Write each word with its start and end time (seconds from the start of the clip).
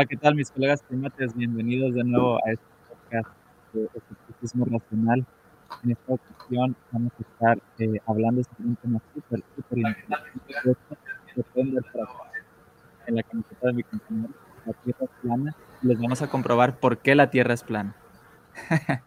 Hola, 0.00 0.08
¿qué 0.08 0.16
tal 0.16 0.34
mis 0.34 0.50
colegas 0.50 0.82
primates? 0.82 1.36
Bienvenidos 1.36 1.92
de 1.92 2.02
nuevo 2.04 2.36
a 2.36 2.52
este 2.52 2.64
podcast 2.88 3.28
de 3.74 3.84
Escepticismo 3.84 4.64
Racional. 4.64 5.26
En 5.84 5.90
esta 5.90 6.14
ocasión 6.14 6.74
vamos 6.90 7.12
a 7.18 7.22
estar 7.22 7.58
eh, 7.78 8.00
hablando 8.06 8.42
sobre 8.42 8.64
un 8.64 8.76
tema 8.76 9.02
súper, 9.12 9.44
súper 9.54 9.78
en 13.08 13.14
la 13.14 13.22
camiseta 13.24 13.66
de 13.66 13.72
mi 13.74 13.82
compañero, 13.82 14.32
la 14.64 14.72
Tierra 14.72 15.04
es 15.04 15.10
plana, 15.20 15.54
les 15.82 16.00
vamos 16.00 16.22
a 16.22 16.28
comprobar 16.28 16.80
por 16.80 16.96
qué 16.96 17.14
la 17.14 17.28
Tierra 17.28 17.52
es 17.52 17.62
plana. 17.62 17.94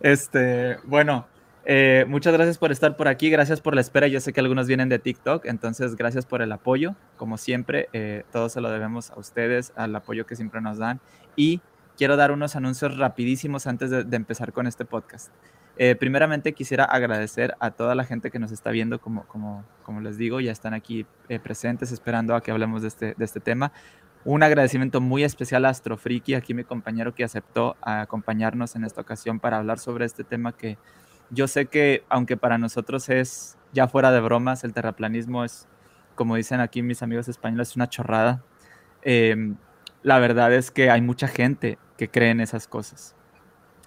este, 0.00 0.76
bueno, 0.84 1.28
eh, 1.64 2.04
muchas 2.08 2.32
gracias 2.32 2.58
por 2.58 2.72
estar 2.72 2.96
por 2.96 3.08
aquí, 3.08 3.30
gracias 3.30 3.60
por 3.60 3.74
la 3.74 3.80
espera. 3.80 4.08
Yo 4.08 4.20
sé 4.20 4.32
que 4.32 4.40
algunos 4.40 4.66
vienen 4.66 4.88
de 4.88 4.98
TikTok, 4.98 5.46
entonces 5.46 5.96
gracias 5.96 6.26
por 6.26 6.42
el 6.42 6.50
apoyo. 6.52 6.94
Como 7.16 7.38
siempre, 7.38 7.88
eh, 7.92 8.24
todo 8.32 8.48
se 8.48 8.60
lo 8.60 8.70
debemos 8.70 9.10
a 9.10 9.18
ustedes, 9.18 9.72
al 9.76 9.94
apoyo 9.94 10.26
que 10.26 10.36
siempre 10.36 10.60
nos 10.60 10.78
dan. 10.78 11.00
Y 11.36 11.60
quiero 11.96 12.16
dar 12.16 12.32
unos 12.32 12.56
anuncios 12.56 12.96
rapidísimos 12.98 13.66
antes 13.66 13.90
de, 13.90 14.16
empezar 14.16 14.52
con 14.52 14.66
este 14.66 14.84
podcast. 14.84 15.32
Eh, 15.78 15.94
primeramente 15.94 16.52
quisiera 16.52 16.84
agradecer 16.84 17.54
a 17.58 17.70
toda 17.70 17.94
la 17.94 18.04
gente 18.04 18.30
que 18.30 18.38
nos 18.38 18.52
está 18.52 18.70
viendo, 18.70 19.00
como, 19.00 19.24
como, 19.26 19.64
como 19.84 20.00
les 20.00 20.18
digo, 20.18 20.40
ya 20.40 20.52
están 20.52 20.74
aquí 20.74 21.06
presentes 21.42 21.92
esperando 21.92 22.34
a 22.34 22.42
que 22.42 22.50
hablemos 22.50 22.82
de 22.82 22.88
este, 22.88 23.14
de 23.16 23.24
este 23.24 23.40
tema. 23.40 23.72
Un 24.24 24.42
agradecimiento 24.42 25.00
muy 25.00 25.24
especial 25.24 25.64
a 25.64 25.70
Astrofriki, 25.70 26.34
aquí 26.34 26.54
mi 26.54 26.62
compañero 26.62 27.12
que 27.14 27.24
aceptó 27.24 27.76
acompañarnos 27.80 28.76
en 28.76 28.84
esta 28.84 29.00
ocasión 29.00 29.40
para 29.40 29.56
hablar 29.56 29.80
sobre 29.80 30.04
este 30.04 30.22
tema 30.22 30.52
que 30.52 30.78
yo 31.32 31.48
sé 31.48 31.66
que 31.66 32.04
aunque 32.08 32.36
para 32.36 32.58
nosotros 32.58 33.08
es, 33.08 33.56
ya 33.72 33.88
fuera 33.88 34.12
de 34.12 34.20
bromas, 34.20 34.64
el 34.64 34.74
terraplanismo 34.74 35.44
es, 35.44 35.66
como 36.14 36.36
dicen 36.36 36.60
aquí 36.60 36.82
mis 36.82 37.02
amigos 37.02 37.26
españoles, 37.28 37.70
es 37.70 37.76
una 37.76 37.88
chorrada. 37.88 38.42
Em, 39.02 39.56
la 40.02 40.18
verdad 40.18 40.52
es 40.52 40.70
que 40.70 40.90
hay 40.90 41.00
mucha 41.00 41.26
gente 41.28 41.78
que 41.96 42.08
cree 42.08 42.30
en 42.30 42.40
esas 42.40 42.68
cosas. 42.68 43.16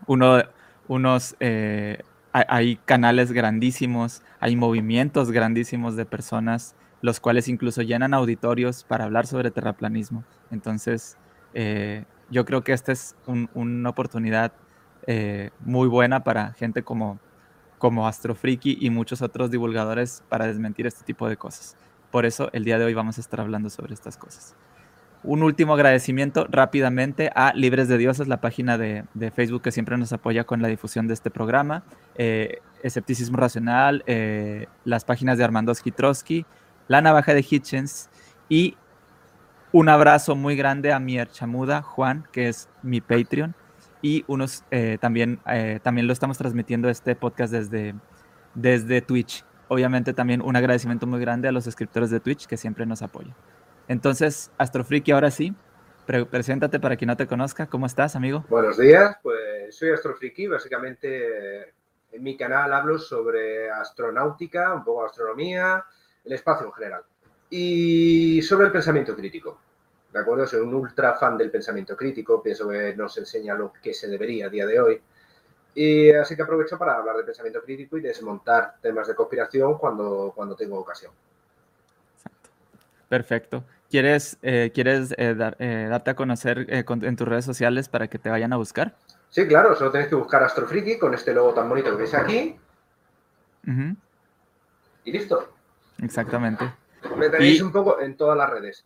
Uno, 0.08 0.42
unos, 0.88 1.36
eh, 1.40 2.02
hay 2.32 2.78
canales 2.86 3.32
grandísimos, 3.32 4.24
hay 4.40 4.56
movimientos 4.56 5.32
grandísimos 5.32 5.96
de 5.96 6.06
personas, 6.06 6.76
los 7.02 7.20
cuales 7.20 7.48
incluso 7.48 7.82
llenan 7.82 8.14
auditorios 8.14 8.84
para 8.84 9.06
hablar 9.06 9.28
sobre 9.28 9.52
terraplanismo. 9.52 10.24
Entonces, 10.52 11.18
eh, 11.54 12.06
yo 12.30 12.44
creo 12.44 12.64
que 12.64 12.74
esta 12.74 12.92
es 12.92 13.16
una 13.26 13.90
oportunidad 13.90 14.52
eh, 15.08 15.52
muy 15.59 15.88
buena 15.88 16.24
para 16.24 16.54
gente 16.54 16.82
como, 16.82 17.20
como 17.78 18.08
Astrofriki 18.08 18.78
y 18.80 18.90
muchos 18.90 19.22
otros 19.22 19.52
divulgadores 19.52 20.23
para 20.30 20.48
desmentir 20.48 20.88
este 20.88 21.04
tipo 21.04 21.28
de 21.28 21.38
cosas. 21.38 21.76
Por 22.12 22.26
eso 22.26 22.50
el 22.54 22.64
día 22.64 22.80
de 22.80 22.86
hoy 22.86 22.94
vamos 22.94 23.18
a 23.18 23.22
estar 23.22 23.42
hablando 23.42 23.70
sobre 23.70 23.94
estas 23.94 24.18
cosas. 24.18 24.56
Un 25.23 25.42
último 25.42 25.73
agradecimiento 25.73 26.46
rápidamente 26.50 27.31
a 27.34 27.52
Libres 27.53 27.88
de 27.88 27.98
Dioses, 27.98 28.28
la 28.28 28.42
página 28.42 28.78
de, 28.78 29.06
Facebook 29.36 29.63
que 29.63 29.72
siempre 29.72 29.97
nos 29.97 30.13
apoya 30.13 30.44
con 30.44 30.62
la 30.62 30.68
difusión 30.68 31.08
de 31.08 31.16
este 31.16 31.31
programa, 31.31 31.84
eh, 32.16 32.59
Escepticismo 32.84 33.38
Racional, 33.38 34.03
eh, 34.06 34.68
las 34.84 35.03
páginas 35.03 35.40
de 35.40 35.44
Armando 35.44 35.74
Skitrowski, 35.74 36.46
La 36.88 37.02
Navaja 37.02 37.34
de 37.34 37.44
Hitchens 37.50 38.09
y 38.50 38.78
un 39.72 39.90
abrazo 39.90 40.36
muy 40.36 40.56
grande 40.56 40.94
a 40.94 41.00
mi 41.00 41.18
Archamuda, 41.18 41.81
Juan, 41.81 42.28
que 42.31 42.47
es 42.47 42.69
mi 42.84 43.02
Patreon 43.02 43.56
y 44.06 44.24
unos 44.28 44.64
eh, 44.70 45.00
también, 45.02 45.40
eh, 45.48 45.80
también 45.82 46.06
lo 46.06 46.14
estamos 46.14 46.38
transmitiendo 46.38 46.90
este 46.90 47.16
podcast 47.16 47.52
desde, 47.52 47.96
desde 48.54 49.02
Twitch. 49.02 49.44
Obviamente 49.68 50.14
también 50.14 50.44
un 50.44 50.56
agradecimiento 50.56 51.08
muy 51.08 51.20
grande 51.20 51.48
a 51.48 51.52
los 51.52 51.64
suscriptores 51.64 52.12
de 52.12 52.20
Twitch 52.20 52.46
que 52.46 52.56
siempre 52.56 52.86
nos 52.86 53.02
apoyan. 53.02 53.34
Entonces, 53.88 54.52
Astrofriki, 54.60 55.12
ahora 55.12 55.32
sí, 55.32 55.56
preséntate 56.06 56.80
para 56.80 56.98
quien 56.98 57.08
no 57.08 57.18
te 57.18 57.26
conozca. 57.26 57.66
¿Cómo 57.66 57.88
estás, 57.88 58.16
amigo? 58.16 58.46
Buenos 58.48 58.78
días, 58.78 59.18
pues 59.24 59.76
soy 59.76 59.90
Astrofriki. 59.90 60.46
Básicamente 60.46 61.74
en 62.12 62.22
mi 62.22 62.38
canal 62.38 62.74
hablo 62.74 63.00
sobre 63.00 63.72
astronáutica, 63.72 64.72
un 64.76 64.84
poco 64.84 65.04
astronomía, 65.04 65.84
el 66.24 66.34
espacio 66.34 66.68
en 66.68 66.74
general 66.74 67.02
y 67.50 68.40
sobre 68.44 68.68
el 68.68 68.72
pensamiento 68.72 69.16
crítico. 69.16 69.62
¿De 70.16 70.22
acuerdo? 70.22 70.48
Soy 70.48 70.62
un 70.62 70.74
ultra 70.74 71.14
fan 71.16 71.38
del 71.38 71.52
pensamiento 71.52 71.98
crítico, 71.98 72.42
pienso 72.42 72.70
que 72.70 72.96
nos 72.96 73.18
enseña 73.18 73.53
lo 73.53 73.74
que 73.74 73.94
se 73.94 74.08
debería 74.08 74.46
a 74.46 74.50
día 74.50 74.66
de 74.66 74.80
hoy. 74.80 75.02
Y 75.74 76.09
así 76.12 76.38
que 76.38 76.42
aprovecho 76.42 76.78
para 76.78 76.96
hablar 76.96 77.18
de 77.18 77.24
pensamiento 77.24 77.62
crítico 77.62 77.98
y 77.98 78.02
desmontar 78.02 78.75
temas 78.81 79.09
de 79.09 79.14
conspiración 79.14 79.78
cuando, 79.78 80.31
cuando 80.34 80.56
tengo 80.56 80.80
ocasión. 80.80 81.12
Perfecto. 83.09 83.66
¿Quieres, 83.90 84.38
eh, 84.42 84.72
¿quieres 84.74 85.12
eh, 85.18 85.36
eh, 85.59 85.88
darte 85.90 86.12
a 86.12 86.16
conocer 86.16 86.66
en 86.70 87.16
tus 87.18 87.28
redes 87.28 87.44
sociales 87.44 87.90
para 87.90 88.08
que 88.08 88.18
te 88.18 88.30
vayan 88.30 88.54
a 88.54 88.56
buscar? 88.56 88.96
Sí, 89.30 89.46
claro, 89.46 89.75
solo 89.75 89.92
tenéis 89.92 90.08
que 90.08 90.16
buscar 90.16 90.42
Astrofriki 90.44 90.98
con 90.98 91.14
este 91.14 91.34
logo 91.34 91.54
tan 91.54 91.68
bonito 91.68 91.92
que 91.92 91.98
veis 91.98 92.14
aquí. 92.14 92.58
Y 95.04 95.12
listo. 95.12 95.50
Exactamente. 96.02 96.72
Me 97.18 97.30
tenéis 97.30 97.62
un 97.62 97.74
poco 97.74 98.00
en 98.00 98.16
todas 98.16 98.38
las 98.38 98.50
redes. 98.50 98.86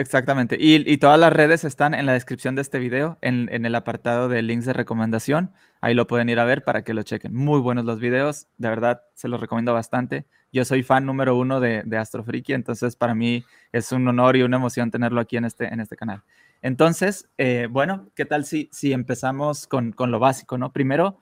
Exactamente. 0.00 0.56
Y, 0.58 0.96
todas 0.96 1.20
las 1.20 1.30
redes 1.30 1.62
están 1.64 1.92
en 1.92 2.06
la 2.06 2.14
descripción 2.14 2.54
de 2.54 2.62
este 2.62 2.78
video, 2.78 3.18
en, 3.20 3.48
el 3.50 3.74
apartado 3.74 4.30
de 4.30 4.40
links 4.40 4.64
de 4.64 4.72
recomendación. 4.72 5.52
Ahí 5.82 5.92
lo 5.92 6.06
pueden 6.06 6.30
ir 6.30 6.40
a 6.40 6.44
ver 6.46 6.64
para 6.64 6.82
que 6.82 6.94
lo 6.94 7.02
chequen. 7.02 7.34
Muy 7.34 7.60
buenos 7.60 7.84
los 7.84 8.00
videos, 8.00 8.48
de 8.56 8.70
verdad, 8.70 9.02
se 9.14 9.28
los 9.28 9.38
recomiendo 9.38 9.74
bastante. 9.74 10.24
Yo 10.52 10.64
soy 10.64 10.82
fan 10.82 11.04
número 11.04 11.36
uno 11.36 11.60
de, 11.60 11.84
Astrofriki, 11.98 12.54
entonces 12.54 12.96
para 12.96 13.14
mí 13.14 13.44
es 13.72 13.92
un 13.92 14.08
honor 14.08 14.36
y 14.36 14.42
una 14.42 14.56
emoción 14.56 14.90
tenerlo 14.90 15.20
aquí 15.20 15.36
en 15.36 15.44
este, 15.44 15.66
en 15.66 15.80
este 15.80 15.96
canal. 15.96 16.22
Entonces, 16.62 17.28
eh, 17.36 17.68
bueno, 17.70 18.08
¿qué 18.14 18.24
tal 18.24 18.46
si, 18.46 18.70
si 18.72 18.94
empezamos 18.94 19.66
con, 19.66 19.92
con 19.92 20.10
lo 20.10 20.18
básico, 20.18 20.56
no? 20.56 20.72
Primero, 20.72 21.18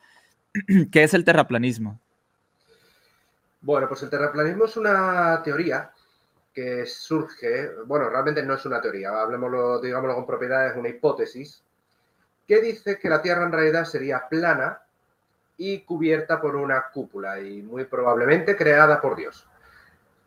¿qué 0.93 1.03
es 1.03 1.15
el 1.15 1.25
terraplanismo? 1.25 2.01
Bueno, 3.61 3.89
pues 3.89 4.05
el 4.05 4.11
terraplanismo 4.11 4.67
es 4.67 4.77
una 4.77 5.43
teoría 5.43 5.91
que 6.59 6.87
surge, 6.87 7.71
bueno, 7.87 8.11
realmente 8.11 8.43
no 8.43 8.55
es 8.55 8.67
una 8.67 8.81
teoría, 8.81 9.11
hablemoslo, 9.11 9.81
digámoslo 9.81 10.17
con 10.17 10.27
propiedad, 10.27 10.67
es 10.67 10.77
una 10.77 10.89
hipótesis, 10.89 11.63
que 12.49 12.61
dice 12.61 12.99
que 12.99 13.09
la 13.09 13.23
Tierra 13.23 13.45
en 13.45 13.53
realidad 13.53 13.85
sería 13.85 14.27
plana 14.29 14.83
y 15.57 15.83
cubierta 15.83 16.41
por 16.41 16.57
una 16.57 16.87
cúpula 16.93 17.39
y 17.39 17.63
muy 17.63 17.85
probablemente 17.85 18.57
creada 18.57 19.01
por 19.01 19.15
Dios. 19.15 19.47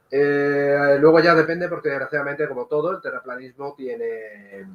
Eh, 0.10 0.96
luego 1.02 1.20
ya 1.20 1.36
depende 1.36 1.68
porque 1.68 1.90
desgraciadamente 1.90 2.48
como 2.48 2.66
todo 2.66 2.92
el 2.92 3.02
terraplanismo 3.02 3.74
tiene, 3.76 4.66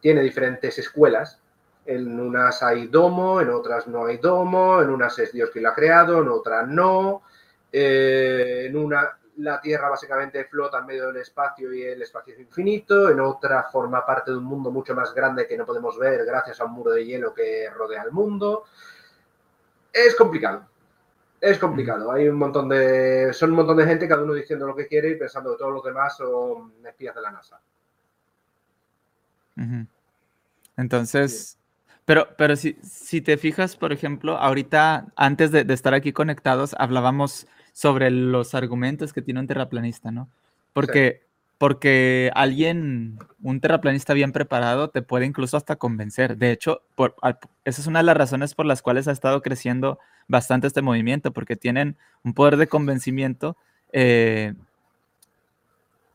tiene 0.00 0.22
diferentes 0.22 0.78
escuelas. 0.78 1.38
En 1.84 2.18
unas 2.18 2.62
hay 2.62 2.86
domo, 2.86 3.42
en 3.42 3.50
otras 3.50 3.86
no 3.88 4.06
hay 4.06 4.16
domo, 4.16 4.80
en 4.80 4.88
unas 4.88 5.18
es 5.18 5.32
Dios 5.32 5.50
quien 5.50 5.64
la 5.64 5.70
ha 5.70 5.74
creado, 5.74 6.22
en 6.22 6.28
otras 6.28 6.66
no. 6.66 7.24
Eh, 7.70 8.68
en 8.68 8.76
una 8.78 9.18
la 9.36 9.60
Tierra 9.60 9.88
básicamente 9.88 10.44
flota 10.44 10.78
en 10.78 10.86
medio 10.86 11.08
del 11.08 11.16
espacio 11.16 11.72
y 11.72 11.82
el 11.82 12.02
espacio 12.02 12.34
es 12.34 12.40
infinito, 12.40 13.08
en 13.10 13.20
otra 13.20 13.64
forma 13.64 14.04
parte 14.04 14.30
de 14.30 14.36
un 14.36 14.44
mundo 14.44 14.70
mucho 14.70 14.94
más 14.94 15.12
grande 15.14 15.46
que 15.46 15.56
no 15.56 15.66
podemos 15.66 15.98
ver 15.98 16.24
gracias 16.24 16.60
a 16.60 16.64
un 16.64 16.72
muro 16.72 16.92
de 16.92 17.04
hielo 17.04 17.34
que 17.34 17.68
rodea 17.70 18.02
el 18.02 18.12
mundo. 18.12 18.64
Es 19.92 20.14
complicado. 20.14 20.66
Es 21.40 21.58
complicado. 21.58 22.10
Hay 22.12 22.28
un 22.28 22.36
montón 22.36 22.68
de. 22.68 23.32
Son 23.32 23.50
un 23.50 23.56
montón 23.56 23.76
de 23.76 23.86
gente, 23.86 24.08
cada 24.08 24.22
uno 24.22 24.34
diciendo 24.34 24.66
lo 24.66 24.74
que 24.74 24.86
quiere 24.86 25.10
y 25.10 25.16
pensando 25.16 25.52
que 25.52 25.58
todos 25.58 25.72
los 25.72 25.84
demás 25.84 26.16
son 26.16 26.72
espías 26.86 27.14
de 27.14 27.20
la 27.20 27.30
NASA. 27.30 27.60
Entonces. 30.76 31.58
Pero, 32.06 32.28
pero 32.36 32.54
si, 32.54 32.76
si 32.82 33.22
te 33.22 33.38
fijas, 33.38 33.76
por 33.76 33.90
ejemplo, 33.90 34.36
ahorita, 34.36 35.06
antes 35.16 35.50
de 35.50 35.64
estar 35.72 35.94
aquí 35.94 36.12
conectados, 36.12 36.74
hablábamos 36.78 37.46
sobre 37.74 38.10
los 38.10 38.54
argumentos 38.54 39.12
que 39.12 39.20
tiene 39.20 39.40
un 39.40 39.48
terraplanista, 39.48 40.12
¿no? 40.12 40.30
Porque, 40.72 41.22
porque 41.58 42.30
alguien, 42.34 43.18
un 43.42 43.60
terraplanista 43.60 44.14
bien 44.14 44.30
preparado, 44.32 44.88
te 44.90 45.02
puede 45.02 45.26
incluso 45.26 45.56
hasta 45.56 45.76
convencer. 45.76 46.38
De 46.38 46.52
hecho, 46.52 46.82
por, 46.94 47.16
esa 47.64 47.80
es 47.82 47.86
una 47.86 47.98
de 47.98 48.04
las 48.04 48.16
razones 48.16 48.54
por 48.54 48.64
las 48.64 48.80
cuales 48.80 49.08
ha 49.08 49.12
estado 49.12 49.42
creciendo 49.42 49.98
bastante 50.28 50.68
este 50.68 50.82
movimiento, 50.82 51.32
porque 51.32 51.56
tienen 51.56 51.96
un 52.22 52.32
poder 52.32 52.56
de 52.56 52.68
convencimiento. 52.68 53.56
Eh, 53.92 54.54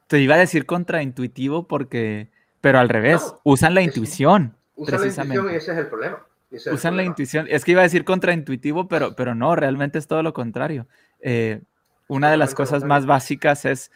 te 0.08 0.20
iba 0.20 0.36
a 0.36 0.40
decir 0.40 0.66
contraintuitivo 0.66 1.68
porque, 1.68 2.30
pero 2.62 2.80
al 2.80 2.88
revés, 2.88 3.36
usan 3.44 3.76
la 3.76 3.82
intuición. 3.82 4.56
Usan 4.76 5.02
la 5.02 5.08
intuición 5.08 5.52
y 5.52 5.56
ese 5.56 5.72
es 5.74 5.78
el 5.78 5.88
problema. 5.88 6.26
usan 6.72 6.96
la 6.96 7.04
intuición. 7.04 7.48
Es 7.50 7.66
que 7.66 7.72
iba 7.72 7.82
a 7.82 7.84
decir 7.84 8.06
contraintuitivo, 8.06 8.88
pero, 8.88 9.14
pero 9.14 9.36
no, 9.36 9.58
realmente 9.58 10.00
es 10.00 10.08
todo 10.08 10.24
lo 10.24 10.34
contrario. 10.34 10.88
Eh, 11.22 11.62
una 12.08 12.32
de 12.32 12.38
las 12.38 12.56
cosas 12.56 12.84
más 12.84 13.06
básicas 13.06 13.66
es, 13.66 13.92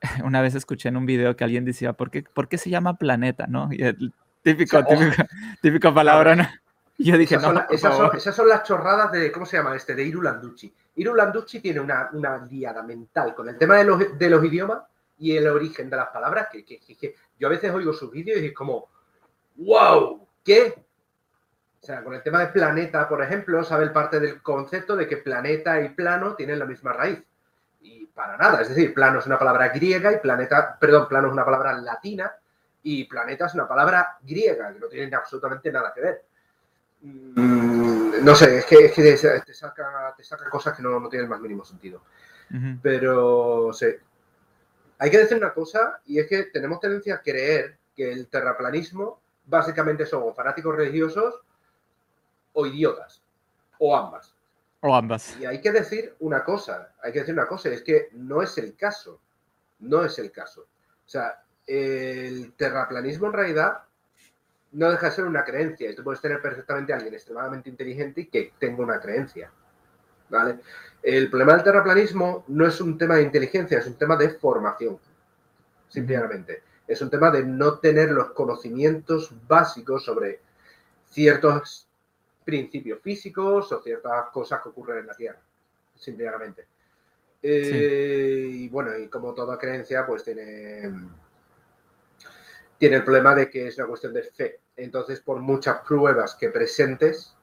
una 0.24 0.42
vez 0.42 0.54
escuché 0.54 0.88
en 0.88 0.96
un 0.96 1.06
video 1.06 1.36
que 1.36 1.44
alguien 1.44 1.64
decía, 1.64 1.92
¿por 1.92 2.10
qué, 2.10 2.22
¿por 2.22 2.48
qué 2.48 2.58
se 2.58 2.70
llama 2.70 2.96
planeta? 2.96 3.46
¿no? 3.46 3.68
Y 3.72 3.82
el 3.82 4.12
típico, 4.42 4.84
típico, 4.84 5.22
típico, 5.62 5.94
palabra, 5.94 6.36
¿no? 6.36 6.48
Y 6.98 7.10
yo 7.10 7.18
dije, 7.18 7.34
esas, 7.34 7.52
no, 7.52 7.60
son, 7.60 7.66
esas, 7.70 7.96
son, 7.96 8.16
esas, 8.16 8.34
son, 8.34 8.48
las 8.48 8.62
chorradas 8.62 9.12
de, 9.12 9.30
¿cómo 9.30 9.44
se 9.44 9.58
llama 9.58 9.76
este? 9.76 9.94
De 9.94 10.02
Iru 10.02 10.22
Landucci. 10.22 10.72
Iru 10.94 11.14
Landucci 11.14 11.60
tiene 11.60 11.80
una, 11.80 12.08
una 12.12 12.38
liada 12.46 12.82
mental 12.82 13.34
con 13.34 13.48
el 13.48 13.58
tema 13.58 13.76
de 13.76 13.84
los, 13.84 14.18
de 14.18 14.30
los 14.30 14.42
idiomas 14.42 14.82
y 15.18 15.36
el 15.36 15.46
origen 15.46 15.90
de 15.90 15.96
las 15.96 16.08
palabras, 16.08 16.48
que, 16.50 17.14
yo 17.38 17.48
a 17.48 17.50
veces 17.50 17.70
oigo 17.72 17.92
sus 17.92 18.10
vídeos 18.10 18.40
y 18.40 18.46
es 18.46 18.54
como, 18.54 18.88
wow, 19.56 20.26
¿qué? 20.44 20.85
O 21.86 21.88
sea, 21.88 22.02
con 22.02 22.14
el 22.14 22.22
tema 22.24 22.40
de 22.40 22.48
planeta, 22.48 23.08
por 23.08 23.22
ejemplo, 23.22 23.62
sabe 23.62 23.84
el 23.84 23.92
parte 23.92 24.18
del 24.18 24.42
concepto 24.42 24.96
de 24.96 25.06
que 25.06 25.18
planeta 25.18 25.80
y 25.80 25.90
plano 25.90 26.34
tienen 26.34 26.58
la 26.58 26.64
misma 26.64 26.92
raíz. 26.92 27.22
Y 27.80 28.06
para 28.06 28.36
nada, 28.36 28.60
es 28.60 28.70
decir, 28.70 28.92
plano 28.92 29.20
es 29.20 29.26
una 29.26 29.38
palabra 29.38 29.68
griega 29.68 30.10
y 30.12 30.18
planeta, 30.18 30.76
perdón, 30.80 31.06
plano 31.06 31.28
es 31.28 31.32
una 31.32 31.44
palabra 31.44 31.74
latina 31.74 32.34
y 32.82 33.04
planeta 33.04 33.46
es 33.46 33.54
una 33.54 33.68
palabra 33.68 34.18
griega, 34.20 34.72
que 34.72 34.80
no 34.80 34.88
tienen 34.88 35.14
absolutamente 35.14 35.70
nada 35.70 35.92
que 35.94 36.00
ver. 36.00 36.24
Mm, 37.02 38.24
no 38.24 38.34
sé, 38.34 38.58
es 38.58 38.64
que, 38.64 38.88
te, 38.88 39.54
saca, 39.54 40.16
cosas 40.50 40.76
que 40.76 40.82
no, 40.82 40.98
no 40.98 41.08
tienen 41.08 41.26
el 41.26 41.30
más 41.30 41.40
mínimo 41.40 41.64
sentido. 41.64 42.02
Pero, 42.82 43.72
sí. 43.72 43.94
Hay 44.98 45.08
que 45.08 45.18
decir 45.18 45.36
una 45.36 45.54
cosa, 45.54 46.00
y 46.04 46.18
es 46.18 46.26
que 46.26 46.46
tenemos 46.46 46.80
tendencia 46.80 47.14
a 47.14 47.22
creer 47.22 47.78
que 47.94 48.10
el 48.10 48.26
terraplanismo 48.26 49.20
básicamente 49.44 50.04
son 50.04 50.34
fanáticos 50.34 50.74
religiosos 50.74 51.45
o 52.56 52.66
idiotas, 52.66 53.22
o 53.78 53.94
ambas. 53.94 54.34
O 54.80 54.94
ambas. 54.94 55.36
Y 55.38 55.44
hay 55.44 55.60
que 55.60 55.72
decir 55.72 56.16
una 56.20 56.42
cosa, 56.42 56.94
hay 57.02 57.12
que 57.12 57.20
decir 57.20 57.34
una 57.34 57.46
cosa, 57.46 57.68
es 57.68 57.82
que 57.82 58.08
no 58.12 58.40
es 58.40 58.56
el 58.56 58.74
caso, 58.74 59.20
no 59.80 60.02
es 60.04 60.18
el 60.18 60.32
caso. 60.32 60.62
O 60.62 61.08
sea, 61.08 61.42
el 61.66 62.54
terraplanismo 62.54 63.26
en 63.26 63.32
realidad 63.34 63.82
no 64.72 64.90
deja 64.90 65.06
de 65.06 65.12
ser 65.12 65.24
una 65.24 65.44
creencia. 65.44 65.90
Y 65.90 65.94
tú 65.94 66.02
puedes 66.02 66.20
tener 66.20 66.40
perfectamente 66.40 66.92
a 66.92 66.96
alguien 66.96 67.14
extremadamente 67.14 67.68
inteligente 67.68 68.22
y 68.22 68.26
que 68.26 68.54
tenga 68.58 68.82
una 68.82 69.00
creencia. 69.00 69.50
¿Vale? 70.30 70.60
El 71.02 71.28
problema 71.28 71.54
del 71.54 71.62
terraplanismo 71.62 72.44
no 72.48 72.66
es 72.66 72.80
un 72.80 72.96
tema 72.96 73.16
de 73.16 73.22
inteligencia, 73.22 73.78
es 73.78 73.86
un 73.86 73.98
tema 73.98 74.16
de 74.16 74.30
formación. 74.30 74.98
Simplemente. 75.88 76.62
Es 76.88 77.02
un 77.02 77.10
tema 77.10 77.30
de 77.30 77.44
no 77.44 77.78
tener 77.78 78.12
los 78.12 78.30
conocimientos 78.30 79.30
básicos 79.46 80.04
sobre 80.04 80.40
ciertos 81.04 81.85
principios 82.46 83.02
físicos 83.02 83.70
o 83.72 83.82
ciertas 83.82 84.30
cosas 84.30 84.62
que 84.62 84.70
ocurren 84.70 85.00
en 85.00 85.06
la 85.08 85.14
Tierra. 85.14 85.42
Simplemente. 85.94 86.66
Eh, 87.42 88.48
y 88.50 88.68
bueno, 88.68 88.96
y 88.96 89.08
como 89.08 89.34
toda 89.34 89.58
creencia, 89.58 90.06
pues 90.06 90.24
tiene 90.24 90.90
tiene 92.78 92.96
el 92.96 93.04
problema 93.04 93.34
de 93.34 93.48
que 93.48 93.68
es 93.68 93.78
una 93.78 93.86
cuestión 93.86 94.12
de 94.12 94.22
fe. 94.22 94.60
Entonces, 94.76 95.20
por 95.20 95.40
muchas 95.40 95.80
pruebas 95.80 96.34
que 96.34 96.50
presentes, 96.50 97.34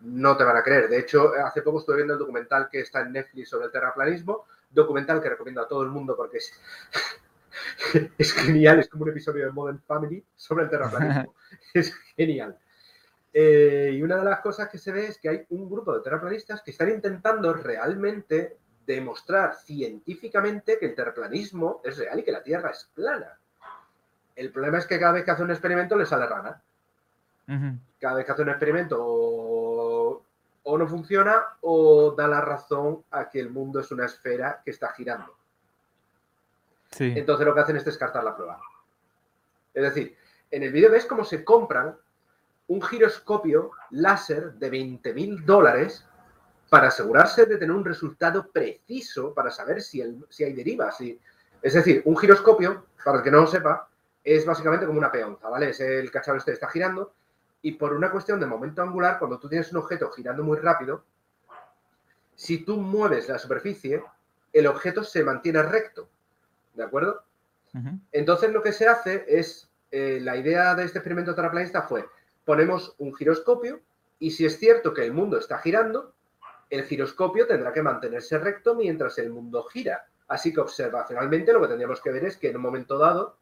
no 0.00 0.36
te 0.36 0.44
van 0.44 0.56
a 0.56 0.62
creer. 0.62 0.88
De 0.88 0.98
hecho, 0.98 1.32
hace 1.44 1.62
poco 1.62 1.80
estuve 1.80 1.96
viendo 1.96 2.14
el 2.14 2.18
documental 2.18 2.68
que 2.70 2.80
está 2.80 3.00
en 3.00 3.12
Netflix 3.12 3.50
sobre 3.50 3.66
el 3.66 3.72
terraplanismo, 3.72 4.46
documental 4.70 5.20
que 5.20 5.28
recomiendo 5.28 5.62
a 5.62 5.68
todo 5.68 5.82
el 5.82 5.90
mundo 5.90 6.16
porque 6.16 6.38
es, 6.38 6.52
es 8.18 8.32
genial, 8.32 8.78
es 8.78 8.88
como 8.88 9.04
un 9.04 9.10
episodio 9.10 9.44
de 9.44 9.52
Modern 9.52 9.80
Family 9.82 10.24
sobre 10.36 10.64
el 10.64 10.70
terraplanismo. 10.70 11.34
es 11.74 11.94
genial. 12.16 12.58
Eh, 13.34 13.92
y 13.94 14.02
una 14.02 14.16
de 14.16 14.24
las 14.24 14.40
cosas 14.40 14.68
que 14.68 14.78
se 14.78 14.92
ve 14.92 15.06
es 15.06 15.18
que 15.18 15.28
hay 15.28 15.46
un 15.50 15.70
grupo 15.70 15.94
de 15.94 16.02
terraplanistas 16.02 16.62
que 16.62 16.70
están 16.70 16.90
intentando 16.90 17.54
realmente 17.54 18.58
demostrar 18.86 19.54
científicamente 19.54 20.78
que 20.78 20.86
el 20.86 20.94
terraplanismo 20.94 21.80
es 21.84 21.96
real 21.96 22.18
y 22.18 22.24
que 22.24 22.32
la 22.32 22.42
Tierra 22.42 22.70
es 22.70 22.90
plana. 22.94 23.38
El 24.36 24.50
problema 24.50 24.78
es 24.78 24.86
que 24.86 24.98
cada 24.98 25.12
vez 25.12 25.24
que 25.24 25.30
hace 25.30 25.42
un 25.42 25.50
experimento 25.50 25.96
le 25.96 26.06
sale 26.06 26.26
rana. 26.26 26.62
Cada 28.00 28.14
vez 28.16 28.24
que 28.24 28.32
hace 28.32 28.42
un 28.42 28.48
experimento 28.48 28.96
o, 28.98 30.22
no 30.78 30.86
funciona 30.86 31.42
o 31.60 32.12
da 32.12 32.26
la 32.26 32.40
razón 32.40 33.04
a 33.10 33.28
que 33.28 33.40
el 33.40 33.50
mundo 33.50 33.80
es 33.80 33.90
una 33.90 34.06
esfera 34.06 34.62
que 34.64 34.70
está 34.70 34.92
girando. 34.92 35.36
Entonces 36.98 37.46
lo 37.46 37.54
que 37.54 37.60
hacen 37.60 37.76
es 37.76 37.84
descartar 37.84 38.24
la 38.24 38.36
prueba. 38.36 38.60
Es 39.74 39.82
decir, 39.82 40.16
en 40.50 40.62
el 40.62 40.72
vídeo 40.72 40.90
ves 40.90 41.06
cómo 41.06 41.24
se 41.24 41.44
compran 41.44 41.96
un 42.68 42.82
giroscopio 42.82 43.70
láser 43.90 44.52
de 44.54 44.70
20 44.70 45.14
mil 45.14 45.44
dólares 45.44 46.04
para 46.70 46.88
asegurarse 46.88 47.44
de 47.46 47.58
tener 47.58 47.74
un 47.74 47.84
resultado 47.84 48.50
preciso 48.50 49.34
para 49.34 49.50
saber 49.50 49.82
si, 49.82 50.02
si 50.30 50.44
hay 50.44 50.54
derivas. 50.54 50.98
Es 51.60 51.74
decir, 51.74 52.02
un 52.06 52.16
giroscopio, 52.16 52.86
para 53.04 53.18
el 53.18 53.24
que 53.24 53.30
no 53.30 53.42
lo 53.42 53.46
sepa, 53.46 53.88
es 54.24 54.46
básicamente 54.46 54.86
como 54.86 54.98
una 54.98 55.12
peonza, 55.12 55.48
¿vale? 55.48 55.70
Es 55.70 55.80
el 55.80 56.10
cacharro 56.10 56.38
este 56.38 56.52
está 56.52 56.68
girando 56.68 57.12
y 57.62 57.72
por 57.72 57.92
una 57.92 58.10
cuestión 58.10 58.40
de 58.40 58.46
momento 58.46 58.82
angular, 58.82 59.18
cuando 59.18 59.38
tú 59.38 59.48
tienes 59.48 59.70
un 59.70 59.78
objeto 59.78 60.10
girando 60.10 60.42
muy 60.42 60.58
rápido, 60.58 61.04
si 62.34 62.64
tú 62.64 62.76
mueves 62.76 63.28
la 63.28 63.38
superficie, 63.38 64.02
el 64.52 64.66
objeto 64.66 65.04
se 65.04 65.22
mantiene 65.22 65.62
recto, 65.62 66.08
¿de 66.74 66.82
acuerdo? 66.82 67.22
Entonces 68.10 68.52
lo 68.52 68.62
que 68.62 68.72
se 68.72 68.88
hace 68.88 69.24
es, 69.28 69.70
eh, 69.90 70.18
la 70.20 70.36
idea 70.36 70.74
de 70.74 70.84
este 70.84 70.98
experimento 70.98 71.34
terraplanista 71.34 71.82
fue, 71.82 72.04
ponemos 72.44 72.94
un 72.98 73.14
giroscopio 73.14 73.80
y 74.18 74.30
si 74.30 74.46
es 74.46 74.58
cierto 74.58 74.94
que 74.94 75.04
el 75.04 75.12
mundo 75.12 75.38
está 75.38 75.58
girando, 75.58 76.14
el 76.70 76.84
giroscopio 76.84 77.46
tendrá 77.46 77.72
que 77.72 77.82
mantenerse 77.82 78.38
recto 78.38 78.74
mientras 78.74 79.18
el 79.18 79.30
mundo 79.30 79.64
gira. 79.64 80.06
Así 80.28 80.54
que 80.54 80.60
observacionalmente 80.60 81.52
lo 81.52 81.60
que 81.60 81.68
tendríamos 81.68 82.00
que 82.00 82.10
ver 82.10 82.24
es 82.24 82.36
que 82.36 82.48
en 82.48 82.56
un 82.56 82.62
momento 82.62 82.96
dado 82.98 83.36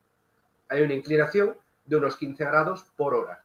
hay 0.68 0.82
una 0.82 0.94
inclinación 0.94 1.56
de 1.84 1.96
unos 1.96 2.16
15 2.16 2.44
grados 2.44 2.84
por 2.96 3.14
hora. 3.14 3.44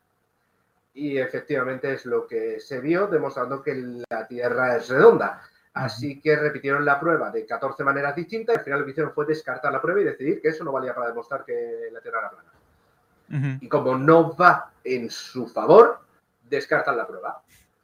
Y 0.94 1.18
efectivamente 1.18 1.94
es 1.94 2.06
lo 2.06 2.26
que 2.26 2.60
se 2.60 2.80
vio, 2.80 3.08
demostrando 3.08 3.62
que 3.62 4.04
la 4.10 4.28
Tierra 4.28 4.78
es 4.78 4.88
redonda. 4.88 5.42
Así 5.74 6.22
que 6.22 6.38
repitieron 6.38 6.86
la 6.86 7.00
prueba 7.00 7.30
de 7.32 7.46
14 7.46 7.84
maneras 7.84 8.16
distintas 8.16 8.56
y 8.56 8.60
al 8.60 8.64
final 8.64 8.80
lo 8.80 8.86
que 8.86 8.92
hicieron 8.92 9.14
fue 9.14 9.26
descartar 9.26 9.74
la 9.74 9.82
prueba 9.82 10.00
y 10.00 10.06
decidir 10.06 10.42
que 10.42 10.48
eso 10.48 10.64
no 10.64 10.72
valía 10.72 10.96
para 10.96 11.10
demostrar 11.10 11.44
que 11.44 11.90
la 11.92 12.00
Tierra 12.00 12.20
era 12.20 12.30
plana. 12.32 13.60
Y 13.60 13.68
como 13.68 13.98
no 13.98 14.36
va 14.36 14.72
en 14.86 15.10
su 15.10 15.48
favor, 15.48 16.06
descartan 16.44 16.98
la 16.98 17.08
prueba. 17.08 17.44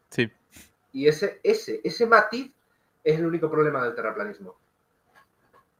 Sí. 0.09 0.31
Y 0.93 1.07
ese, 1.07 1.39
ese, 1.43 1.81
ese 1.83 2.05
matiz 2.05 2.51
es 3.03 3.19
el 3.19 3.25
único 3.25 3.49
problema 3.49 3.83
del 3.83 3.95
terraplanismo. 3.95 4.55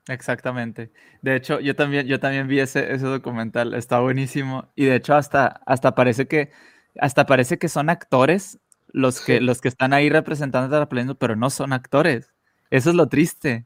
Exactamente. 0.08 0.92
De 1.22 1.36
hecho, 1.36 1.60
yo 1.60 1.75
también, 1.75 2.08
yo 2.08 2.20
también 2.20 2.48
vi 2.48 2.60
ese, 2.60 2.92
ese 2.92 3.06
documental, 3.06 3.74
está 3.74 4.00
buenísimo. 4.00 4.70
Y 4.75 4.86
de 4.86 4.96
hecho, 4.96 5.16
hasta, 5.16 5.62
hasta 5.66 5.94
parece 5.96 6.28
que, 6.28 6.51
hasta 7.00 7.25
parece 7.25 7.58
que 7.58 7.70
son 7.70 7.90
actores 7.90 8.60
los 8.94 9.22
que, 9.22 9.40
los 9.40 9.62
que 9.62 9.68
están 9.68 9.94
ahí 9.94 10.10
representando 10.10 10.78
la 10.78 10.90
plena, 10.90 11.13
pero 11.13 11.36
no 11.36 11.50
son 11.50 11.74
actores. 11.74 12.34
Eso 12.70 12.90
es 12.90 12.96
lo 12.96 13.08
triste. 13.08 13.66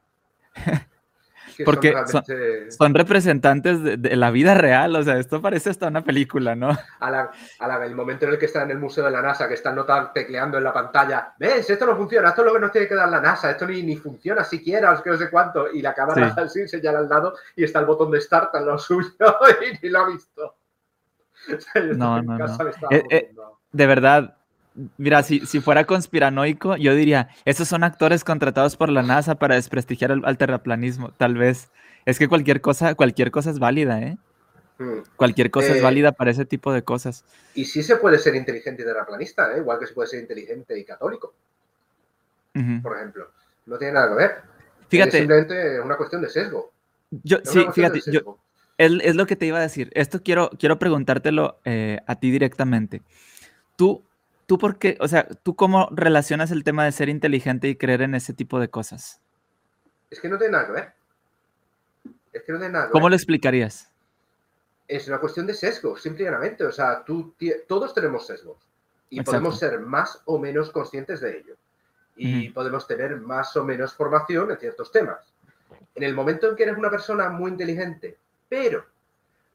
Porque 1.63 1.93
son, 2.69 2.93
representantes 2.93 3.81
de, 3.81 4.15
la 4.15 4.31
vida 4.31 4.53
real, 4.53 4.95
o 4.95 5.03
sea, 5.03 5.17
esto 5.17 5.41
parece 5.41 5.69
hasta 5.69 5.87
una 5.87 6.03
película, 6.03 6.55
¿no? 6.55 6.69
A 6.99 7.11
la, 7.11 7.31
a 7.59 7.85
el 7.85 7.95
momento 7.95 8.25
en 8.25 8.33
el 8.33 8.39
que 8.39 8.47
están 8.47 8.63
en 8.63 8.71
el 8.71 8.79
Museo 8.79 9.05
de 9.05 9.11
la 9.11 9.21
NASA, 9.21 9.47
que 9.47 9.53
están 9.53 9.75
notando, 9.75 10.11
tecleando 10.11 10.57
en 10.57 10.63
la 10.63 10.73
pantalla, 10.73 11.33
¿ves? 11.37 11.69
Esto 11.69 11.85
no 11.85 11.95
funciona, 11.95 12.29
esto 12.29 12.41
es 12.41 12.47
lo 12.47 12.53
que 12.53 12.59
nos 12.59 12.71
tiene 12.71 12.87
que 12.87 12.95
dar 12.95 13.09
la 13.09 13.21
NASA, 13.21 13.51
esto 13.51 13.65
ni, 13.67 13.83
ni 13.83 13.95
funciona 13.95 14.43
siquiera, 14.43 14.93
es 14.93 15.01
que 15.01 15.09
no 15.11 15.17
sé 15.17 15.29
cuánto, 15.29 15.71
y 15.71 15.81
la 15.81 15.93
cámara 15.93 16.33
así 16.37 16.67
señala 16.67 16.99
al 16.99 17.09
lado 17.09 17.35
y 17.55 17.63
está 17.63 17.79
el 17.79 17.85
botón 17.85 18.11
de 18.11 18.19
Start 18.19 18.55
en 18.55 18.65
lo 18.65 18.77
suyo 18.77 19.09
y 19.61 19.83
ni 19.83 19.89
lo 19.89 19.99
ha 19.99 20.07
visto. 20.07 20.55
no, 21.95 22.21
no, 22.21 22.37
no. 22.37 22.45
Eh, 22.89 23.03
eh, 23.09 23.35
de 23.71 23.87
verdad, 23.87 24.37
Mira, 24.97 25.23
si, 25.23 25.39
si 25.45 25.61
fuera 25.61 25.85
conspiranoico, 25.85 26.75
yo 26.75 26.93
diría, 26.95 27.29
esos 27.45 27.67
son 27.67 27.83
actores 27.83 28.23
contratados 28.23 28.75
por 28.75 28.89
la 28.89 29.03
NASA 29.03 29.35
para 29.35 29.55
desprestigiar 29.55 30.11
al, 30.11 30.37
terraplanismo, 30.37 31.11
tal 31.17 31.35
vez. 31.35 31.69
Es 32.05 32.19
que 32.19 32.27
cualquier 32.27 32.61
cosa, 32.61 32.93
cualquier 32.95 33.31
cosa 33.31 33.51
es 33.51 33.59
válida, 33.59 34.01
¿eh? 34.01 34.17
Hmm. 34.77 34.99
Cualquier 35.15 35.49
cosa 35.49 35.69
es 35.69 35.77
eh, 35.77 35.81
válida 35.81 36.11
para 36.11 36.31
ese 36.31 36.45
tipo 36.45 36.73
de 36.73 36.83
cosas. 36.83 37.23
Y 37.53 37.65
sí 37.65 37.81
se 37.83 37.95
puede 37.95 38.19
ser 38.19 38.35
inteligente 38.35 38.81
y 38.81 38.85
terraplanista, 38.85 39.55
¿eh? 39.55 39.59
igual 39.59 39.79
que 39.79 39.87
se 39.87 39.93
puede 39.93 40.09
ser 40.09 40.19
inteligente 40.19 40.77
y 40.77 40.83
católico. 40.83 41.33
Por 42.81 42.97
ejemplo. 42.97 43.31
No 43.65 43.77
tiene 43.77 43.93
nada 43.93 44.09
que 44.09 44.15
ver. 44.15 44.41
Fíjate. 44.89 45.09
Es 45.09 45.17
simplemente 45.17 45.79
una 45.79 45.97
cuestión 45.97 46.21
de 46.21 46.29
sesgo. 46.29 46.71
Yo, 47.23 47.37
sí, 47.43 47.65
fíjate, 47.73 48.01
yo, 48.11 48.37
es, 48.77 49.15
lo 49.15 49.25
que 49.25 49.35
te 49.35 49.45
iba 49.45 49.57
a 49.57 49.61
decir. 49.61 49.91
Esto 49.93 50.21
quiero, 50.21 50.49
quiero 50.59 50.77
preguntártelo 50.79 51.59
eh, 51.63 51.99
a 52.07 52.15
ti 52.15 52.31
directamente. 52.31 53.01
Tú, 53.75 54.03
¿Tú 54.45 54.57
por 54.59 54.77
qué, 54.77 54.97
o 54.99 55.07
sea, 55.07 55.27
tú 55.27 55.55
cómo 55.55 55.89
relacionas 55.91 56.51
el 56.51 56.63
tema 56.63 56.85
de 56.85 56.91
ser 56.91 57.09
inteligente 57.09 57.67
y 57.67 57.75
creer 57.75 58.03
en 58.03 58.13
ese 58.13 58.33
tipo 58.33 58.59
de 58.59 58.69
cosas? 58.69 59.21
Es 60.09 60.19
que 60.19 60.29
no 60.29 60.37
tiene 60.37 60.51
nada 60.51 60.67
que 60.67 60.71
ver. 60.71 60.93
Es 62.31 62.43
que 62.43 62.51
no 62.51 62.59
tiene 62.59 62.73
nada 62.73 62.85
que 62.87 62.91
¿Cómo 62.91 63.09
lo 63.09 63.15
explicarías? 63.15 63.91
Es 64.87 65.07
una 65.07 65.19
cuestión 65.19 65.47
de 65.47 65.55
sesgo, 65.55 65.97
simplemente. 65.97 66.63
O 66.63 66.71
sea, 66.71 67.03
tú, 67.03 67.33
todos 67.67 67.93
tenemos 67.93 68.27
sesgos 68.27 68.57
y 69.09 69.21
podemos 69.21 69.57
ser 69.57 69.79
más 69.79 70.21
o 70.25 70.37
menos 70.37 70.69
conscientes 70.69 71.21
de 71.21 71.39
ello. 71.39 71.55
Y 72.17 72.49
podemos 72.49 72.87
tener 72.87 73.17
más 73.17 73.57
o 73.57 73.63
menos 73.65 73.93
formación 73.93 74.51
en 74.51 74.57
ciertos 74.57 74.91
temas. 74.91 75.33
En 75.95 76.03
el 76.03 76.13
momento 76.13 76.49
en 76.49 76.55
que 76.55 76.63
eres 76.63 76.77
una 76.77 76.89
persona 76.89 77.29
muy 77.29 77.51
inteligente, 77.51 78.17
pero 78.47 78.85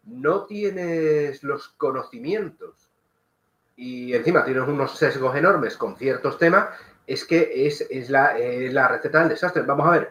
no 0.05 0.45
tienes 0.45 1.43
los 1.43 1.69
conocimientos 1.69 2.90
y 3.81 4.13
encima 4.13 4.45
tienes 4.45 4.69
unos 4.69 4.99
sesgos 4.99 5.35
enormes 5.35 5.75
con 5.79 5.97
ciertos 5.97 6.37
temas, 6.37 6.69
es 7.07 7.25
que 7.25 7.67
es, 7.67 8.11
la, 8.11 8.37
la, 8.39 8.89
receta 8.89 9.21
del 9.21 9.31
desastre. 9.31 9.63
Vamos 9.63 9.87
a 9.87 9.93
ver, 9.93 10.11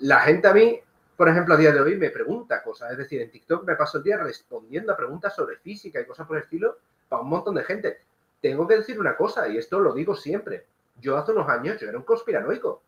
la 0.00 0.20
gente 0.20 0.46
a 0.46 0.52
mí, 0.52 0.78
por 1.16 1.26
ejemplo, 1.26 1.54
a 1.54 1.56
día 1.56 1.72
de 1.72 1.80
hoy 1.80 1.96
me 1.96 2.10
pregunta 2.10 2.62
cosas. 2.62 2.92
Es 2.92 2.98
decir, 2.98 3.22
en 3.22 3.30
TikTok 3.30 3.64
me 3.64 3.76
paso 3.76 3.96
el 3.96 4.04
día 4.04 4.18
respondiendo 4.18 4.92
a 4.92 4.96
preguntas 4.98 5.34
sobre 5.34 5.56
física 5.56 6.02
y 6.02 6.04
cosas 6.04 6.26
por 6.26 6.36
el 6.36 6.42
estilo 6.42 6.80
para 7.08 7.22
un 7.22 7.30
montón 7.30 7.54
de 7.54 7.64
gente. 7.64 8.02
Tengo 8.42 8.68
que 8.68 8.76
decir 8.76 9.00
una 9.00 9.16
cosa, 9.16 9.48
y 9.48 9.56
esto 9.56 9.80
lo 9.80 9.94
digo 9.94 10.14
siempre. 10.14 10.66
Yo 11.00 11.16
hace 11.16 11.32
unos 11.32 11.48
años, 11.48 11.80
yo 11.80 11.88
era 11.88 11.96
un 11.96 12.04
conspiranoico. 12.04 12.82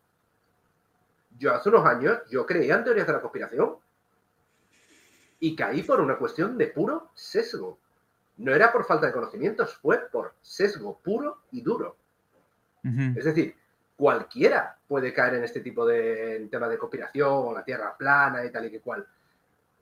Yo 1.39 1.51
hace 1.51 1.69
unos 1.69 1.83
años, 1.83 2.19
yo 2.29 2.45
creía 2.45 2.75
en 2.75 2.83
teorías 2.83 3.07
de 3.07 3.13
la 3.13 3.21
conspiración. 3.21 3.77
Y 5.39 5.55
caí 5.55 5.81
por 5.81 5.99
una 5.99 6.19
cuestión 6.19 6.59
de 6.59 6.67
puro 6.67 7.09
sesgo. 7.15 7.79
No 8.37 8.53
era 8.53 8.71
por 8.71 8.85
falta 8.85 9.07
de 9.07 9.13
conocimientos, 9.13 9.75
fue 9.75 10.09
por 10.09 10.33
sesgo 10.41 10.99
puro 11.03 11.43
y 11.51 11.61
duro. 11.61 11.97
Es 13.15 13.25
decir, 13.25 13.55
cualquiera 13.95 14.77
puede 14.87 15.11
caer 15.11 15.35
en 15.35 15.43
este 15.43 15.59
tipo 15.61 15.87
de 15.87 16.47
temas 16.51 16.69
de 16.69 16.77
conspiración 16.77 17.29
o 17.31 17.53
la 17.53 17.63
Tierra 17.63 17.97
plana 17.97 18.45
y 18.45 18.51
tal 18.51 18.65
y 18.65 18.71
que 18.71 18.79
cual. 18.79 19.07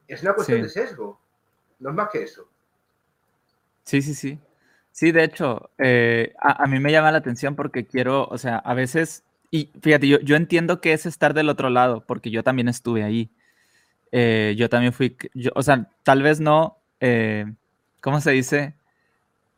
Es 0.08 0.22
una 0.22 0.34
cuestión 0.34 0.62
de 0.62 0.70
sesgo, 0.70 1.20
no 1.80 1.90
es 1.90 1.96
más 1.96 2.10
que 2.10 2.24
eso. 2.24 2.48
Sí, 3.84 4.02
sí, 4.02 4.14
sí. 4.14 4.40
Sí, 4.92 5.12
de 5.12 5.24
hecho, 5.24 5.72
eh, 5.80 6.34
a, 6.40 6.68
mí 6.68 6.80
me 6.80 6.92
llama 6.92 7.12
la 7.12 7.18
atención 7.18 7.56
porque 7.56 7.86
quiero, 7.86 8.26
o 8.28 8.38
sea, 8.38 8.58
a 8.58 8.74
veces, 8.76 9.24
y 9.50 9.72
fíjate, 9.82 10.08
yo, 10.08 10.20
yo 10.20 10.36
entiendo 10.36 10.82
que 10.82 10.94
es 10.94 11.06
estar 11.06 11.34
del 11.34 11.50
otro 11.50 11.70
lado, 11.70 12.06
porque 12.06 12.30
yo 12.30 12.44
también 12.44 12.68
estuve 12.68 13.04
ahí. 13.04 13.32
Eh, 14.12 14.54
yo 14.56 14.70
también 14.70 14.94
fui, 14.94 15.18
o 15.56 15.64
sea, 15.64 15.90
tal 16.04 16.22
vez 16.22 16.40
no, 16.40 16.78
eh, 17.00 17.52
¿cómo 18.04 18.22
se 18.22 18.32
dice? 18.32 18.76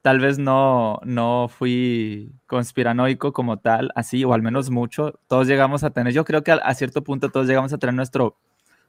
tal 0.05 0.19
vez 0.19 0.37
no, 0.37 0.99
no 1.03 1.47
fui 1.47 2.31
conspiranoico 2.45 3.33
como 3.33 3.57
tal, 3.57 3.91
así, 3.95 4.23
o 4.23 4.35
al 4.35 4.43
menos 4.43 4.69
mucho. 4.69 5.19
Todos 5.27 5.47
llegamos 5.47 5.83
a 5.83 5.89
tener, 5.89 6.13
yo 6.13 6.23
creo 6.25 6.43
que 6.43 6.51
a, 6.51 6.73
cierto 6.75 7.03
punto 7.03 7.31
todos 7.31 7.47
llegamos 7.47 7.73
a 7.73 7.79
tener 7.79 7.95
nuestro, 7.95 8.37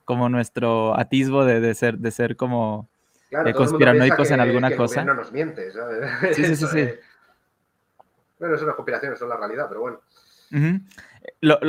como 0.04 0.28
nuestro 0.28 0.94
atisbo 0.94 1.46
de, 1.46 1.74
ser, 1.74 1.96
de 1.96 2.10
ser 2.10 2.36
como 2.36 2.90
eh, 3.30 3.54
conspiranoicos 3.54 4.30
en 4.30 4.40
alguna 4.40 4.76
cosa. 4.76 5.06
no 5.06 5.14
nos 5.14 5.32
miente, 5.32 5.70
Sí, 6.34 6.44
sí, 6.44 6.54
sí, 6.54 6.66
sí. 6.66 6.88
Bueno, 8.38 8.56
eso 8.56 8.66
no 8.66 8.72
es 8.72 8.76
conspiración, 8.76 9.14
eso 9.14 9.24
es 9.24 9.30
la 9.30 9.38
realidad, 9.38 9.68
pero 9.70 9.80
bueno. 9.80 10.00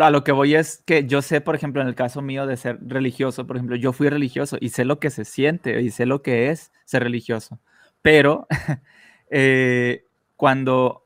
a 0.04 0.10
lo 0.10 0.24
que 0.26 0.34
voy 0.34 0.56
es 0.56 0.84
que 0.86 1.06
yo 1.06 1.22
sé, 1.22 1.40
por 1.40 1.56
ejemplo, 1.56 1.82
en 1.82 1.88
el 1.88 1.96
caso 1.96 2.22
mío 2.22 2.48
de 2.48 2.58
ser 2.58 2.80
religioso, 2.82 3.48
por 3.48 3.56
ejemplo, 3.56 3.78
yo 3.78 3.94
fui 3.94 4.10
religioso 4.10 4.58
y 4.60 4.72
sé 4.72 4.84
lo 4.84 5.00
que 5.00 5.10
se 5.10 5.24
siente 5.24 5.80
y 5.80 5.90
sé 5.90 6.06
lo 6.06 6.22
que 6.22 6.50
es 6.50 6.74
ser 6.84 7.04
religioso, 7.04 7.62
pero 8.02 8.48
Eh, 9.30 10.06
cuando 10.36 11.06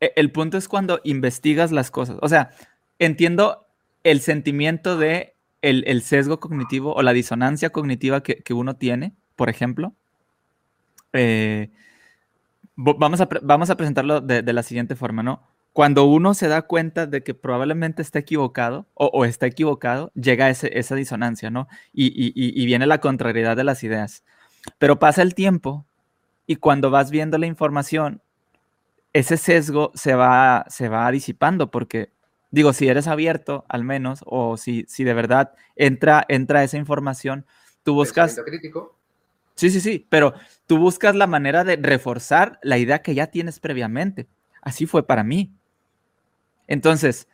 e, 0.00 0.12
el 0.16 0.30
punto 0.32 0.58
es 0.58 0.68
cuando 0.68 1.00
investigas 1.04 1.72
las 1.72 1.90
cosas. 1.90 2.16
O 2.20 2.28
sea, 2.28 2.50
entiendo 2.98 3.66
el 4.04 4.20
sentimiento 4.20 4.96
de 4.98 5.34
el, 5.62 6.02
sesgo 6.02 6.40
cognitivo 6.40 6.94
o 6.94 7.02
la 7.02 7.12
disonancia 7.12 7.70
cognitiva 7.70 8.22
que, 8.22 8.42
uno 8.52 8.76
tiene, 8.76 9.14
por 9.36 9.48
ejemplo. 9.48 9.94
Eh, 11.12 11.70
vamos, 12.74 13.20
a, 13.20 13.28
vamos 13.42 13.70
a 13.70 13.76
presentarlo 13.76 14.20
de, 14.20 14.42
la 14.52 14.62
siguiente 14.64 14.96
forma, 14.96 15.22
¿no? 15.22 15.42
Cuando 15.72 16.04
uno 16.04 16.34
se 16.34 16.48
da 16.48 16.62
cuenta 16.62 17.06
de 17.06 17.22
que 17.22 17.32
probablemente 17.32 18.02
está 18.02 18.18
equivocado 18.18 18.86
o, 18.94 19.24
está 19.24 19.46
equivocado, 19.46 20.10
llega 20.14 20.50
esa 20.50 20.94
disonancia, 20.96 21.48
¿no? 21.50 21.66
y 21.94 22.66
viene 22.66 22.86
la 22.86 22.98
contrariedad 22.98 23.56
de 23.56 23.64
las 23.64 23.82
ideas. 23.84 24.24
Pero 24.78 24.98
pasa 24.98 25.22
el 25.22 25.34
tiempo 25.34 25.86
y 26.46 26.56
cuando 26.56 26.90
vas 26.90 27.10
viendo 27.10 27.38
la 27.38 27.46
información, 27.46 28.22
ese 29.12 29.36
sesgo 29.36 29.92
se 29.94 30.14
va, 30.14 30.64
se 30.68 30.88
va 30.88 31.10
disipando 31.10 31.70
porque, 31.70 32.10
digo, 32.50 32.72
si 32.72 32.88
eres 32.88 33.06
abierto 33.06 33.64
al 33.68 33.84
menos, 33.84 34.20
o 34.26 34.56
si, 34.56 34.84
si 34.88 35.04
de 35.04 35.14
verdad 35.14 35.52
entra, 35.76 36.24
entra 36.28 36.64
esa 36.64 36.78
información, 36.78 37.46
tú 37.82 37.94
buscas... 37.94 38.40
crítico. 38.44 38.98
Sí, 39.54 39.70
sí, 39.70 39.80
sí, 39.80 40.06
pero 40.08 40.34
tú 40.66 40.78
buscas 40.78 41.14
la 41.14 41.26
manera 41.26 41.62
de 41.62 41.76
reforzar 41.76 42.58
la 42.62 42.78
idea 42.78 43.02
que 43.02 43.14
ya 43.14 43.26
tienes 43.26 43.60
previamente. 43.60 44.26
Así 44.62 44.86
fue 44.86 45.06
para 45.06 45.24
mí. 45.24 45.52
Entonces, 46.66 47.28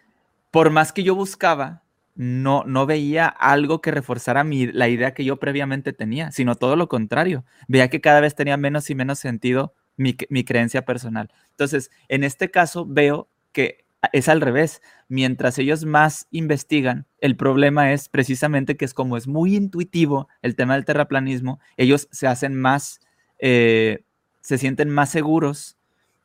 por 0.51 0.71
más 0.71 0.93
que 0.93 1.05
yo 1.05 1.15
buscaba, 1.15 1.83
no, 2.19 2.65
no 2.67 2.85
veía 2.85 3.29
algo 3.29 3.81
que 3.81 3.93
reforzara 3.93 4.43
mi, 4.43 4.67
la 4.67 4.89
idea 4.89 5.15
que 5.15 5.25
yo 5.25 5.37
previamente 5.37 5.93
tenía, 5.93 6.33
sino 6.33 6.57
todo 6.57 6.75
lo 6.75 6.89
contrario. 6.89 7.45
Veía 7.69 7.89
que 7.89 8.01
cada 8.01 8.21
vez 8.21 8.35
tenía 8.35 8.57
menos 8.57 8.91
y 8.91 8.97
menos 8.97 9.21
sentido 9.21 9.73
mi, 9.97 10.15
creencia 10.15 10.85
personal. 10.85 11.33
Entonces, 11.51 11.93
en 12.09 12.25
este 12.25 12.51
caso 12.51 12.85
veo 12.87 13.29
que 13.53 13.85
es 14.13 14.29
al 14.29 14.41
revés. 14.41 14.83
Mientras 15.07 15.61
ellos 15.61 15.85
más 15.85 16.27
investigan, 16.33 17.07
el 17.21 17.37
problema 17.37 17.93
es 17.93 18.09
precisamente 18.09 18.77
que 18.77 18.85
es 18.85 18.95
como 18.95 19.17
es 19.17 19.29
muy 19.29 19.55
intuitivo 19.55 20.29
el 20.43 20.57
tema 20.57 20.75
del 20.75 20.85
terraplanismo, 20.85 21.61
ellos 21.77 22.09
se 22.11 22.27
hacen 22.27 22.57
más, 22.57 22.99
eh, 23.39 24.03
se 24.41 24.59
sienten 24.59 24.91
más 24.91 25.11
seguros 25.11 25.77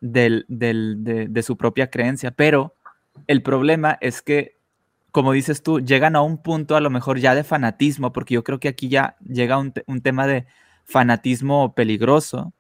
de 0.02 1.44
su 1.46 1.56
propia 1.56 1.92
creencia, 1.92 2.32
pero 2.32 2.76
el 3.28 3.44
problema 3.44 4.00
es 4.02 4.24
que 4.24 4.58
como 5.14 5.32
dices 5.32 5.62
tú, 5.62 5.80
llegan 5.80 6.16
a 6.16 6.24
un 6.24 6.40
punto 6.40 6.76
a 6.76 6.82
lo 6.82 6.90
mejor 6.90 7.20
ya 7.20 7.36
de 7.36 7.44
fanatismo, 7.44 8.12
porque 8.12 8.34
yo 8.34 8.44
creo 8.44 8.60
que 8.60 8.68
aquí 8.68 8.90
ya 8.90 9.16
llega 9.24 9.60
un, 9.60 9.72
tema 10.02 10.26
de 10.26 10.48
fanatismo 10.86 11.76
peligroso, 11.76 12.52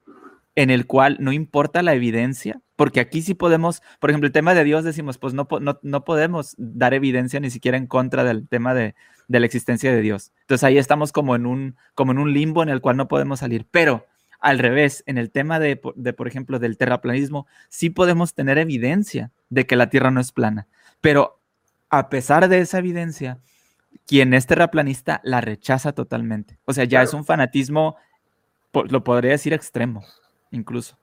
en 0.53 0.69
el 0.69 0.86
cual 0.86 1.17
no 1.19 1.31
importa 1.31 1.81
la 1.81 1.95
evidencia, 1.95 2.62
porque 2.75 3.00
aquí 3.00 3.24
sí 3.24 3.33
podemos, 3.33 3.81
por 4.00 4.12
ejemplo, 4.12 4.27
el 4.27 4.33
tema 4.33 4.53
de 4.53 4.63
Dios 4.65 4.83
decimos, 4.83 5.17
pues 5.17 5.33
no, 5.33 5.48
no, 5.81 6.03
podemos 6.05 6.53
dar 6.60 6.93
evidencia 6.93 7.39
ni 7.39 7.50
siquiera 7.50 7.75
en 7.75 7.88
contra 7.88 8.24
del 8.24 8.48
tema 8.48 8.75
de, 8.75 8.93
la 9.29 9.45
existencia 9.48 9.91
de 9.91 10.01
Dios. 10.01 10.31
Entonces 10.41 10.63
ahí 10.63 10.77
estamos 10.77 11.12
como 11.12 11.36
en, 11.36 11.48
un, 11.48 11.75
como 11.95 12.12
en 12.12 12.19
un 12.19 12.33
limbo 12.33 12.62
en 12.62 12.69
el 12.69 12.81
cual 12.81 12.98
no 12.98 13.07
podemos 13.07 13.39
salir, 13.39 13.65
pero 13.72 14.05
al 14.39 14.60
revés, 14.60 15.03
en 15.07 15.17
el 15.17 15.31
tema 15.31 15.60
de, 15.60 15.81
de, 15.95 16.13
por 16.13 16.27
ejemplo, 16.27 16.60
del 16.60 16.77
terraplanismo, 16.77 17.48
sí 17.69 17.89
podemos 17.89 18.36
tener 18.36 18.60
evidencia 18.60 19.31
de 19.50 19.65
que 19.65 19.75
la 19.75 19.89
Tierra 19.89 20.12
no 20.12 20.22
es 20.22 20.31
plana, 20.31 20.67
pero 21.01 21.39
a 21.93 22.09
pesar 22.09 22.50
de 22.50 22.59
esa 22.59 22.79
evidencia, 22.79 23.38
quien 24.07 24.33
es 24.33 24.47
terraplanista 24.47 25.21
la 25.23 25.41
rechaza 25.41 25.91
totalmente. 25.91 26.57
O 26.65 26.73
sea, 26.73 26.85
ya 26.85 27.03
es 27.03 27.13
un 27.13 27.23
fanatismo, 27.23 27.97
lo 28.73 29.03
podría 29.03 29.33
decir 29.33 29.53
extremo, 29.53 30.03
incluso. 30.50 30.97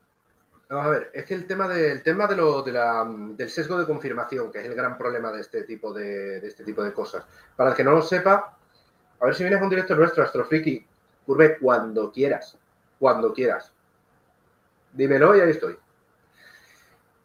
Vamos 0.68 0.86
a 0.86 0.90
ver, 0.90 1.10
es 1.14 1.24
que 1.26 1.34
el 1.34 1.46
tema, 1.46 1.68
de, 1.68 2.00
tema 2.00 2.26
de 2.26 2.34
lo, 2.34 2.64
del 2.64 3.48
sesgo 3.50 3.78
de 3.78 3.86
confirmación, 3.86 4.50
que 4.50 4.58
es 4.58 4.64
el 4.64 4.74
gran 4.74 4.98
problema 4.98 5.30
de 5.30 5.42
este 5.42 5.62
tipo 5.62 5.92
de, 5.92 6.38
este 6.38 6.64
tipo 6.64 6.82
de 6.82 6.92
cosas. 6.92 7.24
Para 7.54 7.70
el 7.70 7.76
que 7.76 7.84
no 7.84 7.92
lo 7.92 8.02
sepa, 8.02 8.58
a 9.20 9.24
ver 9.24 9.34
si 9.36 9.44
vienes 9.44 9.60
a 9.60 9.62
un 9.62 9.70
directo 9.70 9.94
nuestro, 9.94 10.24
Astrofriki, 10.24 10.84
curve 11.24 11.56
cuando 11.60 12.10
quieras, 12.10 12.58
cuando 12.98 13.32
quieras. 13.32 13.72
Dímelo 14.92 15.36
y 15.36 15.40
ahí 15.40 15.50
estoy. 15.50 15.78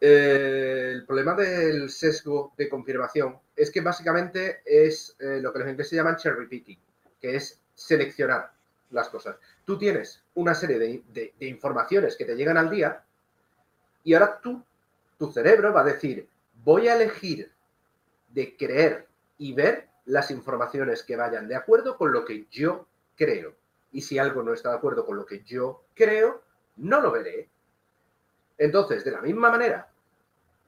Eh, 0.00 0.92
el 0.94 1.06
problema 1.06 1.34
del 1.34 1.88
sesgo 1.88 2.52
de 2.56 2.68
confirmación 2.68 3.38
es 3.54 3.70
que 3.70 3.80
básicamente 3.80 4.60
es 4.64 5.16
eh, 5.18 5.40
lo 5.40 5.52
que 5.52 5.60
los 5.60 5.68
ingleses 5.68 5.92
llaman 5.92 6.16
cherry 6.16 6.46
picking, 6.46 6.78
que 7.20 7.36
es 7.36 7.60
seleccionar 7.74 8.52
las 8.90 9.08
cosas. 9.08 9.36
Tú 9.64 9.78
tienes 9.78 10.22
una 10.34 10.54
serie 10.54 10.78
de, 10.78 11.34
informaciones 11.40 12.16
que 12.16 12.24
te 12.24 12.36
llegan 12.36 12.56
al 12.56 12.70
día 12.70 13.04
y 14.04 14.14
ahora 14.14 14.40
tú, 14.40 14.62
tu 15.18 15.32
cerebro 15.32 15.72
va 15.72 15.80
a 15.80 15.84
decir, 15.84 16.28
voy 16.62 16.88
a 16.88 16.94
elegir 16.94 17.50
de 18.28 18.56
creer 18.56 19.06
y 19.38 19.54
ver 19.54 19.88
las 20.04 20.30
informaciones 20.30 21.02
que 21.02 21.16
vayan 21.16 21.48
de 21.48 21.56
acuerdo 21.56 21.96
con 21.96 22.12
lo 22.12 22.24
que 22.24 22.46
yo 22.50 22.86
creo. 23.16 23.54
Y 23.92 24.02
si 24.02 24.18
algo 24.18 24.42
no 24.42 24.52
está 24.52 24.70
de 24.70 24.76
acuerdo 24.76 25.04
con 25.04 25.16
lo 25.16 25.26
que 25.26 25.42
yo 25.42 25.84
creo, 25.94 26.42
no 26.76 27.00
lo 27.00 27.10
veré. 27.10 27.48
Entonces, 28.58 29.04
de 29.04 29.10
la 29.10 29.20
misma 29.20 29.50
manera 29.50 29.88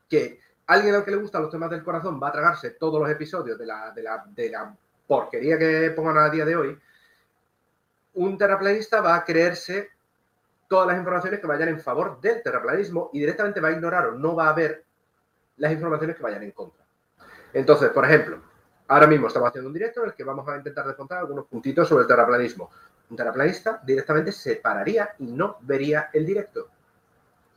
que 0.08 0.40
alguien 0.66 0.94
al 0.94 1.04
que 1.04 1.10
le 1.10 1.16
gustan 1.16 1.42
los 1.42 1.50
temas 1.50 1.70
del 1.70 1.82
corazón 1.82 2.20
va 2.22 2.28
a 2.28 2.32
tragarse 2.32 2.70
todos 2.72 3.00
los 3.00 3.10
episodios 3.10 3.58
de 3.58 3.66
la, 3.66 4.74
porquería 5.06 5.58
que 5.58 5.90
pongan 5.96 6.18
a 6.18 6.28
día 6.28 6.44
de 6.44 6.56
hoy, 6.56 6.78
un 8.14 8.36
terraplanista 8.36 9.00
va 9.00 9.16
a 9.16 9.24
creerse 9.24 9.90
todas 10.68 10.86
las 10.86 10.98
informaciones 10.98 11.40
que 11.40 11.46
vayan 11.46 11.70
en 11.70 11.80
favor 11.80 12.20
del 12.20 12.42
terraplanismo 12.42 13.08
y 13.14 13.20
directamente 13.20 13.60
va 13.60 13.68
a 13.68 13.72
ignorar 13.72 14.06
o 14.08 14.12
no 14.12 14.36
va 14.36 14.50
a 14.50 14.52
ver 14.52 14.84
las 15.56 15.72
informaciones 15.72 16.16
que 16.16 16.22
vayan 16.22 16.42
en 16.42 16.50
contra. 16.50 16.84
Entonces, 17.54 17.88
por 17.88 18.04
ejemplo, 18.04 18.42
ahora 18.88 19.06
mismo 19.06 19.28
estamos 19.28 19.48
haciendo 19.48 19.68
un 19.68 19.74
directo 19.74 20.02
en 20.02 20.10
el 20.10 20.14
que 20.14 20.24
vamos 20.24 20.46
a 20.46 20.56
intentar 20.56 20.86
descontar 20.86 21.18
algunos 21.18 21.46
puntitos 21.46 21.88
sobre 21.88 22.02
el 22.02 22.08
terraplanismo. 22.08 22.70
Un 23.08 23.16
terraplanista 23.16 23.80
directamente 23.82 24.32
se 24.32 24.56
pararía 24.56 25.14
y 25.18 25.32
no 25.32 25.56
vería 25.62 26.10
el 26.12 26.26
directo. 26.26 26.68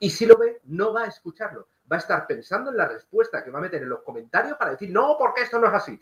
Y 0.01 0.09
si 0.09 0.25
lo 0.25 0.37
ve, 0.37 0.59
no 0.65 0.91
va 0.91 1.03
a 1.03 1.07
escucharlo 1.07 1.67
va 1.91 1.97
a 1.97 1.99
estar 1.99 2.25
pensando 2.25 2.71
en 2.71 2.77
la 2.77 2.87
respuesta 2.87 3.43
que 3.43 3.51
va 3.51 3.59
a 3.59 3.63
meter 3.63 3.81
en 3.81 3.89
los 3.89 4.01
comentarios 4.01 4.57
para 4.57 4.71
decir, 4.71 4.89
no, 4.91 5.15
porque 5.19 5.41
esto 5.41 5.59
no 5.59 5.67
es 5.67 5.73
así. 5.73 5.99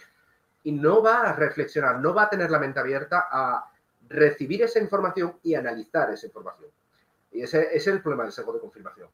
Y 0.64 0.72
no 0.72 1.02
va 1.02 1.22
a 1.22 1.34
reflexionar, 1.34 2.00
no 2.00 2.14
va 2.14 2.24
a 2.24 2.30
tener 2.30 2.52
la 2.52 2.60
mente 2.60 2.80
abierta 2.80 3.28
a 3.32 3.72
recibir 4.08 4.62
esa 4.62 4.80
información 4.80 5.38
y 5.42 5.56
analizar 5.56 6.12
esa 6.12 6.28
información. 6.28 6.70
Y 7.32 7.42
ese, 7.42 7.70
es 7.76 7.88
el 7.88 8.02
problema 8.02 8.24
del 8.24 8.32
sesgo 8.32 8.54
de 8.54 8.60
confirmación. 8.60 9.08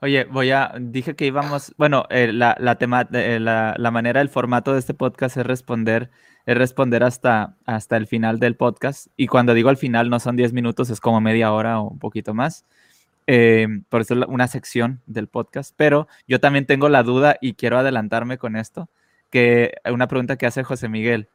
Oye, 0.00 0.24
voy 0.24 0.52
a, 0.52 0.72
dije 0.78 1.16
que 1.16 1.26
íbamos, 1.26 1.74
bueno, 1.76 2.04
eh, 2.08 2.32
la, 2.32 2.56
la, 2.58 2.78
tema, 2.78 3.08
eh, 3.12 3.40
la, 3.40 3.74
la, 3.76 3.90
manera, 3.90 4.20
el 4.20 4.28
formato 4.28 4.72
de 4.72 4.78
este 4.78 4.94
podcast 4.94 5.36
es 5.36 5.44
responder 5.44 6.10
es 6.46 6.56
responder 6.56 7.04
hasta, 7.04 7.56
hasta 7.66 7.96
el 7.96 8.06
final 8.06 8.38
del 8.38 8.56
podcast. 8.56 9.06
Y 9.16 9.28
cuando 9.28 9.54
digo 9.54 9.68
al 9.68 9.76
final, 9.76 10.10
no 10.10 10.18
son 10.18 10.36
10 10.36 10.52
minutos, 10.52 10.90
es 10.90 11.00
como 11.00 11.20
media 11.20 11.52
hora 11.52 11.80
o 11.80 11.90
un 11.90 11.98
poquito 11.98 12.34
más. 12.34 12.66
Eh, 13.26 13.68
por 13.88 14.00
eso 14.00 14.14
es 14.14 14.26
una 14.28 14.48
sección 14.48 15.02
del 15.06 15.28
podcast. 15.28 15.74
Pero 15.76 16.08
yo 16.26 16.40
también 16.40 16.66
tengo 16.66 16.88
la 16.88 17.02
duda 17.02 17.36
y 17.40 17.54
quiero 17.54 17.78
adelantarme 17.78 18.38
con 18.38 18.56
esto, 18.56 18.88
que 19.30 19.74
una 19.90 20.08
pregunta 20.08 20.36
que 20.36 20.46
hace 20.46 20.64
José 20.64 20.88
Miguel. 20.88 21.28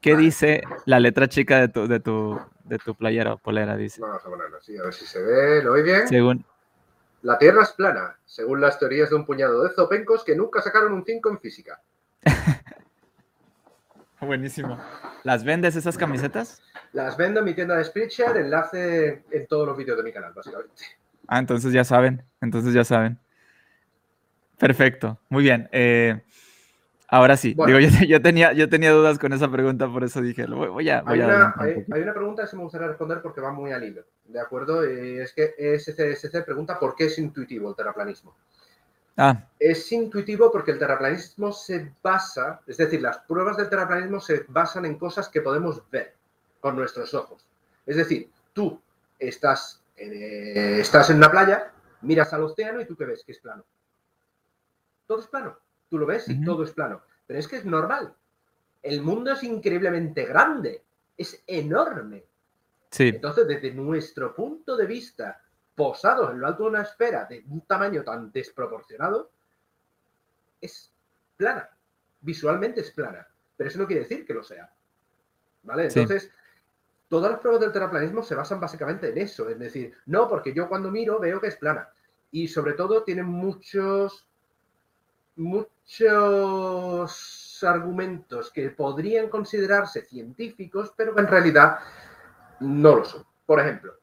¿Qué 0.00 0.16
dice 0.16 0.62
la 0.86 0.98
letra 0.98 1.28
chica 1.28 1.60
de 1.60 1.68
tu, 1.68 1.86
de 1.86 2.00
tu, 2.00 2.40
de 2.64 2.78
tu 2.78 2.94
playera 2.94 3.34
o 3.34 3.38
polera? 3.38 3.76
Dice. 3.76 4.00
Vamos 4.00 4.24
a 4.24 4.30
ponerlo 4.30 4.56
así, 4.56 4.76
a 4.78 4.82
ver 4.84 4.94
si 4.94 5.04
se 5.04 5.22
ve. 5.22 5.62
¿Lo 5.62 5.72
oí 5.72 5.82
bien? 5.82 6.08
Según, 6.08 6.44
La 7.20 7.36
Tierra 7.36 7.62
es 7.62 7.72
plana, 7.72 8.18
según 8.24 8.62
las 8.62 8.78
teorías 8.78 9.10
de 9.10 9.16
un 9.16 9.26
puñado 9.26 9.62
de 9.62 9.74
zopencos 9.74 10.24
que 10.24 10.34
nunca 10.34 10.62
sacaron 10.62 10.94
un 10.94 11.04
5 11.04 11.28
en 11.28 11.40
física. 11.40 11.82
Buenísimo. 14.20 14.78
¿Las 15.22 15.44
vendes 15.44 15.76
esas 15.76 15.98
camisetas? 15.98 16.62
Las 16.92 17.16
vendo 17.16 17.40
en 17.40 17.46
mi 17.46 17.54
tienda 17.54 17.76
de 17.76 17.84
Spreadshirt, 17.84 18.36
enlace 18.36 19.22
en 19.30 19.46
todos 19.46 19.66
los 19.66 19.76
vídeos 19.76 19.98
de 19.98 20.02
mi 20.02 20.12
canal, 20.12 20.32
básicamente. 20.32 20.82
Ah, 21.30 21.38
entonces 21.38 21.72
ya 21.72 21.84
saben, 21.84 22.24
entonces 22.42 22.74
ya 22.74 22.84
saben. 22.84 23.18
Perfecto, 24.58 25.18
muy 25.28 25.42
bien. 25.44 25.68
Eh, 25.72 26.22
ahora 27.08 27.36
sí, 27.36 27.56
Bueno. 27.56 27.78
digo, 27.78 27.78
yo, 27.80 27.88
yo 28.08 28.22
tenía, 28.22 28.52
yo 28.54 28.68
tenía 28.68 28.92
dudas 28.92 29.18
con 29.18 29.32
esa 29.32 29.50
pregunta, 29.50 29.88
por 29.88 30.04
eso 30.04 30.20
dije, 30.22 30.46
voy, 30.46 30.68
voy 30.68 30.90
a... 30.90 31.02
voy 31.02 31.18
Hay 31.18 31.22
a 31.22 31.26
una, 31.26 31.28
adelantar 31.28 31.66
un 31.66 31.70
hay, 31.70 31.74
poquito. 31.74 31.96
hay 31.96 32.02
una 32.02 32.14
pregunta 32.14 32.42
que 32.42 32.48
sí 32.48 32.56
me 32.56 32.62
gustaría 32.62 32.88
responder 32.88 33.20
porque 33.22 33.40
va 33.40 33.52
muy 33.52 33.72
al 33.72 33.84
hilo, 33.84 34.04
¿de 34.24 34.40
acuerdo? 34.40 34.88
Y 34.88 35.18
es 35.18 35.32
que 35.34 35.54
SCSC 35.78 36.44
pregunta 36.44 36.78
por 36.78 36.94
qué 36.94 37.06
es 37.06 37.18
intuitivo 37.18 37.70
el 37.70 37.76
terraplanismo. 37.76 38.34
Ah, 39.16 39.46
Es 39.58 39.92
intuitivo 39.92 40.50
porque 40.50 40.72
el 40.72 40.78
terraplanismo 40.78 41.52
se 41.52 41.92
basa, 42.02 42.62
es 42.66 42.78
decir, 42.78 43.00
las 43.02 43.18
pruebas 43.18 43.56
del 43.56 43.68
terraplanismo 43.68 44.18
se 44.20 44.44
basan 44.48 44.86
en 44.86 44.98
cosas 44.98 45.28
que 45.28 45.42
podemos 45.42 45.82
ver 45.90 46.14
con 46.60 46.74
nuestros 46.76 47.12
ojos. 47.14 47.46
Es 47.86 47.96
decir, 47.96 48.30
tú 48.54 48.80
estás, 49.18 49.79
eh, 50.00 50.80
estás 50.80 51.10
en 51.10 51.18
una 51.18 51.30
playa, 51.30 51.72
miras 52.00 52.32
al 52.32 52.44
océano 52.44 52.80
y 52.80 52.86
tú 52.86 52.96
qué 52.96 53.04
ves 53.04 53.22
que 53.24 53.32
es 53.32 53.38
plano. 53.38 53.64
Todo 55.06 55.20
es 55.20 55.26
plano. 55.26 55.58
Tú 55.90 55.98
lo 55.98 56.06
ves 56.06 56.28
y 56.28 56.42
todo 56.42 56.64
es 56.64 56.72
plano. 56.72 57.02
Pero 57.26 57.38
es 57.38 57.46
que 57.46 57.56
es 57.56 57.64
normal. 57.64 58.14
El 58.82 59.02
mundo 59.02 59.32
es 59.32 59.42
increíblemente 59.42 60.24
grande. 60.24 60.84
Es 61.16 61.42
enorme. 61.46 62.24
sí, 62.90 63.08
Entonces, 63.08 63.46
desde 63.46 63.72
nuestro 63.72 64.34
punto 64.34 64.76
de 64.76 64.86
vista, 64.86 65.42
posados 65.74 66.30
en 66.30 66.40
lo 66.40 66.46
alto 66.46 66.62
de 66.62 66.68
una 66.70 66.82
esfera 66.82 67.26
de 67.26 67.44
un 67.48 67.60
tamaño 67.66 68.02
tan 68.02 68.32
desproporcionado, 68.32 69.32
es 70.60 70.90
plana. 71.36 71.68
Visualmente 72.20 72.80
es 72.80 72.90
plana. 72.92 73.28
Pero 73.56 73.68
eso 73.68 73.78
no 73.78 73.86
quiere 73.86 74.02
decir 74.02 74.24
que 74.24 74.32
lo 74.32 74.42
sea. 74.42 74.72
¿Vale? 75.62 75.90
Sí. 75.90 76.06
Todas 77.10 77.32
las 77.32 77.40
pruebas 77.40 77.60
del 77.60 77.72
terraplanismo 77.72 78.22
se 78.22 78.36
basan 78.36 78.60
básicamente 78.60 79.10
en 79.10 79.18
eso. 79.18 79.48
Es 79.48 79.58
decir, 79.58 79.92
no, 80.06 80.28
porque 80.28 80.54
yo 80.54 80.68
cuando 80.68 80.92
miro 80.92 81.18
veo 81.18 81.40
que 81.40 81.48
es 81.48 81.56
plana. 81.56 81.88
Y 82.30 82.46
sobre 82.46 82.74
todo 82.74 83.02
tienen 83.02 83.26
muchos, 83.26 84.28
muchos 85.34 85.74
argumentos 87.64 88.52
que 88.52 88.70
podrían 88.70 89.28
considerarse 89.28 90.02
científicos, 90.02 90.94
pero 90.96 91.12
que 91.12 91.22
en 91.22 91.26
realidad 91.26 91.80
no 92.60 92.94
lo 92.94 93.04
son. 93.04 93.26
Por 93.44 93.58
ejemplo, 93.58 93.94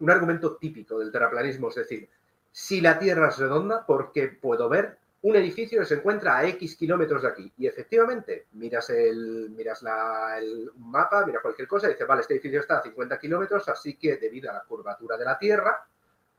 un 0.00 0.10
argumento 0.10 0.56
típico 0.56 0.98
del 0.98 1.10
terraplanismo 1.10 1.70
es 1.70 1.76
decir, 1.76 2.10
si 2.52 2.82
la 2.82 2.98
Tierra 2.98 3.28
es 3.28 3.38
redonda, 3.38 3.86
¿por 3.86 4.12
qué 4.12 4.28
puedo 4.28 4.68
ver 4.68 4.98
un 5.22 5.34
edificio 5.36 5.80
que 5.80 5.86
se 5.86 5.94
encuentra 5.94 6.36
a 6.38 6.46
X 6.46 6.76
kilómetros 6.76 7.22
de 7.22 7.28
aquí? 7.28 7.52
Y 7.58 7.66
efectivamente, 7.66 8.46
miras 8.52 8.90
el, 8.90 9.50
miras 9.50 9.82
la- 9.82 10.38
el 10.38 10.70
mapa, 10.76 11.24
miras 11.26 11.42
cualquier 11.42 11.66
cosa 11.66 11.88
y 11.88 11.92
dices, 11.92 12.06
vale, 12.06 12.20
este 12.22 12.34
edificio 12.34 12.60
está 12.60 12.78
a 12.78 12.82
50 12.82 13.18
kilómetros, 13.18 13.68
así 13.68 13.96
que 13.96 14.16
debido 14.18 14.50
a 14.50 14.54
la 14.54 14.62
curvatura 14.64 15.16
de 15.16 15.24
la 15.24 15.38
Tierra, 15.38 15.84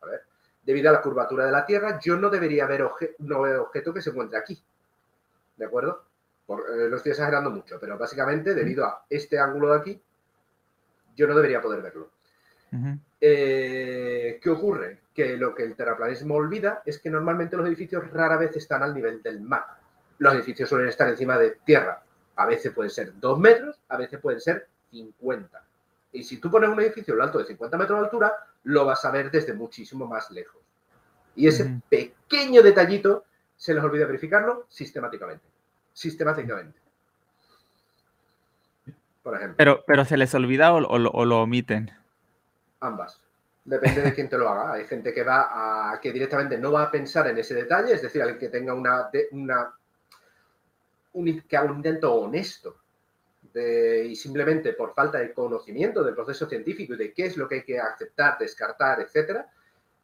a 0.02 0.06
ver, 0.06 0.22
debido 0.64 0.90
a 0.90 0.94
la 0.94 1.02
curvatura 1.02 1.46
de 1.46 1.52
la 1.52 1.66
Tierra, 1.66 2.00
yo 2.00 2.18
no 2.18 2.30
debería 2.30 2.66
ver 2.66 2.84
obje- 2.84 3.16
no 3.20 3.40
objeto 3.62 3.94
que 3.94 4.02
se 4.02 4.12
encuentre 4.12 4.38
aquí. 4.40 4.62
¿De 5.58 5.66
acuerdo? 5.66 6.06
Por- 6.46 6.62
eh, 6.70 6.88
lo 6.90 6.98
estoy 6.98 7.12
exagerando 7.12 7.50
mucho, 7.50 7.78
pero 7.80 7.98
básicamente, 7.98 8.54
debido 8.54 8.86
a 8.86 9.06
este 9.10 9.38
ángulo 9.40 9.74
de 9.74 9.80
aquí, 9.80 10.02
yo 11.16 11.28
no 11.28 11.36
debería 11.36 11.62
poder 11.62 11.82
verlo. 11.82 12.12
Eh, 13.20 14.40
¿Qué 14.42 14.50
ocurre? 14.50 15.02
Que 15.18 15.36
lo 15.36 15.56
que 15.56 15.64
el 15.64 15.76
terraplanismo 15.76 16.36
olvida 16.36 16.84
es 16.86 17.00
que 17.00 17.10
normalmente 17.10 17.58
los 17.58 17.66
edificios 17.66 18.08
rara 18.12 18.38
vez 18.38 18.56
están 18.56 18.84
al 18.84 18.94
nivel 18.94 19.24
del 19.24 19.42
mar. 19.42 19.66
Los 20.20 20.36
edificios 20.36 20.70
suelen 20.70 20.90
estar 20.90 21.10
encima 21.10 21.40
de 21.40 21.58
tierra. 21.66 22.04
A 22.36 22.46
veces 22.46 22.72
pueden 22.72 22.92
ser 22.92 23.20
2 23.20 23.40
metros, 23.40 23.80
a 23.90 23.98
veces 23.98 24.20
pueden 24.22 24.40
ser 24.40 24.68
50. 24.92 25.64
Y 26.12 26.24
si 26.24 26.38
tú 26.38 26.52
pones 26.52 26.70
un 26.70 26.80
edificio 26.82 27.16
en 27.16 27.18
lo 27.18 27.24
alto 27.24 27.40
de 27.40 27.46
50 27.46 27.78
metros 27.80 28.00
de 28.00 28.06
altura, 28.06 28.32
lo 28.66 28.86
vas 28.86 29.04
a 29.06 29.12
ver 29.12 29.32
desde 29.32 29.54
muchísimo 29.54 30.06
más 30.06 30.30
lejos. 30.30 30.62
Y 31.36 31.48
ese 31.48 31.82
pequeño 31.90 32.62
detallito 32.62 33.26
se 33.56 33.74
les 33.74 33.84
olvida 33.84 34.06
verificarlo 34.06 34.68
sistemáticamente. 34.70 35.46
Sistemáticamente. 35.94 36.80
Por 39.24 39.36
ejemplo. 39.36 39.56
Pero, 39.58 39.84
pero 39.86 40.06
se 40.06 40.16
les 40.18 40.34
olvida 40.36 40.74
o, 40.74 40.78
o 40.78 40.98
lo- 41.00 41.10
o 41.12 41.26
lo 41.26 41.42
omiten. 41.42 41.92
Ambas. 42.80 43.20
Depende 43.72 44.02
de 44.02 44.14
quién 44.16 44.30
te 44.30 44.36
lo 44.38 44.50
haga. 44.50 44.74
Hay 44.74 44.86
gente 44.88 45.14
que 45.14 45.22
va 45.24 45.92
a 45.92 46.00
que 46.02 46.12
directamente 46.12 46.58
no 46.58 46.72
va 46.72 46.82
a 46.84 46.90
pensar 46.92 47.28
en 47.28 47.38
ese 47.38 47.54
detalle, 47.54 47.94
es 47.94 48.02
decir, 48.02 48.22
alguien 48.24 48.40
que 48.40 48.50
tenga 48.50 48.74
una, 48.74 49.12
una 49.32 49.76
un, 51.14 51.28
haga 51.52 51.64
un 51.72 51.78
intento 51.78 52.14
honesto 52.14 52.78
de- 53.54 54.06
y 54.06 54.16
simplemente 54.16 54.74
por 54.74 54.94
falta 54.94 55.20
de 55.20 55.34
conocimiento 55.34 56.04
del 56.04 56.16
proceso 56.16 56.48
científico 56.48 56.94
y 56.94 56.98
de 56.98 57.14
qué 57.14 57.26
es 57.28 57.38
lo 57.38 57.48
que 57.48 57.56
hay 57.56 57.64
que 57.64 57.80
aceptar, 57.80 58.38
descartar, 58.38 59.02
etcétera, 59.02 59.48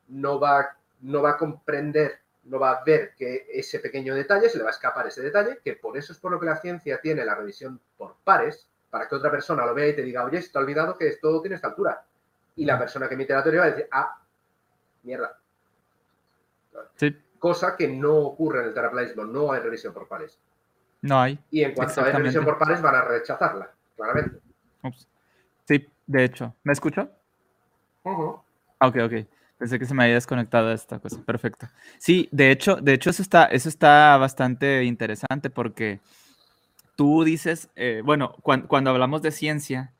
no 0.09 0.39
va, 0.39 0.77
no 1.01 1.21
va 1.21 1.31
a 1.31 1.37
comprender, 1.37 2.19
no 2.45 2.59
va 2.59 2.71
a 2.71 2.83
ver 2.83 3.13
que 3.15 3.47
ese 3.51 3.79
pequeño 3.79 4.15
detalle 4.15 4.49
se 4.49 4.57
le 4.57 4.63
va 4.63 4.71
a 4.71 4.73
escapar 4.73 5.07
ese 5.07 5.21
detalle, 5.21 5.59
que 5.63 5.73
por 5.73 5.97
eso 5.97 6.13
es 6.13 6.19
por 6.19 6.31
lo 6.31 6.39
que 6.39 6.45
la 6.47 6.57
ciencia 6.57 6.99
tiene 7.01 7.25
la 7.25 7.35
revisión 7.35 7.79
por 7.97 8.17
pares, 8.23 8.67
para 8.89 9.07
que 9.07 9.15
otra 9.15 9.31
persona 9.31 9.65
lo 9.65 9.73
vea 9.73 9.87
y 9.89 9.95
te 9.95 10.03
tiene 10.03 10.19
oye, 10.19 10.41
se 10.41 10.51
te 10.51 10.57
ha 10.57 10.61
olvidado 10.61 10.97
que 10.97 11.07
esto 11.09 11.41
tiene 11.41 11.55
esta 11.55 11.69
altura. 11.69 12.05
Y 12.55 12.65
la 12.65 12.77
persona 12.77 13.07
que 13.07 13.15
emite 13.15 13.33
la 13.33 13.41
teoría 13.43 13.61
va 13.61 13.67
a 13.67 13.69
decir, 13.71 13.87
ah, 13.91 14.21
mierda. 15.03 15.37
Sí, 16.95 17.15
Cosa 17.39 17.75
que 17.75 17.87
no 17.87 18.15
ocurre 18.17 18.61
en 18.61 18.67
el 18.67 18.73
terraplanismo, 18.73 19.25
no 19.25 19.51
hay 19.51 19.61
revisión 19.61 19.93
por 19.93 20.07
pares. 20.07 20.39
no 21.01 21.19
hay. 21.21 21.37
Y 21.51 21.63
en 21.63 21.73
cuanto 21.73 22.01
hay 22.03 22.11
revisión 22.13 22.45
por 22.45 22.57
pares, 22.57 22.81
van 22.81 22.95
a 22.95 23.01
rechazarla, 23.01 23.69
claramente. 23.95 24.39
Ups. 24.83 25.07
Sí, 25.67 25.85
de 26.07 26.23
hecho. 26.23 26.55
¿Me 26.63 26.73
escucho? 26.73 27.09
Ujú. 28.03 28.39
Ah, 28.79 28.87
Ok, 28.87 28.97
ok. 29.05 29.13
Pensé 29.57 29.79
que 29.79 29.85
se 29.85 29.93
me 29.93 30.03
había 30.03 30.15
desconectado 30.15 30.71
esta 30.73 30.99
cosa. 30.99 31.21
Perfecto. 31.25 31.67
Sí, 31.97 32.27
de 32.31 32.51
hecho, 32.51 32.75
de 32.77 32.93
hecho, 32.93 33.09
eso 33.11 33.21
está, 33.21 33.45
eso 33.45 33.69
está 33.69 34.17
bastante 34.17 34.83
interesante 34.83 35.49
porque 35.49 36.01
tú 36.95 37.23
dices, 37.23 37.69
eh, 37.75 38.01
bueno, 38.03 38.35
cuan- 38.41 38.63
cuando 38.67 38.89
hablamos 38.89 39.21
de 39.21 39.31
ciencia, 39.31 39.93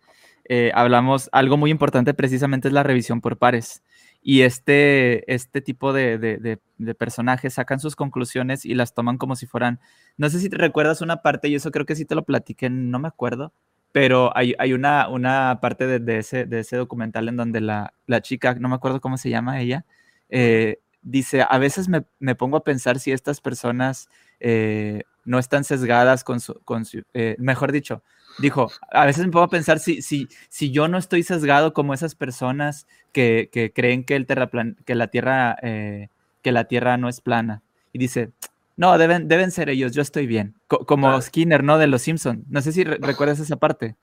eh, 0.46 0.72
hablamos, 0.76 1.30
algo 1.32 1.58
muy 1.58 1.72
importante 1.72 2.14
precisamente 2.14 2.68
es 2.68 2.74
la 2.74 2.84
revisión 2.84 3.22
por 3.22 3.38
pares. 3.38 3.84
Y 4.22 4.42
este, 4.42 5.32
este 5.34 5.62
tipo 5.62 5.92
de, 5.94 6.18
de- 6.18 6.96
personajes 6.96 7.54
sacan 7.56 7.80
sus 7.80 7.96
conclusiones 7.96 8.66
y 8.66 8.74
las 8.74 8.94
toman 8.94 9.18
como 9.18 9.36
si 9.36 9.46
fueran, 9.48 9.80
no 10.18 10.30
sé 10.30 10.40
si 10.40 10.50
te 10.50 10.58
recuerdas 10.58 11.02
una 11.02 11.18
parte, 11.22 11.48
y 11.50 11.56
eso 11.56 11.72
creo 11.72 11.86
que 11.86 11.96
sí 11.96 12.06
te 12.06 12.16
lo 12.16 12.24
platiqué, 12.24 12.70
no 12.70 13.00
me 13.00 13.08
acuerdo, 13.08 13.54
pero 13.92 14.36
hay, 14.36 14.54
hay 14.60 14.74
una, 14.74 15.08
una 15.10 15.60
parte 15.62 16.00
de, 16.00 16.18
ese, 16.18 16.46
de 16.46 16.60
ese 16.60 16.78
documental 16.78 17.28
en 17.30 17.36
donde 17.38 17.62
la, 17.62 17.94
la 18.08 18.22
chica, 18.22 18.56
no 18.56 18.70
me 18.70 18.76
acuerdo 18.76 19.02
cómo 19.02 19.18
se 19.18 19.30
llama 19.30 19.60
ella, 19.62 19.86
eh, 20.30 20.80
dice, 21.02 21.46
a 21.48 21.58
veces 21.58 21.90
me, 21.90 22.06
me 22.20 22.36
pongo 22.36 22.58
a 22.58 22.64
pensar 22.64 23.00
si 23.00 23.12
estas 23.12 23.42
personas 23.42 24.08
eh, 24.40 25.04
no 25.26 25.40
están 25.40 25.64
sesgadas 25.64 26.24
con 26.24 26.40
su, 26.40 26.54
con 26.64 26.86
su 26.86 27.02
mejor 27.38 27.72
dicho, 27.72 28.04
dijo, 28.40 28.72
a 28.92 29.06
veces 29.06 29.28
me 29.28 29.42
a 29.42 29.48
pensar 29.48 29.80
si, 29.80 30.02
si, 30.02 30.28
si 30.50 30.72
yo 30.72 30.88
no 30.88 30.98
estoy 30.98 31.24
sesgado 31.24 31.74
como 31.74 31.94
esas 31.94 32.16
personas 32.16 32.88
que, 33.12 33.50
que 33.52 33.72
creen 33.72 34.04
que, 34.04 34.16
el 34.16 34.26
terraplan, 34.26 34.78
que, 34.86 34.96
la 34.96 35.08
tierra, 35.08 35.58
eh, 35.62 36.10
que 36.42 36.52
la 36.52 36.66
Tierra 36.66 36.98
no 36.98 37.10
es 37.10 37.22
plana. 37.22 37.62
Y 37.94 38.00
dice, 38.00 38.32
no, 38.76 38.98
deben, 38.98 39.28
deben 39.28 39.52
ser 39.52 39.70
ellos, 39.70 39.94
yo 39.94 40.02
estoy 40.02 40.28
bien. 40.28 40.56
Co- 40.68 40.86
como 40.86 41.08
Claro. 41.08 41.22
Skinner, 41.22 41.64
¿no? 41.64 41.78
De 41.78 41.88
los 41.88 42.02
Simpson. 42.02 42.44
No 42.50 42.62
sé 42.62 42.72
si 42.72 42.84
re- 42.84 42.98
recuerdas 43.00 43.40
esa 43.40 43.56
parte. 43.56 43.96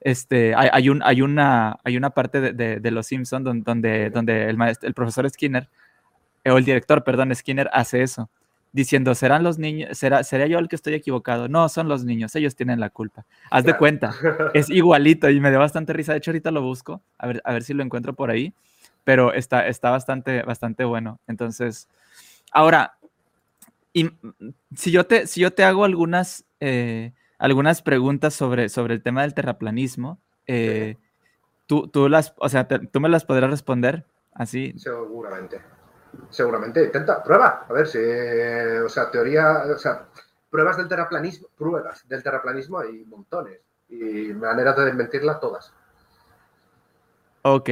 Este, 0.00 0.54
hay, 0.54 0.68
hay, 0.72 0.88
un, 0.88 1.02
hay, 1.04 1.22
una, 1.22 1.78
hay 1.84 1.96
una 1.96 2.10
parte 2.10 2.40
de, 2.40 2.52
de, 2.52 2.80
de 2.80 2.90
los 2.90 3.06
Simpson 3.06 3.44
donde, 3.44 3.62
donde, 3.64 4.10
donde 4.10 4.48
el, 4.48 4.56
maestro, 4.56 4.88
el 4.88 4.94
profesor 4.94 5.28
Skinner, 5.30 5.68
o 6.44 6.56
el 6.56 6.64
director, 6.64 7.04
perdón, 7.04 7.34
Skinner, 7.34 7.68
hace 7.72 8.02
eso, 8.02 8.30
diciendo, 8.72 9.14
¿serán 9.14 9.42
los 9.42 9.58
niños, 9.58 9.96
será, 9.98 10.22
será 10.22 10.46
yo 10.46 10.58
el 10.58 10.68
que 10.68 10.76
estoy 10.76 10.94
equivocado? 10.94 11.48
No, 11.48 11.68
son 11.68 11.88
los 11.88 12.04
niños, 12.04 12.34
ellos 12.36 12.54
tienen 12.54 12.80
la 12.80 12.90
culpa. 12.90 13.24
Haz 13.50 13.64
de 13.64 13.76
cuenta, 13.76 14.14
es 14.54 14.70
igualito 14.70 15.28
y 15.30 15.40
me 15.40 15.50
dio 15.50 15.58
bastante 15.58 15.92
risa. 15.92 16.12
De 16.12 16.18
hecho, 16.18 16.30
ahorita 16.30 16.50
lo 16.50 16.62
busco, 16.62 17.02
a 17.18 17.26
ver, 17.26 17.42
a 17.44 17.52
ver 17.52 17.62
si 17.62 17.74
lo 17.74 17.82
encuentro 17.82 18.14
por 18.14 18.30
ahí, 18.30 18.52
pero 19.04 19.32
está, 19.32 19.66
está 19.66 19.90
bastante, 19.90 20.42
bastante 20.42 20.84
bueno. 20.84 21.18
Entonces, 21.26 21.88
ahora, 22.52 22.94
y, 23.92 24.04
mm, 24.04 24.10
si, 24.76 24.90
yo 24.90 25.04
te, 25.04 25.26
si 25.26 25.40
yo 25.40 25.52
te 25.52 25.64
hago 25.64 25.84
algunas, 25.84 26.44
eh, 26.60 27.12
algunas 27.38 27.82
preguntas 27.82 28.34
sobre, 28.34 28.68
sobre 28.68 28.94
el 28.94 29.02
tema 29.02 29.22
del 29.22 29.34
terraplanismo. 29.34 30.18
Eh, 30.46 30.96
tú, 31.66 31.88
tú, 31.88 32.08
las, 32.08 32.34
o 32.36 32.48
sea, 32.48 32.66
tú 32.66 33.00
me 33.00 33.08
las 33.08 33.24
podrás 33.24 33.50
responder 33.50 34.04
así. 34.32 34.74
Seguramente. 34.76 35.60
Seguramente. 36.30 36.84
Intenta, 36.84 37.22
prueba. 37.22 37.66
A 37.68 37.72
ver 37.72 37.86
si, 37.86 37.98
o 37.98 38.88
sea, 38.88 39.10
teoría, 39.10 39.64
o 39.74 39.78
sea, 39.78 40.06
pruebas 40.50 40.76
del 40.76 40.88
terraplanismo, 40.88 41.48
pruebas 41.56 42.06
del 42.08 42.22
terraplanismo 42.22 42.78
hay 42.78 43.04
montones 43.04 43.60
y 43.88 44.32
maneras 44.34 44.76
de 44.76 44.84
desmentirlas 44.86 45.40
todas. 45.40 45.72
Ok. 47.42 47.70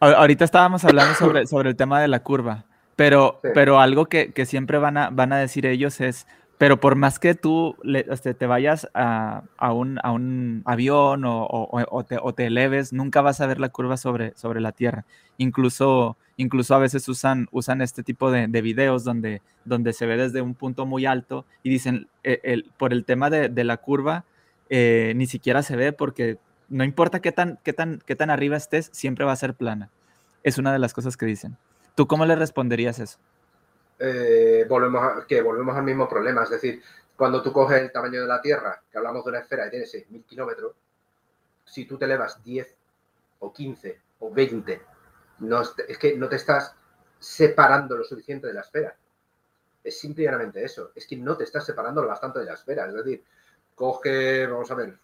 Ahorita 0.00 0.44
estábamos 0.44 0.84
hablando 0.84 1.14
sobre, 1.18 1.46
sobre 1.46 1.70
el 1.70 1.76
tema 1.76 2.00
de 2.00 2.08
la 2.08 2.22
curva, 2.22 2.64
pero, 2.96 3.40
pero 3.54 3.80
algo 3.80 4.06
que, 4.06 4.32
siempre 4.46 4.78
van 4.78 4.96
a, 4.96 5.10
van 5.10 5.32
a 5.32 5.38
decir 5.38 5.66
ellos 5.66 6.00
es, 6.00 6.26
pero 6.58 6.80
por 6.80 6.96
más 6.96 7.20
que 7.20 7.36
tú 7.36 7.76
este, 7.84 8.34
te 8.34 8.46
vayas 8.46 8.88
a, 8.92 9.44
un, 9.72 10.00
a 10.02 10.10
un, 10.10 10.62
avión 10.64 11.22
o, 11.24 12.04
te, 12.36 12.46
eleves, 12.46 12.92
nunca 12.92 13.22
vas 13.22 13.40
a 13.40 13.46
ver 13.46 13.60
la 13.60 13.68
curva 13.68 13.96
sobre, 13.96 14.34
la 14.60 14.72
Tierra. 14.72 15.04
Incluso, 15.36 16.16
incluso 16.36 16.74
a 16.74 16.78
veces 16.78 17.08
usan, 17.08 17.48
este 17.80 18.02
tipo 18.02 18.32
de, 18.32 18.48
videos 18.60 19.04
donde, 19.04 19.40
se 19.92 20.06
ve 20.06 20.16
desde 20.16 20.42
un 20.42 20.54
punto 20.54 20.84
muy 20.84 21.06
alto 21.06 21.46
y 21.62 21.70
dicen, 21.70 22.08
el, 22.24 22.70
por 22.76 22.92
el 22.92 23.04
tema 23.04 23.30
de, 23.30 23.64
la 23.64 23.76
curva, 23.76 24.24
eh, 24.68 25.12
ni 25.14 25.26
siquiera 25.26 25.62
se 25.62 25.76
ve 25.76 25.92
porque 25.92 26.38
no 26.68 26.82
importa 26.82 27.20
qué 27.20 27.32
qué 27.62 28.16
tan 28.16 28.30
arriba 28.30 28.56
estés, 28.56 28.90
siempre 28.92 29.24
va 29.24 29.32
a 29.32 29.36
ser 29.36 29.54
plana. 29.54 29.90
Es 30.42 30.58
una 30.58 30.72
de 30.72 30.80
las 30.80 30.92
cosas 30.92 31.16
que 31.16 31.24
dicen. 31.24 31.56
¿Tú 31.94 32.08
cómo 32.08 32.26
le 32.26 32.34
responderías 32.34 32.98
eso? 32.98 33.18
Eh, 33.98 34.64
volvemos, 34.68 35.02
a, 35.02 35.26
que 35.26 35.42
volvemos 35.42 35.76
al 35.76 35.82
mismo 35.82 36.08
problema. 36.08 36.44
Es 36.44 36.50
decir, 36.50 36.82
cuando 37.16 37.42
tú 37.42 37.52
coges 37.52 37.80
el 37.80 37.92
tamaño 37.92 38.20
de 38.20 38.28
la 38.28 38.40
Tierra, 38.40 38.82
que 38.90 38.98
hablamos 38.98 39.24
de 39.24 39.30
una 39.30 39.40
esfera 39.40 39.66
y 39.66 39.70
tiene 39.70 39.86
6.000 39.86 40.24
kilómetros, 40.24 40.72
si 41.64 41.84
tú 41.84 41.98
te 41.98 42.04
elevas 42.04 42.42
10 42.42 42.76
o 43.40 43.52
15 43.52 44.00
o 44.20 44.32
20, 44.32 44.82
no, 45.40 45.62
es 45.62 45.98
que 45.98 46.16
no 46.16 46.28
te 46.28 46.36
estás 46.36 46.74
separando 47.18 47.96
lo 47.96 48.04
suficiente 48.04 48.46
de 48.46 48.54
la 48.54 48.60
esfera. 48.60 48.96
Es 49.82 49.98
simplemente 49.98 50.64
eso. 50.64 50.92
Es 50.94 51.06
que 51.06 51.16
no 51.16 51.36
te 51.36 51.44
estás 51.44 51.64
separando 51.64 52.02
lo 52.02 52.08
bastante 52.08 52.38
de 52.40 52.44
la 52.44 52.54
esfera. 52.54 52.86
Es 52.86 52.94
decir, 52.94 53.24
coge, 53.74 54.46
vamos 54.46 54.70
a 54.70 54.74
ver, 54.74 54.98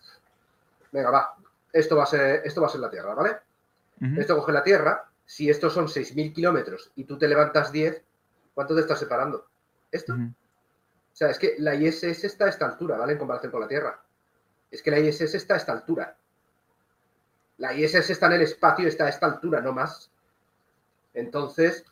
venga, 0.92 1.10
va, 1.10 1.36
esto 1.72 1.96
va 1.96 2.04
a 2.04 2.06
ser, 2.06 2.42
esto 2.44 2.60
va 2.60 2.66
a 2.68 2.70
ser 2.70 2.80
la 2.80 2.90
Tierra, 2.90 3.14
¿vale? 3.14 3.38
Esto 4.18 4.36
coge 4.36 4.52
la 4.52 4.62
Tierra, 4.62 5.08
si 5.24 5.48
estos 5.48 5.72
son 5.72 5.86
6.000 5.86 6.34
kilómetros 6.34 6.92
y 6.96 7.04
tú 7.04 7.16
te 7.16 7.26
levantas 7.26 7.72
10, 7.72 8.02
¿cuánto 8.54 8.74
te 8.74 8.80
estás 8.80 8.98
separando? 8.98 9.46
¿Esto? 9.90 10.14
O 10.14 11.16
sea, 11.16 11.30
es 11.30 11.38
que 11.38 11.54
la 11.58 11.74
ISS 11.74 12.24
está 12.24 12.46
a 12.46 12.48
esta 12.48 12.66
altura, 12.66 12.96
¿vale? 12.96 13.12
En 13.12 13.18
comparación 13.18 13.52
con 13.52 13.60
la 13.60 13.68
Tierra. 13.68 14.02
Es 14.70 14.82
que 14.82 14.90
la 14.90 14.98
ISS 14.98 15.34
está 15.34 15.54
a 15.54 15.58
esta 15.58 15.72
altura. 15.72 16.16
La 17.58 17.72
ISS 17.72 18.10
está 18.10 18.26
en 18.26 18.32
el 18.32 18.42
espacio, 18.42 18.88
está 18.88 19.06
a 19.06 19.10
esta 19.10 19.26
altura, 19.26 19.60
no 19.60 19.72
más. 19.72 20.10
Entonces, 21.12 21.84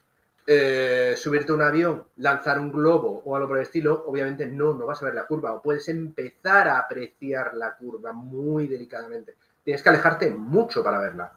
eh, 0.44 1.14
subirte 1.16 1.52
a 1.52 1.54
un 1.54 1.62
avión, 1.62 2.04
lanzar 2.16 2.58
un 2.58 2.72
globo 2.72 3.22
o 3.24 3.36
algo 3.36 3.48
por 3.48 3.58
el 3.58 3.62
estilo, 3.62 4.02
obviamente 4.06 4.44
no, 4.46 4.74
no 4.74 4.86
vas 4.86 5.00
a 5.02 5.04
ver 5.04 5.14
la 5.14 5.26
curva. 5.26 5.52
O 5.52 5.62
puedes 5.62 5.88
empezar 5.88 6.66
a 6.66 6.78
apreciar 6.80 7.54
la 7.54 7.76
curva 7.76 8.12
muy 8.12 8.66
delicadamente. 8.66 9.36
Tienes 9.62 9.82
que 9.82 9.88
alejarte 9.88 10.30
mucho 10.30 10.82
para 10.82 10.98
verla. 10.98 11.32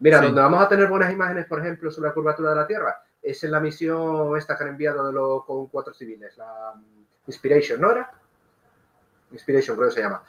Mira, 0.00 0.20
donde 0.20 0.40
vamos 0.40 0.62
a 0.62 0.68
tener 0.68 0.88
buenas 0.88 1.12
imágenes, 1.12 1.46
por 1.46 1.60
ejemplo, 1.60 1.90
sobre 1.90 2.08
la 2.08 2.14
curvatura 2.14 2.50
de 2.50 2.56
la 2.56 2.66
Tierra, 2.66 3.02
es 3.22 3.44
en 3.44 3.50
la 3.50 3.60
misión 3.60 4.36
esta 4.36 4.56
que 4.56 4.64
han 4.64 4.70
enviado 4.70 5.06
de 5.06 5.12
los 5.12 5.44
con 5.44 5.66
cuatro 5.68 5.92
civiles, 5.94 6.36
la 6.36 6.72
um, 6.74 7.06
Inspiration, 7.26 7.80
¿no 7.80 7.92
era? 7.92 8.10
Inspiration 9.30 9.76
creo 9.76 9.88
que 9.88 9.94
se 9.94 10.02
llama. 10.02 10.24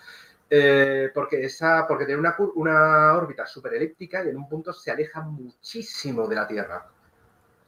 Eh, 0.49 1.09
porque, 1.13 1.45
esa, 1.45 1.87
porque 1.87 2.05
tiene 2.05 2.19
una, 2.19 2.35
una 2.55 3.13
órbita 3.15 3.47
súper 3.47 3.75
elíptica 3.75 4.23
y 4.23 4.29
en 4.29 4.37
un 4.37 4.49
punto 4.49 4.73
se 4.73 4.91
aleja 4.91 5.21
muchísimo 5.21 6.27
de 6.27 6.35
la 6.35 6.47
Tierra. 6.47 6.85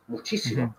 Muchísimo. 0.08 0.76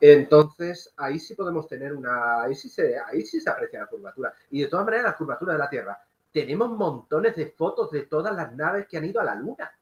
Entonces, 0.00 0.92
ahí 0.96 1.18
sí 1.18 1.34
podemos 1.34 1.68
tener 1.68 1.94
una. 1.94 2.42
Ahí 2.42 2.54
sí, 2.54 2.68
se, 2.68 2.98
ahí 2.98 3.24
sí 3.24 3.40
se 3.40 3.48
aprecia 3.48 3.80
la 3.80 3.86
curvatura. 3.86 4.34
Y 4.50 4.62
de 4.62 4.68
todas 4.68 4.84
maneras, 4.84 5.06
la 5.06 5.16
curvatura 5.16 5.52
de 5.52 5.58
la 5.58 5.70
Tierra. 5.70 5.98
Tenemos 6.32 6.70
montones 6.70 7.36
de 7.36 7.46
fotos 7.46 7.90
de 7.92 8.02
todas 8.02 8.34
las 8.34 8.52
naves 8.52 8.86
que 8.88 8.98
han 8.98 9.04
ido 9.04 9.20
a 9.20 9.24
la 9.24 9.36
Luna. 9.36 9.72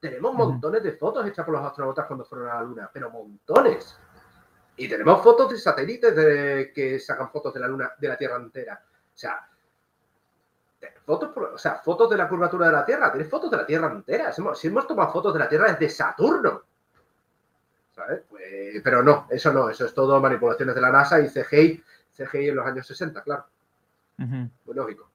Tenemos 0.00 0.32
montones 0.32 0.82
de 0.82 0.92
fotos 0.92 1.26
hechas 1.26 1.44
por 1.44 1.54
los 1.54 1.64
astronautas 1.64 2.06
cuando 2.06 2.24
fueron 2.24 2.48
a 2.48 2.54
la 2.54 2.62
Luna, 2.62 2.90
pero 2.92 3.10
montones. 3.10 3.98
Y 4.76 4.88
tenemos 4.88 5.20
fotos 5.22 5.50
de 5.50 5.58
satélites 5.58 6.14
de, 6.14 6.72
que 6.72 7.00
sacan 7.00 7.30
fotos 7.30 7.52
de 7.52 7.60
la 7.60 7.66
Luna, 7.66 7.92
de 7.98 8.08
la 8.08 8.16
Tierra 8.16 8.36
entera. 8.36 8.80
O 8.80 9.18
sea, 9.18 9.48
fotos, 11.04 11.36
o 11.36 11.58
sea, 11.58 11.76
fotos 11.76 12.08
de 12.10 12.16
la 12.16 12.28
curvatura 12.28 12.66
de 12.66 12.72
la 12.72 12.84
Tierra, 12.84 13.10
tienes 13.10 13.28
fotos 13.28 13.50
de 13.50 13.56
la 13.56 13.66
Tierra 13.66 13.88
entera. 13.88 14.32
Si 14.32 14.68
hemos, 14.68 14.86
tomado 14.86 15.12
fotos 15.12 15.32
de 15.32 15.40
la 15.40 15.48
Tierra 15.48 15.72
desde 15.72 15.88
Saturno. 15.88 16.62
¿Sabes? 17.90 18.22
Pues, 18.30 18.80
pero 18.84 19.02
no, 19.02 19.26
eso 19.28 19.52
no, 19.52 19.68
eso 19.68 19.84
es 19.84 19.92
todo 19.92 20.20
manipulaciones 20.20 20.76
de 20.76 20.80
la 20.80 20.92
NASA 20.92 21.18
y 21.18 21.28
CGI, 21.28 21.82
CGI 22.16 22.50
en 22.50 22.56
los 22.56 22.66
años 22.66 22.86
60, 22.86 23.20
claro. 23.22 23.46
Muy 24.18 24.74
lógico. 24.74 25.10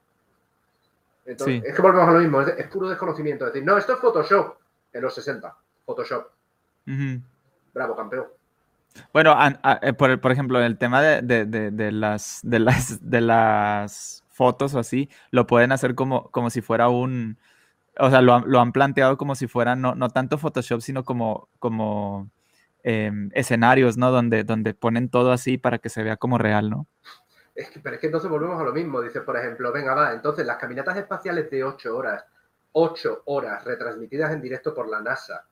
Entonces, 1.25 1.63
es 1.63 1.73
que 1.73 1.81
volvemos 1.81 2.09
a 2.09 2.11
lo 2.11 2.19
mismo, 2.19 2.41
es, 2.41 2.67
puro 2.67 2.89
desconocimiento. 2.89 3.47
Es 3.47 3.53
decir, 3.53 3.65
no, 3.65 3.77
esto 3.77 3.93
es 3.93 3.99
Photoshop 3.99 4.57
en 4.93 5.01
los 5.01 5.13
60, 5.15 5.55
Photoshop. 5.85 6.27
Bravo, 7.73 7.95
campeón. 7.95 8.27
Bueno, 9.11 9.35
eh, 9.81 9.93
por, 9.93 10.21
por, 10.21 10.31
ejemplo, 10.31 10.61
el 10.61 10.77
tema 10.77 11.01
de, 11.01 11.91
las, 11.91 12.41
de, 12.43 12.59
las, 12.59 13.09
de 13.09 13.21
las 13.21 14.23
fotos 14.29 14.75
o 14.75 14.79
así, 14.79 15.09
lo 15.31 15.47
pueden 15.47 15.71
hacer 15.71 15.95
como, 15.95 16.29
como 16.29 16.49
si 16.49 16.61
fuera 16.61 16.89
un, 16.89 17.37
o 17.97 18.09
sea, 18.09 18.21
lo, 18.21 18.59
han 18.59 18.71
planteado 18.71 19.17
como 19.17 19.35
si 19.35 19.47
fuera 19.47 19.75
no, 19.75 19.95
no 19.95 20.09
tanto 20.09 20.37
Photoshop, 20.37 20.81
sino 20.81 21.03
como, 21.03 21.49
como 21.59 22.29
em, 22.83 23.29
escenarios, 23.33 23.97
¿no? 23.97 24.11
Donde, 24.11 24.43
donde 24.43 24.73
ponen 24.73 25.09
todo 25.09 25.31
así 25.31 25.57
para 25.57 25.77
que 25.77 25.89
se 25.89 26.03
vea 26.03 26.17
como 26.17 26.37
real, 26.37 26.69
¿no? 26.69 26.87
Es 27.55 27.69
que, 27.69 27.79
pero 27.79 27.95
es 27.95 28.01
que 28.01 28.07
entonces 28.07 28.29
volvemos 28.31 28.59
a 28.59 28.63
lo 28.63 28.73
mismo. 28.73 28.99
Dice, 29.01 29.21
por 29.21 29.37
ejemplo, 29.37 29.71
venga, 29.71 29.93
va, 29.93 30.13
entonces 30.13 30.45
las 30.45 30.57
caminatas 30.57 30.97
espaciales 30.97 31.51
de 31.51 31.63
8 31.63 31.95
horas, 31.95 32.25
8 32.73 33.23
horas 33.25 33.63
retransmitidas 33.63 34.31
en 34.31 34.41
directo 34.41 34.73
por 34.73 34.89
la 34.89 34.99
NASA, 34.99 35.45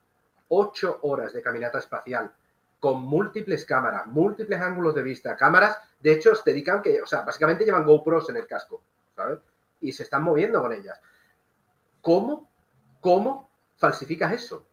8 0.48 0.98
horas 1.02 1.32
de 1.32 1.42
caminata 1.42 1.78
espacial, 1.78 2.32
con 2.78 3.00
múltiples 3.02 3.64
cámaras, 3.64 4.06
múltiples 4.06 4.60
ángulos 4.60 4.94
de 4.94 5.02
vista, 5.02 5.36
cámaras, 5.36 5.78
de 6.00 6.12
hecho, 6.12 6.34
se 6.34 6.42
dedican 6.50 6.82
que, 6.82 7.00
o 7.00 7.06
sea, 7.06 7.22
básicamente 7.22 7.64
llevan 7.64 7.84
GoPros 7.84 8.28
en 8.30 8.36
el 8.36 8.46
casco, 8.46 8.82
¿sabes? 9.14 9.38
Y 9.80 9.92
se 9.92 10.02
están 10.02 10.24
moviendo 10.24 10.60
con 10.60 10.72
ellas. 10.72 11.00
¿Cómo? 12.00 12.50
¿Cómo 13.00 13.48
falsificas 13.76 14.32
eso? 14.32 14.66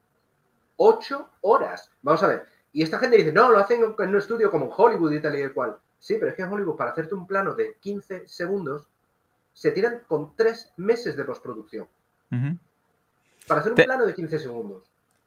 8 0.78 1.30
horas. 1.42 1.92
Vamos 2.02 2.24
a 2.24 2.28
ver. 2.28 2.48
Y 2.74 2.82
esta 2.82 2.98
gente 2.98 3.18
dice, 3.18 3.32
no, 3.32 3.50
lo 3.50 3.60
hacen 3.60 3.84
en 3.98 4.10
un 4.10 4.18
estudio 4.18 4.50
como 4.50 4.66
en 4.66 4.72
Hollywood 4.76 5.12
y 5.12 5.22
tal 5.22 5.38
y 5.38 5.48
cual. 5.50 5.78
Sí, 6.00 6.16
pero 6.16 6.32
es 6.32 6.36
que 6.36 6.42
en 6.42 6.52
Hollywood, 6.52 6.78
para 6.78 6.92
hacerte 6.92 7.14
un 7.14 7.28
plano 7.28 7.54
de 7.54 7.76
15 7.80 8.28
segundos, 8.28 8.90
se 9.54 9.72
tiran 9.72 10.04
con 10.08 10.36
tres 10.36 10.72
meses 10.78 11.16
de 11.16 11.26
postproducción. 11.26 11.88
Para 13.48 13.62
hacer 13.62 13.72
un 13.72 13.76
plano 13.76 14.06
de 14.06 14.14
15 14.14 14.40
segundos. 14.40 14.84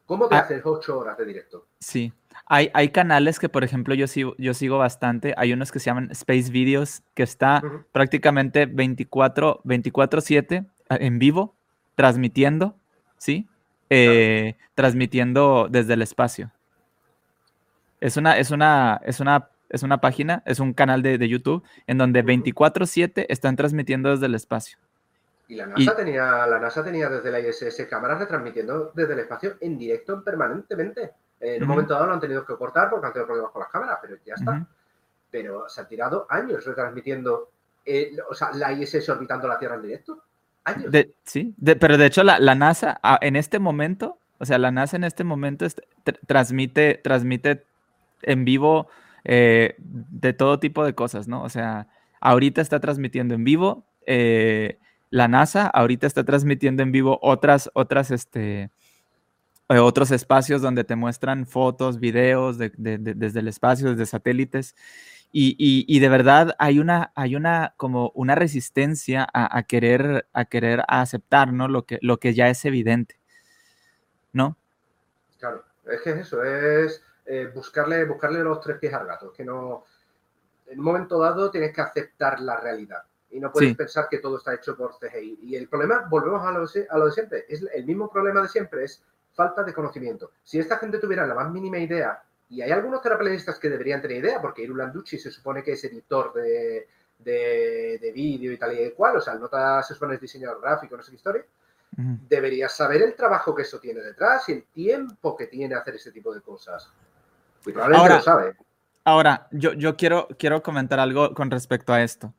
¿Cómo 0.07 0.29
te 0.29 0.35
ah. 0.35 0.41
haces 0.41 0.63
8 0.65 0.99
horas 0.99 1.17
de 1.19 1.25
directo? 1.25 1.67
Sí. 1.79 2.13
Hay, 2.47 2.71
hay 2.75 2.91
canales 2.91 3.39
que, 3.39 3.49
por 3.49 3.65
ejemplo, 3.65 3.95
yo 3.95 4.07
sigo, 4.07 4.35
yo 4.39 4.55
sigo 4.55 4.79
bastante. 4.79 5.35
Hay 5.37 5.53
unos 5.53 5.73
que 5.73 5.79
se 5.79 5.87
llaman 5.87 6.11
Space 6.13 6.51
Videos, 6.51 7.03
que 7.15 7.23
está 7.23 7.63
prácticamente 7.93 8.69
24-7 8.69 10.67
en 10.91 11.19
vivo, 11.19 11.55
transmitiendo, 11.95 12.77
¿sí? 13.17 13.49
Eh, 13.91 14.57
transmitiendo 14.75 15.69
desde 15.71 15.95
el 15.95 16.03
espacio. 16.03 16.51
Es 18.01 18.17
una, 18.17 18.37
es 18.39 18.51
una, 18.51 19.01
es 19.05 19.21
una 19.21 19.49
es 19.73 19.83
una 19.83 20.03
página, 20.03 20.43
es 20.45 20.61
un 20.61 20.75
canal 20.75 21.03
de, 21.03 21.29
YouTube 21.29 21.65
en 21.87 21.97
donde 21.99 22.23
24/7 22.23 23.27
están 23.29 23.57
transmitiendo 23.57 24.11
desde 24.11 24.27
el 24.27 24.35
espacio. 24.35 24.79
Y 25.53 25.55
la 25.55 25.67
NASA, 25.67 25.95
tenía, 25.95 26.47
la 26.47 26.59
NASA 26.59 26.83
tenía 26.83 27.11
desde 27.11 27.31
la 27.31 27.39
ISS 27.39 27.87
cámaras 27.87 28.21
retransmitiendo 28.21 28.91
desde 28.95 29.13
el 29.13 29.19
espacio 29.19 29.57
en 29.61 29.77
directo 29.77 30.25
permanentemente. 30.25 31.11
En 31.39 31.63
un 31.63 31.69
momento 31.69 31.93
dado 31.93 32.07
lo 32.07 32.15
han 32.15 32.21
tenido 32.21 32.47
que 32.47 32.57
cortar 32.57 32.89
porque 32.89 33.09
han 33.09 33.13
tenido 33.13 33.27
problemas 33.27 33.53
con 33.53 33.61
las 33.61 33.71
cámaras, 33.71 33.99
pero 34.01 34.17
ya 34.25 34.33
está. 34.33 34.67
Pero 35.31 35.69
se 35.69 35.83
han 35.83 35.89
tirado 35.89 36.27
años 36.31 36.65
retransmitiendo, 36.65 37.51
eh, 37.85 38.17
o 38.31 38.35
sea, 38.35 38.53
la 38.55 38.73
ISS 38.73 39.07
orbitando 39.11 39.47
la 39.47 39.59
Tierra 39.59 39.75
en 39.75 39.83
directo. 39.83 40.23
Años. 40.65 40.91
sí, 41.25 41.55
pero 41.79 41.99
de 41.99 42.07
hecho 42.07 42.25
la, 42.25 42.39
NASA 42.55 42.99
en 43.21 43.37
este 43.37 43.59
momento, 43.59 44.17
o 44.39 44.47
sea, 44.47 44.57
la 44.57 44.71
NASA 44.71 44.97
en 44.97 45.05
este 45.05 45.23
momento 45.23 45.67
transmite, 46.27 46.99
transmite 47.05 47.67
en 48.23 48.47
vivo 48.47 48.89
eh, 49.25 49.75
de 49.77 50.33
todo 50.33 50.59
tipo 50.59 50.83
de 50.83 50.95
cosas, 50.95 51.29
¿no? 51.29 51.43
O 51.43 51.51
sea, 51.51 51.89
ahorita 52.23 52.63
está 52.63 52.81
transmitiendo 52.81 53.35
en 53.35 53.45
vivo 53.45 53.85
eh, 54.07 54.79
la 55.13 55.29
NASA, 55.29 55.67
ahorita 55.67 56.07
está 56.07 56.25
transmitiendo 56.25 56.83
en 56.83 56.91
vivo 56.91 57.19
otras, 57.21 57.71
otras, 57.75 58.11
este, 58.11 58.71
eh, 59.69 59.79
otros 59.79 60.11
espacios 60.11 60.63
donde 60.63 60.85
te 60.85 60.97
muestran 60.97 61.47
fotos, 61.47 62.01
videos 62.01 62.57
desde 62.57 63.39
el 63.41 63.47
espacio, 63.47 63.91
desde 63.91 64.07
satélites. 64.07 64.75
Y, 65.31 66.01
de 66.01 66.09
verdad 66.09 66.57
hay 66.59 66.79
una, 66.79 67.13
hay 67.15 67.37
una, 67.37 67.75
como 67.77 68.11
una 68.15 68.35
resistencia 68.35 69.29
a, 69.33 69.63
querer, 69.65 70.27
a 70.33 70.47
querer 70.47 70.83
aceptar, 70.89 71.53
¿no? 71.53 71.69
Lo 71.69 71.85
que, 71.85 71.99
lo 72.01 72.19
que 72.19 72.33
ya 72.33 72.49
es 72.49 72.65
evidente, 72.65 73.21
¿no? 74.33 74.57
Claro, 75.39 75.63
es 75.91 76.01
que 76.01 76.11
es 76.11 76.17
eso, 76.17 76.43
es 76.43 77.03
eh, 77.27 77.51
buscarle, 77.55 78.07
buscarle 78.07 78.43
los 78.43 78.63
tres 78.63 78.79
pies 78.79 78.95
al 78.95 79.07
gato, 79.07 79.31
que 79.31 79.45
no, 79.45 79.85
en 80.67 80.79
un 80.79 80.85
momento 80.85 81.19
dado 81.19 81.51
tienes 81.51 81.75
que 81.75 81.83
aceptar 81.83 82.41
la 82.41 82.59
realidad 82.59 83.03
y 83.33 83.41
no 83.41 83.51
puedes 83.51 83.77
pensar 83.77 84.09
que 84.11 84.19
todo 84.19 84.39
está 84.39 84.55
hecho 84.55 84.77
por 84.77 84.99
CGI. 84.99 85.39
Y 85.43 85.57
el 85.57 85.69
problema, 85.69 86.07
volvemos 86.09 86.43
a 86.43 86.53
lo, 86.53 86.67
a 86.91 86.99
lo 86.99 87.07
de 87.07 87.13
siempre, 87.13 87.47
es 87.49 87.65
el 87.75 87.85
mismo 87.85 88.11
problema 88.11 88.43
de 88.43 88.49
siempre, 88.49 88.85
es 88.85 89.03
falta 89.33 89.63
de 89.63 89.73
conocimiento. 89.73 90.33
Si 90.43 90.59
esta 90.59 90.79
gente 90.79 90.99
tuviera 90.99 91.27
la 91.27 91.35
más 91.35 91.51
mínima 91.51 91.79
idea, 91.79 92.23
y 92.51 92.61
hay 92.61 92.71
algunos 92.71 93.01
terraplanistas 93.01 93.59
que 93.59 93.71
deberían 93.71 94.03
tener 94.03 94.19
idea, 94.19 94.41
porque 94.41 94.63
Irulanducci 94.63 95.19
se 95.19 95.31
supone 95.31 95.63
que 95.63 95.73
es 95.73 95.85
editor 95.85 96.35
de, 96.35 96.87
de, 97.19 98.13
vídeo 98.15 98.53
y 98.53 98.59
tal 98.59 98.79
y 98.79 98.91
cual, 98.91 99.17
o 99.17 99.21
sea, 99.21 99.33
el 99.33 99.41
nota 99.41 99.83
se 99.83 99.95
supone 99.95 100.17
es 100.17 100.21
diseñador 100.21 100.61
gráfico, 100.61 100.97
no 100.97 101.03
sé 101.03 101.11
qué 101.11 101.17
historia, 101.17 101.45
deberías 101.97 102.77
saber 102.77 103.03
el 103.03 103.15
trabajo 103.15 103.55
que 103.55 103.63
eso 103.63 103.79
tiene 103.79 104.01
detrás 104.01 104.49
y 104.49 104.53
el 104.53 104.65
tiempo 104.65 105.37
que 105.37 105.47
tiene 105.47 105.75
hacer 105.75 105.95
ese 105.95 106.13
tipo 106.13 106.35
de 106.35 106.41
cosas. 106.43 106.91
Y 107.67 107.73
probablemente 107.73 108.03
ahora, 108.03 108.17
lo 108.17 108.23
sabe. 108.23 108.57
Ahora, 109.05 109.49
yo, 109.51 109.73
yo 109.73 109.97
quiero, 109.97 110.29
quiero 110.39 110.63
comentar 110.63 111.01
algo 111.01 111.35
con 111.35 111.51
respecto 111.51 111.93
a 111.93 112.03
esto. 112.03 112.35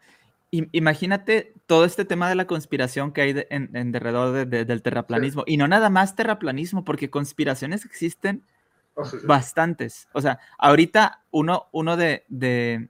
Imagínate 0.71 1.55
todo 1.65 1.83
este 1.83 2.05
tema 2.05 2.29
de 2.29 2.35
la 2.35 2.45
conspiración 2.45 3.11
que 3.11 3.21
hay 3.21 3.45
en, 3.49 3.75
en 3.75 3.91
derredor 3.91 4.47
del 4.47 4.81
terraplanismo. 4.83 5.43
Y 5.47 5.57
no 5.57 5.67
nada 5.67 5.89
más 5.89 6.15
terraplanismo, 6.15 6.83
porque 6.83 7.09
conspiraciones 7.09 7.85
existen 7.85 8.43
oh, 8.93 9.03
bastantes. 9.23 10.07
O 10.13 10.21
sea, 10.21 10.39
ahorita 10.59 11.23
uno, 11.31 11.69
uno 11.71 11.97
de, 11.97 12.23
de, 12.27 12.87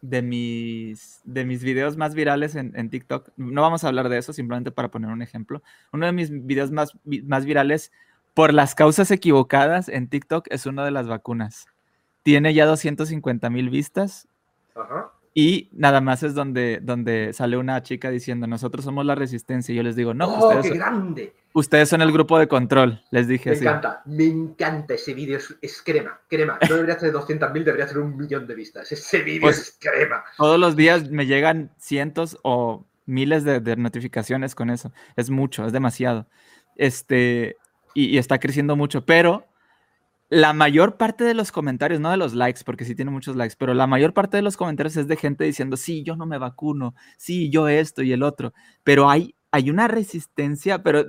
de, 0.00 0.22
mis, 0.22 1.20
de 1.22 1.44
mis 1.44 1.62
videos 1.62 1.96
más 1.96 2.12
virales 2.12 2.56
en, 2.56 2.72
en, 2.74 2.90
TikTok, 2.90 3.30
no 3.36 3.62
vamos 3.62 3.84
a 3.84 3.88
hablar 3.88 4.08
de 4.08 4.18
eso, 4.18 4.32
simplemente 4.32 4.72
para 4.72 4.90
poner 4.90 5.10
un 5.10 5.22
ejemplo. 5.22 5.62
Uno 5.92 6.06
de 6.06 6.12
mis 6.12 6.30
videos 6.44 6.72
más, 6.72 6.98
más 7.04 7.44
virales 7.44 7.92
por 8.34 8.52
las 8.52 8.74
causas 8.74 9.12
equivocadas 9.12 9.88
en 9.88 10.08
TikTok 10.08 10.48
es 10.50 10.66
uno 10.66 10.84
de 10.84 10.90
las 10.90 11.06
vacunas. 11.06 11.68
Tiene 12.24 12.52
ya 12.52 12.66
250 12.66 13.48
mil 13.48 13.70
vistas. 13.70 14.26
Ajá. 14.74 15.12
Y 15.38 15.68
nada 15.72 16.00
más 16.00 16.22
es 16.22 16.34
donde, 16.34 16.80
donde 16.82 17.34
sale 17.34 17.58
una 17.58 17.82
chica 17.82 18.08
diciendo, 18.08 18.46
nosotros 18.46 18.86
somos 18.86 19.04
la 19.04 19.14
resistencia. 19.14 19.70
Y 19.70 19.76
yo 19.76 19.82
les 19.82 19.94
digo, 19.94 20.14
no, 20.14 20.28
¡Oh, 20.28 20.48
ustedes, 20.48 20.72
qué 20.72 20.78
grande! 20.78 21.34
ustedes 21.52 21.90
son 21.90 22.00
el 22.00 22.10
grupo 22.10 22.38
de 22.38 22.48
control, 22.48 23.02
les 23.10 23.28
dije. 23.28 23.50
Me 23.50 23.56
encanta, 23.58 24.02
me 24.06 24.24
encanta 24.24 24.94
ese 24.94 25.12
vídeo, 25.12 25.38
es, 25.60 25.82
crema, 25.82 26.18
crema. 26.26 26.58
No 26.66 26.76
debería 26.76 26.96
tener 26.96 27.14
200.000, 27.14 27.64
debería 27.64 27.86
tener 27.86 28.02
un 28.02 28.16
millón 28.16 28.46
de 28.46 28.54
vistas. 28.54 28.90
Ese 28.90 29.20
vídeo 29.20 29.42
pues, 29.42 29.58
es 29.58 29.78
crema. 29.78 30.24
Todos 30.38 30.58
los 30.58 30.74
días 30.74 31.10
me 31.10 31.26
llegan 31.26 31.70
cientos 31.76 32.38
o 32.42 32.86
miles 33.04 33.44
de, 33.44 33.60
notificaciones 33.76 34.54
con 34.54 34.70
eso. 34.70 34.90
Es 35.16 35.28
mucho, 35.28 35.66
es 35.66 35.72
demasiado. 35.74 36.26
Este, 36.76 37.58
y 37.92 38.16
está 38.16 38.38
creciendo 38.38 38.74
mucho, 38.74 39.04
pero 39.04 39.46
la 40.28 40.52
mayor 40.52 40.96
parte 40.96 41.24
de 41.24 41.34
los 41.34 41.52
comentarios, 41.52 42.00
no 42.00 42.10
de 42.10 42.16
los 42.16 42.34
likes, 42.34 42.62
porque 42.64 42.84
sí 42.84 42.94
tiene 42.94 43.10
muchos 43.10 43.36
likes, 43.36 43.54
pero 43.58 43.74
la 43.74 43.86
mayor 43.86 44.12
parte 44.12 44.36
de 44.36 44.42
los 44.42 44.56
comentarios 44.56 44.96
es 44.96 45.06
de 45.06 45.16
gente 45.16 45.44
diciendo, 45.44 45.76
sí, 45.76 46.02
yo 46.02 46.16
no 46.16 46.26
me 46.26 46.38
vacuno, 46.38 46.94
sí, 47.16 47.48
yo 47.50 47.68
esto 47.68 48.02
y 48.02 48.12
el 48.12 48.22
otro, 48.22 48.52
pero 48.82 49.08
hay, 49.08 49.34
hay 49.52 49.70
una 49.70 49.86
resistencia, 49.86 50.82
pero 50.82 51.04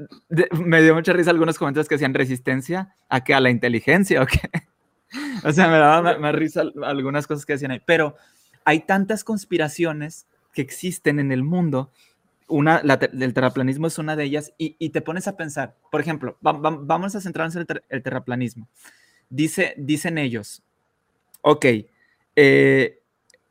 me 0.52 0.82
dio 0.82 0.94
mucha 0.94 1.14
risa 1.14 1.32
algunos 1.32 1.58
comentarios 1.58 1.88
que 1.88 1.96
decían 1.96 2.14
resistencia 2.14 2.96
a 3.10 3.24
que 3.24 3.34
a 3.34 3.40
la 3.40 3.50
inteligencia, 3.50 4.22
¿o 4.22 4.28
qué? 4.28 4.50
o 5.44 5.52
sea, 5.52 5.68
me 5.68 5.78
daba 5.78 6.18
más, 6.20 6.36
risa 6.36 6.64
algunas 6.84 7.26
cosas 7.26 7.46
que 7.46 7.54
decían 7.54 7.72
ahí, 7.72 7.82
pero 7.86 8.16
hay 8.66 8.82
tantas 8.82 9.24
conspiraciones 9.24 10.28
que 10.54 10.62
existen 10.62 11.20
en 11.20 11.32
el 11.32 11.44
mundo 11.44 11.92
una, 12.50 12.82
la, 12.84 12.94
el 12.94 13.34
terraplanismo 13.34 13.88
es 13.88 13.98
una 13.98 14.16
de 14.16 14.24
ellas, 14.24 14.54
y, 14.58 14.90
te 14.90 15.02
pones 15.02 15.28
a 15.28 15.36
pensar, 15.36 15.76
por 15.92 16.00
ejemplo, 16.00 16.38
vamos 16.40 17.14
a 17.14 17.20
centrarnos 17.20 17.58
en 17.58 17.66
el 17.90 18.04
terraplanismo. 18.04 18.70
Dice, 19.30 19.74
dicen 19.78 20.18
ellos, 20.18 20.64
ok, 21.42 21.66
eh, 22.36 23.02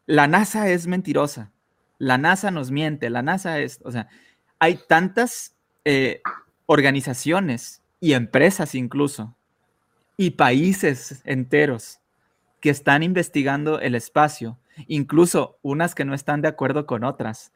la 0.06 0.26
NASA 0.26 0.70
es 0.70 0.86
mentirosa, 0.86 1.52
la 1.98 2.18
NASA 2.18 2.50
nos 2.50 2.70
miente, 2.70 3.10
la 3.10 3.22
NASA 3.22 3.60
es, 3.60 3.80
o 3.84 3.92
sea, 3.92 4.08
hay 4.58 4.78
tantas 4.88 5.54
eh, 5.84 6.22
organizaciones 6.66 7.82
y 8.00 8.14
empresas 8.14 8.74
incluso, 8.74 9.34
y 10.16 10.30
países 10.30 11.20
enteros 11.24 12.00
que 12.60 12.70
están 12.70 13.02
investigando 13.02 13.80
el 13.80 13.94
espacio, 13.94 14.58
incluso 14.86 15.58
unas 15.62 15.94
que 15.94 16.04
no 16.04 16.14
están 16.14 16.42
de 16.42 16.48
acuerdo 16.48 16.86
con 16.86 17.04
otras. 17.04 17.52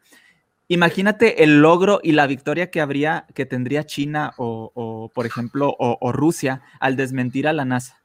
Imagínate 0.68 1.42
el 1.42 1.62
logro 1.62 2.00
y 2.02 2.12
la 2.12 2.26
victoria 2.26 2.70
que 2.70 2.80
habría, 2.80 3.26
que 3.35 3.44
tendría 3.44 3.87
China 3.87 4.35
o, 4.37 5.11
por 5.12 5.26
ejemplo, 5.26 5.74
o, 5.78 6.12
Rusia 6.12 6.62
al 6.78 6.96
desmentir 6.96 7.48
a 7.48 7.52
la 7.52 7.64
NASA. 7.64 8.00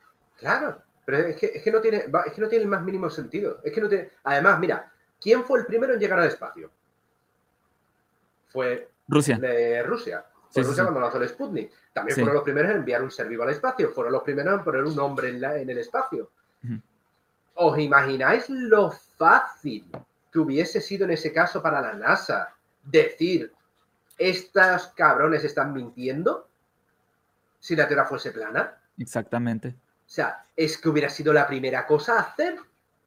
Claro, 0.45 0.79
pero 1.03 1.17
es 1.17 1.37
que, 1.37 1.71
no 1.71 1.81
tiene, 1.81 2.05
es 2.25 2.33
que 2.33 2.41
no 2.41 2.47
tiene 2.47 2.65
el 2.65 2.69
más 2.69 2.83
mínimo 2.83 3.09
sentido. 3.09 3.61
Es 3.63 3.73
que 3.73 3.81
no 3.81 3.89
tiene. 3.89 4.11
Además, 4.25 4.59
mira, 4.59 4.91
¿quién 5.19 5.43
fue 5.43 5.57
el 5.59 5.65
primero 5.65 5.93
en 5.93 5.99
llegar 5.99 6.19
al 6.19 6.27
espacio? 6.27 6.69
Fue 8.49 8.87
Rusia. 9.07 9.39
De 9.39 9.81
Rusia. 9.81 10.23
Fue 10.51 10.61
Rusia 10.61 10.83
cuando 10.83 11.01
lanzó 11.01 11.19
el 11.19 11.29
Sputnik. 11.29 11.71
También 11.91 12.13
fueron 12.15 12.35
los 12.35 12.43
primeros 12.43 12.69
en 12.69 12.77
enviar 12.77 13.01
un 13.01 13.09
ser 13.09 13.27
vivo 13.27 13.41
al 13.41 13.49
espacio. 13.49 13.89
Fueron 13.89 14.13
los 14.13 14.21
primeros 14.21 14.53
en 14.53 14.63
poner 14.63 14.83
un 14.83 14.99
hombre 14.99 15.29
en, 15.29 15.43
en 15.43 15.67
el 15.67 15.79
espacio. 15.79 16.29
¿Os 17.55 17.79
imagináis 17.79 18.47
lo 18.47 18.91
fácil 18.91 19.89
que 20.31 20.39
hubiese 20.39 20.79
sido 20.79 21.05
en 21.05 21.11
ese 21.11 21.33
caso 21.33 21.59
para 21.59 21.81
la 21.81 21.93
NASA 21.93 22.53
decir 22.83 23.51
estos 24.15 24.87
cabrones 24.89 25.43
están 25.43 25.73
mintiendo 25.73 26.47
si 27.59 27.75
la 27.75 27.87
Tierra 27.87 28.05
fuese 28.05 28.31
plana? 28.31 28.77
Exactamente. 28.99 29.75
O 30.05 30.09
sea, 30.15 30.45
es 30.55 30.77
que 30.77 30.89
hubiera 30.89 31.09
sido 31.09 31.33
la 31.33 31.47
primera 31.47 31.85
cosa 31.85 32.17
a 32.17 32.21
hacer, 32.21 32.57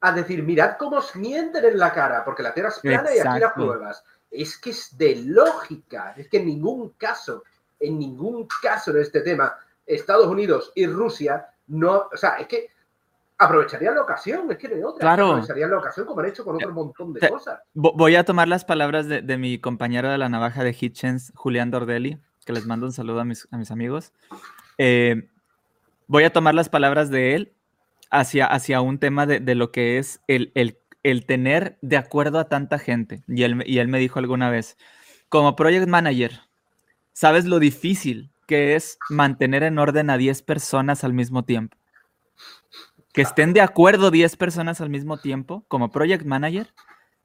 a 0.01 0.11
decir, 0.11 0.43
mirad 0.43 0.77
cómo 0.77 0.97
os 0.97 1.15
mienten 1.15 1.65
en 1.65 1.77
la 1.77 1.93
cara, 1.93 2.23
porque 2.23 2.43
la 2.43 2.53
Tierra 2.53 2.69
es 2.69 2.79
plana 2.79 3.09
y 3.15 3.19
aquí 3.19 3.39
las 3.39 3.53
pruebas. 3.53 4.03
Es 4.29 4.57
que 4.57 4.71
es 4.71 4.97
de 4.97 5.15
lógica, 5.15 6.13
es 6.17 6.27
que 6.27 6.37
en 6.37 6.45
ningún 6.45 6.89
caso, 6.91 7.43
en 7.79 7.97
ningún 7.97 8.47
caso 8.61 8.93
de 8.93 9.01
este 9.01 9.21
tema, 9.21 9.57
Estados 9.85 10.27
Unidos 10.27 10.71
y 10.75 10.85
Rusia 10.85 11.47
no, 11.67 12.09
o 12.11 12.17
sea, 12.17 12.35
es 12.35 12.47
que 12.47 12.69
aprovecharían 13.39 13.95
la 13.95 14.01
ocasión, 14.01 14.51
es 14.51 14.57
que 14.57 14.67
de 14.67 14.83
otra. 14.83 14.99
Claro. 14.99 15.27
Aprovecharían 15.27 15.71
la 15.71 15.77
ocasión 15.77 16.05
como 16.05 16.19
han 16.19 16.27
hecho 16.27 16.43
con 16.43 16.55
otro 16.55 16.71
montón 16.71 17.13
de 17.13 17.27
cosas. 17.29 17.59
Voy 17.73 18.15
a 18.15 18.25
tomar 18.25 18.47
las 18.47 18.65
palabras 18.65 19.07
de, 19.07 19.37
mi 19.37 19.59
compañero 19.59 20.09
de 20.09 20.17
la 20.17 20.29
navaja 20.29 20.63
de 20.63 20.75
Hitchens, 20.79 21.31
Julián 21.35 21.71
Dordelli, 21.71 22.19
que 22.45 22.53
les 22.53 22.65
mando 22.65 22.85
un 22.85 22.91
saludo 22.91 23.21
a 23.21 23.25
mis, 23.25 23.47
amigos. 23.71 24.11
Eh, 24.77 25.29
voy 26.09 26.25
a 26.25 26.33
tomar 26.33 26.53
las 26.53 26.67
palabras 26.67 27.09
de 27.09 27.35
él 27.35 27.53
hacia, 28.11 28.45
hacia 28.45 28.81
un 28.81 28.99
tema 28.99 29.25
de, 29.25 29.55
lo 29.55 29.71
que 29.71 29.97
es 29.97 30.19
el, 30.27 30.51
el, 30.55 31.25
tener 31.25 31.77
de 31.81 31.95
acuerdo 31.95 32.39
a 32.39 32.49
tanta 32.49 32.79
gente. 32.79 33.23
Y 33.29 33.43
él, 33.43 33.63
y 33.65 33.77
él 33.77 33.87
me 33.87 33.99
dijo 33.99 34.19
alguna 34.19 34.49
vez, 34.49 34.77
como 35.29 35.55
project 35.55 35.87
manager, 35.87 36.41
¿sabes 37.13 37.45
lo 37.45 37.59
difícil 37.59 38.31
que 38.45 38.75
es 38.75 38.97
mantener 39.09 39.63
en 39.63 39.79
orden 39.79 40.09
a 40.09 40.17
10 40.17 40.41
personas 40.41 41.05
al 41.05 41.13
mismo 41.13 41.45
tiempo? 41.45 41.77
que 43.13 43.21
estén 43.21 43.53
de 43.53 43.61
acuerdo 43.61 44.11
10 44.11 44.35
personas 44.37 44.81
al 44.81 44.89
mismo 44.89 45.17
tiempo 45.17 45.65
como 45.67 45.91
project 45.91 46.25
manager, 46.25 46.73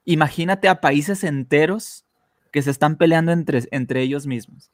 imagínate 0.03 0.67
a 0.67 0.81
países 0.81 1.23
enteros 1.23 2.05
que 2.51 2.61
se 2.61 2.71
están 2.71 2.97
peleando 2.97 3.31
entre, 3.31 3.63
entre 3.71 4.01
ellos 4.01 4.25
mismos. 4.27 4.71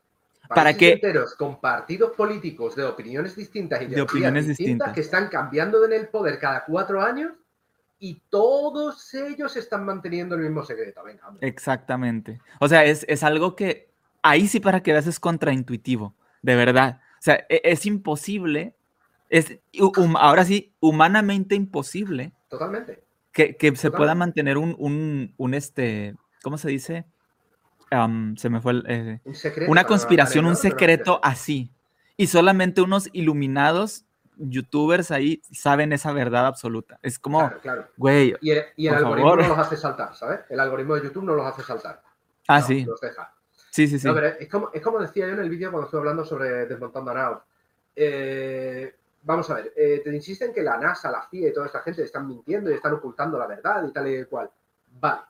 Para 0.56 0.74
que 0.74 0.94
enteros 0.94 1.36
con 1.36 1.60
partidos 1.60 2.12
políticos 2.12 2.76
de 2.76 2.84
opiniones 2.84 3.36
distintas 3.36 3.82
y 3.82 3.88
de, 3.88 4.02
opiniones 4.02 4.48
distintas, 4.48 4.94
que 4.94 5.02
están 5.02 5.28
cambiando 5.28 5.84
en 5.86 5.94
el 5.94 6.08
poder 6.08 6.40
cada 6.40 6.66
cuatro 6.66 7.02
años 7.02 7.32
y 8.00 8.22
todos 8.30 9.14
ellos 9.14 9.56
están 9.58 9.86
manteniendo 9.86 10.36
el 10.36 10.42
mismo 10.42 10.64
secreto. 10.64 11.02
Exactamente. 11.42 12.40
O 12.60 12.68
sea, 12.68 12.84
es, 12.84 13.06
es, 13.08 13.24
algo 13.24 13.56
que 13.56 13.90
ahí 14.24 14.48
sí 14.48 14.60
para 14.60 14.82
que 14.82 14.92
veas 14.92 15.08
es 15.08 15.20
contraintuitivo, 15.20 16.16
de 16.42 16.56
verdad. 16.56 17.00
O 17.20 17.22
sea, 17.22 17.46
e, 17.48 17.62
es 17.64 17.86
imposible 17.86 18.76
es 19.32 19.60
ahora 20.20 20.44
sí, 20.44 20.74
humanamente 20.82 21.56
imposible. 21.56 22.34
Totalmente. 22.50 23.02
Que, 23.32 23.56
se 23.76 23.90
pueda 23.90 24.14
mantener 24.14 24.58
un, 24.58 25.34
un, 25.38 25.54
este, 25.54 26.16
¿cómo 26.44 26.58
se 26.58 26.68
dice? 26.68 27.06
Se 28.38 28.50
me 28.50 28.62
fue 28.62 28.72
el, 28.72 28.84
eh, 28.88 29.20
una 29.68 29.84
conspiración, 29.84 30.46
un 30.46 30.56
secreto 30.56 31.20
así. 31.24 31.72
Y 32.18 32.28
solamente 32.28 32.82
unos 32.82 33.10
iluminados 33.14 34.06
youtubers 34.38 35.12
ahí 35.12 35.42
saben 35.52 35.94
esa 35.94 36.14
verdad 36.14 36.46
absoluta. 36.46 37.00
Es 37.02 37.20
como, 37.20 37.52
güey. 37.98 38.36
Y 38.42 38.52
el, 38.52 38.94
algoritmo 38.94 39.36
no 39.36 39.48
los 39.48 39.58
hace 39.58 39.78
saltar, 39.78 40.16
¿sabes? 40.16 40.42
El 40.50 40.60
algoritmo 40.60 40.96
de 40.96 41.04
YouTube 41.04 41.24
no 41.24 41.36
los 41.36 41.46
hace 41.46 41.64
saltar. 41.64 42.02
Ah, 42.48 42.62
sí. 42.62 42.86
Los 42.86 43.02
deja. 43.02 43.34
Sí, 43.72 43.88
sí, 43.88 44.00
sí. 44.00 44.10
es, 44.40 44.50
como, 44.50 44.70
es 44.74 44.82
como 44.82 45.00
decía 45.00 45.28
yo 45.28 45.34
en 45.34 45.40
el 45.40 45.50
vídeo 45.50 45.72
cuando 45.72 45.86
estuve 45.86 46.02
hablando 46.02 46.26
sobre 46.26 46.66
desmontando 46.66 47.12
a 47.12 47.46
Eh, 47.96 48.94
vamos 49.24 49.50
a 49.50 49.56
ver, 49.56 49.74
eh, 49.76 50.02
te 50.04 50.14
insisten 50.14 50.54
que 50.54 50.62
la 50.62 50.78
NASA, 50.78 51.10
la 51.10 51.28
CIA 51.30 51.50
y 51.50 51.54
toda 51.54 51.68
esta 51.68 51.82
gente 51.82 52.04
están 52.04 52.28
mintiendo 52.28 52.70
y 52.70 52.74
están 52.74 52.94
ocultando 52.94 53.38
la 53.38 53.48
verdad 53.48 53.86
y 53.88 53.94
tal 53.94 54.08
y 54.08 54.26
cual. 54.26 54.50
Vale. 55.00 55.22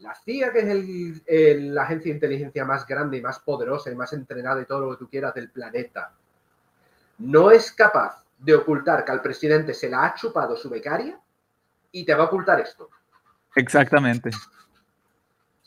La 0.00 0.14
CIA, 0.14 0.52
que 0.52 1.22
es 1.26 1.62
la 1.62 1.82
agencia 1.82 2.10
de 2.10 2.16
inteligencia 2.16 2.64
más 2.64 2.86
grande 2.86 3.18
y 3.18 3.22
más 3.22 3.38
poderosa 3.38 3.90
y 3.90 3.94
más 3.94 4.12
entrenada 4.12 4.62
y 4.62 4.64
todo 4.64 4.80
lo 4.80 4.90
que 4.92 5.04
tú 5.04 5.10
quieras 5.10 5.34
del 5.34 5.50
planeta, 5.50 6.12
no 7.18 7.50
es 7.50 7.70
capaz 7.72 8.24
de 8.38 8.54
ocultar 8.54 9.04
que 9.04 9.12
al 9.12 9.20
presidente 9.20 9.74
se 9.74 9.90
la 9.90 10.06
ha 10.06 10.14
chupado 10.14 10.56
su 10.56 10.70
becaria 10.70 11.20
y 11.92 12.04
te 12.04 12.14
va 12.14 12.24
a 12.24 12.26
ocultar 12.26 12.60
esto. 12.60 12.88
Exactamente. 13.54 14.30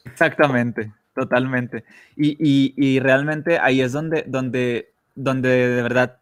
Exactamente, 0.05 0.91
totalmente. 1.13 1.83
Y, 2.15 2.99
realmente 2.99 3.59
ahí 3.59 3.81
es 3.81 3.91
donde, 3.91 4.23
donde, 4.27 4.93
donde 5.15 5.49
de 5.49 5.81
verdad, 5.81 6.19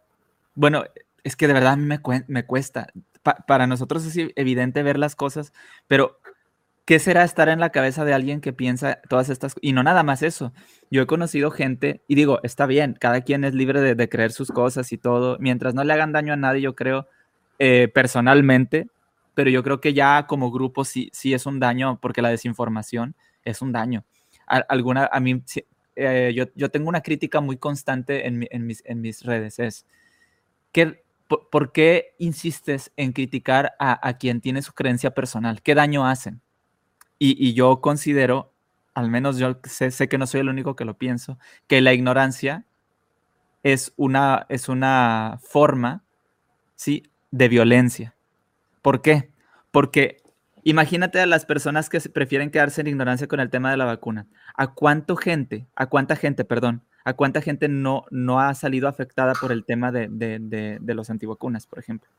bueno, 0.54 0.84
es 1.24 1.36
que 1.36 1.48
de 1.48 1.54
verdad 1.54 1.78
me, 1.78 2.02
me 2.28 2.46
cuesta. 2.46 2.88
para 3.48 3.68
nosotros 3.68 4.06
es 4.06 4.32
evidente 4.36 4.84
ver 4.84 5.00
las 5.00 5.16
cosas, 5.16 5.54
pero 5.88 6.20
¿qué 6.92 7.00
será 7.00 7.24
estar 7.24 7.48
en 7.48 7.62
la 7.62 7.70
cabeza 7.70 8.04
de 8.04 8.14
alguien 8.14 8.42
que 8.42 8.52
piensa 8.52 9.00
todas 9.08 9.30
estas? 9.30 9.56
Y 9.62 9.72
no 9.72 9.82
nada 9.82 10.04
más 10.04 10.22
eso. 10.24 10.52
Yo 10.90 11.02
he 11.02 11.08
conocido 11.08 11.50
gente, 11.50 12.04
y 12.06 12.16
digo, 12.16 12.42
está 12.44 12.66
bien, 12.66 12.98
cada 13.00 13.22
quien 13.22 13.46
es 13.46 13.54
libre 13.54 13.80
de, 13.96 14.10
creer 14.10 14.34
sus 14.34 14.52
cosas 14.52 14.92
y 14.92 14.98
todo, 14.98 15.38
mientras 15.40 15.74
no 15.74 15.86
le 15.86 15.94
hagan 15.94 16.12
daño 16.12 16.34
a 16.34 16.36
nadie, 16.36 16.60
yo 16.60 16.76
creo, 16.76 17.08
eh, 17.60 17.88
personalmente, 17.88 18.90
pero 19.36 19.50
yo 19.50 19.64
creo 19.64 19.80
que 19.80 19.94
ya 19.94 20.28
como 20.28 20.52
grupo 20.52 20.84
sí, 20.84 21.10
sí 21.14 21.34
es 21.34 21.46
un 21.46 21.62
daño, 21.62 21.98
porque 22.02 22.22
la 22.22 22.28
desinformación 22.28 23.16
es 23.46 23.62
un 23.62 23.72
daño. 23.72 24.04
A, 24.46 24.58
alguna, 24.58 25.10
a 25.10 25.22
mí, 25.22 25.42
eh, 25.96 26.34
yo, 26.36 26.48
yo, 26.56 26.72
tengo 26.72 26.90
una 26.90 27.00
crítica 27.00 27.40
muy 27.40 27.56
constante 27.56 28.28
en, 28.28 28.46
en, 28.52 28.68
mis, 28.68 28.84
en 28.86 29.00
mis, 29.00 29.24
redes, 29.24 29.60
es, 29.60 29.86
que, 30.74 31.06
por, 31.30 31.72
qué 31.72 32.16
insistes 32.18 32.92
en 32.98 33.14
criticar 33.14 33.76
a, 33.80 34.06
a 34.06 34.18
quien 34.18 34.42
tiene 34.42 34.62
su 34.62 34.74
creencia 34.74 35.12
personal? 35.12 35.62
¿Qué 35.62 35.74
daño 35.74 36.06
hacen? 36.06 36.42
Y, 37.24 37.54
yo 37.54 37.82
considero, 37.82 38.52
al 38.96 39.12
menos 39.12 39.38
yo 39.38 39.60
sé, 39.66 40.10
que 40.10 40.18
no 40.18 40.26
soy 40.26 40.42
el 40.42 40.50
único 40.50 40.76
que 40.76 40.86
lo 40.86 40.98
pienso, 40.98 41.38
que 41.68 41.80
la 41.80 41.94
ignorancia 41.94 42.66
es 43.62 43.94
una, 43.96 44.48
es 44.50 44.70
una 44.70 45.38
forma, 45.44 46.04
¿sí?, 46.76 47.04
de 47.30 47.48
violencia. 47.48 48.16
¿Por 48.82 49.04
qué? 49.04 49.30
Porque 49.70 50.24
imagínate 50.64 51.20
a 51.20 51.28
las 51.28 51.46
personas 51.46 51.90
que 51.90 52.00
prefieren 52.10 52.50
quedarse 52.50 52.82
en 52.82 52.88
ignorancia 52.88 53.28
con 53.28 53.40
el 53.40 53.52
tema 53.52 53.70
de 53.70 53.78
la 53.78 53.86
vacuna. 53.86 54.26
¿A 54.56 54.74
cuánta 54.74 55.16
gente, 55.16 55.68
a 55.76 55.86
cuánta 55.86 56.16
gente, 56.16 56.44
perdón, 56.44 56.82
a 57.06 57.14
cuánta 57.14 57.42
gente 57.42 57.70
no, 57.70 58.06
no 58.10 58.40
ha 58.40 58.52
salido 58.56 58.88
afectada 58.88 59.34
por 59.36 59.52
el 59.52 59.64
tema 59.64 59.92
de, 59.92 60.08
de, 60.10 60.80
de 60.82 60.94
los 60.96 61.12
antivacunas, 61.12 61.68
por 61.68 61.78
ejemplo? 61.78 62.10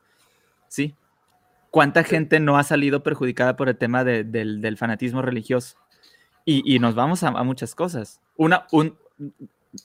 ¿Sí? 0.69 0.95
¿Cuánta 1.73 2.03
gente 2.03 2.39
no 2.39 2.59
ha 2.59 2.63
salido 2.63 3.01
perjudicada 3.01 3.55
por 3.55 3.67
el 3.67 3.75
tema 3.75 4.03
del, 4.03 4.77
fanatismo 4.77 5.23
religioso? 5.23 5.75
Y, 6.45 6.77
nos 6.77 6.93
vamos 6.93 7.23
a, 7.23 7.31
muchas 7.43 7.73
cosas. 7.73 8.21
Una, 8.37 8.67
un, 8.71 8.95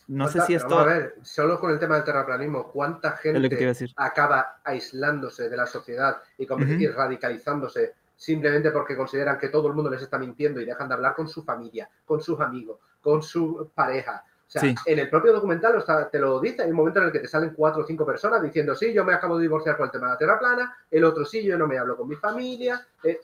no 0.07 0.29
sé 0.29 0.43
si 0.43 0.53
esto... 0.53 0.79
a 0.79 0.85
ver, 0.85 1.15
solo 1.23 1.59
con 1.59 1.71
el 1.71 1.79
tema 1.79 1.95
del 1.95 2.05
terraplanismo, 2.05 2.71
¿cuánta 2.71 3.13
gente 3.13 3.75
acaba 3.97 4.61
aislándose 4.65 5.49
de 5.49 5.57
la 5.57 5.67
sociedad 5.67 6.19
y, 6.37 6.47
radicalizándose 6.89 7.95
simplemente 8.15 8.71
porque 8.71 8.95
consideran 8.95 9.39
que 9.39 9.49
todo 9.49 9.69
el 9.69 9.75
mundo 9.75 9.89
les 9.89 10.03
está 10.03 10.19
mintiendo 10.19 10.61
y 10.61 10.67
dejan 10.67 10.89
de 10.89 10.95
hablar 10.95 11.15
con 11.15 11.27
su 11.27 11.43
familia, 11.43 11.89
con 12.05 12.21
sus 12.21 12.39
amigos, 12.39 12.81
con 13.01 13.23
su 13.23 13.71
pareja, 13.75 14.23
o 14.49 14.51
sea, 14.51 14.75
en 14.87 14.99
el 14.99 15.11
propio 15.11 15.35
documental 15.35 15.85
te 16.11 16.19
lo 16.19 16.41
dice, 16.41 16.63
hay 16.63 16.71
un 16.71 16.77
momento 16.77 17.01
en 17.01 17.07
el 17.07 17.13
que 17.13 17.19
te 17.19 17.29
salen 17.29 17.53
cuatro 17.55 17.83
o 17.83 17.87
cinco 17.87 18.07
personas 18.07 18.41
diciendo, 18.41 18.75
sí, 18.75 18.95
yo 18.95 19.05
me 19.05 19.13
acabo 19.13 19.37
de 19.37 19.43
divorciar 19.43 19.77
por 19.77 19.87
el 19.87 19.93
tema 19.93 20.07
de 20.07 20.13
la 20.13 20.19
tierra 20.19 20.39
plana, 20.39 20.77
el 20.91 21.05
otro 21.05 21.27
sí, 21.27 21.45
yo 21.45 21.59
no 21.59 21.67
me 21.67 21.77
hablo 21.77 21.99
con 21.99 22.09
mi 22.09 22.17
familia, 22.17 22.87
eh, 23.05 23.21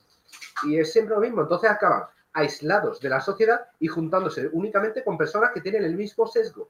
y 0.65 0.79
es 0.79 0.93
siempre 0.93 1.15
lo 1.15 1.23
mismo. 1.23 1.41
Entonces 1.41 1.71
acaban 1.71 2.05
aislados 2.35 3.01
de 3.01 3.09
la 3.09 3.23
sociedad 3.23 3.69
y 3.81 3.87
juntándose 3.87 4.51
únicamente 4.53 5.03
con 5.03 5.17
personas 5.17 5.51
que 5.55 5.63
tienen 5.63 5.85
el 5.85 5.95
mismo 5.95 6.27
sesgo. 6.27 6.69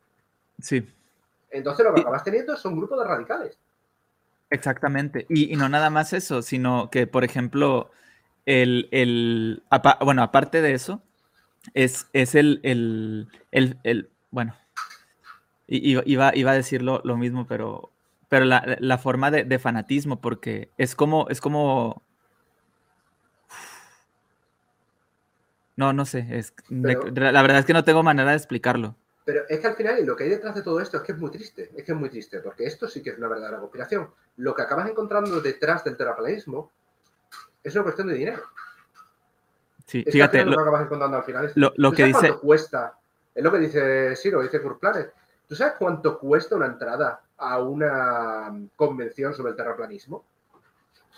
Sí. 0.61 0.89
Entonces 1.51 1.85
lo 1.85 1.93
que 1.93 2.03
acabas 2.03 2.23
teniendo 2.23 2.57
son 2.57 2.77
grupos 2.77 3.01
de 3.01 3.07
radicales. 3.07 3.59
Exactamente. 4.51 5.27
Y, 5.29 5.57
no 5.57 5.69
nada 5.69 5.91
más 5.91 6.13
eso, 6.13 6.43
sino 6.43 6.91
que, 6.91 7.09
por 7.09 7.25
ejemplo, 7.25 7.91
el, 8.47 8.89
el 8.93 9.65
bueno, 10.01 10.23
aparte 10.23 10.63
de 10.63 10.75
eso, 10.75 11.03
es, 11.73 12.07
es 12.13 12.37
el, 12.37 12.61
el, 12.63 13.29
el 13.83 14.11
bueno, 14.35 14.57
iba, 15.69 16.35
iba 16.35 16.51
a 16.51 16.55
decir 16.55 16.83
lo, 16.83 17.01
mismo, 17.17 17.47
pero, 17.47 17.91
pero 18.29 18.45
la, 18.45 18.99
forma 18.99 19.31
de, 19.31 19.59
fanatismo, 19.61 20.21
porque 20.21 20.71
es 20.77 20.97
como, 20.97 21.29
es 21.29 21.41
como... 21.41 22.03
No, 25.77 25.93
no 25.93 26.05
sé, 26.05 26.27
es, 26.31 26.53
la 26.69 27.43
verdad 27.43 27.59
es 27.59 27.65
que 27.65 27.73
no 27.73 27.85
tengo 27.85 28.03
manera 28.03 28.31
de 28.31 28.37
explicarlo. 28.37 28.97
Pero 29.25 29.43
es 29.49 29.61
que 29.61 29.67
al 29.67 29.77
final, 29.77 30.05
lo 30.05 30.17
que 30.17 30.25
hay 30.25 30.31
detrás 30.31 30.55
de 30.57 30.63
todo 30.63 30.81
esto 30.81 30.97
es 30.97 31.03
que 31.05 31.13
es 31.13 31.19
muy 31.19 31.31
triste, 31.31 31.71
es 31.77 31.85
que 31.85 31.93
es 31.93 31.99
muy 31.99 32.11
triste, 32.11 32.41
porque 32.41 32.65
esto 32.65 32.89
sí 32.89 33.03
que 33.03 33.11
es 33.11 33.19
una 33.19 33.29
verdadera 33.29 33.61
conspiración. 33.61 34.11
Lo 34.37 34.55
que 34.55 34.63
acabas 34.63 34.89
encontrando 34.89 35.41
detrás 35.41 35.85
del 35.85 35.97
terraplanismo 35.97 36.73
es 37.63 37.75
una 37.75 37.85
cuestión 37.85 38.09
de 38.09 38.15
dinero. 38.15 38.43
Sí, 39.87 40.05
fíjate. 40.05 40.45
lo, 40.45 40.57
que 40.57 40.63
acabas 40.63 40.83
encontrando 40.83 41.17
al 41.17 41.25
final 41.25 41.45
es, 41.47 41.53
lo, 41.57 41.93
que 41.93 42.05
dice. 42.05 42.35
cuesta 42.35 42.99
es 43.35 43.43
lo 43.43 43.51
que 43.51 43.59
dice 43.59 44.17
Siro, 44.17 44.43
dice 44.43 44.63
Kurplanet. 44.63 45.13
¿Tú 45.49 45.55
sabes 45.55 45.75
cuánto 45.79 46.19
cuesta 46.19 46.57
una 46.57 46.67
entrada 46.67 47.21
a 47.37 47.59
una 47.59 48.53
convención 48.77 49.35
sobre 49.35 49.51
el 49.51 49.57
terraplanismo? 49.57 50.25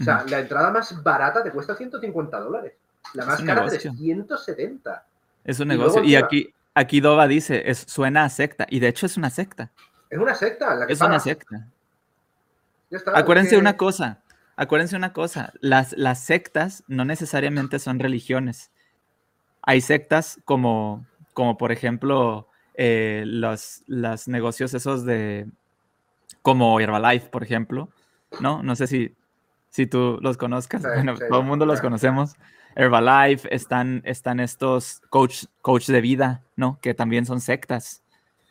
O 0.01 0.05
sea, 0.05 0.25
la 0.29 0.41
entrada 0.41 0.71
más 0.71 1.03
barata 1.03 1.43
te 1.43 1.51
cuesta 1.51 1.75
150 1.75 2.41
dólares. 2.41 2.75
La 3.15 3.25
más 3.25 3.43
cara 3.43 3.69
de 3.69 3.79
170. 3.79 5.07
Es 5.45 5.61
un 5.61 5.69
negocio. 5.69 6.03
Y, 6.03 6.17
aquí, 6.17 6.53
aquí 6.75 7.01
Doba 7.01 7.27
dice, 7.29 7.71
es, 7.71 7.85
suena 7.87 8.25
a 8.25 8.29
secta. 8.29 8.67
Y 8.69 8.81
de 8.81 8.89
hecho 8.89 9.07
es 9.07 9.17
una 9.17 9.31
secta. 9.31 9.71
Es 10.11 10.19
una 10.19 10.35
secta. 10.35 10.75
La 10.75 10.87
que 10.87 10.93
es 10.95 11.01
una 11.01 11.21
secta. 11.21 11.69
acuérdense 13.15 13.57
una 13.57 13.77
cosa. 13.77 14.23
Acuérdense 14.57 14.97
una 14.97 15.13
cosa. 15.13 15.53
Las, 15.61 15.93
las 15.97 16.21
sectas 16.21 16.83
no 16.89 17.05
necesariamente 17.05 17.79
son 17.79 17.99
religiones. 17.99 18.71
Hay 19.63 19.81
sectas 19.81 20.41
como 20.45 21.07
como 21.37 21.59
por 21.59 21.71
ejemplo 21.71 22.49
eh, 22.77 23.25
los, 23.27 23.83
negocios 24.27 24.73
esos 24.73 25.05
de, 25.05 25.47
como 26.41 26.81
Herbalife, 26.81 27.29
por 27.29 27.43
ejemplo, 27.43 27.91
¿no? 28.41 28.63
No 28.63 28.75
sé 28.75 28.87
si, 28.87 29.15
si 29.69 29.87
tú 29.87 30.19
los 30.23 30.39
conozcas, 30.39 30.81
bueno, 30.83 31.15
todo 31.15 31.41
el 31.41 31.47
mundo 31.47 31.67
los 31.67 31.83
conocemos. 31.83 32.37
Herbalife, 32.75 33.55
están, 33.55 34.01
están 34.07 34.41
estos 34.41 35.03
coach, 35.11 35.45
coach 35.61 35.89
de 35.89 36.01
vida, 36.01 36.43
¿no? 36.57 36.79
Que 36.81 36.95
también 36.95 37.27
son 37.27 37.43
sectas. 37.43 38.03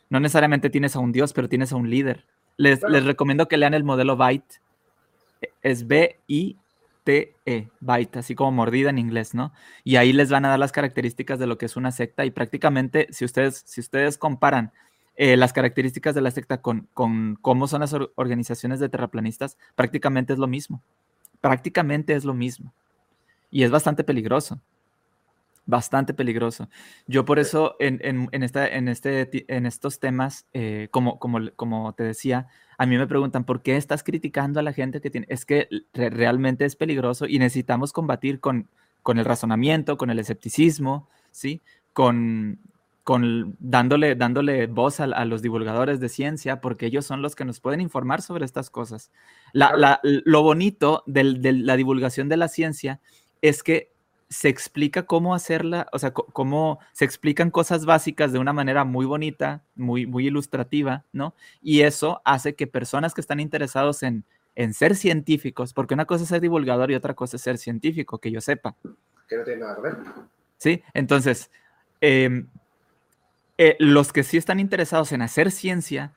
No 0.08 0.20
necesariamente 0.20 0.70
tienes 0.70 0.94
a 0.94 1.00
un 1.00 1.10
dios, 1.10 1.32
pero 1.32 1.48
tienes 1.48 1.72
a 1.72 1.76
un 1.76 1.90
líder. 1.90 2.24
Les, 2.56 2.80
les 2.84 3.04
recomiendo 3.04 3.48
que 3.48 3.56
lean 3.56 3.74
el 3.74 3.82
modelo 3.82 4.16
Byte. 4.16 4.60
Es 5.60 5.88
B-I 5.88 6.56
T-E, 7.06 7.68
byte, 7.78 8.18
así 8.18 8.34
como 8.34 8.50
mordida 8.50 8.90
en 8.90 8.98
inglés, 8.98 9.32
¿no? 9.32 9.52
Y 9.84 9.94
ahí 9.94 10.12
les 10.12 10.28
van 10.28 10.44
a 10.44 10.48
dar 10.48 10.58
las 10.58 10.72
características 10.72 11.38
de 11.38 11.46
lo 11.46 11.56
que 11.56 11.66
es 11.66 11.76
una 11.76 11.92
secta 11.92 12.24
y 12.24 12.32
prácticamente 12.32 13.06
si 13.12 13.24
ustedes, 13.24 13.62
si 13.64 13.80
ustedes 13.80 14.18
comparan 14.18 14.72
eh, 15.14 15.36
las 15.36 15.52
características 15.52 16.16
de 16.16 16.20
la 16.20 16.32
secta 16.32 16.60
con, 16.60 16.88
con 16.94 17.38
cómo 17.40 17.68
son 17.68 17.82
las 17.82 17.94
organizaciones 18.16 18.80
de 18.80 18.88
terraplanistas, 18.88 19.56
prácticamente 19.76 20.32
es 20.32 20.40
lo 20.40 20.48
mismo. 20.48 20.82
Prácticamente 21.40 22.12
es 22.12 22.24
lo 22.24 22.34
mismo. 22.34 22.74
Y 23.52 23.62
es 23.62 23.70
bastante 23.70 24.02
peligroso 24.02 24.60
bastante 25.66 26.14
peligroso. 26.14 26.68
Yo 27.06 27.24
por 27.24 27.38
eso 27.38 27.76
en, 27.80 28.00
en, 28.02 28.42
esta, 28.42 28.66
en, 28.66 28.88
este, 28.88 29.44
en 29.54 29.66
estos 29.66 29.98
temas, 30.00 30.46
eh, 30.54 30.88
como, 30.90 31.18
como, 31.18 31.38
como 31.56 31.92
te 31.92 32.04
decía, 32.04 32.46
a 32.78 32.86
mí 32.86 32.96
me 32.96 33.06
preguntan, 33.06 33.44
¿por 33.44 33.62
qué 33.62 33.76
estás 33.76 34.02
criticando 34.02 34.60
a 34.60 34.62
la 34.62 34.72
gente 34.72 35.00
que 35.00 35.10
tiene? 35.10 35.26
Es 35.28 35.44
que 35.44 35.68
realmente 35.92 36.64
es 36.64 36.76
peligroso 36.76 37.26
y 37.26 37.38
necesitamos 37.38 37.92
combatir 37.92 38.40
con, 38.40 38.68
con 39.02 39.18
el 39.18 39.24
razonamiento, 39.24 39.96
con 39.96 40.10
el 40.10 40.18
escepticismo, 40.18 41.08
¿sí? 41.30 41.62
Con, 41.92 42.60
con 43.02 43.56
dándole, 43.58 44.14
dándole 44.14 44.66
voz 44.66 45.00
a, 45.00 45.24
los 45.24 45.42
divulgadores 45.42 46.00
de 46.00 46.08
ciencia, 46.08 46.60
porque 46.60 46.86
ellos 46.86 47.06
son 47.06 47.22
los 47.22 47.34
que 47.34 47.44
nos 47.44 47.60
pueden 47.60 47.80
informar 47.80 48.20
sobre 48.20 48.44
estas 48.44 48.68
cosas. 48.68 49.10
La, 49.52 50.00
lo 50.02 50.42
bonito 50.42 51.02
de 51.06 51.24
la 51.52 51.76
divulgación 51.76 52.28
de 52.28 52.36
la 52.36 52.48
ciencia 52.48 53.00
es 53.42 53.62
que 53.62 53.95
se 54.28 54.48
explica 54.48 55.04
cómo 55.04 55.34
hacerla, 55.34 55.86
o 55.92 55.98
sea, 55.98 56.12
cómo 56.12 56.80
se 56.92 57.04
explican 57.04 57.50
cosas 57.50 57.84
básicas 57.84 58.32
de 58.32 58.38
una 58.38 58.52
manera 58.52 58.84
muy 58.84 59.06
bonita, 59.06 59.62
muy, 59.76 60.06
muy 60.06 60.26
ilustrativa, 60.26 61.04
¿no? 61.12 61.34
Y 61.62 61.82
eso 61.82 62.22
hace 62.24 62.54
que 62.54 62.66
personas 62.66 63.14
que 63.14 63.20
están 63.20 63.38
interesados 63.38 64.02
en, 64.02 64.24
en 64.56 64.74
ser 64.74 64.96
científicos, 64.96 65.72
porque 65.72 65.94
una 65.94 66.06
cosa 66.06 66.24
es 66.24 66.30
ser 66.30 66.40
divulgador 66.40 66.90
y 66.90 66.94
otra 66.94 67.14
cosa 67.14 67.36
es 67.36 67.42
ser 67.42 67.58
científico, 67.58 68.18
que 68.18 68.32
yo 68.32 68.40
sepa. 68.40 68.74
Que 69.28 69.36
no 69.36 69.44
tiene 69.44 69.60
nada 69.60 69.76
que 69.76 69.82
ver. 69.82 69.96
Sí, 70.58 70.82
entonces, 70.94 71.50
em, 72.00 72.48
eh, 73.58 73.76
los 73.78 74.12
que 74.12 74.24
sí 74.24 74.38
están 74.38 74.58
interesados 74.58 75.12
en 75.12 75.22
hacer 75.22 75.50
ciencia, 75.50 76.14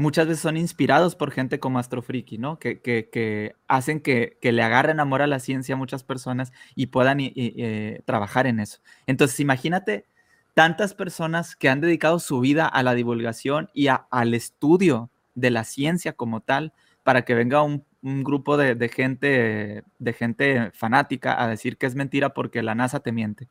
muchas 0.00 0.26
veces 0.26 0.42
son 0.42 0.56
inspirados 0.56 1.14
por 1.14 1.30
gente 1.30 1.60
como 1.60 1.78
Astrofriki, 1.78 2.38
¿no? 2.38 2.58
Que, 2.58 2.80
que, 2.80 3.54
hacen 3.68 4.00
que, 4.00 4.36
le 4.42 4.62
agarren 4.62 4.98
amor 4.98 5.22
a 5.22 5.26
la 5.26 5.38
ciencia 5.38 5.74
a 5.74 5.78
muchas 5.78 6.02
personas 6.02 6.52
y 6.74 6.86
puedan 6.86 7.18
eh, 7.20 8.02
trabajar 8.04 8.46
en 8.46 8.60
eso. 8.60 8.80
Entonces, 9.06 9.38
imagínate 9.40 10.06
tantas 10.54 10.94
personas 10.94 11.54
que 11.54 11.68
han 11.68 11.80
dedicado 11.80 12.18
su 12.18 12.40
vida 12.40 12.66
a 12.66 12.82
la 12.82 12.94
divulgación 12.94 13.70
y 13.74 13.88
al 13.88 14.34
estudio 14.34 15.10
de 15.34 15.50
la 15.50 15.64
ciencia 15.64 16.12
como 16.12 16.40
tal, 16.40 16.72
para 17.02 17.22
que 17.22 17.34
venga 17.34 17.62
un, 17.62 17.84
grupo 18.02 18.56
de, 18.56 18.88
gente, 18.88 19.84
de 19.98 20.12
gente 20.14 20.70
fanática 20.72 21.42
a 21.42 21.48
decir 21.48 21.76
que 21.76 21.84
es 21.84 21.94
mentira 21.94 22.32
porque 22.32 22.62
la 22.62 22.74
NASA 22.74 23.00
te 23.00 23.12
miente. 23.12 23.48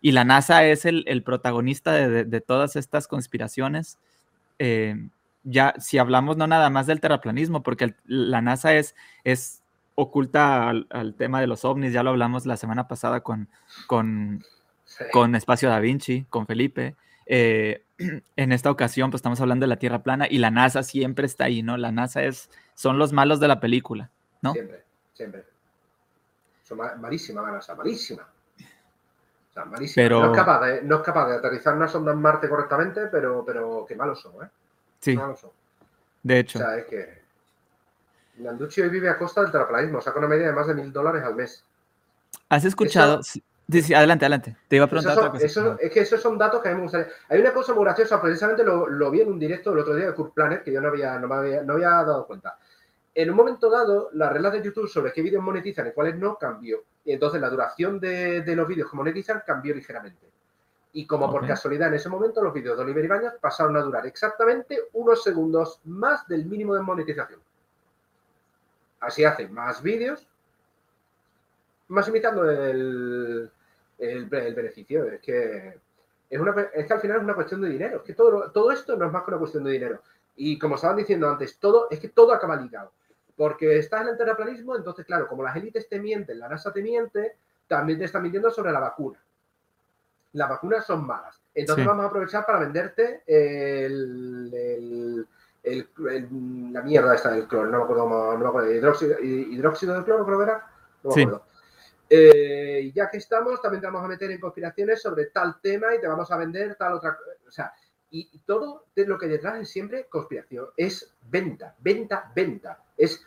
Y 0.00 0.12
la 0.12 0.24
NASA 0.24 0.64
es 0.64 0.84
el, 0.84 1.22
protagonista 1.24 1.92
de, 1.92 2.40
todas 2.40 2.76
estas 2.76 3.08
conspiraciones. 3.08 3.98
Eh, 4.60 4.94
ya, 5.50 5.74
si 5.78 5.98
hablamos 5.98 6.36
no 6.36 6.46
nada 6.46 6.70
más 6.70 6.86
del 6.86 7.00
terraplanismo, 7.00 7.62
porque 7.62 7.94
la 8.04 8.42
NASA 8.42 8.74
es, 8.74 8.94
es 9.24 9.62
oculta 9.94 10.68
al, 10.68 11.14
tema 11.16 11.40
de 11.40 11.46
los 11.46 11.64
ovnis, 11.64 11.92
ya 11.92 12.02
lo 12.02 12.10
hablamos 12.10 12.46
la 12.46 12.56
semana 12.56 12.86
pasada 12.86 13.20
con, 13.20 13.48
con, 13.86 14.44
con 15.10 15.34
Espacio 15.34 15.68
Da 15.68 15.80
Vinci, 15.80 16.26
con 16.28 16.46
Felipe. 16.46 16.96
Eh, 17.26 17.82
en 18.36 18.52
esta 18.52 18.70
ocasión, 18.70 19.10
pues 19.10 19.20
estamos 19.20 19.40
hablando 19.40 19.64
de 19.64 19.68
la 19.68 19.78
Tierra 19.78 20.02
plana 20.02 20.26
y 20.28 20.38
la 20.38 20.50
NASA 20.50 20.82
siempre 20.82 21.26
está 21.26 21.44
ahí, 21.44 21.62
¿no? 21.62 21.76
La 21.76 21.92
NASA 21.92 22.22
es, 22.22 22.50
son 22.74 22.98
los 22.98 23.12
malos 23.12 23.40
de 23.40 23.48
la 23.48 23.58
película, 23.58 24.10
¿no? 24.42 24.52
Siempre, 24.52 24.84
siempre. 25.14 25.44
Son 26.62 26.78
malísima 27.00 27.40
la 27.42 27.52
NASA, 27.52 27.74
malísima. 27.74 28.22
O 28.22 29.54
sea, 29.54 29.64
malísima. 29.64 29.94
Pero... 29.94 30.20
No, 30.20 30.32
es 30.32 30.38
capaz 30.38 30.66
de, 30.66 30.82
no 30.82 30.96
es 30.96 31.02
capaz 31.02 31.28
de 31.28 31.36
aterrizar 31.36 31.74
una 31.74 31.88
sonda 31.88 32.12
en 32.12 32.20
Marte 32.20 32.48
correctamente, 32.48 33.06
pero, 33.06 33.42
pero 33.44 33.86
qué 33.88 33.96
malos 33.96 34.20
son, 34.20 34.34
¿eh? 34.44 34.48
Sí. 35.00 35.18
De 36.22 36.38
hecho. 36.38 36.58
O 36.58 36.62
sea, 36.62 36.76
es 36.78 36.86
que 36.86 37.22
Nanducci 38.38 38.80
hoy 38.80 38.88
vive 38.88 39.08
a 39.08 39.18
costa 39.18 39.42
del 39.42 39.52
terraplanismo, 39.52 40.00
saca 40.00 40.18
una 40.18 40.28
media 40.28 40.46
de 40.46 40.52
más 40.52 40.66
de 40.66 40.74
mil 40.74 40.92
dólares 40.92 41.22
al 41.24 41.34
mes. 41.34 41.64
¿Has 42.48 42.64
escuchado? 42.64 43.22
Sí, 43.22 43.42
adelante, 43.94 44.24
adelante. 44.24 44.56
Te 44.66 44.76
iba 44.76 44.86
a 44.86 44.88
preguntar 44.88 45.18
otra 45.18 45.30
cosa. 45.30 45.76
es 45.78 45.92
que 45.92 46.00
esos 46.00 46.22
son 46.22 46.38
datos 46.38 46.62
que 46.62 46.68
a 46.68 46.72
mí 46.72 46.76
me 46.78 46.84
gustaría. 46.84 47.08
Hay 47.28 47.40
una 47.40 47.52
cosa 47.52 47.74
muy 47.74 47.84
graciosa, 47.84 48.20
precisamente 48.20 48.64
lo, 48.64 49.10
vi 49.10 49.20
en 49.20 49.28
un 49.28 49.38
directo 49.38 49.72
el 49.72 49.80
otro 49.80 49.94
día 49.94 50.06
de 50.06 50.14
Kurt 50.14 50.32
Planet, 50.32 50.62
que 50.62 50.72
yo 50.72 50.80
no 50.80 50.88
había, 50.88 51.18
no, 51.18 51.28
me 51.28 51.34
había, 51.34 51.62
no 51.62 51.74
había 51.74 51.90
dado 51.90 52.26
cuenta. 52.26 52.58
En 53.14 53.30
un 53.30 53.36
momento 53.36 53.68
dado, 53.68 54.10
las 54.12 54.32
reglas 54.32 54.52
de 54.52 54.62
YouTube 54.62 54.88
sobre 54.88 55.12
qué 55.12 55.20
vídeos 55.22 55.42
monetizan 55.42 55.88
y 55.88 55.90
cuáles 55.90 56.16
no 56.16 56.38
cambió. 56.38 56.84
Y 57.04 57.12
entonces 57.12 57.40
la 57.40 57.50
duración 57.50 57.98
de, 57.98 58.44
los 58.54 58.68
vídeos 58.68 58.90
que 58.90 58.96
monetizan 58.96 59.42
cambió 59.44 59.74
ligeramente. 59.74 60.27
Y 60.98 61.06
como 61.06 61.30
por 61.30 61.46
casualidad 61.46 61.86
en 61.86 61.94
ese 61.94 62.08
momento 62.08 62.42
los 62.42 62.52
vídeos 62.52 62.76
de 62.76 62.82
Oliver 62.82 63.04
Ibañez 63.04 63.34
pasaron 63.40 63.76
a 63.76 63.82
durar 63.82 64.04
exactamente 64.04 64.88
unos 64.94 65.22
segundos 65.22 65.80
más 65.84 66.26
del 66.26 66.44
mínimo 66.44 66.74
de 66.74 66.80
monetización. 66.80 67.38
Así 68.98 69.22
hacen 69.24 69.54
más 69.54 69.80
vídeos, 69.80 70.26
más 71.86 72.08
imitando 72.08 72.50
el, 72.50 73.48
el, 73.96 74.24
beneficio. 74.24 75.04
Es 75.04 75.20
que, 75.20 75.78
es, 76.28 76.40
una, 76.40 76.62
es 76.74 76.84
que 76.84 76.92
al 76.92 77.00
final 77.00 77.18
es 77.18 77.22
una 77.22 77.34
cuestión 77.36 77.60
de 77.60 77.68
dinero. 77.68 77.98
Es 77.98 78.02
que 78.02 78.14
todo, 78.14 78.50
todo 78.50 78.72
esto 78.72 78.96
no 78.96 79.06
es 79.06 79.12
más 79.12 79.22
que 79.22 79.30
una 79.30 79.38
cuestión 79.38 79.62
de 79.62 79.70
dinero. 79.70 80.02
Y 80.34 80.58
como 80.58 80.74
estaban 80.74 80.96
diciendo 80.96 81.30
antes, 81.30 81.60
todo, 81.60 81.86
es 81.92 82.00
que 82.00 82.08
todo 82.08 82.32
acaba 82.32 82.56
ligado. 82.56 82.90
Porque 83.36 83.78
estás 83.78 84.02
en 84.02 84.08
el 84.08 84.18
terraplanismo, 84.18 84.74
entonces, 84.74 85.06
claro, 85.06 85.28
como 85.28 85.44
las 85.44 85.54
élites 85.54 85.88
te 85.88 86.00
mienten, 86.00 86.40
la 86.40 86.48
NASA 86.48 86.72
te 86.72 86.82
miente, 86.82 87.36
también 87.68 88.00
te 88.00 88.06
están 88.06 88.24
mintiendo 88.24 88.50
sobre 88.50 88.72
la 88.72 88.80
vacuna. 88.80 89.20
Las 90.32 90.48
vacunas 90.48 90.86
son 90.86 91.06
malas. 91.06 91.40
Entonces 91.54 91.86
vamos 91.86 92.04
a 92.04 92.08
aprovechar 92.08 92.46
para 92.46 92.60
venderte 92.60 93.24
el, 93.26 95.26
la 96.72 96.82
mierda 96.82 97.14
esta 97.14 97.30
del 97.30 97.48
cloro. 97.48 97.70
No 97.70 97.78
me 97.78 97.84
acuerdo, 97.84 98.08
no 98.08 98.38
me 98.38 98.48
acuerdo 98.48 98.72
hidróxido, 98.72 99.18
hidróxido 99.20 99.94
del 99.94 100.04
cloro, 100.04 100.24
creo 100.24 100.38
que 100.38 100.44
era. 100.44 100.66
No 101.02 101.14
me 101.14 101.22
acuerdo. 101.22 101.44
Eh, 102.10 102.90
ya 102.94 103.10
que 103.10 103.18
estamos, 103.18 103.60
también 103.60 103.82
te 103.82 103.86
vamos 103.86 104.04
a 104.04 104.08
meter 104.08 104.30
en 104.30 104.40
conspiraciones 104.40 105.02
sobre 105.02 105.26
tal 105.26 105.60
tema 105.60 105.94
y 105.94 106.00
te 106.00 106.08
vamos 106.08 106.30
a 106.30 106.38
vender 106.38 106.74
tal 106.76 106.94
otra 106.94 107.16
cosa. 107.16 107.30
O 107.46 107.50
sea, 107.50 107.72
y, 108.10 108.38
todo 108.40 108.86
lo 108.94 109.18
que 109.18 109.26
detrás 109.26 109.60
es 109.60 109.68
siempre 109.68 110.06
conspiración. 110.06 110.68
Es 110.76 111.14
venta, 111.28 111.74
venta, 111.78 112.32
venta. 112.34 112.82
Es 112.96 113.26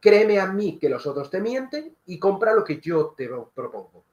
créeme 0.00 0.40
a 0.40 0.46
mí 0.46 0.78
que 0.78 0.88
los 0.88 1.06
otros 1.06 1.30
te 1.30 1.40
mienten 1.40 1.96
y 2.06 2.18
compra 2.18 2.54
lo 2.54 2.64
que 2.64 2.80
yo 2.80 3.14
te 3.16 3.28
propongo. 3.54 4.04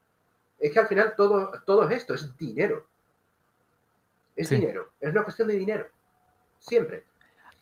Es 0.60 0.72
que 0.72 0.78
al 0.78 0.86
final 0.86 1.14
todo, 1.16 1.50
todo 1.64 1.88
es 1.88 1.96
esto, 1.96 2.14
es 2.14 2.36
dinero. 2.36 2.86
Es 4.36 4.50
dinero, 4.50 4.92
es 5.00 5.10
una 5.10 5.24
cuestión 5.24 5.48
de 5.48 5.54
dinero. 5.54 5.86
Siempre. 6.58 7.04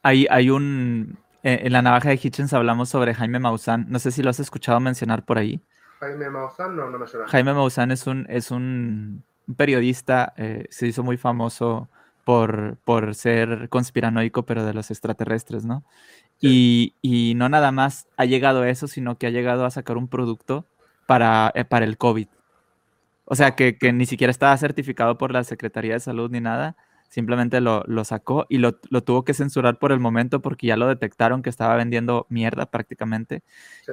Hay, 0.03 0.26
hay 0.30 0.51
un. 0.51 1.18
Eh, 1.42 1.61
en 1.62 1.72
la 1.72 1.82
navaja 1.82 2.11
de 2.11 2.20
Hitchens 2.22 2.53
hablamos 2.53 2.88
sobre 2.88 3.14
Jaime 3.14 3.38
Maussan. 3.38 3.86
No 3.88 3.99
sé 3.99 4.11
si 4.11 4.22
lo 4.22 4.30
has 4.30 4.40
escuchado 4.40 4.78
mencionar 4.80 5.24
por 5.24 5.38
ahí. 5.38 5.61
Jaime 6.01 6.30
Maussan, 6.30 6.76
no, 6.76 6.90
no 6.90 6.99
me 6.99 7.07
suena. 7.07 7.26
Jaime 7.28 7.55
Maussan 7.55 7.90
es 7.90 8.07
un, 8.07 8.26
es 8.28 8.51
un 8.51 9.24
periodista, 9.57 10.34
eh, 10.36 10.66
se 10.70 10.86
hizo 10.86 11.03
muy 11.03 11.16
famoso 11.16 11.88
por, 12.24 12.76
por 12.84 13.14
ser 13.14 13.68
conspiranoico, 13.68 14.44
pero 14.44 14.64
de 14.64 14.74
los 14.74 14.90
extraterrestres, 14.90 15.64
¿no? 15.64 15.84
Y, 16.40 16.94
y, 17.03 17.34
no 17.34 17.49
nada 17.49 17.72
más 17.72 18.07
ha 18.16 18.26
llegado 18.26 18.62
a 18.62 18.68
eso, 18.68 18.86
sino 18.86 19.18
que 19.18 19.26
ha 19.26 19.30
llegado 19.30 19.64
a 19.64 19.70
sacar 19.70 19.96
un 19.96 20.07
producto 20.07 20.66
para, 21.07 21.51
eh, 21.55 21.64
para 21.64 21.84
el 21.84 21.99
COVID. 21.99 22.28
O 23.31 23.35
sea, 23.35 23.55
que, 23.55 23.76
que, 23.76 23.93
ni 23.93 24.07
siquiera 24.07 24.31
estaba 24.31 24.57
certificado 24.57 25.18
por 25.18 25.33
la 25.33 25.45
Secretaría 25.45 25.93
de 25.93 26.01
Salud 26.01 26.31
ni 26.31 26.41
nada, 26.41 26.76
simplemente 27.09 27.61
lo, 27.61 27.85
sacó 28.05 28.47
y 28.49 28.59
lo, 28.59 28.72
tuvo 28.72 29.24
que 29.24 29.35
censurar 29.35 29.79
por 29.79 29.93
el 29.93 30.01
momento 30.01 30.41
porque 30.41 30.66
ya 30.66 30.76
lo 30.76 30.89
detectaron 30.89 31.43
que 31.43 31.51
estaba 31.51 31.76
vendiendo 31.76 32.26
mierda 32.29 32.66
prácticamente. 32.66 33.43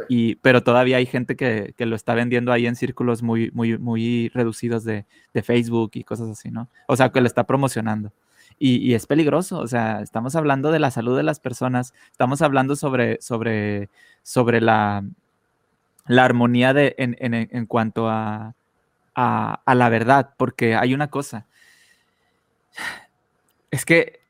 Y, 0.10 0.36
pero 0.36 0.64
todavía 0.64 0.98
hay 0.98 1.06
gente 1.06 1.36
que, 1.36 1.74
lo 1.78 1.96
está 1.96 2.14
vendiendo 2.14 2.52
ahí 2.52 2.68
en 2.68 2.76
círculos 2.76 3.24
muy, 3.24 3.52
muy, 3.52 3.78
muy 3.78 4.30
reducidos 4.30 4.84
de, 4.84 5.06
Facebook 5.44 5.92
y 5.96 6.04
cosas 6.04 6.30
así, 6.30 6.50
¿no? 6.50 6.70
O 6.88 6.96
sea, 6.96 7.10
que 7.10 7.22
lo 7.22 7.28
está 7.28 7.46
promocionando. 7.46 8.12
Y, 8.58 8.94
es 8.94 9.06
peligroso, 9.06 9.60
o 9.60 9.68
sea, 9.68 10.02
estamos 10.02 10.36
hablando 10.36 10.72
de 10.72 10.80
la 10.80 10.92
salud 10.92 11.18
de 11.18 11.24
las 11.24 11.40
personas, 11.40 11.94
estamos 12.12 12.42
hablando 12.42 12.76
sobre, 12.78 13.22
sobre, 13.22 13.90
sobre 14.24 14.62
la, 14.62 15.04
la 16.08 16.24
armonía 16.24 16.74
de, 16.74 16.96
en, 16.98 17.18
en, 17.20 17.66
cuanto 17.66 18.10
a, 18.10 18.56
a, 19.16 19.62
a 19.66 19.76
la 19.76 19.90
verdad, 19.90 20.34
porque 20.38 20.76
hay 20.76 20.94
una 20.94 21.10
cosa, 21.10 21.46
es 23.72 23.86
que 23.86 24.22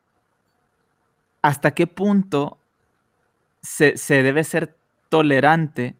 hasta 1.41 1.71
qué 1.71 1.85
punto 1.85 2.57
se, 3.61 3.93
debe 4.09 4.43
ser 4.43 4.75
tolerante 5.09 5.95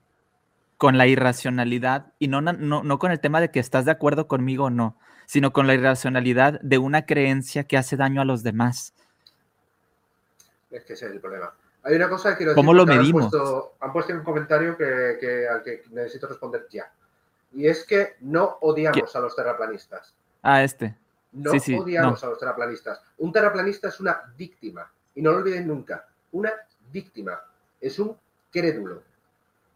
con 0.77 0.97
la 0.97 1.07
irracionalidad 1.07 2.13
y 2.19 2.27
no, 2.27 2.41
no, 2.41 2.99
con 2.99 3.11
el 3.11 3.19
tema 3.19 3.39
de 3.41 3.51
que 3.51 3.59
estás 3.59 3.85
de 3.85 3.91
acuerdo 3.91 4.27
conmigo 4.27 4.65
o 4.65 4.69
no, 4.69 4.97
sino 5.25 5.53
con 5.53 5.67
la 5.67 5.73
irracionalidad 5.73 6.59
de 6.61 6.77
una 6.77 7.05
creencia 7.05 7.65
que 7.65 7.77
hace 7.77 7.95
daño 7.97 8.21
a 8.21 8.25
los 8.25 8.43
demás. 8.43 8.93
Es 10.71 10.83
que 10.83 10.93
ese 10.93 11.05
es 11.05 11.11
el 11.11 11.21
problema. 11.21 11.53
Hay 11.83 11.95
una 11.95 12.09
cosa 12.09 12.31
que 12.31 12.37
quiero 12.37 12.51
decir. 12.51 12.63
¿Cómo 12.63 12.73
lo 12.73 12.85
medimos? 12.85 13.31
Han 13.79 13.93
puesto, 13.93 14.13
un 14.13 14.23
comentario 14.23 14.75
que, 14.75 15.47
al 15.47 15.63
que 15.63 15.83
necesito 15.91 16.27
responder 16.27 16.65
ya. 16.71 16.91
Y 17.55 17.67
es 17.67 17.85
que 17.85 18.15
no 18.19 18.57
odiamos 18.61 19.15
a 19.15 19.19
los 19.21 19.35
terraplanistas. 19.35 20.13
Ah, 20.41 20.61
este. 20.61 20.95
No 21.31 21.51
odiamos 21.51 22.21
a 22.23 22.27
los 22.27 22.37
terraplanistas. 22.37 23.01
Un 23.17 23.31
terraplanista 23.31 23.87
es 23.87 23.99
una 24.01 24.21
víctima. 24.37 24.91
Y 25.15 25.21
no 25.21 25.31
lo 25.31 25.37
olviden 25.37 25.67
nunca. 25.67 26.05
Una 26.33 26.51
víctima. 26.91 27.39
Es 27.79 27.97
un 27.97 28.17
crédulo. 28.51 29.03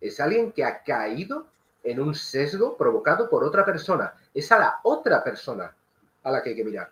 Es 0.02 0.20
alguien 0.20 0.52
que 0.52 0.66
ha 0.66 0.84
caído 0.84 1.48
en 1.82 2.02
un 2.02 2.14
sesgo 2.14 2.76
provocado 2.76 3.30
por 3.30 3.46
otra 3.46 3.66
persona. 3.66 4.14
Es 4.34 4.52
a 4.52 4.60
la 4.60 4.80
otra 4.84 5.24
persona 5.24 5.74
a 6.24 6.32
la 6.32 6.44
que 6.44 6.50
hay 6.50 6.56
que 6.58 6.66
mirar. 6.66 6.92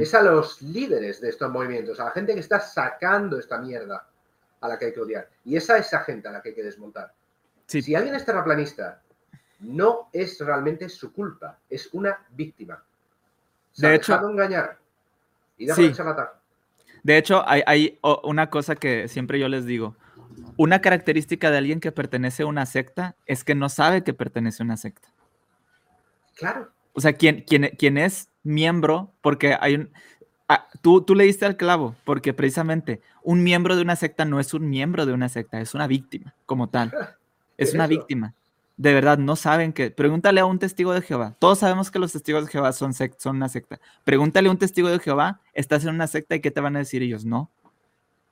Es 0.00 0.14
a 0.14 0.22
los 0.22 0.62
líderes 0.62 1.20
de 1.20 1.28
estos 1.28 1.50
movimientos, 1.50 2.00
a 2.00 2.06
la 2.06 2.10
gente 2.10 2.34
que 2.34 2.40
está 2.40 2.58
sacando 2.58 3.38
esta 3.38 3.58
mierda 3.58 4.08
a 4.60 4.68
la 4.68 4.78
que 4.78 4.86
hay 4.86 4.92
que 4.92 5.00
odiar. 5.00 5.28
Y 5.44 5.56
es 5.56 5.70
a 5.70 5.78
esa 5.78 6.00
gente 6.00 6.26
a 6.28 6.32
la 6.32 6.42
que 6.42 6.50
hay 6.50 6.54
que 6.54 6.64
desmontar. 6.64 7.12
Si 7.66 7.94
alguien 7.94 8.14
es 8.16 8.24
terraplanista, 8.24 9.02
no 9.60 10.08
es 10.12 10.38
realmente 10.40 10.88
su 10.88 11.12
culpa, 11.12 11.58
es 11.68 11.88
una 11.92 12.18
víctima 12.30 12.82
de 13.78 13.94
hecho, 13.94 14.28
engañar 14.28 14.78
y 15.56 15.66
De 15.66 17.16
hecho, 17.16 17.42
hay, 17.46 17.98
una 18.24 18.50
cosa 18.50 18.76
que 18.76 19.08
siempre 19.08 19.38
yo 19.38 19.48
les 19.48 19.66
digo. 19.66 19.96
Una 20.56 20.80
característica 20.80 21.50
de 21.50 21.58
alguien 21.58 21.80
que 21.80 21.92
pertenece 21.92 22.42
a 22.42 22.46
una 22.46 22.66
secta 22.66 23.16
es 23.26 23.44
que 23.44 23.54
no 23.54 23.68
sabe 23.68 24.02
que 24.02 24.14
pertenece 24.14 24.62
a 24.62 24.66
una 24.66 24.76
secta. 24.76 25.08
Claro. 26.36 26.70
O 26.92 27.00
sea, 27.00 27.12
quien, 27.12 27.42
quien, 27.42 27.98
es 27.98 28.28
miembro, 28.42 29.12
porque 29.20 29.56
hay 29.60 29.76
un... 29.76 29.90
Ah, 30.48 30.66
tú, 30.80 31.02
tú 31.02 31.14
le 31.14 31.24
diste 31.24 31.44
al 31.44 31.56
clavo, 31.56 31.94
porque 32.04 32.32
precisamente 32.32 33.00
un 33.22 33.42
miembro 33.42 33.76
de 33.76 33.82
una 33.82 33.96
secta 33.96 34.24
no 34.24 34.40
es 34.40 34.54
un 34.54 34.68
miembro 34.68 35.06
de 35.06 35.12
una 35.12 35.28
secta, 35.28 35.60
es 35.60 35.74
una 35.74 35.86
víctima 35.86 36.34
como 36.46 36.68
tal. 36.68 36.92
Es 37.58 37.74
una 37.74 37.88
víctima 37.88 38.36
de 38.78 38.94
verdad 38.94 39.18
no 39.18 39.36
saben 39.36 39.72
que. 39.72 39.90
Pregúntale 39.90 40.40
a 40.40 40.46
un 40.46 40.58
testigo 40.58 40.94
de 40.94 41.02
Jehová. 41.02 41.36
Todos 41.38 41.58
sabemos 41.58 41.90
que 41.90 41.98
los 41.98 42.12
testigos 42.12 42.46
de 42.46 42.50
Jehová 42.50 42.72
son, 42.72 42.94
son 42.94 43.36
una 43.36 43.48
secta. 43.48 43.80
Pregúntale 44.04 44.48
a 44.48 44.52
un 44.52 44.58
testigo 44.58 44.88
de 44.88 44.98
Jehová, 45.00 45.40
estás 45.52 45.84
en 45.84 45.94
una 45.94 46.06
secta 46.06 46.36
y 46.36 46.40
qué 46.40 46.50
te 46.50 46.60
van 46.60 46.76
a 46.76 46.78
decir 46.78 47.02
ellos. 47.02 47.24
No. 47.24 47.50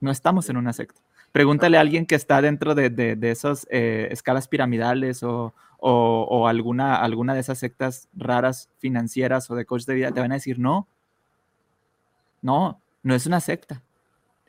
No 0.01 0.11
estamos 0.11 0.49
en 0.49 0.57
una 0.57 0.73
secta. 0.73 1.01
Pregúntale 1.33 1.77
a 1.77 1.81
alguien 1.81 2.07
que 2.07 2.15
está 2.15 2.41
dentro 2.41 2.75
de, 2.75 2.89
de, 2.89 3.31
esas 3.31 3.67
eh, 3.71 4.09
escalas 4.11 4.49
piramidales 4.49 5.23
o, 5.23 5.53
o, 5.79 6.49
alguna, 6.49 6.97
alguna 6.97 7.35
de 7.35 7.41
esas 7.41 7.59
sectas 7.59 8.09
raras 8.15 8.71
financieras 8.79 9.51
o 9.51 9.55
de 9.55 9.67
coach 9.67 9.85
de 9.85 9.95
vida, 9.95 10.13
te 10.13 10.21
van 10.21 10.33
a 10.33 10.37
decir, 10.37 10.59
no, 10.59 10.89
no, 12.41 12.81
no 13.03 13.15
es 13.15 13.27
una 13.27 13.41
secta. 13.41 13.83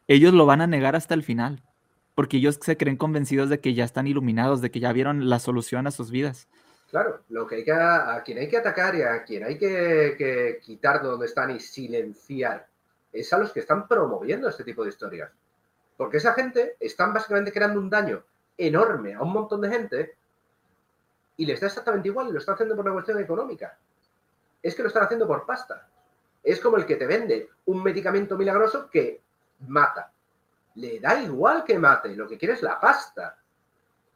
Ellos 0.08 0.34
lo 0.34 0.46
van 0.46 0.62
a 0.62 0.68
negar 0.68 0.96
hasta 0.96 1.14
el 1.14 1.24
final, 1.24 1.62
porque 2.18 2.38
ellos 2.38 2.58
se 2.60 2.78
creen 2.78 2.98
convencidos 2.98 3.48
de 3.48 3.60
que 3.60 3.76
ya 3.76 3.84
están 3.84 4.08
iluminados, 4.08 4.60
de 4.60 4.72
que 4.72 4.80
ya 4.80 4.92
vieron 4.92 5.30
la 5.30 5.38
solución 5.38 5.86
a 5.86 5.92
sus 5.92 6.10
vidas. 6.10 6.48
Claro, 6.90 7.22
lo 7.30 7.46
que 7.46 7.58
hay 7.58 7.64
que, 7.64 7.72
a 7.72 8.24
quien 8.26 8.40
hay 8.40 8.50
que 8.50 8.58
atacar 8.58 8.96
y 8.96 9.04
a 9.04 9.24
quien 9.24 9.44
hay 9.44 9.56
que, 9.56 10.16
que 10.18 10.60
quitar 10.60 11.00
de 11.04 11.10
donde 11.10 11.28
están 11.28 11.52
y 11.52 11.60
silenciar 11.60 12.66
es 13.14 13.32
a 13.34 13.38
los 13.38 13.52
que 13.52 13.60
están 13.60 13.88
promoviendo 13.88 14.50
este 14.50 14.64
tipo 14.64 14.84
de 14.84 14.90
historias. 14.90 15.30
Porque 15.96 16.18
esa 16.18 16.34
gente 16.34 16.76
están 16.80 17.14
básicamente 17.14 17.52
creando 17.52 17.80
un 17.80 17.88
daño 17.88 18.24
enorme 18.58 19.14
a 19.14 19.22
un 19.22 19.32
montón 19.32 19.62
de 19.62 19.70
gente 19.70 20.16
y 21.38 21.46
les 21.46 21.62
da 21.62 21.68
exactamente 21.68 22.08
igual 22.08 22.34
lo 22.34 22.40
están 22.40 22.56
haciendo 22.56 22.76
por 22.76 22.84
una 22.84 22.96
cuestión 22.96 23.20
económica. 23.20 23.78
Es 24.64 24.74
que 24.74 24.82
lo 24.82 24.88
están 24.88 25.04
haciendo 25.04 25.28
por 25.28 25.46
pasta. 25.46 25.88
Es 26.44 26.60
como 26.62 26.78
el 26.78 26.88
que 26.88 26.96
te 26.96 27.06
vende 27.06 27.48
un 27.66 27.84
medicamento 27.84 28.36
milagroso 28.36 28.90
que 28.90 29.22
mata. 29.68 30.12
Le 30.78 31.00
da 31.00 31.22
igual 31.22 31.64
que 31.64 31.78
mate, 31.78 32.16
lo 32.16 32.28
que 32.28 32.38
quiere 32.38 32.54
es 32.56 32.62
la 32.62 32.80
pasta. 32.80 33.38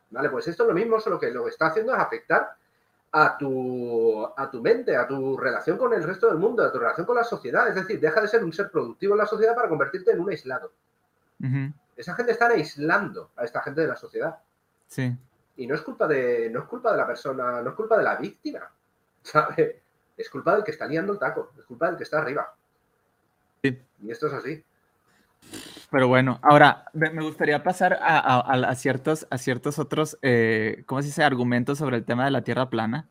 ¿Vale? 0.10 0.30
Pues 0.30 0.48
esto 0.48 0.64
es 0.64 0.70
lo 0.70 0.76
mismo, 0.76 1.00
solo 1.00 1.20
que 1.20 1.32
lo 1.32 1.44
que 1.44 1.52
está 1.52 1.68
haciendo 1.68 1.94
es 1.94 2.00
afectar 2.00 2.56
a 3.14 3.38
tu, 3.38 4.26
a 4.26 4.50
tu 4.50 4.62
mente, 4.62 4.96
a 4.96 5.08
tu 5.08 5.38
relación 5.38 5.78
con 5.78 5.94
el 5.94 6.04
resto 6.04 6.28
del 6.28 6.38
mundo, 6.38 6.64
a 6.64 6.72
tu 6.72 6.80
relación 6.80 7.06
con 7.06 7.16
la 7.16 7.24
sociedad. 7.24 7.68
Es 7.68 7.76
decir, 7.76 8.00
deja 8.00 8.22
de 8.22 8.28
ser 8.28 8.44
un 8.44 8.54
ser 8.54 8.70
productivo 8.72 9.14
en 9.14 9.20
la 9.20 9.26
sociedad 9.26 9.56
para 9.56 9.70
convertirte 9.70 10.12
en 10.12 10.20
un 10.20 10.30
aislado. 10.30 10.72
Esa 11.96 12.14
gente 12.16 12.34
está 12.34 12.48
aislando 12.48 13.32
a 13.36 13.44
esta 13.44 13.62
gente 13.62 13.82
de 13.82 13.88
la 13.88 13.96
sociedad. 13.96 14.38
Sí. 14.88 15.16
Y 15.58 15.68
no 15.68 15.76
es 15.76 15.82
culpa 15.82 16.08
de, 16.08 16.50
no 16.52 16.62
es 16.62 16.66
culpa 16.66 16.92
de 16.92 16.98
la 16.98 17.08
persona, 17.08 17.62
no 17.62 17.70
es 17.70 17.76
culpa 17.76 17.98
de 17.98 18.04
la 18.04 18.16
víctima. 18.16 18.72
¿sabes? 19.24 19.76
Es 20.18 20.30
culpa 20.30 20.56
del 20.56 20.64
que 20.64 20.72
está 20.72 20.86
liando 20.86 21.14
el 21.14 21.20
taco, 21.20 21.52
es 21.58 21.66
culpa 21.66 21.88
del 21.88 21.98
que 21.98 22.04
está 22.04 22.20
arriba. 22.20 22.54
Sí. 23.64 23.80
Y 24.02 24.12
esto 24.12 24.28
es 24.28 24.34
así. 24.34 24.64
Pero 25.92 26.08
bueno, 26.08 26.40
ahora 26.42 26.86
me 26.94 27.22
gustaría 27.22 27.64
pasar 27.64 28.00
a, 28.02 28.74
ciertos, 28.76 29.28
a 29.30 29.38
ciertos 29.38 29.78
otros, 29.78 30.18
eh, 30.22 30.84
¿cómo 30.86 31.02
se 31.02 31.08
dice? 31.08 31.22
Argumentos 31.22 31.80
sobre 31.80 31.98
el 31.98 32.06
tema 32.06 32.24
de 32.24 32.32
la 32.32 32.44
Tierra 32.44 32.70
plana. 32.70 33.10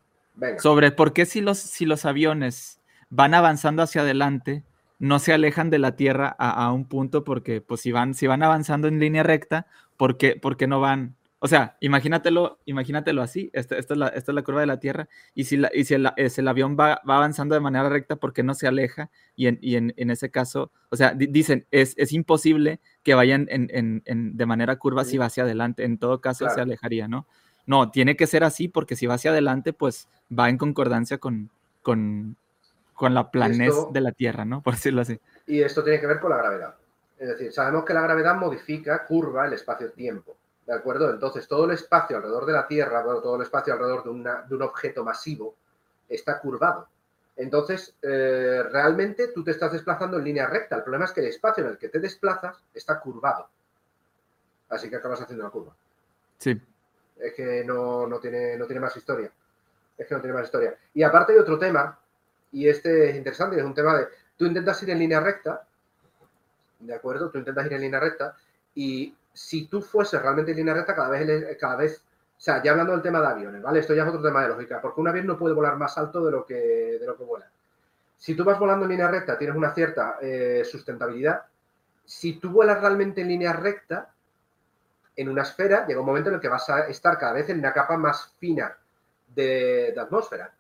Sobre 0.59 0.91
por 0.91 1.13
qué 1.13 1.27
si 1.27 1.43
los, 1.43 1.59
si 1.59 1.85
los 1.85 2.07
aviones 2.07 2.81
van 3.11 3.35
avanzando 3.35 3.83
hacia 3.83 4.01
adelante, 4.01 4.65
no 4.99 5.19
se 5.19 5.35
alejan 5.35 5.69
de 5.69 5.79
la 5.79 5.95
Tierra 5.97 6.35
a, 6.39 6.73
un 6.73 6.87
punto 6.87 7.23
porque, 7.23 7.61
pues, 7.61 7.83
si 7.83 7.93
van, 7.93 8.15
si 8.15 8.27
van 8.27 8.43
avanzando 8.43 8.89
en 8.89 8.99
línea 8.99 9.23
recta, 9.23 9.67
¿por 9.99 10.17
qué, 10.17 10.41
no 10.67 10.81
van? 10.81 11.17
O 11.43 11.49
sea, 11.49 11.79
imagínatelo, 11.81 12.59
imagínatelo 12.67 13.23
así, 13.23 13.49
esta, 13.55 13.79
esta, 13.79 13.95
es 13.95 13.99
la, 13.99 14.09
esta, 14.09 14.31
es 14.31 14.35
la, 14.35 14.43
curva 14.43 14.61
de 14.61 14.67
la 14.67 14.79
Tierra, 14.79 15.09
y 15.35 15.45
si, 15.45 15.57
la, 15.57 15.71
y 15.73 15.85
si 15.85 15.95
el, 15.95 16.11
el, 16.17 16.49
avión 16.49 16.77
va, 16.79 17.01
va, 17.09 17.17
avanzando 17.17 17.55
de 17.55 17.63
manera 17.63 17.89
recta, 17.89 18.17
¿por 18.17 18.35
qué 18.35 18.43
no 18.43 18.53
se 18.53 18.67
aleja? 18.67 19.11
Y 19.37 19.47
en, 19.47 19.59
y 19.63 19.77
en, 19.77 19.95
en 19.97 20.11
ese 20.11 20.31
caso, 20.31 20.71
o 20.91 20.97
sea, 20.97 21.15
dicen, 21.15 21.67
es, 21.71 21.95
es, 21.97 22.13
imposible 22.13 22.79
que 23.03 23.15
vayan 23.15 23.49
en, 23.51 24.03
de 24.37 24.47
manera 24.47 24.77
curva 24.77 25.05
si 25.07 25.17
va 25.17 25.27
hacia 25.27 25.45
adelante, 25.45 25.85
en 25.85 25.97
todo 25.97 26.21
caso 26.21 26.47
se 26.51 26.61
alejaría, 26.61 27.09
¿no? 27.09 27.27
No, 27.67 27.91
tiene 27.91 28.17
que 28.17 28.27
ser 28.27 28.45
así 28.45 28.69
porque 28.69 28.95
si 28.95 29.07
va 29.07 29.15
hacia 29.15 29.31
adelante, 29.31 29.73
pues 29.73 30.09
va 30.37 30.51
en 30.51 30.59
concordancia 30.59 31.17
con, 31.17 31.51
con, 31.81 32.37
con 32.93 33.15
la 33.15 33.31
planez 33.31 33.73
de 33.93 34.01
la 34.03 34.13
Tierra, 34.13 34.45
¿no? 34.45 34.61
Por 34.63 34.75
decirlo 34.75 35.01
así. 35.01 35.19
Y 35.47 35.63
esto 35.63 35.83
tiene 35.83 36.01
que 36.01 36.07
ver 36.07 36.21
con 36.21 36.31
la 36.31 36.37
gravedad. 36.37 36.75
Es 37.19 37.29
decir, 37.29 37.53
sabemos 37.53 37.85
que 37.85 37.95
la 37.95 38.03
gravedad 38.03 38.35
modifica, 38.37 39.07
curva 39.07 39.47
el 39.47 39.55
espacio-tiempo. 39.55 40.37
¿De 40.71 40.77
acuerdo? 40.77 41.11
Entonces, 41.11 41.49
todo 41.49 41.65
el 41.65 41.73
espacio 41.73 42.17
alrededor 42.17 42.47
de 42.47 42.53
la 42.53 42.69
Tierra, 42.69 43.03
todo 43.03 43.35
el 43.35 43.43
espacio 43.43 43.73
alrededor 43.73 44.05
de, 44.05 44.11
un 44.11 44.63
objeto 44.63 45.03
masivo, 45.03 45.57
está 46.09 46.39
curvado. 46.39 46.87
Entonces, 47.35 47.97
eh, 48.01 48.63
realmente 48.71 49.33
tú 49.35 49.43
te 49.43 49.51
estás 49.51 49.73
desplazando 49.73 50.19
en 50.19 50.23
línea 50.23 50.47
recta. 50.47 50.77
El 50.77 50.85
problema 50.85 51.07
es 51.07 51.11
que 51.11 51.23
el 51.23 51.27
espacio 51.27 51.65
en 51.65 51.71
el 51.71 51.77
que 51.77 51.89
te 51.89 51.99
desplazas 51.99 52.63
está 52.73 53.01
curvado. 53.01 53.49
Así 54.69 54.89
que 54.89 54.95
acabas 54.95 55.21
haciendo 55.21 55.45
una 55.45 55.51
curva. 55.51 55.75
Sí. 56.39 56.57
Es 57.19 57.35
que 57.35 57.65
no, 57.65 58.07
no, 58.07 58.21
tiene, 58.21 58.57
no 58.57 58.67
tiene 58.67 58.81
más 58.81 58.97
historia. 58.97 59.29
Es 59.99 60.07
que 60.07 60.15
no 60.15 60.21
tiene 60.21 60.35
más 60.35 60.45
historia. 60.45 60.77
Y 60.95 61.03
aparte 61.03 61.33
hay 61.33 61.41
otro 61.41 61.59
tema 61.59 61.99
y 62.53 62.69
este 62.69 63.11
es 63.11 63.17
interesante, 63.17 63.57
es 63.57 63.65
un 63.65 63.75
tema 63.75 63.99
de, 63.99 64.07
tú 64.37 64.47
intentas 64.47 64.81
ir 64.85 64.91
en 64.91 65.01
línea 65.01 65.19
recta, 65.19 65.67
¿de 66.79 66.95
acuerdo? 66.95 67.29
Tú 67.29 67.39
intentas 67.39 67.67
ir 67.67 67.73
en 67.73 67.81
línea 67.81 67.99
recta 67.99 68.37
y 68.73 69.17
si 69.33 69.67
tú 69.67 69.83
fueses 69.83 70.21
realmente 70.21 70.51
en 70.53 70.59
línea 70.59 70.75
recta, 70.75 70.95
cada 70.95 71.09
vez, 71.09 71.57
cada 71.59 71.77
vez, 71.77 72.03
o 72.03 72.41
sea, 72.41 72.63
ya 72.63 72.73
hablando 72.73 72.93
del 72.93 73.03
tema 73.03 73.21
de 73.21 73.27
aviones, 73.27 73.63
¿vale? 73.63 73.81
Esto 73.81 73.95
ya 73.95 74.03
es 74.03 74.09
otro 74.09 74.23
tema 74.23 74.43
de 74.43 74.49
lógica, 74.49 74.81
porque 74.81 75.01
un 75.01 75.09
avión 75.09 75.27
no 75.27 75.39
puede 75.39 75.55
volar 75.55 75.77
más 75.77 75.97
alto 75.99 76.25
de 76.25 76.33
lo 76.33 76.45
que, 76.45 76.55
de 76.55 77.07
lo 77.07 77.17
que 77.17 77.25
vuela. 77.25 77.51
Si 78.17 78.35
tú 78.35 78.45
vas 78.45 78.59
volando 78.59 78.85
en 78.85 78.91
línea 78.91 79.09
recta, 79.09 79.39
tienes 79.39 79.57
una 79.57 79.73
cierta 79.73 80.19
eh, 80.21 80.63
sustentabilidad. 80.65 81.43
Si 82.05 82.39
tú 82.39 82.51
vuelas 82.51 82.81
realmente 82.81 83.23
en 83.23 83.29
línea 83.29 83.53
recta, 83.53 84.13
en 85.17 85.29
una 85.29 85.43
esfera, 85.43 85.87
llega 85.87 86.01
un 86.01 86.07
momento 86.07 86.29
en 86.29 86.37
el 86.37 86.41
que 86.41 86.49
vas 86.49 86.69
a 86.69 86.87
estar 86.87 87.19
cada 87.19 87.33
vez 87.33 87.49
en 87.49 87.59
una 87.59 87.73
capa 87.73 87.97
más 87.97 88.35
fina 88.39 88.77
de 89.29 89.95
atmósfera 89.99 90.53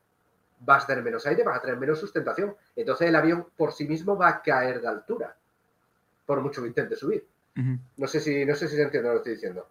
vas 0.60 0.84
a 0.84 0.86
tener 0.86 1.02
menos 1.02 1.26
aire, 1.26 1.42
vas 1.42 1.58
a 1.58 1.60
tener 1.60 1.76
menos 1.76 1.98
sustentación. 1.98 2.54
Entonces 2.76 3.08
el 3.08 3.16
avión 3.16 3.46
por 3.56 3.72
sí 3.72 3.86
mismo 3.88 4.16
va 4.16 4.28
a 4.28 4.42
caer 4.42 4.80
de 4.80 4.88
altura, 4.88 5.36
por 6.26 6.40
mucho 6.40 6.62
que 6.62 6.68
intente 6.68 6.96
subir. 6.96 7.26
No 7.54 8.06
sé 8.06 8.20
si 8.20 8.44
no 8.44 8.54
sé 8.54 8.68
si 8.68 8.76
se 8.76 8.82
entiende 8.82 9.08
lo 9.08 9.14
que 9.14 9.18
estoy 9.18 9.34
diciendo. 9.34 9.68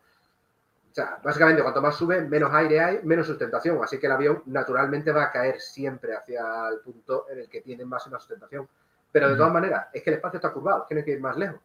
O 0.91 0.93
sea, 0.93 1.19
básicamente 1.23 1.61
cuanto 1.61 1.81
más 1.81 1.95
sube, 1.95 2.21
menos 2.21 2.51
aire 2.53 2.79
hay, 2.79 2.99
menos 3.03 3.27
sustentación. 3.27 3.81
Así 3.83 3.99
que 3.99 4.07
el 4.07 4.11
avión 4.11 4.43
naturalmente 4.47 5.11
va 5.11 5.25
a 5.25 5.31
caer 5.31 5.59
siempre 5.59 6.15
hacia 6.15 6.67
el 6.69 6.79
punto 6.79 7.27
en 7.31 7.39
el 7.39 7.49
que 7.49 7.61
tiene 7.61 7.85
máxima 7.85 8.19
sustentación. 8.19 8.67
Pero 9.11 9.29
de 9.29 9.35
todas 9.35 9.51
maneras, 9.51 9.87
es 9.93 10.03
que 10.03 10.09
el 10.11 10.17
espacio 10.17 10.37
está 10.37 10.51
curvado, 10.51 10.85
tiene 10.87 11.03
que 11.03 11.11
ir 11.11 11.19
más 11.19 11.37
lejos. 11.37 11.59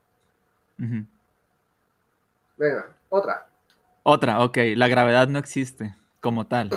Venga, 2.56 2.86
otra. 3.08 3.46
Otra, 4.02 4.40
ok. 4.42 4.58
La 4.76 4.88
gravedad 4.88 5.28
no 5.28 5.38
existe 5.38 5.94
como 6.20 6.46
tal. 6.46 6.70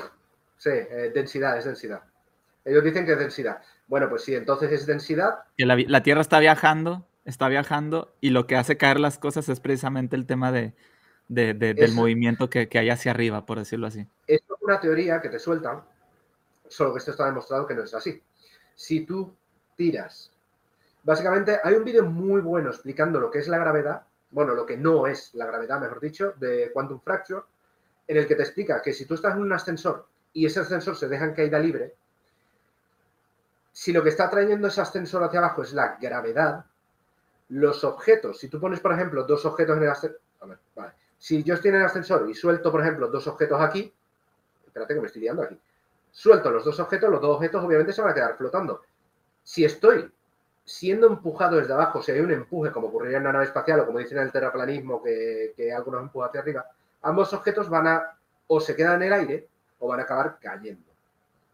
Sí, 0.58 0.70
eh, 0.70 1.12
densidad, 1.14 1.58
es 1.58 1.66
densidad. 1.66 2.02
Ellos 2.66 2.84
dicen 2.84 3.06
que 3.06 3.14
es 3.14 3.20
densidad. 3.20 3.62
Bueno, 3.88 4.10
pues 4.10 4.24
sí, 4.24 4.36
entonces 4.36 4.72
es 4.72 4.86
densidad. 4.86 5.40
Que 5.58 5.66
la, 5.66 6.04
Tierra 6.04 6.22
está 6.22 6.40
viajando, 6.40 7.08
está 7.28 7.50
viajando, 7.50 8.16
y 8.22 8.30
lo 8.30 8.48
que 8.48 8.56
hace 8.56 8.78
caer 8.78 9.00
las 9.02 9.20
cosas 9.20 9.50
es 9.50 9.60
precisamente 9.60 10.16
el 10.16 10.26
tema 10.26 10.54
de, 10.54 10.74
del 11.28 11.92
movimiento 11.92 12.50
que, 12.50 12.70
hay 12.74 12.90
hacia 12.90 13.12
arriba, 13.12 13.46
por 13.46 13.60
decirlo 13.60 13.86
así. 13.86 14.08
Es 14.28 14.42
una 14.62 14.80
teoría 14.80 15.22
que 15.22 15.28
te 15.28 15.38
sueltan, 15.38 15.84
solo 16.70 16.94
que 16.94 17.00
esto 17.00 17.12
está 17.12 17.26
demostrado 17.26 17.68
que 17.68 17.76
no 17.76 17.84
es 17.84 17.94
así. 17.94 18.24
Si 18.76 19.02
tú 19.02 19.36
tiras, 19.76 20.32
básicamente 21.04 21.60
hay 21.62 21.76
un 21.76 21.84
vídeo 21.84 22.06
muy 22.06 22.40
bueno 22.40 22.70
explicando 22.70 23.20
lo 23.20 23.30
que 23.30 23.40
es 23.40 23.50
la 23.50 23.58
gravedad, 23.58 24.04
bueno, 24.32 24.56
lo 24.56 24.66
que 24.66 24.78
no 24.78 25.06
es 25.06 25.34
la 25.36 25.46
gravedad, 25.46 25.82
mejor 25.82 26.00
dicho, 26.00 26.34
de 26.38 26.72
Quantum 26.72 27.02
Fracture, 27.02 27.44
en 28.08 28.18
el 28.18 28.26
que 28.26 28.36
te 28.36 28.44
explica 28.44 28.82
que 28.82 28.94
si 28.94 29.06
tú 29.06 29.16
estás 29.16 29.36
en 29.36 29.42
un 29.42 29.52
ascensor 29.52 30.08
y 30.32 30.46
ese 30.46 30.62
ascensor 30.62 30.96
se 30.96 31.10
deja 31.10 31.26
en 31.26 31.34
caída 31.34 31.60
libre, 31.60 31.94
si 33.74 33.92
lo 33.92 34.02
que 34.02 34.10
está 34.10 34.30
trayendo 34.30 34.70
ese 34.70 34.80
ascensor 34.80 35.24
hacia 35.26 35.40
abajo 35.40 35.62
es 35.62 35.74
la 35.74 35.98
gravedad, 36.00 36.66
los 37.50 37.84
objetos, 37.84 38.40
si 38.40 38.50
tú 38.50 38.60
pones, 38.60 38.80
por 38.80 38.94
ejemplo, 38.94 39.24
dos 39.24 39.46
objetos 39.46 39.78
en 39.78 39.84
el 39.84 39.90
ascensor, 39.90 40.20
si 41.18 41.44
yo 41.44 41.56
estoy 41.56 41.70
en 41.70 41.78
el 41.78 41.86
ascensor 41.86 42.30
y 42.30 42.36
suelto, 42.36 42.72
por 42.72 42.82
ejemplo, 42.82 43.08
dos 43.08 43.28
objetos 43.28 43.60
aquí, 43.62 43.94
espérate 44.66 44.94
que 44.94 45.00
me 45.00 45.08
estoy 45.08 45.22
liando 45.22 45.44
aquí, 45.44 45.60
suelto 46.12 46.52
los 46.52 46.64
dos 46.64 46.80
objetos, 46.80 47.10
los 47.10 47.22
dos 47.22 47.36
objetos 47.36 47.64
obviamente 47.64 47.94
se 47.94 48.02
van 48.02 48.12
a 48.12 48.14
quedar 48.14 48.38
flotando. 48.38 48.82
Si 49.44 49.64
estoy 49.66 50.12
siendo 50.64 51.08
empujado 51.08 51.58
desde 51.58 51.74
abajo, 51.74 52.02
si 52.02 52.12
hay 52.12 52.20
un 52.20 52.32
empuje, 52.32 52.72
como 52.72 52.88
ocurriría 52.88 53.18
en 53.18 53.24
una 53.24 53.34
nave 53.34 53.46
espacial 53.46 53.80
o 53.80 53.86
como 53.86 54.00
dicen 54.00 54.18
en 54.18 54.26
el 54.26 54.32
terraplanismo, 54.32 55.02
que, 55.02 55.54
que 55.56 55.74
algunos 55.74 56.02
empujan 56.02 56.30
hacia 56.30 56.42
arriba, 56.42 56.66
ambos 57.02 57.34
objetos 57.34 57.70
van 57.70 57.88
a 57.88 58.18
o 58.48 58.60
se 58.60 58.76
quedan 58.76 59.02
en 59.02 59.08
el 59.08 59.14
aire 59.14 59.48
o 59.80 59.88
van 59.88 60.02
a 60.02 60.04
acabar 60.04 60.38
cayendo, 60.40 60.92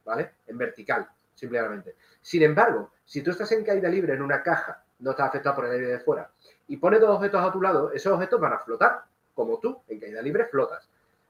¿vale? 0.03 0.31
En 0.47 0.57
vertical 0.57 1.07
simplemente. 1.35 1.95
Sin 2.21 2.43
embargo, 2.43 2.91
si 3.05 3.21
tú 3.21 3.31
estás 3.31 3.51
en 3.51 3.63
caída 3.63 3.89
libre 3.89 4.13
en 4.13 4.21
una 4.21 4.41
caja, 4.41 4.82
no 4.99 5.11
estás 5.11 5.29
afectado 5.29 5.55
por 5.55 5.65
el 5.65 5.71
aire 5.71 5.87
de 5.87 5.99
fuera, 5.99 6.29
y 6.67 6.77
pones 6.77 7.01
dos 7.01 7.09
objetos 7.09 7.43
a 7.43 7.51
tu 7.51 7.61
lado, 7.61 7.91
esos 7.91 8.13
objetos 8.13 8.39
van 8.39 8.53
a 8.53 8.59
flotar, 8.59 9.03
como 9.35 9.59
tú, 9.59 9.81
en 9.87 9.99
caída 9.99 10.21
libre 10.21 10.45
flotas. 10.45 10.87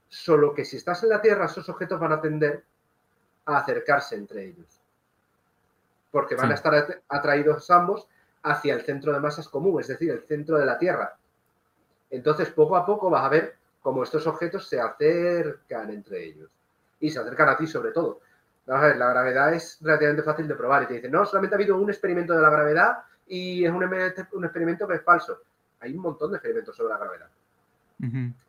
Solo 0.08 0.54
que 0.54 0.64
si 0.64 0.76
estás 0.76 1.02
en 1.02 1.08
la 1.08 1.20
Tierra, 1.20 1.46
esos 1.46 1.68
objetos 1.68 1.98
van 1.98 2.12
a 2.12 2.20
tender 2.20 2.62
a 3.46 3.58
acercarse 3.58 4.14
entre 4.14 4.44
ellos. 4.44 4.80
Porque 6.10 6.36
van 6.36 6.52
a 6.52 6.54
estar 6.54 7.02
atraídos 7.08 7.70
ambos 7.70 8.06
hacia 8.42 8.74
el 8.74 8.82
centro 8.82 9.12
de 9.12 9.20
masas 9.20 9.48
común, 9.48 9.80
es 9.80 9.88
decir, 9.88 10.10
el 10.10 10.22
centro 10.22 10.58
de 10.58 10.66
la 10.66 10.78
Tierra. 10.78 11.16
Entonces, 12.10 12.50
poco 12.50 12.76
a 12.76 12.86
poco 12.86 13.10
vas 13.10 13.24
a 13.24 13.28
ver 13.28 13.56
cómo 13.82 14.04
estos 14.04 14.26
objetos 14.26 14.68
se 14.68 14.80
acercan 14.80 15.90
entre 15.90 16.24
ellos. 16.24 16.50
Y 17.00 17.10
se 17.10 17.18
acercan 17.18 17.48
a 17.48 17.56
ti 17.56 17.66
sobre 17.66 17.90
todo. 17.90 18.20
Vamos 18.66 18.84
a 18.84 18.86
ver, 18.86 18.96
la 18.96 19.10
gravedad 19.10 19.52
es 19.52 19.78
relativamente 19.80 20.22
fácil 20.22 20.46
de 20.46 20.54
probar 20.54 20.84
y 20.84 20.86
te 20.86 20.94
dicen, 20.94 21.10
no, 21.10 21.26
solamente 21.26 21.54
ha 21.54 21.58
habido 21.58 21.76
un 21.76 21.90
experimento 21.90 22.34
de 22.34 22.40
la 22.40 22.50
gravedad 22.50 22.98
y 23.26 23.64
es 23.64 23.70
un, 23.70 23.82
experimento 24.44 24.86
que 24.86 24.94
es 24.94 25.02
falso. 25.02 25.40
Hay 25.80 25.94
un 25.94 26.02
montón 26.02 26.30
de 26.30 26.36
experimentos 26.36 26.76
sobre 26.76 26.92
la 26.92 26.98
gravedad. 26.98 27.28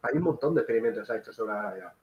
Hay 0.01 0.17
un 0.17 0.23
montón 0.23 0.53
de 0.55 0.61
experimentos 0.61 1.09
hechos 1.09 1.35
sobre 1.35 1.53
la 1.53 1.61
gravedad. 1.61 1.93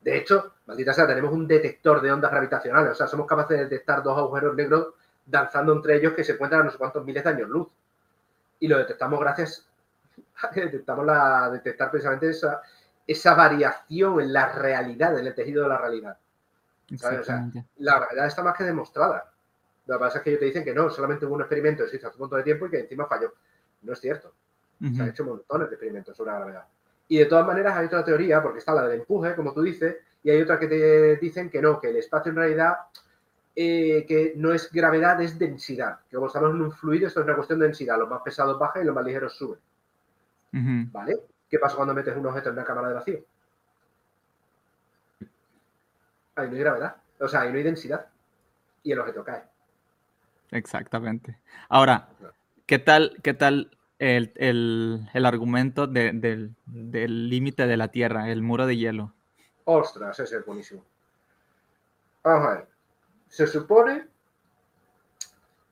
De 0.00 0.16
hecho, 0.16 0.54
maldita 0.66 0.92
sea, 0.92 1.06
tenemos 1.06 1.32
un 1.32 1.46
detector 1.46 2.00
de 2.00 2.10
ondas 2.10 2.30
gravitacionales. 2.30 2.92
O 2.92 2.94
sea, 2.94 3.06
somos 3.06 3.26
capaces 3.26 3.56
de 3.56 3.64
detectar 3.64 4.02
dos 4.02 4.18
agujeros 4.18 4.54
negros 4.54 4.94
danzando 5.24 5.72
entre 5.72 5.96
ellos 5.96 6.14
que 6.14 6.24
se 6.24 6.32
encuentran 6.32 6.62
a 6.62 6.64
no 6.64 6.70
sé 6.70 6.78
cuántos 6.78 7.04
miles 7.04 7.22
de 7.22 7.30
años 7.30 7.48
luz. 7.48 7.68
Y 8.58 8.68
lo 8.68 8.78
detectamos 8.78 9.20
gracias 9.20 9.68
a 10.42 10.50
que 10.50 10.62
detectamos 10.62 11.06
la, 11.06 11.50
detectar 11.50 11.90
precisamente 11.90 12.30
esa, 12.30 12.62
esa 13.06 13.34
variación 13.34 14.20
en 14.20 14.32
la 14.32 14.52
realidad, 14.52 15.18
en 15.18 15.26
el 15.26 15.34
tejido 15.34 15.62
de 15.62 15.68
la 15.68 15.78
realidad. 15.78 16.18
la 17.78 17.98
realidad 18.00 18.26
está 18.26 18.42
más 18.42 18.56
que 18.56 18.64
demostrada. 18.64 19.31
Lo 19.86 19.96
que 19.96 20.00
pasa 20.00 20.18
es 20.18 20.24
que 20.24 20.30
ellos 20.30 20.40
te 20.40 20.46
dicen 20.46 20.64
que 20.64 20.74
no, 20.74 20.90
solamente 20.90 21.26
hubo 21.26 21.34
un 21.34 21.40
experimento 21.40 21.84
existe 21.84 22.06
hace 22.06 22.16
un 22.16 22.20
montón 22.20 22.38
de 22.38 22.44
tiempo 22.44 22.66
y 22.66 22.70
que 22.70 22.80
encima 22.80 23.06
falló. 23.06 23.32
No 23.82 23.92
es 23.92 24.00
cierto. 24.00 24.32
Se 24.80 25.00
han 25.00 25.10
hecho 25.10 25.24
montones 25.24 25.68
de 25.68 25.74
experimentos 25.74 26.16
sobre 26.16 26.32
la 26.32 26.38
gravedad. 26.38 26.64
Y 27.06 27.18
de 27.18 27.26
todas 27.26 27.46
maneras 27.46 27.76
hay 27.76 27.86
otra 27.86 28.04
teoría, 28.04 28.42
porque 28.42 28.58
está 28.58 28.74
la 28.74 28.88
del 28.88 29.00
empuje, 29.00 29.36
como 29.36 29.52
tú 29.52 29.62
dices, 29.62 29.96
y 30.24 30.30
hay 30.30 30.40
otra 30.42 30.58
que 30.58 30.66
te 30.66 31.16
dicen 31.16 31.50
que 31.50 31.62
no, 31.62 31.80
que 31.80 31.90
el 31.90 31.96
espacio 31.96 32.30
en 32.30 32.36
realidad 32.36 32.76
eh, 33.54 34.06
que 34.08 34.32
no 34.36 34.52
es 34.52 34.72
gravedad, 34.72 35.20
es 35.20 35.38
densidad. 35.38 36.00
Que 36.08 36.16
como 36.16 36.28
estamos 36.28 36.50
en 36.50 36.62
un 36.62 36.72
fluido, 36.72 37.06
esto 37.06 37.20
es 37.20 37.26
una 37.26 37.36
cuestión 37.36 37.58
de 37.58 37.66
densidad. 37.66 37.98
Los 37.98 38.08
más 38.08 38.22
pesados 38.22 38.58
bajan 38.58 38.82
y 38.82 38.86
los 38.86 38.94
más 38.94 39.04
ligeros 39.04 39.36
suben. 39.36 39.58
¿Vale? 40.90 41.20
¿Qué 41.48 41.58
pasa 41.58 41.76
cuando 41.76 41.94
metes 41.94 42.16
un 42.16 42.26
objeto 42.26 42.48
en 42.48 42.54
una 42.54 42.64
cámara 42.64 42.88
de 42.88 42.94
vacío? 42.94 43.18
Ahí 46.34 46.48
no 46.48 46.54
hay 46.54 46.60
gravedad. 46.60 46.96
O 47.20 47.28
sea, 47.28 47.42
ahí 47.42 47.50
no 47.50 47.58
hay 47.58 47.62
densidad. 47.62 48.06
Y 48.82 48.92
el 48.92 48.98
objeto 48.98 49.22
cae. 49.22 49.42
Exactamente. 50.52 51.38
Ahora, 51.68 52.08
¿qué 52.66 52.78
tal, 52.78 53.16
qué 53.22 53.34
tal 53.34 53.76
el, 53.98 55.08
argumento 55.14 55.86
del 55.86 56.54
límite 56.66 57.66
de 57.66 57.76
la 57.76 57.88
Tierra, 57.88 58.30
el 58.30 58.42
muro 58.42 58.66
de 58.66 58.76
hielo? 58.76 59.14
Ostras, 59.64 60.20
ese 60.20 60.36
es 60.36 60.46
buenísimo. 60.46 60.84
Vamos 62.22 62.46
a 62.46 62.54
ver. 62.54 62.68
Se 63.28 63.46
supone, 63.46 64.06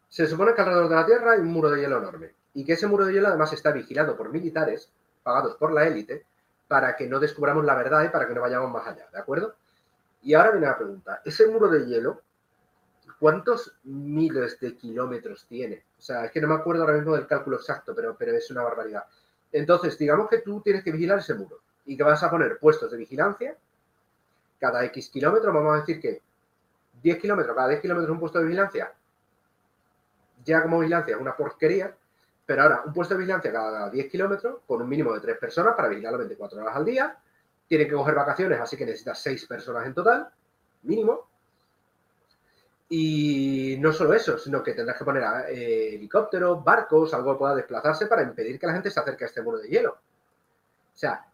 se 0.09 0.27
supone 0.27 0.55
que 0.55 0.63
alrededor 0.63 0.89
de 0.89 0.97
la 0.97 1.07
Tierra 1.07 1.33
hay 1.33 1.41
un 1.41 1.53
muro 1.53 1.71
de 1.71 1.83
hielo 1.83 1.99
enorme 1.99 2.33
y 2.55 2.65
que 2.65 2.73
ese 2.73 2.87
muro 2.87 3.05
de 3.05 3.13
hielo 3.13 3.29
además 3.29 3.53
está 3.53 3.71
vigilado 3.71 4.17
por 4.17 4.33
militares 4.33 4.91
pagados 5.23 5.57
por 5.57 5.73
la 5.73 5.87
élite 5.87 6.25
para 6.67 6.97
que 6.97 7.07
no 7.07 7.21
descubramos 7.21 7.65
la 7.65 7.75
verdad 7.75 8.05
y 8.05 8.09
para 8.09 8.27
que 8.27 8.35
no 8.35 8.41
vayamos 8.41 8.71
más 8.71 8.87
allá, 8.87 9.07
¿de 9.13 9.19
acuerdo? 9.19 9.55
Y 10.23 10.35
ahora 10.35 10.53
viene 10.53 10.67
la 10.67 10.77
pregunta, 10.77 11.21
ese 11.25 11.47
muro 11.49 11.69
de 11.69 11.87
hielo, 11.87 12.23
¿cuántos 13.21 13.77
miles 13.85 14.59
de 14.59 14.77
kilómetros 14.77 15.47
tiene? 15.47 15.85
O 15.99 16.03
sea, 16.03 16.25
es 16.25 16.33
que 16.33 16.41
no 16.41 16.49
me 16.49 16.55
acuerdo 16.55 16.83
ahora 16.83 16.95
mismo 16.95 17.15
del 17.15 17.27
cálculo 17.27 17.59
exacto, 17.59 17.95
pero, 17.95 18.17
pero 18.19 18.33
es 18.33 18.51
una 18.51 18.63
barbaridad. 18.63 19.05
Entonces, 19.53 19.97
digamos 19.99 20.29
que 20.29 20.39
tú 20.39 20.61
tienes 20.63 20.83
que 20.83 20.91
vigilar 20.91 21.19
ese 21.19 21.35
muro 21.35 21.61
y 21.85 21.97
que 21.97 22.03
vas 22.03 22.23
a 22.23 22.31
poner 22.31 22.59
puestos 22.59 22.91
de 22.91 22.97
vigilancia 22.97 23.57
cada 24.59 24.85
X 24.87 25.11
kilómetros, 25.11 25.55
vamos 25.55 25.75
a 25.75 25.81
decir 25.81 26.01
que 26.01 26.21
10 27.03 27.19
kilómetros, 27.19 27.57
cada 27.57 27.69
10 27.69 27.81
kilómetros 27.81 28.11
un 28.11 28.21
puesto 28.21 28.39
de 28.39 28.45
vigilancia, 28.45 28.93
ya 30.45 30.63
como 30.63 30.81
vigilancia 30.81 31.15
es 31.15 31.21
una 31.21 31.35
porquería, 31.35 31.95
pero 32.45 32.63
ahora 32.63 32.83
un 32.85 32.93
puesto 32.93 33.15
de 33.15 33.21
vigilancia 33.21 33.53
cada 33.53 33.89
10 33.89 34.11
kilómetros 34.11 34.59
con 34.67 34.83
un 34.83 34.89
mínimo 34.89 35.15
de 35.15 35.21
3 35.21 35.39
personas 35.39 35.75
para 35.75 35.89
vigilarlo 35.89 36.19
24 36.19 36.61
horas 36.61 36.77
al 36.77 36.85
día, 36.85 37.17
tienen 37.67 37.89
que 37.89 37.95
coger 37.95 38.15
vacaciones, 38.15 38.61
así 38.61 38.77
que 38.77 38.85
necesitas 38.85 39.23
6 39.23 39.47
personas 39.47 39.87
en 39.87 39.95
total, 39.95 40.29
mínimo. 40.83 41.30
Y 42.91 43.77
no 43.79 43.93
solo 43.93 44.13
eso, 44.15 44.37
sino 44.37 44.63
que 44.63 44.75
tendrás 44.75 44.99
que 44.99 45.05
poner 45.05 45.23
eh, 45.49 45.95
helicópteros, 45.95 46.63
barcos, 46.63 47.15
algo 47.15 47.33
que 47.33 47.39
pueda 47.39 47.55
desplazarse 47.55 48.07
para 48.07 48.23
impedir 48.23 48.59
que 48.59 48.67
la 48.67 48.73
gente 48.75 48.91
se 48.91 49.01
acerque 49.01 49.25
a 49.25 49.29
este 49.29 49.43
muro 49.43 49.59
de 49.59 49.69
hielo. 49.69 49.93
O 49.93 50.99
sea, 50.99 51.25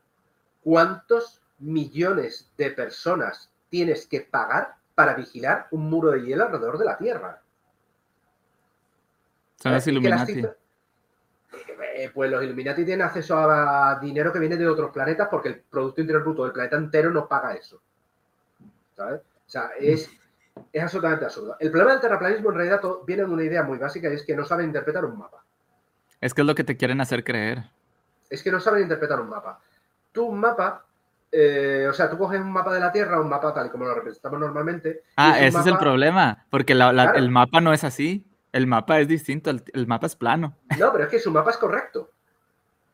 ¿cuántos 0.62 1.40
millones 1.58 2.50
de 2.56 2.70
personas 2.70 3.50
tienes 3.70 4.06
que 4.06 4.20
pagar 4.20 4.76
para 4.94 5.14
vigilar 5.14 5.68
un 5.70 5.90
muro 5.90 6.10
de 6.12 6.22
hielo 6.22 6.44
alrededor 6.44 6.78
de 6.78 6.84
la 6.84 6.96
Tierra. 6.96 7.42
Son 9.56 9.72
los 9.72 9.86
Illuminati. 9.86 10.44
Eh, 11.94 12.10
pues 12.12 12.30
los 12.30 12.42
Illuminati 12.42 12.84
tienen 12.84 13.06
acceso 13.06 13.38
a 13.38 13.98
dinero 14.00 14.32
que 14.32 14.38
viene 14.38 14.56
de 14.56 14.66
otros 14.66 14.90
planetas 14.90 15.28
porque 15.30 15.48
el 15.50 15.60
Producto 15.60 16.00
Interior 16.00 16.22
Bruto 16.22 16.44
del 16.44 16.52
planeta 16.52 16.76
entero 16.76 17.10
no 17.10 17.28
paga 17.28 17.54
eso. 17.54 17.80
¿Sabes? 18.96 19.20
O 19.20 19.50
sea, 19.50 19.70
es, 19.78 20.10
es 20.72 20.82
absolutamente 20.82 21.24
absurdo. 21.24 21.56
El 21.58 21.70
problema 21.70 21.92
del 21.92 22.00
terraplanismo 22.00 22.50
en 22.50 22.56
realidad 22.56 22.80
viene 23.06 23.24
de 23.24 23.30
una 23.30 23.44
idea 23.44 23.62
muy 23.62 23.78
básica 23.78 24.10
y 24.10 24.14
es 24.14 24.24
que 24.24 24.36
no 24.36 24.44
saben 24.44 24.66
interpretar 24.66 25.04
un 25.04 25.18
mapa. 25.18 25.44
Es 26.20 26.34
que 26.34 26.40
es 26.40 26.46
lo 26.46 26.54
que 26.54 26.64
te 26.64 26.76
quieren 26.76 27.00
hacer 27.00 27.24
creer. 27.24 27.64
Es 28.30 28.42
que 28.42 28.50
no 28.50 28.60
saben 28.60 28.82
interpretar 28.82 29.20
un 29.20 29.28
mapa. 29.28 29.60
Tú 30.12 30.24
un 30.24 30.40
mapa 30.40 30.86
eh, 31.32 31.86
o 31.88 31.92
sea, 31.92 32.08
tú 32.08 32.16
coges 32.16 32.40
un 32.40 32.50
mapa 32.50 32.72
de 32.72 32.80
la 32.80 32.92
Tierra, 32.92 33.20
un 33.20 33.28
mapa 33.28 33.52
tal 33.52 33.66
y 33.66 33.70
como 33.70 33.84
lo 33.84 33.94
representamos 33.94 34.40
normalmente. 34.40 35.02
Ah, 35.16 35.38
ese 35.38 35.58
es 35.58 35.66
el 35.66 35.76
problema, 35.76 36.46
porque 36.50 36.72
el 36.72 37.30
mapa 37.30 37.60
no 37.60 37.72
es 37.72 37.84
así. 37.84 38.24
El 38.52 38.66
mapa 38.66 39.00
es 39.00 39.08
distinto, 39.08 39.50
el, 39.50 39.86
mapa 39.86 40.06
es 40.06 40.16
plano. 40.16 40.56
No, 40.78 40.92
pero 40.92 41.04
es 41.04 41.10
que 41.10 41.18
su 41.18 41.30
mapa 41.30 41.50
es 41.50 41.58
correcto. 41.58 42.10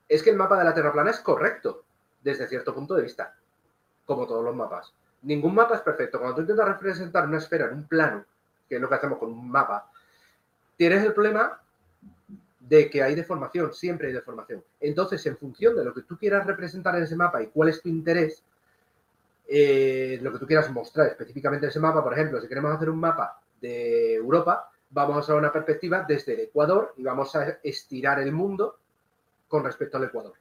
Es 0.08 0.22
que 0.22 0.30
el 0.30 0.36
mapa 0.36 0.58
de 0.58 0.64
la 0.64 0.74
Tierra 0.74 0.92
plana 0.92 1.10
es 1.10 1.20
correcto, 1.20 1.84
desde 2.20 2.48
cierto 2.48 2.74
punto 2.74 2.94
de 2.94 3.02
vista, 3.02 3.36
como 4.04 4.26
todos 4.26 4.44
los 4.44 4.56
mapas. 4.56 4.92
Ningún 5.22 5.54
mapa 5.54 5.76
es 5.76 5.80
perfecto. 5.80 6.18
Cuando 6.18 6.36
tú 6.36 6.40
intentas 6.42 6.68
representar 6.68 7.26
una 7.26 7.38
esfera 7.38 7.66
en 7.66 7.74
un 7.74 7.84
plano, 7.86 8.24
que 8.68 8.76
es 8.76 8.80
lo 8.80 8.88
que 8.88 8.94
hacemos 8.94 9.18
con 9.18 9.30
un 9.30 9.50
mapa, 9.50 9.90
tienes 10.76 11.04
el 11.04 11.12
problema 11.12 11.60
de 12.58 12.88
que 12.88 13.02
hay 13.02 13.14
deformación, 13.14 13.72
siempre 13.72 14.08
hay 14.08 14.14
deformación. 14.14 14.64
Entonces, 14.80 15.24
en 15.26 15.36
función 15.36 15.76
de 15.76 15.84
lo 15.84 15.92
que 15.92 16.02
tú 16.02 16.16
quieras 16.16 16.46
representar 16.46 16.96
en 16.96 17.04
ese 17.04 17.16
mapa 17.16 17.42
y 17.42 17.48
cuál 17.48 17.68
es 17.68 17.82
tu 17.82 17.88
interés, 17.88 18.42
eh, 19.46 20.18
lo 20.22 20.32
que 20.32 20.38
tú 20.38 20.46
quieras 20.46 20.70
mostrar 20.70 21.08
específicamente 21.08 21.66
en 21.66 21.70
ese 21.70 21.80
mapa, 21.80 22.02
por 22.02 22.12
ejemplo, 22.14 22.40
si 22.40 22.48
queremos 22.48 22.72
hacer 22.72 22.88
un 22.88 22.98
mapa 22.98 23.40
de 23.60 24.14
Europa, 24.14 24.70
vamos 24.90 25.16
a 25.16 25.20
usar 25.20 25.36
una 25.36 25.52
perspectiva 25.52 26.04
desde 26.06 26.34
el 26.34 26.40
Ecuador 26.40 26.94
y 26.96 27.02
vamos 27.02 27.34
a 27.36 27.58
estirar 27.62 28.20
el 28.20 28.32
mundo 28.32 28.78
con 29.48 29.64
respecto 29.64 29.98
al 29.98 30.04
Ecuador. 30.04 30.34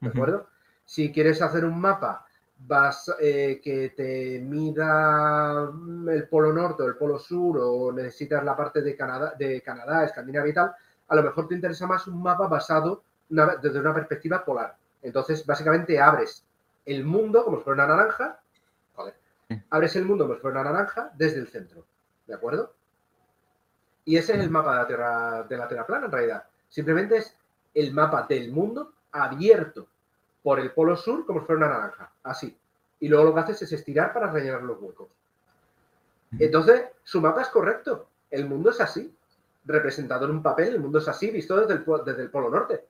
¿De 0.00 0.08
acuerdo? 0.08 0.48
Si 0.84 1.12
quieres 1.12 1.40
hacer 1.42 1.64
un 1.64 1.80
mapa 1.80 2.26
vas, 2.66 3.12
eh, 3.20 3.60
que 3.62 3.90
te 3.90 4.38
mida 4.40 5.70
el 6.08 6.28
polo 6.28 6.52
norte 6.52 6.82
o 6.82 6.86
el 6.86 6.96
polo 6.96 7.18
sur 7.18 7.58
o 7.60 7.92
necesitas 7.92 8.44
la 8.44 8.56
parte 8.56 8.82
de 8.82 8.96
Canadá, 8.96 9.34
de 9.38 9.60
Canadá, 9.62 10.04
Escandinavia 10.04 10.50
y 10.50 10.54
tal, 10.54 10.74
a 11.08 11.16
lo 11.16 11.22
mejor 11.22 11.48
te 11.48 11.54
interesa 11.54 11.86
más 11.86 12.06
un 12.06 12.22
mapa 12.22 12.46
basado 12.46 13.02
desde 13.28 13.80
una 13.80 13.94
perspectiva 13.94 14.44
polar. 14.44 14.76
Entonces, 15.02 15.44
básicamente 15.44 16.00
abres 16.00 16.44
el 16.84 17.04
mundo 17.04 17.44
como 17.44 17.58
si 17.58 17.64
fuera 17.64 17.84
una 17.84 17.96
naranja, 17.96 18.40
joder, 18.94 19.14
abres 19.70 19.96
el 19.96 20.04
mundo 20.04 20.24
como 20.24 20.36
si 20.36 20.40
fuera 20.40 20.60
una 20.60 20.70
naranja 20.70 21.10
desde 21.14 21.40
el 21.40 21.48
centro, 21.48 21.84
¿de 22.26 22.34
acuerdo? 22.34 22.74
Y 24.04 24.16
ese 24.16 24.34
es 24.34 24.40
el 24.40 24.50
mapa 24.50 24.72
de 24.72 24.78
la 24.78 24.86
Tierra, 24.86 25.42
de 25.44 25.56
la 25.56 25.68
tierra 25.68 25.86
plana, 25.86 26.06
en 26.06 26.12
realidad. 26.12 26.44
Simplemente 26.68 27.18
es 27.18 27.36
el 27.74 27.92
mapa 27.92 28.26
del 28.28 28.50
mundo 28.50 28.92
abierto 29.12 29.86
por 30.42 30.60
el 30.60 30.72
polo 30.72 30.96
sur 30.96 31.24
como 31.26 31.40
si 31.40 31.46
fuera 31.46 31.66
una 31.66 31.74
naranja, 31.74 32.12
así. 32.22 32.56
Y 33.00 33.08
luego 33.08 33.24
lo 33.24 33.34
que 33.34 33.40
haces 33.40 33.62
es 33.62 33.72
estirar 33.72 34.12
para 34.12 34.30
rellenar 34.30 34.62
los 34.62 34.80
huecos. 34.80 35.08
Entonces, 36.38 36.86
su 37.02 37.20
mapa 37.20 37.42
es 37.42 37.48
correcto. 37.48 38.08
El 38.30 38.48
mundo 38.48 38.70
es 38.70 38.80
así 38.80 39.14
representado 39.64 40.24
en 40.24 40.32
un 40.32 40.42
papel, 40.42 40.74
el 40.74 40.80
mundo 40.80 40.98
es 40.98 41.08
así, 41.08 41.30
visto 41.30 41.56
desde 41.60 41.74
el, 41.74 41.84
desde 42.04 42.22
el 42.22 42.30
Polo 42.30 42.50
Norte. 42.50 42.84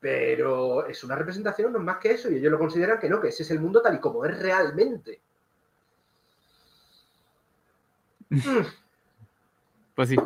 Pero 0.00 0.86
es 0.86 1.02
una 1.04 1.16
representación, 1.16 1.72
no 1.72 1.78
es 1.78 1.84
más 1.84 1.98
que 1.98 2.12
eso, 2.12 2.30
y 2.30 2.36
ellos 2.36 2.52
lo 2.52 2.58
consideran 2.58 2.98
que 2.98 3.08
no, 3.08 3.20
que 3.20 3.28
ese 3.28 3.42
es 3.42 3.50
el 3.50 3.60
mundo 3.60 3.82
tal 3.82 3.96
y 3.96 4.00
como 4.00 4.24
es 4.24 4.38
realmente. 4.38 5.20
Pues 9.94 10.10
sí. 10.10 10.16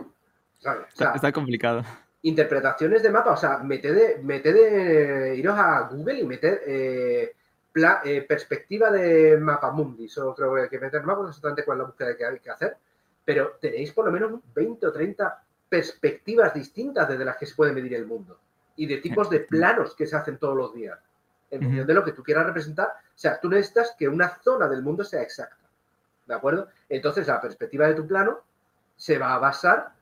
está, 0.99 1.31
complicado. 1.31 1.85
Interpretaciones 2.23 3.03
de 3.03 3.11
mapa, 3.11 3.33
o 3.33 3.37
sea, 3.37 3.59
mete 3.59 3.93
de, 3.93 4.19
mete 4.23 4.53
de 4.53 5.37
iros 5.37 5.59
a 5.59 5.89
Google 5.91 6.21
y 6.21 6.27
meter 6.27 6.63
eh, 6.67 7.35
eh, 8.05 8.27
perspectiva 8.29 8.91
de 8.91 9.39
mapa 9.39 9.71
mundi. 9.71 10.05
Eso 10.05 10.35
creo 10.35 10.55
que 10.55 10.63
hay 10.63 10.69
que 10.69 10.79
meter, 10.79 11.05
no 11.05 11.23
me 11.23 11.29
exactamente 11.29 11.65
cuál 11.65 11.79
es 11.79 11.81
la 11.81 11.87
búsqueda 11.87 12.17
que 12.17 12.25
hay 12.25 12.39
que 12.39 12.51
hacer 12.51 12.77
pero 13.25 13.59
tenéis 13.61 13.93
por 13.93 14.07
lo 14.07 14.11
menos 14.11 14.41
20 14.55 14.89
o 14.89 14.93
30 14.93 15.45
perspectivas 15.69 16.53
distintas 16.53 17.09
desde 17.09 17.25
las 17.25 17.37
que 17.37 17.47
se 17.47 17.55
puede 17.55 17.73
medir 17.73 17.95
el 17.95 18.05
mundo 18.05 18.41
y 18.75 18.87
de 18.87 18.97
tipos 18.97 19.31
de 19.31 19.39
planos 19.39 19.95
que 19.95 20.05
se 20.05 20.17
hacen 20.17 20.37
todos 20.37 20.57
los 20.57 20.75
días 20.75 20.99
en 21.49 21.63
función 21.63 21.87
de 21.87 21.95
lo 21.95 22.05
que 22.05 22.11
tú 22.11 22.25
quieras 22.25 22.47
representar. 22.47 22.89
O 22.89 23.19
sea, 23.19 23.41
tú 23.41 23.49
necesitas 23.49 23.95
que 23.97 24.09
una 24.09 24.41
zona 24.43 24.67
del 24.67 24.83
mundo 24.83 25.05
sea 25.05 25.23
exacta. 25.23 25.57
¿De 26.27 26.35
acuerdo? 26.35 26.69
Entonces, 26.89 27.29
la 27.29 27.41
perspectiva 27.41 27.87
de 27.87 27.95
tu 27.95 28.05
plano 28.07 28.41
se 28.97 29.17
va 29.17 29.35
a 29.35 29.39
basar 29.39 29.93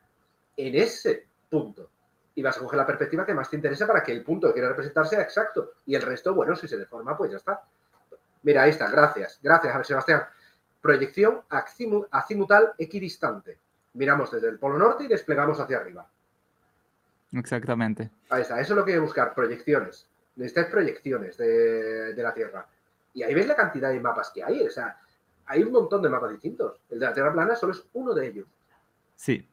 en 0.56 0.74
ese 0.74 1.26
punto. 1.50 1.90
Y 2.39 2.43
vas 2.43 2.57
a 2.57 2.61
coger 2.61 2.76
la 2.76 2.86
perspectiva 2.86 3.26
que 3.26 3.34
más 3.34 3.51
te 3.51 3.57
interesa 3.57 3.84
para 3.84 4.01
que 4.01 4.12
el 4.12 4.22
punto 4.22 4.47
que 4.47 4.53
quieras 4.53 4.70
representar 4.70 5.09
sea 5.09 5.20
exacto. 5.22 5.72
Y 5.86 5.97
el 5.97 6.03
resto, 6.03 6.32
bueno, 6.34 6.55
si 6.55 6.68
se 6.68 6.76
deforma, 6.76 7.16
pues 7.16 7.32
ya 7.32 7.39
está. 7.39 7.64
Mira, 8.45 8.62
ahí 8.62 8.70
está. 8.70 8.89
Gracias. 8.89 9.41
Gracias, 9.43 9.74
a 9.74 9.76
ver, 9.76 9.84
Sebastián. 9.84 10.22
Proyección 10.80 11.41
azimutal 11.49 12.74
equidistante. 12.78 13.59
Miramos 13.95 14.30
desde 14.30 14.51
el 14.51 14.59
polo 14.61 14.78
norte 14.78 15.03
y 15.03 15.09
desplegamos 15.09 15.59
hacia 15.59 15.78
arriba. 15.78 16.09
Exactamente. 17.32 18.09
Ahí 18.30 18.43
está, 18.43 18.61
eso 18.61 18.74
es 18.74 18.76
lo 18.78 18.84
que 18.84 18.93
hay 18.93 18.99
que 18.99 19.03
buscar, 19.03 19.34
proyecciones. 19.34 20.09
Necesitáis 20.36 20.68
proyecciones 20.68 21.36
de, 21.39 22.14
de 22.14 22.22
la 22.22 22.32
Tierra. 22.32 22.68
Y 23.14 23.24
ahí 23.24 23.34
veis 23.34 23.49
la 23.49 23.57
cantidad 23.57 23.91
de 23.91 23.99
mapas 23.99 24.30
que 24.30 24.45
hay. 24.45 24.64
O 24.64 24.70
sea, 24.70 24.97
hay 25.47 25.64
un 25.64 25.72
montón 25.72 26.03
de 26.03 26.09
mapas 26.09 26.30
distintos. 26.30 26.80
El 26.89 27.01
de 27.01 27.07
la 27.07 27.12
Tierra 27.12 27.32
plana 27.32 27.57
solo 27.57 27.72
es 27.72 27.84
uno 27.95 28.14
de 28.14 28.28
ellos. 28.28 28.47
Sí. 29.16 29.45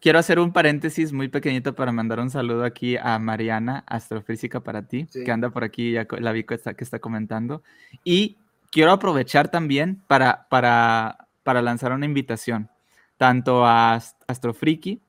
Quiero 0.00 0.18
hacer 0.20 0.38
un 0.38 0.52
paréntesis 0.52 1.12
muy 1.12 1.28
pequeñito 1.28 1.74
para 1.74 1.90
mandar 1.90 2.20
un 2.20 2.30
saludo 2.30 2.64
aquí 2.64 2.96
a 2.96 3.18
Mariana, 3.18 3.82
Astrofísica 3.86 4.60
para 4.60 4.82
ti, 4.82 5.06
Sí. 5.10 5.24
que 5.24 5.32
anda 5.32 5.50
por 5.50 5.64
aquí, 5.64 5.92
ya 5.92 6.06
la 6.20 6.30
vi 6.32 6.44
que 6.44 6.54
está, 6.54 6.74
que 6.74 6.84
está 6.84 7.00
comentando. 7.00 7.62
Y 8.04 8.36
quiero 8.70 8.92
aprovechar 8.92 9.48
también 9.48 10.00
para, 10.06 10.46
para, 10.50 11.26
para 11.42 11.62
lanzar 11.62 11.92
una 11.92 12.06
invitación, 12.06 12.68
tanto 13.16 13.66
a 13.66 13.94
Ast- 13.96 14.22
Astrofriki 14.28 15.00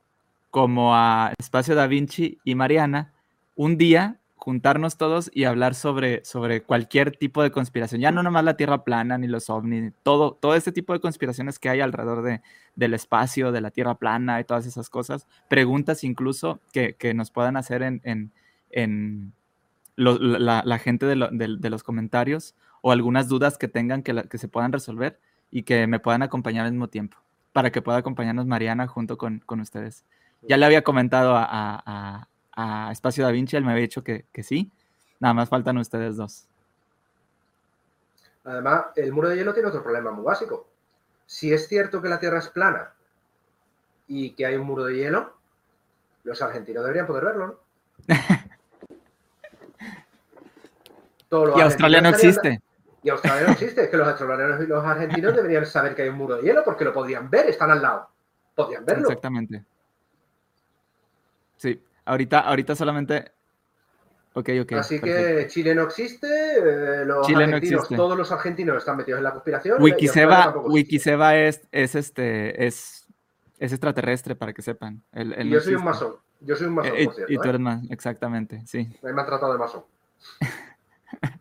como 0.50 0.96
a 0.96 1.34
Espacio 1.38 1.76
Da 1.76 1.86
Vinci 1.86 2.40
y 2.44 2.56
Mariana, 2.56 3.12
un 3.56 3.78
día 3.78 4.16
juntarnos 4.40 4.96
todos 4.98 5.30
y 5.34 5.44
hablar 5.44 5.76
sobre, 5.76 6.24
sobre 6.24 6.64
cualquier 6.64 7.12
tipo 7.18 7.44
de 7.44 7.52
conspiración, 7.52 8.00
ya 8.00 8.12
no 8.12 8.24
nomás 8.24 8.46
la 8.46 8.56
Tierra 8.56 8.86
plana 8.86 9.18
ni 9.18 9.28
los 9.28 9.50
ovnis, 9.50 9.92
todo, 10.02 10.32
todo 10.34 10.56
este 10.56 10.72
tipo 10.72 10.94
de 10.94 11.02
conspiraciones 11.02 11.60
que 11.60 11.68
hay 11.70 11.82
alrededor 11.82 12.22
de, 12.24 12.42
del 12.76 12.94
espacio, 12.94 13.52
de 13.52 13.60
la 13.60 13.70
Tierra 13.70 13.96
plana 13.96 14.40
y 14.40 14.46
todas 14.46 14.66
esas 14.66 14.90
cosas, 14.90 15.28
preguntas 15.50 16.04
incluso 16.06 16.62
que, 16.72 16.94
que 16.96 17.14
nos 17.14 17.32
puedan 17.32 17.58
hacer 17.58 17.84
en, 17.84 18.00
en, 18.06 18.32
en 18.72 19.34
lo- 19.98 20.18
la, 20.18 20.64
gente 20.80 21.06
de, 21.06 21.18
lo- 21.18 21.30
de- 21.30 21.70
los 21.70 21.84
comentarios 21.84 22.56
o 22.82 22.94
algunas 22.94 23.28
dudas 23.28 23.58
que 23.58 23.68
tengan 23.68 24.04
que, 24.04 24.24
que 24.30 24.38
se 24.38 24.48
puedan 24.48 24.72
resolver 24.72 25.20
y 25.52 25.64
que 25.64 25.86
me 25.86 26.00
puedan 26.00 26.22
acompañar 26.22 26.66
al 26.66 26.72
mismo 26.72 26.88
tiempo, 26.88 27.18
para 27.52 27.72
que 27.72 27.82
pueda 27.82 27.98
acompañarnos 27.98 28.46
Mariana 28.46 28.88
junto 28.88 29.18
con, 29.18 29.40
con 29.40 29.60
ustedes. 29.60 30.06
Ya 30.48 30.56
le 30.56 30.66
había 30.66 30.82
comentado 30.84 31.36
a- 31.36 32.30
a 32.60 32.92
Espacio 32.92 33.24
Da 33.24 33.32
Vinci, 33.32 33.56
él 33.56 33.64
me 33.64 33.72
había 33.72 33.84
dicho 33.84 34.04
que, 34.04 34.26
que 34.34 34.44
sí, 34.44 34.70
nada 35.20 35.34
más 35.34 35.48
faltan 35.48 35.78
ustedes 35.78 36.18
dos. 36.18 36.46
Además, 38.44 38.88
el 38.96 39.14
muro 39.14 39.30
de 39.30 39.38
hielo 39.38 39.54
tiene 39.54 39.70
otro 39.70 39.82
problema 39.82 40.12
muy 40.12 40.26
básico. 40.26 40.68
Si 41.26 41.54
es 41.54 41.68
cierto 41.68 42.02
que 42.02 42.10
la 42.10 42.20
Tierra 42.20 42.40
es 42.40 42.50
plana 42.50 42.94
y 44.08 44.32
que 44.32 44.46
hay 44.46 44.56
un 44.56 44.68
muro 44.68 44.86
de 44.86 44.96
hielo, 44.96 45.38
los 46.24 46.42
argentinos 46.42 46.84
deberían 46.84 47.08
poder 47.08 47.26
verlo, 47.26 47.48
¿no? 47.48 47.60
Y 51.32 51.62
Australia 51.62 52.02
no 52.02 52.10
existe. 52.10 52.60
Y 53.04 53.10
Australia 53.10 53.46
no 53.46 53.52
existe. 53.54 53.84
Es 53.84 53.90
que 53.90 53.98
los 53.98 54.08
australianos 54.08 54.64
y 54.64 54.66
los 54.66 54.84
argentinos 54.84 55.36
deberían 55.36 55.64
saber 55.64 55.94
que 55.94 56.02
hay 56.02 56.10
un 56.10 56.18
muro 56.18 56.38
de 56.38 56.42
hielo 56.42 56.64
porque 56.66 56.84
lo 56.84 56.92
podrían 56.92 57.30
ver, 57.30 57.48
están 57.48 57.70
al 57.70 57.84
lado. 57.84 58.10
Podrían 58.56 58.84
verlo. 58.84 59.10
Exactamente. 59.10 59.64
Sí, 61.58 61.80
ahorita, 62.10 62.40
ahorita 62.42 62.76
solamente... 62.76 63.32
Ok, 64.34 64.50
ok. 64.62 64.74
Así 64.74 65.02
que. 65.02 65.48
Chile 65.50 65.74
no 65.74 65.82
existe, 65.84 66.28
eh, 66.28 67.04
los 67.06 67.26
Chile 67.26 67.48
no 67.48 67.58
existe. 67.58 67.96
todos 67.96 68.16
los 68.18 68.32
argentinos 68.32 68.78
están 68.78 68.96
metidos 68.98 69.18
en 69.18 69.24
la 69.24 69.32
conspiración. 69.32 69.82
Wikiseba. 69.82 70.52
Wikiseba 70.56 71.36
es, 71.36 71.68
es 71.72 71.96
este, 71.96 72.66
es, 72.68 73.08
es 73.58 73.72
extraterrestre 73.74 74.36
para 74.36 74.54
que 74.54 74.62
sepan. 74.62 75.02
Y 75.16 75.24
no 75.26 75.44
yo 75.46 75.60
soy 75.60 75.76
un 75.76 75.84
masón. 75.84 76.14
Yo 76.42 76.56
soy 76.56 76.68
un 76.68 76.76
masón, 76.76 76.94
Eh, 76.96 77.06
por 77.06 77.14
y- 77.14 77.16
cierto. 77.16 77.34
y 77.34 77.36
tú 77.38 77.44
¿eh? 77.44 77.50
eres 77.50 77.62
más, 77.62 77.82
exactamente, 77.90 78.62
sí. 78.68 78.96
Me 79.02 79.10
han 79.10 79.26
tratado 79.26 79.52
de 79.52 79.58
masón. 79.60 79.84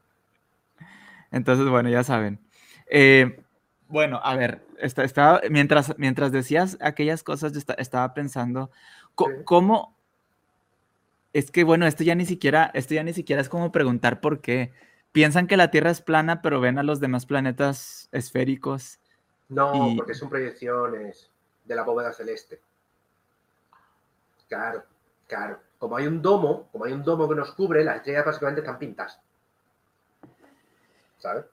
Entonces, 1.31 1.69
bueno, 1.69 1.91
ya 1.91 2.03
saben. 2.05 2.41
Eh, 2.91 3.41
bueno, 3.89 4.21
a 4.25 4.35
ver, 4.35 4.63
está- 4.79 5.05
estaba, 5.05 5.41
mientras, 5.51 5.95
mientras 5.99 6.33
decías 6.33 6.79
aquellas 6.81 7.23
cosas, 7.23 7.53
yo 7.53 7.59
esta- 7.59 7.75
estaba 7.75 8.15
pensando, 8.15 8.71
Sí. 9.17 9.25
¿cómo? 9.45 9.95
Es 11.39 11.53
que, 11.53 11.63
bueno, 11.63 11.87
esto 11.87 12.03
ya 12.03 12.17
ni 12.17 12.27
siquiera, 12.27 12.69
esto 12.75 12.95
ya 12.95 13.05
ni 13.05 13.13
siquiera 13.13 13.41
es 13.41 13.49
como 13.49 13.71
preguntar 13.71 14.21
por 14.21 14.41
qué. 14.41 14.73
Piensan 15.13 15.47
que 15.47 15.57
la 15.57 15.71
Tierra 15.71 15.91
es 15.91 16.01
plana, 16.01 16.43
pero 16.43 16.61
ven 16.61 16.81
a 16.81 16.83
los 16.83 16.99
demás 16.99 17.27
planetas 17.27 18.09
esféricos. 18.11 18.99
No, 19.49 19.93
Y- 19.93 19.97
porque 19.97 20.15
son 20.15 20.29
proyecciones 20.29 21.31
de 21.65 21.75
la 21.77 21.85
bóveda 21.85 22.13
celeste. 22.13 22.61
Claro, 24.49 24.83
claro. 25.29 25.61
Como 25.79 25.97
hay 25.97 26.09
un 26.09 26.21
domo, 26.21 26.69
como 26.73 26.87
hay 26.87 26.93
un 26.93 27.05
domo 27.05 27.29
que 27.29 27.37
nos 27.37 27.53
cubre, 27.55 27.85
las 27.85 27.99
estrellas 27.99 28.25
básicamente 28.25 28.63
están 28.63 28.81
pintadas. 28.81 29.21
¿Sabes? 31.19 31.45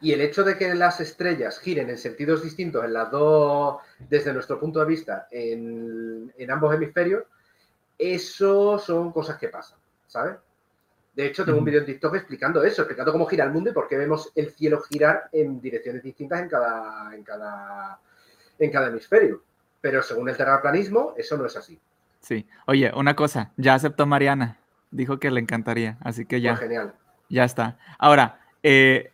Y 0.00 0.12
el 0.12 0.20
hecho 0.20 0.44
de 0.44 0.56
que 0.56 0.72
las 0.76 1.00
estrellas 1.00 1.58
giren 1.58 1.90
en 1.90 1.98
sentidos 1.98 2.44
distintos 2.44 2.84
en 2.84 2.92
las 2.92 3.10
dos, 3.10 3.78
desde 3.98 4.32
nuestro 4.32 4.60
punto 4.60 4.78
de 4.78 4.86
vista, 4.86 5.26
en, 5.32 6.32
en 6.38 6.50
ambos 6.52 6.72
hemisferios, 6.72 7.24
eso 7.98 8.78
son 8.78 9.12
cosas 9.12 9.38
que 9.38 9.48
pasan, 9.48 9.78
¿sabes? 10.06 10.36
De 11.14 11.26
hecho, 11.26 11.44
tengo 11.44 11.58
un 11.58 11.64
vídeo 11.64 11.80
en 11.80 11.86
TikTok 11.86 12.16
explicando 12.16 12.64
eso, 12.64 12.82
explicando 12.82 13.12
cómo 13.12 13.26
gira 13.26 13.44
el 13.44 13.52
mundo 13.52 13.70
y 13.70 13.72
por 13.72 13.86
qué 13.86 13.96
vemos 13.96 14.32
el 14.34 14.50
cielo 14.50 14.80
girar 14.80 15.28
en 15.32 15.60
direcciones 15.60 16.02
distintas 16.02 16.40
en 16.40 16.48
cada, 16.48 17.14
en 17.14 17.22
cada, 17.22 18.00
en 18.58 18.70
cada 18.70 18.88
hemisferio. 18.88 19.42
Pero 19.80 20.02
según 20.02 20.28
el 20.28 20.36
terraplanismo, 20.36 21.14
eso 21.16 21.36
no 21.36 21.46
es 21.46 21.56
así. 21.56 21.78
Sí. 22.20 22.46
Oye, 22.66 22.90
una 22.96 23.14
cosa, 23.14 23.52
ya 23.56 23.74
aceptó 23.74 24.06
Mariana. 24.06 24.58
Dijo 24.90 25.20
que 25.20 25.30
le 25.30 25.40
encantaría, 25.40 25.98
así 26.00 26.24
que 26.24 26.40
ya. 26.40 26.52
Pues 26.52 26.62
genial. 26.62 26.94
Ya 27.28 27.44
está. 27.44 27.78
Ahora, 27.98 28.40
eh, 28.62 29.12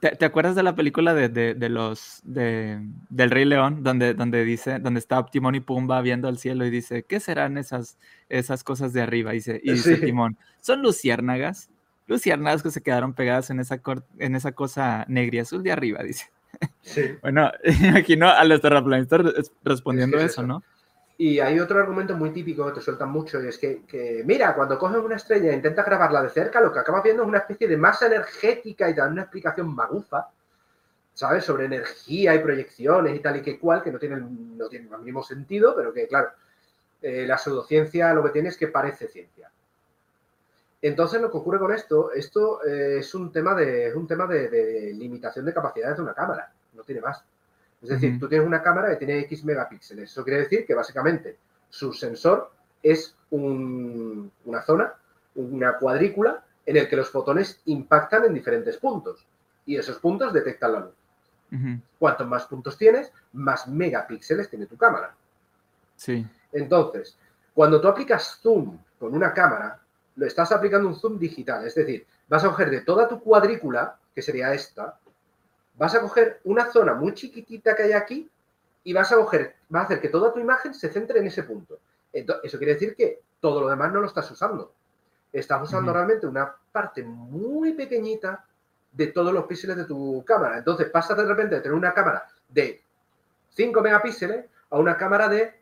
¿te, 0.00 0.16
te 0.16 0.24
acuerdas 0.24 0.54
de 0.56 0.62
la 0.62 0.74
película 0.74 1.14
de, 1.14 1.28
de- 1.28 1.54
de 1.54 1.68
los 1.68 2.20
de, 2.24 2.80
del 3.08 3.30
Rey 3.30 3.44
León, 3.44 3.82
donde, 3.82 4.14
donde 4.14 4.44
dice, 4.44 4.78
donde 4.78 4.98
está 5.00 5.24
Timón 5.26 5.54
y 5.54 5.60
Pumba 5.60 6.00
viendo 6.02 6.28
al 6.28 6.38
cielo 6.38 6.64
y 6.66 6.70
dice, 6.70 7.04
¿qué 7.04 7.20
serán 7.20 7.58
esas, 7.58 7.98
esas 8.28 8.64
cosas 8.64 8.92
de 8.92 9.02
arriba? 9.02 9.32
Y 9.32 9.36
dice, 9.36 9.60
y 9.62 9.72
dice 9.72 9.96
Sí. 9.96 10.00
Timón, 10.06 10.36
son 10.60 10.82
luciérnagas, 10.82 11.70
luciérnagas 12.06 12.62
que 12.62 12.70
se 12.70 12.82
quedaron 12.82 13.14
pegadas 13.14 13.50
en 13.50 13.60
esa, 13.60 13.78
cor- 13.78 14.04
en 14.18 14.34
esa 14.34 14.52
cosa 14.52 15.04
negra 15.08 15.36
y 15.36 15.38
azul 15.40 15.62
de 15.62 15.72
arriba, 15.72 16.02
dice. 16.02 16.26
Sí. 16.82 17.02
Bueno, 17.22 17.50
imagino 17.82 18.28
a 18.28 18.44
los 18.44 18.60
terraplanistas 18.60 19.20
res- 19.20 19.52
respondiendo 19.62 20.18
eso. 20.18 20.42
¿no? 20.42 20.62
Y 21.22 21.38
hay 21.38 21.60
otro 21.60 21.78
argumento 21.78 22.16
muy 22.16 22.30
típico 22.30 22.64
que 22.64 22.72
te 22.72 22.80
sueltan 22.80 23.10
mucho 23.10 23.44
y 23.44 23.48
es 23.48 23.58
que, 23.58 24.22
mira, 24.24 24.54
cuando 24.54 24.78
coges 24.78 25.02
una 25.02 25.16
estrella 25.16 25.50
e 25.50 25.54
intentas 25.54 25.84
grabarla 25.84 26.22
de 26.22 26.30
cerca, 26.30 26.62
lo 26.62 26.72
que 26.72 26.78
acabas 26.78 27.02
viendo 27.02 27.22
es 27.22 27.28
una 27.28 27.40
especie 27.40 27.68
de 27.68 27.76
masa 27.76 28.06
energética 28.06 28.88
y 28.88 28.94
te 28.94 29.02
dan 29.02 29.12
una 29.12 29.22
explicación 29.24 29.74
magufa, 29.74 30.30
¿sabes? 31.12 31.44
Sobre 31.44 31.66
energía 31.66 32.34
y 32.34 32.38
proyecciones 32.38 33.14
y 33.14 33.18
tal 33.18 33.36
y 33.36 33.42
que 33.42 33.58
cual, 33.58 33.82
que 33.82 33.92
no 33.92 33.98
tienen, 33.98 34.56
no 34.56 34.66
tienen 34.70 34.90
el 34.90 35.02
mismo 35.02 35.22
sentido, 35.22 35.76
pero 35.76 35.92
que, 35.92 36.08
claro, 36.08 36.30
eh, 37.02 37.26
la 37.26 37.36
pseudociencia 37.36 38.14
lo 38.14 38.22
que 38.24 38.30
tiene 38.30 38.48
es 38.48 38.56
que 38.56 38.68
parece 38.68 39.06
ciencia. 39.06 39.52
Entonces, 40.80 41.20
lo 41.20 41.30
que 41.30 41.36
ocurre 41.36 41.58
con 41.58 41.74
esto, 41.74 42.12
esto 42.12 42.64
eh, 42.64 43.00
es 43.00 43.14
un 43.14 43.30
tema, 43.30 43.54
de, 43.54 43.88
es 43.88 43.94
un 43.94 44.06
tema 44.06 44.26
de 44.26 44.94
limitación 44.94 45.44
de 45.44 45.52
capacidades 45.52 45.98
de 45.98 46.02
una 46.02 46.14
cámara, 46.14 46.50
no 46.72 46.82
tiene 46.82 47.02
más. 47.02 47.22
Es 47.82 47.88
decir, 47.88 48.18
tú 48.20 48.28
tienes 48.28 48.46
una 48.46 48.62
cámara 48.62 48.90
que 48.90 48.96
tiene 48.96 49.20
X 49.20 49.44
megapíxeles. 49.44 50.10
Eso 50.10 50.22
quiere 50.22 50.40
decir 50.40 50.66
que 50.66 50.74
básicamente 50.74 51.38
su 51.68 51.92
sensor 51.92 52.52
es 52.82 53.16
un- 53.30 54.30
una 54.44 54.60
zona, 54.62 54.94
una 55.34 55.78
cuadrícula, 55.78 56.44
en 56.66 56.76
el 56.76 56.88
que 56.88 56.96
los 56.96 57.10
fotones 57.10 57.60
impactan 57.64 58.24
en 58.26 58.34
diferentes 58.34 58.76
puntos. 58.76 59.26
Y 59.64 59.76
esos 59.76 59.98
puntos 59.98 60.32
detectan 60.32 60.72
la 60.72 60.80
luz. 60.80 60.94
Cuantos 61.98 62.26
más 62.28 62.46
puntos 62.46 62.76
tienes, 62.76 63.12
más 63.32 63.66
megapíxeles 63.66 64.48
tiene 64.48 64.66
tu 64.66 64.76
cámara. 64.76 65.14
Sí. 65.96 66.26
Entonces, 66.52 67.16
cuando 67.54 67.80
tú 67.80 67.88
aplicas 67.88 68.38
zoom 68.42 68.78
con 68.98 69.14
una 69.14 69.32
cámara, 69.32 69.80
lo 70.16 70.26
estás 70.26 70.52
aplicando 70.52 70.86
un 70.88 70.96
zoom 70.96 71.18
digital. 71.18 71.66
Es 71.66 71.74
decir, 71.74 72.06
vas 72.28 72.44
a 72.44 72.48
coger 72.48 72.70
de 72.70 72.82
toda 72.82 73.08
tu 73.08 73.20
cuadrícula, 73.20 73.96
que 74.14 74.22
sería 74.22 74.52
esta, 74.52 74.98
vas 75.80 75.94
a 75.94 76.02
coger 76.02 76.40
una 76.44 76.70
zona 76.70 76.92
muy 76.92 77.14
chiquitita 77.14 77.74
que 77.74 77.84
hay 77.84 77.92
aquí 77.92 78.30
y 78.84 78.92
vas 78.92 79.10
a 79.12 79.16
coger, 79.16 79.56
vas 79.70 79.82
a 79.82 79.84
hacer 79.86 80.00
que 80.02 80.10
toda 80.10 80.30
tu 80.30 80.38
imagen 80.38 80.74
se 80.74 80.90
centre 80.90 81.18
en 81.18 81.26
ese 81.26 81.42
punto. 81.42 81.78
Eso 82.12 82.58
quiere 82.58 82.74
decir 82.74 82.94
que 82.94 83.22
todo 83.40 83.62
lo 83.62 83.68
demás 83.70 83.90
no 83.90 84.00
lo 84.00 84.06
estás 84.06 84.30
usando. 84.30 84.74
Estás 85.32 85.62
usando 85.62 85.90
realmente 85.90 86.26
una 86.26 86.54
parte 86.70 87.02
muy 87.02 87.72
pequeñita 87.72 88.44
de 88.92 89.06
todos 89.06 89.32
los 89.32 89.46
píxeles 89.46 89.78
de 89.78 89.86
tu 89.86 90.22
cámara. 90.26 90.58
Entonces 90.58 90.90
pasas 90.90 91.16
de 91.16 91.24
repente 91.24 91.54
de 91.54 91.62
tener 91.62 91.78
una 91.78 91.94
cámara 91.94 92.28
de 92.50 92.82
5 93.48 93.80
megapíxeles 93.80 94.44
a 94.68 94.78
una 94.78 94.98
cámara 94.98 95.30
de 95.30 95.54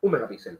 un 0.00 0.12
megapíxel 0.12 0.58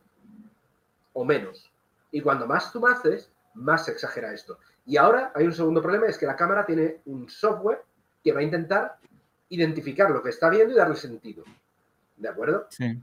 o 1.14 1.24
menos. 1.24 1.72
Y 2.10 2.20
cuando 2.20 2.46
más 2.46 2.72
tú 2.72 2.86
haces, 2.86 3.32
más 3.54 3.86
se 3.86 3.92
exagera 3.92 4.34
esto. 4.34 4.58
Y 4.84 4.98
ahora 4.98 5.32
hay 5.34 5.46
un 5.46 5.54
segundo 5.54 5.80
problema, 5.80 6.08
es 6.08 6.18
que 6.18 6.26
la 6.26 6.36
cámara 6.36 6.66
tiene 6.66 7.00
un 7.06 7.26
software 7.30 7.88
que 8.22 8.32
va 8.32 8.40
a 8.40 8.42
intentar 8.42 8.96
identificar 9.50 10.10
lo 10.10 10.22
que 10.22 10.30
está 10.30 10.50
viendo 10.50 10.74
y 10.74 10.76
darle 10.76 10.96
sentido. 10.96 11.44
¿De 12.16 12.28
acuerdo? 12.28 12.66
Sí. 12.70 13.00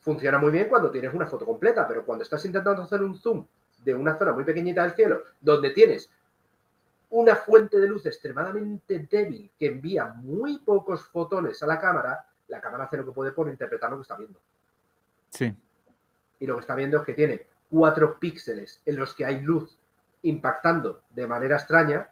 Funciona 0.00 0.38
muy 0.38 0.50
bien 0.50 0.68
cuando 0.68 0.90
tienes 0.90 1.12
una 1.14 1.26
foto 1.26 1.44
completa, 1.44 1.86
pero 1.86 2.04
cuando 2.04 2.22
estás 2.22 2.44
intentando 2.44 2.82
hacer 2.82 3.02
un 3.02 3.16
zoom 3.16 3.46
de 3.84 3.94
una 3.94 4.18
zona 4.18 4.32
muy 4.32 4.44
pequeñita 4.44 4.82
del 4.82 4.92
cielo, 4.92 5.22
donde 5.40 5.70
tienes 5.70 6.10
una 7.10 7.36
fuente 7.36 7.78
de 7.78 7.88
luz 7.88 8.04
extremadamente 8.06 9.06
débil 9.10 9.50
que 9.58 9.66
envía 9.66 10.06
muy 10.06 10.58
pocos 10.58 11.08
fotones 11.08 11.62
a 11.62 11.66
la 11.66 11.78
cámara, 11.78 12.26
la 12.48 12.60
cámara 12.60 12.84
hace 12.84 12.96
lo 12.96 13.06
que 13.06 13.12
puede 13.12 13.32
por 13.32 13.48
interpretar 13.48 13.90
lo 13.90 13.96
que 13.96 14.02
está 14.02 14.16
viendo. 14.16 14.40
Sí. 15.30 15.54
y 16.38 16.46
lo 16.46 16.54
que 16.54 16.60
está 16.60 16.74
viendo 16.74 16.98
es 16.98 17.04
que 17.04 17.14
tiene 17.14 17.46
cuatro 17.68 18.18
píxeles 18.18 18.80
en 18.86 18.96
los 18.96 19.14
que 19.14 19.24
hay 19.24 19.40
luz 19.40 19.78
impactando 20.22 21.02
de 21.10 21.26
manera 21.26 21.56
extraña 21.56 22.10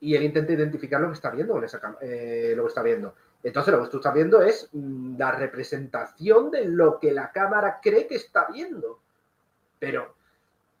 y 0.00 0.14
él 0.14 0.22
intenta 0.22 0.52
identificar 0.52 1.00
lo 1.00 1.08
que 1.08 1.14
está 1.14 1.30
viendo 1.30 1.54
con 1.54 1.64
esa 1.64 1.80
eh, 2.00 2.52
lo 2.56 2.64
que 2.64 2.68
está 2.68 2.82
viendo. 2.82 3.14
Entonces 3.42 3.74
lo 3.74 3.82
que 3.82 3.90
tú 3.90 3.96
estás 3.98 4.14
viendo 4.14 4.42
es 4.42 4.68
mm, 4.72 5.16
la 5.18 5.32
representación 5.32 6.50
de 6.50 6.64
lo 6.66 6.98
que 6.98 7.12
la 7.12 7.30
cámara 7.32 7.78
cree 7.82 8.06
que 8.06 8.16
está 8.16 8.46
viendo. 8.52 9.00
Pero 9.78 10.14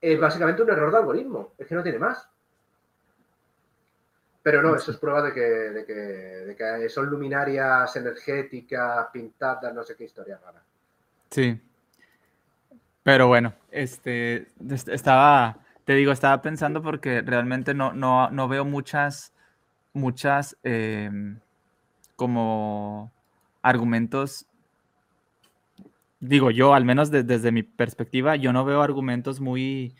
es 0.00 0.18
básicamente 0.18 0.62
un 0.62 0.70
error 0.70 0.90
de 0.90 0.98
algoritmo, 0.98 1.52
es 1.58 1.66
que 1.66 1.74
no 1.74 1.82
tiene 1.82 1.98
más. 1.98 2.28
Pero 4.42 4.62
no, 4.62 4.74
eso 4.74 4.92
es 4.92 4.96
prueba 4.96 5.22
de 5.22 5.32
que, 5.32 5.40
de 5.40 6.56
que, 6.56 6.88
son 6.88 7.06
luminarias 7.10 7.94
energéticas, 7.96 9.08
pintadas, 9.12 9.74
no 9.74 9.82
sé 9.82 9.94
qué 9.94 10.04
historia 10.04 10.40
rara. 10.42 10.62
Sí. 11.30 11.60
Pero 13.02 13.26
bueno, 13.26 13.52
este 13.70 14.48
estaba, 14.86 15.56
te 15.88 15.94
digo, 15.94 16.12
estaba 16.12 16.42
pensando 16.42 16.82
porque 16.82 17.22
realmente 17.22 17.72
no, 17.72 17.94
no, 17.94 18.48
veo 18.48 18.66
muchas, 18.66 19.32
muchas 19.94 20.54
em, 20.62 21.40
como 22.14 23.10
argumentos. 23.62 24.46
Digo 26.20 26.50
yo, 26.50 26.74
al 26.74 26.84
menos 26.84 27.10
desde 27.10 27.52
mi 27.52 27.62
perspectiva, 27.62 28.36
yo 28.36 28.52
no 28.52 28.66
veo 28.66 28.82
argumentos 28.82 29.40
muy, 29.40 29.96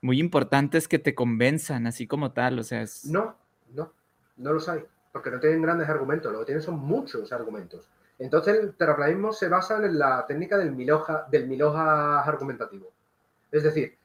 muy 0.00 0.18
importantes 0.18 0.88
que 0.88 0.98
te 0.98 1.14
convenzan, 1.14 1.86
así 1.86 2.08
como 2.08 2.32
tal, 2.32 2.58
o 2.58 2.64
sea, 2.64 2.82
es... 2.82 3.04
No, 3.04 3.36
no, 3.72 3.92
no 4.36 4.52
los 4.52 4.68
hay, 4.68 4.82
porque 5.12 5.30
no 5.30 5.38
tienen 5.38 5.62
grandes 5.62 5.88
argumentos, 5.88 6.32
lo 6.32 6.40
que 6.40 6.46
tienen 6.46 6.62
son 6.64 6.80
muchos 6.80 7.30
argumentos. 7.30 7.88
Entonces 8.18 8.58
el 8.58 8.74
terraplanismo 8.74 9.32
se 9.32 9.48
basa 9.48 9.76
en 9.76 9.96
la 9.96 10.26
técnica 10.26 10.58
del 10.58 10.74
del 11.30 11.46
miloja 11.46 12.22
argumentativo. 12.22 12.90
Es 13.52 13.62
decir, 13.62 14.01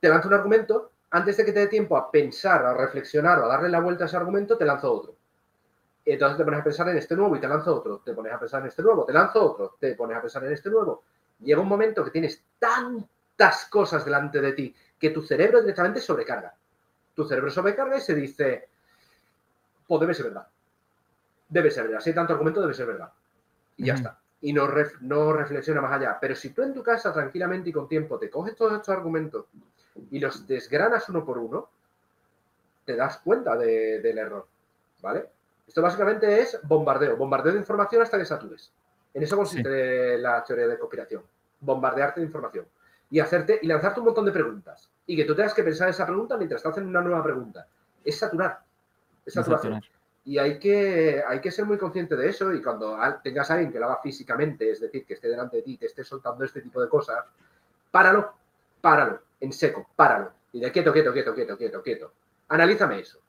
te 0.00 0.08
lanzo 0.08 0.28
un 0.28 0.34
argumento, 0.34 0.92
antes 1.10 1.36
de 1.36 1.44
que 1.44 1.52
te 1.52 1.60
dé 1.60 1.66
tiempo 1.68 1.96
a 1.96 2.10
pensar, 2.10 2.64
a 2.64 2.74
reflexionar 2.74 3.38
o 3.38 3.44
a 3.44 3.48
darle 3.48 3.68
la 3.68 3.80
vuelta 3.80 4.04
a 4.04 4.06
ese 4.06 4.16
argumento, 4.16 4.56
te 4.56 4.64
lanzo 4.64 4.92
otro. 4.92 5.16
Entonces 6.04 6.38
te 6.38 6.44
pones 6.44 6.60
a 6.60 6.64
pensar 6.64 6.88
en 6.88 6.96
este 6.96 7.16
nuevo 7.16 7.36
y 7.36 7.40
te 7.40 7.48
lanzo 7.48 7.76
otro, 7.76 7.98
te 7.98 8.14
pones 8.14 8.32
a 8.32 8.38
pensar 8.38 8.62
en 8.62 8.68
este 8.68 8.82
nuevo, 8.82 9.04
te 9.04 9.12
lanzo 9.12 9.52
otro, 9.52 9.76
te 9.78 9.94
pones 9.94 10.16
a 10.16 10.20
pensar 10.20 10.44
en 10.44 10.52
este 10.52 10.70
nuevo. 10.70 11.04
Llega 11.40 11.60
un 11.60 11.68
momento 11.68 12.04
que 12.04 12.10
tienes 12.10 12.42
tantas 12.58 13.66
cosas 13.66 14.04
delante 14.04 14.40
de 14.40 14.52
ti 14.52 14.74
que 14.98 15.10
tu 15.10 15.22
cerebro 15.22 15.60
directamente 15.60 16.00
sobrecarga. 16.00 16.54
Tu 17.14 17.24
cerebro 17.24 17.50
sobrecarga 17.50 17.98
y 17.98 18.00
se 18.00 18.14
dice, 18.14 18.68
pues 19.86 20.00
debe 20.00 20.14
ser 20.14 20.26
verdad. 20.26 20.46
Debe 21.48 21.70
ser 21.70 21.84
verdad. 21.84 22.00
Si 22.00 22.10
hay 22.10 22.14
tanto 22.14 22.32
argumento, 22.32 22.60
debe 22.60 22.74
ser 22.74 22.86
verdad. 22.86 23.12
Y 23.76 23.86
ya 23.86 23.94
está. 23.94 24.18
Y 24.40 24.52
no, 24.52 24.68
no 25.00 25.32
reflexiona 25.32 25.80
más 25.80 25.92
allá. 25.92 26.18
Pero 26.20 26.34
si 26.34 26.50
tú 26.50 26.62
en 26.62 26.74
tu 26.74 26.82
casa 26.82 27.12
tranquilamente 27.12 27.70
y 27.70 27.72
con 27.72 27.88
tiempo 27.88 28.18
te 28.18 28.30
coges 28.30 28.56
todos 28.56 28.74
estos 28.74 28.88
argumentos 28.90 29.46
y 30.10 30.18
los 30.20 30.46
desgranas 30.46 31.08
uno 31.08 31.24
por 31.24 31.38
uno, 31.38 31.70
te 32.84 32.96
das 32.96 33.18
cuenta 33.18 33.56
del 33.56 34.18
error. 34.18 34.46
¿Vale? 35.00 35.28
Esto 35.66 35.82
básicamente 35.82 36.40
es 36.40 36.58
bombardeo. 36.62 37.16
Bombardeo 37.16 37.52
de 37.52 37.58
información 37.58 38.02
hasta 38.02 38.18
que 38.18 38.24
satures. 38.24 38.72
En 39.12 39.22
eso 39.22 39.36
consiste 39.36 40.18
la 40.18 40.42
teoría 40.42 40.66
de 40.66 40.78
conspiración. 40.78 41.22
Bombardearte 41.60 42.20
de 42.20 42.26
información 42.26 42.66
y 43.10 43.20
hacerte 43.20 43.58
y 43.62 43.66
lanzarte 43.66 44.00
un 44.00 44.06
montón 44.06 44.24
de 44.26 44.32
preguntas 44.32 44.90
y 45.06 45.16
que 45.16 45.24
tú 45.24 45.34
tengas 45.34 45.54
que 45.54 45.62
pensar 45.62 45.88
esa 45.88 46.06
pregunta 46.06 46.36
mientras 46.36 46.62
te 46.62 46.68
hacen 46.68 46.86
una 46.86 47.00
nueva 47.00 47.22
pregunta. 47.22 47.66
Es 48.04 48.18
saturar. 48.18 48.60
Es 49.24 49.34
saturación. 49.34 49.80
Y 50.24 50.36
hay 50.36 50.58
que, 50.58 51.22
hay 51.26 51.40
que 51.40 51.50
ser 51.50 51.64
muy 51.64 51.78
consciente 51.78 52.14
de 52.14 52.28
eso 52.28 52.52
y 52.52 52.62
cuando 52.62 52.98
tengas 53.22 53.50
a 53.50 53.54
alguien 53.54 53.72
que 53.72 53.78
lo 53.78 53.86
haga 53.86 54.00
físicamente, 54.02 54.70
es 54.70 54.80
decir, 54.80 55.06
que 55.06 55.14
esté 55.14 55.28
delante 55.28 55.56
de 55.56 55.62
ti, 55.62 55.78
que 55.78 55.86
esté 55.86 56.04
soltando 56.04 56.44
este 56.44 56.60
tipo 56.60 56.82
de 56.82 56.88
cosas, 56.88 57.24
páralo, 57.90 58.34
páralo, 58.82 59.22
en 59.40 59.52
seco, 59.52 59.88
páralo. 59.94 60.32
Y 60.52 60.60
de 60.60 60.72
quieto, 60.72 60.92
quieto, 60.92 61.12
quieto, 61.12 61.34
quieto, 61.34 61.56
quieto, 61.56 61.82
quieto. 61.82 62.12
Analízame 62.48 63.00
eso. 63.00 63.20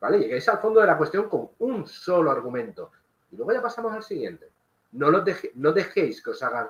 ¿Vale? 0.00 0.18
Lleguéis 0.18 0.48
al 0.48 0.58
fondo 0.58 0.80
de 0.80 0.86
la 0.86 0.96
cuestión 0.96 1.28
con 1.28 1.50
un 1.58 1.86
solo 1.86 2.30
argumento. 2.30 2.92
Y 3.30 3.36
luego 3.36 3.52
ya 3.52 3.62
pasamos 3.62 3.92
al 3.92 4.02
siguiente. 4.02 4.48
No, 4.92 5.10
lo 5.10 5.24
no 5.54 5.72
dejéis 5.72 6.22
que 6.22 6.30
os 6.30 6.42
hagan 6.42 6.68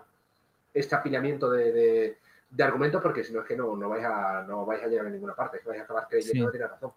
este 0.75 0.95
apilamiento 0.95 1.51
de, 1.51 2.19
argumentos 2.61 3.03
porque 3.03 3.25
si 3.25 3.33
no 3.33 3.41
es 3.41 3.47
que 3.47 3.57
no, 3.57 3.77
no, 3.77 3.89
vais 3.89 4.05
a, 4.05 4.43
no 4.43 4.65
vais 4.67 4.83
a 4.83 4.87
llegar 4.87 5.07
a 5.07 5.11
ninguna 5.11 5.35
parte, 5.35 5.59
es 5.59 5.63
que 5.63 5.69
vais 5.69 5.81
a 5.81 5.85
acabar 5.85 6.07
creyendo 6.09 6.47
que 6.47 6.59
tiene 6.59 6.67
razón. 6.67 6.93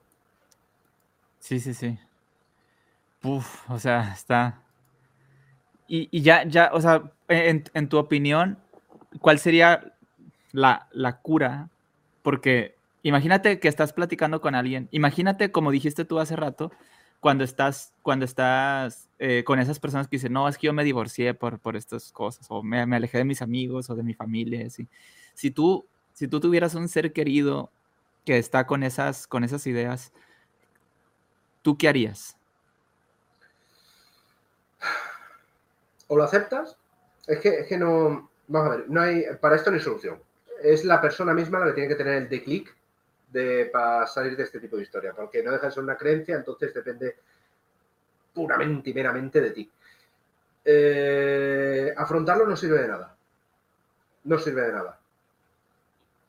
Sí, 1.39 1.60
sí, 1.60 1.74
sí. 1.74 2.00
Uf, 3.24 3.70
o 3.70 3.78
sea, 3.78 4.14
está. 4.14 4.62
Y, 5.88 6.22
ya, 6.22 6.46
ya, 6.46 6.70
o 6.74 6.80
sea, 6.80 7.12
en, 7.28 7.89
tu 7.89 7.98
opinión, 7.98 8.58
¿cuál 9.20 9.39
sería 9.39 9.94
la, 10.52 10.88
la, 10.91 11.18
cura? 11.18 11.70
Porque 12.22 12.76
imagínate 13.04 13.60
que 13.60 13.68
estás 13.68 13.93
platicando 13.93 14.41
con 14.41 14.56
alguien, 14.56 14.88
imagínate, 14.91 15.52
como 15.52 15.72
dijiste 15.72 16.06
tú 16.06 16.20
hace 16.20 16.36
rato, 16.36 16.72
cuando 17.20 17.43
estás, 17.43 17.93
cuando 18.02 18.26
estás 18.26 19.08
eh, 19.20 19.43
con 19.45 19.60
esas 19.60 19.80
personas 19.80 20.08
que 20.08 20.18
dicen, 20.18 20.34
no, 20.34 20.47
es 20.47 20.58
que 20.58 20.68
yo 20.68 20.74
me 20.74 20.84
divorcié 20.84 21.34
por, 21.34 21.60
por 21.60 21.76
estas 21.76 22.12
cosas, 22.12 22.47
o 22.49 22.64
me, 22.64 22.86
me 22.86 22.95
alejé 22.95 23.20
de 23.20 23.26
mis 23.26 23.41
amigos 23.41 23.89
o 23.89 23.95
de 23.95 24.04
mi 24.04 24.14
familia, 24.14 24.66
así. 24.66 24.88
Si 25.36 25.52
tú, 25.52 25.86
si 26.14 26.28
tú 26.28 26.39
tuvieras 26.39 26.74
un 26.76 26.89
ser 26.89 27.14
querido 27.14 27.72
que 28.26 28.38
está 28.38 28.66
con 28.66 28.84
esas, 28.84 29.28
con 29.28 29.43
esas 29.43 29.68
ideas, 29.68 30.12
¿tú 31.62 31.78
qué 31.78 31.88
harías? 31.88 32.36
O 36.08 36.18
lo 36.18 36.24
aceptas, 36.24 36.76
es 37.28 37.39
que, 37.39 37.60
es 37.60 37.68
que 37.68 37.78
no, 37.78 38.30
vamos 38.47 38.68
a 38.68 38.78
ver, 38.78 38.89
no 38.89 39.02
hay, 39.02 39.24
para 39.39 39.56
esto 39.56 39.70
no 39.70 39.78
hay 39.78 39.84
solución. 39.84 40.20
Es 40.64 40.86
la 40.86 41.01
persona 41.01 41.34
misma 41.34 41.59
la 41.59 41.68
que 41.68 41.74
tiene 41.74 41.89
que 41.89 41.95
tener 41.95 42.16
el 42.16 42.30
de 42.30 42.43
clic 42.43 42.76
de, 43.32 43.70
para 43.72 44.07
salir 44.07 44.36
de 44.36 44.43
este 44.43 44.59
tipo 44.59 44.76
de 44.78 44.84
historia, 44.84 45.14
porque 45.14 45.43
no 45.43 45.51
deja 45.51 45.68
de 45.68 45.72
ser 45.72 45.84
una 45.84 45.97
creencia, 45.97 46.36
entonces 46.36 46.74
depende 46.74 47.16
puramente 48.34 48.89
y 48.89 48.93
meramente 48.93 49.41
de 49.41 49.51
ti. 49.51 49.72
Eh, 50.64 51.93
afrontarlo 51.95 52.45
no 52.45 52.55
sirve 52.55 52.82
de 52.82 52.88
nada. 52.88 53.16
No 54.24 54.38
sirve 54.38 54.62
de 54.62 54.74
nada. 54.74 54.99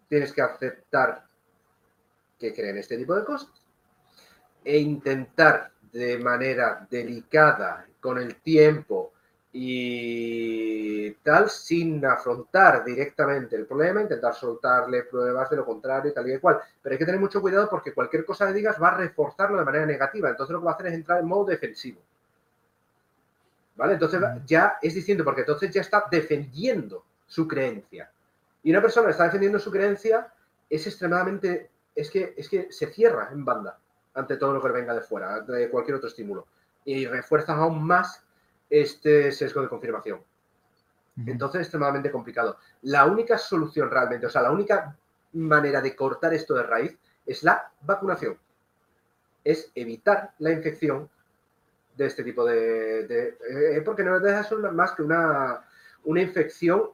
Tienes 0.08 0.32
que 0.32 0.42
aceptar 0.42 1.24
que 2.38 2.54
creen 2.54 2.78
este 2.78 2.96
tipo 2.96 3.14
de 3.14 3.24
cosas 3.24 3.52
e 4.64 4.78
intentar 4.78 5.72
de 5.92 6.18
manera 6.18 6.86
delicada, 6.90 7.86
con 8.00 8.18
el 8.18 8.36
tiempo, 8.36 9.11
y 9.54 11.10
tal, 11.22 11.50
sin 11.50 12.04
afrontar 12.06 12.84
directamente 12.84 13.54
el 13.54 13.66
problema, 13.66 14.00
intentar 14.00 14.34
soltarle 14.34 15.02
pruebas 15.02 15.50
de 15.50 15.56
lo 15.56 15.66
contrario 15.66 16.10
y 16.10 16.14
tal 16.14 16.30
y 16.30 16.38
cual. 16.38 16.58
Pero 16.80 16.94
hay 16.94 16.98
que 16.98 17.04
tener 17.04 17.20
mucho 17.20 17.40
cuidado 17.42 17.68
porque 17.68 17.92
cualquier 17.92 18.24
cosa 18.24 18.46
que 18.46 18.54
digas 18.54 18.80
va 18.82 18.88
a 18.88 18.96
reforzarlo 18.96 19.58
de 19.58 19.64
manera 19.64 19.84
negativa. 19.84 20.30
Entonces 20.30 20.52
lo 20.54 20.60
que 20.60 20.64
va 20.64 20.70
a 20.72 20.74
hacer 20.74 20.86
es 20.86 20.94
entrar 20.94 21.20
en 21.20 21.26
modo 21.26 21.44
defensivo. 21.44 22.00
¿Vale? 23.76 23.94
Entonces 23.94 24.20
ya 24.46 24.78
es 24.80 24.94
diciendo, 24.94 25.22
porque 25.22 25.42
entonces 25.42 25.70
ya 25.70 25.82
está 25.82 26.04
defendiendo 26.10 27.04
su 27.26 27.46
creencia. 27.46 28.10
Y 28.62 28.70
una 28.70 28.80
persona 28.80 29.06
que 29.06 29.12
está 29.12 29.24
defendiendo 29.24 29.58
su 29.58 29.70
creencia 29.70 30.32
es 30.70 30.86
extremadamente, 30.86 31.70
es 31.94 32.10
que, 32.10 32.32
es 32.36 32.48
que 32.48 32.72
se 32.72 32.86
cierra 32.86 33.28
en 33.32 33.44
banda 33.44 33.78
ante 34.14 34.36
todo 34.36 34.54
lo 34.54 34.62
que 34.62 34.68
venga 34.68 34.94
de 34.94 35.00
fuera, 35.02 35.40
de 35.40 35.68
cualquier 35.68 35.96
otro 35.96 36.08
estímulo. 36.08 36.46
Y 36.84 37.06
refuerzas 37.06 37.58
aún 37.58 37.82
más 37.82 38.22
este 38.72 39.30
sesgo 39.32 39.60
de 39.60 39.68
confirmación. 39.68 40.20
Entonces 41.26 41.60
es 41.60 41.66
extremadamente 41.66 42.10
complicado. 42.10 42.56
La 42.82 43.04
única 43.04 43.36
solución 43.36 43.90
realmente, 43.90 44.26
o 44.26 44.30
sea, 44.30 44.40
la 44.40 44.50
única 44.50 44.96
manera 45.34 45.82
de 45.82 45.94
cortar 45.94 46.32
esto 46.32 46.54
de 46.54 46.62
raíz 46.62 46.98
es 47.26 47.42
la 47.42 47.70
vacunación. 47.82 48.38
Es 49.44 49.70
evitar 49.74 50.32
la 50.38 50.52
infección 50.52 51.10
de 51.96 52.06
este 52.06 52.24
tipo 52.24 52.46
de... 52.46 53.02
Eh, 53.04 53.82
porque 53.84 54.04
no 54.04 54.18
deja 54.18 54.48
más 54.72 54.92
que 54.92 55.02
una, 55.02 55.62
una 56.04 56.22
infección 56.22 56.92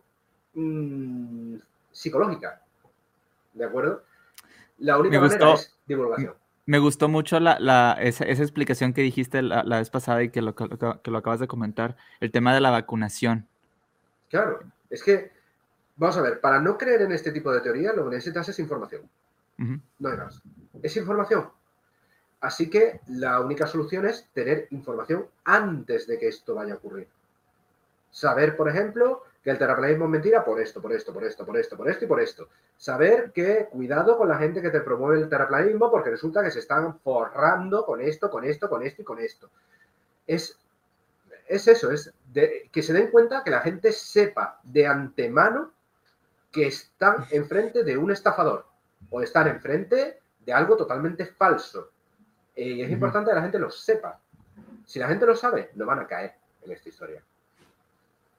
mm, 0.54 1.58
psicológica. 1.92 2.60
¿De 3.52 3.64
acuerdo? 3.64 4.02
La 4.78 4.98
única 4.98 5.20
manera 5.20 5.54
es 5.54 5.78
divulgación. 5.86 6.34
Me 6.68 6.78
gustó 6.78 7.08
mucho 7.08 7.40
la, 7.40 7.94
esa, 7.94 8.26
explicación 8.26 8.92
que 8.92 9.00
dijiste 9.00 9.40
la, 9.40 9.62
vez 9.62 9.88
pasada 9.88 10.22
y 10.22 10.28
que 10.28 10.42
lo, 10.42 10.54
que 10.54 11.10
lo 11.10 11.16
acabas 11.16 11.40
de 11.40 11.48
comentar, 11.48 11.96
el 12.20 12.30
tema 12.30 12.52
de 12.52 12.60
la 12.60 12.70
vacunación. 12.70 13.48
Claro, 14.28 14.60
es 14.90 15.02
que, 15.02 15.32
vamos 15.96 16.18
a 16.18 16.20
ver, 16.20 16.42
para 16.42 16.60
no 16.60 16.76
creer 16.76 17.00
en 17.00 17.12
este 17.12 17.32
tipo 17.32 17.50
de 17.52 17.62
teoría, 17.62 17.94
lo 17.94 18.04
que 18.04 18.16
necesitas 18.16 18.50
es 18.50 18.58
información. 18.58 19.08
No 19.56 20.10
hay 20.10 20.18
más. 20.18 20.42
Es 20.82 20.94
información. 20.98 21.48
Así 22.42 22.68
que 22.68 23.00
la 23.06 23.40
única 23.40 23.66
solución 23.66 24.04
es 24.04 24.28
tener 24.34 24.68
información 24.70 25.26
antes 25.44 26.06
de 26.06 26.18
que 26.18 26.28
esto 26.28 26.54
vaya 26.54 26.74
a 26.74 26.76
ocurrir. 26.76 27.08
Saber, 28.10 28.58
por 28.58 28.68
ejemplo, 28.68 29.22
que 29.48 29.52
el 29.52 29.58
terraplanismo 29.58 30.04
es 30.04 30.10
mentira 30.10 30.44
por 30.44 30.60
esto, 30.60 30.82
por 30.82 30.92
esto, 30.92 31.10
por 31.10 31.24
esto, 31.24 31.46
por 31.46 31.56
esto, 31.56 31.74
por 31.74 31.88
esto 31.88 32.04
y 32.04 32.08
por 32.08 32.20
esto. 32.20 32.48
Saber 32.76 33.32
que 33.32 33.66
cuidado 33.70 34.18
con 34.18 34.28
la 34.28 34.36
gente 34.36 34.60
que 34.60 34.68
te 34.68 34.80
promueve 34.80 35.22
el 35.22 35.28
terraplanismo 35.30 35.90
porque 35.90 36.10
resulta 36.10 36.42
que 36.42 36.50
se 36.50 36.58
están 36.58 37.00
forrando 37.00 37.86
con 37.86 38.02
esto, 38.02 38.28
con 38.28 38.44
esto, 38.44 38.68
con 38.68 38.82
esto 38.82 39.00
y 39.00 39.04
con 39.06 39.18
esto. 39.18 39.48
Es, 40.26 40.58
es 41.46 41.66
eso, 41.66 41.90
es 41.90 42.12
que 42.70 42.82
se 42.82 42.92
den 42.92 43.10
cuenta 43.10 43.42
que 43.42 43.50
la 43.50 43.60
gente 43.60 43.90
sepa 43.90 44.60
de 44.64 44.86
antemano 44.86 45.72
que 46.52 46.66
están 46.66 47.24
enfrente 47.30 47.84
de 47.84 47.96
un 47.96 48.10
estafador 48.10 48.66
o 49.08 49.22
están 49.22 49.48
enfrente 49.48 50.20
de 50.44 50.52
algo 50.52 50.76
totalmente 50.76 51.24
falso. 51.24 51.90
Eh, 52.54 52.68
y 52.68 52.82
es 52.82 52.90
importante 52.90 53.30
que 53.30 53.36
la 53.36 53.42
gente 53.42 53.58
lo 53.58 53.70
sepa. 53.70 54.20
Si 54.84 54.98
la 54.98 55.08
gente 55.08 55.24
lo 55.24 55.34
sabe, 55.34 55.70
no 55.74 55.86
van 55.86 56.00
a 56.00 56.06
caer 56.06 56.34
en 56.60 56.72
esta 56.72 56.90
historia. 56.90 57.22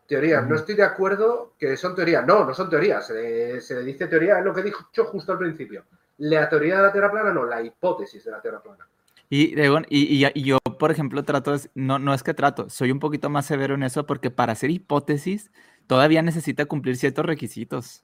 Teorías, 0.09 0.43
no 0.47 0.55
estoy 0.55 0.73
de 0.73 0.81
acuerdo 0.81 1.53
que 1.59 1.77
son 1.77 1.93
teorías. 1.93 2.25
No, 2.25 2.43
no 2.43 2.51
son 2.55 2.67
teorías. 2.67 3.05
Se 3.05 3.13
le, 3.13 3.83
dice 3.83 4.07
teoría, 4.07 4.39
es 4.39 4.43
lo 4.43 4.55
que 4.55 4.63
dijo 4.63 4.83
justo 5.05 5.33
al 5.33 5.37
principio. 5.37 5.83
La 6.17 6.49
teoría 6.49 6.77
de 6.77 6.81
la 6.81 6.91
Tierra 6.91 7.11
plana, 7.11 7.31
no, 7.31 7.45
la 7.45 7.61
hipótesis 7.61 8.25
de 8.25 8.31
la 8.31 8.41
Tierra 8.41 8.59
plana. 8.59 8.87
Y, 9.29 9.53
y, 9.61 10.25
y, 10.25 10.43
yo, 10.43 10.57
por 10.79 10.89
ejemplo, 10.89 11.23
trato, 11.23 11.55
no, 11.75 11.99
no 11.99 12.15
es 12.15 12.23
que 12.23 12.33
trato, 12.33 12.71
soy 12.71 12.91
un 12.91 12.99
poquito 12.99 13.29
más 13.29 13.45
severo 13.45 13.75
en 13.75 13.83
eso 13.83 14.07
porque 14.07 14.31
para 14.31 14.53
hacer 14.53 14.71
hipótesis 14.71 15.51
todavía 15.85 16.23
necesita 16.23 16.65
cumplir 16.65 16.97
ciertos 16.97 17.27
requisitos. 17.27 18.03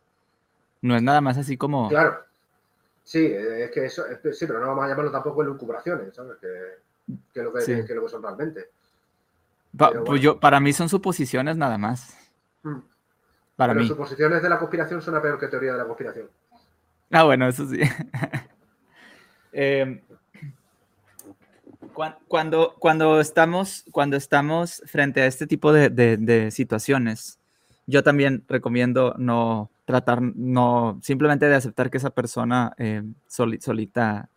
No 0.84 0.96
es 0.96 1.02
nada 1.02 1.22
más 1.22 1.40
así 1.40 1.58
como... 1.58 1.90
Claro. 1.90 2.20
Sí, 3.04 3.26
es 3.26 3.72
que 3.72 3.86
eso, 3.86 4.04
sí, 4.32 4.46
pero 4.46 4.60
no 4.60 4.68
vamos 4.68 4.86
a 4.86 4.90
llamarlo 4.90 5.12
tampoco 5.12 5.42
elucubraciones, 5.42 6.14
¿sabes? 6.14 6.38
Que, 6.40 6.48
que, 7.34 7.42
lo, 7.42 7.52
que, 7.52 7.96
lo 7.96 8.04
que 8.04 8.10
son 8.10 8.22
realmente. 8.22 8.70
Pues 10.06 10.22
yo, 10.22 10.40
para 10.40 10.60
mí 10.60 10.74
son 10.74 10.90
suposiciones 10.90 11.58
nada 11.58 11.78
más. 11.78 12.16
Hmm. 12.64 12.80
Para 13.56 13.74
pero 13.74 13.84
mí. 13.84 13.88
suposiciones 13.88 14.42
de 14.42 14.50
la 14.50 14.60
conspiración 14.60 15.02
son 15.02 15.22
peor 15.22 15.40
que 15.40 15.48
teoría 15.48 15.74
de 15.74 15.78
la 15.78 15.86
conspiración. 15.86 16.28
Ah, 17.12 17.24
bueno, 17.24 17.48
eso 17.48 17.68
sí. 17.68 17.80
eh, 19.54 20.02
cuando, 22.28 22.76
cuando, 22.78 23.22
estamos, 23.22 23.86
cuando 23.92 24.18
estamos 24.18 24.84
frente 24.86 25.22
a 25.22 25.28
este 25.28 25.48
tipo 25.48 25.72
de, 25.72 26.50
situaciones, 26.52 27.40
yo 27.88 28.04
también 28.04 28.44
recomiendo 28.50 29.16
no 29.18 29.70
tratar, 29.86 30.22
no 30.22 31.00
simplemente 31.02 31.48
de 31.48 31.56
aceptar 31.56 31.90
que 31.90 31.98
esa 31.98 32.10
persona 32.10 32.74
eh, 32.78 33.04
solita, 33.28 34.30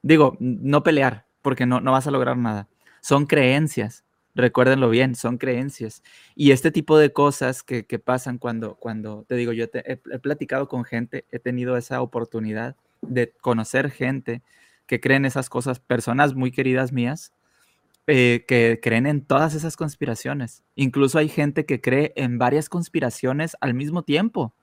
digo, 0.00 0.36
no 0.40 0.82
pelear, 0.82 1.26
porque 1.42 1.66
no, 1.66 1.80
no 1.80 1.92
vas 1.92 2.06
a 2.06 2.10
lograr 2.10 2.38
nada. 2.38 2.66
Son 3.00 3.26
creencias, 3.26 4.05
recuérdenlo 4.36 4.90
bien, 4.90 5.14
son 5.14 5.38
creencias. 5.38 6.02
Y 6.34 6.50
este 6.52 6.70
tipo 6.70 6.98
de 6.98 7.12
cosas 7.12 7.62
que, 7.62 7.82
pasan 7.98 8.38
cuando, 8.38 8.76
cuando, 8.76 9.24
te 9.26 9.34
digo, 9.34 9.52
yo 9.52 9.64
he, 9.72 9.96
platicado 9.96 10.68
con 10.68 10.84
gente, 10.84 11.24
he 11.30 11.38
tenido 11.38 11.76
esa 11.76 12.02
oportunidad 12.02 12.76
de 13.00 13.32
conocer 13.40 13.90
gente 13.90 14.42
que 14.86 15.00
creen 15.00 15.24
esas 15.24 15.48
cosas, 15.48 15.80
personas 15.80 16.34
muy 16.34 16.52
queridas 16.52 16.92
mías, 16.92 17.32
eh, 18.06 18.44
que 18.46 18.78
creen 18.80 19.06
en 19.06 19.24
todas 19.24 19.54
esas 19.54 19.76
conspiraciones. 19.76 20.62
Incluso 20.74 21.18
hay 21.18 21.28
gente 21.28 21.64
que 21.64 21.80
cree 21.80 22.12
en 22.14 22.38
varias 22.38 22.68
conspiraciones 22.68 23.56
al 23.60 23.74
mismo 23.74 24.02
tiempo. 24.04 24.54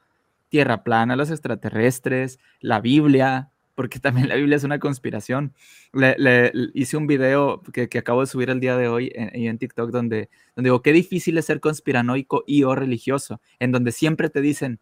Tierra 0.49 0.83
plana, 0.83 1.15
los 1.15 1.31
extraterrestres, 1.31 2.39
la 2.59 2.79
Biblia, 2.79 3.52
porque 3.75 3.99
también 3.99 4.29
la 4.29 4.35
Biblia 4.35 4.57
es 4.57 4.63
una 4.63 4.79
conspiración. 4.79 5.53
Le, 5.93 6.51
hice 6.73 6.97
un 6.97 7.07
video 7.07 7.61
que, 7.61 7.89
acabo 7.97 8.21
de 8.21 8.27
subir 8.27 8.49
el 8.49 8.59
día 8.59 8.77
de 8.77 8.87
hoy 8.87 9.11
en, 9.15 9.47
en 9.47 9.57
TikTok 9.57 9.91
donde, 9.91 10.29
donde 10.55 10.67
digo, 10.67 10.81
qué 10.81 10.93
difícil 10.93 11.37
es 11.37 11.45
ser 11.45 11.59
conspiranoico 11.59 12.43
y 12.47 12.63
o 12.63 12.75
religioso, 12.75 13.41
en 13.59 13.71
donde 13.71 13.91
siempre 13.91 14.29
te 14.29 14.41
dicen, 14.41 14.79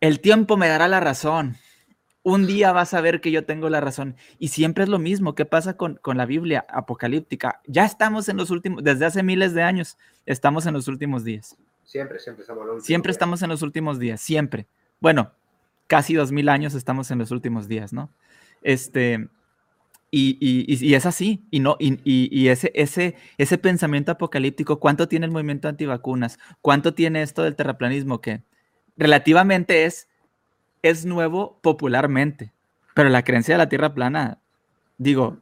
el 0.00 0.20
tiempo 0.20 0.56
me 0.56 0.68
dará 0.68 0.86
la 0.88 1.00
razón, 1.00 1.56
un 2.24 2.46
día 2.46 2.72
vas 2.72 2.94
a 2.94 3.00
ver 3.00 3.20
que 3.20 3.30
yo 3.30 3.44
tengo 3.44 3.68
la 3.68 3.80
razón. 3.80 4.16
Y 4.38 4.48
siempre 4.48 4.82
es 4.82 4.90
lo 4.90 4.98
mismo. 4.98 5.34
¿Qué 5.34 5.44
pasa 5.44 5.76
con, 5.76 6.00
la 6.02 6.26
Biblia 6.26 6.66
apocalíptica? 6.68 7.60
Ya 7.66 7.84
estamos 7.84 8.28
en 8.28 8.38
los 8.38 8.50
últimos, 8.50 8.82
desde 8.82 9.04
hace 9.04 9.22
miles 9.22 9.54
de 9.54 9.62
años, 9.62 9.98
estamos 10.26 10.66
en 10.66 10.72
los 10.72 10.88
últimos 10.88 11.22
días. 11.22 11.56
Siempre, 11.84 12.18
siempre 12.18 12.42
estamos 12.42 12.62
en 12.62 12.66
los 12.66 12.74
últimos 12.74 12.86
Siempre 12.86 13.12
estamos 13.12 13.42
en 13.42 13.48
los 13.50 13.62
últimos 13.62 13.98
días, 13.98 14.20
siempre. 14.22 14.66
Bueno, 15.00 15.32
casi 15.94 16.14
dos 16.14 16.32
mil 16.32 16.48
años 16.48 16.74
estamos 16.74 17.12
en 17.12 17.20
los 17.20 17.30
últimos 17.30 17.68
días, 17.68 17.92
¿no? 17.92 18.10
Este, 18.62 19.28
y, 20.10 20.92
es 20.92 21.06
así, 21.06 21.46
y 21.52 21.60
no, 21.60 21.76
y, 21.78 22.48
ese, 22.48 22.72
ese, 22.74 23.14
ese 23.38 23.58
pensamiento 23.58 24.10
apocalíptico, 24.10 24.80
¿cuánto 24.80 25.06
tiene 25.06 25.26
el 25.26 25.30
movimiento 25.30 25.68
antivacunas? 25.68 26.40
¿Cuánto 26.60 26.94
tiene 26.94 27.22
esto 27.22 27.44
del 27.44 27.54
terraplanismo? 27.54 28.20
Que 28.20 28.42
relativamente 28.96 29.84
es 29.84 30.08
es 30.82 31.06
nuevo 31.06 31.60
popularmente, 31.62 32.52
pero 32.92 33.08
la 33.08 33.22
creencia 33.22 33.54
de 33.54 33.58
la 33.58 33.68
Tierra 33.68 33.94
plana, 33.94 34.40
digo, 34.98 35.38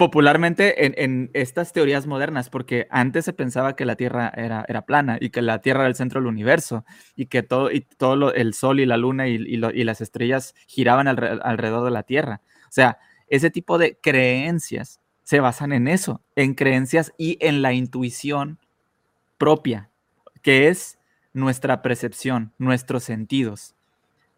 popularmente 0.00 1.04
en, 1.04 1.30
estas 1.34 1.74
teorías 1.74 2.06
modernas, 2.06 2.48
porque 2.48 2.86
antes 2.88 3.26
se 3.26 3.34
pensaba 3.34 3.76
que 3.76 3.84
la 3.84 3.96
Tierra 3.96 4.32
era, 4.34 4.64
era, 4.66 4.86
plana 4.86 5.18
y 5.20 5.28
que 5.28 5.42
la 5.42 5.60
Tierra 5.60 5.80
era 5.80 5.88
el 5.90 5.94
centro 5.94 6.22
del 6.22 6.26
universo 6.26 6.86
y 7.16 7.26
que 7.26 7.42
todo, 7.42 7.70
y 7.70 7.82
todo 7.82 8.32
el 8.32 8.54
Sol 8.54 8.80
y 8.80 8.86
la 8.86 8.96
Luna 8.96 9.28
y, 9.28 9.36
las 9.58 10.00
estrellas 10.00 10.54
giraban 10.66 11.06
alrededor 11.06 11.84
de 11.84 11.90
la 11.90 12.02
Tierra. 12.02 12.40
O 12.62 12.72
sea, 12.72 12.96
ese 13.28 13.50
tipo 13.50 13.76
de 13.76 13.98
creencias 14.00 15.00
se 15.22 15.40
basan 15.40 15.70
en 15.74 15.86
eso, 15.86 16.22
en 16.34 16.54
creencias 16.54 17.12
y 17.18 17.36
en 17.42 17.60
la 17.60 17.74
intuición 17.74 18.58
propia, 19.36 19.90
que 20.40 20.68
es 20.68 20.98
nuestra 21.34 21.82
percepción, 21.82 22.54
nuestros 22.56 23.04
sentidos. 23.04 23.74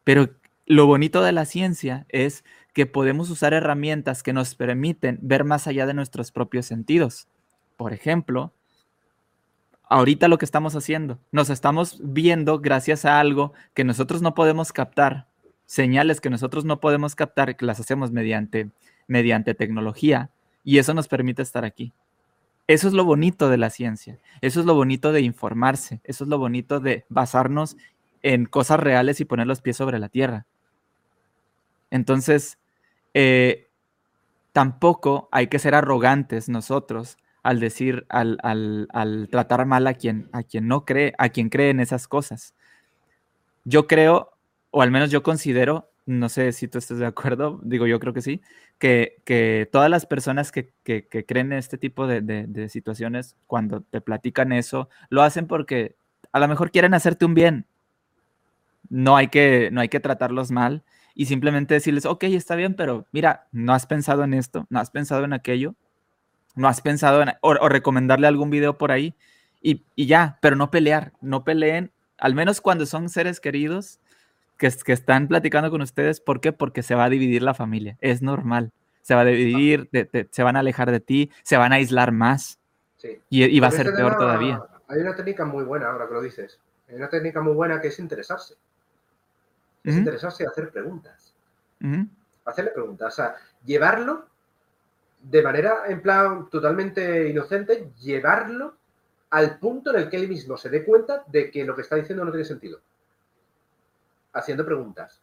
Pero 0.02 0.28
lo 0.66 0.86
bonito 0.86 1.22
de 1.22 1.30
la 1.30 1.44
ciencia 1.44 2.04
es 2.08 2.42
que 2.72 2.86
podemos 2.86 3.30
usar 3.30 3.52
herramientas 3.54 4.22
que 4.22 4.32
nos 4.32 4.54
permiten 4.54 5.18
ver 5.22 5.44
más 5.44 5.66
allá 5.66 5.86
de 5.86 5.94
nuestros 5.94 6.32
propios 6.32 6.66
sentidos. 6.66 7.28
Por 7.76 7.92
ejemplo, 7.92 8.52
ahorita 9.88 10.28
lo 10.28 10.38
que 10.38 10.44
estamos 10.44 10.74
haciendo, 10.74 11.18
nos 11.32 11.50
estamos 11.50 12.00
viendo 12.02 12.60
gracias 12.60 13.04
a 13.04 13.20
algo 13.20 13.52
que 13.74 13.84
nosotros 13.84 14.22
no 14.22 14.34
podemos 14.34 14.72
captar, 14.72 15.26
señales 15.66 16.20
que 16.20 16.30
nosotros 16.30 16.64
no 16.64 16.80
podemos 16.80 17.14
captar, 17.14 17.56
que 17.56 17.66
las 17.66 17.78
hacemos 17.78 18.10
mediante, 18.10 18.70
mediante 19.06 19.54
tecnología, 19.54 20.30
y 20.64 20.78
eso 20.78 20.94
nos 20.94 21.08
permite 21.08 21.42
estar 21.42 21.64
aquí. 21.64 21.92
Eso 22.68 22.88
es 22.88 22.94
lo 22.94 23.04
bonito 23.04 23.50
de 23.50 23.58
la 23.58 23.68
ciencia, 23.68 24.18
eso 24.40 24.60
es 24.60 24.66
lo 24.66 24.74
bonito 24.74 25.12
de 25.12 25.20
informarse, 25.20 26.00
eso 26.04 26.24
es 26.24 26.30
lo 26.30 26.38
bonito 26.38 26.80
de 26.80 27.04
basarnos 27.08 27.76
en 28.22 28.46
cosas 28.46 28.80
reales 28.80 29.20
y 29.20 29.24
poner 29.24 29.46
los 29.46 29.60
pies 29.60 29.76
sobre 29.76 29.98
la 29.98 30.08
tierra. 30.08 30.46
Entonces, 31.90 32.58
eh, 33.14 33.68
tampoco 34.52 35.28
hay 35.32 35.48
que 35.48 35.58
ser 35.58 35.74
arrogantes 35.74 36.48
nosotros 36.48 37.18
al 37.42 37.58
decir, 37.58 38.06
al, 38.08 39.28
tratar 39.30 39.66
mal 39.66 39.86
a 39.86 39.94
quien, 39.94 40.28
a 40.32 40.42
quien 40.44 40.68
no 40.68 40.84
cree, 40.84 41.12
a 41.18 41.30
quien 41.30 41.48
cree 41.48 41.70
en 41.70 41.80
esas 41.80 42.06
cosas. 42.06 42.54
Yo 43.64 43.86
creo, 43.86 44.30
o 44.70 44.82
al 44.82 44.90
menos 44.90 45.10
yo 45.10 45.22
considero, 45.22 45.90
no 46.06 46.28
sé 46.28 46.52
si 46.52 46.68
tú 46.68 46.78
estás 46.78 46.98
de 46.98 47.06
acuerdo, 47.06 47.60
digo 47.64 47.86
yo 47.86 47.98
creo 47.98 48.12
que 48.12 48.22
sí, 48.22 48.42
que, 48.78 49.68
todas 49.72 49.90
las 49.90 50.06
personas 50.06 50.52
que, 50.52 50.72
creen 50.84 51.52
en 51.52 51.58
este 51.58 51.78
tipo 51.78 52.06
de, 52.06 52.20
de 52.20 52.68
situaciones, 52.68 53.36
cuando 53.46 53.80
te 53.80 54.00
platican 54.00 54.52
eso, 54.52 54.88
lo 55.08 55.22
hacen 55.22 55.46
porque 55.46 55.96
a 56.32 56.38
lo 56.38 56.48
mejor 56.48 56.70
quieren 56.70 56.94
hacerte 56.94 57.24
un 57.24 57.34
bien, 57.34 57.66
no 58.88 59.16
hay 59.16 59.28
que, 59.28 59.70
no 59.72 59.80
hay 59.80 59.88
que 59.88 60.00
tratarlos 60.00 60.50
mal 60.50 60.84
y 61.14 61.26
simplemente 61.26 61.74
decirles, 61.74 62.06
ok, 62.06 62.24
está 62.24 62.54
bien, 62.56 62.74
pero 62.74 63.06
mira, 63.12 63.46
no 63.52 63.74
has 63.74 63.86
pensado 63.86 64.24
en 64.24 64.34
esto, 64.34 64.66
no 64.70 64.80
has 64.80 64.90
pensado 64.90 65.24
en 65.24 65.32
aquello, 65.32 65.74
no 66.54 66.68
has 66.68 66.80
pensado 66.80 67.22
en, 67.22 67.32
o, 67.40 67.68
recomendarle 67.68 68.26
algún 68.26 68.50
video 68.50 68.78
por 68.78 68.92
ahí 68.92 69.14
y, 69.60 69.84
ya, 69.96 70.38
pero 70.40 70.56
no 70.56 70.70
pelear, 70.70 71.12
no 71.20 71.44
peleen, 71.44 71.92
al 72.18 72.34
menos 72.34 72.60
cuando 72.60 72.86
son 72.86 73.08
seres 73.08 73.40
queridos 73.40 74.00
que, 74.58 74.70
que 74.84 74.92
están 74.92 75.28
platicando 75.28 75.70
con 75.70 75.82
ustedes, 75.82 76.20
¿por 76.20 76.40
qué? 76.40 76.52
Porque 76.52 76.82
se 76.82 76.94
va 76.94 77.04
a 77.04 77.10
dividir 77.10 77.42
la 77.42 77.54
familia, 77.54 77.96
es 78.00 78.22
normal, 78.22 78.72
se 79.02 79.14
va 79.14 79.22
a 79.22 79.24
dividir, 79.24 79.88
se 80.30 80.42
van 80.42 80.56
a 80.56 80.60
alejar 80.60 80.90
de 80.90 81.00
ti, 81.00 81.30
se 81.42 81.56
van 81.56 81.72
a 81.72 81.76
aislar 81.76 82.12
más 82.12 82.58
y, 83.28 83.60
va 83.60 83.68
a 83.68 83.72
ser 83.72 83.92
peor 83.94 84.16
todavía. 84.16 84.62
Hay 84.88 85.00
una 85.00 85.14
técnica 85.14 85.44
muy 85.44 85.64
buena 85.64 85.90
ahora 85.90 86.06
que 86.06 86.14
lo 86.14 86.22
dices, 86.22 86.60
hay 86.88 86.96
una 86.96 87.08
técnica 87.08 87.40
muy 87.40 87.54
buena 87.54 87.80
que 87.80 87.88
es 87.88 87.98
interesarse 87.98 88.54
es 89.84 89.96
interesarse 89.96 90.44
y 90.44 90.46
hacer 90.46 90.70
preguntas. 90.70 91.34
Hacerle 92.44 92.70
preguntas, 92.70 93.12
o 93.12 93.16
sea, 93.16 93.36
llevarlo 93.64 94.26
de 95.20 95.42
manera, 95.42 95.84
en 95.86 96.02
plan, 96.02 96.48
totalmente 96.48 97.28
inocente, 97.28 97.92
llevarlo 98.00 98.76
al 99.30 99.58
punto 99.58 99.90
en 99.90 100.02
el 100.02 100.10
que 100.10 100.16
él 100.16 100.28
mismo 100.28 100.56
se 100.56 100.68
dé 100.68 100.84
cuenta 100.84 101.24
de 101.26 101.50
que 101.50 101.64
lo 101.64 101.74
que 101.74 101.82
está 101.82 101.96
diciendo 101.96 102.24
no 102.24 102.30
tiene 102.30 102.44
sentido. 102.44 102.80
Haciendo 104.32 104.64
preguntas. 104.64 105.20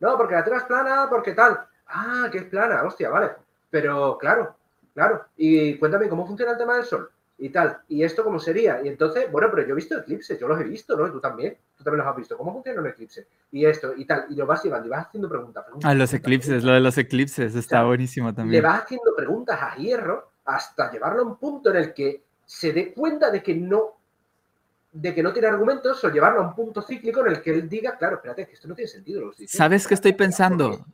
No, 0.00 0.16
porque 0.16 0.34
la 0.34 0.44
Tierra 0.44 0.60
es 0.60 0.64
plana, 0.64 1.06
porque 1.08 1.32
tal. 1.32 1.66
Ah, 1.86 2.28
que 2.30 2.38
es 2.38 2.44
plana, 2.44 2.82
hostia, 2.82 3.08
vale. 3.08 3.32
Pero 3.70 4.18
claro, 4.18 4.56
claro. 4.94 5.26
Y 5.36 5.78
cuéntame 5.78 6.08
cómo 6.08 6.26
funciona 6.26 6.52
el 6.52 6.58
tema 6.58 6.76
del 6.76 6.84
Sol 6.84 7.10
y 7.42 7.48
tal. 7.48 7.76
¿Y 7.88 8.04
esto 8.04 8.22
cómo 8.22 8.38
sería? 8.38 8.80
Y 8.84 8.88
entonces, 8.88 9.28
bueno, 9.32 9.48
pero 9.50 9.66
yo 9.66 9.72
he 9.72 9.74
visto 9.74 9.98
eclipses, 9.98 10.38
yo 10.38 10.46
los 10.46 10.60
he 10.60 10.64
visto, 10.64 10.96
¿no? 10.96 11.08
Y 11.08 11.10
tú 11.10 11.18
también, 11.18 11.56
tú 11.76 11.82
también 11.82 11.98
los 11.98 12.06
has 12.06 12.16
visto. 12.16 12.36
¿Cómo 12.36 12.52
funciona 12.52 12.80
un 12.80 12.86
eclipse? 12.86 13.26
Y 13.50 13.66
esto, 13.66 13.94
y 13.96 14.04
tal. 14.04 14.26
Y 14.30 14.36
lo 14.36 14.46
vas 14.46 14.62
llevando 14.62 14.86
y 14.86 14.90
vas 14.90 15.08
haciendo 15.08 15.28
preguntas. 15.28 15.64
preguntas 15.64 15.90
ah, 15.90 15.92
los 15.92 16.14
eclipses, 16.14 16.62
lo 16.62 16.72
de 16.72 16.78
los 16.78 16.96
eclipses, 16.98 17.56
está 17.56 17.82
buenísimo 17.82 18.32
también. 18.32 18.62
Le 18.62 18.68
vas 18.68 18.84
haciendo 18.84 19.12
preguntas 19.16 19.58
a 19.60 19.74
hierro 19.74 20.30
hasta 20.44 20.92
llevarlo 20.92 21.22
a 21.22 21.26
un 21.26 21.36
punto 21.36 21.70
en 21.70 21.76
el 21.78 21.92
que 21.92 22.22
se 22.46 22.72
dé 22.72 22.94
cuenta 22.94 23.28
de 23.32 23.42
que 23.42 23.56
no, 23.56 23.96
de 24.92 25.12
que 25.12 25.24
no 25.24 25.32
tiene 25.32 25.48
argumentos 25.48 26.04
o 26.04 26.10
llevarlo 26.10 26.42
a 26.42 26.46
un 26.46 26.54
punto 26.54 26.80
cíclico 26.80 27.26
en 27.26 27.32
el 27.32 27.42
que 27.42 27.50
él 27.50 27.68
diga, 27.68 27.98
claro, 27.98 28.16
espérate, 28.16 28.46
que 28.46 28.52
esto 28.52 28.68
no 28.68 28.76
tiene 28.76 28.88
sentido. 28.88 29.32
¿Sabes 29.48 29.88
qué 29.88 29.94
estoy 29.94 30.12
pensando? 30.12 30.86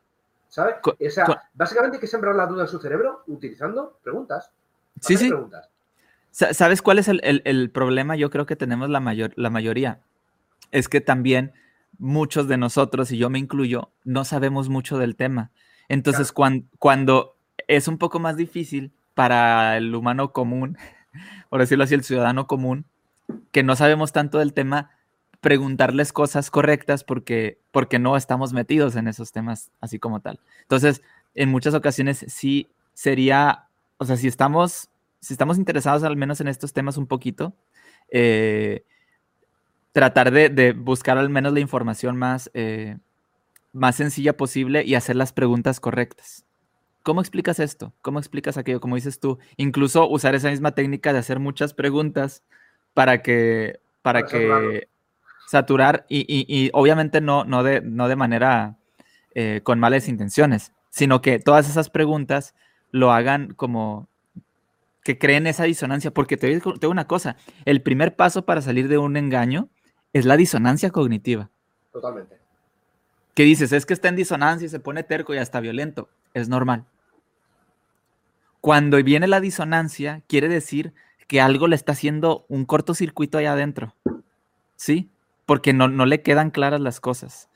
¿Sabes? 0.49 0.76
O 0.82 1.11
sea, 1.11 1.26
básicamente 1.53 1.99
hay 1.99 2.01
que 2.01 2.07
sembrar 2.07 2.34
la 2.34 2.46
duda 2.46 2.62
en 2.62 2.68
su 2.68 2.78
cerebro 2.78 3.24
utilizando 3.26 3.99
preguntas. 4.03 4.51
Sí, 4.99 5.14
sí. 5.18 5.30
¿Sabes 6.31 6.83
cuál 6.83 6.99
es 6.99 7.09
el, 7.09 7.70
problema? 7.70 8.16
Yo 8.16 8.31
creo 8.31 8.47
que 8.47 8.57
tenemos 8.57 8.91
la, 8.91 9.01
mayor, 9.01 9.33
la 9.37 9.51
mayoría. 9.51 10.01
Es 10.70 10.89
que 10.89 11.01
también 11.01 11.53
muchos 11.99 12.49
de 12.49 12.57
nosotros, 12.57 13.11
y 13.11 13.18
yo 13.18 13.31
me 13.31 13.39
incluyo, 13.39 13.91
no 14.05 14.24
sabemos 14.24 14.68
mucho 14.68 14.99
del 14.99 15.16
tema. 15.16 15.51
Entonces, 15.89 16.33
cuando, 16.33 17.37
es 17.66 17.89
un 17.89 17.99
poco 17.99 18.20
más 18.20 18.37
difícil 18.37 18.93
para 19.14 19.76
el 19.76 19.95
humano 19.95 20.33
común, 20.33 20.76
por 21.51 21.61
decirlo 21.61 21.85
así, 21.85 21.95
el 21.95 22.05
ciudadano 22.05 22.47
común, 22.47 22.85
que 23.51 23.62
no 23.62 23.74
sabemos 23.74 24.12
tanto 24.12 24.39
del 24.39 24.53
tema, 24.53 24.91
preguntarles 25.41 26.12
cosas 26.12 26.51
correctas 26.51 27.05
porque, 27.05 27.59
porque 27.70 27.99
no 27.99 28.16
estamos 28.16 28.53
metidos 28.53 28.97
en 28.97 29.09
esos 29.09 29.33
temas 29.33 29.70
así 29.81 29.99
como 29.99 30.20
tal. 30.20 30.41
Entonces, 30.62 31.03
en 31.35 31.49
muchas 31.51 31.74
ocasiones 31.74 32.24
sí 32.29 32.68
sería, 32.95 33.66
o 33.99 34.05
sea, 34.05 34.16
si 34.16 34.29
estamos 34.29 34.91
si 35.20 35.34
estamos 35.34 35.58
interesados 35.58 36.02
al 36.02 36.16
menos 36.16 36.40
en 36.40 36.48
estos 36.48 36.72
temas 36.72 36.96
un 36.96 37.06
poquito, 37.06 37.54
eh, 38.10 38.84
tratar 39.92 40.30
de, 40.30 40.72
buscar 40.72 41.18
al 41.18 41.28
menos 41.28 41.52
la 41.52 41.60
información 41.60 42.16
más, 42.16 42.50
eh, 42.54 42.96
más 43.72 43.96
sencilla 43.96 44.36
posible 44.36 44.84
y 44.84 44.94
hacer 44.94 45.16
las 45.16 45.32
preguntas 45.32 45.80
correctas. 45.80 46.44
¿Cómo 47.02 47.20
explicas 47.20 47.58
esto? 47.58 47.94
¿Cómo 48.02 48.18
explicas 48.18 48.58
aquello? 48.58 48.80
Como 48.80 48.96
dices 48.96 49.18
tú, 49.18 49.38
incluso 49.56 50.08
usar 50.08 50.34
esa 50.34 50.50
misma 50.50 50.72
técnica 50.72 51.12
de 51.12 51.18
hacer 51.20 51.38
muchas 51.38 51.74
preguntas 51.74 52.42
para 52.92 53.22
que, 53.22 53.80
para, 54.02 54.24
que 54.24 54.88
saturar 55.46 56.04
y, 56.08 56.70
obviamente 56.74 57.20
no, 57.20 57.44
no, 57.44 57.62
de, 57.62 57.80
no 57.80 58.08
de 58.08 58.16
manera 58.16 58.76
eh, 59.34 59.60
con 59.62 59.80
malas 59.80 60.08
intenciones, 60.08 60.72
sino 60.90 61.22
que 61.22 61.38
todas 61.38 61.68
esas 61.68 61.90
preguntas 61.90 62.54
lo 62.90 63.12
hagan 63.12 63.54
como 63.54 64.08
que 65.09 65.16
creen 65.16 65.46
esa 65.46 65.64
disonancia, 65.64 66.11
porque 66.11 66.36
te 66.36 66.48
digo, 66.48 66.74
una 66.86 67.06
cosa, 67.06 67.36
el 67.64 67.80
primer 67.80 68.14
paso 68.14 68.44
para 68.44 68.61
salir 68.61 68.88
de 68.88 68.98
un 68.98 69.16
engaño 69.16 69.70
es 70.12 70.26
la 70.26 70.36
disonancia 70.36 70.90
cognitiva. 70.90 71.48
Totalmente. 71.94 72.36
¿Qué 73.32 73.44
dices? 73.44 73.72
Es 73.72 73.86
que 73.86 73.94
está 73.94 74.09
en 74.09 74.16
disonancia 74.16 74.66
y 74.66 74.68
se 74.68 74.80
pone 74.80 75.04
terco 75.04 75.32
y 75.32 75.38
hasta 75.38 75.61
violento. 75.61 76.11
Es 76.34 76.50
normal. 76.50 76.84
Cuando 78.61 79.02
viene 79.02 79.28
la 79.28 79.40
disonancia, 79.40 80.20
quiere 80.26 80.46
decir 80.46 80.92
que 81.26 81.40
algo 81.40 81.68
le 81.68 81.76
está 81.76 81.92
haciendo 81.92 82.44
un 82.50 82.66
cortocircuito 82.66 83.38
allá 83.38 83.54
adentro. 83.54 83.94
¿Sí? 84.76 85.09
Porque 85.46 85.72
no, 85.72 85.88
no 85.88 86.04
le 86.04 86.20
quedan 86.20 86.50
claras 86.50 86.82
las 86.82 87.00
cosas. 87.00 87.48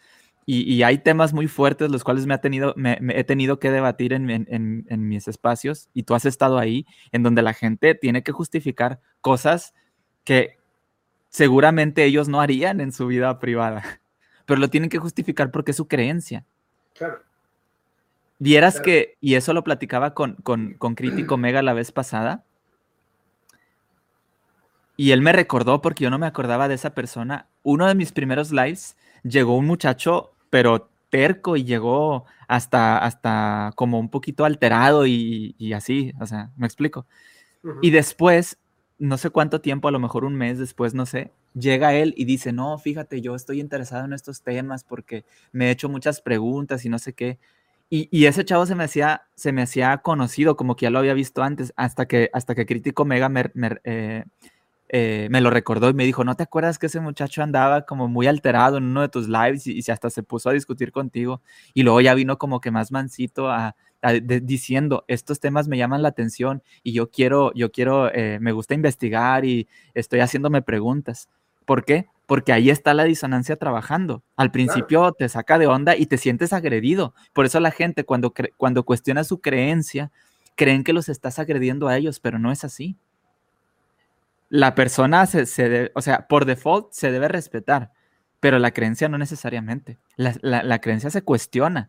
Y, 0.44 0.82
hay 0.82 0.98
temas 0.98 1.32
muy 1.32 1.46
fuertes 1.46 1.90
los 1.90 2.02
cuales 2.02 2.26
me, 2.26 2.34
ha 2.34 2.40
tenido, 2.40 2.74
me, 2.76 2.98
he 3.10 3.22
tenido 3.22 3.60
que 3.60 3.70
debatir 3.70 4.12
en, 4.12 4.84
mis 5.08 5.28
espacios 5.28 5.88
y 5.94 6.02
tú 6.02 6.14
has 6.14 6.24
estado 6.24 6.58
ahí, 6.58 6.84
en 7.12 7.22
donde 7.22 7.42
la 7.42 7.54
gente 7.54 7.94
tiene 7.94 8.24
que 8.24 8.32
justificar 8.32 9.00
cosas 9.20 9.72
que 10.24 10.58
seguramente 11.28 12.04
ellos 12.04 12.28
no 12.28 12.40
harían 12.40 12.80
en 12.80 12.92
su 12.92 13.06
vida 13.06 13.38
privada, 13.38 13.82
pero 14.44 14.58
lo 14.58 14.68
tienen 14.68 14.90
que 14.90 14.98
justificar 14.98 15.52
porque 15.52 15.70
es 15.70 15.76
su 15.76 15.86
creencia. 15.86 16.44
Claro. 16.94 17.20
Vieras 18.40 18.80
que, 18.80 19.16
y 19.20 19.36
eso 19.36 19.52
lo 19.52 19.62
platicaba 19.62 20.14
con, 20.14 20.34
con, 20.42 20.74
con 20.74 20.96
Crítico 20.96 21.36
Mega 21.36 21.62
la 21.62 21.72
vez 21.72 21.92
pasada, 21.92 22.44
y 24.96 25.12
él 25.12 25.22
me 25.22 25.32
recordó 25.32 25.80
porque 25.80 26.04
yo 26.04 26.10
no 26.10 26.18
me 26.18 26.26
acordaba 26.26 26.68
de 26.68 26.74
esa 26.74 26.90
persona. 26.94 27.48
Uno 27.62 27.86
de 27.86 27.94
mis 27.94 28.12
primeros 28.12 28.52
lives 28.52 28.96
llegó 29.22 29.56
un 29.56 29.66
muchacho, 29.66 30.32
pero 30.50 30.88
terco 31.10 31.56
y 31.56 31.64
llegó 31.64 32.24
hasta, 32.48 32.98
hasta 32.98 33.72
como 33.76 33.98
un 33.98 34.08
poquito 34.08 34.44
alterado 34.44 35.06
y, 35.06 35.72
así, 35.74 36.12
o 36.20 36.26
sea, 36.26 36.50
me 36.56 36.66
explico. 36.66 37.06
Y 37.80 37.90
después, 37.90 38.58
no 38.98 39.18
sé 39.18 39.30
cuánto 39.30 39.60
tiempo, 39.60 39.88
a 39.88 39.92
lo 39.92 40.00
mejor 40.00 40.24
un 40.24 40.34
mes 40.34 40.58
después, 40.58 40.94
no 40.94 41.06
sé, 41.06 41.30
llega 41.54 41.94
él 41.94 42.14
y 42.16 42.24
dice, 42.24 42.52
no, 42.52 42.78
fíjate, 42.78 43.20
yo 43.20 43.34
estoy 43.34 43.60
interesado 43.60 44.04
en 44.04 44.12
estos 44.12 44.42
temas 44.42 44.84
porque 44.84 45.24
me 45.52 45.66
he 45.66 45.70
hecho 45.70 45.88
muchas 45.88 46.20
preguntas 46.20 46.84
y 46.84 46.88
no 46.88 46.98
sé 46.98 47.12
qué. 47.12 47.38
Y, 47.94 48.24
ese 48.24 48.42
chavo 48.42 48.64
se 48.64 48.74
me 48.74 48.84
hacía, 48.84 49.24
se 49.34 49.52
me 49.52 49.60
hacía 49.60 49.98
conocido, 49.98 50.56
como 50.56 50.76
que 50.76 50.84
ya 50.84 50.90
lo 50.90 50.98
había 50.98 51.12
visto 51.12 51.42
antes, 51.42 51.74
hasta 51.76 52.06
que, 52.06 52.30
hasta 52.32 52.54
que 52.54 52.64
Crítico 52.64 53.04
Mega 53.04 53.28
me, 53.28 53.50
eh, 53.84 54.24
eh, 54.94 55.28
me 55.30 55.40
lo 55.40 55.48
recordó 55.48 55.88
y 55.88 55.94
me 55.94 56.04
dijo, 56.04 56.22
¿no 56.22 56.36
te 56.36 56.42
acuerdas 56.42 56.78
que 56.78 56.84
ese 56.84 57.00
muchacho 57.00 57.42
andaba 57.42 57.86
como 57.86 58.08
muy 58.08 58.26
alterado 58.26 58.76
en 58.76 58.84
uno 58.84 59.00
de 59.00 59.08
tus 59.08 59.26
lives 59.26 59.66
y, 59.66 59.80
hasta 59.90 60.10
se 60.10 60.22
puso 60.22 60.50
a 60.50 60.52
discutir 60.52 60.92
contigo? 60.92 61.40
Y 61.72 61.82
luego 61.82 62.02
ya 62.02 62.12
vino 62.12 62.36
como 62.36 62.60
que 62.60 62.70
más 62.70 62.92
mansito 62.92 63.50
a, 63.50 63.74
diciendo, 64.42 65.04
estos 65.08 65.40
temas 65.40 65.66
me 65.66 65.78
llaman 65.78 66.02
la 66.02 66.08
atención 66.08 66.62
y 66.82 66.92
yo 66.92 67.10
quiero, 67.10 67.54
yo 67.54 67.72
quiero, 67.72 68.12
eh, 68.12 68.38
me 68.40 68.52
gusta 68.52 68.74
investigar 68.74 69.46
y 69.46 69.66
estoy 69.94 70.20
haciéndome 70.20 70.60
preguntas. 70.60 71.30
¿Por 71.64 71.86
qué? 71.86 72.08
Porque 72.26 72.52
ahí 72.52 72.68
está 72.68 72.92
la 72.92 73.04
disonancia 73.04 73.56
trabajando. 73.56 74.22
Al 74.36 74.50
principio 74.50 75.12
te 75.12 75.26
saca 75.30 75.58
de 75.58 75.68
onda 75.68 75.96
y 75.96 76.04
te 76.04 76.18
sientes 76.18 76.52
agredido. 76.52 77.14
Por 77.32 77.46
eso 77.46 77.60
la 77.60 77.70
gente 77.70 78.04
cuando, 78.04 78.34
cuando 78.58 78.84
cuestiona 78.84 79.24
su 79.24 79.40
creencia, 79.40 80.10
creen 80.54 80.84
que 80.84 80.92
los 80.92 81.08
estás 81.08 81.38
agrediendo 81.38 81.88
a 81.88 81.96
ellos, 81.96 82.20
pero 82.20 82.38
no 82.38 82.52
es 82.52 82.62
así 82.64 82.98
la 84.52 84.74
persona 84.74 85.24
se, 85.24 85.46
se 85.46 85.90
o 85.94 86.02
sea, 86.02 86.28
por 86.28 86.44
default 86.44 86.92
se 86.92 87.10
debe 87.10 87.26
respetar, 87.26 87.90
pero 88.38 88.58
la 88.58 88.70
creencia 88.70 89.08
no 89.08 89.16
necesariamente. 89.16 89.98
La, 90.16 90.78
creencia 90.78 91.08
se 91.08 91.22
cuestiona. 91.22 91.88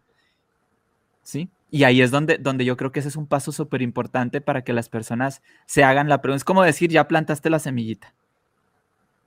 ¿Sí? 1.23 1.51
Y 1.69 1.83
ahí 1.83 2.01
es 2.01 2.09
donde, 2.09 2.37
donde 2.37 2.63
yo 2.63 2.77
creo 2.77 2.93
que 2.93 3.01
ese 3.01 3.09
es 3.09 3.17
un 3.17 3.27
paso 3.27 3.51
súper 3.51 3.81
importante 3.81 4.39
para 4.39 4.63
que 4.63 4.71
las 4.71 4.87
personas 4.87 5.41
se 5.65 5.83
hagan 5.83 6.07
la 6.07 6.21
pregunta. 6.21 6.37
Es 6.37 6.45
como 6.45 6.63
decir, 6.63 6.89
ya 6.89 7.05
plantaste 7.05 7.49
la 7.49 7.59
semillita. 7.59 8.13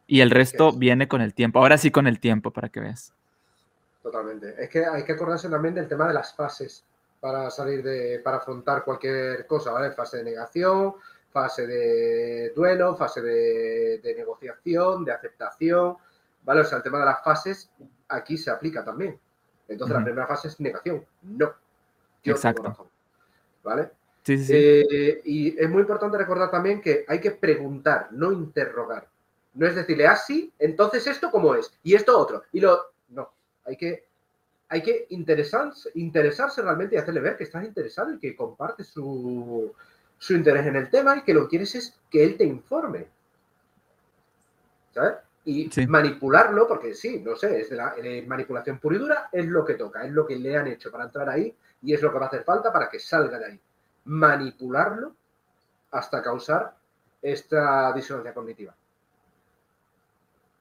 Y 0.06 0.22
el 0.22 0.30
resto 0.30 0.72
viene 0.72 1.06
con 1.06 1.20
el 1.20 1.34
tiempo. 1.34 1.58
Ahora 1.58 1.76
sí 1.76 1.90
con 1.90 2.06
el 2.06 2.20
tiempo, 2.20 2.52
para 2.52 2.70
que 2.70 2.80
veas. 2.80 3.12
Totalmente. 4.02 4.54
Es 4.58 4.70
que 4.70 4.86
hay 4.86 5.04
que 5.04 5.12
acordarse 5.12 5.50
también 5.50 5.74
del 5.74 5.88
tema 5.88 6.08
de 6.08 6.14
las 6.14 6.34
fases 6.34 6.84
para 7.20 7.50
salir 7.50 7.82
de, 7.82 8.18
para 8.24 8.38
afrontar 8.38 8.82
cualquier 8.82 9.46
cosa, 9.46 9.72
¿vale? 9.72 9.92
Fase 9.92 10.18
de 10.18 10.24
negación, 10.24 10.94
fase 11.36 11.66
de 11.66 12.50
duelo, 12.56 12.96
fase 12.96 13.20
de, 13.20 14.14
negociación, 14.16 15.04
de 15.04 15.12
aceptación, 15.12 15.96
¿vale? 16.42 16.62
O 16.62 16.64
sea, 16.64 16.78
el 16.78 16.82
tema 16.82 16.98
de 17.00 17.04
las 17.04 17.22
fases 17.22 17.70
aquí 18.08 18.38
se 18.38 18.50
aplica 18.50 18.82
también. 18.82 19.20
Entonces, 19.68 19.94
la 19.94 20.02
primera 20.02 20.26
fase 20.26 20.48
es 20.48 20.58
negación. 20.60 21.04
No. 21.20 21.52
Exacto. 22.24 22.88
¿Vale? 23.62 23.90
Sí, 24.22 24.38
sí, 24.38 24.54
eh, 24.56 25.20
y 25.26 25.60
es 25.62 25.68
muy 25.68 25.82
importante 25.82 26.16
recordar 26.16 26.50
también 26.50 26.80
que 26.80 27.04
hay 27.06 27.20
que 27.20 27.32
preguntar, 27.32 28.08
no 28.12 28.32
interrogar. 28.32 29.06
No 29.52 29.66
es 29.66 29.74
decirle, 29.74 30.06
ah, 30.06 30.16
sí, 30.16 30.54
entonces 30.58 31.06
esto 31.06 31.30
cómo 31.30 31.54
es, 31.54 31.70
y 31.82 31.94
esto 31.94 32.18
otro, 32.18 32.44
y 32.50 32.60
lo... 32.60 32.80
No, 33.10 33.30
hay 33.66 33.76
que, 33.76 34.06
hay 34.68 34.82
que 34.82 35.06
interesarse, 35.10 35.90
interesarse 35.96 36.62
realmente 36.62 36.94
y 36.94 36.98
hacerle 36.98 37.20
ver 37.20 37.36
que 37.36 37.44
estás 37.44 37.64
interesado 37.64 38.14
y 38.14 38.18
que 38.18 38.34
comparte 38.34 38.84
su, 38.84 39.74
su 40.18 40.34
interés 40.34 40.66
en 40.66 40.76
el 40.76 40.90
tema 40.90 41.16
y 41.16 41.22
que 41.22 41.34
lo 41.34 41.42
que 41.42 41.50
quieres 41.50 41.74
es 41.74 41.98
que 42.10 42.24
él 42.24 42.36
te 42.36 42.44
informe. 42.44 43.08
¿Sabes? 44.92 45.14
Y 45.44 45.70
manipularlo, 45.86 46.66
porque 46.66 46.94
sí, 46.94 47.20
no 47.24 47.36
sé, 47.36 47.60
es 47.60 47.70
de 47.70 47.76
la 47.76 47.94
manipulación 48.26 48.78
pura 48.78 48.96
y 48.96 48.98
dura, 48.98 49.28
es 49.30 49.46
lo 49.46 49.64
que 49.64 49.74
toca, 49.74 50.04
es 50.04 50.10
lo 50.10 50.26
que 50.26 50.34
le 50.36 50.56
han 50.56 50.66
hecho 50.66 50.90
para 50.90 51.04
entrar 51.04 51.28
ahí 51.28 51.54
y 51.82 51.94
es 51.94 52.02
lo 52.02 52.10
que 52.10 52.18
va 52.18 52.24
a 52.24 52.28
hacer 52.28 52.42
falta 52.42 52.72
para 52.72 52.88
que 52.88 52.98
salga 52.98 53.38
de 53.38 53.46
ahí. 53.46 53.60
Manipularlo 54.06 55.14
hasta 55.92 56.22
causar 56.22 56.76
esta 57.22 57.92
disonancia 57.92 58.34
cognitiva. 58.34 58.74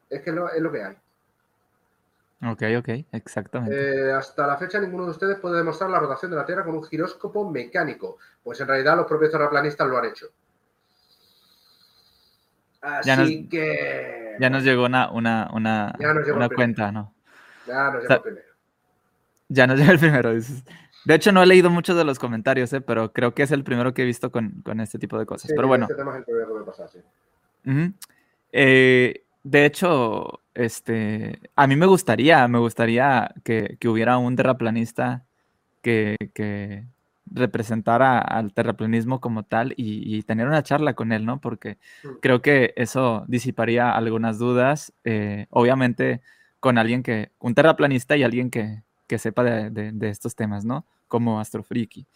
Es 0.09 0.21
que 0.21 0.29
es 0.29 0.61
lo 0.61 0.71
que 0.71 0.83
hay. 0.83 0.95
Ok, 2.47 2.63
ok, 2.77 2.89
exactamente. 3.11 4.07
Eh, 4.07 4.11
hasta 4.11 4.45
la 4.45 4.57
fecha 4.57 4.79
ninguno 4.79 5.05
de 5.05 5.11
ustedes 5.11 5.39
puede 5.39 5.57
demostrar 5.57 5.89
la 5.89 5.99
rotación 5.99 6.31
de 6.31 6.37
la 6.37 6.45
Tierra 6.45 6.63
con 6.63 6.75
un 6.75 6.83
giróscopo 6.83 7.49
mecánico, 7.49 8.17
pues 8.43 8.59
en 8.61 8.67
realidad 8.67 8.97
los 8.97 9.07
propios 9.07 9.31
terraplanistas 9.31 9.87
lo 9.87 9.97
han 9.97 10.05
hecho. 10.05 10.27
Así 12.81 13.47
que... 13.49 14.35
Ya 14.39 14.49
nos 14.49 14.63
llegó 14.63 14.85
una, 14.85 15.09
una, 15.11 15.49
una, 15.53 15.95
cuenta, 16.53 16.91
¿no? 16.91 17.13
Ya 17.65 17.89
nos 17.89 18.03
llegó 18.03 18.13
el 18.13 18.21
primero. 18.21 18.47
Ya 19.49 19.67
nos 19.67 19.79
llegó 19.79 19.91
el 19.91 19.99
primero, 19.99 20.33
De 20.33 21.15
hecho, 21.15 21.31
no 21.31 21.41
he 21.41 21.47
leído 21.47 21.71
muchos 21.71 21.97
de 21.97 22.03
los 22.03 22.19
comentarios, 22.19 22.71
¿eh? 22.73 22.81
pero 22.81 23.11
creo 23.11 23.33
que 23.33 23.41
es 23.41 23.51
el 23.51 23.63
primero 23.63 23.93
que 23.93 24.03
he 24.03 24.05
visto 24.05 24.31
con, 24.31 24.61
este 24.79 24.99
tipo 24.99 25.17
de 25.17 25.25
cosas. 25.25 25.51
pero 25.55 25.67
bueno. 25.67 25.85
Este 25.85 25.95
tema 25.95 26.11
es 26.11 26.17
el 26.19 26.25
primero 26.25 26.53
que 26.53 26.59
me 26.59 26.65
pasa, 26.65 26.87
sí. 26.87 26.99
eh, 28.51 29.24
de 29.45 29.65
hecho, 29.65 30.41
este, 30.55 31.39
a 31.55 31.67
mí 31.67 31.75
me 31.75 31.85
gustaría, 31.85 32.47
me 32.47 32.57
gustaría 32.57 33.31
que, 33.43 33.77
hubiera 33.87 34.17
un 34.17 34.35
terraplanista 34.35 35.23
que, 35.83 36.17
representar 37.27 38.01
al 38.03 38.53
terraplanismo 38.53 39.19
como 39.19 39.43
tal 39.43 39.73
y, 39.77 40.23
tener 40.23 40.47
una 40.47 40.63
charla 40.63 40.95
con 40.95 41.11
él, 41.11 41.25
¿no? 41.25 41.39
Porque 41.41 41.77
mm. 42.03 42.07
creo 42.21 42.41
que 42.41 42.73
eso 42.75 43.23
disiparía 43.27 43.91
algunas 43.91 44.39
dudas, 44.39 44.93
eh, 45.03 45.45
obviamente 45.51 46.21
con 46.59 46.79
alguien 46.79 47.03
que, 47.03 47.31
un 47.39 47.53
terraplanista 47.53 48.17
y 48.17 48.23
alguien 48.23 48.49
que, 48.49 48.81
sepa 49.19 49.43
de, 49.43 50.09
estos 50.09 50.35
temas, 50.35 50.65
¿no? 50.65 50.87
Como 51.07 51.39
Astrofriki. 51.39 52.07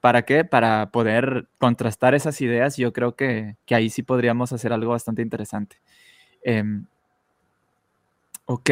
¿Para 0.00 0.22
qué? 0.22 0.44
Para 0.44 0.92
poder 0.92 1.48
contrastar 1.58 2.14
esas 2.14 2.40
ideas, 2.40 2.76
yo 2.76 2.92
creo 2.92 3.16
que, 3.16 3.56
ahí 3.70 3.90
sí 3.90 4.04
podríamos 4.04 4.52
hacer 4.52 4.72
algo 4.72 4.92
bastante 4.92 5.22
interesante. 5.22 5.78
Em, 6.48 6.86
ok, 8.46 8.70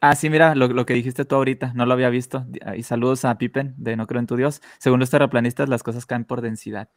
Ah, 0.00 0.14
sí, 0.14 0.30
mira, 0.30 0.54
lo, 0.54 0.86
que 0.86 0.94
dijiste 0.94 1.24
tú 1.24 1.34
ahorita, 1.34 1.72
no 1.74 1.84
lo 1.84 1.92
había 1.92 2.08
visto. 2.08 2.46
Y 2.76 2.84
saludos 2.84 3.24
a 3.24 3.36
Pippen 3.36 3.74
de 3.76 3.96
No 3.96 4.06
Creo 4.06 4.20
en 4.20 4.28
tu 4.28 4.36
Dios. 4.36 4.62
Según 4.78 5.00
los 5.00 5.10
terraplanistas, 5.10 5.68
las 5.68 5.82
cosas 5.82 6.06
caen 6.06 6.24
por 6.24 6.40
densidad. 6.40 6.88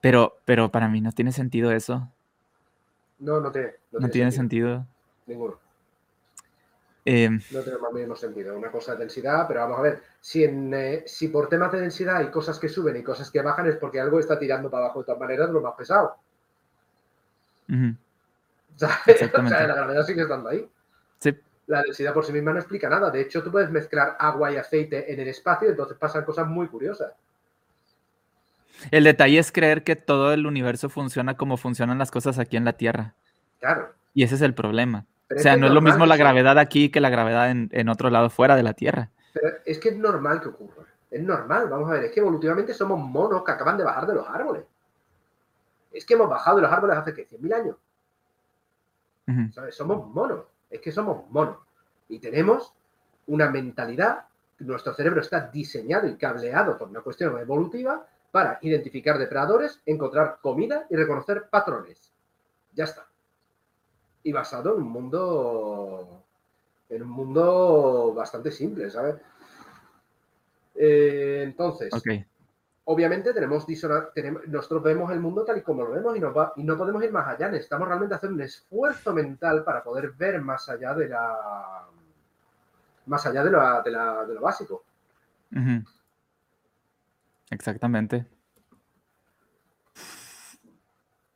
Pero, 0.00 0.38
pero 0.44 0.72
para 0.72 0.88
mí 0.88 1.00
no 1.00 1.12
tiene 1.12 1.30
sentido 1.30 1.70
eso. 1.70 2.10
No, 3.20 3.40
no, 3.40 3.52
tiene, 3.52 3.74
no, 3.92 4.08
tiene, 4.08 4.32
sentido. 4.32 4.84
Ninguno. 5.26 5.60
Em, 7.04 7.40
no 7.52 7.60
tiene 7.60 7.78
más 7.78 7.92
mínimo 7.92 8.16
sentido. 8.16 8.58
Una 8.58 8.72
cosa 8.72 8.94
de 8.94 8.98
densidad, 8.98 9.46
pero 9.46 9.60
vamos 9.60 9.78
a 9.78 9.82
ver, 9.82 10.02
si, 10.20 10.42
en, 10.42 10.74
eh, 10.74 11.04
si 11.06 11.28
por 11.28 11.48
temas 11.48 11.70
de 11.70 11.80
densidad 11.80 12.16
hay 12.16 12.30
cosas 12.32 12.58
que 12.58 12.68
suben 12.68 12.96
y 12.96 13.04
cosas 13.04 13.30
que 13.30 13.40
bajan, 13.40 13.68
es 13.68 13.76
porque 13.76 14.00
algo 14.00 14.18
está 14.18 14.36
tirando 14.36 14.68
para 14.68 14.86
abajo 14.86 15.00
de 15.00 15.06
todas 15.06 15.20
maneras 15.20 15.50
lo 15.50 15.60
más 15.60 15.74
pesado. 15.74 16.16
o 19.06 19.48
sea, 19.48 19.66
la 19.66 19.74
gravedad 19.74 20.04
sigue 20.04 20.22
estando 20.22 20.48
ahí. 20.48 20.68
Sí 21.18 21.36
la 21.66 21.82
densidad 21.82 22.12
por 22.12 22.24
sí 22.24 22.32
misma 22.32 22.52
no 22.52 22.58
explica 22.58 22.88
nada. 22.88 23.10
De 23.10 23.20
hecho, 23.20 23.42
tú 23.42 23.50
puedes 23.50 23.70
mezclar 23.70 24.16
agua 24.18 24.52
y 24.52 24.56
aceite 24.56 25.12
en 25.12 25.20
el 25.20 25.28
espacio 25.28 25.68
entonces 25.68 25.96
pasan 25.98 26.24
cosas 26.24 26.46
muy 26.46 26.66
curiosas. 26.68 27.12
El 28.90 29.04
detalle 29.04 29.38
es 29.38 29.52
creer 29.52 29.84
que 29.84 29.96
todo 29.96 30.32
el 30.32 30.46
universo 30.46 30.88
funciona 30.88 31.36
como 31.36 31.56
funcionan 31.56 31.98
las 31.98 32.10
cosas 32.10 32.38
aquí 32.38 32.56
en 32.56 32.64
la 32.64 32.72
Tierra. 32.72 33.14
Claro. 33.60 33.92
Y 34.12 34.24
ese 34.24 34.34
es 34.34 34.42
el 34.42 34.54
problema. 34.54 35.06
o 35.34 35.38
sea, 35.38 35.56
no 35.56 35.66
es 35.66 35.72
lo 35.72 35.80
mismo 35.80 36.04
la 36.04 36.16
gravedad 36.16 36.58
aquí 36.58 36.90
que 36.90 37.00
la 37.00 37.10
gravedad 37.10 37.50
en, 37.50 37.88
otro 37.88 38.10
lado 38.10 38.28
fuera 38.28 38.56
de 38.56 38.64
la 38.64 38.74
Tierra. 38.74 39.10
Pero 39.32 39.48
es 39.64 39.78
que 39.78 39.90
es 39.90 39.96
normal 39.96 40.40
que 40.40 40.48
ocurra. 40.48 40.84
Es 41.10 41.22
normal, 41.22 41.68
vamos 41.68 41.90
a 41.90 41.94
ver, 41.94 42.04
es 42.04 42.12
que 42.12 42.20
evolutivamente 42.20 42.74
somos 42.74 42.98
monos 42.98 43.44
que 43.44 43.52
acaban 43.52 43.76
de 43.76 43.84
bajar 43.84 44.06
de 44.06 44.14
los 44.14 44.26
árboles. 44.26 44.64
Es 45.92 46.04
que 46.06 46.14
hemos 46.14 46.28
bajado 46.28 46.56
de 46.56 46.62
los 46.62 46.72
árboles 46.72 46.96
hace 46.96 47.12
que 47.12 47.28
100.000 47.28 47.54
años. 47.54 47.76
Somos 49.70 50.08
monos 50.08 50.46
es 50.72 50.80
que 50.80 50.90
somos 50.90 51.30
monos 51.30 51.58
y 52.08 52.18
tenemos 52.18 52.72
una 53.26 53.50
mentalidad, 53.50 54.24
nuestro 54.58 54.94
cerebro 54.94 55.20
está 55.20 55.48
diseñado 55.48 56.08
y 56.08 56.16
cableado 56.16 56.76
por 56.78 56.88
una 56.88 57.02
cuestión 57.02 57.38
evolutiva 57.38 58.06
para 58.30 58.58
identificar 58.62 59.18
depredadores, 59.18 59.80
encontrar 59.84 60.38
comida 60.40 60.86
y 60.88 60.96
reconocer 60.96 61.48
patrones. 61.50 62.12
Ya 62.72 62.84
está. 62.84 63.06
Y 64.22 64.32
basado 64.32 64.74
en 64.74 64.82
un 64.82 64.88
mundo 64.88 66.24
en 66.88 67.02
un 67.02 67.10
mundo 67.10 68.12
bastante 68.14 68.50
simple, 68.50 68.90
¿sabes? 68.90 69.16
Eh, 70.74 71.42
entonces, 71.44 71.90
obviamente 72.84 73.32
tenemos, 73.32 73.66
tenemos, 74.14 74.46
nosotros 74.48 74.82
vemos 74.82 75.10
el 75.12 75.20
mundo 75.20 75.44
tal 75.44 75.58
y 75.58 75.62
como 75.62 75.84
lo 75.84 75.92
vemos 75.92 76.16
y, 76.16 76.20
no 76.64 76.76
podemos 76.76 77.02
ir 77.02 77.12
más 77.12 77.28
allá. 77.28 77.48
Necesitamos 77.48 77.88
realmente 77.88 78.14
hacer 78.14 78.30
un 78.30 78.40
esfuerzo 78.40 79.12
mental 79.12 79.64
para 79.64 79.82
poder 79.82 80.12
ver 80.12 80.40
más 80.40 80.68
allá 80.68 80.94
de 80.94 81.08
la 81.08 81.86
más 83.06 83.26
allá 83.26 83.42
de, 83.42 83.50
lo 83.50 84.40
básico. 84.40 84.84
Exactamente. 87.50 88.26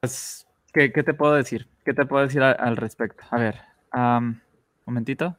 Pues, 0.01 0.47
¿qué, 0.73 0.89
te 0.90 1.14
puedo 1.14 1.35
decir? 1.35 1.68
¿Qué 1.85 1.93
te 1.93 2.06
puedo 2.06 2.24
decir 2.24 2.43
al, 2.43 2.77
respecto? 2.77 3.24
A 3.31 3.39
ver, 3.39 3.60
un 3.93 4.40
momentito. 4.85 5.36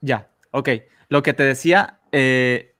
Ya, 0.00 0.28
ok. 0.50 0.68
Lo 1.08 1.22
que 1.22 1.34
te 1.34 1.42
decía, 1.44 2.00
eh, 2.12 2.74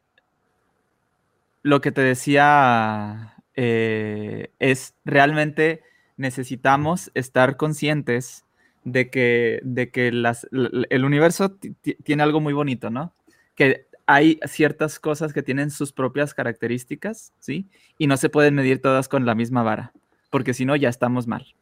lo 1.62 1.81
que 1.81 1.93
te 1.93 2.01
decía 2.01 3.35
eh, 3.55 4.51
es 4.59 4.95
realmente 5.05 5.82
necesitamos 6.16 7.11
estar 7.15 7.57
conscientes 7.57 8.45
de 8.85 9.11
que, 9.11 9.61
de 9.62 9.91
que 9.91 10.09
el 10.09 11.05
universo 11.05 11.57
tiene 12.05 12.23
algo 12.23 12.41
muy 12.41 12.53
bonito, 12.53 12.91
¿no? 12.91 13.15
Que 13.55 13.87
hay 14.07 14.41
ciertas 14.47 14.99
cosas 14.99 15.32
que 15.32 15.43
tienen 15.43 15.70
sus 15.70 15.93
propias 15.93 16.35
características, 16.35 17.32
¿sí? 17.39 17.69
Y 17.99 18.07
no 18.07 18.16
se 18.16 18.28
pueden 18.28 18.55
medir 18.55 18.81
todas 18.81 19.09
con 19.09 19.24
la 19.24 19.35
misma 19.35 19.62
vara, 19.62 19.93
porque 20.31 20.55
si 20.55 20.65
no, 20.65 20.77
ya 20.77 20.89
estamos 20.89 21.27
mal. 21.27 21.55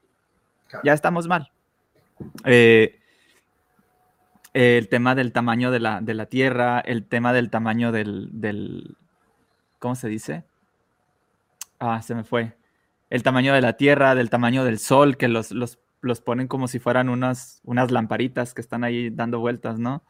Ya 0.85 0.93
estamos 0.93 1.29
mal. 1.29 1.51
Eh, 2.45 2.99
el 4.55 4.89
tema 4.89 5.15
del 5.15 5.33
tamaño 5.33 5.71
de 5.71 5.81
la, 5.81 6.01
de 6.01 6.15
la, 6.15 6.27
Tierra, 6.27 6.81
el 6.81 7.05
tema 7.05 7.33
del 7.33 7.51
tamaño 7.51 7.93
del, 7.93 8.97
¿cómo 9.79 9.95
se 9.95 10.09
dice? 10.09 10.45
Ah, 11.79 12.03
se 12.03 12.15
me 12.15 12.25
fue. 12.25 12.55
El 13.11 13.23
tamaño 13.23 13.55
de 13.55 13.61
la 13.61 13.75
Tierra, 13.75 14.15
del 14.15 14.31
tamaño 14.31 14.65
del 14.65 14.79
Sol, 14.79 15.17
que 15.17 15.29
los, 15.29 15.53
los, 15.53 15.79
ponen 16.21 16.49
como 16.49 16.69
si 16.69 16.79
fueran 16.79 17.09
unas, 17.09 17.61
unas 17.65 17.91
lamparitas 17.91 18.55
que 18.55 18.61
están 18.61 18.85
ahí 18.85 19.11
dando 19.11 19.41
vueltas, 19.41 19.79
¿no? 19.79 20.03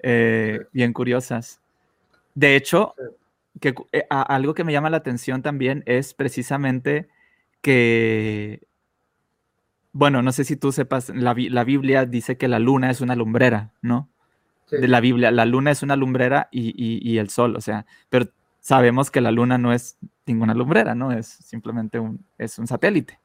Eh, 0.00 0.60
bien 0.72 0.92
curiosas. 0.92 1.60
De 2.34 2.56
hecho, 2.56 2.94
que, 3.60 3.74
eh, 3.92 4.06
algo 4.10 4.54
que 4.54 4.64
me 4.64 4.72
llama 4.72 4.90
la 4.90 4.98
atención 4.98 5.42
también 5.42 5.82
es 5.86 6.14
precisamente 6.14 7.08
que, 7.60 8.60
bueno, 9.92 10.22
no 10.22 10.32
sé 10.32 10.44
si 10.44 10.56
tú 10.56 10.72
sepas, 10.72 11.10
la, 11.10 11.34
Biblia 11.34 12.04
dice 12.06 12.36
que 12.36 12.48
la 12.48 12.58
luna 12.58 12.90
es 12.90 13.00
una 13.00 13.16
lumbrera, 13.16 13.72
¿no? 13.82 14.08
De 14.70 14.88
la 14.88 15.00
Biblia, 15.00 15.30
la 15.30 15.46
luna 15.46 15.70
es 15.70 15.82
una 15.82 15.96
lumbrera 15.96 16.48
y, 16.50 16.74
y, 16.76 17.18
el 17.18 17.30
sol, 17.30 17.54
o 17.56 17.60
sea, 17.60 17.86
pero 18.08 18.26
sabemos 18.66 19.12
que 19.12 19.20
la 19.20 19.30
luna 19.30 19.58
no 19.58 19.72
es 19.72 19.96
ninguna 20.26 20.52
lumbrera, 20.52 20.96
¿no? 20.96 21.12
Es 21.12 21.28
simplemente 21.28 22.00
un, 22.00 22.26
es 22.36 22.58
un 22.58 22.66
satélite. 22.66 23.20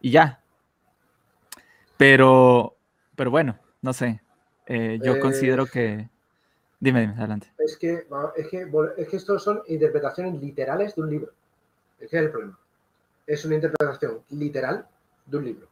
Y 0.00 0.10
ya. 0.10 0.42
Pero, 1.98 2.74
pero 3.14 3.30
bueno, 3.30 3.58
no 3.82 3.92
sé. 3.92 4.22
Eh, 4.66 4.98
yo 5.02 5.20
considero 5.20 5.66
que... 5.66 6.08
Dime, 6.80 7.02
dime, 7.02 7.12
adelante. 7.18 7.52
Es 7.58 7.76
que, 7.76 8.06
es 8.36 8.48
que, 8.48 8.66
es 8.96 9.08
que 9.08 9.16
estos 9.16 9.44
son 9.44 9.62
interpretaciones 9.68 10.40
literales 10.40 10.94
de 10.94 11.02
un 11.02 11.10
libro. 11.10 11.32
Ese 11.98 12.16
es 12.16 12.22
el 12.24 12.30
problema. 12.30 12.58
Es 13.26 13.44
una 13.44 13.56
interpretación 13.56 14.22
literal 14.30 14.86
de 15.26 15.36
un 15.36 15.44
libro. 15.44 15.68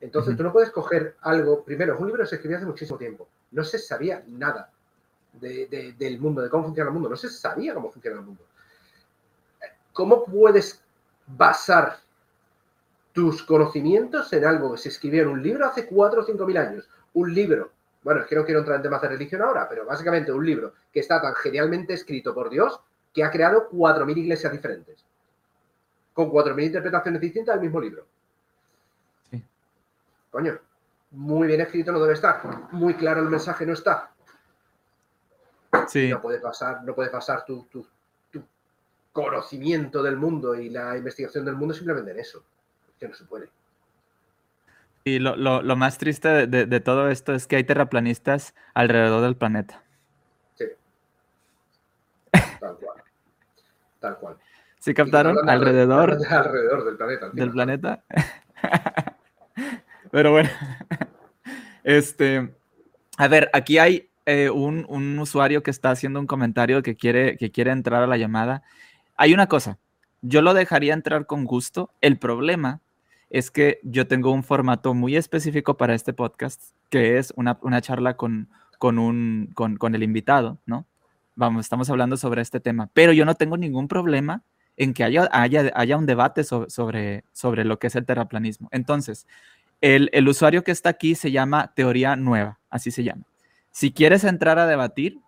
Entonces, 0.00 0.36
tú 0.36 0.42
no 0.42 0.52
puedes 0.52 0.70
coger 0.70 1.14
algo. 1.20 1.62
Primero, 1.62 1.96
un 1.96 2.08
libro 2.08 2.26
se 2.26 2.34
escribió 2.34 2.56
hace 2.56 2.66
muchísimo 2.66 2.98
tiempo. 2.98 3.28
No 3.52 3.62
se 3.62 3.78
sabía 3.78 4.24
nada 4.26 4.72
del 5.40 6.18
mundo, 6.20 6.42
de 6.42 6.50
cómo 6.50 6.64
funciona 6.64 6.88
el 6.88 6.94
mundo. 6.94 7.08
No 7.08 7.16
se 7.16 7.28
sabía 7.28 7.74
cómo 7.74 7.90
funciona 7.90 8.18
el 8.18 8.24
mundo. 8.24 8.44
¿Cómo 9.92 10.24
puedes 10.24 10.82
basar 11.26 11.98
tus 13.12 13.42
conocimientos 13.42 14.32
en 14.32 14.44
algo 14.44 14.72
que 14.72 14.78
se 14.78 14.90
escribió 14.90 15.22
en 15.22 15.28
un 15.28 15.42
libro 15.42 15.66
hace 15.66 15.86
4 15.86 16.20
o 16.20 16.24
5 16.24 16.46
mil 16.46 16.56
años? 16.56 16.88
Un 17.14 17.34
libro. 17.34 17.72
Bueno, 18.02 18.20
es 18.20 18.26
que 18.26 18.36
no 18.36 18.44
quiero 18.44 18.60
entrar 18.60 18.76
en 18.76 18.82
temas 18.82 19.02
de 19.02 19.08
religión 19.08 19.42
ahora, 19.42 19.68
pero 19.68 19.84
básicamente 19.84 20.30
un 20.30 20.46
libro 20.46 20.72
que 20.92 21.00
está 21.00 21.20
tan 21.20 21.34
genialmente 21.34 21.94
escrito 21.94 22.32
por 22.32 22.48
Dios 22.48 22.80
que 23.12 23.24
ha 23.24 23.30
creado 23.30 23.68
4.000 23.70 24.16
iglesias 24.18 24.52
diferentes. 24.52 25.04
Con 26.12 26.30
4.000 26.30 26.66
interpretaciones 26.66 27.20
distintas 27.20 27.56
del 27.56 27.64
mismo 27.64 27.80
libro. 27.80 28.06
Sí. 29.30 29.42
Coño, 30.30 30.58
muy 31.10 31.48
bien 31.48 31.60
escrito 31.60 31.90
no 31.92 32.00
debe 32.00 32.14
estar. 32.14 32.40
Muy 32.72 32.94
claro 32.94 33.20
el 33.20 33.28
mensaje 33.28 33.66
no 33.66 33.72
está. 33.72 34.10
No 35.72 36.20
puedes 36.20 36.40
pasar, 36.40 36.82
no 36.84 36.94
puede 36.94 37.10
pasar 37.10 37.44
tu, 37.44 37.66
conocimiento 39.12 40.02
del 40.02 40.16
mundo 40.16 40.54
y 40.54 40.68
la 40.70 40.96
investigación 40.96 41.44
del 41.44 41.56
mundo 41.56 41.74
simplemente 41.74 42.12
en 42.12 42.20
eso. 42.20 42.44
Que 42.98 43.08
no 43.08 43.14
se 43.14 43.24
puede. 43.24 43.48
Y 45.04 45.18
lo, 45.18 45.76
más 45.76 45.98
triste 45.98 46.46
de, 46.46 46.80
todo 46.80 47.08
esto 47.08 47.34
es 47.34 47.46
que 47.46 47.56
hay 47.56 47.64
terraplanistas 47.64 48.54
alrededor 48.74 49.22
del 49.22 49.36
planeta. 49.36 49.82
Sí. 50.54 50.66
Tal 52.60 52.76
cual. 52.76 53.02
Tal 54.00 54.18
cual. 54.18 54.36
¿Sí 54.78 54.94
captaron? 54.94 55.48
Alrededor, 55.48 56.18
alrededor 56.28 56.84
del 56.84 56.96
planeta. 56.96 57.30
Del 57.32 57.50
planeta. 57.50 58.04
Pero 60.10 60.32
bueno. 60.32 60.50
Este. 61.84 62.54
A 63.16 63.28
ver, 63.28 63.48
aquí 63.54 63.78
hay 63.78 64.07
eh, 64.30 64.50
un, 64.50 65.18
usuario 65.18 65.62
que 65.62 65.70
está 65.70 65.90
haciendo 65.90 66.20
un 66.20 66.26
comentario 66.26 66.82
que 66.82 66.96
quiere, 66.96 67.38
que 67.38 67.50
quiere 67.50 67.70
entrar 67.70 68.02
a 68.02 68.06
la 68.06 68.18
llamada. 68.18 68.62
Hay 69.16 69.32
una 69.32 69.46
cosa, 69.46 69.78
yo 70.20 70.42
lo 70.42 70.52
dejaría 70.52 70.92
entrar 70.92 71.24
con 71.24 71.46
gusto. 71.46 71.90
El 72.02 72.18
problema 72.18 72.82
es 73.30 73.50
que 73.50 73.80
yo 73.82 74.06
tengo 74.06 74.30
un 74.30 74.44
formato 74.44 74.92
muy 74.92 75.16
específico 75.16 75.78
para 75.78 75.94
este 75.94 76.12
podcast, 76.12 76.60
que 76.90 77.16
es 77.16 77.32
una, 77.36 77.80
charla 77.80 78.18
con, 78.18 78.50
con, 78.78 78.98
un, 78.98 79.50
con, 79.54 79.94
el 79.94 80.02
invitado, 80.02 80.58
¿no? 80.66 80.84
vamos, 81.34 81.64
estamos 81.64 81.88
hablando 81.88 82.18
sobre 82.18 82.42
este 82.42 82.60
tema, 82.60 82.90
pero 82.92 83.14
yo 83.14 83.24
no 83.24 83.34
tengo 83.34 83.56
ningún 83.56 83.88
problema 83.88 84.42
en 84.76 84.92
que 84.92 85.04
haya, 85.04 85.26
haya, 85.32 85.72
haya 85.74 85.96
un 85.96 86.04
debate 86.04 86.44
sobre, 86.44 87.24
sobre, 87.32 87.64
lo 87.64 87.78
que 87.78 87.86
es 87.86 87.96
el 87.96 88.04
terraplanismo. 88.04 88.68
Entonces, 88.72 89.26
el, 89.80 90.10
el 90.12 90.28
usuario 90.28 90.64
que 90.64 90.72
está 90.72 90.90
aquí 90.90 91.14
se 91.14 91.30
llama 91.30 91.72
Teoría 91.74 92.14
Nueva, 92.14 92.58
así 92.68 92.90
se 92.90 93.04
llama. 93.04 93.24
Si 93.70 93.92
quieres 93.92 94.24
entrar 94.24 94.58
a 94.58 94.66
debatir, 94.66 95.20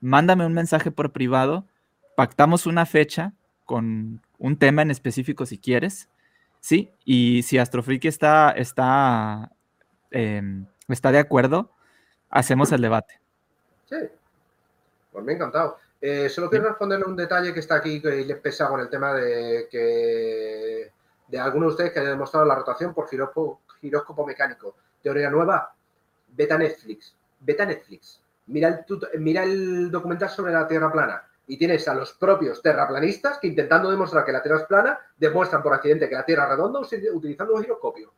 mándame 0.00 0.46
un 0.46 0.52
mensaje 0.52 0.90
por 0.90 1.12
privado, 1.12 1.66
pactamos 2.16 2.66
una 2.66 2.86
fecha 2.86 3.32
con 3.64 4.20
un 4.38 4.56
tema 4.56 4.82
en 4.82 4.90
específico 4.90 5.46
si 5.46 5.58
quieres, 5.58 6.08
¿sí? 6.60 6.90
Y 7.04 7.42
si 7.42 7.58
Astrofriki 7.58 8.08
está, 8.08 8.50
está, 8.50 9.52
em, 10.10 10.66
está 10.88 11.12
de 11.12 11.18
acuerdo, 11.18 11.70
hacemos 12.30 12.72
el 12.72 12.80
debate. 12.80 13.20
Sí, 13.88 13.96
pues 15.12 15.24
me 15.24 15.32
ha 15.32 15.34
encantado. 15.36 15.78
Eh, 16.00 16.28
solo 16.30 16.48
quiero 16.48 16.68
responderle 16.68 17.04
un 17.04 17.16
detalle 17.16 17.52
que 17.52 17.60
está 17.60 17.76
aquí 17.76 18.00
que 18.00 18.24
les 18.24 18.38
pesa 18.38 18.68
con 18.68 18.80
el 18.80 18.88
tema 18.88 19.12
de 19.12 19.68
que 19.70 20.90
de 21.28 21.38
algunos 21.38 21.68
de 21.68 21.72
ustedes 21.72 21.92
que 21.92 22.00
hayan 22.00 22.12
demostrado 22.12 22.46
la 22.46 22.54
rotación 22.56 22.94
por 22.94 23.08
giróscopo, 23.08 24.26
mecánico. 24.26 24.74
Teoría 25.02 25.30
nueva, 25.30 25.74
beta 26.32 26.58
Netflix. 26.58 27.14
Beta 27.40 27.64
Netflix. 27.64 28.20
Mira 28.46 28.68
el, 28.68 29.20
mira 29.20 29.42
el 29.44 29.90
documental 29.90 30.28
sobre 30.28 30.52
la 30.52 30.66
Tierra 30.66 30.90
plana 30.90 31.24
y 31.46 31.56
tienes 31.56 31.86
a 31.88 31.94
los 31.94 32.12
propios 32.12 32.62
terraplanistas 32.62 33.38
que 33.38 33.48
intentando 33.48 33.90
demostrar 33.90 34.24
que 34.24 34.32
la 34.32 34.42
Tierra 34.42 34.60
es 34.60 34.66
plana, 34.66 34.98
demuestran 35.16 35.62
por 35.62 35.74
accidente 35.74 36.08
que 36.08 36.14
la 36.14 36.24
Tierra 36.24 36.44
es 36.44 36.50
redonda 36.50 36.80
utilizando 36.80 37.54
un 37.54 37.62
giroscopio. 37.62 38.12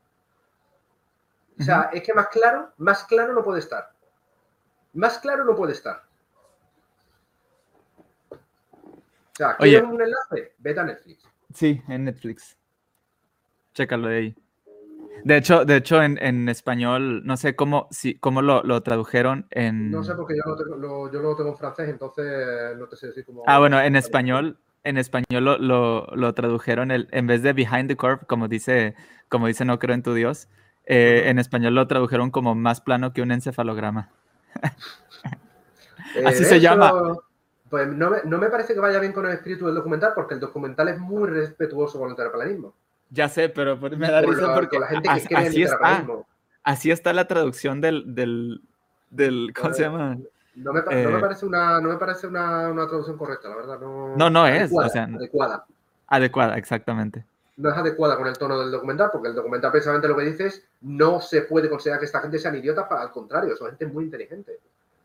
O 1.58 1.62
sea, 1.62 1.90
es 1.92 2.02
que 2.02 2.12
más 2.12 2.28
claro, 2.28 2.72
más 2.78 3.04
claro 3.04 3.32
no 3.32 3.42
puede 3.42 3.60
estar. 3.60 3.90
Más 4.94 5.18
claro 5.18 5.44
no 5.44 5.54
puede 5.54 5.72
estar. 5.72 6.02
O 8.30 8.38
sea, 9.34 9.56
¿quieres 9.56 9.82
un 9.82 10.02
enlace? 10.02 10.54
Vete 10.58 10.80
a 10.80 10.84
Netflix. 10.84 11.24
Sí, 11.54 11.82
en 11.88 12.04
Netflix. 12.04 12.56
Chécalo 13.72 14.08
de 14.08 14.16
ahí. 14.16 14.41
De 15.24 15.36
hecho, 15.36 15.64
de 15.64 15.76
hecho 15.76 16.02
en, 16.02 16.48
español, 16.48 17.24
no 17.24 17.36
sé 17.36 17.54
cómo, 17.54 17.86
si, 17.90 18.18
cómo 18.18 18.42
lo, 18.42 18.82
tradujeron 18.82 19.46
en... 19.50 19.90
No 19.90 20.02
sé, 20.02 20.14
porque 20.14 20.34
yo 20.36 20.56
lo, 20.76 21.10
tengo, 21.36 21.50
en 21.50 21.56
francés, 21.56 21.88
entonces 21.88 22.76
no 22.76 22.86
te 22.88 22.96
sé 22.96 23.08
decir 23.08 23.24
cómo... 23.24 23.44
Ah, 23.46 23.60
bueno, 23.60 23.80
en 23.80 23.94
español, 23.94 24.58
en 24.82 24.98
español 24.98 25.44
lo, 25.60 26.34
tradujeron, 26.34 26.90
el, 26.90 27.08
en 27.12 27.28
vez 27.28 27.42
de 27.42 27.52
Behind 27.52 27.88
the 27.88 27.96
Curve, 27.96 28.26
como 28.26 28.48
dice, 28.48 28.96
como 29.28 29.46
dice 29.46 29.64
No 29.64 29.78
creo 29.78 29.94
en 29.94 30.02
tu 30.02 30.12
Dios, 30.12 30.48
eh, 30.86 31.24
en 31.26 31.38
español 31.38 31.76
lo 31.76 31.86
tradujeron 31.86 32.32
como 32.32 32.56
más 32.56 32.80
plano 32.80 33.12
que 33.12 33.22
un 33.22 33.30
encefalograma. 33.30 34.10
Así 36.26 36.44
se 36.44 36.60
llama. 36.60 36.92
Pues 37.70 37.88
no 37.88 38.10
me, 38.10 38.18
no 38.24 38.38
me, 38.38 38.48
parece 38.48 38.74
que 38.74 38.80
vaya 38.80 38.98
bien 38.98 39.12
con 39.12 39.24
el 39.24 39.32
espíritu 39.32 39.66
del 39.66 39.76
documental, 39.76 40.12
porque 40.14 40.34
el 40.34 40.40
documental 40.40 40.88
es 40.88 40.98
muy 40.98 41.28
respetuoso 41.28 41.98
con 41.98 42.10
el 42.10 42.16
terraplanismo. 42.16 42.74
Ya 43.12 43.28
sé, 43.28 43.50
pero 43.50 43.76
me 43.76 44.10
da 44.10 44.22
risa 44.22 44.54
porque 44.54 44.78
así, 45.36 45.62
está, 45.62 46.06
así 46.62 46.90
está 46.90 47.12
la 47.12 47.28
traducción 47.28 47.82
del, 47.82 48.14
del, 48.14 48.62
del 49.10 49.52
¿cómo 49.54 49.74
se 49.74 49.82
llama? 49.82 50.16
No 50.54 50.72
me, 50.72 50.80
no 50.80 50.90
me, 50.90 51.18
eh, 51.18 51.20
parece, 51.20 51.44
una, 51.44 51.80
no 51.80 51.90
me 51.90 51.96
parece 51.96 52.26
una, 52.26 52.70
una, 52.70 52.86
traducción 52.86 53.18
correcta, 53.18 53.50
la 53.50 53.56
verdad. 53.56 53.78
No, 53.80 54.16
no, 54.16 54.30
no 54.30 54.46
es. 54.46 54.70
o 54.74 54.88
sea, 54.88 55.04
adecuada. 55.04 55.66
Adecuada, 56.06 56.56
exactamente. 56.56 57.24
No 57.58 57.70
es 57.70 57.76
adecuada 57.76 58.16
con 58.16 58.26
el 58.26 58.38
tono 58.38 58.58
del 58.58 58.70
documental, 58.70 59.10
porque 59.12 59.28
el 59.28 59.34
documental 59.34 59.70
precisamente 59.70 60.08
lo 60.08 60.16
que 60.16 60.24
dice 60.24 60.46
es 60.46 60.66
no 60.80 61.20
se 61.20 61.42
puede 61.42 61.68
considerar 61.68 62.00
que 62.00 62.06
esta 62.06 62.20
gente 62.20 62.38
sean 62.38 62.56
idiotas, 62.56 62.90
al 62.90 63.10
contrario, 63.10 63.56
son 63.56 63.68
gente 63.68 63.86
muy 63.88 64.04
inteligente. 64.04 64.58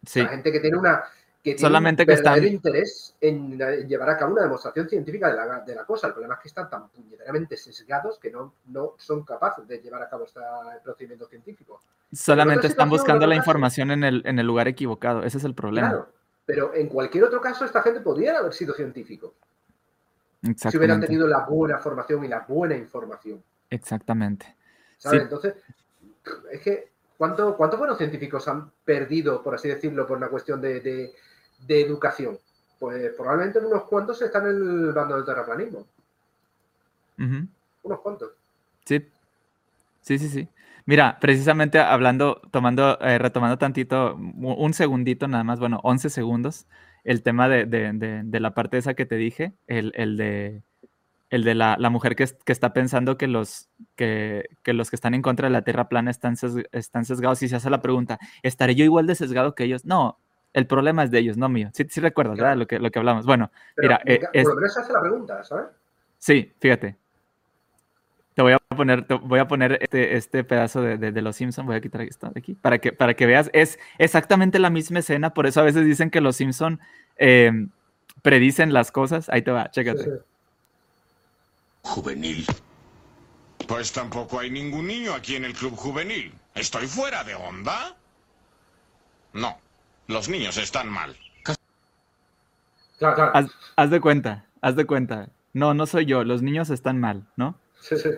Sí. 0.06 0.22
La 0.22 0.30
gente 0.30 0.50
que 0.50 0.62
tiene 0.62 0.78
una, 0.78 1.04
que 1.44 1.58
Solamente 1.58 2.06
que 2.06 2.14
están... 2.14 2.44
interés 2.44 3.16
en 3.22 3.58
llevar 3.88 4.10
a 4.10 4.18
cabo 4.18 4.34
una 4.34 4.44
demostración 4.44 4.90
científica 4.90 5.30
de 5.66 5.76
la, 5.76 5.86
cosa. 5.86 6.08
El 6.08 6.14
problema 6.14 6.36
es 6.36 6.42
que 6.42 6.48
están 6.50 6.70
tan 6.70 6.90
puñeteramente 6.90 7.56
sesgados 7.56 8.20
que 8.20 8.32
no, 8.32 8.54
no 8.68 8.94
son 8.98 9.24
capaces 9.24 9.68
de 9.68 9.80
llevar 9.80 10.04
a 10.04 10.10
cabo 10.10 10.26
este 10.26 10.42
procedimiento 10.84 11.28
científico. 11.28 11.80
Solamente 12.12 12.68
están 12.68 12.90
buscando 12.90 13.26
la 13.28 13.36
información 13.36 13.92
en 13.92 14.04
el, 14.04 14.24
en 14.26 14.40
el 14.40 14.46
lugar 14.46 14.68
equivocado. 14.68 15.24
Ese 15.24 15.38
es 15.38 15.44
el 15.44 15.54
problema. 15.54 15.90
Claro, 15.90 16.10
pero 16.46 16.74
en 16.74 16.88
cualquier 16.88 17.24
otro 17.24 17.40
caso 17.40 17.66
esta 17.66 17.82
gente 17.82 18.02
podría 18.02 18.38
haber 18.38 18.54
sido 18.54 18.74
científico. 18.74 19.34
Si 20.56 20.78
hubieran 20.78 21.02
tenido 21.02 21.28
la 21.28 21.46
buena 21.46 21.78
formación 21.80 22.24
y 22.24 22.28
la 22.28 22.42
buena 22.48 22.76
información. 22.76 23.44
Exactamente. 23.70 24.56
Entonces, 25.04 25.56
es 26.52 26.62
que 26.62 26.92
¿cuántos 27.18 27.80
buenos 27.80 27.98
científicos 27.98 28.48
han 28.48 28.72
perdido, 28.86 29.44
por 29.44 29.56
así 29.56 29.68
decirlo, 29.68 30.08
por 30.08 30.18
una 30.18 30.30
cuestión 30.30 30.62
de 30.62 31.14
de 31.66 31.82
educación? 31.82 32.38
Pues 32.80 33.14
probablemente 33.16 33.60
unos 33.60 33.84
cuantos 33.84 34.22
están 34.22 34.44
en 34.44 34.56
el 34.56 34.94
bando 34.94 35.16
del 35.16 35.26
terraplanismo. 35.26 35.88
Unos 37.84 38.00
cuantos. 38.02 38.32
Sí. 38.86 39.08
Sí, 40.02 40.20
sí, 40.20 40.30
sí. 40.30 40.48
Mira, 40.86 41.18
precisamente 41.20 41.80
hablando, 41.80 42.40
tomando, 42.52 42.98
eh, 43.02 43.18
retomando 43.18 43.58
tantito, 43.58 44.16
un 44.16 44.74
segundito 44.74 45.28
nada 45.28 45.44
más, 45.44 45.60
bueno, 45.60 45.82
11 45.84 46.10
segundos, 46.10 46.66
el 47.04 47.24
tema 47.24 47.50
de, 47.50 48.40
la 48.40 48.54
parte 48.54 48.78
esa 48.78 48.94
que 48.94 49.06
te 49.06 49.16
dije, 49.16 49.54
el, 49.68 49.92
de, 50.16 50.64
el 51.30 51.44
de 51.44 51.56
la, 51.56 51.78
mujer 51.90 52.16
que, 52.16 52.26
que, 52.46 52.52
está 52.52 52.74
pensando 52.74 53.18
que 53.18 53.28
los 53.28 53.70
que, 53.96 54.48
los 54.66 54.90
que 54.90 54.96
están 54.96 55.14
en 55.14 55.22
contra 55.22 55.48
de 55.48 55.54
la 55.54 55.64
Tierra 55.64 55.90
plana 55.90 56.12
están, 56.12 56.36
están 56.72 57.06
sesgados 57.06 57.44
y 57.44 57.50
se 57.50 57.56
hace 57.56 57.70
la 57.70 57.82
pregunta, 57.82 58.18
¿estaré 58.44 58.76
yo 58.76 58.86
igual 58.86 59.08
de 59.08 59.16
sesgado 59.16 59.54
que 59.54 59.66
ellos? 59.66 59.84
No, 59.86 60.20
el 60.54 60.68
problema 60.68 61.04
es 61.04 61.12
de 61.12 61.20
ellos, 61.20 61.38
no 61.38 61.50
mío. 61.50 61.70
Sí, 61.74 61.86
sí 61.90 62.02
recuerdas, 62.02 62.38
¿verdad? 62.38 62.58
Lo 62.58 62.66
que, 62.66 62.80
lo 62.80 62.90
que 62.90 63.00
hablamos. 63.00 63.26
Bueno, 63.26 63.52
mira. 63.78 64.02
Eh, 64.06 64.22
se 64.34 64.80
hace 64.80 64.94
la 64.94 65.02
pregunta, 65.02 65.44
¿sabes? 65.44 65.68
Sí, 66.18 66.54
fíjate. 66.60 66.96
Te 68.34 68.42
voy 68.42 68.54
a 68.54 68.60
poner, 68.60 69.06
voy 69.24 69.40
a 69.40 69.48
poner 69.48 69.80
este, 69.82 70.16
este 70.16 70.44
pedazo 70.44 70.82
de, 70.82 71.22
Los 71.22 71.36
Simpsons. 71.36 71.66
Voy 71.66 71.76
a 71.76 71.82
quitar 71.82 72.02
esto 72.02 72.30
de 72.30 72.40
aquí 72.40 72.54
para 72.54 72.78
que, 72.78 72.92
para 72.94 73.16
que 73.16 73.26
veas. 73.26 73.50
Es 73.52 73.80
exactamente 73.98 74.60
la 74.60 74.70
misma 74.70 75.00
escena, 75.00 75.34
por 75.34 75.48
eso 75.48 75.60
a 75.60 75.64
veces 75.64 75.86
dicen 75.86 76.10
que 76.10 76.22
Los 76.22 76.38
Simpsons 76.38 76.80
eh, 77.18 77.52
predicen 78.22 78.74
las 78.74 78.92
cosas. 78.92 79.30
Ahí 79.30 79.42
te 79.42 79.52
va, 79.52 79.70
chécate. 79.72 80.22
Juvenil. 81.88 82.46
Pues 83.68 83.92
tampoco 83.92 84.40
hay 84.40 84.52
ningún 84.52 84.88
niño 84.88 85.14
aquí 85.14 85.36
en 85.36 85.46
el 85.46 85.54
club 85.54 85.76
juvenil. 85.76 86.34
¿Estoy 86.54 86.88
fuera 86.88 87.24
de 87.24 87.36
onda? 87.36 87.96
No. 89.34 89.58
Los 90.08 90.30
niños 90.30 90.58
están 90.58 90.90
mal. 90.90 91.16
Claro, 92.98 93.16
claro. 93.16 93.50
Haz, 93.76 93.90
de 93.90 94.00
cuenta, 94.00 94.46
haz 94.62 94.76
de 94.76 94.86
cuenta. 94.86 95.30
No, 95.54 95.74
no 95.74 95.86
soy 95.86 96.06
yo, 96.06 96.24
los 96.24 96.42
niños 96.42 96.70
están 96.70 97.00
mal, 97.00 97.28
¿no? 97.36 97.60
Sí, 97.80 97.98
sí. 97.98 98.10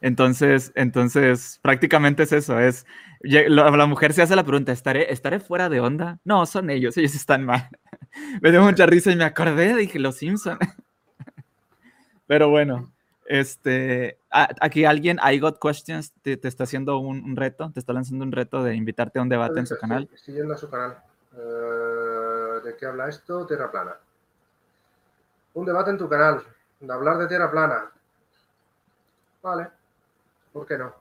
Entonces, 0.00 0.72
entonces, 0.74 1.58
prácticamente 1.62 2.24
es 2.24 2.32
eso, 2.32 2.58
es, 2.58 2.86
la, 3.20 3.86
mujer 3.86 4.12
se 4.12 4.22
hace 4.22 4.36
la 4.36 4.44
pregunta, 4.44 4.72
¿estaré, 4.72 5.12
¿estaré 5.12 5.38
fuera 5.38 5.68
de 5.68 5.80
onda? 5.80 6.18
No, 6.24 6.44
son 6.46 6.70
ellos, 6.70 6.96
ellos 6.96 7.14
están 7.14 7.44
mal. 7.44 7.68
me 8.40 8.50
dio 8.50 8.62
mucha 8.62 8.86
risa 8.86 9.10
y 9.10 9.16
me 9.16 9.24
acordé, 9.24 9.76
dije, 9.76 9.98
los 9.98 10.16
Simpson. 10.16 10.58
Pero 12.26 12.48
bueno, 12.50 12.91
este, 13.26 14.18
aquí 14.30 14.84
alguien, 14.84 15.18
I 15.22 15.38
Got 15.38 15.58
Questions, 15.60 16.12
te, 16.22 16.38
está 16.42 16.64
haciendo 16.64 16.98
un, 16.98 17.36
reto, 17.36 17.70
te 17.72 17.80
está 17.80 17.92
lanzando 17.92 18.24
un 18.24 18.32
reto 18.32 18.62
de 18.62 18.74
invitarte 18.74 19.18
a 19.18 19.22
un 19.22 19.28
debate 19.28 19.60
en 19.60 19.66
su 19.66 19.76
canal. 19.78 20.08
Estoy 20.12 20.34
yendo 20.34 20.54
a 20.54 20.58
su 20.58 20.68
canal. 20.68 20.98
Eh, 21.36 22.60
¿De 22.64 22.76
qué 22.76 22.86
habla 22.86 23.08
esto? 23.08 23.46
Tierra 23.46 23.70
plana. 23.70 23.96
Un 25.54 25.66
debate 25.66 25.90
en 25.90 25.98
tu 25.98 26.08
canal, 26.08 26.42
de 26.80 26.92
hablar 26.92 27.18
de 27.18 27.28
tierra 27.28 27.50
plana. 27.50 27.90
Vale, 29.42 29.68
¿por 30.52 30.66
qué 30.66 30.78
no? 30.78 30.94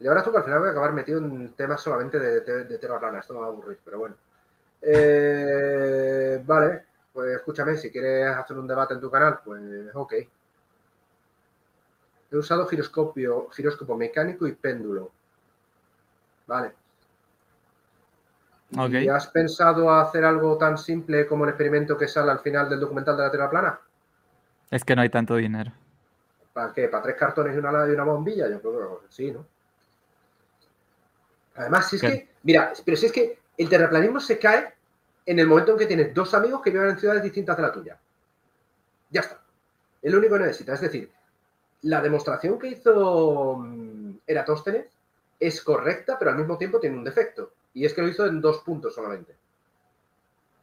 Y 0.00 0.06
ahora 0.08 0.22
tú 0.22 0.32
que 0.32 0.38
al 0.38 0.44
final 0.44 0.58
voy 0.58 0.68
a 0.68 0.72
acabar 0.72 0.92
metido 0.92 1.18
en 1.18 1.52
temas 1.52 1.80
solamente 1.80 2.18
de, 2.18 2.78
tierra 2.78 2.98
plana. 2.98 3.20
Esto 3.20 3.34
me 3.34 3.40
va 3.40 3.46
a 3.46 3.48
aburrir, 3.50 3.78
pero 3.84 3.98
bueno. 3.98 4.16
Eh, 4.80 6.42
vale, 6.44 6.86
pues 7.12 7.36
escúchame, 7.36 7.76
si 7.76 7.90
quieres 7.90 8.34
hacer 8.36 8.58
un 8.58 8.66
debate 8.66 8.94
en 8.94 9.00
tu 9.00 9.10
canal, 9.10 9.40
pues 9.44 9.62
ok. 9.94 10.14
He 12.30 12.36
usado 12.36 12.66
giroscopio, 12.66 13.48
giróscopo 13.50 13.96
mecánico 13.96 14.46
y 14.46 14.52
péndulo. 14.52 15.10
Vale. 16.46 16.72
¿Y 18.70 19.08
has 19.08 19.26
pensado 19.26 19.92
hacer 19.92 20.24
algo 20.24 20.56
tan 20.56 20.78
simple 20.78 21.26
como 21.26 21.44
el 21.44 21.50
experimento 21.50 21.98
que 21.98 22.08
sale 22.08 22.30
al 22.30 22.40
final 22.40 22.70
del 22.70 22.80
documental 22.80 23.16
de 23.18 23.22
la 23.22 23.30
Tierra 23.30 23.50
plana? 23.50 23.80
Es 24.70 24.82
que 24.82 24.96
no 24.96 25.02
hay 25.02 25.10
tanto 25.10 25.36
dinero. 25.36 25.70
¿Para 26.54 26.72
qué? 26.72 26.88
¿Para 26.88 27.02
tres 27.02 27.16
cartones 27.16 27.54
y 27.54 27.58
una, 27.58 27.86
y 27.86 27.90
una 27.90 28.04
bombilla? 28.04 28.48
Yo 28.48 28.62
creo 28.62 29.00
que 29.00 29.06
sí, 29.10 29.30
¿no? 29.30 29.46
Además, 31.56 31.90
si 31.90 31.96
es 31.96 32.02
que, 32.02 32.28
mira, 32.42 32.72
pero 32.82 32.96
si 32.96 33.06
es 33.06 33.12
que 33.12 33.38
el 33.58 33.68
terraplanismo 33.68 34.20
se 34.20 34.38
cae 34.38 34.74
en 35.24 35.38
el 35.38 35.46
momento 35.46 35.72
en 35.72 35.78
que 35.78 35.86
tienes 35.86 36.14
dos 36.14 36.34
amigos 36.34 36.62
que 36.62 36.70
viven 36.70 36.90
en 36.90 36.98
ciudades 36.98 37.22
distintas 37.22 37.56
de 37.56 37.62
la 37.62 37.72
tuya. 37.72 37.98
Ya 39.10 39.20
está. 39.20 39.42
Es 40.00 40.12
lo 40.12 40.18
único 40.18 40.34
que 40.34 40.42
necesitas. 40.42 40.82
Es 40.82 40.92
decir, 40.92 41.12
la 41.82 42.00
demostración 42.00 42.58
que 42.58 42.68
hizo 42.68 43.56
mm, 43.58 44.14
Eratóstenes 44.26 44.86
es 45.38 45.62
correcta, 45.62 46.18
pero 46.18 46.30
al 46.30 46.38
mismo 46.38 46.56
tiempo 46.58 46.80
tiene 46.80 46.96
un 46.96 47.04
defecto. 47.04 47.52
Y 47.74 47.84
es 47.84 47.94
que 47.94 48.02
lo 48.02 48.08
hizo 48.08 48.26
en 48.26 48.40
dos 48.40 48.58
puntos 48.60 48.94
solamente. 48.94 49.36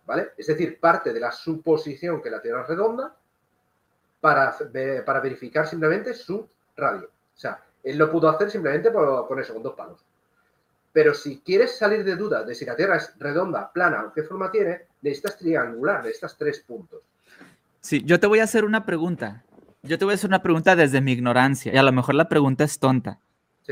¿vale? 0.05 0.31
Es 0.35 0.47
decir, 0.47 0.79
parte 0.79 1.13
de 1.13 1.19
la 1.19 1.31
suposición 1.31 2.21
que 2.21 2.31
la 2.31 2.41
Tierra 2.41 2.63
es 2.63 2.67
redonda 2.67 3.15
para, 4.19 4.57
para 5.05 5.19
verificar 5.19 5.67
simplemente 5.67 6.13
su 6.13 6.49
radio. 6.75 7.05
O 7.05 7.39
sea, 7.39 7.63
él 7.83 7.97
lo 7.97 8.11
pudo 8.11 8.27
hacer 8.27 8.49
simplemente 8.49 8.89
por, 8.89 9.27
con 9.27 9.39
eso, 9.39 9.53
con 9.53 9.61
dos 9.61 9.75
palos. 9.75 10.03
Pero 10.99 11.13
si 11.13 11.37
quieres 11.37 11.77
salir 11.77 12.03
de 12.03 12.17
duda 12.17 12.43
de 12.43 12.53
si 12.53 12.65
la 12.65 12.75
Tierra 12.75 12.97
es 12.97 13.13
redonda, 13.17 13.71
plana 13.71 14.03
o 14.03 14.11
qué 14.11 14.21
forma 14.21 14.51
tiene, 14.51 14.81
necesitas 15.01 15.37
triangular, 15.37 16.03
necesitas 16.03 16.37
tres 16.37 16.59
puntos. 16.59 16.99
Sí, 17.79 18.03
yo 18.03 18.19
te 18.19 18.27
voy 18.27 18.39
a 18.39 18.43
hacer 18.43 18.65
una 18.65 18.85
pregunta. 18.85 19.45
Yo 19.81 19.97
te 19.97 20.03
voy 20.03 20.11
a 20.11 20.15
hacer 20.15 20.29
una 20.29 20.41
pregunta 20.41 20.75
desde 20.75 20.99
mi 20.99 21.13
ignorancia, 21.13 21.73
y 21.73 21.77
a 21.77 21.83
lo 21.83 21.93
mejor 21.93 22.15
la 22.15 22.27
pregunta 22.27 22.65
es 22.65 22.79
tonta, 22.79 23.21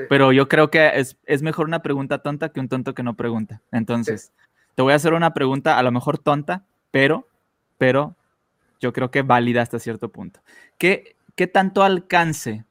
pero 0.07 0.31
yo 0.31 0.47
creo 0.47 0.71
que 0.71 0.89
es, 0.95 1.41
mejor 1.41 1.65
una 1.65 1.81
pregunta 1.81 2.19
tonta 2.19 2.47
que 2.47 2.61
un 2.61 2.69
tonto 2.69 2.93
que 2.93 3.03
no 3.03 3.15
pregunta. 3.15 3.59
Entonces, 3.73 4.31
te 4.75 4.81
voy 4.81 4.93
a 4.93 4.95
hacer 4.95 5.13
una 5.13 5.33
pregunta 5.33 5.77
a 5.77 5.83
lo 5.83 5.91
mejor 5.91 6.19
tonta, 6.19 6.63
pero, 6.91 7.27
pero 7.77 8.15
yo 8.79 8.93
creo 8.93 9.11
que 9.11 9.21
válida 9.21 9.61
hasta 9.61 9.79
cierto 9.79 10.13
punto. 10.13 10.39
¿Qué, 10.77 11.17
qué 11.35 11.47
tanto 11.47 11.83
alcance, 11.83 12.63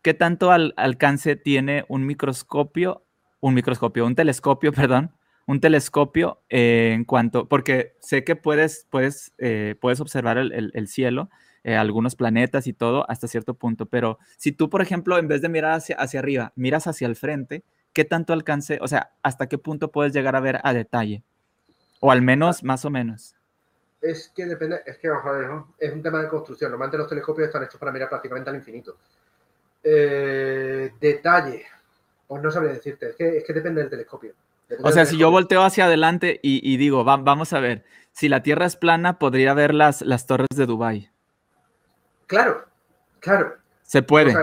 qué 0.00 0.14
tanto 0.14 0.52
alcance 0.52 1.34
tiene 1.34 1.84
un 1.88 2.06
microscopio, 2.06 3.02
un 3.46 3.54
microscopio, 3.54 4.04
un 4.04 4.14
telescopio, 4.14 4.72
perdón, 4.72 5.12
un 5.46 5.60
telescopio 5.60 6.42
eh, 6.48 6.92
en 6.94 7.04
cuanto, 7.04 7.48
porque 7.48 7.96
sé 8.00 8.24
que 8.24 8.34
puedes, 8.34 8.86
puedes, 8.90 9.32
eh, 9.38 9.76
puedes 9.80 10.00
observar 10.00 10.38
el, 10.38 10.88
cielo, 10.88 11.30
eh, 11.62 11.76
algunos 11.76 12.16
planetas 12.16 12.66
y 12.66 12.72
todo 12.72 13.08
hasta 13.08 13.28
cierto 13.28 13.54
punto, 13.54 13.86
pero 13.86 14.18
si 14.36 14.50
tú, 14.50 14.68
por 14.68 14.82
ejemplo, 14.82 15.18
en 15.18 15.28
vez 15.28 15.42
de 15.42 15.48
mirar 15.48 15.72
hacia, 15.72 15.96
hacia 15.96 16.18
arriba, 16.18 16.52
miras 16.56 16.88
hacia 16.88 17.06
el 17.06 17.14
frente, 17.14 17.62
¿qué 17.92 18.04
tanto 18.04 18.32
alcance, 18.32 18.78
o 18.82 18.88
sea, 18.88 19.12
hasta 19.22 19.48
qué 19.48 19.58
punto 19.58 19.92
puedes 19.92 20.12
llegar 20.12 20.34
a 20.34 20.40
ver 20.40 20.60
a 20.64 20.72
detalle? 20.72 21.22
O 22.00 22.10
al 22.10 22.22
menos, 22.22 22.64
más 22.64 22.84
o 22.84 22.90
menos. 22.90 23.36
Es 24.00 24.30
que 24.34 24.44
depende, 24.44 24.80
es 24.84 24.98
que 24.98 25.08
es 25.78 25.92
un 25.92 26.02
tema 26.02 26.20
de 26.20 26.28
construcción. 26.28 26.70
Normalmente 26.70 26.98
los 26.98 27.08
telescopios 27.08 27.46
están 27.46 27.62
hechos 27.62 27.80
para 27.80 27.90
mirar 27.90 28.08
prácticamente 28.08 28.50
al 28.50 28.56
infinito. 28.56 28.98
detalle, 29.82 31.64
pues 32.26 32.42
no 32.42 32.50
sabría 32.50 32.72
decirte, 32.72 33.10
es 33.10 33.16
que, 33.16 33.38
es 33.38 33.44
que 33.44 33.52
depende 33.52 33.80
del 33.80 33.90
telescopio. 33.90 34.34
O 34.82 34.90
sea, 34.90 35.06
si 35.06 35.16
yo 35.16 35.30
volteo 35.30 35.62
hacia 35.62 35.84
adelante 35.86 36.40
y, 36.42 36.76
digo, 36.76 37.04
vamos 37.04 37.52
a 37.52 37.60
ver, 37.60 37.84
si 38.12 38.28
la 38.28 38.42
Tierra 38.42 38.66
es 38.66 38.76
plana, 38.76 39.18
podría 39.18 39.54
ver 39.54 39.74
las, 39.74 40.02
las 40.02 40.26
torres 40.26 40.48
de 40.54 40.66
Dubái. 40.66 41.10
Claro, 42.26 42.64
claro. 43.20 43.54
Se 43.82 44.02
puede. 44.02 44.34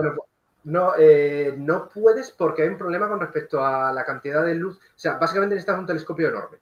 no, 0.64 0.94
eh, 0.98 1.54
no 1.58 1.90
puedes 1.90 2.32
porque 2.32 2.62
hay 2.64 2.70
un 2.70 2.78
problema 2.78 3.10
con 3.10 3.20
respecto 3.20 3.66
a 3.66 3.92
la 3.92 4.06
cantidad 4.06 4.46
de 4.46 4.56
luz. 4.56 4.78
O 4.78 5.00
sea, 5.00 5.18
básicamente 5.18 5.56
necesitas 5.56 5.80
un 5.80 5.86
telescopio 5.88 6.30
enorme. 6.30 6.58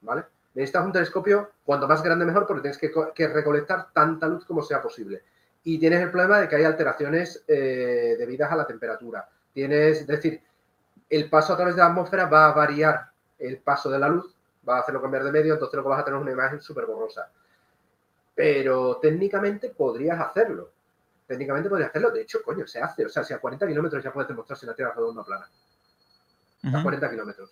¿Vale? 0.00 0.24
Necesitas 0.54 0.84
un 0.84 0.92
telescopio 0.92 1.52
cuanto 1.64 1.86
más 1.86 2.02
grande 2.02 2.24
mejor 2.24 2.46
porque 2.46 2.62
tienes 2.62 2.78
que, 3.14 3.28
recolectar 3.28 3.92
tanta 3.92 4.26
luz 4.26 4.44
como 4.44 4.62
sea 4.62 4.82
posible. 4.82 5.22
Y 5.62 5.78
tienes 5.78 6.00
el 6.00 6.10
problema 6.10 6.40
de 6.40 6.48
que 6.48 6.56
hay 6.56 6.64
alteraciones 6.64 7.44
eh, 7.46 8.16
debidas 8.18 8.50
a 8.50 8.56
la 8.56 8.66
temperatura. 8.66 9.28
Tienes, 9.52 10.00
es 10.00 10.06
decir, 10.06 10.42
el 11.10 11.28
paso 11.28 11.52
a 11.52 11.56
través 11.56 11.76
de 11.76 11.82
la 11.82 11.88
atmósfera 11.88 12.26
va 12.26 12.48
a 12.48 12.52
variar 12.52 13.10
el 13.38 13.58
paso 13.58 13.90
de 13.90 13.98
la 13.98 14.08
luz, 14.08 14.34
va 14.66 14.76
a 14.76 14.80
hacerlo 14.80 15.02
cambiar 15.02 15.24
de 15.24 15.32
medio, 15.32 15.54
entonces 15.54 15.76
lo 15.76 15.82
que 15.82 15.88
vas 15.88 16.00
a 16.00 16.04
tener 16.04 16.18
es 16.18 16.22
una 16.22 16.32
imagen 16.32 16.60
súper 16.60 16.86
borrosa. 16.86 17.30
Pero 18.34 18.96
técnicamente 18.96 19.70
podrías 19.70 20.18
hacerlo. 20.20 20.70
Técnicamente 21.26 21.68
podrías 21.68 21.90
hacerlo. 21.90 22.10
De 22.10 22.22
hecho, 22.22 22.42
coño, 22.42 22.66
se 22.66 22.80
hace. 22.80 23.04
O 23.04 23.08
sea, 23.08 23.24
si 23.24 23.34
a 23.34 23.38
40 23.38 23.66
kilómetros 23.66 24.02
ya 24.02 24.12
puedes 24.12 24.28
demostrar 24.28 24.58
si 24.58 24.64
la 24.64 24.74
Tierra 24.74 24.92
es 24.92 24.96
redonda 24.96 25.20
o 25.20 25.24
plana. 25.24 25.48
A 26.64 26.82
40 26.82 27.10
kilómetros. 27.10 27.50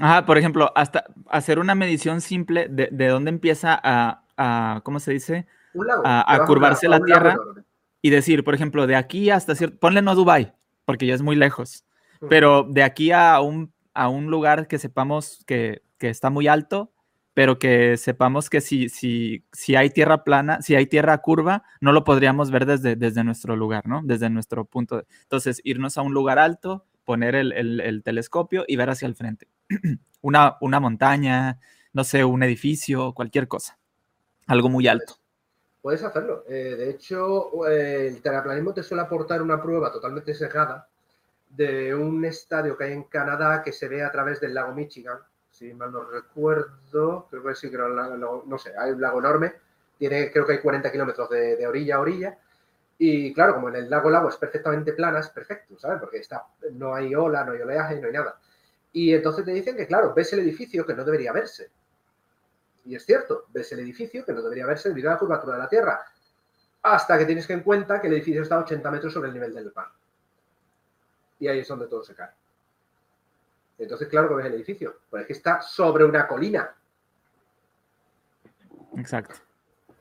Ajá, 0.00 0.24
por 0.24 0.38
ejemplo, 0.38 0.70
hasta 0.76 1.04
hacer 1.28 1.58
una 1.58 1.74
medición 1.74 2.20
simple 2.20 2.68
de, 2.68 3.08
dónde 3.08 3.30
empieza 3.30 3.80
a, 3.82 4.80
¿cómo 4.84 5.00
se 5.00 5.12
dice? 5.12 5.46
A, 6.04 6.44
curvarse 6.46 6.88
la 6.88 7.00
Tierra 7.00 7.36
y 8.00 8.10
decir, 8.10 8.44
por 8.44 8.54
ejemplo, 8.54 8.86
de 8.86 8.96
aquí 8.96 9.30
hasta 9.30 9.54
cierto, 9.54 9.78
ponle 9.78 10.02
no 10.02 10.14
Dubai, 10.14 10.54
porque 10.90 11.06
ya 11.06 11.14
es 11.14 11.22
muy 11.22 11.36
lejos. 11.36 11.84
Pero 12.28 12.64
de 12.68 12.82
aquí 12.82 13.12
a 13.12 13.40
un, 13.40 13.72
a 13.94 14.08
un 14.08 14.26
lugar 14.26 14.66
que 14.66 14.76
sepamos 14.80 15.44
que, 15.46 15.82
está 16.00 16.30
muy 16.30 16.48
alto, 16.48 16.92
pero 17.32 17.60
que 17.60 17.96
sepamos 17.96 18.50
que 18.50 18.60
si, 18.60 18.88
si, 18.88 19.44
si 19.52 19.76
hay 19.76 19.90
tierra 19.90 20.24
plana, 20.24 20.62
si 20.62 20.74
hay 20.74 20.86
tierra 20.86 21.16
curva, 21.18 21.62
no 21.80 21.92
lo 21.92 22.02
podríamos 22.02 22.50
ver 22.50 22.66
desde, 22.66 22.96
desde 22.96 23.22
nuestro 23.22 23.54
lugar, 23.54 23.86
¿no? 23.86 24.00
Desde 24.02 24.30
nuestro 24.30 24.64
punto. 24.64 25.04
Entonces, 25.22 25.60
irnos 25.62 25.96
a 25.96 26.02
un 26.02 26.12
lugar 26.12 26.40
alto, 26.40 26.86
poner 27.04 27.36
el, 27.36 28.02
telescopio 28.04 28.64
y 28.66 28.74
ver 28.74 28.90
hacia 28.90 29.06
el 29.06 29.14
frente. 29.14 29.46
una, 30.22 30.56
una 30.60 30.80
montaña, 30.80 31.60
no 31.92 32.02
sé, 32.02 32.24
un 32.24 32.42
edificio, 32.42 33.12
cualquier 33.12 33.46
cosa. 33.46 33.78
Algo 34.48 34.68
muy 34.68 34.88
alto. 34.88 35.19
Puedes 35.82 36.02
hacerlo. 36.02 36.44
Eh, 36.48 36.76
de 36.76 36.90
hecho, 36.90 37.66
eh, 37.66 38.08
el 38.08 38.20
terraplanismo 38.20 38.74
te 38.74 38.82
suele 38.82 39.02
aportar 39.02 39.40
una 39.40 39.60
prueba 39.62 39.90
totalmente 39.90 40.34
cerrada 40.34 40.86
de 41.50 41.94
un 41.94 42.24
estadio 42.24 42.76
que 42.76 42.84
hay 42.84 42.92
en 42.92 43.04
Canadá 43.04 43.62
que 43.62 43.72
se 43.72 43.88
ve 43.88 44.02
a 44.02 44.12
través 44.12 44.40
del 44.40 44.54
lago 44.54 44.72
Michigan, 44.72 45.18
si 45.50 45.74
mal 45.74 45.90
no 45.92 46.04
recuerdo, 46.04 47.26
creo 47.28 47.42
que 47.42 47.54
sí, 47.54 47.70
creo, 47.70 47.88
no 47.88 48.58
sé, 48.58 48.72
hay 48.78 48.92
un 48.92 49.00
lago 49.00 49.18
enorme, 49.18 49.54
tiene, 49.98 50.30
creo 50.30 50.46
que 50.46 50.52
hay 50.52 50.60
40 50.60 50.92
kilómetros 50.92 51.28
de, 51.28 51.66
orilla 51.66 51.96
a 51.96 52.00
orilla, 52.00 52.38
y 52.96 53.34
claro, 53.34 53.54
como 53.54 53.68
en 53.68 53.76
el 53.76 53.90
lago 53.90 54.08
el 54.10 54.14
agua 54.14 54.30
es 54.30 54.36
perfectamente 54.36 54.92
plana, 54.92 55.18
es 55.18 55.28
perfecto, 55.28 55.78
¿sabes? 55.78 55.98
Porque 55.98 56.18
está, 56.18 56.46
no 56.72 56.94
hay 56.94 57.14
ola, 57.14 57.44
no 57.44 57.52
hay 57.52 57.60
oleaje, 57.60 58.00
no 58.00 58.06
hay 58.06 58.12
nada. 58.12 58.38
Y 58.92 59.12
entonces 59.14 59.44
te 59.44 59.52
dicen 59.52 59.76
que, 59.76 59.86
claro, 59.86 60.12
ves 60.14 60.32
el 60.32 60.40
edificio 60.40 60.84
que 60.86 60.94
no 60.94 61.04
debería 61.04 61.32
verse. 61.32 61.70
Y 62.90 62.96
es 62.96 63.06
cierto, 63.06 63.46
ves 63.50 63.70
el 63.70 63.78
edificio 63.78 64.24
que 64.24 64.32
no 64.32 64.42
debería 64.42 64.66
verse 64.66 64.88
debido 64.88 65.10
a 65.10 65.12
la 65.12 65.18
curvatura 65.20 65.54
de 65.54 65.62
la 65.62 65.68
Tierra. 65.68 66.04
Hasta 66.82 67.16
que 67.16 67.24
tienes 67.24 67.46
que 67.46 67.52
en 67.52 67.60
cuenta 67.60 68.00
que 68.00 68.08
el 68.08 68.14
edificio 68.14 68.42
está 68.42 68.56
a 68.56 68.60
80 68.60 68.90
metros 68.90 69.12
sobre 69.12 69.28
el 69.28 69.34
nivel 69.34 69.54
del 69.54 69.72
mar 69.74 69.92
y 71.38 71.48
ahí 71.48 71.60
es 71.60 71.68
donde 71.68 71.86
todo 71.86 72.02
se 72.02 72.14
cae. 72.14 72.30
Entonces, 73.78 74.08
claro 74.08 74.28
que 74.28 74.34
ves 74.34 74.46
el 74.46 74.54
edificio, 74.54 75.00
pues 75.08 75.22
es 75.22 75.26
que 75.28 75.32
está 75.32 75.62
sobre 75.62 76.04
una 76.04 76.26
colina. 76.26 76.74
Exacto. 78.96 79.36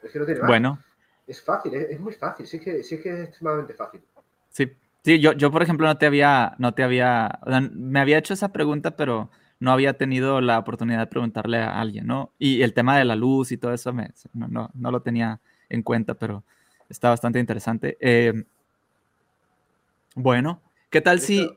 Es 0.01 0.11
que 0.11 0.19
no 0.19 0.25
tiene 0.25 0.41
Bueno. 0.41 0.83
Es 1.27 1.43
fácil, 1.43 1.75
es, 1.75 1.99
muy 1.99 2.13
fácil, 2.13 2.47
sí 2.47 2.59
que, 2.59 2.81
sí 2.81 2.99
que 2.99 3.13
es 3.13 3.19
extremadamente 3.27 3.75
fácil. 3.75 4.03
Sí, 4.49 4.75
sí 5.05 5.19
yo, 5.19 5.33
yo 5.33 5.51
por 5.51 5.61
ejemplo 5.61 5.85
no 5.85 5.95
te 5.95 6.07
había, 6.07 6.55
no 6.57 6.73
te 6.73 6.81
había, 6.81 7.39
me 7.71 7.99
había 7.99 8.17
hecho 8.17 8.33
esa 8.33 8.51
pregunta, 8.51 8.97
pero 8.97 9.29
no 9.59 9.71
había 9.71 9.93
tenido 9.93 10.41
la 10.41 10.59
oportunidad 10.59 10.99
de 10.99 11.07
preguntarle 11.07 11.59
a 11.59 11.79
alguien, 11.79 12.07
¿no? 12.07 12.33
Y 12.39 12.61
el 12.61 12.73
tema 12.73 12.97
de 12.97 13.05
la 13.05 13.15
luz 13.15 13.51
y 13.51 13.57
todo 13.57 13.73
eso 13.73 13.93
me, 13.93 14.11
no, 14.33 14.69
no, 14.73 14.91
lo 14.91 15.01
tenía 15.01 15.41
en 15.69 15.83
cuenta, 15.83 16.13
pero 16.13 16.43
está 16.89 17.09
bastante 17.09 17.39
interesante. 17.39 17.97
Eh, 17.99 18.45
bueno, 20.15 20.61
¿Qué 20.89 21.01
tal 21.01 21.19
si, 21.19 21.55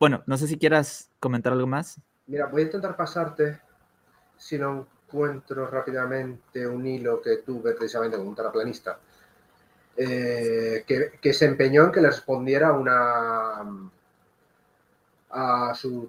bueno, 0.00 0.22
no 0.26 0.38
sé 0.38 0.46
si 0.46 0.58
quieras 0.58 1.10
comentar 1.20 1.52
algo 1.52 1.66
más? 1.66 2.00
Mira, 2.26 2.46
voy 2.46 2.62
a 2.62 2.64
intentar 2.64 2.96
pasarte, 2.96 3.60
si 4.38 4.58
no 4.58 4.86
encuentro 5.06 5.66
rápidamente 5.66 6.66
un 6.66 6.86
hilo 6.86 7.20
que 7.20 7.38
tuve 7.38 7.74
precisamente 7.74 8.16
con 8.16 8.26
un 8.26 8.34
terraplanista, 8.34 8.98
eh, 9.96 10.84
que, 11.20 11.32
se 11.34 11.44
empeñó 11.44 11.84
en 11.84 11.92
que 11.92 12.00
le 12.00 12.08
respondiera 12.08 12.72
una 12.72 13.90
a, 15.34 15.74
su, 15.74 16.08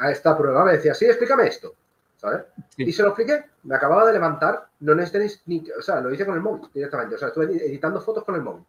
a 0.00 0.10
esta 0.10 0.36
prueba. 0.36 0.64
Me 0.64 0.72
decía, 0.72 0.94
sí, 0.94 1.06
explícame 1.06 1.46
esto. 1.46 1.74
¿sabes? 2.18 2.42
Y 2.76 2.92
se 2.92 3.02
lo 3.02 3.08
expliqué, 3.08 3.44
me 3.62 3.76
acababa 3.76 4.06
de 4.06 4.12
levantar, 4.12 4.68
no 4.80 4.94
necesitéis 4.94 5.42
ni, 5.46 5.64
o 5.78 5.82
sea, 5.82 6.00
lo 6.00 6.12
hice 6.12 6.26
con 6.26 6.34
el 6.34 6.40
móvil 6.40 6.68
directamente, 6.74 7.14
o 7.14 7.18
sea, 7.18 7.28
estuve 7.28 7.44
editando 7.44 8.00
fotos 8.00 8.24
con 8.24 8.34
el 8.34 8.42
móvil. 8.42 8.64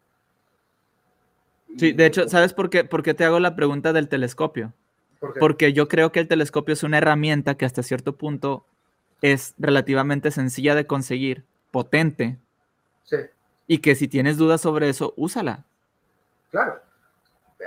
Sí, 1.76 1.92
de 1.92 2.06
hecho, 2.06 2.28
¿sabes 2.28 2.52
por 2.52 2.70
qué, 2.70 2.84
por 2.84 3.02
qué 3.02 3.14
te 3.14 3.24
hago 3.24 3.38
la 3.40 3.54
pregunta 3.56 3.92
del 3.92 4.08
telescopio? 4.08 4.72
Porque 5.38 5.72
yo 5.72 5.86
creo 5.86 6.12
que 6.12 6.20
el 6.20 6.28
telescopio 6.28 6.72
es 6.72 6.82
una 6.82 6.98
herramienta 6.98 7.56
que 7.56 7.66
hasta 7.66 7.82
cierto 7.82 8.16
punto 8.16 8.64
es 9.20 9.54
relativamente 9.58 10.30
sencilla 10.30 10.74
de 10.74 10.86
conseguir, 10.86 11.44
potente. 11.70 12.38
Sí. 13.04 13.16
Y 13.66 13.78
que 13.78 13.94
si 13.94 14.08
tienes 14.08 14.38
dudas 14.38 14.62
sobre 14.62 14.88
eso, 14.88 15.12
úsala. 15.16 15.64
Claro. 16.50 16.80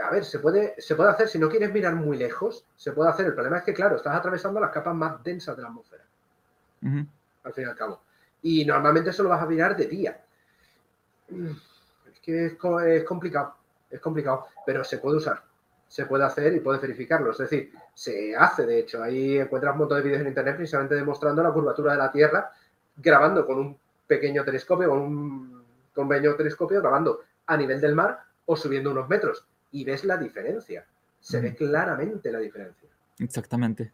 A 0.04 0.12
ver, 0.12 0.26
se 0.26 0.40
puede, 0.40 0.76
se 0.80 0.96
puede 0.96 1.10
hacer, 1.10 1.28
si 1.28 1.40
no 1.40 1.50
quieres 1.50 1.72
mirar 1.72 1.96
muy 1.96 2.18
lejos, 2.18 2.66
se 2.76 2.92
puede 2.92 3.10
hacer. 3.10 3.28
El 3.28 3.34
problema 3.34 3.58
es 3.58 3.64
que, 3.64 3.74
claro, 3.74 3.96
estás 3.96 4.16
atravesando 4.16 4.60
las 4.60 4.72
capas 4.72 4.96
más 4.96 5.24
densas 5.24 5.56
de 5.56 5.64
la 5.64 5.70
atmósfera. 5.70 6.04
Al 6.82 7.54
fin 7.54 7.66
y 7.66 7.68
al 7.68 7.76
cabo. 7.76 8.02
Y 8.42 8.66
normalmente 8.66 9.10
eso 9.10 9.24
lo 9.24 9.30
vas 9.30 9.42
a 9.42 9.46
mirar 9.46 9.76
de 9.76 9.88
día. 9.88 10.22
Es 11.30 12.20
que 12.22 12.46
es 12.48 13.04
complicado 13.06 13.56
es 13.94 14.02
complicado, 14.02 14.48
pero 14.66 14.84
se 14.84 14.98
puede 14.98 15.18
usar, 15.18 15.44
se 15.88 16.08
puede 16.08 16.24
hacer 16.24 16.54
y 16.56 16.60
puedes 16.60 16.82
verificarlo. 16.82 17.32
Es 17.32 17.38
decir, 17.38 17.72
se 17.94 18.36
hace, 18.36 18.66
de 18.66 18.80
hecho, 18.80 19.04
ahí 19.04 19.38
encuentras 19.38 19.74
un 19.74 19.80
montón 19.80 20.00
de 20.00 20.04
vídeos 20.04 20.22
en 20.22 20.28
internet 20.28 20.56
precisamente 20.56 20.96
demostrando 20.96 21.44
la 21.44 21.52
curvatura 21.52 21.92
de 21.92 22.00
la 22.00 22.12
Tierra, 22.12 22.52
grabando 22.98 23.46
con 23.46 23.60
un 23.60 23.78
pequeño 24.08 24.44
telescopio, 24.44 24.90
con 24.90 25.00
un, 25.00 25.66
con 25.94 26.10
pequeño 26.10 26.36
telescopio, 26.36 26.82
grabando 26.82 27.22
a 27.46 27.56
nivel 27.56 27.80
del 27.80 27.94
mar 27.94 28.20
o 28.46 28.56
subiendo 28.56 28.90
unos 28.90 29.08
metros. 29.08 29.46
Y 29.74 29.84
ves 29.84 30.06
la 30.06 30.16
diferencia. 30.16 30.86
Se 31.20 31.41
ve 31.41 31.54
claramente 31.56 32.32
la 32.32 32.40
diferencia. 32.40 32.88
Exactamente. 33.20 33.91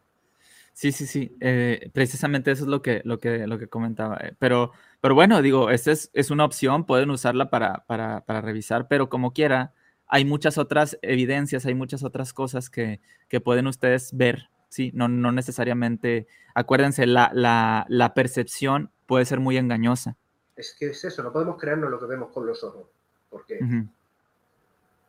Sí, 0.72 0.92
sí, 0.92 1.06
sí. 1.06 1.36
Eh, 1.40 1.90
precisamente 1.92 2.50
eso 2.50 2.64
es 2.64 2.68
lo 2.68 2.80
que, 2.80 3.02
lo 3.04 3.18
que, 3.18 3.46
lo 3.46 3.58
que 3.58 3.66
comentaba. 3.66 4.16
Eh, 4.18 4.34
pero, 4.38 4.72
pero 5.00 5.14
bueno, 5.14 5.42
digo, 5.42 5.70
esta 5.70 5.90
es, 5.90 6.10
es, 6.12 6.30
una 6.30 6.44
opción, 6.44 6.86
pueden 6.86 7.10
usarla 7.10 7.50
para, 7.50 7.84
para, 7.86 8.24
para, 8.24 8.40
revisar, 8.40 8.88
pero 8.88 9.08
como 9.08 9.32
quiera, 9.32 9.74
hay 10.06 10.24
muchas 10.24 10.58
otras 10.58 10.98
evidencias, 11.02 11.66
hay 11.66 11.74
muchas 11.74 12.02
otras 12.02 12.32
cosas 12.32 12.70
que, 12.70 13.00
que 13.28 13.40
pueden 13.40 13.66
ustedes 13.66 14.16
ver, 14.16 14.48
¿sí? 14.68 14.90
No, 14.94 15.08
no 15.08 15.32
necesariamente, 15.32 16.26
acuérdense, 16.54 17.06
la, 17.06 17.30
la, 17.34 17.84
la 17.88 18.14
percepción 18.14 18.90
puede 19.06 19.24
ser 19.24 19.40
muy 19.40 19.56
engañosa. 19.56 20.16
Es 20.56 20.76
que 20.78 20.90
es 20.90 21.04
eso, 21.04 21.22
no 21.22 21.32
podemos 21.32 21.58
creernos 21.58 21.90
lo 21.90 21.98
que 21.98 22.06
vemos 22.06 22.30
con 22.32 22.46
los 22.46 22.62
ojos. 22.64 22.86
Porque 23.28 23.58
uh 23.60 23.66
-huh. 23.66 23.88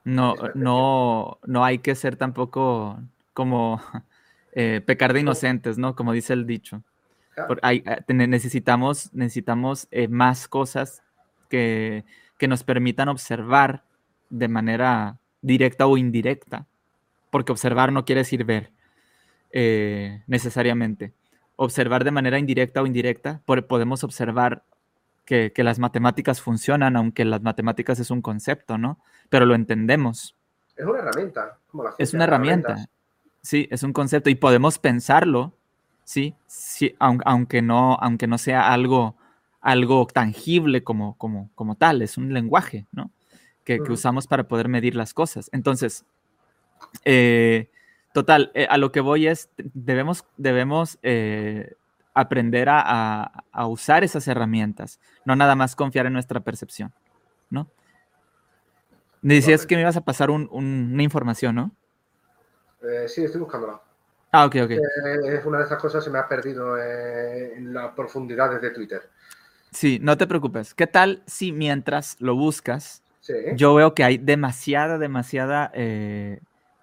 No, 0.03 0.35
no, 0.55 1.39
no 1.45 1.63
hay 1.63 1.79
que 1.79 1.95
ser 1.95 2.15
tampoco 2.15 2.99
como 3.33 3.81
eh, 4.53 4.81
pecar 4.85 5.13
de 5.13 5.21
inocentes, 5.21 5.77
¿no? 5.77 5.95
Como 5.95 6.13
dice 6.13 6.33
el 6.33 6.45
dicho. 6.45 6.83
Hay, 7.61 7.83
eh, 7.85 8.13
necesitamos 8.13 9.13
necesitamos 9.13 9.87
eh, 9.91 10.07
más 10.07 10.47
cosas 10.47 11.01
que, 11.49 12.03
que, 12.37 12.47
nos 12.47 12.63
permitan 12.63 13.07
observar 13.09 13.83
de 14.29 14.47
manera 14.47 15.17
directa 15.41 15.87
o 15.87 15.97
indirecta, 15.97 16.67
porque 17.29 17.51
observar 17.51 17.91
no 17.91 18.05
quiere 18.05 18.21
decir 18.21 18.43
ver 18.43 18.71
eh, 19.51 20.23
necesariamente. 20.27 21.13
Observar 21.55 22.03
de 22.03 22.11
manera 22.11 22.39
indirecta 22.39 22.81
o 22.81 22.87
indirecta, 22.87 23.41
podemos 23.45 24.03
observar 24.03 24.63
que, 25.25 25.51
que, 25.53 25.63
las 25.63 25.79
matemáticas 25.79 26.41
funcionan, 26.41 26.95
aunque 26.95 27.25
las 27.25 27.41
matemáticas 27.41 27.99
es 27.99 28.11
un 28.11 28.21
concepto, 28.21 28.77
¿no? 28.77 28.99
Pero 29.29 29.45
lo 29.45 29.55
entendemos. 29.55 30.35
Es 30.75 30.85
una 30.85 30.99
herramienta. 30.99 31.57
Como 31.69 31.83
la 31.83 31.93
es 31.97 32.13
una 32.13 32.23
herramienta. 32.25 32.87
Sí, 33.41 33.67
es 33.71 33.83
un 33.83 33.93
concepto 33.93 34.29
y 34.29 34.35
podemos 34.35 34.77
pensarlo, 34.77 35.53
¿sí? 36.03 36.35
sí 36.47 36.95
aunque, 36.99 37.61
no, 37.61 37.95
aunque 37.99 38.27
no 38.27 38.37
sea 38.37 38.71
algo, 38.71 39.15
algo 39.61 40.07
tangible 40.07 40.83
como, 40.83 41.17
como, 41.17 41.49
como 41.55 41.75
tal, 41.75 42.01
es 42.01 42.17
un 42.17 42.33
lenguaje, 42.33 42.85
¿no? 42.91 43.11
Que, 43.63 43.75
uh 43.75 43.77
-huh. 43.77 43.85
que 43.85 43.91
usamos 43.93 44.27
para 44.27 44.47
poder 44.47 44.67
medir 44.67 44.95
las 44.95 45.13
cosas. 45.13 45.49
Entonces, 45.53 46.05
eh, 47.05 47.69
total, 48.13 48.51
eh, 48.53 48.67
a 48.69 48.77
lo 48.77 48.91
que 48.91 49.01
voy 49.01 49.27
es, 49.27 49.49
debemos, 49.57 50.25
debemos 50.37 50.99
eh, 51.01 51.73
aprender 52.13 52.69
a, 52.69 52.81
a, 52.83 53.43
a, 53.51 53.67
usar 53.67 54.03
esas 54.03 54.27
herramientas, 54.27 54.99
no 55.25 55.35
nada 55.35 55.55
más 55.55 55.75
confiar 55.75 56.05
en 56.05 56.13
nuestra 56.13 56.41
percepción, 56.41 56.93
¿no? 57.49 57.69
Me 59.21 59.35
decías 59.35 59.65
que 59.65 59.75
me 59.75 59.81
ibas 59.81 59.97
a 59.97 60.01
pasar 60.01 60.31
un, 60.31 60.49
un, 60.51 60.91
una 60.93 61.03
información, 61.03 61.55
¿no? 61.55 61.71
Eh, 62.81 63.07
sí, 63.07 63.23
estoy 63.23 63.39
buscándola. 63.41 63.79
Ah, 64.31 64.45
ok, 64.45 64.55
ok. 64.63 64.71
Eh, 64.71 64.79
es 65.25 65.45
una 65.45 65.59
de 65.59 65.65
esas 65.65 65.79
cosas 65.79 66.03
que 66.03 66.05
se 66.05 66.11
me 66.11 66.17
ha 66.17 66.27
perdido 66.27 66.77
eh, 66.77 67.53
en 67.55 67.73
las 67.73 67.93
profundidades 67.93 68.61
de 68.61 68.71
Twitter. 68.71 69.09
Sí, 69.71 69.99
no 70.01 70.17
te 70.17 70.25
preocupes. 70.25 70.73
¿Qué 70.73 70.87
tal 70.87 71.21
si 71.27 71.51
mientras 71.51 72.19
lo 72.19 72.35
buscas, 72.35 73.03
sí. 73.19 73.33
yo 73.55 73.75
veo 73.75 73.93
que 73.93 74.03
hay 74.03 74.17
demasiada, 74.17 74.97
demasiada 74.97 75.71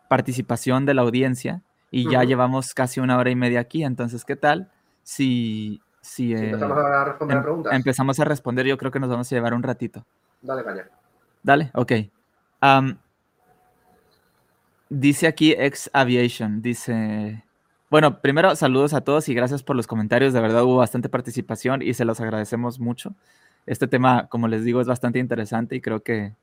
participación 0.08 0.86
de 0.86 0.94
la 0.94 1.02
audiencia 1.02 1.62
y 1.90 2.06
uh 2.06 2.08
-huh. 2.08 2.12
ya 2.12 2.24
llevamos 2.24 2.72
casi 2.72 3.00
una 3.00 3.18
hora 3.18 3.30
y 3.30 3.36
media 3.36 3.60
aquí? 3.60 3.82
Entonces, 3.82 4.24
¿qué 4.24 4.36
tal 4.36 4.70
si, 5.08 5.80
si, 6.02 6.36
si 6.36 6.44
empezamos 6.44 6.76
a 6.76 7.04
responder 7.06 7.36
em 7.38 7.42
preguntas? 7.42 7.72
Empezamos 7.72 8.20
a 8.20 8.24
responder, 8.24 8.66
yo 8.66 8.76
creo 8.76 8.92
que 8.92 9.00
nos 9.00 9.08
vamos 9.08 9.32
a 9.32 9.34
llevar 9.34 9.54
un 9.54 9.62
ratito. 9.62 10.04
Dale, 10.42 10.62
caña. 10.62 10.86
Dale, 11.42 11.70
ok. 11.72 11.92
Um, 12.60 12.94
dice 14.90 15.26
aquí 15.26 15.52
Ex 15.52 15.88
Aviation, 15.94 16.60
dice... 16.60 17.42
Bueno, 17.88 18.20
primero 18.20 18.54
saludos 18.54 18.92
a 18.92 19.00
todos 19.00 19.30
y 19.30 19.34
gracias 19.34 19.62
por 19.62 19.76
los 19.76 19.86
comentarios. 19.86 20.34
De 20.34 20.42
verdad 20.42 20.64
hubo 20.64 20.76
bastante 20.76 21.08
participación 21.08 21.80
y 21.80 21.94
se 21.94 22.04
los 22.04 22.20
agradecemos 22.20 22.78
mucho. 22.78 23.14
Este 23.64 23.88
tema, 23.88 24.26
como 24.26 24.46
les 24.46 24.62
digo, 24.62 24.82
es 24.82 24.86
bastante 24.86 25.18
interesante 25.18 25.74
y 25.74 25.80
creo 25.80 26.00
que 26.02 26.34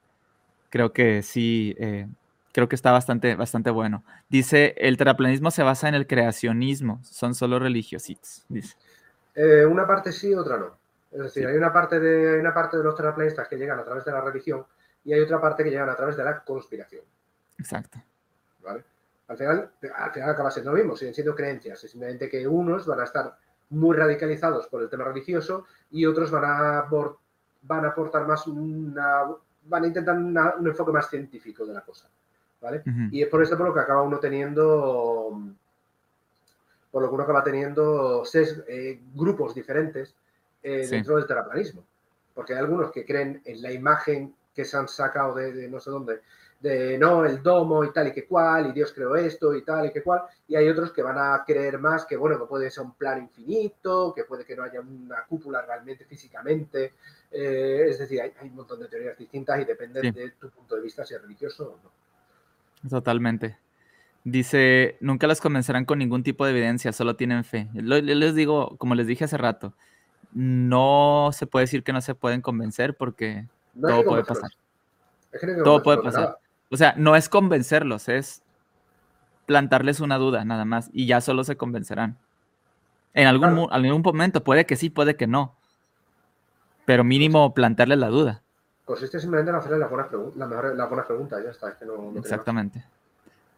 creo 0.71 0.91
que 0.91 1.21
sí, 1.21 1.75
eh, 1.77 2.07
creo 2.56 2.69
que 2.69 2.76
está 2.76 2.94
bastante, 2.94 3.36
bastante 3.36 3.69
bueno. 3.69 4.06
Dice, 4.30 4.76
el 4.77 4.95
terraplanismo 4.95 5.52
se 5.52 5.61
basa 5.61 5.90
en 5.90 5.95
el 5.95 6.07
creacionismo, 6.07 7.02
son 7.03 7.36
solo 7.36 7.60
religiositos, 7.60 8.45
dice. 8.48 8.77
Eh, 9.36 9.65
una 9.65 9.86
parte 9.86 10.14
sí, 10.14 10.34
otra 10.34 10.56
no. 10.56 10.77
Es 11.11 11.19
decir, 11.19 11.44
sí. 11.44 11.49
hay, 11.49 11.57
una 11.57 11.73
parte 11.73 11.99
de, 11.99 12.36
hay 12.36 12.40
una 12.40 12.53
parte 12.53 12.77
de 12.77 12.84
los 12.84 12.95
terraplanistas 12.95 13.49
que 13.49 13.57
llegan 13.57 13.77
a 13.77 13.84
través 13.84 14.06
de 14.06 14.14
la 14.14 14.22
religión 14.22 14.65
y 15.03 15.11
hay 15.11 15.19
otra 15.19 15.41
parte 15.41 15.65
que 15.65 15.69
llegan 15.69 15.90
a 15.90 15.98
través 15.98 16.15
de 16.15 16.23
la 16.23 16.45
conspiración. 16.45 17.03
Exacto. 17.57 18.02
¿Vale? 18.64 18.86
Al 19.27 19.38
final, 19.38 19.72
al 19.94 20.11
final 20.14 20.30
acaba 20.30 20.49
siendo 20.49 20.72
lo 20.72 20.77
mismo, 20.77 20.95
siguen 20.95 21.14
siendo 21.14 21.36
creencias, 21.36 21.84
es 21.84 21.91
simplemente 21.91 22.30
que 22.30 22.48
unos 22.48 22.86
van 22.86 23.02
a 23.02 23.03
estar 23.03 23.38
muy 23.72 23.98
radicalizados 23.98 24.68
por 24.68 24.82
el 24.82 24.90
tema 24.90 25.03
religioso 25.03 25.65
y 25.91 26.06
otros 26.06 26.32
van 26.32 26.45
a, 26.45 26.88
por, 26.90 27.18
van 27.64 27.84
a 27.84 27.90
aportar 27.90 28.26
más 28.26 28.48
una, 28.48 29.23
van 29.64 29.84
a 29.84 29.88
intentar 29.88 30.15
una, 30.15 30.56
un 30.56 30.68
enfoque 30.68 30.94
más 30.94 31.10
científico 31.10 31.65
de 31.65 31.73
la 31.73 31.82
cosa, 31.82 32.10
¿vale? 32.65 32.81
Uh 32.85 32.89
-huh. 32.89 33.09
Y 33.11 33.21
es 33.21 33.29
por 33.29 33.41
eso 33.41 33.55
por 33.55 33.67
lo 33.67 33.73
que 33.73 33.79
acaba 33.79 34.01
uno 34.01 34.19
teniendo, 34.19 35.39
por 36.91 37.01
lo 37.01 37.07
que 37.07 37.13
uno 37.13 37.23
acaba 37.23 37.43
teniendo 37.43 38.25
seis 38.25 38.59
eh, 38.67 38.99
grupos 39.13 39.53
diferentes 39.53 40.15
eh, 40.63 40.83
sí. 40.83 40.95
dentro 40.95 41.15
del 41.15 41.27
terraplanismo, 41.27 41.85
porque 42.33 42.53
hay 42.53 42.59
algunos 42.59 42.91
que 42.91 43.05
creen 43.05 43.41
en 43.45 43.61
la 43.61 43.71
imagen 43.71 44.33
que 44.53 44.65
se 44.65 44.77
han 44.77 44.87
sacado 44.87 45.35
de, 45.35 45.53
de 45.53 45.67
no 45.67 45.79
sé 45.79 45.91
dónde, 45.91 46.21
de 46.59 46.97
no, 46.97 47.25
el 47.25 47.43
domo 47.43 47.83
y 47.83 47.91
tal 47.91 48.07
y 48.07 48.11
que 48.11 48.25
cual, 48.25 48.67
y 48.67 48.71
Dios 48.71 48.91
creó 48.91 49.15
esto 49.15 49.53
y 49.53 49.63
tal 49.63 49.85
y 49.85 49.91
que 49.91 50.01
cual, 50.01 50.21
y 50.47 50.55
hay 50.55 50.67
otros 50.67 50.91
que 50.91 51.03
van 51.03 51.17
a 51.17 51.43
creer 51.45 51.77
más 51.77 52.05
que, 52.05 52.17
bueno, 52.17 52.39
que 52.39 52.45
puede 52.45 52.71
ser 52.71 52.85
un 52.85 52.93
plano 52.93 53.21
infinito, 53.21 54.13
que 54.15 54.23
puede 54.23 54.45
que 54.45 54.55
no 54.55 54.63
haya 54.63 54.81
una 54.81 55.23
cúpula 55.25 55.61
realmente 55.61 56.05
físicamente, 56.05 56.93
eh, 57.29 57.85
es 57.87 57.99
decir, 57.99 58.21
hay, 58.21 58.33
hay, 58.39 58.49
un 58.49 58.55
montón 58.55 58.79
de 58.79 58.87
teorías 58.87 59.17
distintas 59.17 59.59
y 59.61 59.65
depende 59.65 60.01
sí. 60.01 60.11
de 60.11 60.31
tu 60.31 60.49
punto 60.49 60.75
de 60.75 60.81
vista 60.81 61.05
si 61.05 61.13
es 61.13 61.21
religioso 61.21 61.73
o 61.73 61.83
no. 61.83 62.05
Totalmente. 62.89 63.57
Dice, 64.23 64.97
nunca 65.02 65.27
las 65.27 65.39
convencerán 65.39 65.85
con 65.85 65.99
ningún 65.99 66.23
tipo 66.23 66.45
de 66.45 66.52
evidencia, 66.52 66.91
solo 66.91 67.15
tienen 67.15 67.43
fe. 67.43 67.69
Les 67.73 68.34
digo, 68.34 68.76
como 68.77 68.95
les 68.95 69.06
dije 69.06 69.26
hace 69.26 69.38
rato, 69.38 69.73
no 70.34 71.30
se 71.31 71.45
puede 71.45 71.64
decir 71.64 71.84
que 71.84 71.93
no 71.93 72.02
se 72.02 72.15
pueden 72.15 72.41
convencer 72.41 72.95
porque 72.95 73.47
no 73.76 73.89
todo 73.89 74.03
puede 74.03 74.23
pasar. 74.23 74.49
No 75.31 75.64
todo 75.64 75.84
puede 75.84 76.02
pasar. 76.02 76.22
Nada. 76.22 76.39
O 76.72 76.77
sea, 76.77 76.95
no 76.97 77.15
es 77.15 77.30
convencerlos, 77.30 78.10
es 78.10 78.41
plantarles 79.45 79.99
una 79.99 80.18
duda 80.18 80.43
nada 80.43 80.65
más 80.65 80.89
y 80.91 81.06
ya 81.06 81.22
solo 81.22 81.43
se 81.43 81.56
convencerán. 81.56 82.18
En 83.14 83.27
algún, 83.27 83.49
claro. 83.49 83.72
algún 83.72 84.02
momento 84.02 84.43
puede 84.43 84.65
que 84.65 84.76
sí, 84.76 84.89
puede 84.89 85.15
que 85.15 85.27
no. 85.27 85.56
Pero 86.85 87.03
mínimo 87.03 87.53
plantarles 87.53 87.97
la 87.97 88.10
duda. 88.10 88.41
Consiste 88.85 89.19
simplemente 89.19 89.49
en 89.49 89.57
hacerle 89.57 89.79
las 89.79 89.89
buenas, 89.89 90.07
la 90.35 90.45
mejor, 90.45 90.75
las 90.75 90.87
buenas 90.87 91.07
preguntas, 91.07 91.43
ya 91.43 91.49
está. 91.49 91.69
Es 91.69 91.75
que 91.75 91.85
no, 91.85 92.11
no 92.11 92.19
Exactamente. 92.19 92.85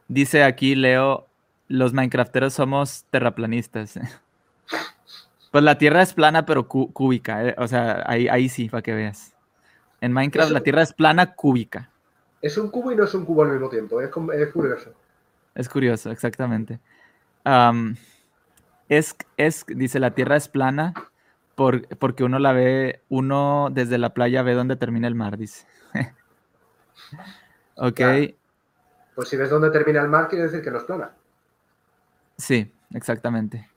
Dice 0.08 0.44
aquí 0.44 0.74
Leo, 0.74 1.28
los 1.68 1.94
Minecrafteros 1.94 2.54
somos 2.54 3.06
terraplanistas. 3.10 4.00
pues 5.52 5.64
la 5.64 5.78
Tierra 5.78 6.02
es 6.02 6.14
plana 6.14 6.46
pero 6.46 6.68
cúbica, 6.68 7.44
¿eh? 7.44 7.56
o 7.58 7.68
sea, 7.68 8.04
ahí, 8.08 8.30
ahí 8.30 8.48
sí, 8.48 8.70
para 8.70 8.82
que 8.82 8.94
veas. 8.94 9.34
En 10.00 10.14
Minecraft 10.14 10.52
la 10.52 10.62
Tierra 10.62 10.82
es 10.82 10.94
plana 10.94 11.34
cúbica. 11.34 11.90
Es 12.42 12.58
un 12.58 12.70
cubo 12.70 12.92
y 12.92 12.96
no 12.96 13.04
es 13.04 13.14
un 13.14 13.26
cubo 13.26 13.44
al 13.44 13.50
mismo 13.50 13.68
tiempo. 13.68 14.00
Es, 14.00 14.10
es 14.10 14.52
curioso. 14.54 14.94
Es 15.56 15.68
curioso, 15.68 16.12
exactamente. 16.12 16.80
Um, 17.46 17.96
es, 18.88 19.16
es, 19.36 19.66
dice, 19.68 20.00
la 20.00 20.12
Tierra 20.12 20.38
es 20.38 20.48
plana 20.48 20.94
por, 21.58 21.88
porque 21.98 22.24
uno 22.24 22.38
la 22.38 22.54
ve, 22.54 23.02
uno 23.10 23.70
desde 23.72 23.98
la 23.98 24.14
playa 24.14 24.44
ve 24.44 24.54
dónde 24.54 24.76
termina 24.76 25.08
el 25.08 25.16
mar, 25.16 25.40
dice. 25.40 25.66
ok. 27.76 27.96
Claro. 27.96 28.28
Pues 29.16 29.30
si 29.30 29.38
ves 29.38 29.50
dónde 29.50 29.72
termina 29.72 30.00
el 30.02 30.08
mar, 30.08 30.28
quiere 30.28 30.44
decir 30.44 30.62
que 30.62 30.70
no 30.70 30.78
es 30.78 30.84
plana. 30.84 31.14
Sí, 32.38 32.72
exactamente. 32.94 33.68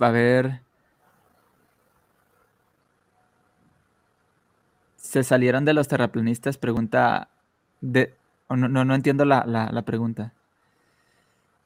A 0.00 0.10
ver. 0.10 0.62
se 4.96 5.24
salieron 5.24 5.64
de 5.64 5.74
los 5.74 5.88
terraplanistas, 5.88 6.56
pregunta 6.56 7.30
de... 7.80 8.14
No, 8.48 8.68
no, 8.68 8.84
no, 8.84 8.94
entiendo 8.94 9.24
la, 9.24 9.44
la, 9.44 9.68
la, 9.72 9.82
pregunta. 9.82 10.32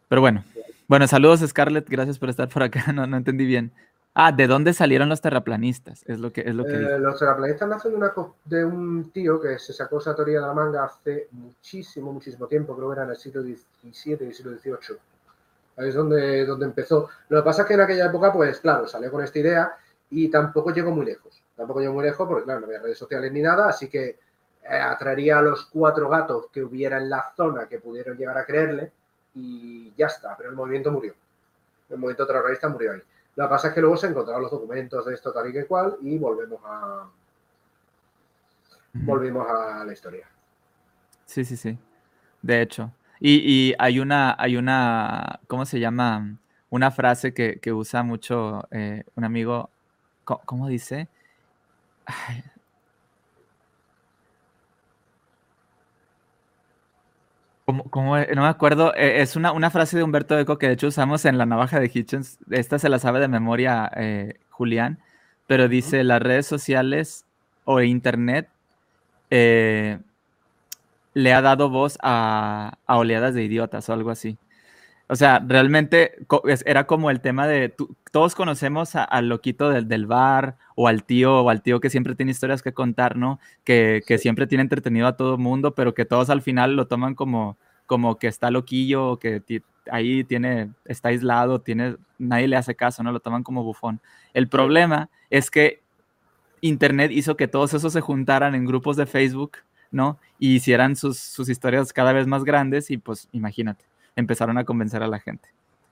Pero 0.09 0.23
bueno. 0.23 0.45
Bueno, 0.89 1.07
saludos 1.07 1.41
Scarlett, 1.47 1.87
gracias 1.89 2.19
por 2.19 2.31
estar 2.31 2.49
por 2.49 2.63
acá, 2.63 2.91
no, 2.95 3.07
no 3.07 3.19
entendí 3.19 3.45
bien. 3.45 3.71
Ah, 4.17 4.31
¿de 4.31 4.47
dónde 4.47 4.73
salieron 4.73 5.09
los 5.09 5.21
terraplanistas? 5.21 6.05
Es 6.07 6.21
lo 6.21 6.33
que, 6.33 6.43
es 6.43 6.55
lo 6.55 6.65
que 6.65 6.75
eh, 6.75 6.99
Los 7.01 7.19
terraplanistas 7.19 7.69
nacen 7.69 7.91
de, 7.91 7.97
una, 7.97 8.13
de, 8.45 8.65
un 8.65 9.11
tío 9.11 9.41
que 9.41 9.59
se 9.59 9.73
sacó 9.73 9.99
esa 9.99 10.15
teoría 10.15 10.41
de 10.41 10.47
la 10.47 10.53
manga 10.53 10.85
hace 10.85 11.27
muchísimo, 11.33 12.13
muchísimo 12.13 12.47
tiempo, 12.47 12.77
creo 12.77 12.91
que 12.91 12.95
era 12.95 13.05
en 13.05 13.11
el 13.11 13.17
siglo 13.17 13.43
XVII 13.43 14.29
y 14.29 14.33
siglo 14.33 14.57
XVIII. 14.57 14.99
Ahí 15.77 15.89
es 15.89 15.95
donde, 15.97 16.47
donde 16.47 16.67
empezó. 16.67 17.09
Lo 17.29 17.41
que 17.41 17.45
pasa 17.45 17.63
es 17.63 17.69
que 17.69 17.75
en 17.75 17.81
aquella 17.81 18.07
época, 18.07 18.33
pues 18.33 18.61
claro, 18.61 18.87
salió 18.87 19.11
con 19.11 19.25
esta 19.25 19.41
idea 19.41 19.77
y 20.11 20.29
tampoco 20.29 20.71
llegó 20.71 20.93
muy 20.93 21.07
lejos. 21.07 21.43
Tampoco 21.57 21.81
llegó 21.81 21.95
muy 21.95 22.05
lejos 22.05 22.29
porque, 22.29 22.45
claro, 22.45 22.61
no 22.61 22.67
había 22.67 22.81
redes 22.81 22.99
sociales 22.99 23.33
ni 23.33 23.43
nada, 23.43 23.69
así 23.69 23.89
que 23.89 24.05
eh, 24.07 24.17
atraería 24.69 25.39
a 25.39 25.43
los 25.43 25.67
cuatro 25.67 26.09
gatos 26.09 26.47
que 26.53 26.63
hubiera 26.63 26.99
en 26.99 27.11
la 27.11 27.33
zona 27.37 27.67
que 27.67 27.81
pudieron 27.81 28.17
llegar 28.17 28.39
a 28.39 28.47
creerle 28.47 28.93
y 29.35 29.93
ya 29.97 30.07
está, 30.07 30.37
pero 30.37 30.51
el 30.51 30.55
movimiento 30.57 30.93
murió. 30.93 31.15
el 31.91 31.99
movimiento 31.99 32.29
terrorista 32.29 32.69
murió 32.69 32.93
ahí. 32.93 33.03
Lo 33.37 33.45
que 33.45 33.51
pasa 33.51 33.69
es 33.69 33.75
que 33.75 33.81
luego 33.81 33.97
se 33.97 34.07
encontraron 34.07 34.43
los 34.43 34.51
documentos 34.51 35.05
de 35.07 35.15
esto 35.15 35.33
tal 35.33 35.49
y 35.49 35.53
que 35.53 35.67
cual 35.67 35.97
y 36.01 36.19
volvemos 36.19 36.61
a 36.65 37.09
volvimos 38.95 39.47
a 39.49 39.85
la 39.85 39.93
historia. 39.93 40.29
Sí, 41.27 41.45
sí, 41.45 41.57
sí. 41.57 41.79
De 42.43 42.63
hecho. 42.63 42.93
Y, 43.21 43.75
hay 43.79 44.01
una, 44.01 44.37
hay 44.39 44.57
una, 44.57 45.41
¿cómo 45.47 45.65
se 45.65 45.81
llama? 45.81 46.37
Una 46.69 46.91
frase 46.91 47.33
que, 47.33 47.73
usa 47.73 48.03
mucho 48.03 48.67
eh, 48.71 49.05
un 49.15 49.25
amigo, 49.25 49.71
¿cómo, 50.25 50.69
dice? 50.69 51.09
Como, 57.65 58.19
no 58.19 58.43
me 58.43 58.49
acuerdo, 58.49 58.95
e, 58.95 59.23
es 59.23 59.37
una, 59.37 59.53
una, 59.53 59.71
frase 59.71 59.97
de 59.97 60.03
Humberto 60.03 60.39
Eco 60.39 60.59
que 60.59 60.67
de 60.67 60.75
hecho 60.75 60.89
usamos 60.89 61.25
en 61.25 61.39
la 61.39 61.47
navaja 61.47 61.81
de 61.81 61.91
Hitchens. 61.93 62.39
Esta 62.51 62.79
se 62.79 62.91
la 62.91 62.99
sabe 62.99 63.21
de 63.21 63.29
memoria 63.29 63.91
eh, 63.97 64.35
Julián, 64.51 64.99
pero 65.47 65.69
dice: 65.69 66.05
las 66.05 66.21
redes 66.21 66.47
sociales 66.47 67.25
o 67.65 67.81
internet 67.81 68.49
eh, 69.31 69.99
le 71.15 71.33
ha 71.33 71.41
dado 71.41 71.71
voz 71.71 71.99
a, 72.03 72.77
oleadas 72.87 73.35
de 73.35 73.45
idiotas 73.45 73.89
o 73.89 73.93
algo 73.93 74.11
así. 74.11 74.37
O 75.09 75.17
sea, 75.17 75.39
realmente 75.47 76.15
era 76.65 76.87
como 76.87 77.11
el 77.11 77.21
tema 77.21 77.47
de, 77.47 77.75
todos 78.11 78.35
conocemos 78.35 78.97
al 78.97 79.29
loquito 79.29 79.69
del, 79.69 79.87
del, 79.87 80.07
bar 80.07 80.57
o 80.77 80.89
al 80.89 81.05
tío 81.05 81.43
o 81.43 81.51
al 81.51 81.63
tío 81.63 81.81
que 81.81 81.91
siempre 81.91 82.15
tiene 82.15 82.33
historias 82.33 82.63
que 82.63 82.73
contar, 82.73 83.17
¿no? 83.17 83.39
Que, 83.65 84.03
siempre 84.19 84.47
tiene 84.47 84.63
entretenido 84.63 85.07
a 85.07 85.17
todo 85.17 85.37
mundo, 85.37 85.75
pero 85.75 85.95
que 85.95 86.07
todos 86.07 86.31
al 86.31 86.41
final 86.41 86.75
lo 86.77 86.87
toman 86.87 87.15
como, 87.15 87.59
como 87.87 88.17
que 88.19 88.29
está 88.29 88.51
loquillo, 88.51 89.19
que 89.19 89.43
ahí 89.91 90.25
tiene, 90.25 90.71
está 90.85 91.09
aislado, 91.11 91.61
tiene, 91.61 91.97
nadie 92.19 92.49
le 92.49 92.57
hace 92.57 92.75
caso, 92.75 93.03
¿no? 93.03 93.13
Lo 93.13 93.21
toman 93.21 93.43
como 93.43 93.63
bufón. 93.63 94.01
El 94.33 94.49
problema 94.49 95.11
es 95.31 95.51
que 95.51 95.83
Internet 96.61 97.11
hizo 97.13 97.37
que 97.37 97.49
todos 97.49 97.75
esos 97.75 97.93
se 97.93 98.01
juntaran 98.01 98.55
en 98.55 98.65
grupos 98.65 98.97
de 98.97 99.07
Facebook, 99.07 99.59
¿no? 99.91 100.19
Y 100.39 100.57
hicieran 100.57 100.97
sus, 100.97 101.39
historias 101.49 101.93
cada 101.93 102.13
vez 102.13 102.27
más 102.27 102.45
grandes 102.45 102.91
y 102.91 102.97
pues 102.97 103.29
imagínate, 103.33 103.85
empezaron 104.17 104.59
a 104.59 104.65
convencer 104.65 105.03
a 105.03 105.07
la 105.07 105.21
gente. 105.21 105.49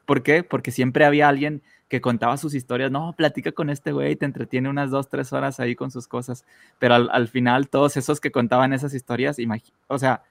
¿Por 0.06 0.22
qué? 0.22 0.42
Porque 0.42 0.70
siempre 0.70 1.04
había 1.04 1.28
alguien 1.28 1.62
que 1.88 2.00
contaba 2.00 2.36
sus 2.36 2.54
historias, 2.54 2.90
no, 2.90 3.12
platica 3.12 3.52
con 3.52 3.68
este 3.68 3.92
güey, 3.92 4.16
te 4.16 4.24
entretiene 4.24 4.68
unas 4.68 4.90
dos, 4.90 5.08
tres 5.08 5.32
horas 5.32 5.60
ahí 5.60 5.76
con 5.76 5.90
sus 5.90 6.08
cosas, 6.08 6.44
pero 6.78 6.94
al, 6.94 7.28
final 7.28 7.68
todos 7.68 7.96
esos 7.98 8.18
que 8.18 8.32
contaban 8.32 8.72
esas 8.72 8.94
historias, 8.94 9.36
o 9.88 9.98
sea, 9.98 10.22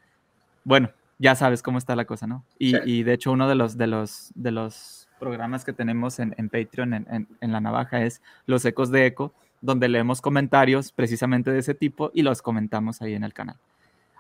bueno, 0.64 0.90
ya 1.20 1.36
sabes 1.36 1.62
cómo 1.62 1.78
está 1.78 1.96
la 1.96 2.06
cosa, 2.06 2.26
¿no? 2.26 2.44
Y, 2.58 3.04
de 3.04 3.14
hecho 3.14 3.32
uno 3.32 3.48
de 3.48 3.54
los, 3.54 3.78
de 3.78 3.86
los, 3.86 4.32
de 4.34 4.50
los 4.50 5.08
programas 5.20 5.64
que 5.64 5.72
tenemos 5.72 6.18
en, 6.18 6.50
Patreon, 6.50 6.96
en, 6.96 7.28
en, 7.40 7.52
la 7.52 7.62
navaja, 7.62 8.04
es 8.04 8.24
Los 8.48 8.66
Ecos 8.66 8.90
de 8.90 9.06
Eco, 9.06 9.32
donde 9.62 9.88
leemos 9.88 10.20
comentarios 10.20 10.92
precisamente 10.92 11.52
de 11.52 11.60
ese 11.60 11.76
tipo 11.76 12.10
y 12.12 12.24
los 12.24 12.42
comentamos 12.42 13.04
ahí 13.04 13.14
en 13.14 13.24
el 13.24 13.34
canal. 13.34 13.58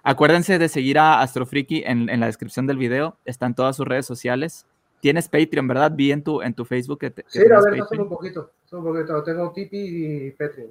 Acuérdense 0.03 0.57
de 0.57 0.67
seguir 0.69 0.97
a 0.97 1.21
Astrofriki 1.21 1.83
en, 1.85 2.09
en 2.09 2.19
la 2.19 2.25
descripción 2.25 2.65
del 2.67 2.77
video, 2.77 3.17
están 3.25 3.53
todas 3.53 3.75
sus 3.75 3.87
redes 3.87 4.05
sociales. 4.05 4.65
Tienes 4.99 5.29
Patreon, 5.29 5.67
¿verdad? 5.67 5.91
Vi 5.93 6.11
en 6.11 6.23
tu, 6.23 6.41
en 6.41 6.53
tu 6.53 6.65
Facebook 6.65 6.99
que, 6.99 7.13
Sí, 7.27 7.39
a 7.39 7.59
ver, 7.61 7.81
un 7.99 8.09
poquito, 8.09 8.51
un 8.71 8.83
poquito. 8.83 9.23
Tengo 9.23 9.51
Tipeee 9.51 10.27
y 10.27 10.31
Patreon. 10.31 10.69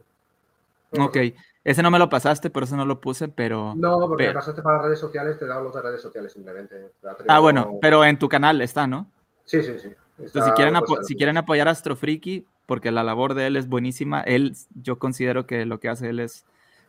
Ok, 0.99 1.17
ese 1.63 1.83
no 1.83 1.91
me 1.91 1.99
lo 1.99 2.09
pasaste, 2.09 2.51
por 2.51 2.65
eso 2.65 2.77
no 2.77 2.85
lo 2.85 3.01
puse, 3.01 3.29
pero... 3.29 3.75
No, 3.77 4.01
porque 4.09 4.29
me 4.29 4.35
pasaste 4.35 4.63
para 4.63 4.83
redes 4.83 4.99
sociales, 4.99 5.39
te 5.39 5.47
los 5.47 5.75
de 5.75 5.83
redes 5.83 6.01
sociales 6.01 6.33
simplemente. 6.33 6.91
Ah, 7.29 7.39
bueno, 7.39 7.79
pero 7.81 8.05
en 8.05 8.19
tu 8.19 8.29
canal 8.29 8.61
está, 8.63 8.87
¿no? 8.87 9.07
Sí, 9.45 9.63
sí, 9.63 9.79
sí. 9.79 9.91
si 10.27 10.51
quieren, 10.53 10.75
si 11.03 11.17
quieren 11.17 11.37
apoyar 11.37 11.69
a 11.69 11.73
Astrofriki, 11.73 12.47
porque 12.67 12.91
la 12.91 13.03
labor 13.03 13.35
de 13.35 13.49
él 13.49 13.57
es 13.57 13.69
buenísima. 13.69 14.21
Él, 14.23 14.57
yo 14.81 14.99
considero 14.99 15.47
que 15.47 15.67
lo 15.67 15.81
que 15.81 15.89
hace 15.89 16.09
él 16.09 16.21
es, 16.21 16.45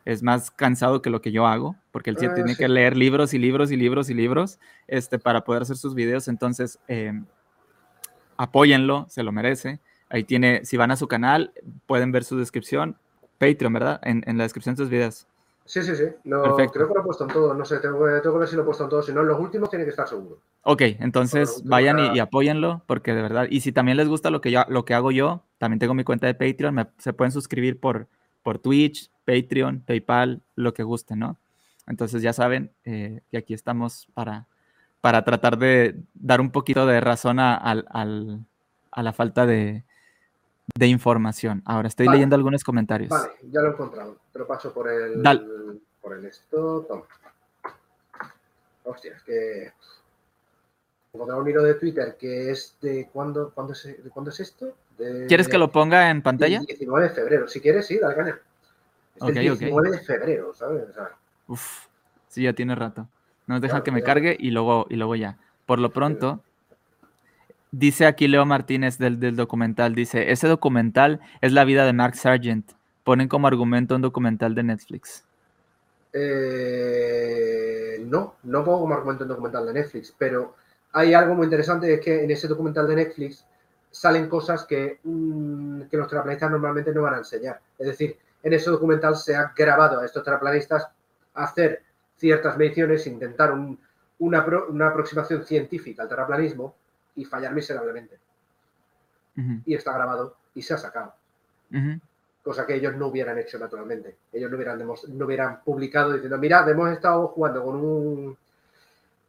es 0.06 0.24
más 0.24 0.52
cansado 0.52 1.02
que 1.02 1.10
lo 1.10 1.22
que 1.22 1.32
yo 1.32 1.48
hago, 1.48 1.76
porque 1.92 2.10
él 2.10 2.18
ah, 2.22 2.34
tiene 2.34 2.56
que 2.56 2.68
leer 2.68 2.98
libros 2.98 3.34
y 3.34 3.40
libros 3.40 3.72
y 3.72 3.78
libros 3.78 4.10
y 4.10 4.14
libros 4.14 4.60
este, 4.88 5.20
para 5.20 5.44
poder 5.44 5.64
hacer 5.64 5.78
sus 5.78 5.96
videos. 5.96 6.28
Entonces, 6.28 6.80
em, 6.88 7.26
apóyenlo, 8.38 9.06
se 9.10 9.24
lo 9.24 9.32
merece. 9.32 9.80
Ahí 10.10 10.24
tiene, 10.24 10.66
si 10.66 10.78
van 10.78 10.92
a 10.92 10.96
su 10.96 11.08
canal, 11.08 11.54
pueden 11.86 12.12
ver 12.12 12.24
su 12.24 12.38
descripción. 12.38 12.98
Patreon, 13.38 13.74
¿verdad? 13.74 14.00
En, 14.04 14.24
en 14.28 14.38
la 14.38 14.44
descripción 14.44 14.76
de 14.76 14.84
sus 14.84 14.90
videos. 14.90 15.28
Sí, 15.66 15.82
sí, 15.84 15.96
sí. 15.96 16.04
creo 16.24 16.70
que 16.70 16.80
lo 16.80 17.00
he 17.00 17.04
puesto 17.04 17.24
en 17.24 17.30
todo. 17.30 17.54
No 17.54 17.64
sé, 17.64 17.80
tengo, 17.80 18.06
tengo, 18.22 18.34
que 18.34 18.40
ver 18.40 18.48
si 18.48 18.56
lo 18.56 18.64
he 18.64 18.66
puesto 18.66 18.84
en 18.84 18.90
todo. 18.90 19.02
Si 19.02 19.14
no, 19.14 19.22
en 19.22 19.28
los 19.28 19.40
últimos 19.40 19.70
tiene 19.70 19.86
que 19.86 19.92
estar 19.92 20.08
seguro. 20.08 20.40
Ok, 20.64 20.82
entonces 21.00 21.64
vayan 21.64 21.98
y, 22.14 22.20
apóyenlo, 22.20 22.84
porque 22.88 23.14
de 23.14 23.22
verdad. 23.22 23.48
Y 23.50 23.62
si 23.62 23.72
también 23.72 23.98
les 23.98 24.08
gusta 24.08 24.30
lo 24.32 24.42
que, 24.42 24.52
yo, 24.52 24.64
lo 24.68 24.86
que 24.86 24.94
hago 24.94 25.12
yo, 25.12 25.44
también 25.60 25.80
tengo 25.80 25.94
mi 25.94 26.04
cuenta 26.04 26.28
de 26.28 26.34
Patreon. 26.34 26.90
se 26.98 27.14
pueden 27.14 27.32
suscribir 27.32 27.80
por, 27.80 28.08
por 28.44 28.60
Twitch, 28.60 29.10
Patreon, 29.26 29.82
PayPal, 29.82 30.42
lo 30.56 30.74
que 30.74 30.84
guste, 30.84 31.16
¿no? 31.16 31.38
Entonces 31.88 32.22
ya 32.22 32.34
saben 32.34 32.72
eh, 32.86 33.22
que 33.30 33.38
aquí 33.38 33.54
estamos 33.54 34.08
para, 34.14 34.48
para 35.02 35.24
tratar 35.24 35.58
de 35.58 35.96
dar 36.14 36.42
un 36.42 36.52
poquito 36.52 36.86
de 36.86 37.02
razón 37.02 37.40
a, 37.40 37.56
a 37.56 39.04
la 39.04 39.14
falta 39.14 39.46
de, 39.46 39.84
de 40.76 40.88
información. 40.88 41.62
Ahora 41.66 41.88
estoy 41.88 42.08
leyendo 42.08 42.36
algunos 42.36 42.64
comentarios. 42.64 43.10
Vale, 43.10 43.32
ya 43.44 43.62
lo 43.62 43.68
he 43.68 43.72
encontrado. 43.72 44.18
Te 44.32 44.40
lo 44.40 44.48
paso 44.48 44.74
por 44.74 44.90
el, 44.90 45.22
por 46.02 46.18
el 46.18 46.26
esto. 46.26 46.86
Toma. 46.88 47.04
Hostia, 48.84 49.16
es 49.16 49.24
que 49.24 49.72
encontré 51.14 51.36
un 51.36 51.50
hilo 51.50 51.64
de 51.64 51.76
Twitter 51.76 52.16
que 52.18 52.52
es 52.52 52.78
de 52.82 53.10
cuándo, 53.12 53.52
cuándo, 53.54 53.74
es, 53.74 53.84
de 53.84 54.10
cuándo 54.10 54.32
es 54.32 54.40
esto. 54.40 54.74
¿Quieres 55.28 55.48
que 55.48 55.58
lo 55.58 55.72
ponga 55.72 56.10
en 56.10 56.22
pantalla? 56.22 56.60
19 56.60 57.10
de 57.10 57.14
febrero. 57.14 57.48
Si 57.48 57.60
quieres, 57.60 57.88
sí, 57.88 58.00
dale 58.00 58.16
caña. 58.16 58.40
Es 59.16 59.24
el 59.24 59.34
19 59.34 59.92
de 59.92 60.00
febrero, 60.00 60.54
¿sabes? 60.54 60.84
Uf, 61.48 61.86
sí, 62.28 62.44
ya 62.44 62.54
tiene 62.54 62.76
rato. 62.76 63.08
Nos 63.48 63.62
deja 63.62 63.84
que 63.84 63.92
me 63.92 64.04
cargue 64.04 64.36
y 64.40 64.52
luego, 64.52 64.88
y 64.90 64.96
luego 64.96 65.16
ya. 65.16 65.38
Por 65.66 65.80
lo 65.80 65.92
pronto, 65.92 66.42
Dice 67.72 68.06
aquí 68.06 68.28
Leo 68.28 68.46
Martínez 68.46 68.98
del, 68.98 69.34
documental, 69.38 69.96
dice, 69.96 70.34
ese 70.34 70.50
documental 70.50 71.22
es 71.40 71.54
la 71.54 71.64
vida 71.64 71.86
de 71.86 71.94
Mark 71.94 72.16
Sargent. 72.16 72.70
Ponen 73.06 73.30
como 73.30 73.48
argumento 73.48 73.96
un 73.96 74.02
documental 74.02 74.54
de 74.54 74.64
Netflix. 74.64 75.24
Eh, 76.12 78.04
no, 78.06 78.36
no 78.44 78.66
pongo 78.66 78.82
como 78.82 78.94
argumento 78.94 79.24
un 79.24 79.30
documental 79.30 79.66
de 79.68 79.74
Netflix, 79.74 80.14
pero 80.18 80.56
hay 80.92 81.14
algo 81.14 81.34
muy 81.34 81.46
interesante, 81.46 81.94
es 81.94 82.02
que 82.02 82.26
en 82.26 82.32
ese 82.32 82.50
documental 82.50 82.90
de 82.90 82.96
Netflix 82.98 83.46
salen 84.02 84.28
cosas 84.28 84.66
que, 84.66 85.00
mm, 85.04 85.84
que 85.84 85.96
los 85.96 86.08
terraplanistas 86.08 86.50
normalmente 86.50 86.92
no 86.92 87.04
van 87.04 87.14
a 87.14 87.18
enseñar. 87.20 87.62
Es 87.78 87.86
decir, 87.86 88.18
en 88.42 88.52
ese 88.52 88.72
documental 88.72 89.16
se 89.16 89.36
ha 89.36 89.54
grabado 89.56 90.00
a 90.00 90.06
estos 90.06 90.24
terraplanistas 90.24 90.88
hacer 91.36 91.84
ciertas 92.18 92.58
mediciones, 92.58 93.06
intentar 93.06 93.52
una, 93.52 94.46
una 94.70 94.88
aproximación 94.88 95.46
científica 95.46 96.02
al 96.02 96.10
terraplanismo, 96.10 96.74
y 97.16 97.26
fallar 97.26 97.54
miserablemente. 97.54 98.18
Y 99.66 99.76
está 99.76 99.94
grabado 99.94 100.36
y 100.56 100.64
se 100.64 100.74
ha 100.74 100.78
sacado. 100.80 101.14
Cosa 102.42 102.66
que 102.66 102.74
ellos 102.74 102.96
no 102.96 103.08
hubieran 103.08 103.38
hecho 103.38 103.60
naturalmente. 103.60 104.18
Ellos 104.34 104.50
no 104.50 104.58
hubieran, 104.58 104.80
no 104.80 105.26
hubieran 105.26 105.62
publicado 105.62 106.14
diciendo, 106.14 106.40
mirad, 106.40 106.68
hemos 106.68 106.92
estado 106.92 107.28
jugando 107.28 107.64
con 107.64 107.76
un 107.76 108.38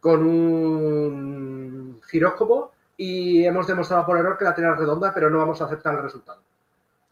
con 0.00 0.26
un 0.26 2.00
giróscopo 2.08 2.71
y 2.96 3.44
hemos 3.44 3.66
demostrado 3.66 4.04
por 4.06 4.18
error 4.18 4.36
que 4.38 4.44
la 4.44 4.54
Tierra 4.54 4.72
es 4.72 4.78
redonda, 4.78 5.12
pero 5.14 5.30
no 5.30 5.38
vamos 5.38 5.60
a 5.60 5.64
aceptar 5.64 5.94
el 5.94 6.02
resultado. 6.02 6.42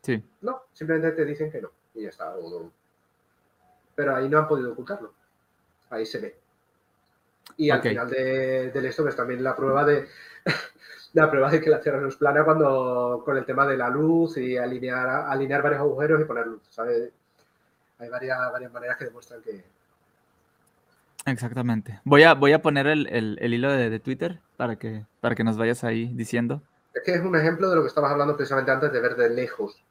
Sí. 0.03 0.23
No, 0.43 0.65
simplemente 0.73 1.13
te 1.13 1.25
dicen 1.25 1.51
que 1.51 1.61
no. 1.61 1.71
Y 1.95 2.03
ya 2.03 2.11
está. 2.11 2.35
Pero 3.95 4.17
ahí 4.17 4.29
no 4.29 4.39
han 4.39 4.49
podido 4.49 4.73
ocultarlo. 4.73 5.13
Ahí 5.91 6.07
se 6.07 6.19
ve. 6.19 6.37
Y 7.57 7.71
al 7.71 7.83
final 7.83 8.09
de, 8.09 8.71
del 8.71 8.87
esto, 8.87 9.05
ves 9.05 9.17
también 9.17 9.43
la 9.43 9.57
prueba 9.57 9.85
de 9.85 10.07
la 11.13 11.31
prueba 11.31 11.51
de 11.51 11.61
que 11.61 11.71
la 11.71 11.81
Tierra 11.81 12.01
no 12.01 12.09
es 12.09 12.17
plana 12.17 12.45
cuando 12.45 13.23
con 13.25 13.37
el 13.37 13.45
tema 13.45 13.67
de 13.67 13.77
la 13.77 13.89
luz 13.89 14.37
y 14.37 14.57
alinear, 14.57 15.09
alinear 15.09 15.63
varios 15.63 15.81
agujeros 15.81 16.21
y 16.21 16.25
poner 16.25 16.47
luz, 16.47 16.63
Hay 17.99 18.09
varias, 18.09 18.53
varias 18.53 18.73
maneras 18.73 18.97
que 18.97 19.07
demuestran 19.07 19.43
que... 19.43 19.65
Exactamente. 21.27 22.01
Voy 22.05 22.23
a, 22.23 22.35
voy 22.35 22.53
a 22.53 22.63
poner 22.63 22.87
el, 22.87 23.39
hilo 23.41 23.71
de, 23.71 24.01
Twitter 24.01 24.41
para 24.57 24.77
que, 24.77 25.07
para 25.21 25.35
que 25.35 25.45
nos 25.45 25.57
vayas 25.57 25.85
ahí 25.85 26.13
diciendo. 26.15 26.63
Es 26.95 27.03
que 27.05 27.15
es 27.15 27.21
un 27.21 27.37
ejemplo 27.37 27.71
de 27.71 27.77
lo 27.77 27.83
que 27.83 27.89
estabas 27.89 28.11
hablando 28.11 28.37
precisamente 28.37 28.71
antes 28.71 28.93
de 28.93 29.01
ver 29.01 29.17
de 29.17 29.31
lejos. 29.31 29.85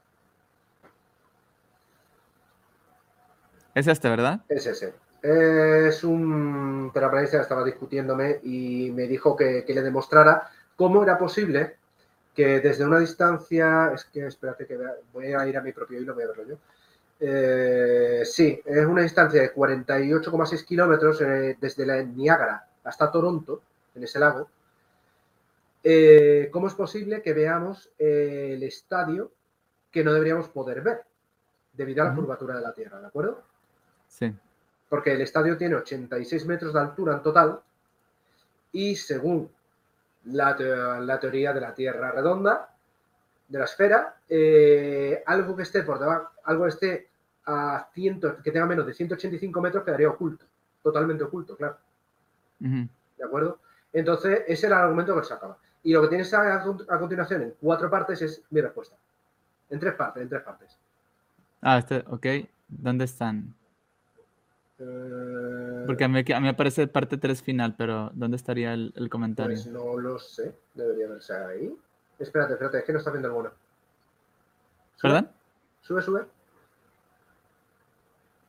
Es 3.75 3.87
este, 3.87 4.09
¿verdad? 4.09 4.41
Es 4.49 4.65
ese. 4.65 4.93
Es 5.21 6.03
un 6.03 6.91
terraplanista 6.93 7.37
que 7.37 7.43
estaba 7.43 7.63
discutiéndome 7.63 8.39
y 8.43 8.91
me 8.91 9.03
dijo 9.03 9.35
que, 9.35 9.63
le 9.67 9.81
demostrara 9.81 10.49
cómo 10.75 11.03
era 11.03 11.17
posible 11.17 11.75
que 12.33 12.59
desde 12.61 12.85
una 12.85 12.99
distancia, 12.99 13.91
es 13.93 14.05
que 14.05 14.25
espérate 14.27 14.65
que 14.65 14.77
voy 15.11 15.33
a 15.33 15.47
ir 15.47 15.57
a 15.57 15.61
mi 15.61 15.73
propio 15.73 15.99
hilo, 15.99 16.13
voy 16.13 16.23
a 16.23 16.27
verlo 16.27 16.47
yo. 16.47 16.55
Eh, 17.19 18.21
sí, 18.23 18.61
es 18.63 18.85
una 18.85 19.01
distancia 19.01 19.41
de 19.41 19.53
48,6 19.53 20.65
kilómetros 20.65 21.19
eh, 21.21 21.57
desde 21.59 21.85
la 21.85 22.01
Niágara 22.01 22.65
hasta 22.83 23.11
Toronto, 23.11 23.61
en 23.93 24.03
ese 24.03 24.19
lago, 24.19 24.49
eh, 25.83 26.49
¿cómo 26.51 26.67
es 26.67 26.73
posible 26.73 27.21
que 27.21 27.33
veamos 27.33 27.91
el 27.97 28.63
estadio 28.63 29.31
que 29.91 30.03
no 30.03 30.13
deberíamos 30.13 30.49
poder 30.49 30.81
ver 30.81 31.03
debido 31.73 32.03
a 32.03 32.09
la 32.09 32.15
curvatura 32.15 32.55
de 32.55 32.61
la 32.61 32.73
Tierra, 32.73 33.01
¿de 33.01 33.07
acuerdo? 33.07 33.43
Sí. 34.07 34.33
Porque 34.87 35.13
el 35.13 35.21
estadio 35.21 35.57
tiene 35.57 35.75
86 35.75 36.45
metros 36.45 36.73
de 36.73 36.79
altura 36.79 37.13
en 37.15 37.21
total 37.21 37.59
y 38.71 38.95
según 38.95 39.49
la 40.25 40.55
teoría 41.19 41.53
de 41.53 41.61
la 41.61 41.73
Tierra 41.73 42.11
redonda, 42.11 42.75
de 43.49 43.59
la 43.59 43.65
esfera, 43.65 44.15
eh, 44.29 45.21
algo 45.25 45.55
que 45.55 45.63
esté 45.63 45.83
por 45.83 45.99
debajo, 45.99 46.29
algo 46.45 46.63
que 46.63 46.69
esté 46.69 47.09
a 47.45 47.89
100, 47.93 48.21
que 48.43 48.51
tenga 48.51 48.65
menos 48.65 48.85
de 48.85 48.93
185 48.93 49.59
metros 49.59 49.83
quedaría 49.83 50.09
oculto, 50.09 50.45
totalmente 50.81 51.23
oculto, 51.23 51.57
claro. 51.57 51.77
¿De 52.59 53.25
acuerdo? 53.25 53.59
Entonces, 53.91 54.43
ese 54.47 54.67
era 54.67 54.77
el 54.77 54.83
argumento 54.83 55.19
que 55.19 55.25
sacaba. 55.25 55.57
Y 55.83 55.93
lo 55.93 56.01
que 56.03 56.09
tienes 56.09 56.33
a, 56.33 56.61
a 56.61 56.99
continuación 56.99 57.41
en 57.41 57.53
cuatro 57.59 57.89
partes 57.89 58.21
es 58.21 58.43
mi 58.51 58.61
respuesta. 58.61 58.95
En 59.69 59.79
tres 59.79 59.95
partes, 59.95 60.21
en 60.23 60.29
tres 60.29 60.43
partes. 60.43 60.77
Ah, 61.61 61.77
este, 61.79 62.03
ok. 62.07 62.25
¿Dónde 62.67 63.05
están? 63.05 63.55
Eh, 64.77 65.83
Porque 65.87 66.03
a 66.03 66.07
mí, 66.07 66.19
a 66.19 66.39
mí 66.39 66.43
me 66.43 66.49
aparece 66.49 66.87
parte 66.87 67.17
3 67.17 67.41
final, 67.41 67.75
pero 67.77 68.11
¿dónde 68.13 68.37
estaría 68.37 68.73
el, 68.73 68.93
el 68.95 69.09
comentario? 69.09 69.55
pues 69.55 69.67
no 69.67 69.97
lo 69.97 70.19
sé. 70.19 70.55
Debería 70.73 71.07
verse 71.07 71.33
ahí. 71.33 71.75
Espérate, 72.19 72.53
espérate, 72.53 72.77
es 72.79 72.83
que 72.83 72.93
no 72.93 72.99
está 72.99 73.11
viendo 73.11 73.29
alguno. 73.29 73.51
¿Perdón? 75.01 75.29
Sube, 75.81 76.01
sube. 76.01 76.25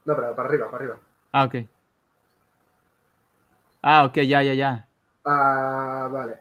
No, 0.05 0.15
pero 0.17 0.35
para 0.37 0.49
arriba, 0.49 0.67
para 0.71 0.77
arriba. 0.79 0.99
Ah, 1.33 1.45
ok. 1.45 1.55
Ah, 3.83 4.05
ok, 4.05 4.17
ya, 4.23 4.43
ya, 4.43 4.55
ya. 4.55 4.87
Ah, 5.25 6.09
vale. 6.13 6.41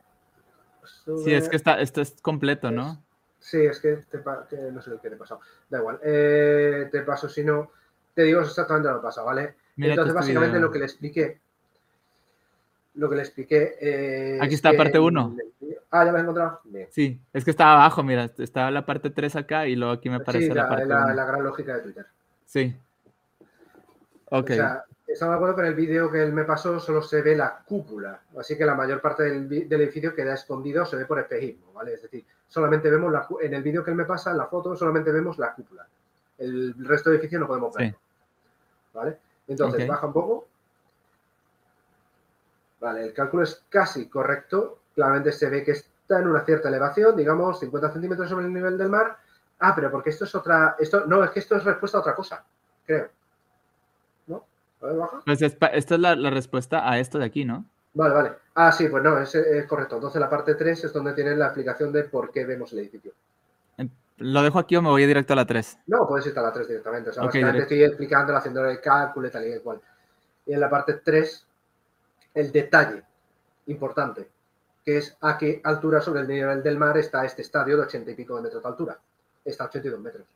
Sí, 1.23 1.33
es 1.33 1.49
que 1.49 1.55
está, 1.55 1.79
esto 1.79 2.01
es 2.01 2.21
completo, 2.21 2.71
¿no? 2.71 3.03
Sí, 3.39 3.57
es 3.65 3.79
que, 3.79 3.95
te 3.97 4.19
pa- 4.19 4.45
que 4.47 4.57
no 4.57 4.81
sé 4.81 4.91
qué 5.01 5.09
te 5.09 5.15
he 5.15 5.17
pasado. 5.17 5.41
Da 5.69 5.79
igual. 5.79 5.99
Eh, 6.03 6.89
te 6.91 7.01
paso, 7.01 7.29
si 7.29 7.43
no, 7.43 7.71
te 8.13 8.23
digo 8.23 8.41
exactamente 8.41 8.89
lo 8.89 8.97
que 8.99 9.03
pasa, 9.03 9.23
¿vale? 9.23 9.55
Mírate 9.77 9.91
Entonces, 9.91 10.07
este 10.07 10.19
básicamente 10.19 10.57
video. 10.57 10.67
lo 10.67 10.71
que 10.73 10.79
le 10.79 10.85
expliqué, 10.85 11.41
lo 12.95 13.09
que 13.09 13.15
le 13.15 13.21
expliqué. 13.21 13.75
eh, 13.79 14.37
Aquí 14.41 14.49
es 14.53 14.55
está, 14.55 14.73
parte 14.73 14.97
en 14.97 15.03
uno. 15.03 15.35
el 15.39 15.51
vídeo- 15.59 15.79
Ah, 15.91 16.05
ya 16.05 16.11
me 16.11 16.17
has 16.19 16.23
encontrado. 16.23 16.59
Bien. 16.65 16.87
Sí, 16.91 17.19
es 17.33 17.43
que 17.43 17.51
estaba 17.51 17.73
abajo, 17.73 18.03
mira, 18.03 18.29
estaba 18.37 18.69
la 18.71 18.85
parte 18.85 19.09
3 19.09 19.35
acá 19.35 19.67
y 19.67 19.75
luego 19.75 19.93
aquí 19.93 20.09
me 20.09 20.17
aparece 20.17 20.47
Sí, 20.47 20.53
la, 20.53 20.63
la, 20.63 20.69
parte 20.69 20.85
la- 20.85 21.05
1. 21.05 21.13
la 21.15 21.25
gran 21.25 21.43
lógica 21.43 21.75
de 21.75 21.81
Twitter. 21.81 22.05
Sí. 22.45 22.75
Ok. 24.31 24.49
O 24.51 24.53
sea, 24.53 24.83
estamos 25.07 25.33
de 25.33 25.35
acuerdo 25.37 25.55
que 25.55 25.61
en 25.61 25.67
el 25.67 25.73
vídeo 25.75 26.11
que 26.11 26.21
él 26.23 26.31
me 26.33 26.43
pasó 26.43 26.79
solo 26.79 27.01
se 27.01 27.21
ve 27.23 27.35
la 27.35 27.63
cúpula, 27.65 28.19
así 28.37 28.55
que 28.57 28.65
la 28.65 28.75
mayor 28.75 29.01
parte 29.01 29.23
del, 29.23 29.51
edificio 29.73 30.13
queda 30.13 30.35
escondido, 30.35 30.85
se 30.85 30.95
ve 30.97 31.05
por 31.05 31.19
espejismo, 31.19 31.73
¿vale? 31.73 31.95
Es 31.95 32.03
decir, 32.03 32.23
solamente 32.47 32.89
vemos 32.91 33.11
la, 33.11 33.27
en 33.41 33.53
el 33.55 33.63
vídeo 33.63 33.83
que 33.83 33.89
él 33.89 33.97
me 33.97 34.05
pasa, 34.05 34.29
en 34.31 34.37
la 34.37 34.45
foto, 34.45 34.75
solamente 34.75 35.11
vemos 35.11 35.39
la 35.39 35.53
cúpula. 35.55 35.87
El 36.37 36.75
resto 36.85 37.09
del 37.09 37.17
edificio 37.17 37.39
no 37.39 37.47
podemos 37.47 37.73
Sí. 37.73 37.81
ver. 37.83 37.95
¿Vale? 38.93 39.17
Entonces, 39.47 39.87
baja 39.87 40.05
un 40.05 40.13
poco. 40.13 40.47
Vale, 42.79 43.03
el 43.03 43.13
cálculo 43.13 43.43
es 43.43 43.63
casi 43.69 44.07
correcto. 44.07 44.79
Claramente 44.95 45.31
se 45.31 45.49
ve 45.49 45.63
que 45.63 45.71
está 45.71 46.19
en 46.19 46.27
una 46.27 46.43
cierta 46.45 46.69
elevación, 46.69 47.15
digamos 47.15 47.59
50 47.59 47.91
centímetros 47.91 48.29
sobre 48.29 48.45
el 48.45 48.53
nivel 48.53 48.77
del 48.77 48.89
mar. 48.89 49.17
Ah, 49.59 49.73
pero 49.75 49.91
porque 49.91 50.09
esto 50.11 50.25
es 50.25 50.33
otra. 50.35 50.75
Esto, 50.79 51.05
no, 51.05 51.23
es 51.23 51.31
que 51.31 51.39
esto 51.39 51.55
es 51.55 51.63
respuesta 51.63 51.97
a 51.97 52.01
otra 52.01 52.15
cosa, 52.15 52.43
creo. 52.85 53.09
¿No? 54.27 54.45
A 54.81 54.85
ver, 54.85 54.95
baja. 54.95 55.21
Pues 55.25 55.41
es 55.41 55.57
esta 55.73 55.95
es 55.95 55.99
la, 55.99 56.15
la 56.15 56.29
respuesta 56.29 56.89
a 56.89 56.97
esto 56.99 57.19
de 57.19 57.25
aquí, 57.25 57.43
¿no? 57.45 57.65
Vale, 57.93 58.13
vale. 58.13 58.31
Ah, 58.55 58.71
sí, 58.71 58.87
pues 58.87 59.03
no, 59.03 59.19
es, 59.19 59.33
es 59.35 59.65
correcto. 59.65 59.95
Entonces 59.95 60.21
la 60.21 60.29
parte 60.29 60.55
3 60.55 60.85
es 60.85 60.93
donde 60.93 61.13
tienen 61.13 61.37
la 61.39 61.45
explicación 61.47 61.91
de 61.91 62.03
por 62.03 62.31
qué 62.31 62.45
vemos 62.45 62.71
el 62.71 62.79
edificio. 62.79 63.11
En- 63.77 63.91
¿Lo 64.17 64.41
dejo 64.43 64.59
aquí 64.59 64.75
o 64.75 64.81
me 64.81 64.89
voy 64.89 65.05
directo 65.05 65.33
a 65.33 65.35
la 65.35 65.45
3? 65.45 65.79
No, 65.87 66.07
puedes 66.07 66.25
irte 66.27 66.39
a 66.39 66.43
la 66.43 66.53
3 66.53 66.67
directamente. 66.67 67.09
O 67.09 67.13
sea, 67.13 67.23
Ok, 67.23 67.27
básicamente 67.27 67.57
directo. 67.57 67.73
estoy 67.75 67.83
explicando, 67.89 68.35
haciendo 68.35 68.65
el 68.65 68.79
cálculo 68.79 69.27
y 69.27 69.31
tal 69.31 69.47
y 69.47 69.59
cual. 69.59 69.81
Y 70.45 70.53
en 70.53 70.59
la 70.59 70.69
parte 70.69 70.93
3, 71.03 71.45
el 72.33 72.51
detalle 72.51 73.03
importante, 73.67 74.29
que 74.85 74.97
es 74.97 75.17
a 75.21 75.37
qué 75.37 75.61
altura 75.63 76.01
sobre 76.01 76.21
el 76.21 76.27
nivel 76.27 76.63
del 76.63 76.77
mar 76.77 76.97
está 76.97 77.25
este 77.25 77.41
estadio 77.41 77.77
de 77.77 77.83
80 77.83 78.11
y 78.11 78.15
pico 78.15 78.35
de 78.35 78.43
metros 78.43 78.63
de 78.63 78.69
altura. 78.69 78.99
Está 79.45 79.65
a 79.65 79.67
82 79.67 79.99
metros. 79.99 80.27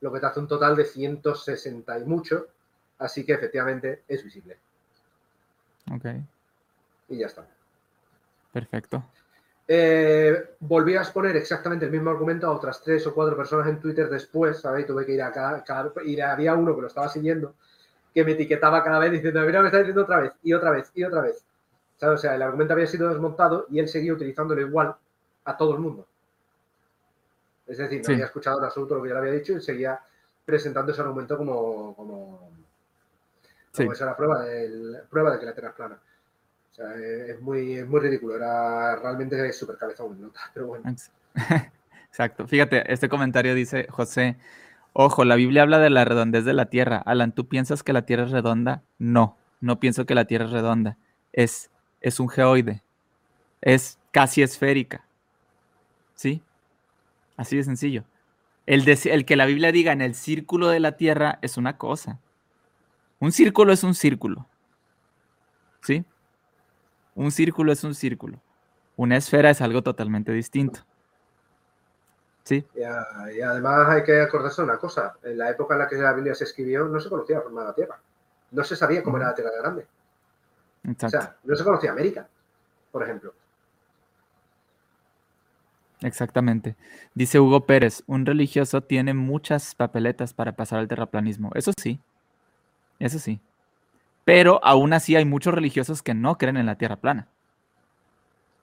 Lo 0.00 0.12
que 0.12 0.20
te 0.20 0.26
hace 0.26 0.40
un 0.40 0.48
total 0.48 0.74
de 0.76 0.84
160 0.84 1.98
y 1.98 2.04
mucho. 2.04 2.46
Así 2.98 3.24
que 3.24 3.32
efectivamente 3.32 4.02
es 4.08 4.22
visible. 4.22 4.58
Ok, 5.92 6.04
Y 7.08 7.18
ya 7.18 7.26
está. 7.26 7.46
perfecto. 8.52 9.04
Eh, 9.66 10.56
volví 10.60 10.96
a 10.96 11.00
exponer 11.02 11.36
exactamente 11.36 11.84
el 11.86 11.90
mismo 11.92 12.10
argumento 12.10 12.46
a 12.46 12.52
otras 12.52 12.82
tres 12.82 13.06
o 13.06 13.14
cuatro 13.14 13.36
personas 13.36 13.68
en 13.68 13.80
Twitter 13.80 14.08
después, 14.08 14.60
¿sabéis? 14.60 14.86
Tuve 14.86 15.06
que 15.06 15.12
ir 15.12 15.22
a 15.22 15.32
cada, 15.32 15.62
cada- 15.64 15.92
y 16.04 16.20
había 16.20 16.54
uno 16.54 16.74
que 16.74 16.82
lo 16.82 16.86
estaba 16.88 17.08
siguiendo, 17.08 17.54
que 18.14 18.24
me 18.24 18.32
etiquetaba 18.32 18.82
cada 18.84 18.98
vez 18.98 19.12
diciendo, 19.12 19.40
mira, 19.42 19.60
me 19.60 19.66
está 19.68 19.78
diciendo 19.78 20.02
otra 20.02 20.20
vez, 20.20 20.32
y 20.42 20.52
otra 20.52 20.70
vez, 20.70 20.90
y 20.94 21.04
otra 21.04 21.22
vez. 21.22 21.44
¿Sabes? 21.96 22.18
O 22.18 22.22
sea, 22.22 22.34
el 22.34 22.42
argumento 22.42 22.72
había 22.74 22.86
sido 22.86 23.08
desmontado 23.08 23.66
y 23.70 23.78
él 23.78 23.88
seguía 23.88 24.12
utilizándolo 24.12 24.60
igual 24.60 24.94
a 25.44 25.56
todo 25.56 25.74
el 25.74 25.80
mundo. 25.80 26.06
Es 27.66 27.78
decir, 27.78 27.98
no 28.00 28.04
Sí. 28.04 28.12
había 28.12 28.24
escuchado 28.26 28.58
en 28.58 28.64
absoluto 28.64 28.96
lo 28.96 29.02
que 29.02 29.08
yo 29.08 29.14
le 29.14 29.20
había 29.20 29.32
dicho 29.32 29.52
y 29.52 29.60
seguía 29.60 30.00
presentando 30.44 30.92
ese 30.92 31.00
argumento 31.00 31.38
como, 31.38 31.94
como, 31.94 32.50
Sí. 33.72 33.84
como 33.84 33.92
esa 33.92 34.04
era 34.04 34.16
prueba, 34.16 34.42
del, 34.44 34.98
prueba 35.08 35.32
de 35.32 35.38
que 35.40 35.46
la 35.46 35.52
Tierra 35.54 35.68
es 35.70 35.74
plana. 35.74 35.98
O 36.72 36.74
sea, 36.74 36.94
es 36.96 37.40
muy, 37.40 37.78
es 37.78 37.86
muy 37.86 38.00
ridículo. 38.00 38.34
Era 38.36 38.96
realmente 38.96 39.52
súper 39.52 39.76
cabezón, 39.76 40.20
¿no? 40.20 40.32
Pero 40.54 40.66
bueno. 40.66 40.90
Ex- 40.90 41.10
Exacto. 42.08 42.46
Fíjate, 42.46 42.92
este 42.92 43.08
comentario 43.08 43.54
dice 43.54 43.86
José, 43.88 44.36
ojo, 44.92 45.24
la 45.24 45.36
Biblia 45.36 45.62
habla 45.62 45.78
de 45.78 45.90
la 45.90 46.04
redondez 46.04 46.44
de 46.44 46.52
la 46.52 46.66
Tierra. 46.66 46.98
Alan, 47.04 47.32
¿tú 47.32 47.48
piensas 47.48 47.82
que 47.82 47.92
la 47.92 48.06
Tierra 48.06 48.24
es 48.24 48.30
redonda? 48.30 48.82
No, 48.98 49.36
no 49.60 49.80
pienso 49.80 50.06
que 50.06 50.14
la 50.14 50.24
Tierra 50.26 50.46
es 50.46 50.52
redonda. 50.52 50.96
Es, 51.32 51.70
es 52.00 52.20
un 52.20 52.28
geoide. 52.28 52.82
Es 53.60 53.98
casi 54.10 54.42
esférica. 54.42 55.04
¿Sí? 56.14 56.42
Así 57.36 57.56
de 57.56 57.64
sencillo. 57.64 58.04
El, 58.66 58.84
dec- 58.84 59.10
el 59.10 59.24
que 59.24 59.36
la 59.36 59.46
Biblia 59.46 59.72
diga 59.72 59.92
en 59.92 60.02
el 60.02 60.14
círculo 60.14 60.68
de 60.68 60.80
la 60.80 60.96
Tierra 60.96 61.38
es 61.42 61.56
una 61.56 61.78
cosa. 61.78 62.20
Un 63.18 63.32
círculo 63.32 63.72
es 63.72 63.84
un 63.84 63.94
círculo. 63.94 64.46
¿Sí? 65.82 66.04
Un 67.14 67.30
círculo 67.32 67.72
es 67.72 67.82
un 67.84 67.94
círculo. 67.94 68.40
Una 68.96 69.16
esfera 69.16 69.50
es 69.50 69.60
algo 69.60 69.82
totalmente 69.82 70.32
distinto. 70.32 70.80
¿Sí? 72.44 72.64
Y, 72.74 72.82
a- 72.82 73.06
y 73.36 73.40
además 73.40 73.88
hay 73.88 74.02
que 74.02 74.20
acordarse 74.20 74.62
de 74.62 74.68
una 74.68 74.78
cosa. 74.78 75.14
En 75.22 75.38
la 75.38 75.50
época 75.50 75.74
en 75.74 75.80
la 75.80 75.88
que 75.88 75.96
la 75.96 76.12
Biblia 76.12 76.34
se 76.34 76.44
escribió 76.44 76.84
no 76.86 76.98
se 77.00 77.08
conocía 77.08 77.36
la 77.36 77.42
forma 77.42 77.60
de 77.62 77.66
la 77.68 77.74
Tierra. 77.74 77.98
No 78.50 78.64
se 78.64 78.76
sabía 78.76 79.02
cómo 79.02 79.16
era 79.16 79.28
la 79.28 79.34
Tierra 79.34 79.50
de 79.50 79.58
grande. 79.58 79.86
O 80.86 80.90
Exacto. 80.90 81.20
sea, 81.20 81.36
no 81.44 81.54
se 81.54 81.64
conocía 81.64 81.92
América, 81.92 82.26
por 82.90 83.02
ejemplo. 83.04 83.32
Exactamente. 86.00 86.74
Dice 87.14 87.38
Hugo 87.38 87.64
Pérez, 87.64 88.02
un 88.08 88.26
religioso 88.26 88.80
tiene 88.82 89.14
muchas 89.14 89.74
papeletas 89.76 90.34
para 90.34 90.52
pasar 90.52 90.80
al 90.80 90.88
terraplanismo. 90.88 91.50
Eso 91.54 91.72
sí, 91.80 92.00
eso 92.98 93.18
sí. 93.20 93.40
Pero 94.24 94.60
aún 94.64 94.92
así 94.92 95.14
hay 95.14 95.24
muchos 95.24 95.54
religiosos 95.54 96.02
que 96.02 96.14
no 96.14 96.38
creen 96.38 96.56
en 96.56 96.66
la 96.66 96.76
Tierra 96.76 96.96
plana. 96.96 97.28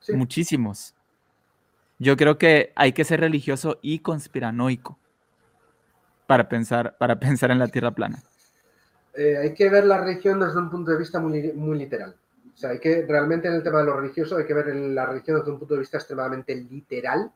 Sí. 0.02 0.14
Muchísimos. 0.14 0.94
Yo 2.00 2.16
creo 2.16 2.38
que 2.38 2.72
hay 2.76 2.94
que 2.94 3.04
ser 3.04 3.20
religioso 3.20 3.78
y 3.82 4.00
conspiranoico 4.00 4.98
para 6.28 6.48
pensar, 6.48 6.98
para 6.98 7.20
pensar 7.20 7.52
en 7.52 7.60
la 7.60 7.68
Tierra 7.68 7.92
plana. 7.92 8.24
Eh, 9.14 9.38
hay 9.38 9.54
que 9.54 9.70
ver 9.70 9.86
la 9.86 10.00
religión 10.00 10.40
desde 10.40 10.58
un 10.58 10.70
punto 10.70 10.92
de 10.92 10.98
vista 10.98 11.20
muy, 11.20 11.52
muy 11.52 11.78
literal. 11.78 12.16
O 12.54 12.58
sea, 12.58 12.72
hay 12.72 12.80
que 12.80 13.06
realmente 13.08 13.48
en 13.48 13.56
el 13.56 13.64
tema 13.64 13.80
de 13.80 13.86
lo 13.86 14.00
religioso 14.00 14.38
hay 14.38 14.46
que 14.46 14.54
ver 14.54 14.74
la 14.76 15.06
religión 15.06 15.38
desde 15.38 15.52
un 15.52 15.60
punto 15.60 15.74
de 15.74 15.82
vista 15.82 15.98
extremadamente 15.98 16.56
literal 16.56 17.32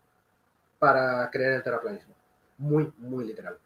para 0.79 1.29
creer 1.29 1.51
en 1.51 1.55
el 1.57 1.63
terraplanismo. 1.63 2.13
Muy, 2.57 2.91
muy 2.97 3.25
literal. 3.25 3.57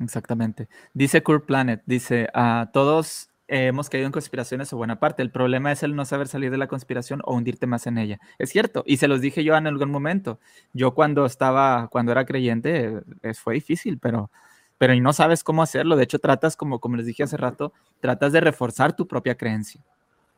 Exactamente. 0.00 0.68
Dice 0.92 1.22
Kurt 1.22 1.46
Planet, 1.46 1.82
dice, 1.86 2.28
a 2.34 2.70
todos 2.72 3.30
eh, 3.52 3.66
hemos 3.66 3.90
caído 3.90 4.06
en 4.06 4.12
conspiraciones 4.12 4.72
o 4.72 4.76
buena 4.78 4.98
parte. 4.98 5.22
El 5.22 5.30
problema 5.30 5.70
es 5.72 5.82
el 5.82 5.94
no 5.94 6.04
saber 6.04 6.26
salir 6.26 6.50
de 6.50 6.56
la 6.56 6.66
conspiración 6.68 7.20
o 7.24 7.34
hundirte 7.34 7.66
más 7.66 7.86
en 7.86 7.98
ella. 7.98 8.18
Es 8.38 8.50
cierto, 8.50 8.82
y 8.86 8.96
se 8.96 9.08
los 9.08 9.20
dije 9.20 9.44
yo 9.44 9.54
en 9.56 9.66
algún 9.66 9.90
momento. 9.90 10.38
Yo 10.72 10.94
cuando 10.94 11.26
estaba, 11.26 11.88
cuando 11.88 12.12
era 12.12 12.24
creyente, 12.24 13.02
eh, 13.22 13.34
fue 13.34 13.54
difícil, 13.54 13.98
pero, 13.98 14.30
pero 14.78 14.94
y 14.94 15.00
no 15.00 15.12
sabes 15.12 15.44
cómo 15.44 15.62
hacerlo. 15.62 15.96
De 15.96 16.04
hecho, 16.04 16.18
tratas, 16.18 16.56
como, 16.56 16.80
como 16.80 16.96
les 16.96 17.06
dije 17.06 17.22
hace 17.24 17.36
rato, 17.36 17.72
tratas 18.00 18.32
de 18.32 18.40
reforzar 18.40 18.96
tu 18.96 19.06
propia 19.06 19.36
creencia. 19.36 19.80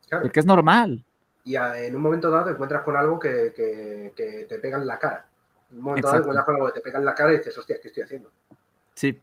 Claro. 0.09 0.23
Porque 0.23 0.39
es 0.41 0.45
normal. 0.45 1.03
Y 1.43 1.55
a- 1.55 1.79
en 1.81 1.95
un 1.95 2.01
momento 2.01 2.29
dado 2.29 2.45
te 2.45 2.51
encuentras 2.51 2.83
con 2.83 2.95
algo 2.97 3.17
que, 3.19 3.53
que- 3.55 4.13
que 4.15 4.45
te 4.49 4.59
pega 4.59 4.77
en 4.77 4.85
la 4.87 4.99
cara. 4.99 5.25
En 5.71 5.77
un 5.77 5.83
momento 5.83 6.07
dado 6.07 6.17
te 6.17 6.17
Exacto. 6.17 6.31
encuentras 6.31 6.45
con 6.45 6.55
algo 6.55 6.67
que 6.67 6.73
te 6.73 6.81
pega 6.81 6.99
en 6.99 7.05
la 7.05 7.15
cara 7.15 7.33
y 7.33 7.37
dices, 7.37 7.57
hostia, 7.57 7.77
¿qué 7.81 7.87
estoy 7.87 8.03
haciendo? 8.03 8.29
Sí, 8.93 9.19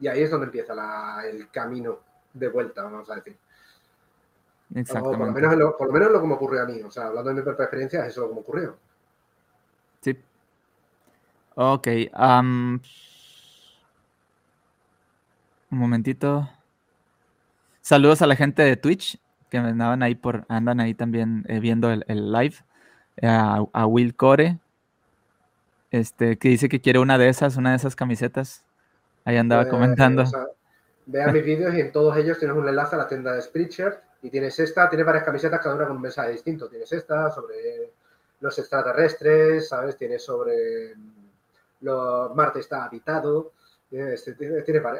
Y 0.00 0.08
ahí 0.08 0.22
es 0.22 0.30
donde 0.30 0.46
empieza 0.46 0.74
la- 0.74 1.22
el 1.28 1.48
camino 1.50 1.98
de 2.34 2.48
vuelta, 2.48 2.82
vamos 2.82 3.08
a 3.08 3.14
decir. 3.14 3.36
O 4.70 4.74
por, 4.74 4.74
lo 4.74 4.80
exactamente. 4.80 5.40
menos, 5.40 5.52
es 5.52 5.58
lo, 5.58 5.76
por 5.76 5.86
lo 5.86 5.92
menos 5.92 6.08
es 6.08 6.12
lo 6.12 6.20
que 6.20 6.26
me 6.26 6.34
ocurrió 6.34 6.62
a 6.62 6.66
mí. 6.66 6.82
O 6.82 6.90
sea, 6.90 7.06
hablando 7.06 7.30
de 7.30 7.36
mi 7.36 7.42
propia 7.42 7.64
experiencia, 7.64 8.06
eso 8.06 8.08
es 8.08 8.16
lo 8.16 8.28
que 8.28 8.34
me 8.34 8.40
ocurrió. 8.40 8.76
Sí. 10.00 10.18
Ok. 11.54 11.88
un 15.70 15.78
momentito. 15.78 16.48
Saludos 17.80 18.22
a 18.22 18.26
la 18.26 18.36
gente 18.36 18.62
de 18.62 18.76
Twitch 18.76 19.20
que 19.50 19.58
andaban 19.58 20.02
ahí 20.02 20.16
por, 20.16 20.44
andan 20.48 20.80
ahí 20.80 20.94
también 20.94 21.44
eh, 21.48 21.60
viendo 21.60 21.90
el, 21.90 22.32
live. 22.32 22.56
Eh, 23.18 23.28
a, 23.28 23.86
Will 23.86 24.16
Core, 24.16 24.58
este, 25.92 26.36
que 26.38 26.48
dice 26.48 26.68
que 26.68 26.80
quiere 26.80 26.98
una 26.98 27.18
de 27.18 27.28
esas, 27.28 27.56
una 27.56 27.70
de 27.70 27.76
esas 27.76 27.94
camisetas. 27.94 28.64
Ahí 29.24 29.36
andaba 29.36 29.62
pues, 29.62 29.72
comentando. 29.72 30.24
Vea 31.06 31.28
mis 31.28 31.44
vídeos 31.44 31.74
y 31.74 31.80
en 31.80 31.92
todos 31.92 32.16
ellos 32.16 32.38
tienes 32.38 32.56
un 32.56 32.68
enlace 32.68 32.94
a 32.94 32.98
la 32.98 33.08
tienda 33.08 33.32
de 33.32 33.42
Spreadshirt 33.42 33.98
y 34.22 34.30
tienes 34.30 34.58
esta, 34.58 34.88
tienes 34.88 35.06
varias 35.06 35.24
camisetas, 35.24 35.60
cada 35.60 35.74
una 35.74 35.86
con 35.86 35.96
un 35.96 36.02
mensaje 36.02 36.32
distinto. 36.32 36.68
Tienes 36.68 36.90
esta 36.92 37.30
sobre 37.30 37.92
los 38.40 38.58
extraterrestres, 38.58 39.68
¿sabes? 39.68 39.96
Tienes 39.96 40.24
sobre 40.24 40.94
los 41.80 42.34
Marte 42.34 42.60
está 42.60 42.84
habitado. 42.84 43.52
Este, 43.90 44.36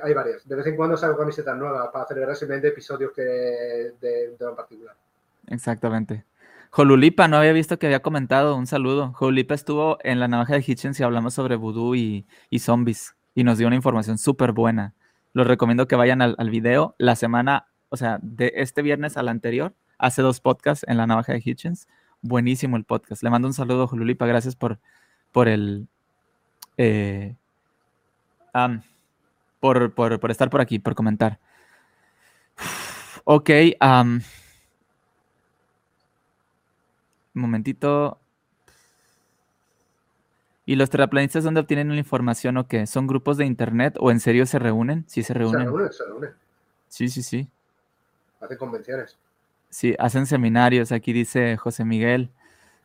hay 0.02 0.14
varias. 0.14 0.46
De 0.46 0.54
vez 0.54 0.66
en 0.66 0.76
cuando 0.76 0.96
salgo 0.96 1.18
camisetas 1.18 1.56
nuevas 1.56 1.88
para 1.92 2.06
celebrar 2.06 2.36
simplemente 2.36 2.68
episodios 2.68 3.12
que 3.12 3.22
de, 3.22 3.92
de 4.00 4.34
en 4.40 4.56
particular. 4.56 4.94
Exactamente. 5.48 6.24
Jolulipa, 6.74 7.28
no 7.28 7.36
había 7.36 7.52
visto 7.52 7.78
que 7.78 7.86
había 7.86 8.02
comentado. 8.02 8.56
Un 8.56 8.66
saludo. 8.66 9.12
Jolulipa 9.12 9.54
estuvo 9.54 9.96
en 10.02 10.18
la 10.18 10.26
navaja 10.26 10.54
de 10.54 10.64
Hitchens 10.66 10.98
y 10.98 11.04
hablamos 11.04 11.32
sobre 11.34 11.54
vudú 11.54 11.94
y, 11.94 12.26
zombies. 12.58 13.14
Y 13.32 13.44
nos 13.44 13.58
dio 13.58 13.68
una 13.68 13.76
información 13.76 14.18
súper 14.18 14.50
buena. 14.50 14.92
Los 15.34 15.46
recomiendo 15.46 15.86
que 15.86 15.96
vayan 15.96 16.22
al, 16.22 16.50
video. 16.50 16.94
La 16.96 17.16
semana, 17.16 17.66
o 17.90 17.96
sea, 17.96 18.18
de 18.22 18.52
este 18.56 18.82
viernes 18.82 19.16
al 19.16 19.28
anterior, 19.28 19.74
hace 19.98 20.22
dos 20.22 20.40
podcasts 20.40 20.86
en 20.88 20.96
la 20.96 21.06
navaja 21.06 21.32
de 21.32 21.42
Hitchens. 21.44 21.88
Buenísimo 22.22 22.76
el 22.76 22.84
podcast. 22.84 23.22
Le 23.22 23.30
mando 23.30 23.48
un 23.48 23.54
saludo, 23.54 23.86
Jolulipa. 23.88 24.26
Gracias 24.26 24.54
por, 24.56 24.78
por 25.32 25.48
el, 25.48 25.88
eh, 26.76 27.34
por, 29.60 30.30
estar 30.30 30.50
por 30.50 30.60
aquí, 30.60 30.78
por 30.78 30.94
comentar. 30.94 31.40
Ok. 33.24 33.50
un 33.80 34.22
momentito. 37.32 38.20
¿Y 40.66 40.76
los 40.76 40.88
terraplanistas 40.90 41.44
dónde 41.44 41.60
obtienen 41.60 41.88
la 41.90 41.96
información 41.96 42.56
o 42.56 42.66
qué? 42.66 42.86
¿Son 42.86 43.06
grupos 43.06 43.36
de 43.36 43.44
internet 43.44 43.96
o 44.00 44.10
en 44.10 44.20
serio 44.20 44.46
se 44.46 44.58
reúnen? 44.58 45.04
Sí, 45.06 45.22
se 45.22 45.34
reúnen. 45.34 45.60
Se 45.60 45.66
reúnen, 45.66 45.92
se 45.92 46.04
reúnen. 46.04 46.30
Sí, 46.88 47.08
sí, 47.08 47.22
sí. 47.22 47.48
Hacen 48.40 48.56
convenciones. 48.56 49.18
Sí, 49.68 49.94
hacen 49.98 50.26
seminarios. 50.26 50.92
Aquí 50.92 51.12
dice 51.12 51.56
José 51.56 51.84
Miguel. 51.84 52.30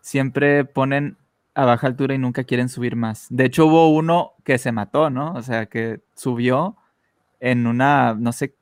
Siempre 0.01 0.65
ponen 0.65 1.17
a 1.53 1.65
baja 1.65 1.87
altura 1.87 2.15
y 2.15 2.17
nunca 2.17 2.43
quieren 2.43 2.69
subir 2.69 2.95
más. 2.95 3.27
De 3.29 3.45
hecho, 3.45 3.65
hubo 3.65 3.89
uno 3.89 4.33
que 4.43 4.57
se 4.57 4.71
mató, 4.71 5.09
¿no? 5.09 5.33
O 5.33 5.41
sea, 5.41 5.67
que 5.67 6.01
subió 6.15 6.75
en 7.39 7.67
una, 7.67 8.13
no 8.13 8.31
sé, 8.31 8.55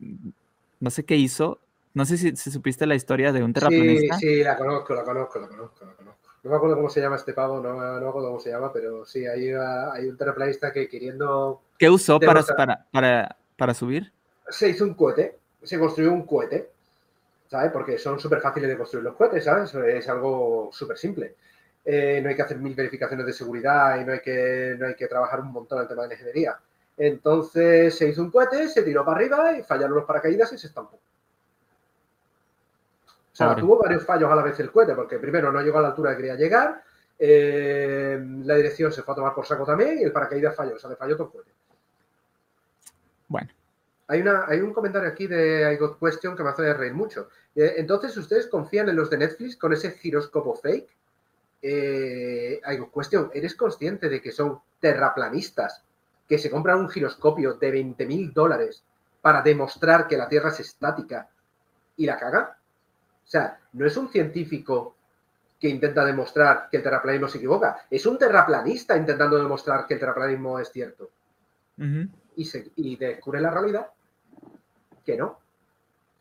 no 0.79 0.89
sé 0.89 1.05
qué 1.05 1.15
hizo. 1.15 1.59
No 1.93 2.05
sé 2.05 2.17
si, 2.17 2.35
supiste 2.35 2.85
la 2.85 2.95
historia 2.95 3.31
de 3.31 3.43
un 3.43 3.53
terraplanista. 3.53 4.17
Sí, 4.17 4.27
sí, 4.27 4.43
la 4.43 4.55
conozco, 4.57 4.93
la 4.93 5.03
conozco, 5.03 5.39
la 5.39 5.47
conozco, 5.47 5.85
la 5.85 5.93
conozco. 5.93 6.26
No 6.43 6.51
me 6.51 6.55
acuerdo 6.55 6.75
cómo 6.75 6.89
se 6.89 7.01
llama 7.01 7.15
este 7.15 7.33
pavo, 7.33 7.59
no, 7.59 7.73
no 7.73 8.01
me 8.01 8.07
acuerdo 8.07 8.29
cómo 8.29 8.39
se 8.39 8.51
llama, 8.51 8.71
pero 8.71 9.05
sí, 9.05 9.25
hay, 9.25 9.51
hay 9.51 10.07
un 10.07 10.17
terraplanista 10.17 10.71
que 10.71 10.87
queriendo... 10.87 11.61
¿Qué 11.77 11.89
usó 11.89 12.19
para, 12.19 12.43
para, 12.43 12.85
para, 12.91 13.35
para 13.57 13.73
subir? 13.73 14.11
Se 14.49 14.69
hizo 14.69 14.85
un 14.85 14.93
cohete, 14.93 15.37
se 15.63 15.77
construyó 15.77 16.13
un 16.13 16.25
cohete, 16.25 16.69
¿sabes? 17.47 17.71
Porque 17.71 17.97
son 17.97 18.19
súper 18.19 18.39
fáciles 18.39 18.69
de 18.69 18.77
construir 18.77 19.03
los 19.03 19.15
cohetes, 19.15 19.43
¿sabes? 19.43 19.73
Es 19.73 20.07
algo 20.09 20.69
súper 20.71 20.97
simple. 20.97 21.35
Eh, 21.83 22.19
no 22.21 22.29
hay 22.29 22.35
que 22.35 22.41
hacer 22.41 22.57
mil 22.57 22.75
verificaciones 22.75 23.25
de 23.25 23.33
seguridad 23.33 23.99
y 23.99 24.05
no 24.05 24.13
hay, 24.13 24.19
que, 24.19 24.75
no 24.77 24.87
hay 24.87 24.95
que 24.95 25.07
trabajar 25.07 25.39
un 25.39 25.51
montón 25.51 25.77
en 25.77 25.83
el 25.83 25.87
tema 25.87 26.05
de 26.05 26.13
ingeniería. 26.13 26.57
Entonces 26.97 27.95
se 27.97 28.09
hizo 28.09 28.21
un 28.21 28.31
cohete, 28.31 28.67
se 28.67 28.83
tiró 28.83 29.05
para 29.05 29.17
arriba 29.17 29.57
y 29.57 29.63
fallaron 29.63 29.95
los 29.95 30.05
paracaídas 30.05 30.51
y 30.53 30.57
se 30.57 30.67
estampó. 30.67 30.99
O 33.45 33.53
sea, 33.53 33.55
tuvo 33.55 33.77
varios 33.77 34.03
fallos 34.03 34.31
a 34.31 34.35
la 34.35 34.41
vez 34.41 34.59
el 34.59 34.71
cohete, 34.71 34.95
porque 34.95 35.19
primero 35.19 35.51
no 35.51 35.61
llegó 35.61 35.77
a 35.77 35.81
la 35.83 35.87
altura 35.89 36.11
que 36.11 36.17
quería 36.17 36.35
llegar, 36.35 36.83
eh, 37.19 38.19
la 38.43 38.55
dirección 38.55 38.91
se 38.91 39.03
fue 39.03 39.13
a 39.13 39.15
tomar 39.15 39.35
por 39.35 39.45
saco 39.45 39.63
también 39.63 39.99
y 39.99 40.03
el 40.03 40.11
paracaídas 40.11 40.55
falló, 40.55 40.75
o 40.75 40.79
sea, 40.79 40.89
le 40.89 40.95
falló 40.95 41.15
todo 41.15 41.27
el 41.27 41.33
cohete. 41.33 41.51
Bueno. 43.27 43.49
Hay, 44.07 44.21
una, 44.21 44.45
hay 44.47 44.61
un 44.61 44.73
comentario 44.73 45.09
aquí 45.09 45.27
de 45.27 45.71
I 45.71 45.77
Got 45.77 45.99
Question 45.99 46.35
que 46.35 46.43
me 46.43 46.49
hace 46.49 46.73
reír 46.73 46.93
mucho. 46.93 47.29
Eh, 47.53 47.75
entonces, 47.77 48.15
¿ustedes 48.17 48.47
confían 48.47 48.89
en 48.89 48.95
los 48.95 49.09
de 49.09 49.17
Netflix 49.17 49.55
con 49.55 49.73
ese 49.73 49.91
giroscopo 49.91 50.55
fake? 50.55 50.89
eh, 51.61 52.61
hay 52.63 52.77
cuestión, 52.77 53.31
¿eres 53.33 53.55
consciente 53.55 54.09
de 54.09 54.21
que 54.21 54.31
son 54.31 54.59
terraplanistas 54.79 55.83
que 56.27 56.37
se 56.37 56.49
compran 56.49 56.79
un 56.79 56.89
giroscopio 56.89 57.53
de 57.53 57.71
20 57.71 58.05
mil 58.05 58.33
dólares 58.33 58.83
para 59.21 59.41
demostrar 59.41 60.07
que 60.07 60.17
la 60.17 60.27
Tierra 60.27 60.49
es 60.49 60.59
estática 60.59 61.29
y 61.95 62.05
la 62.05 62.17
cagan? 62.17 62.49
O 63.27 63.29
sea, 63.29 63.59
no 63.73 63.85
es 63.85 63.97
un 63.97 64.09
científico 64.09 64.95
que 65.59 65.67
intenta 65.67 66.05
demostrar 66.05 66.69
que 66.71 66.77
el 66.77 66.83
terraplanismo 66.83 67.27
se 67.27 67.37
equivoca, 67.39 67.85
es 67.89 68.05
un 68.05 68.17
terraplanista 68.17 68.95
intentando 68.95 69.37
demostrar 69.37 69.85
que 69.85 69.95
el 69.95 69.99
terraplanismo 69.99 70.59
es 70.59 70.71
cierto. 70.71 71.09
y, 72.35 72.45
se, 72.45 72.71
y 72.75 72.95
descubre 72.95 73.41
la 73.41 73.51
realidad 73.51 73.87
que 75.05 75.17
no, 75.17 75.39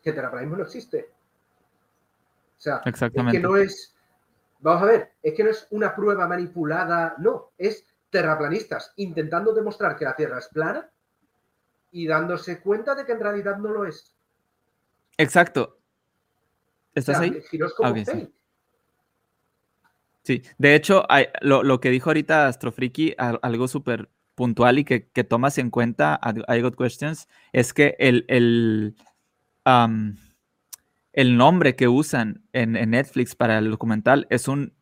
que 0.03 0.09
el 0.09 0.15
terraplanismo 0.15 0.57
no 0.57 0.63
existe. 0.63 1.09
O 2.57 2.59
sea, 2.59 2.81
que 2.83 3.39
no 3.39 3.55
es 3.57 3.97
Vamos 4.59 4.83
a 4.83 4.85
ver, 4.85 5.11
es 5.21 5.33
que 5.33 5.43
no 5.43 5.49
es 5.51 5.67
una 5.71 5.95
prueba 5.95 6.27
manipulada, 6.27 7.15
no, 7.19 7.51
es 7.57 7.85
terraplanistas 8.09 8.93
intentando 8.95 9.53
demostrar 9.53 9.95
que 9.95 10.05
la 10.05 10.15
Tierra 10.15 10.39
es 10.39 10.47
plana 10.47 10.89
y 11.91 12.07
dándose 12.07 12.59
cuenta 12.61 12.95
de 12.95 13.05
que 13.05 13.11
en 13.11 13.19
realidad 13.19 13.57
no 13.57 13.69
lo 13.69 13.85
es. 13.85 14.15
Exacto. 15.17 15.76
¿Estás 16.97 17.19
ahí? 17.19 17.37
Ah, 17.83 17.93
sí. 20.23 20.41
de 20.57 20.75
hecho, 20.75 21.05
lo, 21.41 21.79
que 21.79 21.91
dijo 21.91 22.09
ahorita 22.09 22.47
Astrofriki, 22.47 23.13
algo 23.17 23.67
súper 23.67 24.09
puntual 24.35 24.79
y 24.79 24.83
que, 24.85 25.23
tomas 25.23 25.57
en 25.57 25.69
cuenta, 25.69 26.19
I 26.47 26.61
Got 26.61 26.75
Questions, 26.75 27.27
es 27.53 27.73
que 27.73 27.95
el, 27.99 28.25
el 28.27 28.95
el 31.13 31.37
nombre 31.37 31.75
que 31.75 31.87
usan 31.87 32.43
en, 32.53 32.73
Netflix 32.73 33.35
para 33.35 33.57
el 33.57 33.71
documental 33.71 34.27
es 34.29 34.47
un 34.47 34.73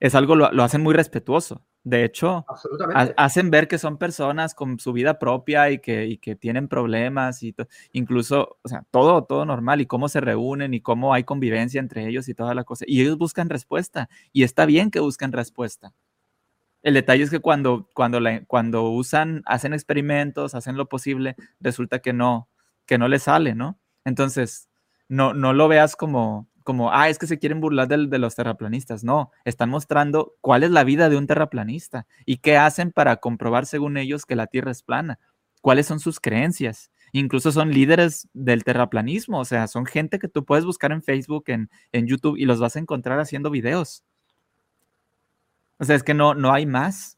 es 0.00 0.14
algo 0.14 0.36
lo, 0.36 0.62
hacen 0.62 0.82
muy 0.82 0.94
respetuoso. 0.94 1.66
De 1.88 2.04
hecho, 2.04 2.44
hacen 3.16 3.50
ver 3.50 3.66
que 3.66 3.78
son 3.78 3.96
personas 3.96 4.54
con 4.54 4.78
su 4.78 4.92
vida 4.92 5.18
propia 5.18 5.70
y 5.70 5.78
que, 5.78 6.18
que 6.20 6.36
tienen 6.36 6.68
problemas 6.68 7.42
y 7.42 7.54
incluso, 7.92 8.58
o 8.60 8.68
sea, 8.68 8.84
todo, 8.90 9.24
todo 9.24 9.46
normal 9.46 9.80
y 9.80 9.86
cómo 9.86 10.10
se 10.10 10.20
reúnen 10.20 10.74
y 10.74 10.82
cómo 10.82 11.14
hay 11.14 11.24
convivencia 11.24 11.80
entre 11.80 12.06
ellos 12.06 12.28
y 12.28 12.34
toda 12.34 12.54
la 12.54 12.64
cosa. 12.64 12.84
Y 12.86 13.00
ellos 13.00 13.16
buscan 13.16 13.48
respuesta 13.48 14.10
y 14.34 14.42
está 14.42 14.66
bien 14.66 14.90
que 14.90 15.00
busquen 15.00 15.32
respuesta. 15.32 15.94
El 16.82 16.92
detalle 16.92 17.22
es 17.22 17.30
que 17.30 17.40
cuando, 17.40 17.88
cuando, 17.94 18.20
cuando 18.46 18.90
usan, 18.90 19.42
hacen 19.46 19.72
experimentos, 19.72 20.54
hacen 20.54 20.76
lo 20.76 20.90
posible, 20.90 21.36
resulta 21.58 22.00
que 22.00 22.12
no, 22.12 22.50
que 22.84 22.98
no 22.98 23.08
les 23.08 23.22
sale, 23.22 23.54
¿no? 23.54 23.78
Entonces, 24.04 24.68
no, 25.08 25.32
no 25.32 25.54
lo 25.54 25.68
veas 25.68 25.96
como, 25.96 26.48
como, 26.68 26.92
ah, 26.92 27.08
es 27.08 27.18
que 27.18 27.26
se 27.26 27.38
quieren 27.38 27.62
burlar 27.62 27.88
de, 27.88 28.08
de, 28.08 28.18
los 28.18 28.34
terraplanistas. 28.34 29.02
No, 29.02 29.32
están 29.46 29.70
mostrando 29.70 30.34
cuál 30.42 30.64
es 30.64 30.70
la 30.70 30.84
vida 30.84 31.08
de 31.08 31.16
un 31.16 31.26
terraplanista 31.26 32.06
y 32.26 32.36
qué 32.36 32.58
hacen 32.58 32.92
para 32.92 33.16
comprobar, 33.16 33.64
según 33.64 33.96
ellos, 33.96 34.26
que 34.26 34.36
la 34.36 34.48
Tierra 34.48 34.70
es 34.70 34.82
plana. 34.82 35.18
¿Cuáles 35.62 35.86
son 35.86 35.98
sus 35.98 36.20
creencias? 36.20 36.90
Incluso 37.12 37.52
son 37.52 37.70
líderes 37.70 38.28
del 38.34 38.64
terraplanismo, 38.64 39.40
o 39.40 39.46
sea, 39.46 39.66
son 39.66 39.86
gente 39.86 40.18
que 40.18 40.28
tú 40.28 40.44
puedes 40.44 40.66
buscar 40.66 40.92
en 40.92 41.02
Facebook, 41.02 41.44
en, 41.46 41.70
en 41.90 42.06
YouTube 42.06 42.36
y 42.36 42.44
los 42.44 42.60
vas 42.60 42.76
a 42.76 42.80
encontrar 42.80 43.18
haciendo 43.18 43.48
videos. 43.48 44.04
O 45.78 45.86
sea, 45.86 45.96
es 45.96 46.02
que 46.02 46.12
no, 46.12 46.34
no 46.34 46.52
hay 46.52 46.66
más. 46.66 47.16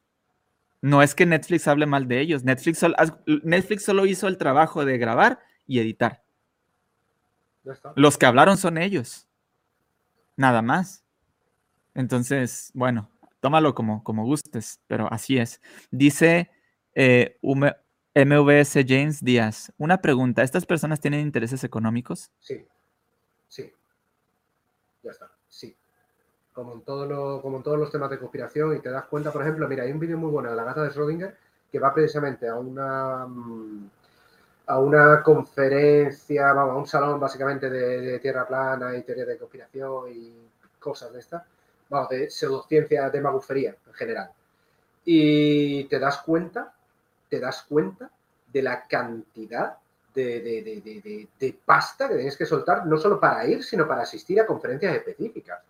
No 0.80 1.02
es 1.02 1.16
que 1.16 1.26
Netflix 1.26 1.66
hable 1.66 1.86
mal 1.86 2.06
de 2.06 2.20
ellos. 2.20 2.44
Netflix 2.44 2.86
Netflix 3.42 3.84
solo 3.84 4.06
hizo 4.06 4.28
el 4.28 4.38
trabajo 4.38 4.84
de 4.84 4.96
grabar 4.96 5.40
y 5.66 5.80
editar. 5.80 6.22
Los 7.96 8.16
que 8.16 8.26
hablaron 8.26 8.56
son 8.56 8.78
ellos. 8.78 9.26
Nada 10.40 10.62
más. 10.62 11.04
Entonces, 11.92 12.70
bueno, 12.72 13.10
tómalo 13.40 13.74
como, 13.74 14.02
como 14.02 14.24
gustes, 14.24 14.80
pero 14.86 15.06
así 15.12 15.36
es. 15.36 15.60
Dice 15.90 16.50
eh, 16.94 17.38
MVS 17.42 18.78
James 18.88 19.22
Díaz, 19.22 19.70
una 19.76 20.00
pregunta, 20.00 20.42
¿estas 20.42 20.64
personas 20.64 20.98
tienen 20.98 21.20
intereses 21.20 21.62
económicos? 21.62 22.30
Sí, 22.38 22.66
sí. 23.48 23.70
Ya 25.02 25.10
está, 25.10 25.30
sí. 25.46 25.76
Como 26.54 26.72
en, 26.72 26.84
todo 26.84 27.42
como 27.42 27.58
en 27.58 27.62
todos 27.62 27.78
los 27.78 27.92
temas 27.92 28.08
de 28.08 28.18
conspiración 28.18 28.74
y 28.74 28.80
te 28.80 28.88
das 28.88 29.04
cuenta, 29.08 29.30
por 29.30 29.42
ejemplo, 29.42 29.68
mira, 29.68 29.82
hay 29.82 29.92
un 29.92 30.00
vídeo 30.00 30.16
muy 30.16 30.30
bueno 30.30 30.48
de 30.48 30.56
la 30.56 30.64
gata 30.64 30.82
de 30.82 30.88
Schrödinger 30.88 31.36
que 31.70 31.78
va 31.78 31.92
precisamente 31.92 32.48
a 32.48 32.54
una... 32.56 33.26
Mm, 33.26 33.90
a 34.70 34.78
una 34.78 35.20
conferencia, 35.20 36.52
vamos, 36.52 36.74
a 36.74 36.76
un 36.76 36.86
salón 36.86 37.18
básicamente 37.18 37.68
de, 37.68 38.20
tierra 38.20 38.46
plana 38.46 38.96
y 38.96 39.02
teoría 39.02 39.24
de 39.24 39.36
conspiración 39.36 40.12
y 40.12 40.32
cosas 40.78 41.12
de 41.12 41.18
estas, 41.18 41.42
vamos, 41.88 42.08
de 42.10 42.30
pseudociencia 42.30 43.10
de 43.10 43.20
magufería 43.20 43.74
en 43.84 43.92
general. 43.94 44.30
Y 45.04 45.84
te 45.84 45.98
das 45.98 46.18
cuenta, 46.18 46.72
te 47.28 47.40
das 47.40 47.64
cuenta 47.68 48.12
de 48.46 48.62
la 48.62 48.86
cantidad 48.86 49.76
de, 50.14 51.28
de, 51.36 51.58
pasta 51.64 52.08
que 52.08 52.14
tienes 52.14 52.36
que 52.36 52.46
soltar, 52.46 52.86
no 52.86 52.96
solo 52.96 53.18
para 53.18 53.44
ir, 53.46 53.64
sino 53.64 53.88
para 53.88 54.02
asistir 54.02 54.40
a 54.40 54.46
conferencias 54.46 54.94
específicas. 54.94 55.60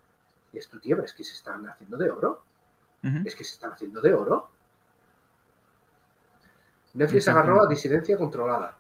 Y 0.52 0.59
esto, 0.59 0.78
tío, 0.78 1.02
es 1.02 1.14
que 1.14 1.24
se 1.24 1.32
están 1.32 1.66
haciendo 1.66 1.97
de 1.97 2.10
oro. 2.10 2.43
Es 3.24 3.35
que 3.35 3.44
se 3.44 3.55
están 3.55 3.72
haciendo 3.72 4.02
de 4.02 4.12
oro. 4.12 4.51
Netflix 6.93 7.28
agarró 7.28 7.62
a 7.62 7.66
disidencia 7.66 8.18
controlada. 8.18 8.77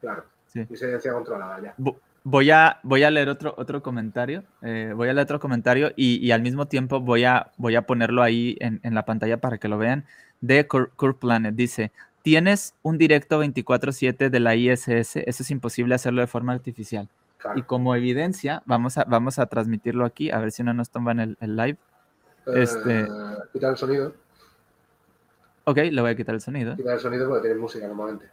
Claro, 0.00 0.24
disidencia 0.68 1.12
controlada 1.12 1.60
ya. 1.62 1.74
Voy 2.22 2.50
a, 2.50 2.80
voy 2.82 3.02
a 3.02 3.10
leer 3.10 3.30
otro, 3.30 3.54
otro 3.56 3.82
comentario. 3.82 4.44
Eh, 4.60 4.92
voy 4.94 5.08
a 5.08 5.14
leer 5.14 5.24
otro 5.24 5.40
comentario 5.40 5.92
y, 5.96 6.30
al 6.32 6.42
mismo 6.42 6.66
tiempo 6.66 7.00
voy 7.00 7.24
a, 7.24 7.50
voy 7.56 7.76
a 7.76 7.82
ponerlo 7.82 8.22
ahí 8.22 8.56
en, 8.60 8.94
la 8.94 9.04
pantalla 9.04 9.40
para 9.40 9.58
que 9.58 9.68
lo 9.68 9.78
vean. 9.78 10.04
De 10.40 10.66
Curve 10.66 11.14
Planet 11.18 11.54
dice: 11.54 11.92
Tienes 12.22 12.74
un 12.82 12.98
directo 12.98 13.42
24-7 13.42 14.28
de 14.28 14.40
la 14.40 14.54
ISS. 14.54 14.88
Eso 14.88 15.42
es 15.42 15.50
imposible 15.50 15.94
hacerlo 15.94 16.20
de 16.20 16.26
forma 16.26 16.52
artificial. 16.52 17.08
Y 17.56 17.62
como 17.62 17.94
evidencia, 17.96 18.62
vamos 18.66 18.98
a, 18.98 19.04
vamos 19.04 19.38
a 19.38 19.46
transmitirlo 19.46 20.04
aquí, 20.04 20.30
a 20.30 20.38
ver 20.38 20.52
si 20.52 20.62
no 20.62 20.74
nos 20.74 20.90
toman 20.90 21.20
el, 21.20 21.38
el 21.40 21.56
live. 21.56 21.78
este... 22.54 23.00
Eh, 23.00 23.08
quitar 23.52 23.70
el 23.70 23.76
sonido. 23.78 24.14
Ok, 25.64 25.78
le 25.90 26.02
voy 26.02 26.10
a 26.10 26.16
quitar 26.16 26.34
el 26.34 26.42
sonido. 26.42 26.76
Quitar 26.76 26.94
el 26.94 27.00
sonido 27.00 27.28
porque 27.28 27.48
tiene 27.48 27.60
música 27.60 27.86
normalmente. 27.86 28.26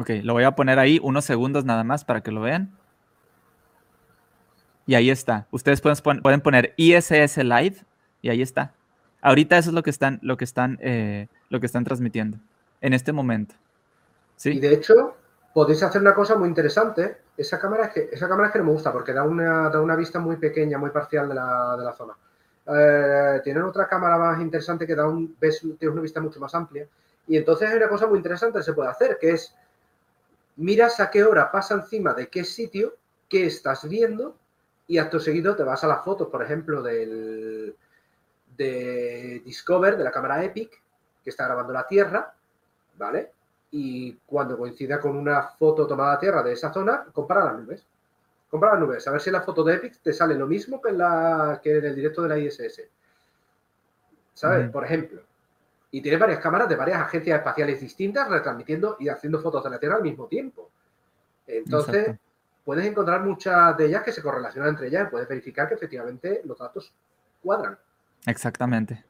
Ok, 0.00 0.08
lo 0.22 0.32
voy 0.32 0.44
a 0.44 0.52
poner 0.52 0.78
ahí 0.78 0.98
unos 1.02 1.26
segundos 1.26 1.66
nada 1.66 1.84
más 1.84 2.06
para 2.06 2.22
que 2.22 2.30
lo 2.30 2.40
vean. 2.40 2.70
Y 4.86 4.94
ahí 4.94 5.10
está. 5.10 5.46
Ustedes 5.50 5.82
pueden, 5.82 6.22
pueden 6.22 6.40
poner 6.40 6.72
ISS 6.78 7.36
Live 7.36 7.84
y 8.22 8.30
ahí 8.30 8.40
está. 8.40 8.72
Ahorita 9.20 9.58
eso 9.58 9.68
es 9.68 9.74
lo 9.74 9.82
que 9.82 9.90
están, 9.90 10.18
lo 10.22 10.38
que 10.38 10.44
están, 10.44 10.78
eh, 10.80 11.28
lo 11.50 11.60
que 11.60 11.66
están 11.66 11.84
transmitiendo 11.84 12.38
en 12.80 12.94
este 12.94 13.12
momento. 13.12 13.54
¿Sí? 14.36 14.52
Y 14.52 14.60
de 14.60 14.72
hecho, 14.72 15.16
podéis 15.52 15.82
hacer 15.82 16.00
una 16.00 16.14
cosa 16.14 16.34
muy 16.34 16.48
interesante. 16.48 17.18
Esa 17.36 17.60
cámara 17.60 17.84
es 17.84 17.90
que, 17.92 18.08
esa 18.10 18.26
cámara 18.26 18.46
es 18.48 18.52
que 18.54 18.58
no 18.60 18.64
me 18.64 18.72
gusta 18.72 18.94
porque 18.94 19.12
da 19.12 19.22
una, 19.22 19.68
da 19.68 19.82
una 19.82 19.96
vista 19.96 20.18
muy 20.18 20.36
pequeña, 20.36 20.78
muy 20.78 20.88
parcial 20.88 21.28
de 21.28 21.34
la, 21.34 21.76
de 21.76 21.84
la 21.84 21.92
zona. 21.92 22.14
Eh, 22.66 23.40
tienen 23.44 23.64
otra 23.64 23.86
cámara 23.86 24.16
más 24.16 24.40
interesante 24.40 24.86
que 24.86 24.94
da 24.94 25.06
un, 25.06 25.36
ves, 25.38 25.60
tienes 25.60 25.92
una 25.92 26.00
vista 26.00 26.22
mucho 26.22 26.40
más 26.40 26.54
amplia. 26.54 26.88
Y 27.28 27.36
entonces 27.36 27.68
hay 27.68 27.76
una 27.76 27.88
cosa 27.88 28.06
muy 28.06 28.16
interesante 28.16 28.58
que 28.58 28.64
se 28.64 28.72
puede 28.72 28.88
hacer, 28.88 29.18
que 29.20 29.32
es 29.32 29.54
miras 30.60 31.00
a 31.00 31.10
qué 31.10 31.24
hora 31.24 31.50
pasa 31.50 31.74
encima 31.74 32.14
de 32.14 32.28
qué 32.28 32.44
sitio, 32.44 32.96
qué 33.28 33.46
estás 33.46 33.88
viendo, 33.88 34.36
y 34.86 34.98
acto 34.98 35.18
seguido 35.18 35.56
te 35.56 35.62
vas 35.62 35.82
a 35.84 35.88
las 35.88 36.04
fotos, 36.04 36.28
por 36.28 36.42
ejemplo, 36.42 36.82
del 36.82 37.74
de 38.56 39.40
Discover, 39.44 39.96
de 39.96 40.04
la 40.04 40.10
cámara 40.10 40.44
Epic, 40.44 40.70
que 41.22 41.30
está 41.30 41.46
grabando 41.46 41.72
la 41.72 41.86
Tierra, 41.86 42.34
¿vale? 42.98 43.32
Y 43.70 44.12
cuando 44.26 44.58
coincida 44.58 45.00
con 45.00 45.16
una 45.16 45.42
foto 45.42 45.86
tomada 45.86 46.14
a 46.14 46.18
tierra 46.18 46.42
de 46.42 46.52
esa 46.52 46.72
zona, 46.72 47.06
compara 47.12 47.44
las 47.44 47.60
nubes. 47.60 47.86
Compara 48.50 48.74
las 48.74 48.82
nubes, 48.82 49.06
a 49.06 49.12
ver 49.12 49.20
si 49.20 49.30
en 49.30 49.34
la 49.34 49.42
foto 49.42 49.62
de 49.62 49.74
Epic 49.74 50.02
te 50.02 50.12
sale 50.12 50.34
lo 50.34 50.46
mismo 50.46 50.82
que 50.82 50.90
en, 50.90 50.98
la, 50.98 51.60
que 51.62 51.78
en 51.78 51.84
el 51.84 51.94
directo 51.94 52.22
de 52.22 52.28
la 52.28 52.38
ISS. 52.38 52.82
¿Sabes? 54.34 54.68
Por 54.70 54.84
ejemplo. 54.84 55.22
Y 55.90 56.00
tiene 56.00 56.18
varias 56.18 56.38
cámaras 56.38 56.68
de 56.68 56.76
varias 56.76 57.00
agencias 57.00 57.38
espaciales 57.38 57.80
distintas 57.80 58.28
retransmitiendo 58.28 58.96
y 59.00 59.08
haciendo 59.08 59.40
fotos 59.40 59.64
de 59.64 59.70
la 59.70 59.78
Tierra 59.78 59.96
al 59.96 60.02
mismo 60.02 60.26
tiempo. 60.26 60.70
Entonces, 61.46 62.16
puedes 62.64 62.86
encontrar 62.86 63.24
muchas 63.24 63.76
de 63.76 63.86
ellas 63.86 64.02
que 64.04 64.12
se 64.12 64.22
correlacionan 64.22 64.70
entre 64.70 64.86
ellas 64.86 65.08
y 65.08 65.10
puedes 65.10 65.28
verificar 65.28 65.68
que 65.68 65.74
efectivamente 65.74 66.42
los 66.44 66.58
datos 66.58 66.92
cuadran. 67.42 67.78
Exactamente. 68.26 69.04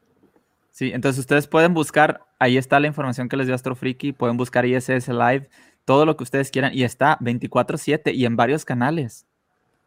Sí, 0.70 0.92
entonces 0.94 1.18
ustedes 1.18 1.46
pueden 1.46 1.74
buscar, 1.74 2.24
ahí 2.38 2.56
está 2.56 2.78
la 2.80 2.86
información 2.86 3.28
que 3.28 3.36
les 3.36 3.46
dio 3.46 3.54
Astrofriki, 3.54 4.12
pueden 4.12 4.36
buscar 4.36 4.64
ISS 4.64 5.08
Live, 5.08 5.50
todo 5.84 6.06
lo 6.06 6.16
que 6.16 6.22
ustedes 6.22 6.50
quieran, 6.50 6.72
y 6.72 6.84
está 6.84 7.18
24/7 7.18 8.14
y 8.14 8.24
en 8.24 8.36
varios 8.36 8.64
canales. 8.64 9.26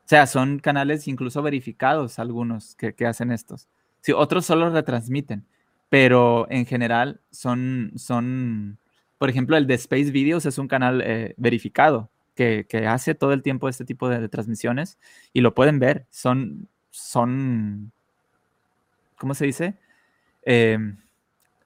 O 0.05 0.07
sea, 0.07 0.27
son 0.27 0.59
canales 0.59 1.07
incluso 1.07 1.41
verificados 1.41 2.19
algunos 2.19 2.75
que, 2.75 2.93
que 2.93 3.07
hacen 3.07 3.31
estos. 3.31 3.69
Sí, 4.01 4.11
otros 4.11 4.45
solo 4.45 4.69
retransmiten 4.69 5.47
pero 5.93 6.47
en 6.49 6.65
general 6.65 7.21
son, 7.29 7.91
son, 7.97 8.79
por 9.19 9.29
ejemplo, 9.29 9.57
el 9.57 9.67
de 9.67 9.75
Space 9.75 10.09
Videos 10.09 10.43
es 10.47 10.57
un 10.57 10.67
canal 10.67 11.03
eh, 11.05 11.35
verificado 11.37 12.09
que, 12.33 12.65
hace 12.89 13.13
todo 13.13 13.31
el 13.31 13.43
tiempo 13.43 13.69
este 13.69 13.85
tipo 13.85 14.09
de, 14.09 14.27
transmisiones 14.27 14.97
y 15.33 15.41
lo 15.41 15.53
pueden 15.53 15.77
ver. 15.77 16.07
Son, 16.09 16.67
son, 16.89 17.91
¿cómo 19.19 19.35
se 19.35 19.45
dice? 19.45 19.75
Em, 20.41 20.97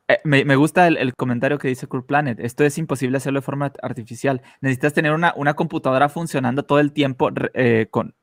eh, 0.09 0.19
me, 0.25 0.55
gusta 0.57 0.87
el, 0.87 1.13
comentario 1.15 1.57
que 1.57 1.69
dice 1.69 1.87
Cool 1.87 2.03
Planet. 2.05 2.37
Esto 2.41 2.65
es 2.65 2.77
imposible 2.77 3.15
hacerlo 3.15 3.39
de 3.39 3.45
forma 3.45 3.71
artificial. 3.81 4.41
Necesitas 4.59 4.93
tener 4.93 5.13
una, 5.13 5.53
computadora 5.53 6.09
funcionando 6.09 6.63
todo 6.63 6.79
el 6.81 6.91
tiempo 6.91 7.29
eh, 7.53 7.87
con, 7.89 8.13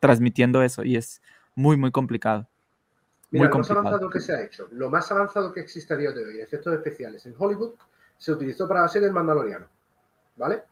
transmitiendo 0.00 0.62
eso 0.62 0.84
y 0.84 0.96
es 0.96 1.20
muy, 1.54 1.76
muy 1.76 1.90
complicado. 1.90 2.48
Mira, 3.30 3.48
lo 3.48 3.58
más 3.58 3.70
avanzado 3.70 4.08
que 4.08 4.20
se 4.20 4.32
ha 4.32 4.42
hecho, 4.42 4.68
lo 4.72 4.88
más 4.88 5.10
avanzado 5.12 5.52
que 5.52 5.60
existe 5.60 5.92
a 5.92 5.96
día 5.96 6.12
de 6.12 6.24
hoy, 6.24 6.40
efectos 6.40 6.72
especiales 6.74 7.26
en 7.26 7.34
Hollywood, 7.36 7.74
se 8.16 8.32
utilizó 8.32 8.66
para 8.66 8.82
la 8.82 8.88
serie 8.88 9.08
El 9.08 9.14
Mandaloriano. 9.14 9.66
¿Vale? 10.36 10.62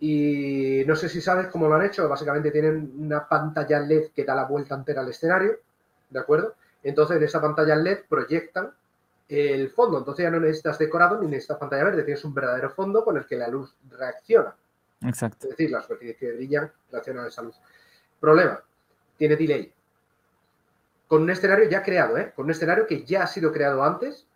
Y 0.00 0.84
no 0.86 0.94
sé 0.94 1.08
si 1.08 1.20
sabes 1.20 1.48
cómo 1.48 1.68
lo 1.68 1.74
han 1.74 1.86
hecho. 1.86 2.08
Básicamente 2.08 2.50
tienen 2.50 2.92
una 2.98 3.26
pantalla 3.26 3.80
LED 3.80 4.10
que 4.14 4.24
da 4.24 4.34
la 4.34 4.44
vuelta 4.44 4.74
entera 4.74 5.00
al 5.00 5.08
escenario. 5.08 5.58
¿De 6.10 6.18
acuerdo? 6.18 6.54
Entonces 6.82 7.16
en 7.16 7.22
esa 7.22 7.40
pantalla 7.40 7.74
LED 7.74 8.00
proyectan 8.08 8.70
el 9.28 9.70
fondo. 9.70 9.98
Entonces 9.98 10.22
ya 10.24 10.30
no 10.30 10.38
necesitas 10.38 10.78
decorado 10.78 11.20
ni 11.20 11.26
necesitas 11.28 11.58
pantalla 11.58 11.84
verde. 11.84 12.04
Tienes 12.04 12.24
un 12.24 12.34
verdadero 12.34 12.70
fondo 12.70 13.04
con 13.04 13.16
el 13.16 13.26
que 13.26 13.36
la 13.36 13.48
luz 13.48 13.74
reacciona. 13.90 14.54
Exacto. 15.02 15.46
Es 15.46 15.50
decir, 15.50 15.70
las 15.70 15.82
superficies 15.84 16.18
que 16.18 16.32
brillan 16.32 16.70
reaccionan 16.92 17.24
a 17.24 17.28
esa 17.28 17.42
luz. 17.42 17.56
Problema. 18.20 18.60
Tiene 19.16 19.36
delay 19.36 19.72
con 21.08 21.22
un 21.22 21.30
escenario 21.30 21.68
ya 21.68 21.82
creado, 21.82 22.18
¿eh? 22.18 22.32
con 22.36 22.44
un 22.44 22.50
escenario 22.50 22.86
que 22.86 23.04
ya 23.04 23.24
ha 23.24 23.26
sido 23.26 23.50
creado 23.50 23.82
antes, 23.82 24.26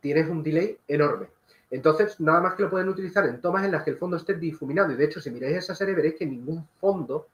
tienes 0.00 0.28
un 0.28 0.42
delay 0.42 0.76
enorme. 0.88 1.28
Entonces, 1.70 2.18
nada 2.18 2.40
más 2.40 2.54
que 2.54 2.64
lo 2.64 2.70
pueden 2.70 2.88
utilizar 2.88 3.24
en 3.26 3.40
tomas 3.40 3.64
en 3.64 3.70
las 3.70 3.84
que 3.84 3.90
el 3.90 3.96
fondo 3.96 4.16
esté 4.16 4.34
difuminado. 4.34 4.90
Y 4.90 4.96
de 4.96 5.04
hecho, 5.04 5.20
si 5.20 5.30
miráis 5.30 5.58
esa 5.58 5.74
serie, 5.74 5.94
veréis 5.94 6.16
que 6.16 6.26
ningún 6.26 6.66
fondo 6.80 7.28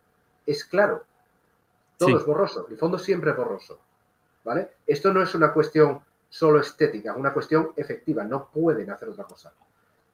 es 0.44 0.62
claro. 0.64 1.04
Todo 1.96 2.18
es 2.18 2.26
borroso. 2.26 2.66
El 2.68 2.76
fondo 2.76 2.98
siempre 2.98 3.30
es 3.30 3.36
borroso. 3.36 3.80
¿Vale? 4.44 4.68
Esto 4.86 5.12
no 5.12 5.22
es 5.22 5.34
una 5.34 5.52
cuestión 5.52 6.00
solo 6.28 6.60
estética, 6.60 7.12
es 7.12 7.16
una 7.16 7.32
cuestión 7.32 7.72
efectiva. 7.76 8.24
No 8.24 8.48
pueden 8.48 8.90
hacer 8.90 9.08
otra 9.08 9.24
cosa. 9.24 9.52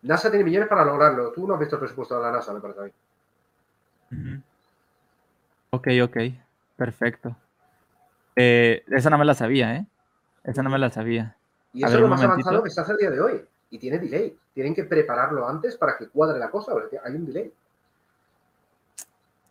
NASA 0.02 0.30
tiene 0.30 0.44
millones 0.44 0.68
para 0.68 0.84
lograrlo. 0.84 1.32
Tú 1.32 1.46
no 1.46 1.54
has 1.54 1.60
visto 1.60 1.74
el 1.76 1.80
presupuesto 1.80 2.16
de 2.16 2.22
la 2.22 2.30
NASA, 2.30 2.54
me 2.54 2.60
parece 2.60 2.80
a 2.80 2.84
mí. 2.84 4.42
Ok, 5.70 5.88
ok. 6.04 6.16
Perfecto. 6.76 7.36
Eh, 8.36 8.84
esa 8.88 9.10
no 9.10 9.18
me 9.18 9.24
la 9.24 9.34
sabía, 9.34 9.76
¿eh? 9.76 9.86
Esa 10.44 10.62
no 10.62 10.70
me 10.70 10.78
la 10.78 10.90
sabía. 10.90 11.36
Y 11.72 11.84
eso 11.84 11.94
es 11.94 12.00
lo 12.00 12.08
más 12.08 12.22
avanzado 12.22 12.62
que 12.62 12.70
se 12.70 12.80
hace 12.80 12.92
el 12.92 12.98
día 12.98 13.10
de 13.10 13.20
hoy. 13.20 13.44
Y 13.70 13.78
tiene 13.78 13.98
delay. 13.98 14.36
Tienen 14.54 14.74
que 14.74 14.84
prepararlo 14.84 15.48
antes 15.48 15.76
para 15.76 15.96
que 15.96 16.08
cuadre 16.08 16.38
la 16.38 16.50
cosa, 16.50 16.72
porque 16.72 16.98
hay 17.02 17.14
un 17.14 17.26
delay. 17.26 17.52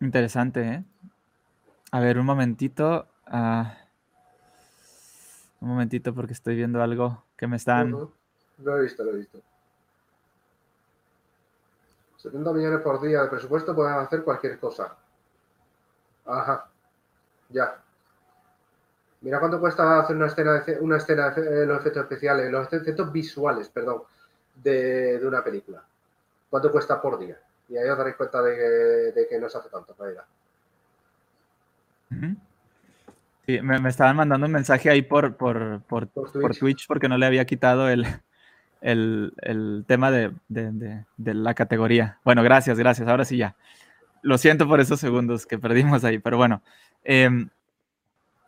Interesante, 0.00 0.68
¿eh? 0.68 0.84
A 1.90 2.00
ver, 2.00 2.18
un 2.18 2.26
momentito. 2.26 3.06
Ah, 3.26 3.76
un 5.60 5.68
momentito 5.68 6.12
porque 6.12 6.32
estoy 6.32 6.56
viendo 6.56 6.82
algo 6.82 7.24
que 7.36 7.46
me 7.46 7.56
están... 7.56 7.92
Lo 7.92 8.78
he 8.78 8.82
visto, 8.82 9.04
lo 9.04 9.12
he 9.12 9.16
visto. 9.18 9.40
70 12.16 12.52
millones 12.52 12.80
por 12.80 13.00
día 13.00 13.22
de 13.22 13.28
presupuesto 13.28 13.74
pueden 13.74 13.94
hacer 13.94 14.22
cualquier 14.22 14.58
cosa. 14.58 14.96
Ajá. 16.24 16.68
Ya. 17.48 17.81
Mira 19.22 19.38
cuánto 19.38 19.60
cuesta 19.60 20.00
hacer 20.00 20.16
una 20.16 20.26
escena, 20.26 20.60
de, 20.60 20.80
una 20.80 20.96
escena 20.96 21.30
de 21.30 21.64
los 21.64 21.80
efectos 21.80 22.02
especiales, 22.02 22.50
los 22.50 22.72
efectos 22.72 23.12
visuales, 23.12 23.68
perdón, 23.68 24.02
de, 24.56 25.20
una 25.22 25.42
película. 25.44 25.82
¿Cuánto 26.50 26.70
cuesta 26.72 27.00
por 27.00 27.18
día? 27.18 27.38
Y 27.68 27.76
ahí 27.76 27.88
os 27.88 27.96
daréis 27.96 28.16
cuenta 28.16 28.42
de 28.42 29.26
que, 29.28 29.38
no 29.38 29.48
se 29.48 29.58
hace 29.58 29.68
tanto, 29.68 29.94
para 29.94 30.26
Sí, 33.46 33.60
me, 33.60 33.88
estaban 33.88 34.16
mandando 34.16 34.46
un 34.46 34.52
mensaje 34.52 34.90
ahí 34.90 35.02
por, 35.02 35.36
por, 35.36 35.80
por, 35.82 36.08
Twitch? 36.58 36.86
porque 36.86 37.08
no 37.08 37.16
le 37.16 37.26
había 37.26 37.44
quitado 37.44 37.88
el, 37.88 38.06
el, 38.82 39.84
tema 39.86 40.10
de, 40.10 40.32
la 41.16 41.54
categoría. 41.54 42.18
Bueno, 42.24 42.42
gracias, 42.42 42.78
gracias. 42.78 43.08
Ahora 43.08 43.24
sí 43.24 43.36
ya. 43.36 43.54
Lo 44.22 44.38
siento 44.38 44.68
por 44.68 44.80
esos 44.80 45.00
segundos 45.00 45.46
que 45.46 45.58
perdimos 45.58 46.04
ahí, 46.04 46.18
pero 46.18 46.36
bueno. 46.36 46.62
Em, 47.04 47.48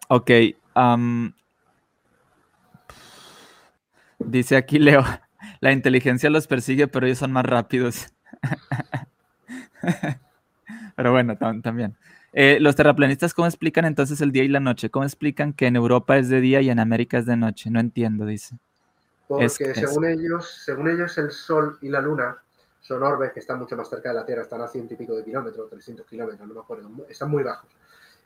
ok, 0.08 0.30
dice 4.18 4.56
aquí 4.56 4.78
Leo, 4.78 5.04
la 5.60 5.72
inteligencia 5.72 6.30
los 6.30 6.46
persigue, 6.46 6.88
pero 6.88 7.06
ellos 7.06 7.18
son 7.18 7.32
más 7.32 7.44
rápidos. 7.44 8.08
pero 10.96 11.12
bueno, 11.12 11.36
también. 11.36 11.96
Eh, 12.36 12.58
los 12.60 12.74
terraplanistas, 12.74 13.32
¿cómo 13.32 13.46
explican 13.46 13.84
entonces 13.84 14.20
el 14.20 14.32
día 14.32 14.42
y 14.42 14.48
la 14.48 14.58
noche? 14.58 14.90
¿Cómo 14.90 15.04
explican 15.04 15.52
que 15.52 15.66
en 15.66 15.76
Europa 15.76 16.18
es 16.18 16.28
de 16.28 16.40
día 16.40 16.60
y 16.60 16.68
en 16.68 16.80
América 16.80 17.18
es 17.18 17.26
de 17.26 17.36
noche? 17.36 17.70
No 17.70 17.78
entiendo, 17.78 18.26
dice. 18.26 18.58
Porque 19.28 19.48
según 19.48 20.04
ellos, 20.04 20.62
según 20.64 20.90
ellos, 20.90 21.16
el 21.18 21.30
Sol 21.30 21.78
y 21.80 21.88
la 21.88 22.00
Luna 22.00 22.36
son 22.80 23.02
orbes 23.02 23.32
que 23.32 23.40
están 23.40 23.58
mucho 23.58 23.76
más 23.76 23.88
cerca 23.88 24.10
de 24.10 24.16
la 24.16 24.26
Tierra, 24.26 24.42
están 24.42 24.60
a 24.60 24.68
ciento 24.68 24.94
y 24.94 24.96
pico 24.96 25.14
de 25.14 25.24
kilómetros, 25.24 25.70
300 25.70 26.06
kilómetros, 26.06 26.46
no 26.46 26.54
me 26.54 26.60
acuerdo, 26.60 26.90
están 27.08 27.30
muy 27.30 27.42
bajos. 27.42 27.70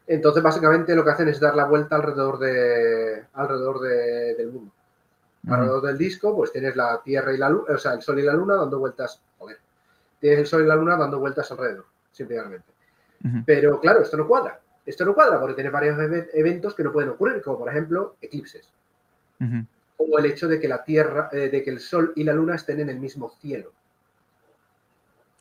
Entonces, 0.09 0.43
básicamente 0.43 0.97
lo 0.97 1.05
que 1.05 1.10
hacen 1.10 1.28
es 1.28 1.39
dar 1.39 1.55
la 1.55 1.66
vuelta 1.66 1.97
alrededor, 1.97 2.39
de, 2.39 3.26
alrededor 3.35 3.80
del 3.80 4.51
mundo. 4.51 4.72
Alrededor 5.47 5.82
del 5.82 5.98
disco, 5.98 6.35
pues 6.35 6.51
tienes 6.51 6.74
la 6.76 7.01
Tierra 7.02 7.32
y 7.32 7.36
la 7.36 7.51
Luna, 7.51 7.74
o 7.74 7.78
sea, 7.78 7.93
el 7.93 8.01
Sol 8.01 8.18
y 8.18 8.22
la 8.22 8.32
Luna 8.32 8.56
dando 8.56 8.78
vueltas, 8.78 9.20
joder, 9.39 9.59
tienes 10.18 10.40
el 10.40 10.47
Sol 10.47 10.62
y 10.62 10.66
la 10.66 10.76
Luna 10.76 10.97
dando 10.97 11.18
vueltas 11.18 11.51
alrededor, 11.52 11.85
simplemente. 12.10 12.72
Pero 13.44 13.80
claro, 13.80 14.01
esto 14.01 14.16
no 14.16 14.26
cuadra. 14.26 14.59
Esto 14.86 15.05
no 15.05 15.14
cuadra 15.14 15.39
porque 15.39 15.55
tiene 15.55 15.70
varios 15.70 15.98
eventos 16.32 16.74
que 16.74 16.82
no 16.82 16.93
pueden 16.93 17.10
ocurrir, 17.10 17.43
como 17.43 17.59
por 17.59 17.68
ejemplo 17.68 18.16
eclipses. 18.22 18.72
O 19.98 20.18
el 20.18 20.24
hecho 20.24 20.48
de 20.48 20.59
que 20.59 20.68
la 20.68 20.82
Tierra, 20.82 21.28
eh, 21.32 21.51
de 21.51 21.62
que 21.62 21.70
el 21.70 21.80
Sol 21.80 22.12
y 22.16 22.24
la 22.24 22.32
Luna 22.32 22.55
estén 22.55 22.80
en 22.80 22.89
el 22.89 22.98
mismo 22.98 23.28
cielo. 23.28 23.72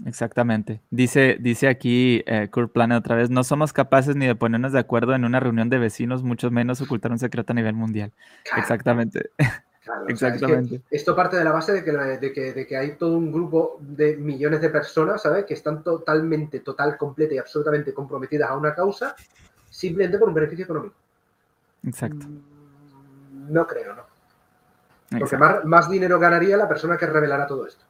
Exactamente. 0.06 0.82
Dice, 0.91 1.38
dice 1.40 1.68
aquí 1.68 2.24
eh, 2.28 2.49
Kurt 2.52 2.72
Planet 2.72 2.99
otra 2.99 3.15
vez, 3.15 3.30
no 3.30 3.44
somos 3.44 3.74
capaces 3.74 4.15
ni 4.15 4.28
de 4.28 4.36
ponernos 4.36 4.72
de 4.72 4.80
acuerdo 4.80 5.15
en 5.15 5.26
una 5.26 5.40
reunión 5.40 5.69
de 5.69 5.80
vecinos, 5.80 6.24
mucho 6.24 6.52
menos 6.52 6.82
ocultar 6.82 7.11
un 7.11 7.19
secreto 7.19 7.53
a 7.53 7.56
nivel 7.56 7.74
mundial. 7.74 8.14
Exactamente. 8.56 9.32
Exactamente. 10.10 10.82
esto 10.91 11.15
parte 11.15 11.38
de 11.38 11.45
la 11.45 11.52
base 11.52 11.72
de 11.72 11.84
que, 11.84 11.91
de, 12.52 12.68
que, 12.68 12.78
hay 12.78 12.98
todo 12.98 13.18
un 13.18 13.32
grupo 13.32 13.78
de 13.80 14.18
millones 14.18 14.60
de 14.60 14.69
personas, 14.69 15.22
¿sabes? 15.22 15.45
Que 15.45 15.53
están 15.53 15.82
totalmente, 15.82 16.60
total, 16.60 16.98
completa 16.98 17.36
y 17.36 17.38
absolutamente 17.38 17.94
comprometidas 17.94 18.49
a 18.49 18.57
una 18.57 18.76
causa 18.76 19.15
simplemente 19.69 20.18
por 20.18 20.28
un 20.28 20.34
beneficio 20.34 20.65
económico. 20.65 20.95
Exacto. 21.86 22.26
Mm, 22.28 23.53
no 23.53 23.65
creo, 23.65 23.95
¿no? 23.95 24.03
Porque 25.19 25.38
más, 25.38 25.64
más, 25.64 25.90
dinero 25.90 26.19
ganaría 26.19 26.57
la 26.57 26.68
persona 26.68 26.98
que 26.98 27.06
revelara 27.06 27.48
todo 27.48 27.65
esto. 27.65 27.86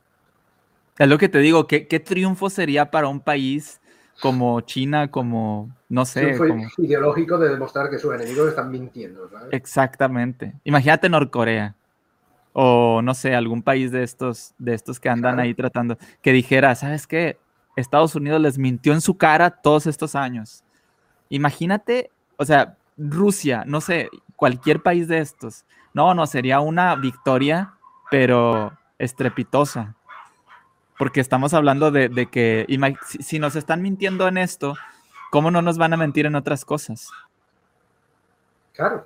Es 0.98 1.08
lo 1.08 1.18
que 1.18 1.30
te 1.30 1.40
digo, 1.40 1.68
¿qué, 1.68 1.88
qué 1.88 2.00
triunfo 2.00 2.50
sería 2.50 2.90
para 2.90 3.08
un 3.08 3.20
país 3.20 3.80
como 4.20 4.62
China, 4.62 5.12
como, 5.12 5.70
no 5.90 6.06
sé. 6.06 6.34
Fue 6.36 6.50
ideológico 6.78 7.38
de 7.38 7.50
demostrar 7.50 7.90
que 7.90 8.00
sus 8.00 8.14
enemigos 8.14 8.50
están 8.50 8.72
mintiendo. 8.72 9.30
¿sabes? 9.30 9.50
Exactamente. 9.52 10.54
Imagínate 10.64 11.10
Norcorea 11.10 11.76
o 12.60 13.04
no 13.04 13.14
sé, 13.14 13.36
algún 13.36 13.62
país 13.62 13.92
de 13.92 14.02
estos, 14.02 14.56
de 14.58 14.74
estos 14.74 15.00
que 15.00 15.10
andan 15.10 15.40
ahí 15.40 15.54
tratando, 15.54 15.96
que 16.24 16.34
dijera, 16.34 16.74
¿sabes 16.74 17.06
qué? 17.06 17.38
Estados 17.76 18.16
Unidos 18.16 18.42
les 18.42 18.58
mintió 18.58 18.94
en 18.94 19.02
su 19.02 19.16
cara 19.16 19.52
todos 19.52 19.86
estos 19.86 20.16
años. 20.16 20.64
Imagínate, 21.30 22.10
o 22.36 22.46
sea, 22.46 22.76
Rusia, 22.98 23.64
no 23.68 23.80
sé, 23.80 24.10
cualquier 24.36 24.82
país 24.82 25.08
de 25.08 25.20
estos. 25.20 25.66
No, 25.94 26.16
no, 26.16 26.26
sería 26.26 26.60
una 26.60 26.96
victoria, 26.96 27.76
pero 28.10 28.74
estrepitosa. 28.98 29.96
Porque 30.98 31.20
estamos 31.20 31.54
hablando 31.54 31.92
de, 31.92 32.28
que 32.32 32.66
si 33.20 33.40
nos 33.40 33.56
están 33.56 33.82
mintiendo 33.82 34.28
en 34.28 34.38
esto, 34.38 34.76
¿cómo 35.32 35.52
no 35.52 35.62
nos 35.62 35.78
van 35.78 35.94
a 35.94 35.98
mentir 35.98 36.26
en 36.26 36.36
otras 36.36 36.66
cosas? 36.66 37.10
Claro. 38.74 39.06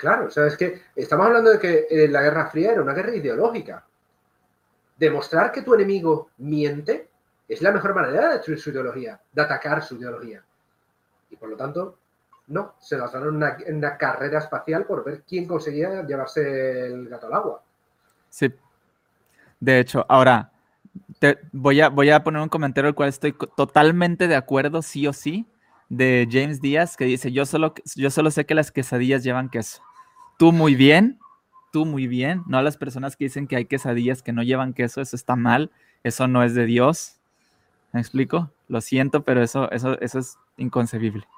Claro, 0.00 0.28
o 0.28 0.30
sea, 0.30 0.46
es 0.46 0.56
que 0.56 0.80
estamos 0.96 1.26
hablando 1.26 1.50
de 1.50 1.58
que 1.58 1.86
eh, 1.90 2.08
la 2.08 2.22
Guerra 2.22 2.48
Fría 2.48 2.72
era 2.72 2.80
una 2.80 2.94
guerra 2.94 3.14
ideológica. 3.14 3.84
Demostrar 4.96 5.52
que 5.52 5.60
tu 5.60 5.74
enemigo 5.74 6.30
miente 6.38 7.10
es 7.46 7.60
la 7.60 7.70
mejor 7.70 7.94
manera 7.94 8.28
de 8.28 8.34
destruir 8.36 8.58
su 8.58 8.70
ideología, 8.70 9.20
de 9.30 9.42
atacar 9.42 9.82
su 9.82 9.96
ideología. 9.96 10.42
Y 11.28 11.36
por 11.36 11.50
lo 11.50 11.56
tanto, 11.56 11.98
no, 12.46 12.76
se 12.80 12.96
lanzaron 12.96 13.42
en 13.42 13.76
una, 13.76 13.98
carrera 13.98 14.38
espacial 14.38 14.86
por 14.86 15.04
ver 15.04 15.22
quién 15.28 15.46
conseguía 15.46 16.02
llevarse 16.02 16.86
el 16.86 17.08
gato 17.08 17.26
al 17.26 17.34
agua. 17.34 17.62
Sí. 18.30 18.50
De 19.58 19.80
hecho, 19.80 20.06
ahora, 20.08 20.49
te 21.18 21.38
voy, 21.52 21.80
a, 21.80 21.88
voy 21.88 22.10
a 22.10 22.24
poner 22.24 22.42
un 22.42 22.48
comentario 22.48 22.88
al 22.88 22.94
cual 22.94 23.08
estoy 23.08 23.34
totalmente 23.56 24.28
de 24.28 24.36
acuerdo, 24.36 24.82
sí 24.82 25.06
o 25.06 25.12
sí, 25.12 25.46
de 25.88 26.28
James 26.30 26.60
Díaz, 26.60 26.96
que 26.96 27.04
dice, 27.04 27.32
yo 27.32 27.46
solo, 27.46 27.74
yo 27.96 28.10
solo 28.10 28.30
sé 28.30 28.46
que 28.46 28.54
las 28.54 28.70
quesadillas 28.72 29.24
llevan 29.24 29.48
queso 29.50 29.82
tú 30.40 30.52
muy 30.52 30.74
bien, 30.74 31.18
tú 31.70 31.84
muy 31.84 32.06
bien, 32.06 32.44
no 32.46 32.56
a 32.56 32.62
las 32.62 32.78
personas 32.78 33.14
que 33.14 33.24
dicen 33.24 33.46
que 33.46 33.56
hay 33.56 33.66
quesadillas 33.66 34.22
que 34.22 34.32
no 34.32 34.42
llevan 34.42 34.72
queso, 34.72 35.02
eso 35.02 35.14
está 35.14 35.36
mal, 35.36 35.70
eso 36.02 36.28
no 36.28 36.42
es 36.42 36.54
de 36.54 36.64
Dios. 36.64 37.18
¿Me 37.92 38.00
explico? 38.00 38.50
Lo 38.66 38.80
siento, 38.80 39.22
pero 39.22 39.42
eso, 39.42 39.70
eso, 39.70 40.00
eso 40.00 40.18
es 40.18 40.38
inconcebible. 40.56 41.28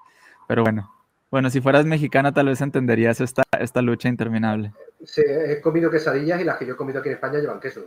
Pero 0.47 0.63
bueno, 0.63 0.95
bueno, 1.33 1.51
si 1.51 1.61
fueras 1.61 1.85
mexicano 1.85 2.33
tal 2.33 2.47
vez 2.47 2.61
entenderías 2.61 3.21
esta, 3.21 3.43
esta 3.59 3.83
lucha 3.83 4.09
interminable. 4.09 4.73
Sí, 5.05 5.23
he 5.27 5.61
comido 5.61 5.91
quesadillas 5.91 6.41
y 6.41 6.45
las 6.45 6.57
que 6.57 6.67
yo 6.67 6.75
he 6.75 6.77
comido 6.77 7.01
aquí 7.01 7.09
en 7.09 7.17
España 7.17 7.41
llevan 7.41 7.59
queso. 7.59 7.81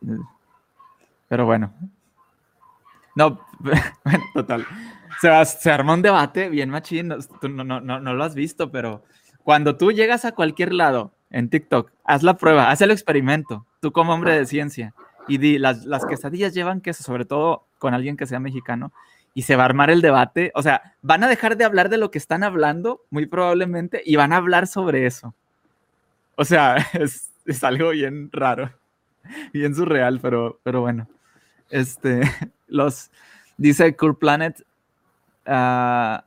¿no? 0.00 0.37
Pero 1.28 1.46
bueno. 1.46 1.72
No, 3.14 3.40
bueno, 3.58 4.24
total. 4.34 4.66
Se, 5.20 5.44
se 5.44 5.70
armó 5.70 5.94
un 5.94 6.02
debate 6.02 6.48
bien 6.48 6.70
machín, 6.70 7.14
tú 7.40 7.48
no, 7.48 7.64
no, 7.64 7.80
no, 7.80 8.00
no 8.00 8.14
lo 8.14 8.24
has 8.24 8.34
visto, 8.34 8.70
pero 8.70 9.02
cuando 9.42 9.76
tú 9.76 9.92
llegas 9.92 10.24
a 10.24 10.32
cualquier 10.32 10.72
lado 10.72 11.12
en 11.30 11.50
TikTok, 11.50 11.90
haz 12.04 12.22
la 12.22 12.36
prueba, 12.36 12.70
haz 12.70 12.80
el 12.80 12.90
experimento, 12.90 13.66
tú 13.80 13.92
como 13.92 14.14
hombre 14.14 14.38
de 14.38 14.46
ciencia, 14.46 14.94
y 15.26 15.38
di, 15.38 15.58
las, 15.58 15.84
las 15.84 16.06
quesadillas 16.06 16.54
llevan 16.54 16.80
queso, 16.80 17.02
sobre 17.02 17.24
todo 17.24 17.66
con 17.78 17.94
alguien 17.94 18.16
que 18.16 18.26
sea 18.26 18.40
mexicano, 18.40 18.92
y 19.34 19.42
se 19.42 19.56
va 19.56 19.62
a 19.62 19.66
armar 19.66 19.90
el 19.90 20.02
debate. 20.02 20.50
O 20.54 20.62
sea, 20.62 20.94
van 21.02 21.22
a 21.22 21.28
dejar 21.28 21.56
de 21.56 21.64
hablar 21.64 21.88
de 21.90 21.98
lo 21.98 22.10
que 22.10 22.18
están 22.18 22.42
hablando, 22.42 23.02
muy 23.10 23.26
probablemente, 23.26 24.02
y 24.04 24.16
van 24.16 24.32
a 24.32 24.36
hablar 24.36 24.66
sobre 24.66 25.06
eso. 25.06 25.34
O 26.34 26.44
sea, 26.44 26.76
es, 26.94 27.64
algo 27.64 27.90
bien 27.90 28.30
raro, 28.32 28.72
bien 29.52 29.74
surreal, 29.74 30.20
pero, 30.20 30.60
pero 30.62 30.80
bueno. 30.80 31.08
Este, 31.70 32.22
los, 32.68 33.10
dice 33.56 33.96
Cool 33.96 34.16
Planet, 34.16 34.64
uh, 35.46 36.22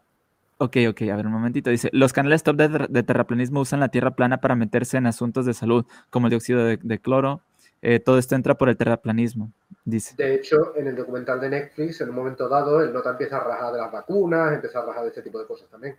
Ok, 0.62 0.78
ok, 0.88 1.02
a 1.12 1.16
ver 1.16 1.26
un 1.26 1.32
momentito. 1.32 1.72
Dice, 1.72 1.90
los 1.92 2.14
canales 2.14 2.44
top 2.44 2.56
de, 2.56 3.02
terraplanismo 3.02 3.62
usan 3.62 3.80
la 3.80 3.90
Tierra 3.90 4.12
plana 4.12 4.42
para 4.42 4.56
meterse 4.56 4.96
en 4.96 5.08
asuntos 5.08 5.48
de 5.48 5.56
salud, 5.56 5.88
como 6.12 6.28
el 6.28 6.30
dióxido 6.30 6.64
de, 6.64 7.00
cloro. 7.00 7.42
Eh, 7.82 8.00
todo 8.00 8.20
esto 8.20 8.36
entra 8.36 8.54
por 8.54 8.70
el 8.70 8.78
terraplanismo, 8.78 9.52
dice. 9.86 10.14
De 10.16 10.36
hecho, 10.36 10.76
en 10.76 10.86
el 10.86 10.96
documental 10.96 11.42
de 11.42 11.50
Netflix, 11.50 12.00
en 12.02 12.10
un 12.10 12.16
momento 12.16 12.48
dado, 12.48 12.80
el 12.84 12.94
nota 12.94 13.10
empieza 13.10 13.38
a 13.38 13.44
rajar 13.44 13.74
de 13.74 13.80
las 13.80 13.92
vacunas, 13.92 14.54
empieza 14.54 14.82
a 14.82 14.86
rajar 14.86 15.02
de 15.02 15.08
este 15.10 15.24
tipo 15.24 15.40
de 15.40 15.48
cosas 15.48 15.68
también. 15.68 15.98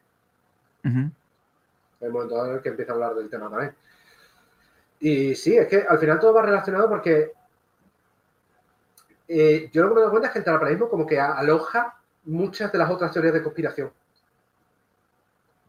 En 0.85 1.13
el 2.01 2.13
momento 2.13 2.37
dado 2.37 2.51
en 2.51 2.55
el 2.55 2.63
que 2.63 2.69
empieza 2.69 2.93
a 2.93 2.95
hablar 2.95 3.17
del 3.17 3.29
tema 3.29 3.51
también. 3.51 3.75
Y 5.01 5.35
sí, 5.35 5.57
es 5.57 5.67
que 5.67 5.79
al 5.79 5.99
final 5.99 6.21
todo 6.21 6.35
va 6.35 6.43
relacionado 6.43 6.89
porque 6.89 7.33
eh, 9.41 9.71
yo 9.73 9.83
lo 9.83 9.89
que 9.89 9.95
me 9.95 10.01
doy 10.03 10.11
cuenta 10.11 10.29
es 10.29 10.33
que 10.33 10.39
el 10.41 10.45
terraplanismo 10.45 10.89
como 10.89 11.07
que 11.07 11.19
aloja 11.19 11.97
muchas 12.25 12.71
de 12.71 12.79
las 12.79 12.91
otras 12.91 13.13
teorías 13.13 13.35
de 13.35 13.43
conspiración 13.43 13.91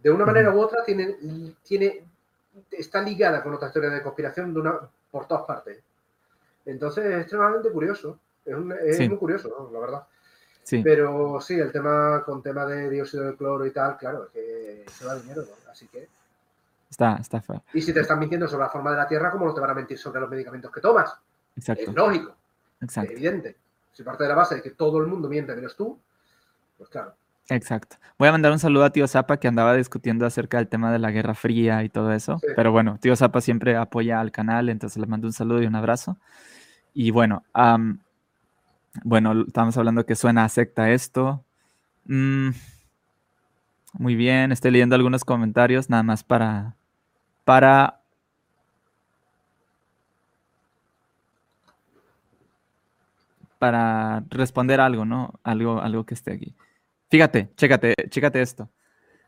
de 0.03 0.11
una 0.11 0.25
manera 0.25 0.53
u 0.53 0.59
otra 0.59 0.83
tiene, 0.83 1.15
tiene, 1.63 2.03
está 2.69 3.01
ligada 3.01 3.41
con 3.41 3.53
otra 3.53 3.69
historia 3.69 3.89
de 3.89 4.03
conspiración 4.03 4.53
de 4.53 4.59
una, 4.59 4.77
por 5.09 5.25
todas 5.27 5.45
partes. 5.45 5.81
Entonces 6.65 7.05
es 7.05 7.21
extremadamente 7.21 7.71
curioso. 7.71 8.19
Es, 8.45 8.57
muy 9.09 9.17
curioso, 9.17 9.69
la 9.71 9.79
verdad. 9.79 10.03
Sí. 10.61 10.81
Pero 10.83 11.39
sí, 11.39 11.57
el 11.57 11.71
tema 11.71 12.21
con 12.25 12.41
tema 12.41 12.65
de 12.65 12.89
dióxido 12.89 13.23
de 13.23 13.37
cloro 13.37 13.65
y 13.65 13.71
tal, 13.71 13.97
claro, 13.97 14.25
es 14.25 14.31
que 14.31 14.85
se 14.91 15.05
va 15.05 15.15
dinero, 15.15 15.43
Así 15.71 15.87
que. 15.87 16.09
Está, 16.89 17.15
está 17.15 17.41
feo. 17.41 17.63
Y 17.73 17.81
si 17.81 17.93
te 17.93 18.01
están 18.01 18.19
mintiendo 18.19 18.47
sobre 18.47 18.65
la 18.65 18.69
forma 18.69 18.91
de 18.91 18.97
la 18.97 19.07
Tierra, 19.07 19.31
¿cómo 19.31 19.45
no 19.45 19.53
te 19.53 19.61
van 19.61 19.71
a 19.71 19.73
mentir 19.73 19.97
sobre 19.97 20.19
los 20.19 20.29
medicamentos 20.29 20.69
que 20.69 20.81
tomas? 20.81 21.17
Exacto. 21.55 21.89
Es 21.89 21.95
lógico. 21.95 22.35
Exacto. 22.83 23.13
Evidente. 23.13 23.55
Si 23.93 24.03
parte 24.03 24.23
de 24.23 24.29
la 24.29 24.35
base 24.35 24.55
de 24.55 24.61
que 24.61 24.71
todo 24.71 24.99
el 24.99 25.07
mundo 25.07 25.29
miente 25.29 25.55
menos 25.55 25.75
tú, 25.75 25.99
pues 26.77 26.89
claro. 26.89 27.13
Exacto. 27.49 27.97
Voy 28.17 28.29
a 28.29 28.31
mandar 28.31 28.51
un 28.51 28.59
saludo 28.59 28.85
a 28.85 28.89
tío 28.91 29.07
Zapa 29.07 29.37
que 29.37 29.47
andaba 29.47 29.75
discutiendo 29.75 30.25
acerca 30.25 30.57
del 30.57 30.67
tema 30.67 30.91
de 30.91 30.99
la 30.99 31.11
Guerra 31.11 31.35
Fría 31.35 31.83
y 31.83 31.89
todo 31.89 32.11
eso. 32.13 32.39
Pero 32.55 32.71
bueno, 32.71 32.97
tío 32.99 33.15
Zapa 33.15 33.41
siempre 33.41 33.75
apoya 33.75 34.19
al 34.19 34.31
canal, 34.31 34.69
entonces 34.69 34.97
le 34.97 35.07
mando 35.07 35.27
un 35.27 35.33
saludo 35.33 35.61
y 35.61 35.65
un 35.65 35.75
abrazo. 35.75 36.17
Y 36.93 37.11
bueno, 37.11 37.43
bueno, 39.03 39.43
estamos 39.47 39.77
hablando 39.77 40.05
que 40.05 40.15
suena 40.15 40.45
a 40.45 40.49
secta 40.49 40.91
esto. 40.91 41.43
Mm, 42.05 42.49
muy 43.93 44.15
bien, 44.15 44.51
estoy 44.51 44.71
leyendo 44.71 44.95
algunos 44.95 45.25
comentarios 45.25 45.89
nada 45.89 46.03
más 46.03 46.23
para, 46.23 46.75
para 47.43 47.99
para 53.63 54.25
responder 54.29 54.81
algo, 54.81 55.05
¿no? 55.05 55.39
Algo, 55.41 55.79
algo 55.79 56.05
que 56.05 56.15
esté 56.15 56.33
aquí. 56.33 56.53
Fíjate, 57.09 57.49
chécate, 57.55 57.93
chécate 58.09 58.41
esto. 58.41 58.69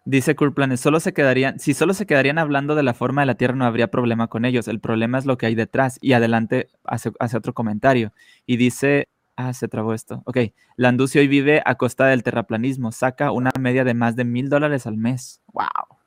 Dice 0.03 0.36
Kurplanes, 0.36 0.82
solo 0.82 0.99
se 0.99 1.14
quedarían, 1.14 1.57
si 1.57 1.74
solo 1.74 1.94
se 1.94 2.06
quedarían 2.06 2.38
hablando 2.38 2.76
de 2.76 2.84
la 2.84 2.94
forma 2.94 3.22
de 3.22 3.28
la 3.28 3.36
Tierra 3.36 3.56
no 3.56 3.64
habría 3.64 3.88
problema 3.88 4.28
con 4.28 4.44
ellos. 4.44 4.68
El 4.68 4.82
problema 4.82 5.20
es 5.20 5.26
lo 5.26 5.38
que 5.38 5.45
hay 5.45 5.56
detrás. 5.56 5.99
Y 6.02 6.12
adelante 6.12 6.68
hace, 6.84 7.14
otro 7.38 7.53
comentario. 7.53 8.12
Y 8.45 8.57
dice 8.57 9.07
Ah, 9.38 9.53
se 9.53 9.70
trabó 9.70 9.94
esto. 9.94 10.22
Ok. 10.26 10.38
Landucci 10.76 11.18
hoy 11.18 11.30
vive 11.30 11.62
a 11.66 11.76
costa 11.76 12.07
del 12.07 12.24
terraplanismo. 12.24 12.91
Saca 12.91 13.32
una 13.32 13.52
media 13.57 13.86
de 13.86 13.94
más 13.94 14.18
de 14.18 14.26
mil 14.26 14.49
dólares 14.49 14.86
al 14.86 14.98
mes. 14.98 15.41
¡Wow! 15.53 15.98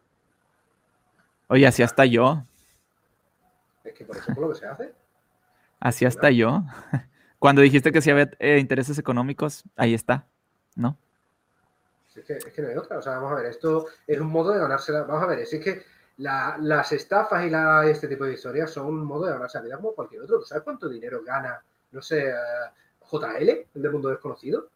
Oye, 1.46 1.66
así 1.66 1.82
hasta 1.82 2.04
yo. 2.04 2.44
Es 3.84 3.94
que 3.94 4.04
por 4.04 4.18
eso 4.18 4.32
es 4.32 4.36
lo 4.36 4.50
que 4.50 4.54
se 4.54 4.66
hace. 4.66 4.92
Así 5.80 6.04
hasta 6.04 6.30
yo. 6.30 6.64
Cuando 7.38 7.62
dijiste 7.62 7.92
que 7.92 8.00
sí 8.00 8.10
había 8.10 8.30
eh, 8.38 8.58
intereses 8.58 8.98
económicos, 8.98 9.64
ahí 9.76 9.94
está, 9.94 10.26
¿no? 10.74 10.98
Es 12.14 12.24
que, 12.24 12.32
es 12.32 12.44
que, 12.46 12.62
no 12.62 12.68
hay 12.68 12.76
otra. 12.76 12.98
O 12.98 13.02
sea, 13.02 13.14
vamos 13.14 13.32
a 13.32 13.36
ver, 13.36 13.46
esto 13.46 13.86
es 14.06 14.18
un 14.18 14.26
modo 14.26 14.52
de 14.52 14.58
ganarse 14.58 14.90
la... 14.90 15.02
Vamos 15.02 15.22
a 15.22 15.26
ver, 15.26 15.38
es 15.40 15.50
que 15.50 15.82
las 16.16 16.90
estafas 16.90 17.46
y 17.46 17.50
la, 17.50 17.86
este 17.86 18.08
tipo 18.08 18.24
de 18.24 18.32
historias 18.32 18.72
son 18.72 18.86
un 18.86 19.04
modo 19.04 19.26
de 19.26 19.32
ganarse 19.32 19.58
la 19.58 19.64
vida 19.64 19.76
como 19.76 19.94
cualquier 19.94 20.22
otro. 20.22 20.40
¿Tú 20.40 20.46
sabes 20.46 20.64
cuánto 20.64 20.88
dinero 20.88 21.22
gana, 21.24 21.62
no 21.92 22.02
sé, 22.02 22.34
JL, 23.10 23.48
el 23.74 23.82
de 23.82 23.90
Mundo 23.90 24.08
Desconocido? 24.08 24.68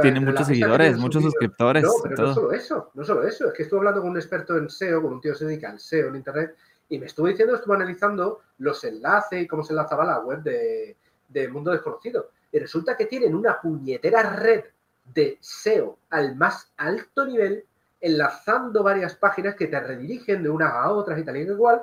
tiene 0.00 0.20
muchos 0.20 0.46
seguidores, 0.46 0.96
muchos 0.98 1.22
suscriptores. 1.22 1.82
No, 1.82 1.90
pero 2.02 2.16
no 2.16 2.34
solo 2.34 2.52
eso, 2.52 2.90
no 2.94 3.04
solo 3.04 3.24
eso. 3.24 3.48
Es 3.48 3.54
que 3.54 3.64
estuve 3.64 3.78
hablando 3.80 4.02
con 4.02 4.10
un 4.10 4.16
experto 4.16 4.56
en 4.56 4.70
SEO, 4.70 5.02
con 5.02 5.14
un 5.14 5.20
tío 5.20 5.32
que 5.32 5.38
se 5.38 5.46
dedica 5.46 5.70
al 5.70 5.80
SEO 5.80 6.08
en 6.08 6.16
Internet, 6.16 6.54
y 6.88 6.98
me 6.98 7.06
estuvo 7.06 7.26
diciendo, 7.26 7.56
estuvo 7.56 7.74
analizando 7.74 8.40
los 8.58 8.84
enlaces 8.84 9.42
y 9.42 9.46
cómo 9.48 9.64
se 9.64 9.72
enlazaba 9.72 10.04
la 10.04 10.20
web 10.20 10.42
de, 10.42 10.96
de 11.30 11.48
Mundo 11.48 11.70
Desconocido. 11.70 12.30
Y 12.52 12.58
resulta 12.58 12.96
que 12.96 13.06
tienen 13.06 13.34
una 13.34 13.60
puñetera 13.60 14.22
red 14.34 14.64
de 15.04 15.38
SEO 15.40 15.98
al 16.10 16.36
más 16.36 16.72
alto 16.76 17.24
nivel, 17.24 17.64
enlazando 18.00 18.82
varias 18.82 19.14
páginas 19.14 19.54
que 19.54 19.66
te 19.66 19.80
redirigen 19.80 20.42
de 20.42 20.50
unas 20.50 20.72
a 20.72 20.90
otras 20.90 21.18
y 21.18 21.24
tal 21.24 21.36
y 21.36 21.40
igual, 21.40 21.82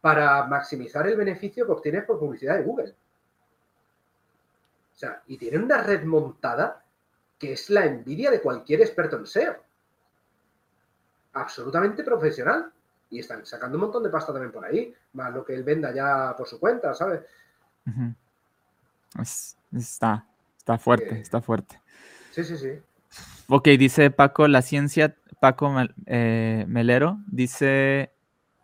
para 0.00 0.44
maximizar 0.44 1.06
el 1.06 1.16
beneficio 1.16 1.66
que 1.66 1.72
obtienes 1.72 2.04
por 2.04 2.18
publicidad 2.18 2.56
de 2.56 2.62
Google. 2.62 2.94
O 4.94 4.96
sea, 4.96 5.22
y 5.26 5.36
tienen 5.38 5.64
una 5.64 5.82
red 5.82 6.04
montada 6.04 6.84
que 7.38 7.52
es 7.52 7.70
la 7.70 7.84
envidia 7.84 8.30
de 8.30 8.40
cualquier 8.40 8.80
experto 8.80 9.16
en 9.16 9.26
SEO. 9.26 9.56
Absolutamente 11.32 12.04
profesional 12.04 12.70
y 13.10 13.20
están 13.20 13.44
sacando 13.44 13.76
un 13.76 13.82
montón 13.82 14.02
de 14.02 14.10
pasta 14.10 14.32
también 14.32 14.52
por 14.52 14.64
ahí, 14.64 14.94
más 15.14 15.32
lo 15.32 15.44
que 15.44 15.54
él 15.54 15.62
venda 15.62 15.92
ya 15.92 16.34
por 16.36 16.46
su 16.46 16.58
cuenta, 16.60 16.94
¿sabes? 16.94 17.20
Está, 19.22 20.26
está 20.56 20.78
fuerte, 20.78 21.20
está 21.20 21.40
fuerte. 21.40 21.80
Sí, 22.30 22.44
sí, 22.44 22.56
sí. 22.56 22.68
Ok, 23.48 23.68
dice 23.78 24.10
Paco, 24.10 24.48
la 24.48 24.62
ciencia, 24.62 25.14
Paco 25.40 25.72
eh, 26.06 26.64
Melero, 26.66 27.18
dice, 27.26 28.10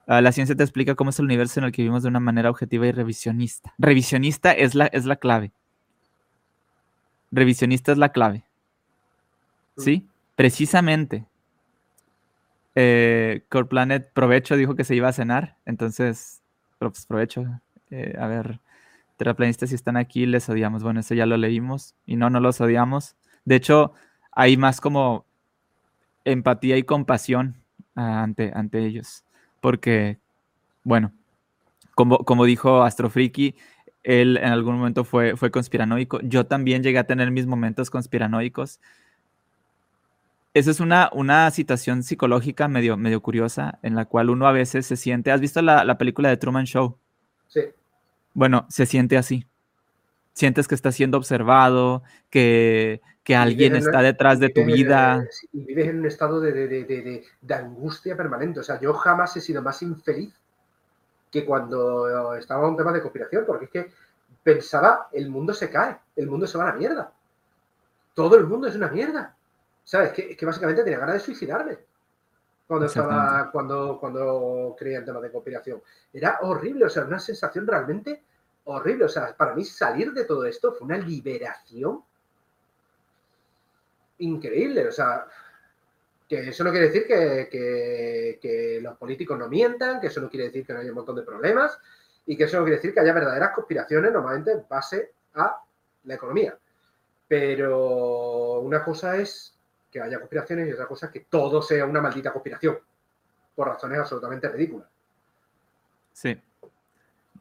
ah, 0.06 0.20
la 0.20 0.32
ciencia 0.32 0.56
te 0.56 0.62
explica 0.62 0.94
cómo 0.94 1.10
es 1.10 1.18
el 1.18 1.26
universo 1.26 1.60
en 1.60 1.66
el 1.66 1.72
que 1.72 1.82
vivimos 1.82 2.02
de 2.02 2.08
una 2.08 2.20
manera 2.20 2.50
objetiva 2.50 2.86
y 2.86 2.92
revisionista. 2.92 3.74
Revisionista 3.78 4.52
es 4.52 4.74
la, 4.74 4.86
es 4.86 5.04
la 5.04 5.16
clave. 5.16 5.52
Revisionista 7.30 7.92
es 7.92 7.98
la 7.98 8.10
clave. 8.10 8.44
¿Sí? 9.76 10.08
Precisamente 10.34 11.26
eh, 12.74 13.44
Core 13.48 13.66
Planet, 13.66 14.10
provecho, 14.12 14.56
dijo 14.56 14.74
que 14.74 14.84
se 14.84 14.94
iba 14.94 15.08
a 15.08 15.12
cenar. 15.12 15.56
Entonces, 15.66 16.42
pues, 16.78 17.06
provecho. 17.06 17.44
Eh, 17.90 18.16
a 18.18 18.26
ver, 18.26 18.60
terraplanistas, 19.20 19.68
si 19.68 19.74
están 19.74 19.96
aquí, 19.96 20.26
les 20.26 20.48
odiamos. 20.48 20.82
Bueno, 20.82 21.00
eso 21.00 21.14
ya 21.14 21.26
lo 21.26 21.36
leímos. 21.36 21.94
Y 22.06 22.16
no, 22.16 22.30
no 22.30 22.40
los 22.40 22.60
odiamos. 22.60 23.16
De 23.44 23.56
hecho, 23.56 23.92
hay 24.32 24.56
más 24.56 24.80
como 24.80 25.26
empatía 26.24 26.76
y 26.76 26.82
compasión 26.82 27.62
ante, 27.94 28.50
ante 28.54 28.84
ellos. 28.84 29.24
Porque, 29.60 30.18
bueno, 30.84 31.12
como, 31.94 32.18
como 32.18 32.46
dijo 32.46 32.82
Astrofriki, 32.82 33.54
él 34.02 34.38
en 34.38 34.52
algún 34.52 34.78
momento 34.78 35.04
fue, 35.04 35.36
fue 35.36 35.50
conspiranoico. 35.50 36.20
Yo 36.22 36.46
también 36.46 36.82
llegué 36.82 36.98
a 36.98 37.04
tener 37.04 37.30
mis 37.30 37.46
momentos 37.46 37.90
conspiranoicos 37.90 38.80
esa 40.52 40.70
es 40.72 40.80
una, 40.80 41.10
una 41.12 41.50
situación 41.50 42.02
psicológica 42.02 42.66
medio, 42.66 42.96
medio 42.96 43.22
curiosa 43.22 43.78
en 43.82 43.94
la 43.94 44.06
cual 44.06 44.30
uno 44.30 44.48
a 44.48 44.52
veces 44.52 44.84
se 44.84 44.96
siente. 44.96 45.30
¿Has 45.30 45.40
visto 45.40 45.62
la, 45.62 45.96
película 45.96 46.28
de 46.28 46.36
Truman 46.36 46.64
Show? 46.64 46.96
Sí. 47.46 47.60
Bueno, 48.34 48.66
se 48.68 48.86
siente 48.86 49.16
así. 49.16 49.46
Sientes 50.32 50.68
que 50.68 50.74
estás 50.74 50.94
siendo 50.94 51.18
observado, 51.18 52.02
que, 52.30 53.00
alguien 53.36 53.76
está 53.76 54.02
detrás 54.02 54.40
de 54.40 54.48
tu 54.48 54.64
vida. 54.64 55.24
Y 55.52 55.64
vives 55.64 55.88
en 55.88 56.00
un 56.00 56.06
estado 56.06 56.40
de, 56.40 56.52
de, 56.52 57.54
angustia 57.54 58.16
permanente. 58.16 58.60
O 58.60 58.62
sea, 58.62 58.80
yo 58.80 58.92
jamás 58.94 59.36
he 59.36 59.40
sido 59.40 59.62
más 59.62 59.82
infeliz 59.82 60.34
que 61.30 61.44
cuando 61.44 62.34
estaba 62.34 62.68
un 62.68 62.76
tema 62.76 62.92
de 62.92 63.00
conspiración, 63.00 63.44
porque 63.46 63.66
es 63.66 63.70
que 63.70 63.92
pensaba, 64.42 65.08
el 65.12 65.30
mundo 65.30 65.54
se 65.54 65.70
cae, 65.70 65.98
el 66.16 66.26
mundo 66.26 66.46
se 66.46 66.58
va 66.58 66.64
a 66.64 66.72
la 66.72 66.78
mierda. 66.78 67.12
Todo 68.14 68.36
el 68.36 68.46
mundo 68.46 68.66
es 68.66 68.74
una 68.74 68.88
mierda. 68.88 69.36
¿Sabes? 69.84 70.12
Que, 70.12 70.36
que 70.36 70.46
básicamente 70.46 70.82
tenía 70.82 70.98
ganas 70.98 71.14
de 71.14 71.20
suicidarme 71.20 71.78
cuando 72.70 72.86
estaba, 72.86 73.50
cuando, 73.50 73.98
cuando 73.98 74.76
creía 74.78 74.98
en 74.98 75.04
temas 75.04 75.22
de 75.22 75.32
conspiración. 75.32 75.82
Era 76.12 76.38
horrible, 76.42 76.84
o 76.84 76.88
sea, 76.88 77.04
una 77.04 77.18
sensación 77.18 77.66
realmente 77.66 78.22
horrible. 78.62 79.06
O 79.06 79.08
sea, 79.08 79.36
para 79.36 79.56
mí 79.56 79.64
salir 79.64 80.12
de 80.12 80.24
todo 80.24 80.44
esto 80.44 80.72
fue 80.72 80.86
una 80.86 80.96
liberación 80.96 82.04
increíble. 84.18 84.86
O 84.86 84.92
sea, 84.92 85.26
que 86.28 86.50
eso 86.50 86.62
no 86.62 86.70
quiere 86.70 86.90
decir 86.90 87.08
que, 87.08 88.38
que, 88.40 88.78
los 88.80 88.96
políticos 88.96 89.36
no 89.36 89.48
mientan, 89.48 90.00
que 90.00 90.06
eso 90.06 90.20
no 90.20 90.30
quiere 90.30 90.46
decir 90.46 90.64
que 90.64 90.72
no 90.72 90.78
haya 90.78 90.90
un 90.90 90.94
montón 90.94 91.16
de 91.16 91.22
problemas 91.22 91.76
y 92.24 92.36
que 92.36 92.44
eso 92.44 92.58
no 92.58 92.62
quiere 92.62 92.76
decir 92.76 92.94
que 92.94 93.00
haya 93.00 93.12
verdaderas 93.12 93.52
conspiraciones 93.52 94.12
normalmente 94.12 94.52
en 94.52 94.64
base 94.68 95.10
a 95.34 95.60
la 96.04 96.14
economía. 96.14 96.56
Pero 97.26 98.60
una 98.60 98.84
cosa 98.84 99.16
es 99.16 99.59
que 99.90 100.00
haya 100.00 100.18
conspiraciones 100.18 100.68
y 100.68 100.72
otra 100.72 100.86
cosa 100.86 101.06
es 101.06 101.12
que 101.12 101.20
todo 101.20 101.62
sea 101.62 101.84
una 101.84 102.00
maldita 102.00 102.32
conspiración, 102.32 102.78
por 103.54 103.68
razones 103.68 103.98
absolutamente 103.98 104.48
ridículas. 104.48 104.88
Sí. 106.12 106.40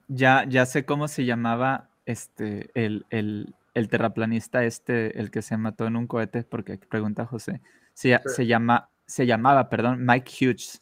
Ya, 0.07 0.45
ya 0.47 0.65
sé 0.65 0.85
cómo 0.85 1.07
se 1.07 1.25
llamaba 1.25 1.89
este, 2.05 2.71
el, 2.73 3.53
terraplanista 3.89 4.63
este, 4.63 5.19
el 5.19 5.29
que 5.29 5.41
se 5.41 5.57
mató 5.57 5.85
en 5.85 5.95
un 5.95 6.07
cohete, 6.07 6.43
porque 6.43 6.77
pregunta 6.77 7.25
José. 7.25 7.61
Se, 7.93 8.19
se, 8.25 8.47
llama, 8.47 8.89
se 9.05 9.25
llamaba, 9.25 9.69
perdón, 9.69 10.05
Mike 10.05 10.31
Hughes. 10.39 10.81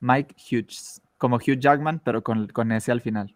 Mike 0.00 0.34
Hughes, 0.50 1.02
como 1.18 1.36
Hugh 1.36 1.58
Jackman, 1.58 2.00
pero 2.00 2.22
con, 2.22 2.48
con 2.48 2.72
ese 2.72 2.92
al 2.92 3.02
final 3.02 3.34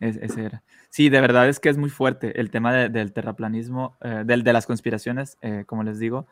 ese 0.00 0.44
era. 0.44 0.62
Sí, 0.90 1.08
de 1.08 1.20
verdad 1.20 1.48
es 1.48 1.60
que 1.60 1.68
es 1.68 1.78
muy 1.78 1.90
fuerte 1.90 2.40
el 2.40 2.50
tema 2.50 2.72
del 2.72 3.12
terraplanismo, 3.12 3.96
eh, 4.02 4.24
de 4.26 4.52
las 4.52 4.66
conspiraciones, 4.66 5.38
eh, 5.42 5.64
como 5.66 5.82
les 5.82 5.98
digo. 5.98 6.26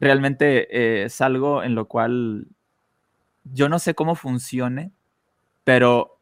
Realmente 0.00 0.68
eh, 0.76 1.04
es 1.04 1.20
algo 1.20 1.62
en 1.62 1.74
lo 1.74 1.86
cual 1.88 2.48
yo 3.44 3.68
no 3.68 3.78
sé 3.78 3.94
cómo 3.94 4.14
funcione, 4.14 4.92
pero 5.64 6.18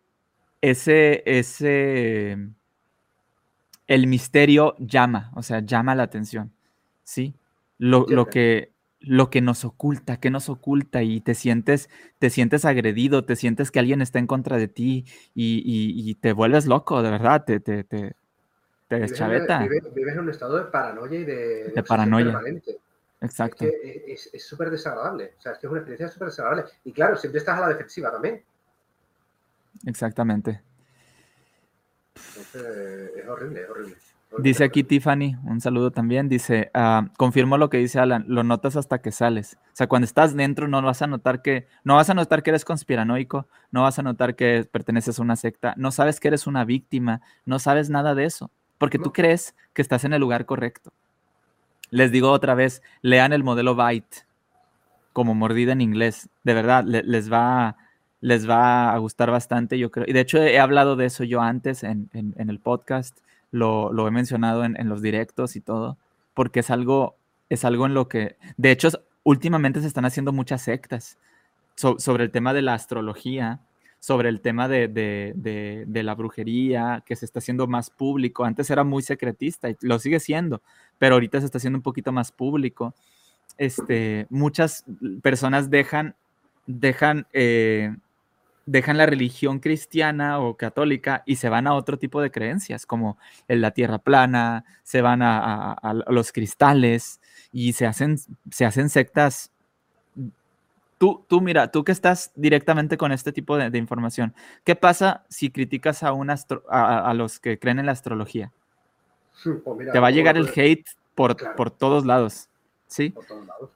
ese, 0.61 1.23
ese, 1.27 2.39
el 3.86 4.06
misterio 4.06 4.74
llama, 4.78 5.31
o 5.35 5.43
sea, 5.43 5.61
llama 5.61 5.94
la 5.94 6.05
atención, 6.05 6.52
¿sí? 7.02 7.35
Lo, 7.78 8.06
lo 8.09 8.27
que, 8.27 8.73
lo 9.06 9.31
que 9.31 9.40
nos 9.40 9.64
oculta, 9.64 10.18
que 10.18 10.31
nos 10.31 10.48
oculta 10.48 11.02
y 11.02 11.20
te 11.20 11.35
sientes, 11.35 11.90
te 12.18 12.31
sientes 12.31 12.64
agredido, 12.64 13.24
te 13.24 13.36
sientes 13.36 13.70
que 13.70 13.78
alguien 13.78 14.01
está 14.02 14.18
en 14.18 14.26
contra 14.26 14.56
de 14.56 14.68
ti 14.68 15.05
y, 15.35 16.14
te 16.16 16.32
vuelves 16.32 16.66
loco, 16.66 17.02
de 17.02 17.10
verdad, 17.10 17.44
te, 17.44 17.60
te, 17.60 17.85
te, 17.85 18.16
te 18.89 18.98
deschaveta. 18.98 19.60
Vives, 19.60 20.14
en 20.14 20.20
un 20.20 20.31
estado 20.31 20.56
de 20.56 20.64
paranoia 20.64 21.20
y 21.20 21.24
de, 21.24 21.72
de, 21.74 21.82
paranoia. 21.82 22.40
Exacto. 23.20 23.64
Es 23.64 24.31
súper 24.44 24.70
desagradable, 24.70 25.35
o 25.39 25.43
sea, 25.43 25.52
es 25.52 25.59
que 25.59 25.66
es 25.66 25.70
una 25.70 25.81
experiencia 25.81 26.09
súper 26.09 26.28
desagradable. 26.28 26.64
Y 26.85 26.93
claro, 26.93 27.16
siempre 27.16 27.39
estás 27.39 27.59
a 27.59 27.62
la 27.62 27.68
defensiva 27.68 28.10
también. 28.10 28.43
Exactamente. 29.86 30.62
es 32.36 33.28
horrible, 33.28 33.62
es 33.62 33.70
horrible. 33.70 33.97
Dice 34.39 34.65
aquí 34.65 34.82
Tiffany, 34.82 35.36
un 35.44 35.61
saludo 35.61 35.90
también, 35.93 36.28
dice, 36.28 36.70
uh, 36.74 37.06
confirmo 37.16 37.56
lo 37.56 37.70
que 37.70 37.78
dice 37.78 38.01
Alan, 38.01 38.24
lo 38.27 38.43
notas 38.43 38.77
hasta 38.77 38.98
que 38.98 39.12
sales. 39.12 39.59
O 39.66 39.77
sea, 39.77 39.86
cuando 39.86 40.06
estás 40.06 40.35
dentro 40.35 40.66
no 40.66 40.82
vas 40.82 41.02
a 41.02 41.06
notar 41.06 41.40
que, 41.40 41.69
no 41.85 41.94
vas 41.97 42.11
a 42.11 42.15
notar 42.15 42.43
que 42.43 42.51
eres 42.51 42.65
conspiranoico, 42.65 43.47
no 43.70 43.82
vas 43.82 43.98
a 43.98 44.02
notar 44.02 44.35
que 44.35 44.66
perteneces 44.70 45.19
a 45.19 45.23
una 45.23 45.36
secta, 45.36 45.74
no 45.77 45.93
sabes 45.93 46.19
que 46.19 46.28
eres 46.28 46.47
una 46.47 46.65
víctima, 46.65 47.20
no 47.47 47.59
sabes 47.59 47.90
nada 47.90 48.15
de 48.15 48.24
eso, 48.24 48.51
porque 48.78 48.98
tú 48.98 49.12
crees 49.12 49.55
que 49.73 49.82
estás 49.82 50.05
en 50.05 50.12
el 50.12 50.20
lugar 50.20 50.47
correcto. 50.47 50.93
Les 51.90 52.11
digo 52.11 52.31
otra 52.31 52.55
vez, 52.55 52.82
lean 53.02 53.32
el 53.32 53.44
modelo 53.44 53.77
Byte 53.77 54.27
como 55.12 55.35
mordida 55.35 55.73
en 55.73 55.81
inglés, 55.81 56.28
de 56.43 56.55
verdad, 56.55 56.85
les 56.85 57.32
va 57.32 57.77
les 58.20 58.48
va 58.48 58.90
a 58.94 58.98
gustar 58.98 59.31
bastante, 59.31 59.78
yo 59.78 59.90
creo. 59.90 60.06
Y 60.09 60.15
de 60.15 60.20
hecho 60.20 60.39
he 60.39 60.59
hablado 60.59 60.97
de 60.97 61.05
eso 61.05 61.24
yo 61.24 61.43
antes 61.43 61.85
en, 61.85 62.09
en 62.15 62.48
el 62.48 62.59
podcast 62.59 63.19
lo, 63.55 64.09
he 64.09 64.10
mencionado 64.10 64.64
en, 64.64 64.89
los 64.89 65.01
directos 65.01 65.55
y 65.55 65.60
todo, 65.60 65.97
porque 66.35 66.60
es 66.60 66.70
algo, 66.70 67.16
es 67.48 67.64
algo 67.64 67.86
en 67.86 67.94
lo 67.94 68.09
que, 68.09 68.36
de 68.56 68.72
hecho, 68.72 68.89
últimamente 69.22 69.81
se 69.81 69.86
están 69.86 70.05
haciendo 70.05 70.32
muchas 70.32 70.62
sectas 70.62 71.18
sobre 71.76 72.24
el 72.24 72.31
tema 72.31 72.52
de 72.52 72.62
la 72.62 72.74
astrología, 72.74 73.60
sobre 74.01 74.28
el 74.28 74.40
tema 74.40 74.68
de, 74.68 74.89
de, 74.89 76.02
la 76.02 76.14
brujería, 76.14 77.02
que 77.06 77.16
se 77.16 77.24
está 77.24 77.39
haciendo 77.39 77.66
más 77.66 77.90
público. 77.90 78.44
Antes 78.44 78.68
era 78.70 78.85
muy 78.85 79.02
secretista 79.02 79.70
y 79.70 79.76
lo 79.81 79.98
sigue 79.98 80.20
siendo, 80.20 80.60
pero 80.98 81.14
ahorita 81.14 81.39
se 81.40 81.47
está 81.47 81.59
haciendo 81.59 81.78
un 81.78 81.82
poquito 81.82 82.12
más 82.12 82.32
público. 82.32 82.93
Este, 83.56 84.26
muchas 84.31 84.85
personas 85.22 85.70
dejan, 85.70 86.16
dejan, 86.66 87.26
eh, 87.32 87.94
dejan 88.66 88.99
la 88.99 89.07
religión 89.07 89.59
cristiana 89.59 90.39
o 90.41 90.57
católica 90.57 91.23
y 91.27 91.36
se 91.36 91.49
van 91.49 91.66
a 91.66 91.74
otro 91.74 91.99
tipo 91.99 92.20
de 92.20 92.31
creencias, 92.31 92.86
como 92.86 93.19
en 93.49 93.61
la 93.61 93.73
tierra 93.73 93.99
plana, 93.99 94.65
se 94.82 95.03
van 95.03 95.23
a, 95.23 95.73
a 95.73 95.95
los 96.09 96.32
cristales 96.32 97.20
y 97.53 97.74
se 97.74 97.86
hacen, 97.86 98.19
se 98.51 98.65
hacen 98.65 98.89
sectas 98.89 99.51
Tú, 100.99 101.24
tú, 101.28 101.41
mira, 101.41 101.70
tú 101.70 101.82
que 101.85 101.93
estás 101.93 102.31
directamente 102.36 102.97
con 102.97 103.11
este 103.11 103.32
tipo 103.32 103.57
de, 103.57 103.77
información, 103.78 104.32
¿qué 104.62 104.77
pasa 104.77 105.24
si 105.28 105.51
criticas 105.51 106.03
a, 106.03 106.12
un 106.12 106.31
a, 106.31 107.15
los 107.15 107.41
que 107.41 107.59
creen 107.59 107.81
en 107.81 107.86
la 107.86 107.93
astrología? 107.93 108.53
Te 109.93 109.99
va 109.99 110.09
a 110.09 110.12
llegar 110.12 110.36
el 110.36 110.49
hate 110.55 110.86
por, 111.15 111.36
por 111.57 111.70
todos 111.70 112.07
lados, 112.07 112.49
¿sí? 112.86 113.11
Por 113.11 113.27
todos 113.27 113.47
lados. 113.47 113.70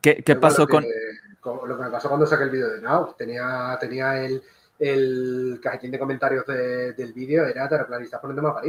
¿Qué, 0.00 0.22
qué 0.22 0.36
pasó 0.36 0.68
con... 0.68 0.84
Lo 1.66 1.76
que 1.76 1.82
me 1.82 1.90
pasó 1.90 2.08
cuando 2.08 2.26
saqué 2.26 2.44
el 2.44 2.50
vídeo 2.50 2.68
de 2.70 2.80
Now, 2.80 3.14
tenía, 3.16 3.76
tenía 3.80 4.24
el, 4.24 4.42
el 4.78 5.60
cajetín 5.62 5.90
de 5.90 5.98
comentarios 5.98 6.46
del 6.46 7.12
vídeo, 7.12 7.46
era 7.46 7.68
terraplanista 7.68 8.20
poniendo 8.20 8.42
más 8.42 8.62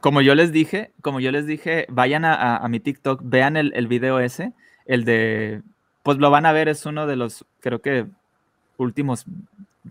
Como 0.00 0.22
yo 0.22 0.34
les 0.34 0.52
dije, 0.52 0.92
como 1.02 1.20
yo 1.20 1.30
les 1.30 1.46
dije, 1.46 1.86
vayan 1.88 2.24
a, 2.24 2.56
a 2.56 2.68
mi 2.68 2.80
TikTok, 2.80 3.20
vean 3.24 3.56
el, 3.56 3.72
el 3.74 3.88
video 3.88 4.20
ese, 4.20 4.52
el 4.86 5.04
de 5.04 5.62
pues 6.02 6.18
lo 6.18 6.30
van 6.30 6.46
a 6.46 6.52
ver, 6.52 6.68
es 6.68 6.86
uno 6.86 7.06
de 7.06 7.16
los, 7.16 7.44
creo 7.60 7.82
que 7.82 8.06
últimos 8.78 9.26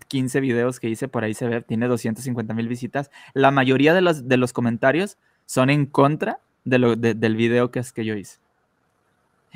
15 0.08 0.40
videos 0.40 0.80
que 0.80 0.88
hice, 0.88 1.08
por 1.08 1.24
ahí 1.24 1.34
se 1.34 1.48
ve, 1.48 1.62
tiene 1.62 1.86
250 1.86 2.52
mil 2.54 2.68
visitas. 2.68 3.10
La 3.34 3.50
mayoría 3.50 3.94
de 3.94 4.00
los, 4.00 4.28
de 4.28 4.36
los 4.36 4.52
comentarios 4.52 5.18
son 5.46 5.70
en 5.70 5.86
contra 5.86 6.38
de 6.64 6.78
lo, 6.78 6.96
del 6.96 7.36
video 7.36 7.70
que 7.70 7.78
es 7.78 7.92
que 7.92 8.04
yo 8.04 8.14
hice. 8.14 8.38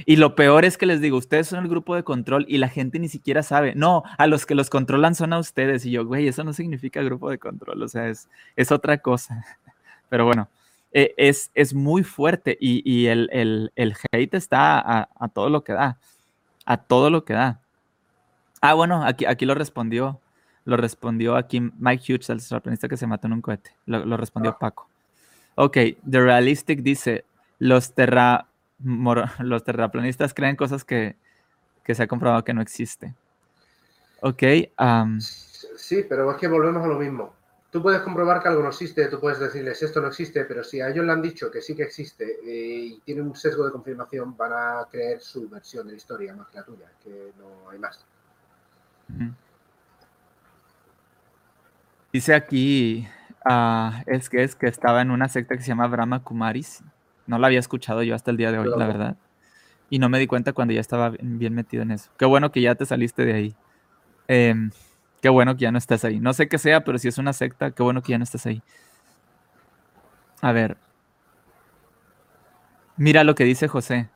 Y 0.07 0.17
lo 0.17 0.35
peor 0.35 0.65
es 0.65 0.77
que 0.77 0.87
les 0.87 1.01
digo, 1.01 1.17
ustedes 1.17 1.47
son 1.47 1.63
el 1.63 1.69
grupo 1.69 1.95
de 1.95 2.03
control 2.03 2.47
y 2.49 2.59
la 2.59 2.69
gente 2.69 2.99
ni 2.99 3.09
siquiera 3.09 3.43
sabe. 3.43 3.75
No, 3.75 4.03
a 4.19 4.27
los 4.27 4.47
que 4.47 4.55
los 4.55 4.71
controlan 4.71 5.15
son 5.15 5.33
a 5.33 5.39
ustedes. 5.39 5.87
Y 5.87 5.93
yo, 5.93 6.05
güey, 6.05 6.27
eso 6.29 6.43
no 6.45 6.53
significa 6.53 7.03
grupo 7.03 7.31
de 7.31 7.39
control, 7.39 7.83
o 7.83 7.89
sea, 7.89 8.09
es, 8.09 8.29
es 8.57 8.73
otra 8.73 8.99
cosa. 8.99 9.45
Pero 10.09 10.25
bueno, 10.25 10.49
e, 10.93 11.15
es, 11.17 11.51
es 11.55 11.75
muy 11.75 12.03
fuerte 12.03 12.57
y, 12.61 13.07
el, 13.07 13.71
hate 14.13 14.35
está 14.35 14.79
a, 14.81 15.09
a 15.19 15.29
todo 15.29 15.49
lo 15.49 15.65
que 15.65 15.73
da 15.73 15.99
a 16.65 16.77
todo 16.79 17.11
lo 17.11 17.25
que 17.25 17.35
da. 17.35 17.61
Ah, 18.61 18.75
bueno, 18.75 19.05
aquí, 19.05 19.27
aquí 19.27 19.45
lo 19.45 19.55
respondió. 19.55 20.21
Lo 20.65 20.77
respondió 20.77 21.37
aquí 21.37 21.61
Mike 21.61 22.15
Hughes, 22.15 22.31
el 22.31 22.41
sorprendista 22.41 22.89
que 22.89 22.97
se 22.97 23.07
mató 23.07 23.27
en 23.27 23.35
un 23.35 23.43
cohete. 23.43 23.73
Lo, 23.87 24.17
respondió 24.17 24.53
ah. 24.53 24.59
Paco. 24.59 24.89
Ok, 25.57 25.77
The 26.09 26.21
Realistic 26.21 26.81
dice: 26.81 27.25
los, 27.59 27.93
terra, 27.93 28.47
los 29.41 29.65
terraplanistas 29.65 30.35
creen 30.35 30.57
cosas 30.57 30.85
que, 30.85 31.17
se 31.87 32.03
ha 32.03 32.07
comprobado 32.07 32.45
que 32.45 32.55
no 32.55 32.63
existe. 32.63 33.15
Ok. 34.21 34.43
sí, 35.77 36.07
pero 36.09 36.31
es 36.31 36.37
que 36.39 36.49
volvemos 36.49 36.83
a 36.83 36.87
lo 36.87 36.99
mismo 36.99 37.35
tú 37.75 37.83
puedes 37.83 38.03
comprobar 38.03 38.41
que 38.41 38.47
algo 38.47 38.63
no 38.63 38.69
existe, 38.69 39.09
tú 39.09 39.19
puedes 39.19 39.41
decirles 39.41 39.83
esto 39.83 40.01
no 40.01 40.07
existe, 40.07 40.45
pero 40.45 40.63
si 40.63 40.81
a 40.81 40.91
ellos 40.91 41.05
le 41.05 41.11
han 41.11 41.21
dicho 41.21 41.51
que 41.51 41.61
sí 41.61 41.75
que 41.75 41.83
existe 41.83 42.25
eh, 42.25 42.85
y 42.87 43.01
tienen 43.01 43.27
un 43.27 43.35
sesgo 43.35 43.67
de 43.67 43.73
confirmación, 43.73 44.37
van 44.37 44.53
a 44.53 44.87
creer 44.89 45.21
su 45.21 45.49
versión 45.49 45.85
de 45.89 45.95
la 45.95 45.97
historia 45.97 46.37
más 46.37 46.47
que 46.51 46.59
la 46.59 46.65
tuya, 46.65 46.93
que 47.03 47.33
no 47.37 47.69
hay 47.69 47.81
más. 47.81 48.07
Dice 52.13 52.33
aquí, 52.33 53.09
uh, 53.45 53.91
es 54.07 54.31
que 54.31 54.45
es 54.45 54.55
que 54.55 54.69
estaba 54.69 55.03
en 55.03 55.11
una 55.11 55.29
secta 55.29 55.57
que 55.57 55.63
se 55.63 55.69
llama 55.71 55.89
Brahma 55.89 56.23
Kumaris. 56.23 56.85
No 57.27 57.39
la 57.39 57.47
había 57.47 57.61
escuchado 57.61 58.03
yo 58.03 58.15
hasta 58.15 58.31
el 58.31 58.37
día 58.37 58.53
de 58.53 58.59
hoy, 58.59 58.71
la 58.77 58.87
verdad. 58.87 59.17
Y 59.91 59.99
no 59.99 60.09
me 60.09 60.19
di 60.19 60.27
cuenta 60.27 60.53
cuando 60.53 60.75
ya 60.75 60.81
estaba 60.81 61.11
bien 61.11 61.55
metido 61.55 61.83
en 61.83 61.91
eso. 61.91 62.11
Qué 62.17 62.25
bueno 62.25 62.51
que 62.51 62.61
ya 62.61 62.75
te 62.75 62.87
saliste 62.87 63.25
de 63.25 63.33
ahí. 63.33 63.55
Eh, 64.29 64.55
Qué 65.25 65.31
bueno 65.31 65.57
que 65.57 65.63
ya 65.63 65.73
no 65.73 65.79
estás 65.79 66.05
ahí. 66.05 66.21
No 66.21 66.35
sé 66.35 66.49
qué 66.49 66.59
sea, 66.59 66.85
pero 66.85 66.99
si 66.99 67.09
es 67.09 67.17
una 67.17 67.33
secta, 67.33 67.71
qué 67.71 67.83
bueno 67.83 68.03
que 68.03 68.11
ya 68.13 68.19
no 68.19 68.25
estás 68.25 68.45
ahí. 68.45 68.61
A 70.43 70.53
ver. 70.53 70.77
Mira 72.99 73.25
lo 73.25 73.35
que 73.35 73.45
dice 73.45 73.67
José. 73.67 74.11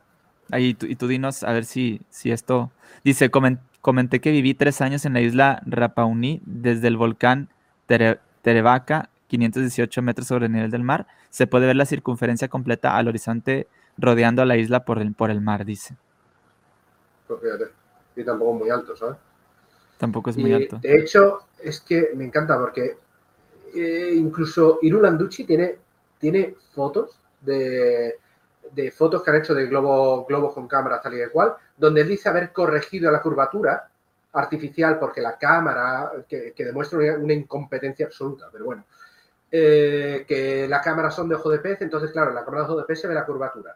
Ahí, 0.51 0.77
y 0.79 0.95
tú 0.95 1.07
dinos 1.07 1.41
a 1.41 1.51
ver 1.51 1.65
si, 1.65 2.01
si 2.11 2.29
esto. 2.29 2.71
Dice: 3.03 3.31
Comenté 3.31 4.21
que 4.21 4.29
viví 4.29 4.53
tres 4.53 4.81
años 4.81 5.03
en 5.03 5.13
la 5.13 5.21
isla 5.21 5.63
Rapauni, 5.65 6.43
desde 6.45 6.87
el 6.87 6.97
volcán 6.97 7.49
Terevaca, 7.87 9.09
518 9.29 10.03
metros 10.03 10.27
sobre 10.27 10.45
el 10.45 10.51
nivel 10.51 10.69
del 10.69 10.83
mar. 10.83 11.07
Se 11.29 11.47
puede 11.47 11.67
ver 11.67 11.75
la 11.75 11.85
circunferencia 11.85 12.47
completa 12.47 12.97
al 12.97 13.07
horizonte 13.07 13.67
rodeando 13.97 14.41
a 14.41 14.45
la 14.45 14.57
isla 14.57 14.85
por 14.85 14.99
el, 14.99 15.13
por 15.13 15.29
el 15.29 15.41
mar, 15.41 15.65
dice. 15.65 15.95
Pues 17.27 17.41
fíjate, 17.41 17.65
y 18.15 18.23
tampoco 18.23 18.53
muy 18.53 18.69
alto, 18.69 18.95
¿sabes? 18.95 19.17
Tampoco 19.97 20.29
es 20.29 20.37
muy 20.37 20.53
alto. 20.53 20.79
De 20.81 20.97
hecho, 20.97 21.41
es 21.61 21.81
que 21.81 22.11
me 22.15 22.25
encanta 22.25 22.57
porque 22.57 22.97
eh, 23.75 24.13
incluso 24.15 24.79
Irulanducci 24.81 25.43
tiene, 25.43 25.77
tiene 26.17 26.55
fotos 26.73 27.19
de, 27.41 28.17
fotos 28.95 29.23
que 29.23 29.31
han 29.31 29.37
hecho 29.37 29.53
de 29.53 29.67
globos 29.67 30.25
globo 30.27 30.53
con 30.53 30.67
cámara 30.67 31.01
tal 31.01 31.15
y 31.15 31.29
cual, 31.29 31.53
donde 31.77 32.03
dice 32.03 32.29
haber 32.29 32.51
corregido 32.51 33.11
la 33.11 33.21
curvatura 33.21 33.89
artificial 34.33 34.99
porque 34.99 35.21
la 35.21 35.37
cámara, 35.37 36.11
que, 36.27 36.53
demuestra 36.57 36.99
una, 37.17 37.33
incompetencia 37.33 38.05
absoluta, 38.05 38.47
pero 38.51 38.65
bueno, 38.65 38.85
eh, 39.51 40.25
que 40.27 40.67
las 40.67 40.83
cámaras 40.83 41.15
son 41.15 41.27
de 41.27 41.35
ojo 41.35 41.49
de 41.49 41.59
pez, 41.59 41.81
entonces 41.81 42.11
claro, 42.11 42.29
en 42.29 42.35
la 42.35 42.45
cámara 42.45 42.63
de 42.63 42.69
ojo 42.69 42.79
de 42.79 42.85
pez 42.85 43.01
se 43.01 43.07
ve 43.07 43.13
la 43.13 43.25
curvatura. 43.25 43.75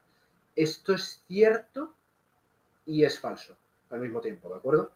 Esto 0.56 0.94
es 0.94 1.24
cierto 1.28 1.94
y 2.86 3.04
es 3.04 3.20
falso 3.20 3.56
al 3.90 4.00
mismo 4.00 4.22
tiempo, 4.22 4.50
¿de 4.50 4.56
acuerdo? 4.56 4.92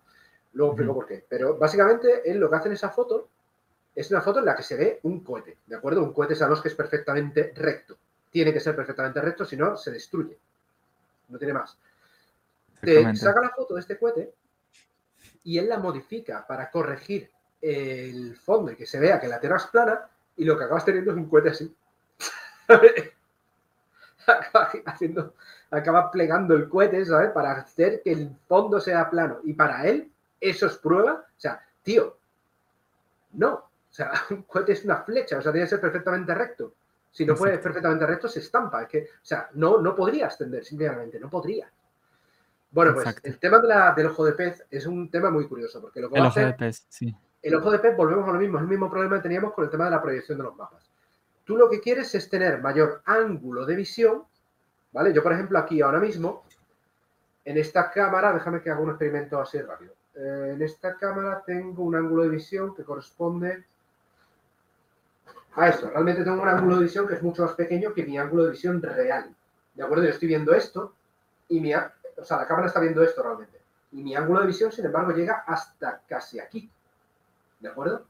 Luego 0.54 0.74
explico 0.74 0.94
por 0.94 1.08
qué. 1.08 1.26
Pero 1.28 1.58
básicamente 1.58 2.30
él 2.30 2.38
lo 2.38 2.50
que 2.50 2.56
hace 2.56 2.68
en 2.68 2.74
esa 2.74 2.90
foto 2.90 3.30
es 3.96 4.12
una 4.12 4.22
foto 4.22 4.40
en 4.40 4.46
la 4.46 4.56
que 4.56 4.64
se 4.64 4.76
ve 4.76 5.00
un 5.04 5.24
cohete, 5.24 5.58
¿de 5.66 5.76
acuerdo? 5.76 6.04
Un 6.04 6.14
cohete 6.14 6.36
sabemos 6.36 6.62
que 6.62 6.68
es 6.68 6.76
perfectamente 6.76 7.54
recto. 7.56 7.98
Tiene 8.30 8.54
que 8.54 8.60
ser 8.60 8.76
perfectamente 8.76 9.22
recto, 9.22 9.46
si 9.46 9.58
no, 9.58 9.76
se 9.78 9.92
destruye. 9.92 10.38
No 11.30 11.38
tiene 11.38 11.54
más. 11.54 11.78
Te 12.82 13.16
saca 13.16 13.42
la 13.42 13.50
foto 13.50 13.74
de 13.74 13.82
este 13.82 13.98
cohete 13.98 14.34
y 15.44 15.58
él 15.58 15.68
la 15.68 15.80
modifica 15.80 16.46
para 16.46 16.70
corregir 16.70 17.32
el 17.60 18.36
fondo 18.36 18.72
y 18.72 18.76
que 18.76 18.86
se 18.86 19.00
vea 19.00 19.20
que 19.20 19.28
la 19.28 19.40
Tierra 19.40 19.58
es 19.58 19.66
plana 19.68 20.08
y 20.38 20.46
lo 20.46 20.58
que 20.58 20.64
acabas 20.66 20.86
teniendo 20.86 21.12
es 21.12 21.18
un 21.18 21.30
cohete 21.30 21.50
así. 21.50 21.76
acaba 24.28 24.72
haciendo, 24.86 25.34
acaba 25.72 26.12
plegando 26.12 26.56
el 26.56 26.70
cohete, 26.70 27.06
¿sabes? 27.06 27.32
Para 27.32 27.54
hacer 27.54 28.02
que 28.04 28.12
el 28.12 28.36
fondo 28.48 28.80
sea 28.80 29.10
plano. 29.10 29.40
Y 29.44 29.54
para 29.54 29.86
él, 29.88 30.12
¿Eso 30.40 30.68
es 30.68 30.78
prueba? 30.78 31.14
O 31.14 31.40
sea, 31.40 31.62
tío, 31.84 32.18
no. 33.34 33.54
O 33.54 33.72
sea, 33.90 34.12
un 34.30 34.44
cohete 34.44 34.74
es 34.74 34.86
una 34.86 34.98
flecha, 34.98 35.38
o 35.38 35.42
sea, 35.42 35.52
tiene 35.52 35.66
que 35.66 35.72
ser 35.72 35.82
perfectamente 35.82 36.34
recto. 36.34 36.74
Si 37.12 37.26
no 37.26 37.36
puede 37.36 37.58
perfectamente 37.58 38.06
recto, 38.06 38.28
se 38.28 38.40
estampa. 38.40 38.84
Es 38.84 38.88
que, 38.88 39.04
o 39.04 39.26
sea, 39.26 39.50
no, 39.54 39.82
no 39.82 39.96
podría 39.96 40.28
ascender, 40.28 40.64
simplemente, 40.64 41.20
no 41.20 41.30
podría. 41.30 41.72
Bueno, 42.70 42.94
pues 42.94 43.16
el 43.24 43.40
tema 43.40 43.60
de 43.60 43.68
la, 43.68 43.94
del 43.94 44.08
ojo 44.08 44.26
de 44.26 44.34
pez 44.34 44.64
es 44.70 44.86
un 44.86 45.10
tema 45.10 45.32
muy 45.32 45.48
curioso, 45.48 45.82
porque 45.82 46.00
lo 46.00 46.10
que 46.10 46.20
el 46.20 46.26
ojo 46.26 46.40
de 46.40 46.54
pez, 46.54 46.86
sí. 46.90 47.16
El 47.48 47.56
ojo 47.56 47.72
de 47.72 47.80
pez, 47.80 47.96
volvemos 47.96 48.28
a 48.28 48.34
lo 48.34 48.40
mismo, 48.40 48.58
es 48.58 48.64
el 48.64 48.68
mismo 48.68 48.90
problema 48.90 49.16
que 49.16 49.22
teníamos 49.24 49.54
con 49.54 49.64
el 49.64 49.72
tema 49.72 49.86
de 49.86 49.92
la 49.92 50.02
proyección 50.02 50.38
de 50.38 50.44
los 50.44 50.56
mapas. 50.58 50.92
Tú 51.46 51.56
lo 51.56 51.70
que 51.70 51.80
quieres 51.80 52.14
es 52.14 52.30
tener 52.30 52.62
mayor 52.62 53.02
ángulo 53.06 53.66
de 53.66 53.74
visión, 53.74 54.26
¿vale? 54.92 55.14
Yo, 55.14 55.24
por 55.24 55.32
ejemplo, 55.32 55.58
aquí 55.58 55.80
ahora 55.80 56.00
mismo, 56.00 56.44
en 57.46 57.58
esta 57.58 57.90
cámara, 57.90 58.34
déjame 58.34 58.62
que 58.62 58.70
haga 58.70 58.82
un 58.82 58.90
experimento 58.90 59.40
así 59.40 59.62
rápido. 59.62 59.94
Eh, 60.14 60.52
en 60.56 60.62
esta 60.62 60.98
cámara 60.98 61.42
tengo 61.46 61.84
un 61.84 61.96
ángulo 61.96 62.24
de 62.24 62.30
visión 62.30 62.76
que 62.76 62.84
corresponde 62.84 63.64
a 65.56 65.70
esto. 65.70 65.90
Realmente 65.90 66.26
tengo 66.26 66.42
un 66.42 66.50
ángulo 66.50 66.76
de 66.76 66.84
visión 66.84 67.08
que 67.08 67.14
es 67.14 67.24
mucho 67.24 67.44
más 67.44 67.54
pequeño 67.54 67.94
que 67.94 68.04
mi 68.04 68.18
ángulo 68.18 68.44
de 68.44 68.52
visión 68.52 68.82
real. 68.82 69.34
¿De 69.74 69.84
acuerdo? 69.84 70.04
Yo 70.04 70.10
estoy 70.10 70.28
viendo 70.28 70.54
esto 70.54 70.96
y 71.48 71.62
mi, 71.62 71.74
o 71.74 72.26
sea, 72.26 72.40
la 72.40 72.46
cámara 72.46 72.68
está 72.68 72.82
viendo 72.82 73.02
esto 73.04 73.24
realmente. 73.24 73.62
Y 73.94 74.04
mi 74.04 74.18
ángulo 74.18 74.42
de 74.42 74.48
visión, 74.48 74.70
sin 74.70 74.84
embargo, 74.84 75.14
llega 75.14 75.46
hasta 75.48 76.02
casi 76.10 76.42
aquí. 76.42 76.70
¿De 77.60 77.70
acuerdo? 77.70 78.06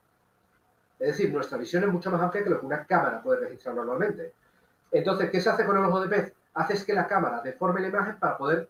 Es 1.00 1.10
decir, 1.10 1.32
nuestra 1.32 1.58
visión 1.58 1.84
es 1.84 1.90
mucho 1.90 2.10
más 2.10 2.22
amplia 2.22 2.44
que 2.44 2.50
lo 2.50 2.60
que 2.60 2.66
una 2.66 2.86
cámara 2.86 3.22
puede 3.22 3.42
registrar 3.42 3.76
normalmente. 3.76 4.34
Entonces, 4.92 5.30
¿qué 5.30 5.40
se 5.40 5.50
hace 5.50 5.66
con 5.66 5.78
el 5.78 5.86
ojo 5.86 6.02
de 6.02 6.10
pez? 6.10 6.34
Haces 6.54 6.84
que 6.84 6.94
la 6.94 7.08
cámara 7.08 7.42
deforme 7.42 7.82
la 7.82 7.90
imagen 7.90 8.18
para 8.18 8.38
poder 8.38 8.70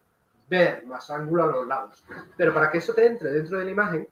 ver 0.49 0.85
más 0.85 1.09
ángulo 1.09 1.43
a 1.43 1.47
los 1.47 1.67
lados. 1.67 2.03
Pero 2.35 2.53
para 2.53 2.69
que 2.69 2.79
eso 2.79 2.93
te 2.93 3.05
entre 3.05 3.31
dentro 3.31 3.57
de 3.57 3.65
la 3.65 3.71
imagen, 3.71 4.07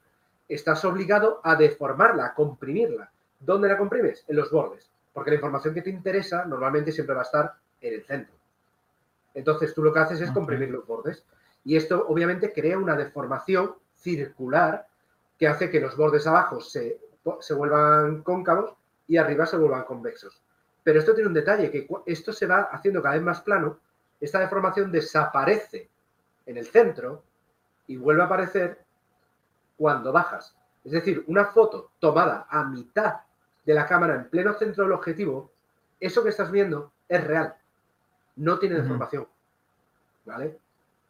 estás 0.48 0.84
obligado 0.84 1.40
a 1.44 1.56
deformarla, 1.56 2.26
a 2.26 2.34
comprimirla. 2.34 3.10
¿Dónde 3.38 3.68
la 3.68 3.76
comprimes? 3.76 4.24
En 4.28 4.36
los 4.36 4.50
bordes. 4.50 4.90
Porque 5.12 5.30
la 5.30 5.36
información 5.36 5.74
que 5.74 5.82
te 5.82 5.90
interesa 5.90 6.44
normalmente 6.44 6.92
siempre 6.92 7.14
va 7.14 7.22
a 7.22 7.24
estar 7.24 7.54
en 7.80 7.94
el 7.94 8.04
centro. 8.04 8.34
Entonces 9.34 9.74
tú 9.74 9.82
lo 9.82 9.92
que 9.92 10.00
haces 10.00 10.20
es 10.20 10.30
comprimir 10.30 10.70
los 10.70 10.86
bordes. 10.86 11.24
Y 11.64 11.76
esto 11.76 12.06
obviamente 12.08 12.52
crea 12.52 12.78
una 12.78 12.96
deformación 12.96 13.74
circular 13.96 14.86
que 15.38 15.48
hace 15.48 15.70
que 15.70 15.80
los 15.80 15.96
bordes 15.96 16.26
abajo 16.26 16.60
se, 16.60 17.00
se 17.40 17.54
vuelvan 17.54 18.22
cóncavos 18.22 18.74
y 19.06 19.16
arriba 19.16 19.46
se 19.46 19.56
vuelvan 19.56 19.84
convexos. 19.84 20.42
Pero 20.82 21.00
esto 21.00 21.14
tiene 21.14 21.28
un 21.28 21.34
detalle, 21.34 21.70
que 21.70 21.88
esto 22.06 22.32
se 22.32 22.46
va 22.46 22.68
haciendo 22.72 23.02
cada 23.02 23.14
vez 23.14 23.24
más 23.24 23.40
plano, 23.42 23.80
esta 24.20 24.38
deformación 24.38 24.90
desaparece 24.90 25.90
en 26.46 26.56
el 26.56 26.66
centro 26.66 27.22
y 27.86 27.96
vuelve 27.96 28.22
a 28.22 28.26
aparecer 28.26 28.84
cuando 29.76 30.12
bajas. 30.12 30.56
Es 30.84 30.92
decir, 30.92 31.24
una 31.26 31.46
foto 31.46 31.90
tomada 31.98 32.46
a 32.48 32.64
mitad 32.64 33.16
de 33.64 33.74
la 33.74 33.86
cámara 33.86 34.14
en 34.14 34.30
pleno 34.30 34.54
centro 34.54 34.84
del 34.84 34.92
objetivo, 34.92 35.50
eso 35.98 36.22
que 36.22 36.30
estás 36.30 36.50
viendo 36.50 36.92
es 37.08 37.24
real, 37.24 37.56
no 38.36 38.58
tiene 38.58 38.76
deformación. 38.76 39.26
¿Vale? 40.24 40.58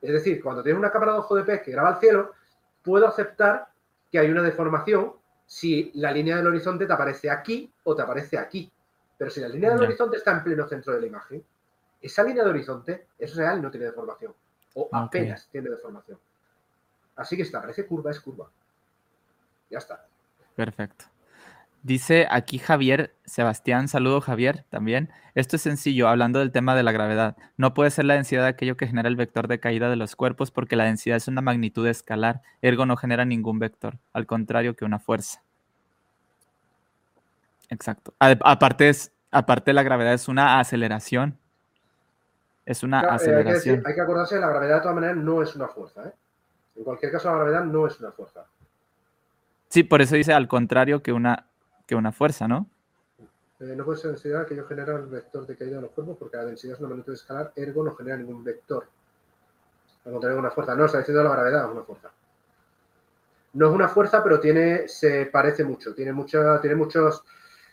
Es 0.00 0.12
decir, 0.12 0.42
cuando 0.42 0.62
tienes 0.62 0.78
una 0.78 0.90
cámara 0.90 1.12
de 1.12 1.18
ojo 1.18 1.36
de 1.36 1.44
pez 1.44 1.62
que 1.62 1.72
graba 1.72 1.90
el 1.90 1.96
cielo, 1.96 2.32
puedo 2.82 3.06
aceptar 3.06 3.68
que 4.10 4.18
hay 4.18 4.30
una 4.30 4.42
deformación 4.42 5.12
si 5.46 5.90
la 5.94 6.10
línea 6.10 6.36
del 6.36 6.46
horizonte 6.46 6.86
te 6.86 6.92
aparece 6.92 7.30
aquí 7.30 7.70
o 7.84 7.94
te 7.94 8.02
aparece 8.02 8.38
aquí. 8.38 8.70
Pero 9.16 9.30
si 9.30 9.40
la 9.40 9.48
línea 9.48 9.70
del 9.70 9.82
horizonte 9.82 10.16
está 10.16 10.32
en 10.32 10.44
pleno 10.44 10.66
centro 10.66 10.92
de 10.94 11.00
la 11.00 11.06
imagen, 11.06 11.44
esa 12.00 12.22
línea 12.22 12.44
de 12.44 12.50
horizonte 12.50 13.06
es 13.18 13.34
real 13.34 13.62
no 13.62 13.70
tiene 13.70 13.86
deformación. 13.86 14.34
O 14.74 14.88
apenas 14.92 15.48
tiene 15.50 15.70
deformación. 15.70 16.18
Así 17.16 17.36
que 17.36 17.44
si 17.44 17.50
te 17.50 17.56
aparece 17.56 17.86
curva, 17.86 18.10
es 18.10 18.20
curva. 18.20 18.50
Ya 19.70 19.78
está. 19.78 20.04
Perfecto. 20.54 21.06
Dice 21.86 22.26
aquí 22.28 22.58
Javier, 22.58 23.14
Sebastián, 23.26 23.86
saludo 23.86 24.20
Javier 24.20 24.64
también. 24.70 25.08
Esto 25.36 25.54
es 25.54 25.62
sencillo, 25.62 26.08
hablando 26.08 26.40
del 26.40 26.50
tema 26.50 26.74
de 26.74 26.82
la 26.82 26.90
gravedad. 26.90 27.36
No 27.56 27.74
puede 27.74 27.92
ser 27.92 28.06
la 28.06 28.14
densidad 28.14 28.42
de 28.42 28.48
aquello 28.48 28.76
que 28.76 28.88
genera 28.88 29.08
el 29.08 29.14
vector 29.14 29.46
de 29.46 29.60
caída 29.60 29.88
de 29.88 29.94
los 29.94 30.16
cuerpos 30.16 30.50
porque 30.50 30.74
la 30.74 30.82
densidad 30.82 31.16
es 31.16 31.28
una 31.28 31.42
magnitud 31.42 31.86
escalar, 31.86 32.42
ergo 32.60 32.86
no 32.86 32.96
genera 32.96 33.24
ningún 33.24 33.60
vector, 33.60 33.98
al 34.12 34.26
contrario 34.26 34.74
que 34.74 34.84
una 34.84 34.98
fuerza. 34.98 35.42
Exacto. 37.68 38.12
Aparte, 38.18 38.88
es, 38.88 39.12
aparte 39.30 39.72
la 39.72 39.84
gravedad 39.84 40.14
es 40.14 40.26
una 40.26 40.58
aceleración. 40.58 41.38
Es 42.64 42.82
una 42.82 42.98
aceleración. 42.98 43.76
Eh, 43.76 43.82
hay, 43.86 43.94
que 43.94 44.00
acordarse 44.00 44.34
que 44.34 44.40
la 44.40 44.48
gravedad 44.48 44.74
de 44.74 44.80
todas 44.80 44.94
maneras 44.96 45.18
no 45.18 45.40
es 45.40 45.54
una 45.54 45.68
fuerza. 45.68 46.02
¿eh? 46.08 46.12
En 46.78 46.82
cualquier 46.82 47.12
caso, 47.12 47.30
la 47.30 47.36
gravedad 47.36 47.64
no 47.64 47.86
es 47.86 48.00
una 48.00 48.10
fuerza. 48.10 48.44
Sí, 49.68 49.84
por 49.84 50.02
eso 50.02 50.16
dice 50.16 50.32
al 50.32 50.48
contrario 50.48 51.00
que 51.00 51.12
una 51.12 51.46
que 51.86 51.94
una 51.94 52.12
fuerza, 52.12 52.48
¿no? 52.48 52.68
Eh, 53.60 53.74
no 53.74 53.84
puede 53.84 53.98
ser 53.98 54.10
densidad 54.10 54.46
que 54.46 54.54
yo 54.54 54.66
genera 54.66 54.96
el 54.96 55.06
vector 55.06 55.46
de 55.46 55.56
caída 55.56 55.76
de 55.76 55.82
los 55.82 55.92
cuerpos 55.92 56.16
porque 56.18 56.36
la 56.36 56.44
densidad 56.44 56.74
es 56.74 56.80
una 56.80 56.90
magnitud 56.90 57.14
escalar, 57.14 57.52
ergo 57.56 57.82
no 57.84 57.94
genera 57.94 58.16
ningún 58.16 58.44
vector. 58.44 58.86
Al 60.04 60.12
contrario, 60.12 60.38
una 60.38 60.50
fuerza. 60.50 60.74
No, 60.74 60.84
está 60.84 60.98
diciendo 60.98 61.22
la 61.22 61.30
gravedad 61.30 61.64
es 61.64 61.70
una 61.72 61.82
fuerza. 61.82 62.10
No 63.54 63.68
es 63.68 63.72
una 63.72 63.88
fuerza, 63.88 64.22
pero 64.22 64.38
tiene, 64.38 64.86
se 64.88 65.26
parece 65.26 65.64
mucho. 65.64 65.94
Tiene, 65.94 66.12
mucho, 66.12 66.60
tiene, 66.60 66.76
muchos, 66.76 67.24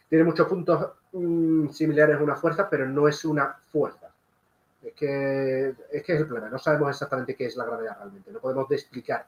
tiene 0.08 0.24
muchos 0.24 0.48
puntos 0.48 0.94
mm, 1.12 1.70
similares 1.70 2.18
a 2.18 2.24
una 2.24 2.38
fuerza, 2.38 2.70
pero 2.70 2.88
no 2.88 3.08
es 3.08 3.26
una 3.26 3.54
fuerza. 3.72 4.10
Es 4.82 4.94
que, 4.94 5.76
es 5.92 6.04
que 6.04 6.14
es 6.14 6.20
el 6.22 6.28
problema. 6.28 6.50
No 6.50 6.58
sabemos 6.58 6.90
exactamente 6.90 7.36
qué 7.36 7.46
es 7.46 7.56
la 7.58 7.66
gravedad 7.66 7.98
realmente. 7.98 8.32
No 8.32 8.40
podemos 8.40 8.72
explicar 8.72 9.28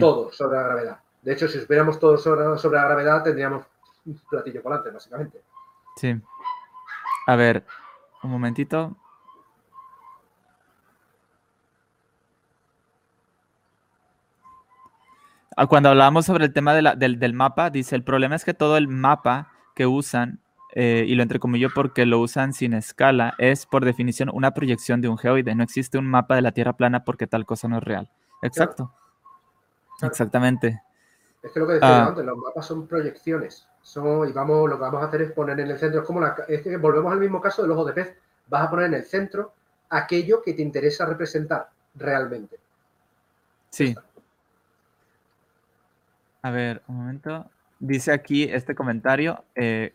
todo 0.00 0.32
sobre 0.32 0.56
la 0.56 0.62
gravedad. 0.64 1.00
De 1.26 1.32
hecho, 1.32 1.48
si 1.48 1.58
supiéramos 1.58 1.98
todo 1.98 2.16
sobre, 2.16 2.44
la 2.44 2.84
gravedad, 2.84 3.24
tendríamos 3.24 3.66
un 4.04 4.16
platillo 4.30 4.62
volante, 4.62 4.90
básicamente. 4.90 5.42
Sí. 5.96 6.14
A 7.26 7.34
ver, 7.34 7.66
un 8.22 8.30
momentito. 8.30 8.96
Ah, 15.56 15.66
cuando 15.66 15.88
hablábamos 15.88 16.26
sobre 16.26 16.44
el 16.44 16.52
tema 16.52 16.74
del, 16.74 17.34
mapa, 17.34 17.70
dice, 17.70 17.96
el 17.96 18.04
problema 18.04 18.36
es 18.36 18.44
que 18.44 18.54
todo 18.54 18.76
el 18.76 18.86
mapa 18.86 19.50
que 19.74 19.88
usan, 19.88 20.38
eh, 20.76 21.06
y 21.08 21.16
lo 21.16 21.24
entrecomillo 21.24 21.70
porque 21.74 22.06
lo 22.06 22.20
usan 22.20 22.52
sin 22.52 22.72
escala, 22.72 23.34
es 23.38 23.66
por 23.66 23.84
definición 23.84 24.30
una 24.32 24.52
proyección 24.54 25.00
de 25.00 25.08
un 25.08 25.18
geoide. 25.18 25.56
No 25.56 25.64
existe 25.64 25.98
un 25.98 26.06
mapa 26.06 26.36
de 26.36 26.42
la 26.42 26.52
Tierra 26.52 26.74
plana 26.74 27.02
porque 27.02 27.26
tal 27.26 27.44
cosa 27.46 27.66
no 27.66 27.78
es 27.78 27.82
real. 27.82 28.12
Exacto. 28.42 28.94
Exactamente. 30.02 30.85
Es 31.46 31.52
que 31.52 31.60
lo 31.60 31.66
que 31.68 31.74
decía 31.74 32.04
ah. 32.04 32.08
antes, 32.08 32.24
los 32.24 32.36
mapas 32.36 32.66
son 32.66 32.88
proyecciones. 32.88 33.68
Son, 33.80 34.28
y 34.28 34.32
vamos, 34.32 34.68
lo 34.68 34.76
que 34.76 34.82
vamos 34.82 35.00
a 35.00 35.06
hacer 35.06 35.22
es 35.22 35.30
poner 35.30 35.60
en 35.60 35.70
el 35.70 35.78
centro, 35.78 36.00
es 36.00 36.06
como 36.06 36.20
la, 36.20 36.34
es 36.48 36.60
que 36.60 36.76
volvemos 36.76 37.12
al 37.12 37.20
mismo 37.20 37.40
caso 37.40 37.62
del 37.62 37.70
ojo 37.70 37.84
de 37.84 37.92
pez. 37.92 38.16
Vas 38.48 38.66
a 38.66 38.70
poner 38.70 38.86
en 38.86 38.94
el 38.94 39.04
centro 39.04 39.52
aquello 39.88 40.42
que 40.42 40.54
te 40.54 40.62
interesa 40.62 41.06
representar 41.06 41.68
realmente. 41.94 42.58
Sí. 43.70 43.94
A 46.42 46.50
ver, 46.50 46.82
un 46.88 46.96
momento. 46.96 47.48
Dice 47.78 48.12
aquí 48.12 48.42
este 48.42 48.74
comentario. 48.74 49.44
Eh, 49.54 49.92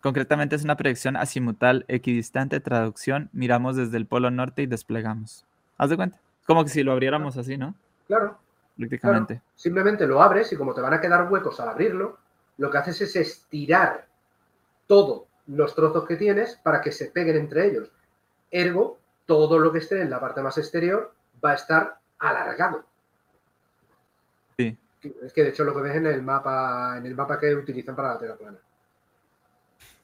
concretamente 0.00 0.56
es 0.56 0.64
una 0.64 0.76
proyección 0.76 1.16
azimutal 1.16 1.84
equidistante, 1.86 2.58
traducción. 2.58 3.28
Miramos 3.32 3.76
desde 3.76 3.96
el 3.96 4.06
polo 4.06 4.32
norte 4.32 4.62
y 4.62 4.66
desplegamos. 4.66 5.44
¿Haz 5.78 5.90
de 5.90 5.96
cuenta? 5.96 6.18
Como 6.46 6.64
que 6.64 6.70
si 6.70 6.82
lo 6.82 6.90
abriéramos 6.90 7.36
así, 7.36 7.56
¿no? 7.56 7.76
Claro 8.08 8.38
simplemente 9.54 10.06
lo 10.06 10.22
abres 10.22 10.52
y 10.52 10.56
como 10.56 10.74
te 10.74 10.80
van 10.80 10.94
a 10.94 11.00
quedar 11.00 11.30
huecos 11.30 11.60
al 11.60 11.68
abrirlo, 11.68 12.18
lo 12.58 12.70
que 12.70 12.78
haces 12.78 13.00
es 13.00 13.16
estirar 13.16 14.06
todos 14.86 15.24
los 15.46 15.74
trozos 15.74 16.06
que 16.06 16.16
tienes 16.16 16.56
para 16.56 16.80
que 16.80 16.92
se 16.92 17.06
peguen 17.06 17.36
entre 17.36 17.66
ellos. 17.66 17.90
Ergo, 18.50 18.98
todo 19.26 19.58
lo 19.58 19.72
que 19.72 19.78
esté 19.78 20.02
en 20.02 20.10
la 20.10 20.20
parte 20.20 20.42
más 20.42 20.58
exterior 20.58 21.12
va 21.44 21.52
a 21.52 21.54
estar 21.54 21.98
alargado. 22.18 22.84
Sí. 24.56 24.76
Es 25.22 25.32
que 25.32 25.42
de 25.42 25.50
hecho 25.50 25.64
lo 25.64 25.74
que 25.74 25.82
ves 25.82 25.96
en 25.96 26.06
el 26.06 26.22
mapa, 26.22 26.96
en 26.98 27.06
el 27.06 27.14
mapa 27.14 27.38
que 27.38 27.54
utilizan 27.54 27.96
para 27.96 28.14
la 28.14 28.18
Tierra 28.18 28.36
plana. 28.36 28.58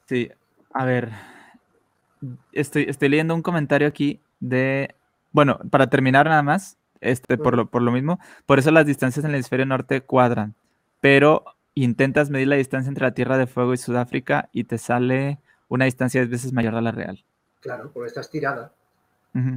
Sí, 0.07 0.31
a 0.73 0.85
ver. 0.85 1.11
Estoy, 2.53 2.87
estoy 2.89 3.09
leyendo 3.09 3.35
un 3.35 3.43
comentario 3.43 3.89
aquí 3.89 4.21
de. 4.41 4.95
Bueno, 5.33 5.59
para 5.71 5.89
terminar 5.89 6.27
nada 6.27 6.43
más, 6.43 6.79
este, 7.01 7.39
por, 7.39 7.57
lo, 7.57 7.67
por 7.67 7.83
lo 7.83 7.93
mismo. 7.93 8.19
Por 8.47 8.59
eso 8.59 8.71
las 8.71 8.87
distancias 8.87 9.25
en 9.25 9.31
el 9.31 9.37
hemisferio 9.37 9.67
norte 9.67 10.01
cuadran. 10.01 10.55
Pero 11.01 11.45
intentas 11.75 12.31
medir 12.31 12.49
la 12.49 12.57
distancia 12.57 12.89
entre 12.89 13.05
la 13.05 13.15
Tierra 13.15 13.39
de 13.39 13.47
Fuego 13.47 13.75
y 13.75 13.77
Sudáfrica 13.77 14.49
y 14.53 14.65
te 14.65 14.79
sale 14.79 15.39
una 15.69 15.85
distancia 15.85 16.21
10 16.21 16.31
veces 16.31 16.53
mayor 16.53 16.75
a 16.75 16.81
la 16.81 16.91
real. 16.91 17.23
Claro, 17.61 17.91
porque 17.93 18.09
está 18.09 18.21
estirada. 18.21 18.73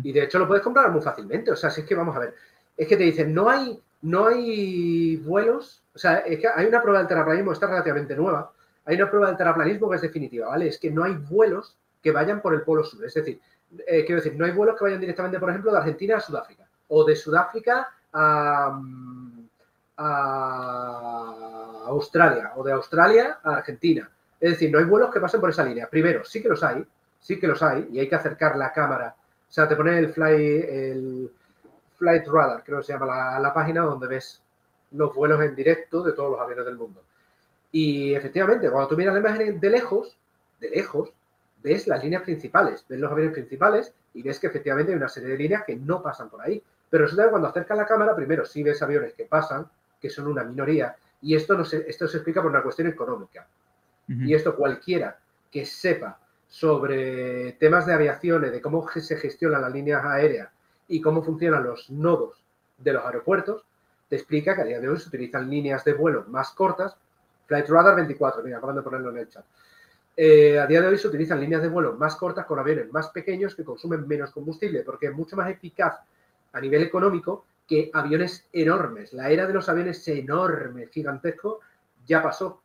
Y 0.04 0.12
de 0.12 0.24
hecho 0.24 0.40
lo 0.40 0.46
puedes 0.46 0.62
comprobar 0.62 0.92
muy 0.92 1.02
fácilmente. 1.02 1.52
O 1.52 1.56
sea, 1.56 1.70
si 1.70 1.82
es 1.82 1.88
que 1.88 1.96
vamos 1.96 2.14
a 2.14 2.20
ver. 2.20 2.36
Es 2.76 2.86
que 2.86 2.98
te 2.98 3.04
dicen, 3.04 3.34
no 3.34 3.50
hay, 3.50 3.80
no 4.02 4.28
hay 4.28 5.16
vuelos. 5.18 5.82
O 5.96 5.98
sea, 5.98 6.18
es 6.18 6.38
que 6.38 6.50
hay 6.54 6.66
una 6.66 6.82
prueba 6.82 7.00
del 7.00 7.08
terraplanismo, 7.08 7.54
está 7.54 7.68
relativamente 7.68 8.14
nueva. 8.14 8.52
Hay 8.84 8.98
una 8.98 9.10
prueba 9.10 9.28
del 9.28 9.38
terraplanismo 9.38 9.90
que 9.90 9.96
es 9.96 10.02
definitiva, 10.02 10.50
¿vale? 10.50 10.68
Es 10.68 10.78
que 10.78 10.92
no 10.92 11.06
hay 11.06 11.14
vuelos 11.14 11.78
que 12.04 12.12
vayan 12.12 12.42
por 12.42 12.54
el 12.54 12.64
polo 12.64 12.84
sur. 12.84 13.06
Es 13.06 13.14
decir, 13.14 13.40
eh, 13.88 14.04
quiero 14.06 14.22
decir, 14.22 14.36
no 14.38 14.44
hay 14.44 14.52
vuelos 14.52 14.78
que 14.78 14.84
vayan 14.84 15.00
directamente, 15.00 15.40
por 15.40 15.50
ejemplo, 15.50 15.72
de 15.72 15.78
Argentina 15.78 16.18
a 16.18 16.20
Sudáfrica 16.20 16.59
o 16.90 17.04
de 17.04 17.16
Sudáfrica 17.16 17.88
a, 18.14 18.80
Australia 21.88 22.54
o 22.56 22.64
de 22.64 22.72
Australia 22.72 23.40
a 23.44 23.56
Argentina. 23.58 24.10
Es 24.40 24.52
decir, 24.52 24.72
no 24.72 24.80
hay 24.80 24.86
vuelos 24.86 25.12
que 25.12 25.20
pasen 25.20 25.42
por 25.42 25.50
esa 25.50 25.64
línea. 25.64 25.90
Primero, 25.90 26.24
sí 26.24 26.42
que 26.42 26.48
los 26.48 26.64
hay, 26.64 26.86
sí 27.20 27.40
que 27.40 27.48
los 27.48 27.62
hay 27.62 27.90
y 27.92 28.00
hay 28.00 28.08
que 28.08 28.16
acercar 28.16 28.56
la 28.56 28.72
cámara. 28.72 29.16
O 29.18 29.52
sea, 29.52 29.68
te 29.68 29.76
pone 29.76 29.98
el, 30.00 30.14
Flight 31.98 32.28
Radar, 32.28 32.64
creo 32.64 32.78
que 32.78 32.86
se 32.86 32.94
llama 32.94 33.08
la, 33.08 33.40
la 33.40 33.54
página 33.54 33.82
donde 33.82 34.08
ves 34.08 34.42
los 34.92 35.14
vuelos 35.14 35.42
en 35.42 35.56
directo 35.56 36.02
de 36.02 36.14
todos 36.14 36.32
los 36.32 36.40
aviones 36.40 36.66
del 36.66 36.78
mundo. 36.78 37.04
Y 37.72 38.14
efectivamente, 38.14 38.70
cuando 38.70 38.90
tú 38.90 38.98
miras 38.98 39.14
la 39.14 39.20
imagen 39.20 39.60
de 39.60 39.70
lejos, 39.70 40.18
de 40.60 40.70
lejos, 40.70 41.12
ves 41.62 41.88
las 41.88 42.04
líneas 42.04 42.24
principales, 42.24 42.86
ves 42.88 43.00
los 43.00 43.12
aviones 43.12 43.34
principales 43.34 43.94
y 44.14 44.24
ves 44.24 44.40
que 44.40 44.48
efectivamente 44.48 44.92
hay 44.92 44.98
una 44.98 45.10
serie 45.10 45.30
de 45.30 45.38
líneas 45.38 45.64
que 45.66 45.76
no 45.76 46.02
pasan 46.02 46.30
por 46.30 46.42
ahí. 46.42 46.64
Pero 46.90 47.04
resulta 47.04 47.26
que 47.26 47.30
cuando 47.30 47.48
acercas 47.48 47.78
la 47.78 47.86
cámara, 47.86 48.16
primero 48.16 48.46
sí 48.46 48.64
ves 48.64 48.82
aviones 48.82 49.14
que 49.14 49.26
pasan, 49.26 49.68
que 50.00 50.10
son 50.10 50.28
una 50.28 50.44
minoría, 50.44 50.96
y 51.22 51.36
esto, 51.36 51.58
no 51.58 51.66
se, 51.66 51.90
esto 51.90 52.08
se 52.08 52.18
explica 52.18 52.42
por 52.42 52.52
una 52.52 52.64
cuestión 52.64 52.88
económica. 52.88 53.48
Y 54.08 54.34
esto 54.34 54.56
cualquiera 54.56 55.20
que 55.52 55.68
sepa 55.68 56.20
sobre 56.48 57.52
temas 57.54 57.86
de 57.86 57.94
aviación, 57.94 58.42
de 58.42 58.60
cómo 58.60 58.90
se 58.90 59.18
gestionan 59.18 59.62
las 59.62 59.72
líneas 59.72 60.04
aéreas 60.04 60.50
y 60.88 61.00
cómo 61.00 61.22
funcionan 61.22 61.64
los 61.64 61.92
nodos 61.92 62.44
de 62.80 62.94
los 62.94 63.06
aeropuertos, 63.06 63.66
te 64.10 64.16
explica 64.16 64.56
que 64.56 64.62
a 64.62 64.66
día 64.66 64.80
de 64.80 64.90
hoy 64.90 65.00
se 65.00 65.10
utilizan 65.10 65.48
líneas 65.48 65.86
de 65.86 65.94
vuelo 65.94 66.26
más 66.28 66.50
cortas. 66.52 66.96
Flight 67.46 67.70
Radar 67.70 67.96
24, 67.96 68.44
mira, 68.44 68.58
acaban 68.58 68.76
de 68.76 68.82
ponerlo 68.82 69.12
en 69.12 69.18
el 69.18 69.30
chat. 69.30 69.46
Eh, 70.18 70.60
a 70.60 70.66
día 70.66 70.82
de 70.82 70.88
hoy 70.88 70.98
se 70.98 71.08
utilizan 71.08 71.40
líneas 71.40 71.62
de 71.62 71.70
vuelo 71.70 71.94
más 71.94 72.16
cortas 72.16 72.46
con 72.46 72.58
aviones 72.58 72.92
más 72.92 73.10
pequeños 73.10 73.54
que 73.54 73.64
consumen 73.64 74.08
menos 74.08 74.32
combustible, 74.32 74.82
porque 74.82 75.06
es 75.06 75.14
mucho 75.14 75.36
más 75.36 75.50
eficaz 75.50 76.00
a 76.52 76.62
nivel 76.62 76.84
económico 76.84 77.46
que 77.68 77.92
aviones 77.94 78.48
enormes. 78.52 79.14
La 79.14 79.30
era 79.30 79.46
de 79.46 79.54
los 79.54 79.70
aviones 79.70 80.08
enormes, 80.08 80.90
gigantescos, 80.90 81.60
ya 82.06 82.22
pasó. 82.22 82.62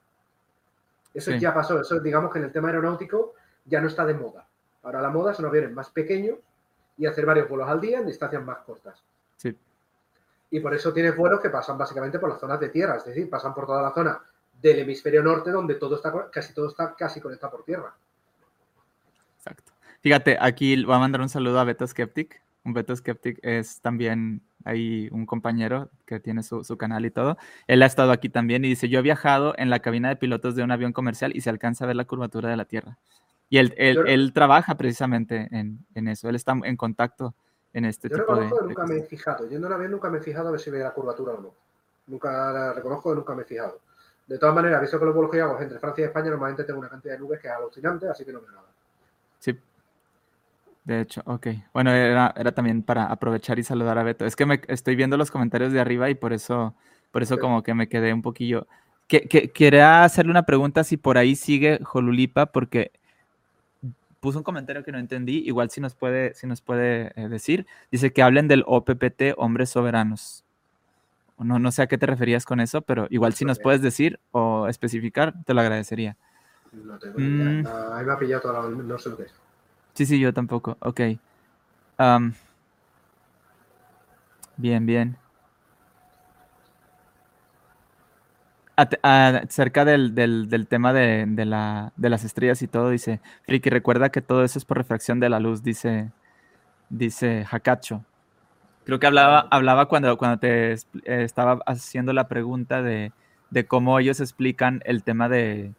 Eso 1.12 1.32
ya 1.32 1.52
pasó. 1.52 1.81
Eso, 1.81 2.01
digamos 2.01 2.32
que 2.32 2.39
en 2.39 2.47
el 2.47 2.52
tema 2.52 2.69
aeronáutico 2.69 3.35
ya 3.65 3.81
no 3.81 3.89
está 3.89 4.05
de 4.05 4.15
moda. 4.15 4.47
Ahora 4.82 5.01
la 5.01 5.11
moda 5.11 5.35
son 5.35 5.47
aviones 5.47 5.73
más 5.73 5.90
pequeños 5.90 6.39
y 6.97 7.06
hacer 7.06 7.27
varios 7.27 7.48
vuelos 7.48 7.69
al 7.69 7.81
día 7.81 7.98
en 7.98 8.06
distancias 8.06 8.43
más 8.44 8.59
cortas. 8.59 9.02
Sí. 9.36 9.56
Y 10.51 10.61
por 10.61 10.74
eso 10.74 10.93
tienes 10.93 11.16
vuelos 11.16 11.40
que 11.40 11.51
pasan 11.51 11.77
básicamente 11.77 12.19
por 12.19 12.28
las 12.28 12.40
zonas 12.40 12.61
de 12.61 12.69
tierra, 12.69 12.97
es 12.97 13.05
decir, 13.05 13.28
pasan 13.28 13.55
por 13.55 13.66
toda 13.66 13.82
la 13.82 13.93
zona 13.93 14.20
del 14.61 14.78
hemisferio 14.81 15.23
norte 15.23 15.51
donde 15.51 15.74
todo 15.74 15.97
está, 15.97 16.31
casi 16.31 16.55
todo 16.55 16.69
está 16.69 16.94
casi 16.94 17.20
conectado 17.20 17.52
por 17.52 17.65
tierra. 17.65 17.94
Exacto. 19.36 19.73
Fíjate, 20.01 20.36
aquí 20.40 20.82
voy 20.85 20.94
a 20.94 20.98
mandar 20.98 21.20
un 21.20 21.28
saludo 21.28 21.59
a 21.61 21.65
Beto 21.65 21.86
Skeptic. 21.86 22.44
Un 22.65 22.73
Beto 22.73 22.97
Skeptic 22.97 23.39
es 23.43 23.81
también 23.81 24.43
ahí 24.65 25.09
un 25.12 25.27
compañero 25.27 25.91
que 26.07 26.19
tiene 26.19 26.43
su, 26.43 26.65
su, 26.65 26.77
canal 26.78 27.05
y 27.05 27.11
todo. 27.11 27.36
Él 27.66 27.82
ha 27.82 27.86
estado 27.86 28.11
aquí 28.11 28.28
también 28.31 28.65
y 28.65 28.69
dice, 28.69 28.89
yo 28.89 29.01
he 29.01 29.03
viajado 29.03 29.55
en 29.59 29.69
la 29.70 29.81
cabina 29.81 30.09
de 30.09 30.16
pilotos 30.16 30.57
de 30.57 30.62
un 30.62 30.70
avión 30.70 30.93
comercial 30.93 31.36
y 31.36 31.43
se 31.43 31.51
alcanza 31.51 31.85
a 31.85 31.89
ver 31.89 31.97
la 31.97 32.07
curvatura 32.07 32.49
de 32.49 32.57
la 32.57 32.65
Tierra. 32.65 32.99
Y 33.51 33.59
él, 33.59 33.74
él, 33.77 33.99
él 34.07 34.32
trabaja 34.32 34.77
precisamente 34.77 35.49
en, 35.53 35.86
en, 35.95 36.09
eso, 36.09 36.28
él 36.28 36.36
está 36.36 36.59
en 36.65 36.77
contacto 36.77 37.35
en 37.74 37.85
este 37.85 38.09
yo 38.09 38.16
tipo 38.16 38.35
de, 38.36 38.45
de 38.45 38.51
nunca 38.51 38.86
me 38.86 38.97
he 38.99 39.03
fijado. 39.03 39.49
Yendo 39.49 39.66
en 39.66 39.73
avión 39.73 39.91
nunca 39.91 40.09
me 40.09 40.19
he 40.19 40.23
fijado 40.23 40.49
a 40.49 40.53
ver 40.53 40.61
si 40.61 40.70
ve 40.70 40.78
la 40.78 40.93
curvatura 40.93 41.35
o 41.35 41.41
no. 41.41 41.55
Nunca 42.07 42.53
la 42.53 42.73
reconozco 42.73 43.11
que 43.11 43.16
nunca 43.16 43.35
me 43.35 43.43
he 43.43 43.47
fijado. 43.47 43.81
De 44.27 44.39
todas 44.39 44.55
maneras, 44.55 44.81
visto 44.81 44.99
que 44.99 45.05
los 45.05 45.15
vuelos 45.15 45.31
que 45.31 45.41
hago 45.41 45.61
entre 45.61 45.78
Francia 45.78 46.03
y 46.03 46.07
España, 46.07 46.31
normalmente 46.31 46.65
tengo 46.65 46.78
una 46.78 46.89
cantidad 46.89 47.15
de 47.15 47.20
nubes 47.20 47.41
que 47.41 47.49
es 47.49 47.53
alucinante, 47.53 48.09
así 48.09 48.24
que 48.24 48.32
no 48.32 48.41
veo 48.41 48.53
nada. 48.53 48.69
Sí. 49.39 49.59
De 50.85 51.01
hecho, 51.01 51.23
ok. 51.24 51.48
Bueno, 51.73 51.90
era, 51.90 52.35
era 52.36 52.52
también 52.52 52.82
para 52.82 53.06
aprovechar 53.06 53.59
y 53.59 53.62
saludar 53.62 53.98
a 53.98 54.02
Beto. 54.02 54.27
Es 54.27 54.36
que 54.36 54.44
me 54.44 54.61
estoy 54.69 54.97
viendo 54.97 55.16
los 55.16 55.31
comentarios 55.31 55.73
de 55.73 55.81
arriba 55.81 56.11
y 56.11 56.15
por 56.15 56.32
eso, 56.32 56.74
por 57.11 57.23
eso 57.23 57.36
sí. 57.36 57.40
como 57.40 57.62
que 57.62 57.73
me 57.74 57.89
quedé 57.89 58.12
un 58.12 58.23
poquillo. 58.23 58.66
Que, 59.09 59.23
que, 59.23 59.51
quería 59.51 60.05
hacerle 60.05 60.31
una 60.31 60.44
pregunta 60.44 60.85
si 60.85 60.97
por 60.97 61.16
ahí 61.16 61.36
sigue 61.36 61.81
Jolulipa, 61.82 62.47
porque 62.47 62.93
puso 64.20 64.39
un 64.39 64.44
comentario 64.44 64.82
que 64.82 64.93
no 64.93 64.98
entendí, 64.98 65.43
igual 65.47 65.70
si 65.70 65.82
nos 65.82 65.94
puede, 65.94 66.35
si 66.35 66.47
nos 66.47 66.61
puede 66.61 67.12
eh, 67.16 67.28
decir. 67.28 67.66
Dice 67.90 68.12
que 68.12 68.23
hablen 68.23 68.48
del 68.48 68.65
OPPT, 68.66 69.35
Hombres 69.36 69.70
Soberanos. 69.70 70.44
No, 71.39 71.59
no 71.59 71.73
sé 71.73 71.82
a 71.82 71.86
qué 71.89 71.98
te 71.98 72.06
referías 72.06 72.44
con 72.44 72.61
eso, 72.61 72.82
pero 72.82 73.06
igual 73.11 73.35
si 73.35 73.44
nos 73.44 73.59
puedes 73.59 73.82
decir 73.82 74.20
o 74.32 74.69
especificar, 74.69 75.35
te 75.44 75.52
lo 75.52 75.61
agradecería. 75.61 76.16
No 76.73 76.98
tengo 76.98 77.19
ni 77.19 77.27
idea. 77.27 77.62
Mm. 77.62 77.66
Ah, 77.66 77.98
ahí 77.98 78.06
me 78.06 78.12
ha 78.12 78.19
pillado 78.19 78.43
toda 78.43 78.62
la... 78.62 78.69
No 78.69 78.98
sé 78.98 79.11
lo 79.11 79.16
que 79.16 79.24
es. 79.24 79.44
Sí, 79.95 80.07
sí, 80.07 80.19
yo 80.19 80.33
tampoco. 80.33 80.77
Ok. 80.81 81.01
Bien, 84.57 84.87
bien. 84.87 85.16
acerca 89.03 89.85
del, 89.85 90.16
del, 90.16 90.49
del 90.49 90.66
tema 90.66 90.93
de, 90.93 91.27
de, 91.29 91.45
la, 91.45 91.93
de, 91.97 92.11
las 92.11 92.25
estrellas 92.25 92.61
y 92.61 92.66
todo, 92.66 92.91
dice 92.91 93.21
Friki, 93.47 93.71
recuerda 93.71 94.11
que 94.11 94.21
todo 94.21 94.43
eso 94.43 94.59
es 94.59 94.65
por 94.65 94.79
refracción 94.79 95.21
de 95.21 95.29
la 95.29 95.39
luz, 95.39 95.62
dice, 95.62 96.11
dice 96.91 97.47
Hakacho. 97.49 98.05
Creo 98.85 98.99
que 98.99 99.07
hablaba, 99.07 99.47
hablaba 99.53 99.87
cuando, 99.87 100.16
cuando 100.19 100.39
te 100.39 100.75
estaba 101.05 101.61
haciendo 101.66 102.12
la 102.12 102.27
pregunta 102.27 102.83
de, 102.83 103.12
de, 103.51 103.66
cómo 103.66 103.99
ellos 104.01 104.21
explican 104.21 104.83
el 104.87 105.05
tema 105.05 105.29
de, 105.29 105.73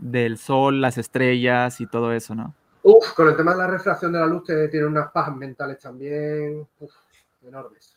del 0.00 0.36
sol, 0.36 0.80
las 0.80 0.98
estrellas 0.98 1.80
y 1.80 1.86
todo 1.86 2.12
eso, 2.12 2.34
¿no? 2.34 2.54
Uf, 2.84 3.14
con 3.14 3.28
el 3.28 3.36
tema 3.36 3.52
de 3.52 3.58
la 3.58 3.66
refracción 3.66 4.12
de 4.12 4.20
la 4.20 4.26
luz 4.26 4.44
que 4.46 4.68
tiene 4.68 4.86
unas 4.86 5.10
pajas 5.10 5.34
mentales 5.36 5.78
también 5.80 6.66
uf, 6.80 6.92
enormes 7.42 7.96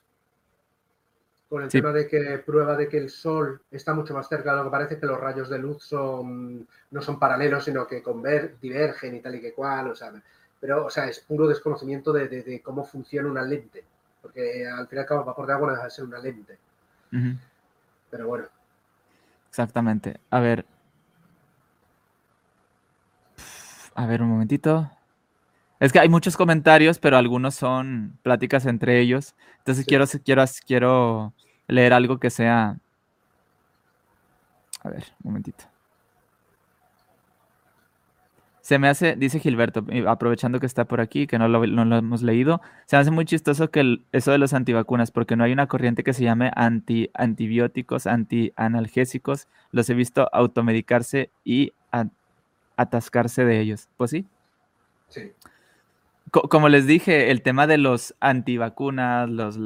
con 1.50 1.64
el 1.64 1.72
sí. 1.72 1.80
tema 1.80 1.94
de 1.94 2.08
que 2.08 2.40
prueba 2.40 2.76
de 2.76 2.90
que 2.90 2.98
el 2.98 3.10
Sol 3.10 3.62
está 3.72 3.94
mucho 3.94 4.14
más 4.14 4.28
cerca 4.28 4.52
de 4.52 4.58
lo 4.58 4.64
que 4.66 4.70
parece, 4.70 5.00
que 5.00 5.06
los 5.06 5.20
rayos 5.20 5.50
de 5.50 5.60
luz 5.60 5.84
son, 5.84 6.68
no 6.92 7.02
son 7.02 7.20
paralelos, 7.20 7.64
sino 7.64 7.88
que 7.88 8.04
conver, 8.04 8.60
divergen 8.60 9.16
y 9.16 9.22
tal 9.22 9.36
y 9.36 9.42
que 9.42 9.54
cual, 9.54 9.92
o 9.92 9.96
sea, 9.96 10.12
pero, 10.60 10.86
o 10.86 10.90
sea, 10.90 11.08
es 11.08 11.20
puro 11.20 11.48
desconocimiento 11.48 12.12
de, 12.12 12.28
de, 12.28 12.44
de 12.44 12.62
cómo 12.62 12.84
funciona 12.84 13.30
una 13.30 13.44
lente, 13.44 13.84
porque 14.22 14.68
al 14.68 14.88
fin 14.88 14.98
y 14.98 15.02
al 15.02 15.06
cabo 15.06 15.22
el 15.22 15.28
vapor 15.28 15.48
de 15.48 15.54
agua 15.54 15.68
no 15.68 15.74
deja 15.74 15.86
de 15.86 15.92
ser 15.92 16.06
una 16.06 16.20
lente. 16.20 16.58
Uh 17.14 17.16
-huh. 17.16 17.38
Pero 18.10 18.28
bueno. 18.28 18.46
Exactamente. 19.50 20.20
A 20.30 20.40
ver. 20.40 20.66
A 23.98 24.06
ver, 24.06 24.22
un 24.22 24.30
momentito. 24.30 24.92
Es 25.80 25.92
que 25.92 26.00
hay 26.00 26.08
muchos 26.08 26.38
comentarios, 26.38 27.00
pero 27.00 27.18
algunos 27.18 27.56
son 27.56 28.20
pláticas 28.22 28.68
entre 28.68 29.00
ellos. 29.00 29.34
Entonces 29.58 29.86
sí. 29.86 29.90
quiero, 29.90 30.06
quiero, 30.24 30.44
quiero 30.68 31.34
leer 31.68 31.94
algo 31.94 32.20
que 32.20 32.30
sea. 32.30 32.78
A 34.84 34.90
ver, 34.90 35.04
un 35.24 35.32
momentito. 35.32 35.66
Se 38.62 38.78
me 38.78 38.88
hace, 38.88 39.16
dice 39.16 39.40
Gilberto, 39.40 39.84
aprovechando 40.08 40.60
que 40.60 40.68
está 40.68 40.86
por 40.86 41.02
aquí, 41.02 41.26
que 41.26 41.40
no 41.40 41.48
lo, 41.48 41.66
no 41.66 41.84
lo 41.84 41.98
hemos 41.98 42.22
leído, 42.22 42.62
se 42.86 42.98
me 42.98 43.02
hace 43.02 43.12
muy 43.12 43.26
chistoso 43.26 43.72
que 43.72 43.80
el, 43.80 44.06
eso 44.12 44.32
de 44.32 44.38
los 44.38 44.54
antivacunas, 44.54 45.10
porque 45.10 45.36
no 45.36 45.44
hay 45.44 45.54
una 45.54 45.68
corriente 45.68 46.04
que 46.04 46.14
se 46.14 46.24
llame 46.24 46.52
anti, 46.54 47.10
antibióticos, 47.16 48.06
antianalgésicos. 48.06 49.48
Los 49.72 49.90
he 49.90 49.96
visto 49.96 50.30
automedicarse 50.34 51.32
y 51.44 51.72
a, 51.92 52.08
atascarse 52.78 53.44
de 53.46 53.60
ellos. 53.60 53.90
Pues 53.98 54.12
sí. 54.12 54.26
Sí 55.10 55.34
como 56.32 56.70
les 56.70 56.86
dije, 56.86 57.32
el 57.32 57.42
tema 57.42 57.68
de 57.68 57.78
los 57.78 58.16
antivacunas, 58.20 59.30
los 59.30 59.58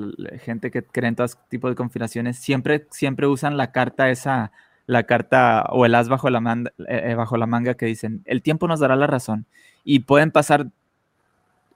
gente 0.42 0.72
que 0.72 0.84
cree 0.84 1.10
en 1.10 1.16
todo 1.16 1.28
tipo 1.50 1.70
de 1.70 1.76
confinaciones, 1.76 2.38
siempre, 2.38 2.88
siempre 2.92 3.28
usan 3.28 3.58
la 3.58 3.72
carta 3.72 4.10
esa, 4.10 4.52
la 4.86 5.04
carta 5.04 5.66
o 5.70 5.86
el 5.86 5.96
as 5.96 6.10
bajo 6.10 6.30
la, 6.30 6.40
manga, 6.40 6.72
eh, 6.88 7.16
bajo 7.16 7.38
la 7.38 7.48
manga 7.48 7.74
que 7.74 7.88
dicen, 7.88 8.22
el 8.26 8.42
tiempo 8.42 8.68
nos 8.68 8.80
dará 8.80 8.96
la 8.96 9.08
razón. 9.08 9.46
Y 9.84 10.02
pueden 10.02 10.32
pasar, 10.32 10.68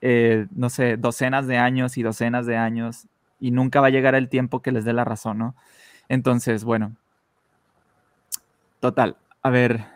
eh, 0.00 0.46
no 0.52 0.70
sé, 0.70 0.96
docenas 0.96 1.46
de 1.46 1.58
años 1.58 1.98
y 1.98 2.02
docenas 2.02 2.46
de 2.46 2.56
años 2.56 3.06
y 3.40 3.50
nunca 3.50 3.80
va 3.80 3.88
a 3.88 3.90
llegar 3.90 4.14
el 4.14 4.28
tiempo 4.28 4.62
que 4.62 4.72
les 4.72 4.84
dé 4.84 4.92
la 4.92 5.04
razón, 5.04 5.38
¿no? 5.38 5.54
Entonces, 6.08 6.64
bueno. 6.64 6.94
Total, 8.80 9.16
a 9.42 9.50
ver, 9.50 9.95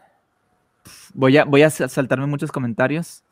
voy 1.15 1.37
a, 1.37 1.45
voy 1.45 1.63
a 1.63 1.71
saltarme 1.71 2.27
muchos 2.27 2.53
comentarios. 2.53 3.23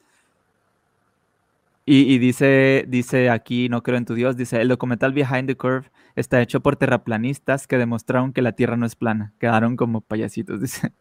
Y, 1.84 2.12
y, 2.12 2.18
dice, 2.18 2.84
dice 2.86 3.30
aquí, 3.30 3.70
no 3.70 3.82
creo 3.82 3.96
en 3.96 4.04
tu 4.04 4.14
Dios, 4.14 4.36
dice, 4.36 4.60
el 4.60 4.68
documental 4.68 5.14
Behind 5.14 5.46
the 5.46 5.56
Curve 5.56 5.90
está 6.16 6.42
hecho 6.42 6.60
por 6.60 6.76
terraplanistas 6.76 7.66
que 7.66 7.78
demostraron 7.78 8.34
que 8.34 8.42
la 8.42 8.52
Tierra 8.52 8.76
no 8.76 8.84
es 8.84 8.94
plana. 8.94 9.32
Quedaron 9.38 9.76
como 9.76 10.02
payasitos, 10.02 10.60
dice. 10.60 10.92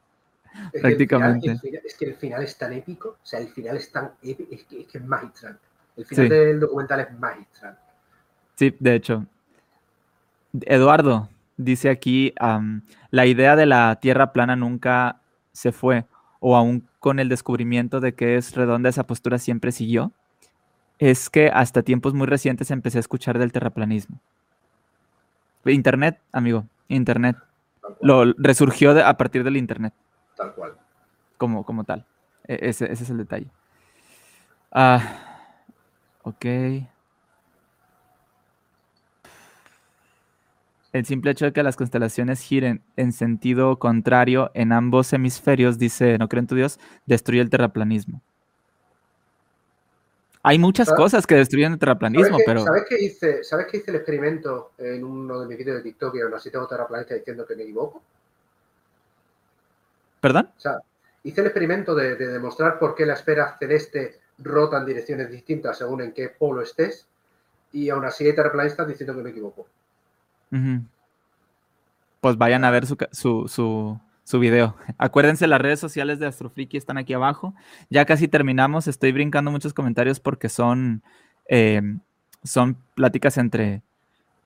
Es 0.73 0.81
Prácticamente. 0.81 1.45
Que 1.45 1.51
el 1.51 1.59
final, 1.59 1.75
el 1.75 1.81
final, 1.81 1.81
es 1.85 1.97
que 1.97 2.05
el 2.05 2.15
final 2.15 2.43
es 2.43 2.57
tan 2.57 2.73
épico, 2.73 3.09
o 3.09 3.25
sea, 3.25 3.39
el 3.39 3.49
final 3.49 3.77
es 3.77 3.91
tan 3.91 4.11
épico, 4.23 4.55
es 4.55 4.63
que 4.63 4.81
es, 4.81 4.87
que 4.87 4.97
es 4.97 5.05
magistral. 5.05 5.59
El 5.97 6.05
final 6.05 6.27
sí. 6.27 6.33
del 6.33 6.59
documental 6.59 6.99
es 7.01 7.19
magistral. 7.19 7.77
Sí, 8.55 8.75
de 8.79 8.95
hecho. 8.95 9.25
Eduardo 10.61 11.29
dice 11.57 11.89
aquí, 11.89 12.33
um, 12.39 12.81
la 13.11 13.25
idea 13.25 13.55
de 13.55 13.65
la 13.65 13.99
Tierra 13.99 14.31
plana 14.31 14.55
nunca 14.55 15.19
se 15.51 15.71
fue, 15.71 16.05
o 16.39 16.55
aún 16.55 16.87
con 16.99 17.19
el 17.19 17.29
descubrimiento 17.29 17.99
de 17.99 18.13
que 18.13 18.35
es 18.35 18.55
redonda, 18.55 18.89
esa 18.89 19.07
postura 19.07 19.37
siempre 19.37 19.71
siguió 19.71 20.11
es 20.99 21.29
que 21.29 21.49
hasta 21.49 21.83
tiempos 21.83 22.13
muy 22.13 22.27
recientes 22.27 22.71
empecé 22.71 22.97
a 22.97 23.01
escuchar 23.01 23.37
del 23.37 23.51
terraplanismo. 23.51 24.19
Internet, 25.65 26.19
amigo, 26.31 26.65
Internet. 26.87 27.37
Lo 28.01 28.33
resurgió 28.37 28.93
de, 28.93 29.03
a 29.03 29.15
partir 29.17 29.43
del 29.43 29.57
Internet. 29.57 29.93
Tal 30.35 30.53
cual. 30.53 30.73
Como, 31.37 31.63
como 31.65 31.83
tal. 31.83 32.05
E 32.47 32.69
ese, 32.69 32.91
ese, 32.91 33.03
es 33.03 33.09
el 33.09 33.17
detalle. 33.17 33.47
Ah, 34.71 35.01
ok. 36.23 36.45
El 40.93 41.05
simple 41.05 41.31
hecho 41.31 41.45
de 41.45 41.53
que 41.53 41.63
las 41.63 41.75
constelaciones 41.75 42.41
giren 42.41 42.81
en 42.95 43.11
sentido 43.11 43.77
contrario 43.77 44.51
en 44.53 44.71
ambos 44.71 45.11
hemisferios, 45.13 45.77
dice, 45.77 46.17
no 46.17 46.29
creo 46.29 46.39
en 46.39 46.47
tu 46.47 46.55
Dios, 46.55 46.79
destruye 47.05 47.41
el 47.41 47.49
terraplanismo. 47.49 48.21
Hay 50.43 50.59
muchas 50.59 50.87
¿sabes? 50.87 50.97
cosas 50.97 51.27
que 51.27 51.35
destruyen 51.35 51.73
el 51.73 51.79
terraplanismo, 51.79 52.25
¿Sabes 52.25 52.37
que, 52.37 52.43
pero. 52.45 52.63
¿sabes 52.63 52.83
que, 52.87 53.03
hice, 53.03 53.43
¿Sabes 53.43 53.67
que 53.67 53.77
hice 53.77 53.91
el 53.91 53.97
experimento 53.97 54.71
en 54.77 55.03
uno 55.03 55.41
de 55.41 55.47
mis 55.47 55.57
vídeos 55.57 55.77
de 55.77 55.83
TikTok 55.83 56.15
y 56.15 56.21
aún 56.21 56.33
así 56.33 56.49
tengo 56.49 56.65
terraplanistas 56.67 57.17
diciendo 57.17 57.45
que 57.45 57.55
me 57.57 57.63
equivoco? 57.63 58.01
¿Perdón? 60.21 60.49
O 60.55 60.59
sea, 60.59 60.77
hice 61.23 61.41
el 61.41 61.47
experimento 61.47 61.93
de, 61.93 62.15
de, 62.15 62.27
demostrar 62.27 62.79
por 62.79 62.95
qué 62.95 63.05
la 63.05 63.15
esfera 63.15 63.57
celeste 63.59 64.21
rota 64.37 64.77
en 64.77 64.85
direcciones 64.85 65.29
distintas 65.29 65.77
según 65.77 66.01
en 66.01 66.13
qué 66.13 66.29
polo 66.29 66.61
estés 66.61 67.07
y 67.73 67.89
aún 67.89 68.05
así 68.05 68.25
hay 68.25 68.33
terraplanistas 68.33 68.87
diciendo 68.87 69.15
que 69.15 69.23
me 69.23 69.31
equivoco. 69.31 69.67
Pues 72.21 72.37
vayan 72.37 72.63
a 72.63 72.71
ver 72.71 72.85
su, 72.85 72.97
su, 73.11 73.47
su, 73.47 73.99
su 74.23 74.39
video. 74.39 74.75
Acuérdense, 74.97 75.47
las 75.47 75.61
redes 75.61 75.79
sociales 75.79 76.19
de 76.19 76.27
Astrofriki 76.27 76.77
están 76.77 76.97
aquí 76.97 77.13
abajo. 77.13 77.53
Ya 77.89 78.05
casi 78.05 78.27
terminamos. 78.27 78.87
Estoy 78.87 79.11
brincando 79.11 79.51
muchos 79.51 79.73
comentarios 79.73 80.19
porque 80.19 80.49
son, 80.49 81.03
eh, 81.47 81.81
son 82.43 82.77
pláticas 82.95 83.37
entre, 83.37 83.83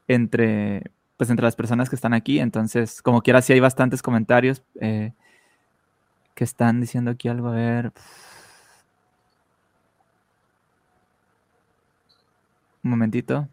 entre, 0.08 0.92
pues 1.18 1.30
entre 1.30 1.46
las 1.46 1.56
personas 1.56 1.90
que 1.90 1.96
están 1.96 2.14
aquí. 2.14 2.40
Entonces, 2.40 3.02
como 3.02 3.22
quiera, 3.22 3.42
sí 3.42 3.54
hay 3.54 3.60
bastantes 3.60 4.02
comentarios 4.02 4.64
eh, 4.80 5.14
que 6.36 6.44
están 6.44 6.82
diciendo 6.82 7.12
aquí 7.12 7.28
algo. 7.28 7.50
A 7.50 7.54
ver. 7.54 7.92
Un 12.84 12.92
momentito. 12.92 13.48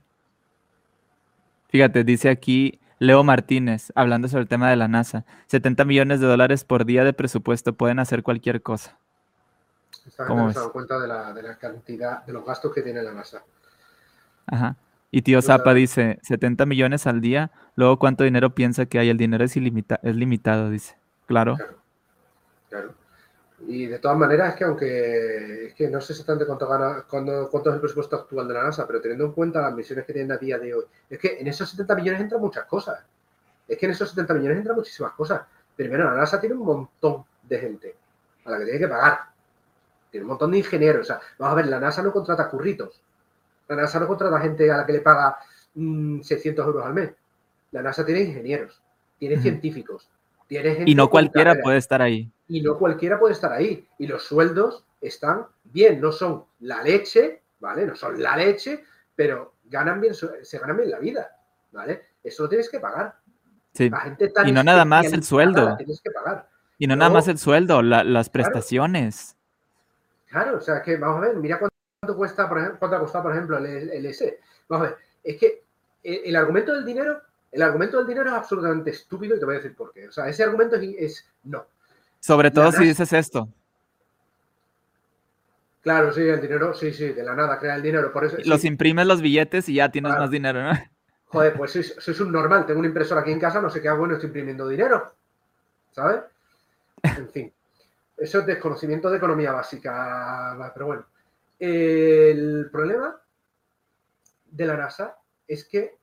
Fíjate, 1.69 2.05
dice 2.05 2.31
aquí 2.31 2.81
Leo 2.99 3.23
Martínez, 3.23 3.93
hablando 3.95 4.29
sobre 4.29 4.43
el 4.43 4.49
tema 4.49 4.71
de 4.71 4.77
la 4.77 4.89
NASA. 4.89 5.25
70 5.47 5.85
millones 5.85 6.21
de 6.21 6.27
dólares 6.27 6.65
por 6.65 6.85
día 6.85 7.05
de 7.05 7.13
presupuesto, 7.13 7.75
pueden 7.75 7.99
hacer 7.99 8.23
cualquier 8.23 8.63
cosa. 8.63 8.99
Se 10.09 10.23
ha 10.23 10.27
dado 10.27 10.73
cuenta 10.73 10.99
de 10.99 11.07
la, 11.07 11.33
de 11.33 11.43
la 11.43 11.57
cantidad, 11.57 12.25
de 12.25 12.33
los 12.33 12.45
gastos 12.45 12.73
que 12.75 12.83
tiene 12.83 13.03
la 13.03 13.13
NASA. 13.13 13.43
Ajá. 14.47 14.77
Y 15.11 15.23
tío 15.23 15.41
Zapa 15.41 15.73
dice, 15.75 16.19
70 16.23 16.67
millones 16.67 17.07
al 17.07 17.21
día, 17.21 17.51
luego 17.77 17.99
cuánto 17.99 18.25
dinero 18.25 18.55
piensa 18.55 18.87
que 18.87 18.99
hay, 18.99 19.09
el 19.09 19.17
dinero 19.17 19.45
es, 19.45 19.57
ilimita 19.57 20.01
es 20.03 20.17
limitado, 20.17 20.71
dice. 20.71 20.97
Claro. 21.27 21.57
claro. 22.69 22.95
Y 23.67 23.87
de 23.87 23.99
todas 23.99 24.17
maneras 24.17 24.51
es 24.51 24.55
que 24.55 24.65
aunque 24.65 25.67
es 25.67 25.75
que 25.75 25.89
no 25.89 26.01
sé 26.01 26.13
exactamente 26.13 26.47
cuánto 26.47 26.69
gana, 26.69 27.05
cuánto, 27.09 27.49
cuánto 27.51 27.71
es 27.71 27.75
el 27.75 27.81
presupuesto 27.81 28.17
actual 28.17 28.47
de 28.47 28.55
la 28.55 28.63
NASA, 28.63 28.87
pero 28.87 29.01
teniendo 29.01 29.25
en 29.25 29.33
cuenta 29.33 29.61
las 29.61 29.75
misiones 29.75 30.05
que 30.05 30.13
tienen 30.13 30.33
a 30.33 30.37
día 30.37 30.59
de 30.59 30.75
hoy, 30.75 30.85
es 31.11 31.19
que 31.19 31.39
en 31.41 31.47
esos 31.49 31.69
70 31.71 31.95
millones 31.97 32.21
entran 32.21 32.41
muchas 32.41 32.67
cosas. 32.67 33.05
Es 33.67 33.77
que 33.77 33.87
en 33.87 33.93
esos 33.93 34.11
70 34.11 34.35
millones 34.35 34.59
entran 34.59 34.77
muchísimas 34.77 35.13
cosas. 35.13 35.43
Primero, 35.75 36.05
la 36.05 36.15
NASA 36.15 36.41
tiene 36.41 36.55
un 36.55 36.65
montón 36.65 37.25
de 37.43 37.59
gente 37.59 37.97
a 38.45 38.51
la 38.51 38.59
que 38.59 38.65
tiene 38.65 38.79
que 38.79 38.89
pagar. 38.89 39.21
Tiene 40.11 40.25
un 40.25 40.29
montón 40.29 40.53
de 40.53 40.59
ingenieros. 40.59 41.03
O 41.03 41.05
sea, 41.05 41.21
vamos 41.39 41.53
a 41.53 41.57
ver, 41.57 41.67
la 41.67 41.81
NASA 41.81 42.03
no 42.03 42.13
contrata 42.13 42.49
curritos. 42.49 43.03
La 43.67 43.77
NASA 43.77 44.01
no 44.01 44.07
contrata 44.07 44.41
gente 44.41 44.71
a 44.71 44.79
la 44.79 44.87
que 44.87 44.93
le 44.93 45.01
paga 45.01 45.37
600 45.75 46.65
mm, 46.65 46.69
euros 46.69 46.87
al 46.87 46.95
mes. 46.95 47.11
La 47.73 47.83
NASA 47.83 48.05
tiene 48.05 48.23
ingenieros, 48.23 48.81
tiene 49.19 49.39
científicos, 49.39 50.09
Y 50.51 50.95
no 50.95 51.11
cualquiera 51.11 51.57
puede 51.63 51.79
estar 51.79 52.01
ahí. 52.01 52.31
Y 52.49 52.63
no 52.63 52.79
cualquiera 52.79 53.19
puede 53.19 53.35
estar 53.35 53.53
ahí. 53.53 53.87
Y 53.99 54.07
los 54.07 54.23
sueldos 54.23 54.85
están 55.01 55.47
bien, 55.65 56.01
no 56.01 56.13
son 56.13 56.45
la 56.61 56.83
leche, 56.83 57.43
¿vale? 57.61 57.87
No 57.87 57.95
son 57.95 58.21
la 58.23 58.37
leche, 58.37 58.85
pero 59.15 59.55
ganan 59.65 60.01
bien, 60.01 60.15
se 60.15 60.59
ganan 60.59 60.77
bien 60.77 60.91
la 60.91 60.99
vida, 60.99 61.31
¿vale? 61.73 62.07
Eso 62.23 62.45
lo 62.45 62.49
tienes 62.49 62.71
que 62.71 62.81
pagar. 62.81 63.17
Sí. 63.75 63.91
y 64.47 64.53
no 64.53 64.65
nada 64.65 64.85
más 64.85 65.13
el 65.13 65.23
sueldo. 65.23 65.77
Tienes 65.77 66.01
que 66.01 66.11
pagar. 66.11 66.49
Y 66.79 66.87
no, 66.87 66.97
nada 66.97 67.11
más 67.11 67.29
el 67.29 67.39
sueldo, 67.39 67.83
las 67.83 68.31
prestaciones. 68.31 69.37
Claro. 70.31 70.59
o 70.59 70.61
sea 70.61 70.83
que 70.83 70.97
vamos 70.97 71.19
a 71.19 71.29
ver, 71.29 71.37
mira 71.37 71.59
cuánto 71.59 72.17
cuesta, 72.17 72.49
por 72.49 72.59
ejemplo, 72.59 72.79
cuánto 72.79 72.97
ha 72.97 73.01
costado, 73.01 73.25
por 73.25 73.33
ejemplo, 73.33 73.59
el, 73.59 73.67
el 73.67 74.07
S. 74.07 74.41
Vamos 74.69 74.87
a 74.87 74.91
ver, 74.91 74.99
es 75.25 75.37
que 75.37 75.65
el 76.03 76.37
argumento 76.37 76.73
del 76.75 76.85
dinero 76.85 77.21
el 77.51 77.63
argumento 77.63 77.99
del 77.99 78.07
dinero 78.07 78.31
es 78.31 78.37
absolutamente 78.37 78.91
estúpido 78.91 79.37
y 79.37 79.39
te 79.39 79.45
voy 79.45 79.55
a 79.55 79.59
decir 79.59 79.75
por 79.75 79.93
qué. 79.93 80.09
O 80.09 80.13
sea, 80.13 80.29
ese 80.29 80.45
argumento 80.45 80.77
es, 80.77 81.27
no. 81.45 81.67
Sobre 82.21 82.51
todo 82.51 82.71
si 82.73 82.85
dices 82.85 83.13
esto. 83.13 83.49
Claro, 85.81 86.13
sí, 86.13 86.21
el 86.21 86.41
dinero, 86.41 86.75
sí, 86.75 86.93
sí, 86.93 87.13
de 87.13 87.23
la 87.23 87.35
nada 87.35 87.59
crea 87.59 87.77
el 87.77 87.83
dinero. 87.83 88.13
Por 88.13 88.25
eso, 88.25 88.37
Los 88.45 88.65
imprimes 88.65 89.07
los 89.07 89.23
billetes 89.23 89.69
y 89.69 89.75
ya 89.75 89.91
tienes 89.91 90.13
más 90.13 90.31
dinero, 90.31 90.63
¿no? 90.63 90.73
Joder, 91.27 91.55
pues 91.55 91.95
soy, 91.99 92.17
un 92.21 92.33
normal. 92.33 92.67
Tengo 92.67 92.81
una 92.81 92.89
impresora 92.89 93.21
aquí 93.21 93.31
en 93.31 93.41
casa, 93.41 93.61
no 93.61 93.71
sé 93.71 93.81
qué 93.81 93.89
hago, 93.89 94.01
bueno, 94.01 94.15
estoy 94.15 94.29
imprimiendo 94.29 94.67
dinero. 94.67 95.15
¿Sabes? 95.93 96.23
En 97.03 97.29
fin. 97.31 97.53
Eso 98.17 98.41
es 98.41 98.47
desconocimiento 98.47 99.11
de 99.11 99.19
economía 99.19 99.53
básica. 99.53 100.73
Pero 100.75 100.87
bueno. 100.87 101.07
El 101.59 102.69
problema 102.71 103.21
de 104.51 104.67
la 104.67 104.77
NASA 104.77 105.17
es 105.47 105.65
que 105.65 105.98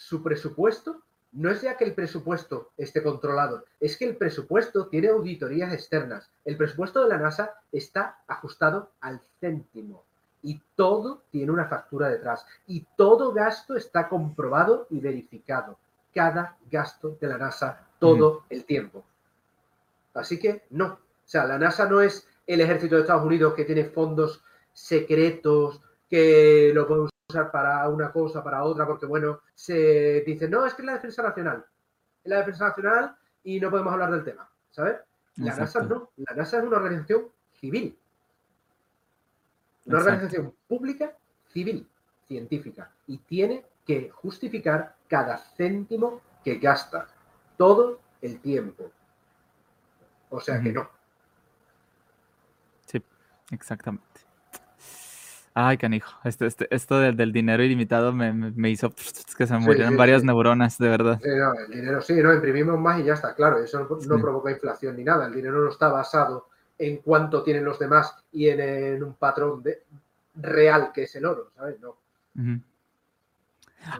su 0.00 0.22
presupuesto 0.22 1.02
no 1.32 1.50
es 1.50 1.60
ya 1.60 1.76
que 1.76 1.84
el 1.84 1.92
presupuesto 1.92 2.70
esté 2.78 3.02
controlado, 3.02 3.64
es 3.78 3.98
que 3.98 4.06
el 4.06 4.16
presupuesto 4.16 4.88
tiene 4.88 5.08
auditorías 5.08 5.74
externas. 5.74 6.30
El 6.42 6.56
presupuesto 6.56 7.02
de 7.02 7.10
la 7.10 7.18
NASA 7.18 7.52
está 7.70 8.22
ajustado 8.26 8.92
al 9.02 9.20
céntimo 9.40 10.02
y 10.40 10.58
todo 10.74 11.24
tiene 11.30 11.52
una 11.52 11.66
factura 11.66 12.08
detrás 12.08 12.46
y 12.66 12.86
todo 12.96 13.32
gasto 13.32 13.76
está 13.76 14.08
comprobado 14.08 14.86
y 14.88 15.00
verificado. 15.00 15.78
Cada 16.14 16.56
gasto 16.70 17.18
de 17.20 17.28
la 17.28 17.36
NASA 17.36 17.86
todo 17.98 18.44
el 18.48 18.64
tiempo. 18.64 19.04
Así 20.14 20.38
que 20.38 20.64
no. 20.70 20.86
O 20.86 20.98
sea, 21.26 21.44
la 21.44 21.58
NASA 21.58 21.86
no 21.86 22.00
es 22.00 22.26
el 22.46 22.62
ejército 22.62 22.94
de 22.94 23.02
Estados 23.02 23.26
Unidos 23.26 23.52
que 23.52 23.66
tiene 23.66 23.84
fondos 23.84 24.42
secretos 24.72 25.82
que 26.08 26.72
lo 26.74 27.10
podemos 27.34 27.50
para 27.50 27.88
una 27.88 28.12
cosa, 28.12 28.42
para 28.42 28.64
otra, 28.64 28.86
porque 28.86 29.06
bueno, 29.06 29.40
se 29.54 30.22
dice, 30.26 30.48
no, 30.48 30.66
es 30.66 30.74
que 30.74 30.82
es 30.82 30.86
la 30.86 30.94
defensa 30.94 31.22
nacional, 31.22 31.64
es 32.22 32.30
la 32.30 32.38
defensa 32.38 32.68
nacional 32.68 33.16
y 33.42 33.60
no 33.60 33.70
podemos 33.70 33.92
hablar 33.92 34.10
del 34.10 34.24
tema, 34.24 34.50
¿sabes? 34.70 34.96
La 35.36 35.54
NASA 35.56 35.82
no, 35.82 36.10
la 36.16 36.34
NASA 36.34 36.58
es 36.58 36.64
una 36.64 36.76
organización 36.76 37.28
civil, 37.52 37.98
una 39.86 39.98
organización 39.98 40.54
pública 40.66 41.16
civil, 41.52 41.88
científica, 42.26 42.92
y 43.06 43.18
tiene 43.18 43.64
que 43.86 44.10
justificar 44.10 44.96
cada 45.08 45.38
céntimo 45.38 46.20
que 46.44 46.58
gasta, 46.58 47.08
todo 47.56 48.00
el 48.22 48.40
tiempo. 48.40 48.90
O 50.30 50.40
sea 50.40 50.60
que 50.62 50.72
no. 50.72 50.88
Sí, 52.86 53.02
exactamente. 53.50 54.20
Ay, 55.54 55.78
canijo. 55.78 56.16
Este, 56.24 56.46
este, 56.46 56.74
esto 56.74 56.98
del, 56.98 57.32
dinero 57.32 57.62
ilimitado 57.62 58.12
me, 58.12 58.70
hizo 58.70 58.92
que 59.36 59.46
se 59.46 59.54
me 59.54 59.60
murieran 59.60 59.96
varias 59.96 60.22
neuronas, 60.22 60.78
de 60.78 60.88
verdad. 60.88 61.20
no, 61.22 61.54
el 61.54 61.70
dinero 61.70 62.00
sí, 62.00 62.14
no, 62.14 62.32
imprimimos 62.32 62.78
más 62.78 63.00
y 63.00 63.04
ya 63.04 63.14
está, 63.14 63.34
claro. 63.34 63.58
Eso 63.62 63.86
no, 64.06 64.20
provoca 64.20 64.50
inflación 64.50 64.96
ni 64.96 65.04
nada. 65.04 65.26
El 65.26 65.34
dinero 65.34 65.64
no 65.64 65.70
está 65.70 65.88
basado 65.88 66.48
en 66.78 66.98
cuánto 66.98 67.42
tienen 67.42 67.64
los 67.64 67.78
demás 67.78 68.14
y 68.32 68.48
en, 68.48 69.02
un 69.02 69.14
patrón 69.14 69.62
de, 69.62 69.82
real 70.36 70.92
que 70.94 71.02
es 71.02 71.16
el 71.16 71.26
oro, 71.26 71.50
¿sabes? 71.56 71.80
No. 71.80 71.96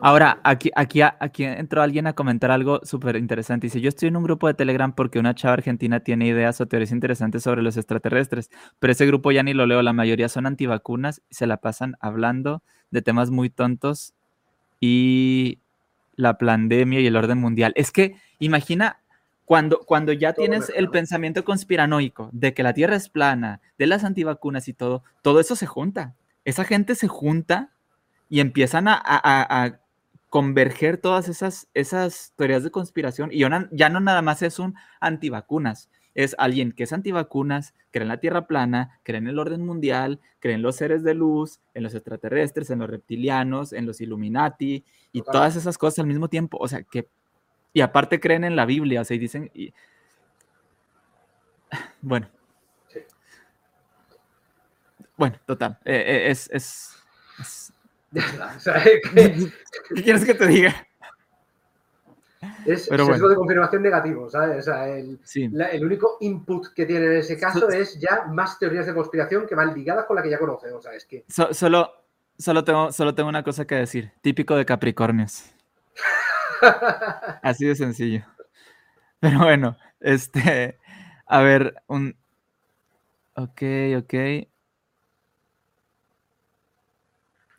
Ahora, 0.01 0.39
aquí, 0.43 0.71
aquí, 0.75 1.01
aquí 1.01 1.43
entró 1.43 1.81
alguien 1.81 2.07
a 2.07 2.13
comentar 2.13 2.51
algo 2.51 2.81
súper 2.83 3.15
interesante. 3.15 3.67
Dice, 3.67 3.81
yo 3.81 3.89
estoy 3.89 4.09
en 4.09 4.17
un 4.17 4.23
grupo 4.23 4.47
de 4.47 4.53
Telegram 4.53 4.93
porque 4.93 5.19
una 5.19 5.35
chava 5.35 5.53
argentina 5.53 5.99
tiene 6.01 6.27
ideas 6.27 6.61
o 6.61 6.67
teorías 6.67 6.91
interesantes 6.91 7.43
sobre 7.43 7.61
los 7.61 7.77
extraterrestres, 7.77 8.49
pero 8.79 8.91
ese 8.93 9.05
grupo 9.05 9.31
ya 9.31 9.43
ni 9.43 9.53
lo 9.53 9.65
leo, 9.65 9.81
la 9.81 9.93
mayoría 9.93 10.29
son 10.29 10.45
antivacunas 10.45 11.21
y 11.29 11.35
se 11.35 11.47
la 11.47 11.57
pasan 11.57 11.95
hablando 11.99 12.61
de 12.91 13.01
temas 13.01 13.31
muy 13.31 13.49
tontos 13.49 14.13
y 14.79 15.59
la 16.15 16.37
pandemia 16.37 16.99
y 16.99 17.07
el 17.07 17.15
orden 17.15 17.39
mundial. 17.39 17.73
Es 17.75 17.91
que 17.91 18.15
imagina 18.39 18.97
cuando, 19.45 19.79
cuando 19.79 20.13
ya 20.13 20.33
tienes 20.33 20.71
el 20.75 20.89
pensamiento 20.89 21.43
conspiranoico 21.43 22.29
de 22.31 22.53
que 22.53 22.63
la 22.63 22.73
Tierra 22.73 22.95
es 22.95 23.09
plana, 23.09 23.59
de 23.77 23.87
las 23.87 24.03
antivacunas 24.03 24.67
y 24.67 24.73
todo, 24.73 25.03
todo 25.21 25.39
eso 25.39 25.55
se 25.55 25.65
junta. 25.65 26.15
Esa 26.45 26.63
gente 26.63 26.95
se 26.95 27.07
junta 27.07 27.70
y 28.31 28.39
empiezan 28.39 28.85
a, 28.87 29.77
converger 30.29 30.97
todas 30.97 31.27
esas, 31.27 31.67
esas 31.73 32.31
teorías 32.37 32.63
de 32.63 32.71
conspiración 32.71 33.31
y 33.33 33.39
ya 33.39 33.89
no 33.89 33.99
nada 33.99 34.21
más 34.21 34.41
es 34.41 34.59
un 34.59 34.75
antivacunas, 35.01 35.89
es 36.15 36.37
alguien 36.39 36.71
que 36.71 36.83
es 36.83 36.93
antivacunas, 36.93 37.73
cree 37.91 38.03
en 38.03 38.07
la 38.07 38.21
Tierra 38.21 38.47
plana, 38.47 38.97
cree 39.03 39.17
en 39.17 39.27
el 39.27 39.37
orden 39.37 39.65
mundial, 39.65 40.21
cree 40.39 40.55
en 40.55 40.61
los 40.61 40.77
seres 40.77 41.03
de 41.03 41.13
luz, 41.13 41.59
en 41.73 41.83
los 41.83 41.93
extraterrestres, 41.93 42.69
en 42.69 42.79
los 42.79 42.89
reptilianos, 42.89 43.73
en 43.73 43.85
los 43.85 43.99
Illuminati 43.99 44.85
y 45.11 45.21
todas 45.21 45.57
esas 45.57 45.77
cosas 45.77 45.99
al 45.99 46.07
mismo 46.07 46.29
tiempo. 46.29 46.57
O 46.61 46.67
sea, 46.69 46.83
que... 46.83 47.09
Y 47.73 47.81
aparte 47.81 48.21
creen 48.21 48.45
en 48.45 48.55
la 48.55 48.65
Biblia, 48.65 49.01
o 49.01 49.03
sea, 49.03 49.15
y 49.15 49.19
dicen... 49.19 49.51
Y... 49.53 49.73
Bueno. 52.01 52.29
Bueno, 55.17 55.35
total. 55.45 55.77
Eh, 55.83 56.03
eh, 56.07 56.31
es, 56.31 56.49
es 56.51 57.70
¿Qué 59.95 60.03
quieres 60.03 60.25
que 60.25 60.33
te 60.33 60.47
diga? 60.47 60.87
Es 62.65 62.87
Pero 62.89 63.05
de 63.05 63.35
confirmación 63.35 63.83
negativo, 63.83 64.29
¿sabes? 64.29 64.67
el, 64.67 65.85
único 65.85 66.17
input 66.21 66.73
que 66.73 66.85
tiene 66.85 67.05
en 67.05 67.17
ese 67.17 67.39
caso 67.39 67.69
es 67.69 67.99
ya 67.99 68.25
más 68.25 68.59
teorías 68.59 68.85
de 68.85 68.93
conspiración 68.93 69.47
que 69.47 69.55
van 69.55 69.73
ligadas 69.73 70.05
con 70.05 70.15
la 70.15 70.23
que 70.23 70.29
ya 70.29 70.39
conoce. 70.39 70.71
O 70.71 70.81
sea, 70.81 70.93
es 70.93 71.05
que... 71.05 71.23
solo, 71.27 71.91
solo, 72.37 72.63
tengo, 72.63 72.91
solo 72.91 73.15
tengo 73.15 73.29
una 73.29 73.43
cosa 73.43 73.65
que 73.65 73.75
decir. 73.75 74.11
Típico 74.21 74.55
de 74.55 74.65
Capricornios. 74.65 75.53
Así 77.41 77.65
de 77.65 77.75
sencillo. 77.75 78.25
Pero 79.19 79.39
bueno, 79.39 79.77
este. 79.99 80.79
A 81.25 81.41
ver, 81.41 81.81
un. 81.87 82.15
Ok, 83.35 83.61
ok. 83.97 84.13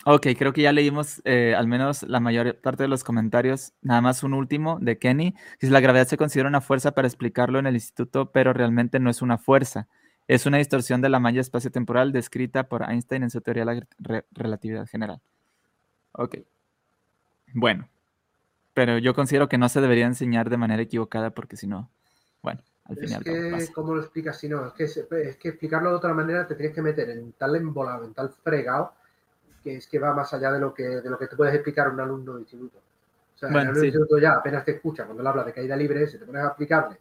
Ok, 0.05 0.27
creo 0.37 0.53
que 0.53 0.63
ya 0.63 0.73
leímos 0.73 1.23
eh, 1.25 1.55
al 1.57 1.69
menos 1.69 2.03
la 2.03 2.19
mayor 2.19 2.57
parte 2.61 2.83
de 2.83 2.89
los 2.89 3.05
comentarios. 3.05 3.73
Nada 3.83 4.01
más 4.01 4.25
un 4.25 4.35
último 4.35 4.79
de 4.81 4.99
Kenny. 4.99 5.35
Dice, 5.61 5.73
la 5.73 5.81
gravedad 5.81 6.09
se 6.09 6.17
considera 6.17 6.49
una 6.49 6.61
fuerza 6.61 6.93
para 6.93 7.07
explicarlo 7.07 7.61
en 7.61 7.67
el 7.67 7.75
instituto, 7.75 8.33
pero 8.33 8.53
realmente 8.53 8.99
no 8.99 9.11
es 9.11 9.23
una 9.23 9.39
fuerza. 9.39 9.87
Es 10.27 10.45
una 10.47 10.59
distorsión 10.59 11.03
de 11.03 11.09
la 11.09 11.21
malla 11.21 11.41
espacio-temporal 11.41 12.11
descrita 12.11 12.65
por 12.65 12.83
Einstein 12.83 13.23
en 13.23 13.31
su 13.31 13.41
teoría 13.41 13.65
de 13.65 13.87
la 13.99 14.25
relatividad 14.33 14.87
general. 14.87 15.21
Ok. 16.13 16.39
Bueno. 17.55 17.89
Pero 18.75 18.99
yo 18.99 19.15
considero 19.15 19.49
que 19.49 19.59
no 19.59 19.69
se 19.69 19.81
debería 19.81 20.07
enseñar 20.07 20.51
de 20.51 20.57
manera 20.57 20.83
equivocada 20.83 21.31
porque 21.31 21.57
si 21.57 21.67
no, 21.67 21.91
bueno, 22.43 22.63
al 22.87 22.97
final... 22.97 23.23
Es 23.27 23.69
que, 23.69 23.73
¿cómo 23.75 23.95
lo 23.95 24.01
explicas 24.01 24.39
si 24.39 24.49
no? 24.49 24.67
Es 24.67 24.73
que, 24.73 24.85
es 24.85 25.37
que 25.37 25.49
explicarlo 25.51 25.91
de 25.91 25.97
otra 25.97 26.15
manera 26.15 26.47
te 26.47 26.55
tienes 26.55 26.75
que 26.75 26.81
meter 26.81 27.11
en 27.11 27.33
tal 27.33 27.55
embolado, 27.55 28.07
en 28.07 28.15
tal 28.15 28.31
fregado 28.31 28.95
que 29.63 29.77
es 29.77 29.87
que 29.87 29.99
va 29.99 30.13
más 30.15 30.33
allá 30.35 30.53
de 30.53 30.61
lo 30.61 30.75
que, 30.75 30.83
de 30.83 31.11
lo 31.11 31.19
que 31.19 31.27
te 31.27 31.37
puedes 31.37 31.55
explicar 31.55 31.87
a 31.87 31.91
un 31.91 32.01
alumno 32.01 32.35
de 32.35 32.41
instituto. 32.41 32.79
sea, 33.35 33.49
en 33.49 33.57
el 33.57 33.85
instituto 33.85 34.19
ya 34.19 34.33
apenas 34.33 34.65
te 34.65 34.73
escucha 34.73 35.05
cuando 35.05 35.23
él 35.23 35.27
habla 35.27 35.45
de 35.45 35.53
caída 35.53 35.77
libre, 35.77 36.07
se 36.07 36.19
te 36.19 36.27
pones 36.27 36.43
a 36.43 36.49
explicarle. 36.49 36.99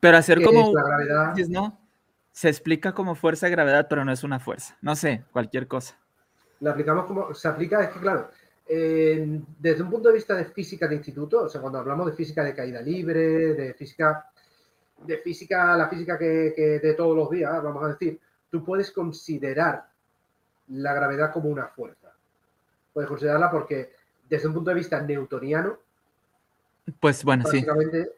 Pero 0.00 0.16
hacer 0.16 0.42
como... 0.42 0.72
La 0.74 0.82
gravedad, 0.82 1.36
¿no? 1.48 1.78
Se 2.32 2.48
explica 2.48 2.92
como 2.92 3.14
fuerza 3.14 3.46
de 3.46 3.52
gravedad, 3.52 3.86
pero 3.88 4.04
no 4.04 4.12
es 4.12 4.24
una 4.24 4.40
fuerza. 4.40 4.76
No 4.80 4.96
sé, 4.96 5.24
cualquier 5.32 5.68
cosa. 5.68 5.96
La 6.60 6.70
aplicamos 6.70 7.06
como... 7.06 7.34
Se 7.34 7.46
aplica, 7.48 7.82
es 7.82 7.90
que 7.90 8.00
claro, 8.00 8.30
desde 8.66 9.82
un 9.82 9.90
punto 9.90 10.08
de 10.08 10.14
vista 10.14 10.34
de 10.34 10.46
física 10.46 10.88
de 10.88 10.96
instituto, 10.96 11.42
o 11.42 11.48
sea, 11.48 11.60
cuando 11.60 11.78
hablamos 11.78 12.06
de 12.06 12.12
física 12.12 12.42
de 12.42 12.54
caída 12.54 12.80
libre, 12.80 13.54
de 13.54 13.74
física, 13.74 14.30
de 15.04 15.18
física, 15.18 15.76
la 15.76 15.88
física 15.88 16.18
que, 16.18 16.80
de 16.82 16.94
todos 16.94 17.16
los 17.16 17.30
días, 17.30 17.62
vamos 17.62 17.84
a 17.84 17.88
decir, 17.88 18.18
tú 18.50 18.64
puedes 18.64 18.90
considerar 18.90 19.84
la 20.72 20.94
gravedad 20.94 21.32
como 21.32 21.48
una 21.48 21.68
fuerza. 21.68 22.12
Puedes 22.92 23.08
considerarla 23.08 23.50
porque 23.50 23.92
desde 24.28 24.48
un 24.48 24.54
punto 24.54 24.70
de 24.70 24.76
vista 24.76 25.00
newtoniano, 25.00 25.78
pues 26.98 27.22
bueno, 27.22 27.44
sí. 27.46 27.64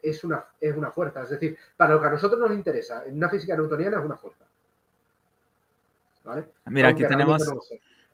Es 0.01 0.23
una, 0.23 0.43
es 0.59 0.75
una 0.75 0.91
fuerza. 0.91 1.23
Es 1.23 1.29
decir, 1.29 1.57
para 1.77 1.93
lo 1.93 2.01
que 2.01 2.07
a 2.07 2.11
nosotros 2.11 2.39
nos 2.39 2.51
interesa, 2.51 3.03
en 3.05 3.15
una 3.15 3.29
física 3.29 3.55
newtoniana 3.55 3.99
es 3.99 4.05
una 4.05 4.17
fuerza. 4.17 4.45
¿Vale? 6.23 6.45
Mira, 6.65 6.89
aquí 6.89 7.07
tenemos, 7.07 7.43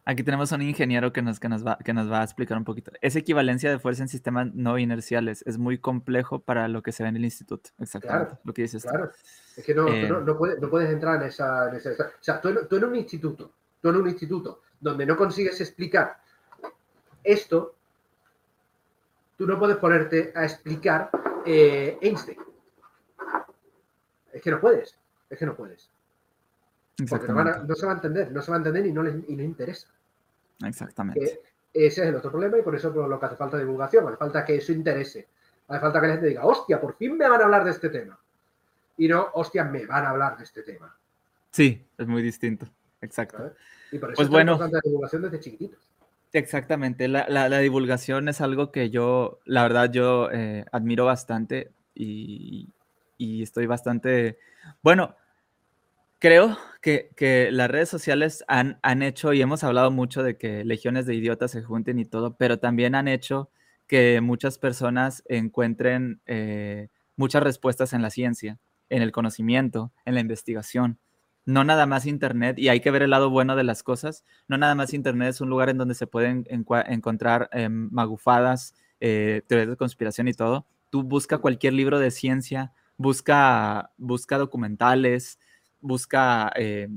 Aquí 0.03 0.23
tenemos 0.23 0.51
a 0.51 0.55
un 0.55 0.63
ingeniero 0.63 1.13
que 1.13 1.21
nos, 1.21 1.39
que, 1.39 1.47
nos 1.47 1.65
va, 1.65 1.77
que 1.77 1.93
nos 1.93 2.11
va 2.11 2.21
a 2.21 2.23
explicar 2.23 2.57
un 2.57 2.63
poquito. 2.63 2.91
Esa 3.01 3.19
equivalencia 3.19 3.69
de 3.69 3.77
fuerza 3.77 4.01
en 4.01 4.09
sistemas 4.09 4.51
no 4.53 4.79
inerciales 4.79 5.43
es 5.45 5.59
muy 5.59 5.77
complejo 5.77 6.39
para 6.39 6.67
lo 6.67 6.81
que 6.81 6.91
se 6.91 7.03
ve 7.03 7.09
en 7.09 7.17
el 7.17 7.25
instituto. 7.25 7.69
Exactamente. 7.77 8.25
Claro, 8.25 8.41
lo 8.43 8.53
que 8.53 8.63
dices. 8.63 8.83
Claro. 8.83 9.11
Es 9.55 9.63
que 9.63 9.75
no, 9.75 9.83
no, 9.83 9.91
eh, 9.91 10.35
puedes, 10.35 10.59
no, 10.59 10.69
puedes, 10.69 10.89
entrar 10.89 11.21
en 11.21 11.27
esa, 11.27 11.69
en 11.69 11.75
esa. 11.75 11.91
o 11.91 12.09
sea, 12.19 12.41
tú 12.41 12.49
tú 12.67 12.77
en, 12.77 12.85
un 12.85 12.95
instituto, 12.95 13.51
tú 13.81 13.89
en 13.89 13.97
un 13.97 14.07
instituto 14.07 14.61
donde 14.79 15.05
no 15.05 15.17
consigues 15.17 15.59
explicar 15.61 16.17
esto, 17.23 17.75
tú 19.37 19.45
no 19.45 19.59
puedes 19.59 19.77
ponerte 19.77 20.31
a 20.35 20.43
explicar 20.43 21.09
eh, 21.45 21.97
Einstein. 22.01 22.37
Es 24.33 24.41
que 24.41 24.51
no 24.51 24.59
puedes. 24.59 24.97
Es 25.29 25.37
que 25.37 25.45
no 25.45 25.55
puedes. 25.55 25.89
Porque 27.09 27.27
no, 27.27 27.75
se 27.75 27.85
va 27.85 27.93
a 27.93 27.95
entender, 27.95 28.31
no 28.31 28.41
se 28.41 28.51
va 28.51 28.57
a 28.57 28.59
entender 28.59 28.85
y 28.85 28.91
no 28.91 29.03
les, 29.03 29.15
interesa. 29.27 29.87
Exactamente. 30.63 31.41
ese 31.73 32.01
es 32.03 32.07
el 32.07 32.15
otro 32.15 32.29
problema 32.29 32.59
y 32.59 32.61
por 32.61 32.75
eso 32.75 32.91
lo 32.91 33.19
que 33.19 33.25
hace 33.25 33.35
falta 33.35 33.57
divulgación, 33.57 34.07
hace 34.07 34.17
falta 34.17 34.45
que 34.45 34.57
eso 34.57 34.71
interese. 34.71 35.27
Hace 35.67 35.79
falta 35.79 36.01
que 36.01 36.07
la 36.07 36.13
gente 36.13 36.27
diga, 36.27 36.45
hostia, 36.45 36.79
por 36.79 36.95
fin 36.95 37.17
me 37.17 37.27
van 37.27 37.41
a 37.41 37.45
hablar 37.45 37.63
de 37.63 37.71
este 37.71 37.89
tema. 37.89 38.19
Y 38.97 39.07
no, 39.07 39.29
hostia, 39.33 39.63
me 39.63 39.85
van 39.85 40.05
a 40.05 40.09
hablar 40.09 40.37
de 40.37 40.43
este 40.43 40.63
tema. 40.63 40.95
Sí, 41.49 41.83
es 41.97 42.07
muy 42.07 42.21
distinto. 42.21 42.67
Exacto. 43.01 43.53
Y 43.91 43.99
por 43.99 44.09
eso 44.09 44.15
pues 44.15 44.29
bueno, 44.29 44.57
la 44.57 44.79
divulgación 44.83 45.23
desde 45.23 45.39
chiquititos. 45.39 45.79
Exactamente, 46.33 47.09
la, 47.09 47.59
divulgación 47.59 48.29
es 48.29 48.39
algo 48.39 48.71
que 48.71 48.89
yo, 48.89 49.39
la 49.43 49.63
verdad, 49.63 49.91
yo 49.91 50.31
eh, 50.31 50.63
admiro 50.71 51.05
bastante 51.05 51.71
y, 51.93 52.69
y, 53.17 53.43
estoy 53.43 53.65
bastante, 53.65 54.37
bueno, 54.81 55.15
Creo 56.21 56.55
que, 56.81 57.49
las 57.51 57.71
redes 57.71 57.89
sociales 57.89 58.43
han, 58.47 58.77
han, 58.83 59.01
hecho, 59.01 59.33
y 59.33 59.41
hemos 59.41 59.63
hablado 59.63 59.89
mucho 59.89 60.21
de 60.21 60.37
que 60.37 60.63
legiones 60.63 61.07
de 61.07 61.15
idiotas 61.15 61.49
se 61.49 61.63
junten 61.63 61.97
y 61.97 62.05
todo, 62.05 62.35
pero 62.37 62.59
también 62.59 62.93
han 62.93 63.07
hecho 63.07 63.49
que 63.87 64.21
muchas 64.21 64.59
personas 64.59 65.23
encuentren 65.27 66.21
eh, 66.27 66.89
muchas 67.15 67.41
respuestas 67.41 67.93
en 67.93 68.03
la 68.03 68.11
ciencia, 68.11 68.59
en 68.89 69.01
el 69.01 69.11
conocimiento, 69.11 69.91
en 70.05 70.13
la 70.13 70.19
investigación. 70.19 70.99
No 71.45 71.63
nada 71.63 71.85
más 71.85 72.05
Internet, 72.05 72.59
y 72.59 72.69
hay 72.69 72.81
que 72.81 72.91
ver 72.91 73.01
el 73.01 73.09
lado 73.09 73.29
bueno 73.29 73.55
de 73.55 73.63
las 73.63 73.81
cosas, 73.83 74.23
no 74.47 74.57
nada 74.57 74.75
más 74.75 74.93
Internet 74.93 75.29
es 75.29 75.41
un 75.41 75.49
lugar 75.49 75.69
en 75.69 75.77
donde 75.77 75.95
se 75.95 76.07
pueden 76.07 76.45
encontrar 76.49 77.49
em, 77.51 77.89
magufadas, 77.91 78.75
eh, 78.99 79.41
teorías 79.47 79.69
de 79.69 79.77
conspiración 79.77 80.27
y 80.27 80.33
todo. 80.33 80.67
Tú 80.91 81.03
busca 81.03 81.39
cualquier 81.39 81.73
libro 81.73 81.97
de 81.99 82.11
ciencia, 82.11 82.73
busca, 82.97 83.91
busca 83.97 84.37
documentales, 84.37 85.39
busca, 85.81 86.51
eh, 86.55 86.87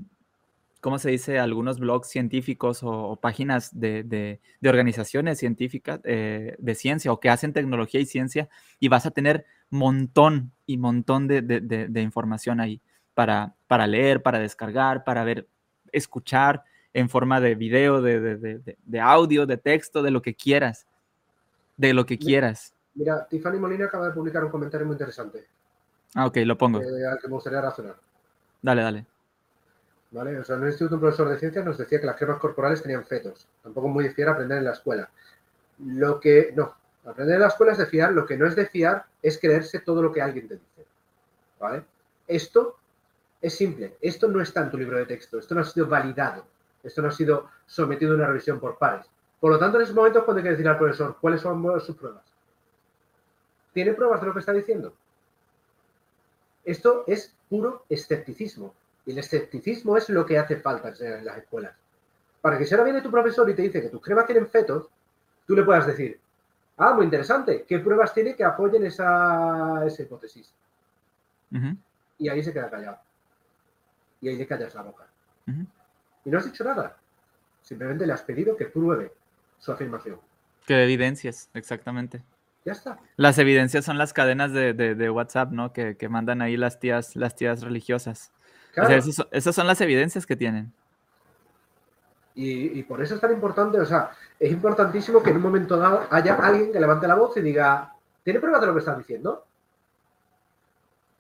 ¿cómo 0.81 0.99
se 0.99 1.11
dice? 1.11 1.39
Algunos 1.39 1.79
blogs 1.79 2.09
científicos 2.09 2.81
o, 2.83 3.17
páginas 3.17 3.71
de, 3.79 4.41
organizaciones 4.63 5.39
científicas 5.39 6.01
eh, 6.05 6.57
de 6.59 6.75
ciencia 6.75 7.13
o 7.13 7.21
que 7.21 7.31
hacen 7.31 7.55
tecnología 7.55 8.01
y 8.01 8.07
ciencia 8.07 8.49
y 8.79 8.89
vas 8.89 9.07
a 9.07 9.11
tener 9.11 9.47
montón 9.71 10.53
y 10.67 10.77
montón 10.77 11.27
de, 11.27 12.01
información 12.03 12.61
ahí 12.61 12.83
para, 13.15 13.55
para 13.67 13.87
leer, 13.87 14.23
para 14.23 14.39
descargar, 14.39 15.05
para 15.05 15.25
ver, 15.25 15.49
escuchar 15.93 16.65
en 16.93 17.09
forma 17.09 17.41
de 17.41 17.55
video, 17.55 18.01
de, 18.03 19.01
audio, 19.01 19.47
de 19.47 19.57
texto, 19.57 20.03
de 20.03 20.11
lo 20.11 20.23
que 20.23 20.35
quieras. 20.35 20.87
De 21.77 21.93
lo 21.93 22.07
que 22.07 22.19
quieras. 22.19 22.75
Mira, 22.95 23.27
Tiffany 23.29 23.59
Molina 23.59 23.87
acaba 23.87 24.09
de 24.09 24.15
publicar 24.15 24.45
un 24.45 24.51
comentario 24.51 24.87
muy 24.87 24.95
interesante. 24.95 25.47
Ah, 26.15 26.27
ok, 26.27 26.37
lo 26.45 26.57
pongo. 26.57 26.81
Eh, 26.81 27.07
al 27.11 27.19
que 27.19 27.27
me 27.27 27.35
gustaría 27.35 27.61
razonar. 27.61 27.97
Dale, 28.63 28.83
dale. 28.83 29.07
¿Vale? 30.13 30.39
O 30.39 30.45
sea, 30.45 30.55
en 30.55 30.63
el 30.63 30.69
instituto 30.69 30.95
un 30.95 31.01
profesor 31.01 31.29
de 31.29 31.39
ciencias 31.39 31.65
nos 31.65 31.77
decía 31.77 32.01
que 32.01 32.07
las 32.07 32.17
cremas 32.17 32.39
corporales 32.39 32.81
tenían 32.81 33.05
fetos. 33.05 33.49
Tampoco 33.65 33.89
muy 33.89 34.05
de 34.05 34.15
fiar 34.15 34.29
aprender 34.29 34.59
en 34.59 34.65
la 34.65 34.73
escuela. 34.73 35.11
Lo 35.81 36.21
que, 36.21 36.53
no, 36.55 36.73
aprender 37.05 37.35
en 37.35 37.41
la 37.41 37.49
escuela 37.49 37.73
es 37.73 37.79
de 37.79 37.87
fiar, 37.87 38.13
lo 38.13 38.25
que 38.25 38.37
no 38.37 38.47
es 38.47 38.55
de 38.55 38.67
fiar 38.67 39.05
es 39.21 39.41
creerse 39.41 39.81
todo 39.81 40.01
lo 40.01 40.13
que 40.13 40.23
alguien 40.23 40.47
te 40.47 40.55
dice. 40.55 40.87
¿Vale? 41.59 41.83
Esto 42.29 42.79
es 43.45 43.55
simple, 43.59 43.99
esto 44.01 44.27
no 44.27 44.41
está 44.41 44.63
en 44.63 44.71
tu 44.71 44.79
libro 44.79 44.97
de 44.97 45.05
texto, 45.05 45.39
esto 45.39 45.55
no 45.55 45.61
ha 45.61 45.65
sido 45.65 45.87
validado, 45.87 46.47
esto 46.83 47.03
no 47.03 47.09
ha 47.09 47.11
sido 47.11 47.51
sometido 47.67 48.13
a 48.13 48.17
una 48.17 48.27
revisión 48.27 48.59
por 48.59 48.79
pares. 48.79 49.05
Por 49.39 49.53
lo 49.53 49.59
tanto, 49.59 49.77
en 49.77 49.85
ese 49.85 49.93
momento 49.93 50.21
es 50.21 50.25
cuando 50.25 50.39
hay 50.39 50.45
que 50.45 50.51
decir 50.53 50.67
al 50.67 50.79
profesor 50.79 51.19
cuáles 51.21 51.43
son 51.43 51.63
sus 51.83 51.95
pruebas. 51.95 52.25
¿Tiene 53.75 53.93
pruebas 53.93 54.23
de 54.23 54.29
lo 54.29 54.33
que 54.33 54.39
está 54.39 54.55
diciendo? 54.55 54.95
Esto 56.65 57.05
es 57.07 57.35
puro 57.51 57.85
escepticismo. 57.91 58.73
Y 59.05 59.11
el 59.11 59.19
escepticismo 59.19 59.99
es 59.99 60.09
lo 60.09 60.25
que 60.25 60.39
hace 60.39 60.57
falta 60.57 60.95
en 60.99 61.27
las 61.27 61.37
escuelas. 61.37 61.75
Para 62.41 62.57
que 62.57 62.65
si 62.65 62.73
ahora 62.73 62.85
viene 62.85 63.03
tu 63.03 63.11
profesor 63.11 63.51
y 63.51 63.55
te 63.55 63.61
dice 63.61 63.83
que 63.83 63.91
tus 63.91 64.01
cremas 64.01 64.25
tienen 64.25 64.49
fetos, 64.49 64.89
tú 65.47 65.55
le 65.55 65.65
puedas 65.65 65.87
decir, 65.87 66.19
ah, 66.79 66.95
muy 66.95 67.05
interesante, 67.05 67.67
¿qué 67.69 67.79
pruebas 67.81 68.15
tiene 68.15 68.35
que 68.35 68.45
apoyen 68.45 68.87
esa, 68.87 69.85
esa 69.85 70.03
hipótesis? 70.03 70.51
Y 72.17 72.31
ahí 72.31 72.43
se 72.43 72.51
queda 72.51 72.71
callado. 72.71 72.97
Y 74.25 74.29
ahí 74.31 74.37
le 74.37 74.47
callas 74.47 74.75
la 74.75 74.81
boca. 74.81 75.07
Y 76.25 76.31
no 76.31 76.39
has 76.39 76.47
dicho 76.47 76.65
nada. 76.65 76.97
Simplemente 77.61 78.07
le 78.07 78.15
has 78.15 78.23
pedido 78.23 78.57
que 78.57 78.65
pruebe 78.65 79.13
su 79.59 79.71
afirmación. 79.71 80.19
Que 80.65 80.83
evidencias, 80.83 81.51
exactamente. 81.53 82.23
Ya 82.65 82.73
está. 82.73 82.99
Las 83.17 83.37
evidencias 83.37 83.85
son 83.85 83.99
las 83.99 84.15
cadenas 84.15 84.51
de, 84.55 85.11
WhatsApp, 85.11 85.51
¿no? 85.53 85.75
Que, 85.75 86.09
mandan 86.09 86.41
ahí 86.41 86.57
las 86.57 86.81
tías, 86.81 87.17
las 87.17 87.37
tías 87.37 87.61
religiosas. 87.61 88.33
Claro. 88.73 88.95
esas 89.31 89.55
son 89.55 89.67
las 89.67 89.83
evidencias 89.83 90.25
que 90.25 90.37
tienen. 90.37 90.73
Y, 92.35 92.83
por 92.85 93.03
eso 93.03 93.15
es 93.15 93.21
tan 93.21 93.31
importante, 93.31 93.79
o 93.79 93.85
sea, 93.85 94.11
es 94.41 94.51
importantísimo 94.51 95.23
que 95.23 95.31
en 95.31 95.37
un 95.37 95.43
momento 95.43 95.77
dado 95.77 96.07
haya 96.11 96.35
alguien 96.37 96.73
que 96.73 96.81
levante 96.81 97.07
la 97.07 97.15
voz 97.15 97.37
y 97.37 97.43
diga, 97.43 97.93
¿tiene 98.23 98.41
pruebas 98.41 98.63
de 98.63 98.67
lo 98.69 98.73
que 98.73 98.79
estás 98.79 98.97
diciendo? 98.97 99.45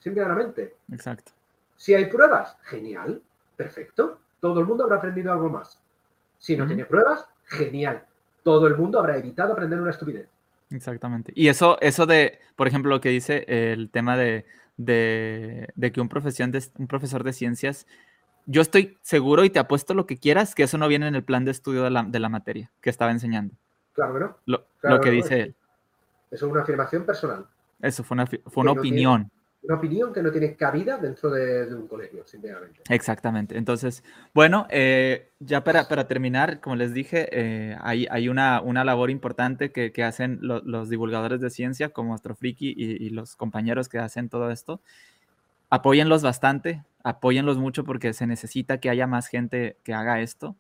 Simplemente. 0.01 0.75
Exacto. 0.91 1.33
Si 1.77 1.95
hay 1.95 2.07
pruebas, 2.07 2.57
genial, 2.63 3.23
perfecto. 3.57 4.21
Todo 4.41 4.61
el 4.61 4.67
mundo 4.67 4.85
habrá 4.85 4.97
aprendido 4.97 5.33
algo 5.33 5.49
más. 5.49 5.81
Si 6.39 6.57
no 6.57 6.67
tiene 6.67 6.85
pruebas, 6.85 7.27
genial. 7.45 8.05
Todo 8.43 8.67
el 8.67 8.77
mundo 8.77 8.99
habrá 8.99 9.17
evitado 9.17 9.53
aprender 9.53 9.81
una 9.81 9.91
estupidez. 9.91 10.29
Exactamente. 10.71 11.33
Y 11.35 11.49
eso, 11.49 11.79
eso 11.81 12.07
de, 12.07 12.39
por 12.57 12.69
ejemplo, 12.69 12.91
lo 12.91 13.01
que 13.01 13.09
dice 13.09 13.45
el 13.49 13.91
tema 13.91 14.17
de, 14.17 14.45
que 14.77 16.01
un, 16.01 16.09
profesión 16.09 16.51
de, 16.51 16.63
un 16.79 16.87
profesor 16.87 17.25
de 17.25 17.33
ciencias, 17.33 17.87
yo 18.47 18.61
estoy 18.61 18.99
seguro 19.03 19.45
y 19.45 19.51
te 19.51 19.59
apuesto 19.59 19.95
lo 19.95 20.07
que 20.07 20.19
quieras, 20.19 20.55
que 20.55 20.65
eso 20.65 20.77
no 20.79 20.89
viene 20.89 21.09
en 21.09 21.15
el 21.15 21.25
plan 21.25 21.45
de 21.45 21.51
estudio 21.51 21.85
de 21.85 21.91
la, 21.91 22.29
materia 22.29 22.71
que 22.81 22.91
estaba 22.91 23.11
enseñando. 23.11 23.55
Claro 23.95 24.15
que 24.15 24.21
no. 24.21 24.65
Lo, 24.83 25.01
que 25.01 25.11
dice 25.11 25.41
él. 25.41 25.55
Eso 26.31 26.47
es 26.47 26.53
una 26.53 26.63
afirmación 26.63 27.07
personal. 27.07 27.47
Eso 27.81 28.03
fue 28.03 28.17
una, 28.17 28.27
fue 28.27 28.63
una 28.63 28.73
opinión 28.73 29.31
una 29.65 29.77
opinión 29.77 30.13
que 30.13 30.23
no 30.23 30.31
tiene 30.31 30.55
cabida 30.55 30.99
dentro 30.99 31.31
de, 31.31 31.75
un 31.75 31.89
colegio, 31.89 32.27
simplemente. 32.27 32.83
Exactamente. 32.89 33.57
Entonces, 33.57 34.05
bueno, 34.35 34.67
eh, 34.71 35.31
ya 35.41 35.65
para, 35.65 35.87
terminar, 36.07 36.61
como 36.61 36.77
les 36.77 36.93
dije, 36.93 37.29
eh, 37.33 37.77
hay, 37.81 38.07
hay 38.11 38.29
una, 38.29 38.61
una, 38.61 38.85
labor 38.85 39.11
importante 39.11 39.73
que, 39.73 40.05
hacen 40.05 40.39
los 40.43 40.89
divulgadores 40.89 41.41
de 41.41 41.51
ciencia, 41.51 41.89
como 41.89 42.15
Astrofriki 42.15 42.75
y, 42.77 43.07
y 43.07 43.11
los 43.11 43.37
compañeros 43.37 43.89
que 43.89 43.99
hacen 43.99 44.29
todo 44.29 44.51
esto. 44.51 44.81
Apóyenlos 45.71 46.23
bastante, 46.23 46.85
apóyenlos 47.03 47.59
mucho 47.59 47.85
porque 47.85 48.13
se 48.13 48.27
necesita 48.27 48.79
que 48.79 48.91
haya 48.91 49.07
más 49.07 49.29
gente 49.29 49.79
que 49.83 49.95
haga 49.95 50.21
esto. 50.21 50.57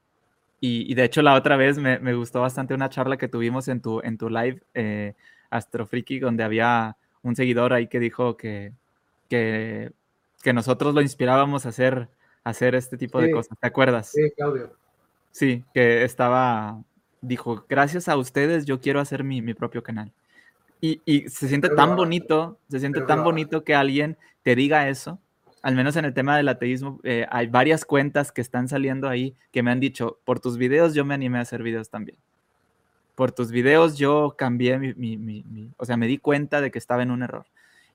Y, 0.66 0.94
de 0.94 1.04
hecho, 1.04 1.20
la 1.20 1.34
otra 1.34 1.56
vez 1.56 1.76
me, 1.76 2.14
gustó 2.14 2.40
bastante 2.40 2.72
una 2.72 2.88
charla 2.88 3.18
que 3.18 3.28
tuvimos 3.28 3.68
en 3.68 3.82
tu, 3.82 4.00
en 4.02 4.16
tu 4.16 4.30
live, 4.30 4.62
eh, 4.72 5.12
Astrofriki, 5.50 6.20
donde 6.20 6.42
había 6.42 6.96
un 7.22 7.36
seguidor 7.36 7.74
ahí 7.74 7.86
que 7.86 8.00
dijo 8.00 8.38
que, 8.38 8.72
que, 9.28 9.92
nosotros 10.52 10.94
lo 10.94 11.00
inspirábamos 11.00 11.66
a 11.66 11.70
hacer, 11.70 12.08
hacer 12.44 12.74
este 12.74 12.96
tipo 12.96 13.20
de 13.20 13.30
cosas. 13.30 13.58
¿Te 13.58 13.66
acuerdas? 13.66 14.10
Sí, 14.10 14.30
Claudio. 14.36 14.72
Sí, 15.30 15.64
que 15.74 16.04
estaba, 16.04 16.82
dijo, 17.20 17.64
gracias 17.68 18.08
a 18.08 18.16
ustedes 18.16 18.66
yo 18.66 18.80
quiero 18.80 19.00
hacer 19.00 19.24
mi, 19.24 19.42
propio 19.54 19.82
canal. 19.82 20.12
Y, 20.80 21.00
se 21.28 21.48
siente 21.48 21.70
tan 21.70 21.96
bonito, 21.96 22.58
se 22.68 22.78
siente 22.78 23.00
tan 23.00 23.24
bonito 23.24 23.64
que 23.64 23.74
alguien 23.74 24.18
te 24.42 24.54
diga 24.54 24.88
eso. 24.88 25.18
Al 25.62 25.74
menos 25.74 25.96
en 25.96 26.04
el 26.04 26.12
tema 26.12 26.36
del 26.36 26.48
ateísmo, 26.48 27.00
eh, 27.04 27.26
hay 27.30 27.46
varias 27.46 27.86
cuentas 27.86 28.30
que 28.30 28.42
están 28.42 28.68
saliendo 28.68 29.08
ahí 29.08 29.34
que 29.50 29.62
me 29.62 29.70
han 29.70 29.80
dicho, 29.80 30.18
por 30.24 30.38
tus 30.38 30.58
videos 30.58 30.92
yo 30.92 31.06
me 31.06 31.14
animé 31.14 31.38
a 31.38 31.40
hacer 31.40 31.62
videos 31.62 31.88
también. 31.88 32.18
Por 33.14 33.32
tus 33.32 33.50
videos 33.50 33.96
yo 33.96 34.34
cambié 34.36 34.78
mi, 34.78 35.72
o 35.78 35.84
sea, 35.84 35.96
me 35.96 36.06
di 36.06 36.18
cuenta 36.18 36.60
de 36.60 36.70
que 36.70 36.78
estaba 36.78 37.02
en 37.02 37.10
un 37.10 37.22
error. 37.22 37.46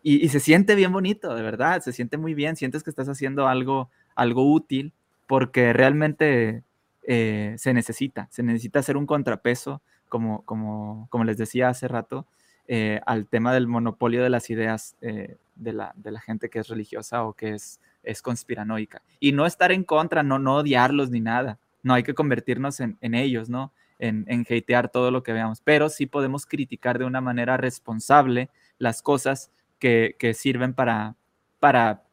Y, 0.01 0.29
se 0.29 0.39
siente 0.39 0.75
bien 0.75 0.93
bonito, 0.93 1.35
de 1.35 1.41
verdad, 1.41 1.81
se 1.81 1.91
siente 1.91 2.17
muy 2.17 2.33
bien, 2.33 2.55
sientes 2.55 2.83
que 2.83 2.89
estás 2.89 3.09
haciendo 3.09 3.47
algo, 3.47 3.89
algo 4.15 4.49
útil 4.51 4.93
porque 5.27 5.73
realmente 5.73 6.63
eh, 7.03 7.55
se 7.57 7.73
necesita, 7.73 8.27
se 8.31 8.41
necesita 8.41 8.79
hacer 8.79 8.95
un 8.95 9.05
contrapeso, 9.05 9.81
como, 10.07 10.43
como, 10.43 11.07
como 11.09 11.23
les 11.23 11.37
decía 11.37 11.69
hace 11.69 11.87
rato, 11.87 12.25
eh, 12.67 13.01
al 13.05 13.27
tema 13.27 13.53
del 13.53 13.67
monopolio 13.67 14.23
de 14.23 14.29
las 14.29 14.49
ideas 14.49 14.95
eh, 15.01 15.37
de, 15.55 15.73
la, 15.73 15.93
de, 15.95 16.11
la, 16.11 16.19
gente 16.19 16.49
que 16.49 16.59
es 16.59 16.67
religiosa 16.67 17.23
o 17.23 17.33
que 17.33 17.53
es, 17.53 17.79
es 18.03 18.21
conspiranoica. 18.21 19.01
Y 19.19 19.33
no 19.33 19.45
estar 19.45 19.71
en 19.71 19.83
contra, 19.83 20.23
no, 20.23 20.39
no 20.39 20.55
odiarlos 20.57 21.09
ni 21.09 21.19
nada. 21.19 21.59
No 21.83 21.93
hay 21.93 22.03
que 22.03 22.13
convertirnos 22.13 22.79
en, 22.79 22.97
en 23.01 23.15
ellos, 23.15 23.49
¿no? 23.49 23.71
En, 23.97 24.25
en 24.27 24.41
hatear 24.41 24.89
todo 24.89 25.11
lo 25.11 25.23
que 25.23 25.33
veamos. 25.33 25.61
Pero 25.61 25.89
sí 25.89 26.05
podemos 26.05 26.45
criticar 26.45 26.99
de 26.99 27.05
una 27.05 27.21
manera 27.21 27.57
responsable 27.57 28.49
las 28.77 29.01
cosas 29.01 29.51
que, 29.79 30.15
que 30.19 30.33
sirven 30.33 30.73
para, 30.73 31.15
para 31.59 32.03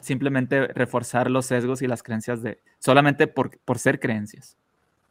simplemente 0.00 0.68
reforzar 0.68 1.30
los 1.30 1.46
sesgos 1.46 1.82
y 1.82 1.86
las 1.86 2.02
creencias 2.02 2.42
de 2.42 2.58
solamente 2.78 3.26
por, 3.26 3.58
por 3.60 3.78
ser 3.78 3.98
creencias. 3.98 4.56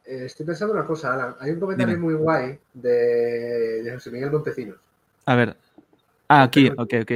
Eh, 0.04 0.24
estoy 0.24 0.46
pensando 0.46 0.74
una 0.74 0.86
cosa, 0.86 1.12
Alan. 1.12 1.34
Hay 1.40 1.50
un 1.50 1.60
comentario 1.60 1.98
muy 1.98 2.14
guay 2.14 2.58
de, 2.72 3.90
José 3.92 4.10
Miguel 4.10 4.30
Montesinos. 4.30 4.76
A 5.26 5.34
ver. 5.34 5.56
Ah, 6.28 6.44
aquí, 6.44 6.70
ok, 6.70 6.94
ok. 7.02 7.12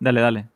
Dale, 0.00 0.20
dale. 0.20 0.48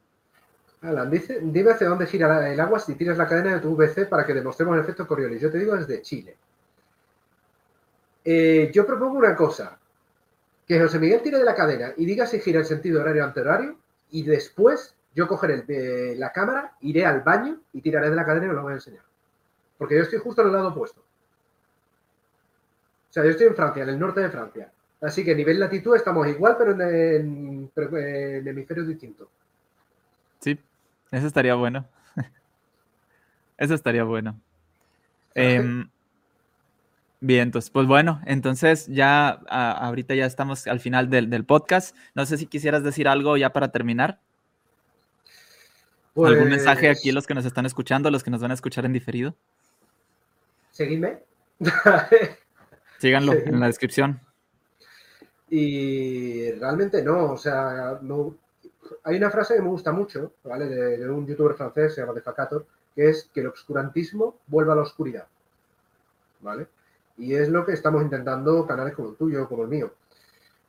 Alan, 0.81 1.11
dice, 1.11 1.41
dime 1.43 1.73
hacia 1.73 1.89
dónde 1.89 2.07
gira 2.07 2.51
el 2.51 2.59
agua 2.59 2.79
si 2.79 2.95
tiras 2.95 3.19
la 3.19 3.29
cadena 3.29 3.55
de 3.55 3.61
tu 3.61 3.77
VC 3.77 4.07
para 4.07 4.25
que 4.25 4.33
demostremos 4.33 4.75
el 4.75 4.81
efecto 4.81 5.07
Coriolis. 5.07 5.43
Yo 5.43 5.51
te 5.51 5.59
digo 5.59 5.77
desde 5.77 6.01
Chile. 6.01 6.37
Eh, 8.25 8.71
yo 8.73 8.87
propongo 8.87 9.19
una 9.19 9.37
cosa. 9.37 9.79
Que 10.71 10.79
José 10.79 11.01
Miguel 11.01 11.21
tire 11.21 11.37
de 11.37 11.45
la 11.45 11.57
cadena 11.57 11.93
y 11.97 12.07
diga 12.07 12.27
si 12.27 12.39
gira 12.39 12.61
el 12.61 12.65
sentido 12.65 13.01
horario 13.01 13.25
ante 13.25 13.41
horario 13.41 13.77
y 14.09 14.23
después 14.23 14.95
yo 15.17 15.27
cogeré 15.27 15.65
eh, 15.67 16.15
la 16.17 16.31
cámara, 16.31 16.77
iré 16.81 17.05
al 17.05 17.23
baño 17.23 17.59
y 17.73 17.81
tiraré 17.81 18.09
de 18.09 18.15
la 18.15 18.25
cadena 18.25 18.47
y 18.47 18.51
os 18.51 18.55
lo 18.55 18.63
voy 18.63 18.75
a 18.75 18.77
enseñar. 18.77 19.03
Porque 19.77 19.97
yo 19.97 20.03
estoy 20.03 20.21
justo 20.21 20.43
en 20.43 20.47
el 20.47 20.53
lado 20.53 20.69
opuesto. 20.69 21.01
O 21.01 23.13
sea, 23.13 23.25
yo 23.25 23.31
estoy 23.31 23.49
en 23.49 23.57
Francia, 23.57 23.83
en 23.83 23.89
el 23.89 23.99
norte 23.99 24.21
de 24.21 24.31
Francia. 24.31 24.71
Así 25.01 25.25
que 25.25 25.33
a 25.33 25.35
nivel 25.35 25.59
latitud 25.59 25.97
estamos 25.97 26.29
igual, 26.29 26.55
pero 26.57 26.81
en, 26.81 27.69
hemisferios 28.47 28.87
distintos. 28.87 29.27
Sí, 30.39 30.57
eso 31.11 31.27
estaría 31.27 31.57
bueno. 31.57 31.85
eso 33.59 33.75
estaría 33.75 34.05
bueno. 34.05 34.41
Bien, 37.21 37.43
entonces, 37.43 37.71
pues 37.71 37.87
bueno, 37.87 38.21
entonces 38.27 38.87
ya 38.89 39.29
ahorita 39.31 40.15
ya 40.15 40.27
estamos 40.27 40.67
al 40.67 40.81
final 40.81 41.11
del, 41.11 41.45
podcast. 41.45 41.97
No 42.15 42.27
sé 42.27 42.37
si 42.37 42.47
quisieras 42.47 42.83
decir 42.83 43.09
algo 43.09 43.37
ya 43.37 43.53
para 43.53 43.71
terminar. 43.71 44.21
¿Algún 46.17 46.49
mensaje 46.49 46.91
aquí 46.91 47.09
a 47.09 47.13
pues 47.13 47.15
los 47.15 47.27
que 47.27 47.35
nos 47.35 47.45
están 47.45 47.67
escuchando, 47.67 48.11
los 48.11 48.23
que 48.23 48.31
nos 48.31 48.41
van 48.43 48.51
a 48.51 48.55
escuchar 48.55 48.85
en 48.85 48.93
diferido? 48.93 49.35
Seguidme. 50.71 51.21
Síganlo 52.99 53.33
en 53.33 53.61
la 53.61 53.67
descripción. 53.67 54.21
Y 55.49 56.53
realmente 56.53 57.03
no, 57.03 57.33
o 57.33 57.37
sea, 57.37 57.99
no, 58.03 58.37
hay 59.05 59.17
una 59.17 59.31
frase 59.31 59.55
que 59.55 59.63
me 59.63 59.69
gusta 59.69 59.93
mucho, 59.93 60.35
¿vale? 60.45 60.67
De, 60.67 61.09
un 61.11 61.27
youtuber 61.27 61.57
francés, 61.57 61.95
se 61.95 62.01
llama 62.01 62.13
Defacator, 62.13 62.67
que 62.95 63.09
es 63.09 63.29
que 63.33 63.41
el 63.41 63.49
obscurantismo 63.49 64.39
vuelva 64.47 64.75
a 64.75 64.77
la 64.77 64.83
oscuridad, 64.83 65.27
¿vale? 66.41 66.69
Y 67.21 67.35
es 67.35 67.49
lo 67.49 67.65
que 67.65 67.73
estamos 67.73 68.03
intentando 68.03 68.67
canales 68.67 68.95
como 68.95 69.11
el 69.11 69.17
tuyo, 69.17 69.49
como 69.49 69.65
el 69.65 69.69
mío. 69.69 69.93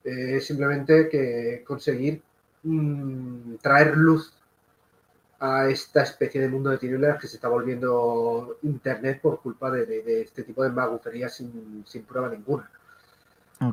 Eh, 0.03 0.41
simplemente 0.41 1.07
que 1.07 1.63
conseguir 1.65 2.21
mm, 2.63 3.55
traer 3.61 3.95
luz 3.95 4.33
a 5.39 5.69
esta 5.69 6.03
especie 6.03 6.41
de 6.41 6.49
mundo 6.49 6.69
de 6.69 6.77
tinieblas 6.77 7.19
que 7.19 7.27
se 7.27 7.38
está 7.38 7.47
volviendo 7.47 8.57
Internet 8.63 9.21
por 9.21 9.41
culpa 9.41 9.71
de, 9.71 10.21
este 10.21 10.43
tipo 10.43 10.61
de 10.63 10.69
magufería 10.69 11.30
sin, 11.30 11.83
prueba 12.07 12.30
ninguna. 12.30 12.69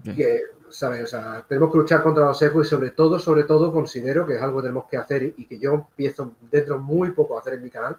Que, 0.02 0.42
¿sabes? 0.70 1.04
O 1.04 1.06
sea, 1.06 1.44
tenemos 1.48 1.72
que 1.72 1.78
luchar 1.78 2.02
contra 2.02 2.26
los 2.26 2.38
sesgos 2.38 2.66
y 2.66 2.70
sobre 2.70 2.90
todo, 2.90 3.18
sobre 3.18 3.44
todo, 3.44 3.72
considero 3.72 4.26
que 4.26 4.36
es 4.36 4.42
algo 4.42 4.58
que 4.58 4.68
tenemos 4.68 4.86
que 4.88 4.96
hacer 4.98 5.34
y 5.36 5.46
que 5.46 5.58
yo 5.58 5.74
empiezo 5.74 6.32
dentro 6.50 6.78
muy 6.78 7.10
poco 7.10 7.36
a 7.36 7.40
hacer 7.40 7.54
en 7.54 7.62
mi 7.62 7.70
canal, 7.70 7.98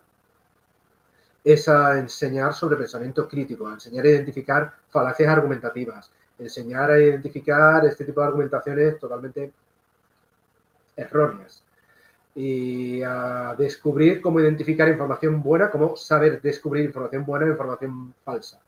es 1.53 1.67
a 1.67 1.97
enseñar 1.97 2.53
sobre 2.53 2.77
pensamiento 2.77 3.27
crítico, 3.27 3.67
a 3.67 3.73
enseñar 3.73 4.05
a 4.05 4.09
identificar 4.09 4.73
falacias 4.89 5.29
argumentativas, 5.29 6.11
enseñar 6.37 6.91
a 6.91 6.99
identificar 6.99 7.85
este 7.85 8.05
tipo 8.05 8.21
de 8.21 8.27
argumentaciones 8.27 8.99
totalmente 8.99 9.51
erróneas 10.95 11.63
y 12.35 13.01
a 13.01 13.55
descubrir 13.57 14.21
cómo 14.21 14.39
identificar 14.39 14.87
información 14.87 15.41
buena, 15.41 15.71
cómo 15.71 15.95
saber 15.95 16.41
descubrir 16.41 16.85
información 16.85 17.25
buena 17.25 17.47
e 17.47 17.49
información 17.49 18.13
falsa, 18.23 18.59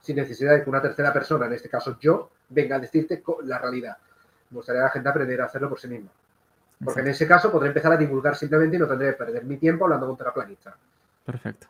sin 0.00 0.16
necesidad 0.16 0.54
de 0.54 0.62
que 0.62 0.70
una 0.70 0.80
tercera 0.80 1.12
persona, 1.12 1.46
en 1.46 1.54
este 1.54 1.68
caso 1.68 1.98
yo, 2.00 2.30
venga 2.48 2.76
a 2.76 2.78
decirte 2.78 3.22
la 3.44 3.58
realidad. 3.58 3.96
Me 4.50 4.56
gustaría 4.56 4.82
a 4.82 4.84
la 4.84 4.90
gente 4.90 5.08
aprender 5.08 5.40
a 5.40 5.46
hacerlo 5.46 5.68
por 5.68 5.80
sí 5.80 5.88
misma. 5.88 6.10
Porque 6.84 7.00
en 7.00 7.08
ese 7.08 7.26
caso 7.26 7.50
podré 7.50 7.68
empezar 7.68 7.92
a 7.92 7.96
divulgar 7.96 8.36
simplemente 8.36 8.76
y 8.76 8.78
no 8.78 8.86
tendré 8.86 9.08
que 9.08 9.16
perder 9.16 9.44
mi 9.44 9.56
tiempo 9.56 9.84
hablando 9.84 10.06
con 10.06 10.16
terraplanistas. 10.16 10.74
Perfecto. 11.26 11.66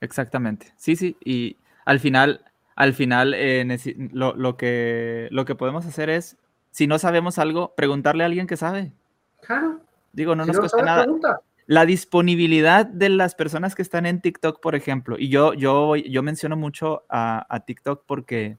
Exactamente. 0.00 0.72
Sí, 0.76 0.96
sí. 0.96 1.16
Y 1.24 1.56
al 1.84 2.00
final, 2.00 2.44
al 2.74 2.94
final 2.94 3.34
eh, 3.34 3.64
lo, 4.12 4.34
lo, 4.34 4.56
que, 4.56 5.28
lo 5.30 5.44
que 5.44 5.54
podemos 5.54 5.86
hacer 5.86 6.10
es, 6.10 6.36
si 6.70 6.86
no 6.86 6.98
sabemos 6.98 7.38
algo, 7.38 7.74
preguntarle 7.74 8.22
a 8.22 8.26
alguien 8.26 8.46
que 8.46 8.56
sabe. 8.56 8.92
Claro. 9.40 9.80
Digo, 10.12 10.34
no 10.34 10.44
nos 10.44 10.58
cuesta 10.58 10.82
nada. 10.82 11.06
La 11.66 11.84
disponibilidad 11.84 12.86
de 12.86 13.08
las 13.08 13.34
personas 13.34 13.74
que 13.74 13.82
están 13.82 14.06
en 14.06 14.20
TikTok, 14.20 14.60
por 14.60 14.76
ejemplo, 14.76 15.16
y 15.18 15.28
yo, 15.28 15.52
yo, 15.52 15.96
yo 15.96 16.22
menciono 16.22 16.56
mucho 16.56 17.04
a, 17.08 17.60
TikTok 17.66 18.04
porque 18.06 18.56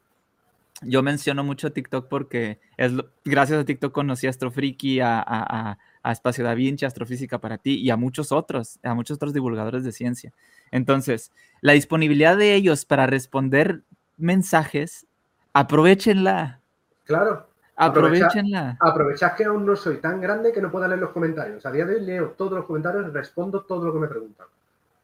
yo 0.82 1.02
menciono 1.04 1.44
mucho 1.44 1.68
a 1.68 1.70
TikTok 1.70 2.10
porque 2.10 2.60
es 2.76 2.92
gracias 3.24 3.62
a 3.62 3.66
TikTok 3.66 3.94
conocí 3.94 4.28
a 4.28 4.30
Astrofriki, 4.30 5.00
a, 5.00 5.20
a, 5.20 5.78
a, 6.04 6.12
Espacio 6.12 6.44
Da 6.44 6.54
Vinci, 6.54 6.84
Astrofísica 6.86 7.40
para 7.40 7.58
ti 7.58 7.76
y 7.76 7.90
a 7.92 7.96
muchos 7.96 8.34
otros, 8.34 8.78
a 8.84 8.94
muchos 8.94 9.16
otros 9.16 9.34
divulgadores 9.34 9.86
de 9.86 9.94
ciencia. 9.94 10.34
Entonces, 10.72 11.32
la 11.62 11.74
disponibilidad 11.74 12.38
de 12.38 12.54
ellos 12.54 12.86
para 12.86 13.08
responder 13.08 13.84
mensajes, 14.18 15.06
aprovechenla. 15.54 16.60
Claro. 17.06 17.48
Aprovechenla. 17.76 18.78
Aprovechad 18.80 19.36
que 19.36 19.46
aún 19.46 19.66
no 19.66 19.76
soy 19.76 19.98
tan 19.98 20.20
grande 20.20 20.52
que 20.52 20.62
no 20.62 20.72
pueda 20.72 20.88
leer 20.88 21.00
los 21.00 21.12
comentarios. 21.12 21.66
A 21.66 21.72
día 21.72 21.86
de 21.86 21.96
hoy 21.96 22.02
leo 22.02 22.30
todos 22.32 22.54
los 22.54 22.66
comentarios, 22.66 23.14
respondo 23.14 23.62
todo 23.62 23.86
lo 23.86 23.94
que 23.94 24.00
me 24.00 24.08
preguntan. 24.08 24.48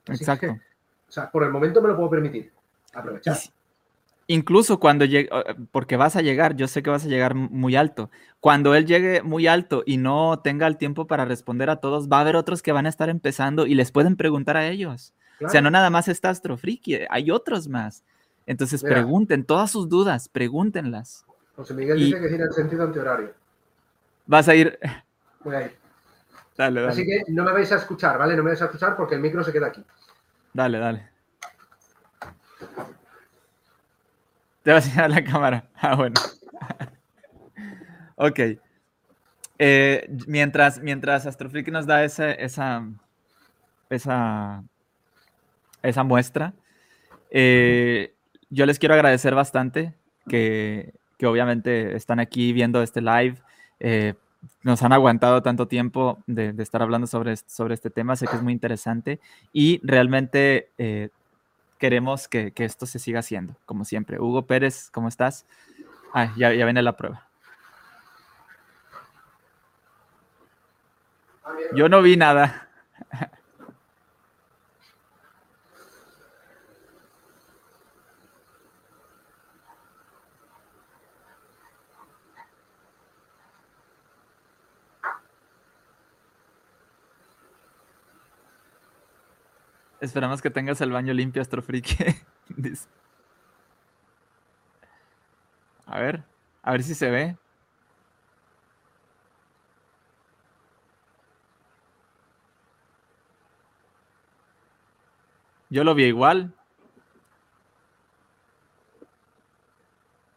Exacto. 0.08 0.48
o 0.48 1.12
sea, 1.12 1.30
por 1.30 1.44
el 1.44 1.52
momento 1.52 1.82
me 1.82 1.90
lo 1.90 1.96
puedo 1.96 2.10
permitir. 2.10 2.52
Aprovechar. 2.94 3.38
Incluso 4.28 4.80
cuando 4.80 5.06
llegue, 5.06 5.30
porque 5.72 5.98
vas 5.98 6.16
a 6.16 6.22
llegar, 6.22 6.56
yo 6.56 6.68
sé 6.68 6.82
que 6.82 6.90
vas 6.90 7.06
a 7.06 7.10
llegar 7.10 7.36
muy 7.36 7.76
alto. 7.76 8.10
Cuando 8.40 8.74
él 8.74 8.86
llegue 8.86 9.22
muy 9.22 9.48
alto 9.48 9.84
y 9.86 9.98
no 9.98 10.40
tenga 10.40 10.66
el 10.66 10.78
tiempo 10.78 11.08
para 11.08 11.26
responder 11.26 11.70
a 11.70 11.78
todos, 11.78 12.10
va 12.10 12.18
a 12.18 12.22
haber 12.22 12.36
otros 12.36 12.62
que 12.62 12.72
van 12.72 12.86
a 12.86 12.90
estar 12.90 13.10
empezando 13.10 13.66
y 13.68 13.76
les 13.76 13.92
pueden 13.92 14.16
preguntar 14.16 14.56
a 14.56 14.68
ellos. 14.68 15.14
O 15.42 15.50
sea, 15.50 15.62
no 15.62 15.70
nada 15.70 15.90
más 15.90 16.08
está 16.08 16.30
Astrofriki, 16.30 17.00
hay 17.10 17.32
otros 17.32 17.68
más. 17.68 18.04
Entonces 18.46 18.84
pregunten 18.84 19.46
todas 19.46 19.72
sus 19.72 19.90
dudas, 19.90 20.30
pregúntenlas. 20.30 21.26
José 21.56 21.74
Miguel 21.74 22.00
dice 22.00 22.20
que 22.20 22.30
gira 22.30 22.46
el 22.46 22.54
sentido 22.54 22.84
antihorario. 22.84 23.34
Vas 24.26 24.48
a 24.48 24.56
ir. 24.56 24.80
Voy 25.44 25.56
a 25.56 25.62
ir. 25.64 25.76
Dale, 26.58 26.82
dale. 26.82 26.92
Así 26.92 27.06
que 27.06 27.24
no 27.30 27.44
me 27.44 27.52
vais 27.52 27.72
a 27.72 27.78
escuchar, 27.78 28.18
¿vale? 28.18 28.36
No 28.36 28.44
me 28.44 28.50
vais 28.50 28.62
a 28.62 28.66
escuchar 28.66 28.96
porque 28.96 29.16
el 29.16 29.22
micro 29.22 29.44
se 29.44 29.52
queda 29.52 29.68
aquí. 29.68 29.84
Dale, 30.54 30.78
dale. 30.78 31.10
Te 34.64 34.72
vas 34.72 34.86
a 34.86 34.88
enseñar 34.88 35.10
la 35.10 35.24
cámara. 35.24 35.70
Ah, 35.76 35.96
bueno. 35.96 36.16
ok. 38.16 38.40
Eh, 39.60 40.08
mientras, 40.28 40.80
mientras 40.82 41.26
Astroflick 41.26 41.70
nos 41.70 41.86
da 41.86 42.04
esa, 42.04 42.32
esa, 42.32 42.88
esa, 43.90 44.64
esa 45.84 46.04
muestra. 46.04 46.54
Eh, 47.30 48.14
yo 48.50 48.66
les 48.66 48.80
quiero 48.80 48.96
agradecer 48.96 49.36
bastante 49.36 49.94
que, 50.28 50.94
que, 51.18 51.28
obviamente 51.28 51.96
están 51.96 52.20
aquí 52.20 52.54
viendo 52.54 52.82
este 52.82 53.02
live. 53.02 53.36
Eh, 53.80 54.14
nos 54.62 54.84
han 54.84 54.94
aguantado 54.94 55.42
tanto 55.42 55.68
tiempo 55.68 56.20
de, 56.28 56.54
estar 56.60 56.82
hablando 56.82 57.08
sobre, 57.08 57.36
sobre 57.38 57.74
este 57.74 57.90
tema. 57.90 58.16
Sé 58.16 58.28
que 58.28 58.36
es 58.36 58.44
muy 58.44 58.54
interesante 58.54 59.20
y 59.52 59.80
realmente 59.84 60.70
eh, 60.78 61.10
queremos 61.78 62.28
que, 62.28 62.52
que, 62.52 62.66
esto 62.66 62.86
se 62.86 63.00
siga 63.00 63.20
haciendo, 63.20 63.56
como 63.66 63.86
siempre. 63.86 64.20
Hugo 64.20 64.46
Pérez, 64.46 64.90
¿cómo 64.92 65.08
estás? 65.08 65.46
Ah, 66.14 66.34
ya, 66.38 66.54
ya 66.54 66.66
viene 66.66 66.82
la 66.82 66.96
prueba. 66.96 67.28
Yo 71.76 71.90
no 71.90 72.02
vi 72.02 72.16
nada. 72.18 72.70
Esperamos 90.04 90.42
que 90.42 90.50
tengas 90.50 90.82
el 90.82 90.92
baño 90.92 91.14
limpio, 91.14 91.42
Astrofriki. 91.42 91.96
A 95.86 96.00
ver, 96.00 96.24
a 96.64 96.72
ver 96.72 96.84
si 96.84 96.96
se 96.96 97.10
ve. 97.10 97.38
Yo 105.70 105.84
lo 105.84 105.94
vi 105.96 106.06
igual. 106.06 106.54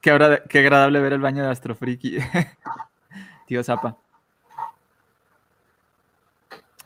Qué, 0.00 0.10
agradable 0.10 1.00
ver 1.00 1.14
el 1.14 1.20
baño 1.20 1.42
de 1.42 1.50
Astrofriki. 1.50 2.18
Tío 3.46 3.64
Zapa. 3.64 3.96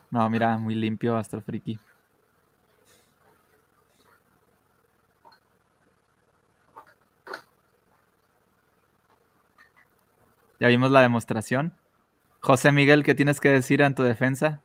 No, 0.09 0.29
mira, 0.29 0.57
muy 0.57 0.75
limpio 0.75 1.17
Astrofriki. 1.17 1.79
Ya 10.61 10.67
vimos 10.67 10.91
la 10.91 11.01
demostración. 11.01 11.73
José 12.39 12.71
Miguel, 12.71 13.03
¿qué 13.03 13.15
tienes 13.15 13.39
que 13.39 13.49
decir 13.49 13.81
en 13.81 13.95
tu 13.95 14.03
defensa? 14.03 14.61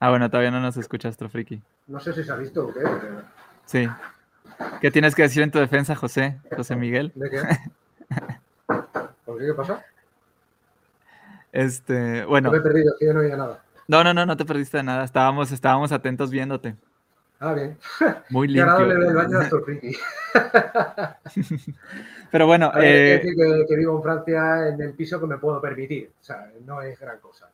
Ah, 0.00 0.08
bueno, 0.08 0.30
todavía 0.30 0.50
no 0.50 0.60
nos 0.60 0.78
escucha 0.78 1.10
Astrofriki. 1.10 1.60
No 1.88 2.00
sé 2.00 2.14
si 2.14 2.24
se 2.24 2.32
ha 2.32 2.36
visto 2.36 2.66
o 2.66 2.72
qué. 2.72 2.80
Sí. 3.66 3.86
¿Qué 4.80 4.90
tienes 4.90 5.14
que 5.14 5.20
decir 5.20 5.42
en 5.42 5.50
tu 5.50 5.58
defensa, 5.58 5.94
José? 5.94 6.40
José 6.56 6.74
Miguel. 6.74 7.12
¿De 7.14 7.28
qué? 7.28 7.42
¿Por 9.26 9.38
qué? 9.40 9.44
¿Qué 9.44 9.52
pasa? 9.52 9.84
Este, 11.52 12.24
bueno. 12.24 12.48
No 12.48 12.52
me 12.52 12.58
he 12.60 12.62
perdido, 12.62 12.94
yo 12.98 13.12
no 13.12 13.20
oía 13.20 13.36
nada. 13.36 13.62
No, 13.88 14.04
no, 14.04 14.14
no, 14.14 14.24
no 14.24 14.38
te 14.38 14.46
perdiste 14.46 14.78
de 14.78 14.84
nada. 14.84 15.04
Estábamos, 15.04 15.52
estábamos 15.52 15.92
atentos 15.92 16.30
viéndote. 16.30 16.76
Ah, 17.38 17.52
bien. 17.52 17.76
Muy 18.30 18.48
limpio. 18.48 18.64
Agradable 18.64 18.96
ver 18.96 19.08
el 19.08 19.14
baño 19.14 19.38
de. 19.40 19.96
Pero 22.30 22.46
bueno. 22.46 22.72
eh... 22.76 23.20
decir 23.22 23.34
que, 23.68 23.76
vivo 23.76 23.96
en 23.96 24.02
Francia 24.02 24.68
en 24.68 24.80
el 24.80 24.94
piso 24.94 25.20
que 25.20 25.26
me 25.26 25.38
puedo 25.38 25.60
permitir. 25.60 26.10
O 26.20 26.24
sea, 26.24 26.50
no 26.64 26.80
es 26.80 26.98
gran 26.98 27.18
cosa. 27.18 27.48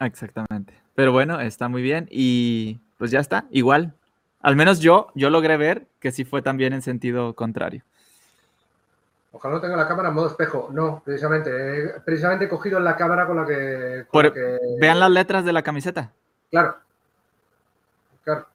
Exactamente. 0.00 0.74
Pero 0.94 1.12
bueno, 1.12 1.40
está 1.40 1.68
muy 1.68 1.82
bien. 1.82 2.08
Y 2.10 2.80
pues 2.98 3.10
ya 3.10 3.20
está. 3.20 3.44
Igual. 3.50 3.92
Al 4.40 4.56
menos 4.56 4.80
yo, 4.80 5.08
yo 5.14 5.28
logré 5.28 5.56
ver 5.56 5.86
que 6.00 6.12
sí 6.12 6.24
fue 6.24 6.40
también 6.40 6.72
en 6.72 6.82
sentido 6.82 7.34
contrario. 7.34 7.82
Ojalá 9.32 9.56
no 9.56 9.60
tenga 9.60 9.76
la 9.76 9.88
cámara 9.88 10.08
en 10.08 10.14
modo 10.14 10.28
espejo. 10.28 10.70
No, 10.72 11.02
precisamente. 11.04 11.50
precisamente 12.04 12.46
he 12.46 12.48
cogido 12.48 12.80
la 12.80 12.96
cámara 12.96 13.26
con 13.26 13.36
la 13.36 13.46
que. 13.46 14.06
Vean 14.80 15.00
las 15.00 15.10
letras 15.10 15.44
de 15.44 15.52
la 15.52 15.62
camiseta. 15.62 16.12
Claro. 16.50 16.76
Claro. 18.24 18.46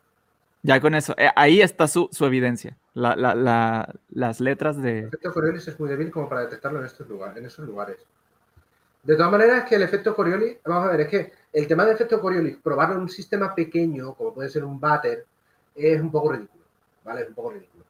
Ya 0.63 0.79
con 0.79 0.93
eso, 0.93 1.15
eh, 1.17 1.29
ahí 1.35 1.61
está 1.61 1.87
su, 1.87 2.09
evidencia. 2.21 2.77
las 2.93 4.39
letras 4.39 4.81
de. 4.81 4.99
El 4.99 5.05
efecto 5.07 5.33
Coriolis 5.33 5.67
es 5.67 5.79
muy 5.79 5.89
débil 5.89 6.11
como 6.11 6.29
para 6.29 6.41
detectarlo 6.41 6.79
en, 6.79 6.85
estos 6.85 7.07
lugares, 7.07 7.37
en 7.37 7.45
esos 7.45 7.65
lugares. 7.65 7.97
De 9.03 9.15
todas 9.15 9.31
maneras, 9.31 9.63
es 9.63 9.69
que 9.69 9.75
el 9.75 9.81
efecto 9.81 10.15
Coriolis, 10.15 10.57
vamos 10.63 10.87
a 10.87 10.91
ver, 10.91 11.01
es 11.01 11.07
que 11.07 11.33
el 11.51 11.67
tema 11.67 11.85
del 11.85 11.95
efecto 11.95 12.21
Coriolis, 12.21 12.57
probarlo 12.57 12.95
en 12.95 13.01
un 13.01 13.09
sistema 13.09 13.55
pequeño, 13.55 14.13
como 14.13 14.33
puede 14.33 14.49
ser 14.49 14.63
un 14.63 14.79
váter, 14.79 15.25
es 15.73 15.99
un 15.99 16.11
poco 16.11 16.33
ridículo. 16.33 16.63
¿Vale? 17.03 17.21
Es 17.21 17.29
un 17.29 17.33
poco 17.33 17.51
ridículo. 17.51 17.83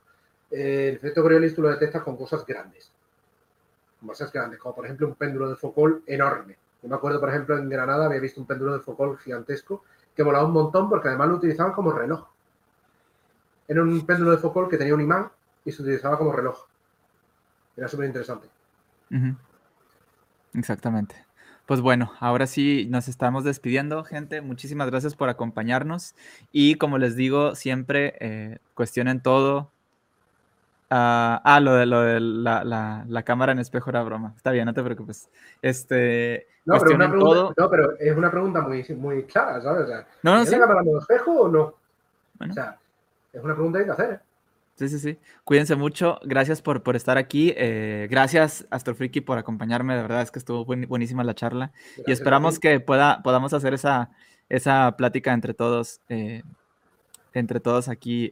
el 0.52 0.96
efecto 0.96 1.22
Coriolis 1.22 1.54
tú 1.54 1.62
lo 1.62 1.70
detectas 1.70 2.02
con 2.04 2.16
cosas 2.16 2.46
grandes. 2.46 2.90
Con 4.00 4.08
cosas 4.08 4.32
grandes, 4.32 4.60
como 4.60 4.76
por 4.76 4.86
ejemplo 4.86 5.08
un 5.08 5.16
péndulo 5.16 5.50
de 5.50 5.58
Foucault 5.58 6.08
enorme. 6.08 6.56
Yo 6.82 6.90
me 6.90 6.96
acuerdo, 6.96 7.20
por 7.20 7.30
ejemplo, 7.30 7.58
en 7.58 7.70
Granada 7.70 8.06
había 8.06 8.20
visto 8.20 8.40
un 8.42 8.48
péndulo 8.48 8.74
de 8.74 8.80
Foucault 8.80 9.20
gigantesco 9.20 9.84
que 10.16 10.24
volaba 10.24 10.46
un 10.46 10.54
montón 10.54 10.90
porque 10.90 11.10
además 11.10 11.28
lo 11.28 11.36
utilizaban 11.36 11.74
como 11.74 11.92
reloj. 11.92 12.31
Era 13.72 13.84
un 13.84 14.06
péndulo 14.06 14.32
de 14.32 14.38
Foucault 14.38 14.70
que 14.70 14.78
tenía 14.78 14.94
un 14.94 15.00
imán 15.00 15.32
y 15.64 15.72
se 15.72 15.82
utilizaba 15.82 16.18
como 16.18 16.34
reloj. 16.34 16.66
Era 17.78 17.88
súper 17.88 18.06
interesante. 18.06 18.50
Exactamente. 20.54 21.16
Pues 21.66 21.80
bueno, 21.80 22.12
ahora 22.20 22.48
sí 22.48 22.86
nos 22.90 23.08
estamos 23.08 23.46
despidiendo, 23.46 24.04
gente. 24.04 24.42
Muchísimas 24.42 24.90
gracias 24.90 25.16
por 25.16 25.30
acompañarnos. 25.30 26.16
Y 26.52 26.76
como 26.76 26.98
les 26.98 27.16
digo, 27.16 27.56
siempre 27.56 28.16
eh, 28.20 28.58
cuestionen 28.74 29.22
todo. 29.22 29.72
ah, 30.90 31.42
ah 31.42 31.62
lo 31.62 31.76
de, 31.76 31.86
lo 31.86 32.02
de 32.02 32.20
la, 32.20 33.24
cámara 33.24 33.54
en 33.54 33.60
espejo 33.60 33.90
era 33.90 34.04
broma. 34.04 34.34
Está 34.36 34.52
bien, 34.52 34.66
no 34.66 34.74
te 34.74 34.84
preocupes. 34.84 35.30
Este, 35.62 36.46
no, 36.66 36.78
pero, 36.78 36.96
una 36.96 37.10
pregunta, 37.10 37.54
no 37.56 37.70
pero 37.70 37.98
es 37.98 38.18
una 38.18 38.32
pregunta 38.32 38.60
muy, 38.60 38.84
muy 38.98 39.24
clara, 39.24 39.62
¿sabes? 39.62 39.88
no, 40.24 40.36
no, 40.36 40.42
¿Es 40.42 40.52
la 40.52 40.60
cámara 40.60 40.82
en 40.82 40.98
espejo 40.98 41.44
o 41.44 41.48
no? 41.48 41.76
O 42.38 42.54
sea, 42.54 42.81
es 43.34 43.44
una 43.44 43.54
pregunta 43.54 43.80
que 43.80 43.84
hay 43.84 43.86
que 43.86 44.02
hacer. 44.02 44.14
¿eh? 44.14 44.20
Sí, 44.76 44.90
sí, 44.90 45.00
sí. 45.00 45.20
Cuídense 45.44 45.76
mucho. 45.76 46.20
Gracias 46.24 46.62
por, 46.62 46.82
por 46.84 46.96
estar 46.96 47.18
aquí. 47.18 47.54
Eh, 47.56 48.08
gracias, 48.10 48.66
Astrofriki, 48.72 49.22
por 49.22 49.38
acompañarme. 49.38 49.96
De 49.96 50.02
verdad 50.02 50.22
es 50.22 50.32
que 50.32 50.40
estuvo 50.40 50.66
buenísima 50.66 51.24
la 51.24 51.36
charla. 51.36 51.72
y 52.06 52.12
esperamos 52.12 52.60
que 52.60 52.80
pueda, 52.80 53.22
podamos 53.24 53.54
hacer 53.54 53.74
esa, 53.74 54.10
esa 54.50 54.96
plática 54.98 55.34
entre 55.34 55.54
todos, 55.54 56.02
eh, 56.10 56.42
entre 57.34 57.60
todos 57.60 57.90
aquí. 57.90 58.32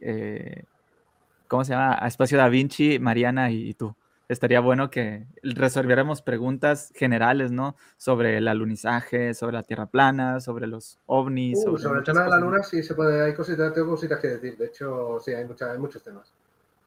¿Cómo 1.46 1.64
se 1.64 1.72
llama? 1.72 1.98
A 2.00 2.08
Espacio 2.08 2.38
Da 2.38 2.48
Vinci, 2.48 2.98
Mariana 2.98 3.50
y 3.50 3.74
tú 3.74 3.94
estaría 4.30 4.60
bueno 4.60 4.90
que 4.90 5.26
resolviéramos 5.42 6.22
preguntas 6.22 6.92
generales, 6.94 7.50
¿no? 7.50 7.74
Sobre 7.96 8.38
el 8.38 8.46
alunizaje, 8.46 9.34
sobre 9.34 9.54
la 9.54 9.64
Tierra 9.64 9.86
plana, 9.86 10.40
sobre 10.40 10.68
los 10.68 11.00
ovnis. 11.06 11.58
Uh, 11.66 11.76
sobre, 11.76 11.98
el 11.98 12.04
tema 12.04 12.22
de 12.22 12.30
la 12.30 12.38
Luna 12.38 12.62
sí 12.62 12.80
se 12.84 12.94
puede, 12.94 13.22
hay 13.24 13.34
cositas, 13.34 13.74
tengo 13.74 13.90
cositas 13.90 14.20
que 14.20 14.28
decir. 14.28 14.56
De 14.56 14.66
hecho, 14.66 15.18
sí, 15.20 15.32
hay, 15.32 15.44
hay 15.44 15.78
muchos 15.78 16.02
temas. 16.04 16.32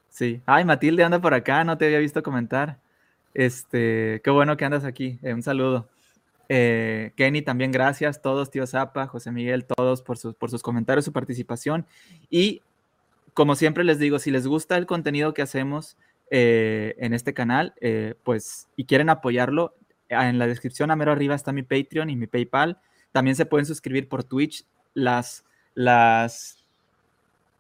Sí. 0.10 0.42
Ay, 0.46 0.64
Matilde 0.64 1.04
anda 1.04 1.20
por 1.20 1.34
acá, 1.34 1.66
no 1.66 1.78
te 1.78 1.86
había 1.86 2.00
visto 2.00 2.24
comentar. 2.24 2.78
Este, 3.34 4.22
qué 4.24 4.30
bueno 4.30 4.56
que 4.56 4.64
andas 4.64 4.86
aquí. 4.86 5.20
Eh, 5.22 5.34
un 5.34 5.44
saludo. 5.44 5.90
Eh, 6.48 7.12
Kenny, 7.18 7.42
también 7.42 7.74
gracias. 7.74 8.22
Todos, 8.22 8.52
tío 8.52 8.66
Zapa, 8.66 9.08
José 9.08 9.32
Miguel, 9.32 9.66
todos 9.66 10.02
por 10.02 10.18
sus, 10.18 10.34
por 10.34 10.50
sus 10.50 10.62
comentarios, 10.64 11.04
su 11.04 11.12
participación. 11.12 11.86
Y 12.30 12.62
como 13.34 13.56
siempre 13.56 13.84
les 13.84 14.00
digo, 14.00 14.18
si 14.18 14.32
les 14.32 14.48
gusta 14.48 14.78
el 14.78 14.86
contenido 14.86 15.34
que 15.34 15.42
hacemos, 15.42 15.98
eh, 16.32 16.95
en 16.98 17.14
este 17.14 17.34
canal, 17.34 17.74
eh, 17.82 18.16
pues, 18.24 18.68
y 18.76 18.85
quieren 18.85 19.10
apoyarlo, 19.10 19.76
ah, 20.10 20.30
en 20.30 20.40
la 20.40 20.48
descripción 20.48 20.92
a 20.92 20.95
mero 20.95 21.11
arriba 21.11 21.35
está 21.35 21.52
mi 21.52 21.64
Patreon 21.64 22.10
y 22.10 22.16
mi 22.16 22.27
PayPal. 22.27 22.80
También 23.11 23.35
se 23.35 23.45
pueden 23.45 23.66
suscribir 23.66 24.10
por 24.10 24.24
Twitch. 24.24 24.66
Las, 24.93 25.45
las, 25.76 26.66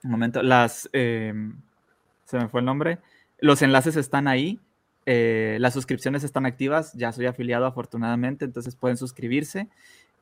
un 0.03 0.11
momento, 0.11 0.41
las, 0.41 0.89
em, 0.93 1.55
se 2.25 2.37
me 2.37 2.47
fue 2.49 2.61
el 2.61 2.65
nombre. 2.65 2.99
Los 3.39 3.61
enlaces 3.61 3.95
están 3.95 4.27
ahí. 4.27 4.59
Eh, 5.05 5.57
las 5.59 5.73
suscripciones 5.73 6.23
están 6.23 6.45
activas. 6.45 6.93
Ya 6.93 7.11
soy 7.11 7.25
afiliado 7.25 7.65
afortunadamente, 7.65 8.45
entonces 8.45 8.75
pueden 8.75 8.97
suscribirse. 8.97 9.67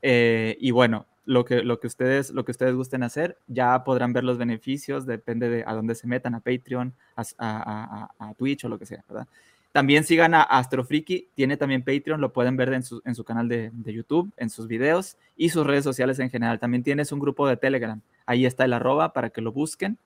Y 0.02 0.72
bueno, 0.72 1.06
lo 1.26 1.46
que, 1.46 1.88
ustedes, 1.88 2.32
lo 2.32 2.46
que 2.46 2.52
ustedes 2.52 2.76
gusten 2.76 3.04
hacer, 3.04 3.38
ya 3.48 3.84
podrán 3.84 4.14
ver 4.14 4.24
los 4.24 4.38
beneficios, 4.38 5.06
depende 5.06 5.50
de 5.50 5.64
a 5.66 5.74
dónde 5.74 5.96
se 5.96 6.08
metan, 6.08 6.36
a 6.36 6.40
Patreon, 6.40 6.94
a, 7.16 8.34
Twitch 8.38 8.66
o 8.66 8.70
lo 8.70 8.80
que 8.80 8.86
sea, 8.86 9.04
¿verdad? 9.08 9.28
También 9.72 10.04
sigan 10.04 10.34
a 10.34 10.42
Astrofriki, 10.42 11.30
tiene 11.34 11.56
también 11.56 11.84
Patreon, 11.84 12.20
lo 12.20 12.34
pueden 12.34 12.58
ver 12.58 12.74
en 12.74 12.84
su, 12.84 13.02
en 13.06 13.16
su 13.16 13.24
canal 13.24 13.48
de, 13.48 13.72
YouTube, 13.86 14.32
en 14.36 14.50
sus 14.50 14.68
videos 14.68 15.16
y 15.38 15.50
sus 15.50 15.66
redes 15.66 15.86
sociales 15.86 16.20
en 16.20 16.30
general. 16.30 16.60
También 16.60 16.84
tienes 16.84 17.14
un 17.14 17.20
grupo 17.20 17.48
de 17.48 17.56
Telegram, 17.56 18.02
ahí 18.26 18.46
está 18.46 18.66
el 18.66 18.74
arroba 18.74 19.14
para 19.14 19.30
que 19.30 19.40
lo 19.40 19.54
busquen 19.54 19.98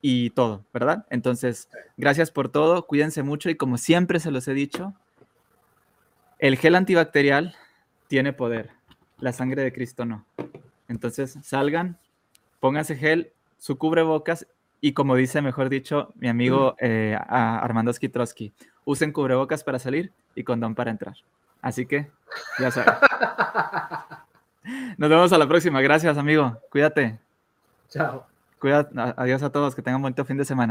y 0.00 0.30
todo, 0.30 0.64
¿verdad? 0.72 1.06
Entonces, 1.10 1.68
gracias 1.96 2.30
por 2.30 2.50
todo, 2.50 2.86
cuídense 2.86 3.24
mucho 3.24 3.50
y 3.50 3.56
como 3.56 3.78
siempre 3.78 4.20
se 4.20 4.30
los 4.30 4.46
he 4.46 4.54
dicho, 4.54 4.94
el 6.38 6.56
gel 6.56 6.76
antibacterial 6.76 7.56
tiene 8.06 8.32
poder 8.32 8.73
la 9.18 9.32
sangre 9.32 9.62
de 9.62 9.72
Cristo 9.72 10.04
no. 10.04 10.24
Entonces, 10.88 11.38
salgan, 11.42 11.98
pónganse 12.60 12.96
gel, 12.96 13.32
su 13.58 13.78
cubrebocas 13.78 14.46
y 14.80 14.92
como 14.92 15.16
dice, 15.16 15.40
mejor 15.40 15.70
dicho, 15.70 16.12
mi 16.16 16.28
amigo 16.28 16.76
eh, 16.78 17.16
Armando 17.28 17.92
Skitrowski, 17.92 18.52
usen 18.84 19.12
cubrebocas 19.12 19.64
para 19.64 19.78
salir 19.78 20.12
y 20.34 20.44
condón 20.44 20.74
para 20.74 20.90
entrar. 20.90 21.14
Así 21.62 21.86
que, 21.86 22.10
ya 22.58 22.70
saben. 22.70 22.94
Nos 24.98 25.08
vemos 25.08 25.32
a 25.32 25.38
la 25.38 25.48
próxima. 25.48 25.80
Gracias, 25.80 26.18
amigo. 26.18 26.58
Cuídate. 26.70 27.18
Chao. 27.88 28.26
Cuídate. 28.58 28.94
Adiós 29.16 29.42
a 29.42 29.50
todos. 29.50 29.74
Que 29.74 29.80
tengan 29.80 30.04
un 30.04 30.12
buen 30.12 30.26
fin 30.26 30.36
de 30.36 30.44
semana. 30.44 30.62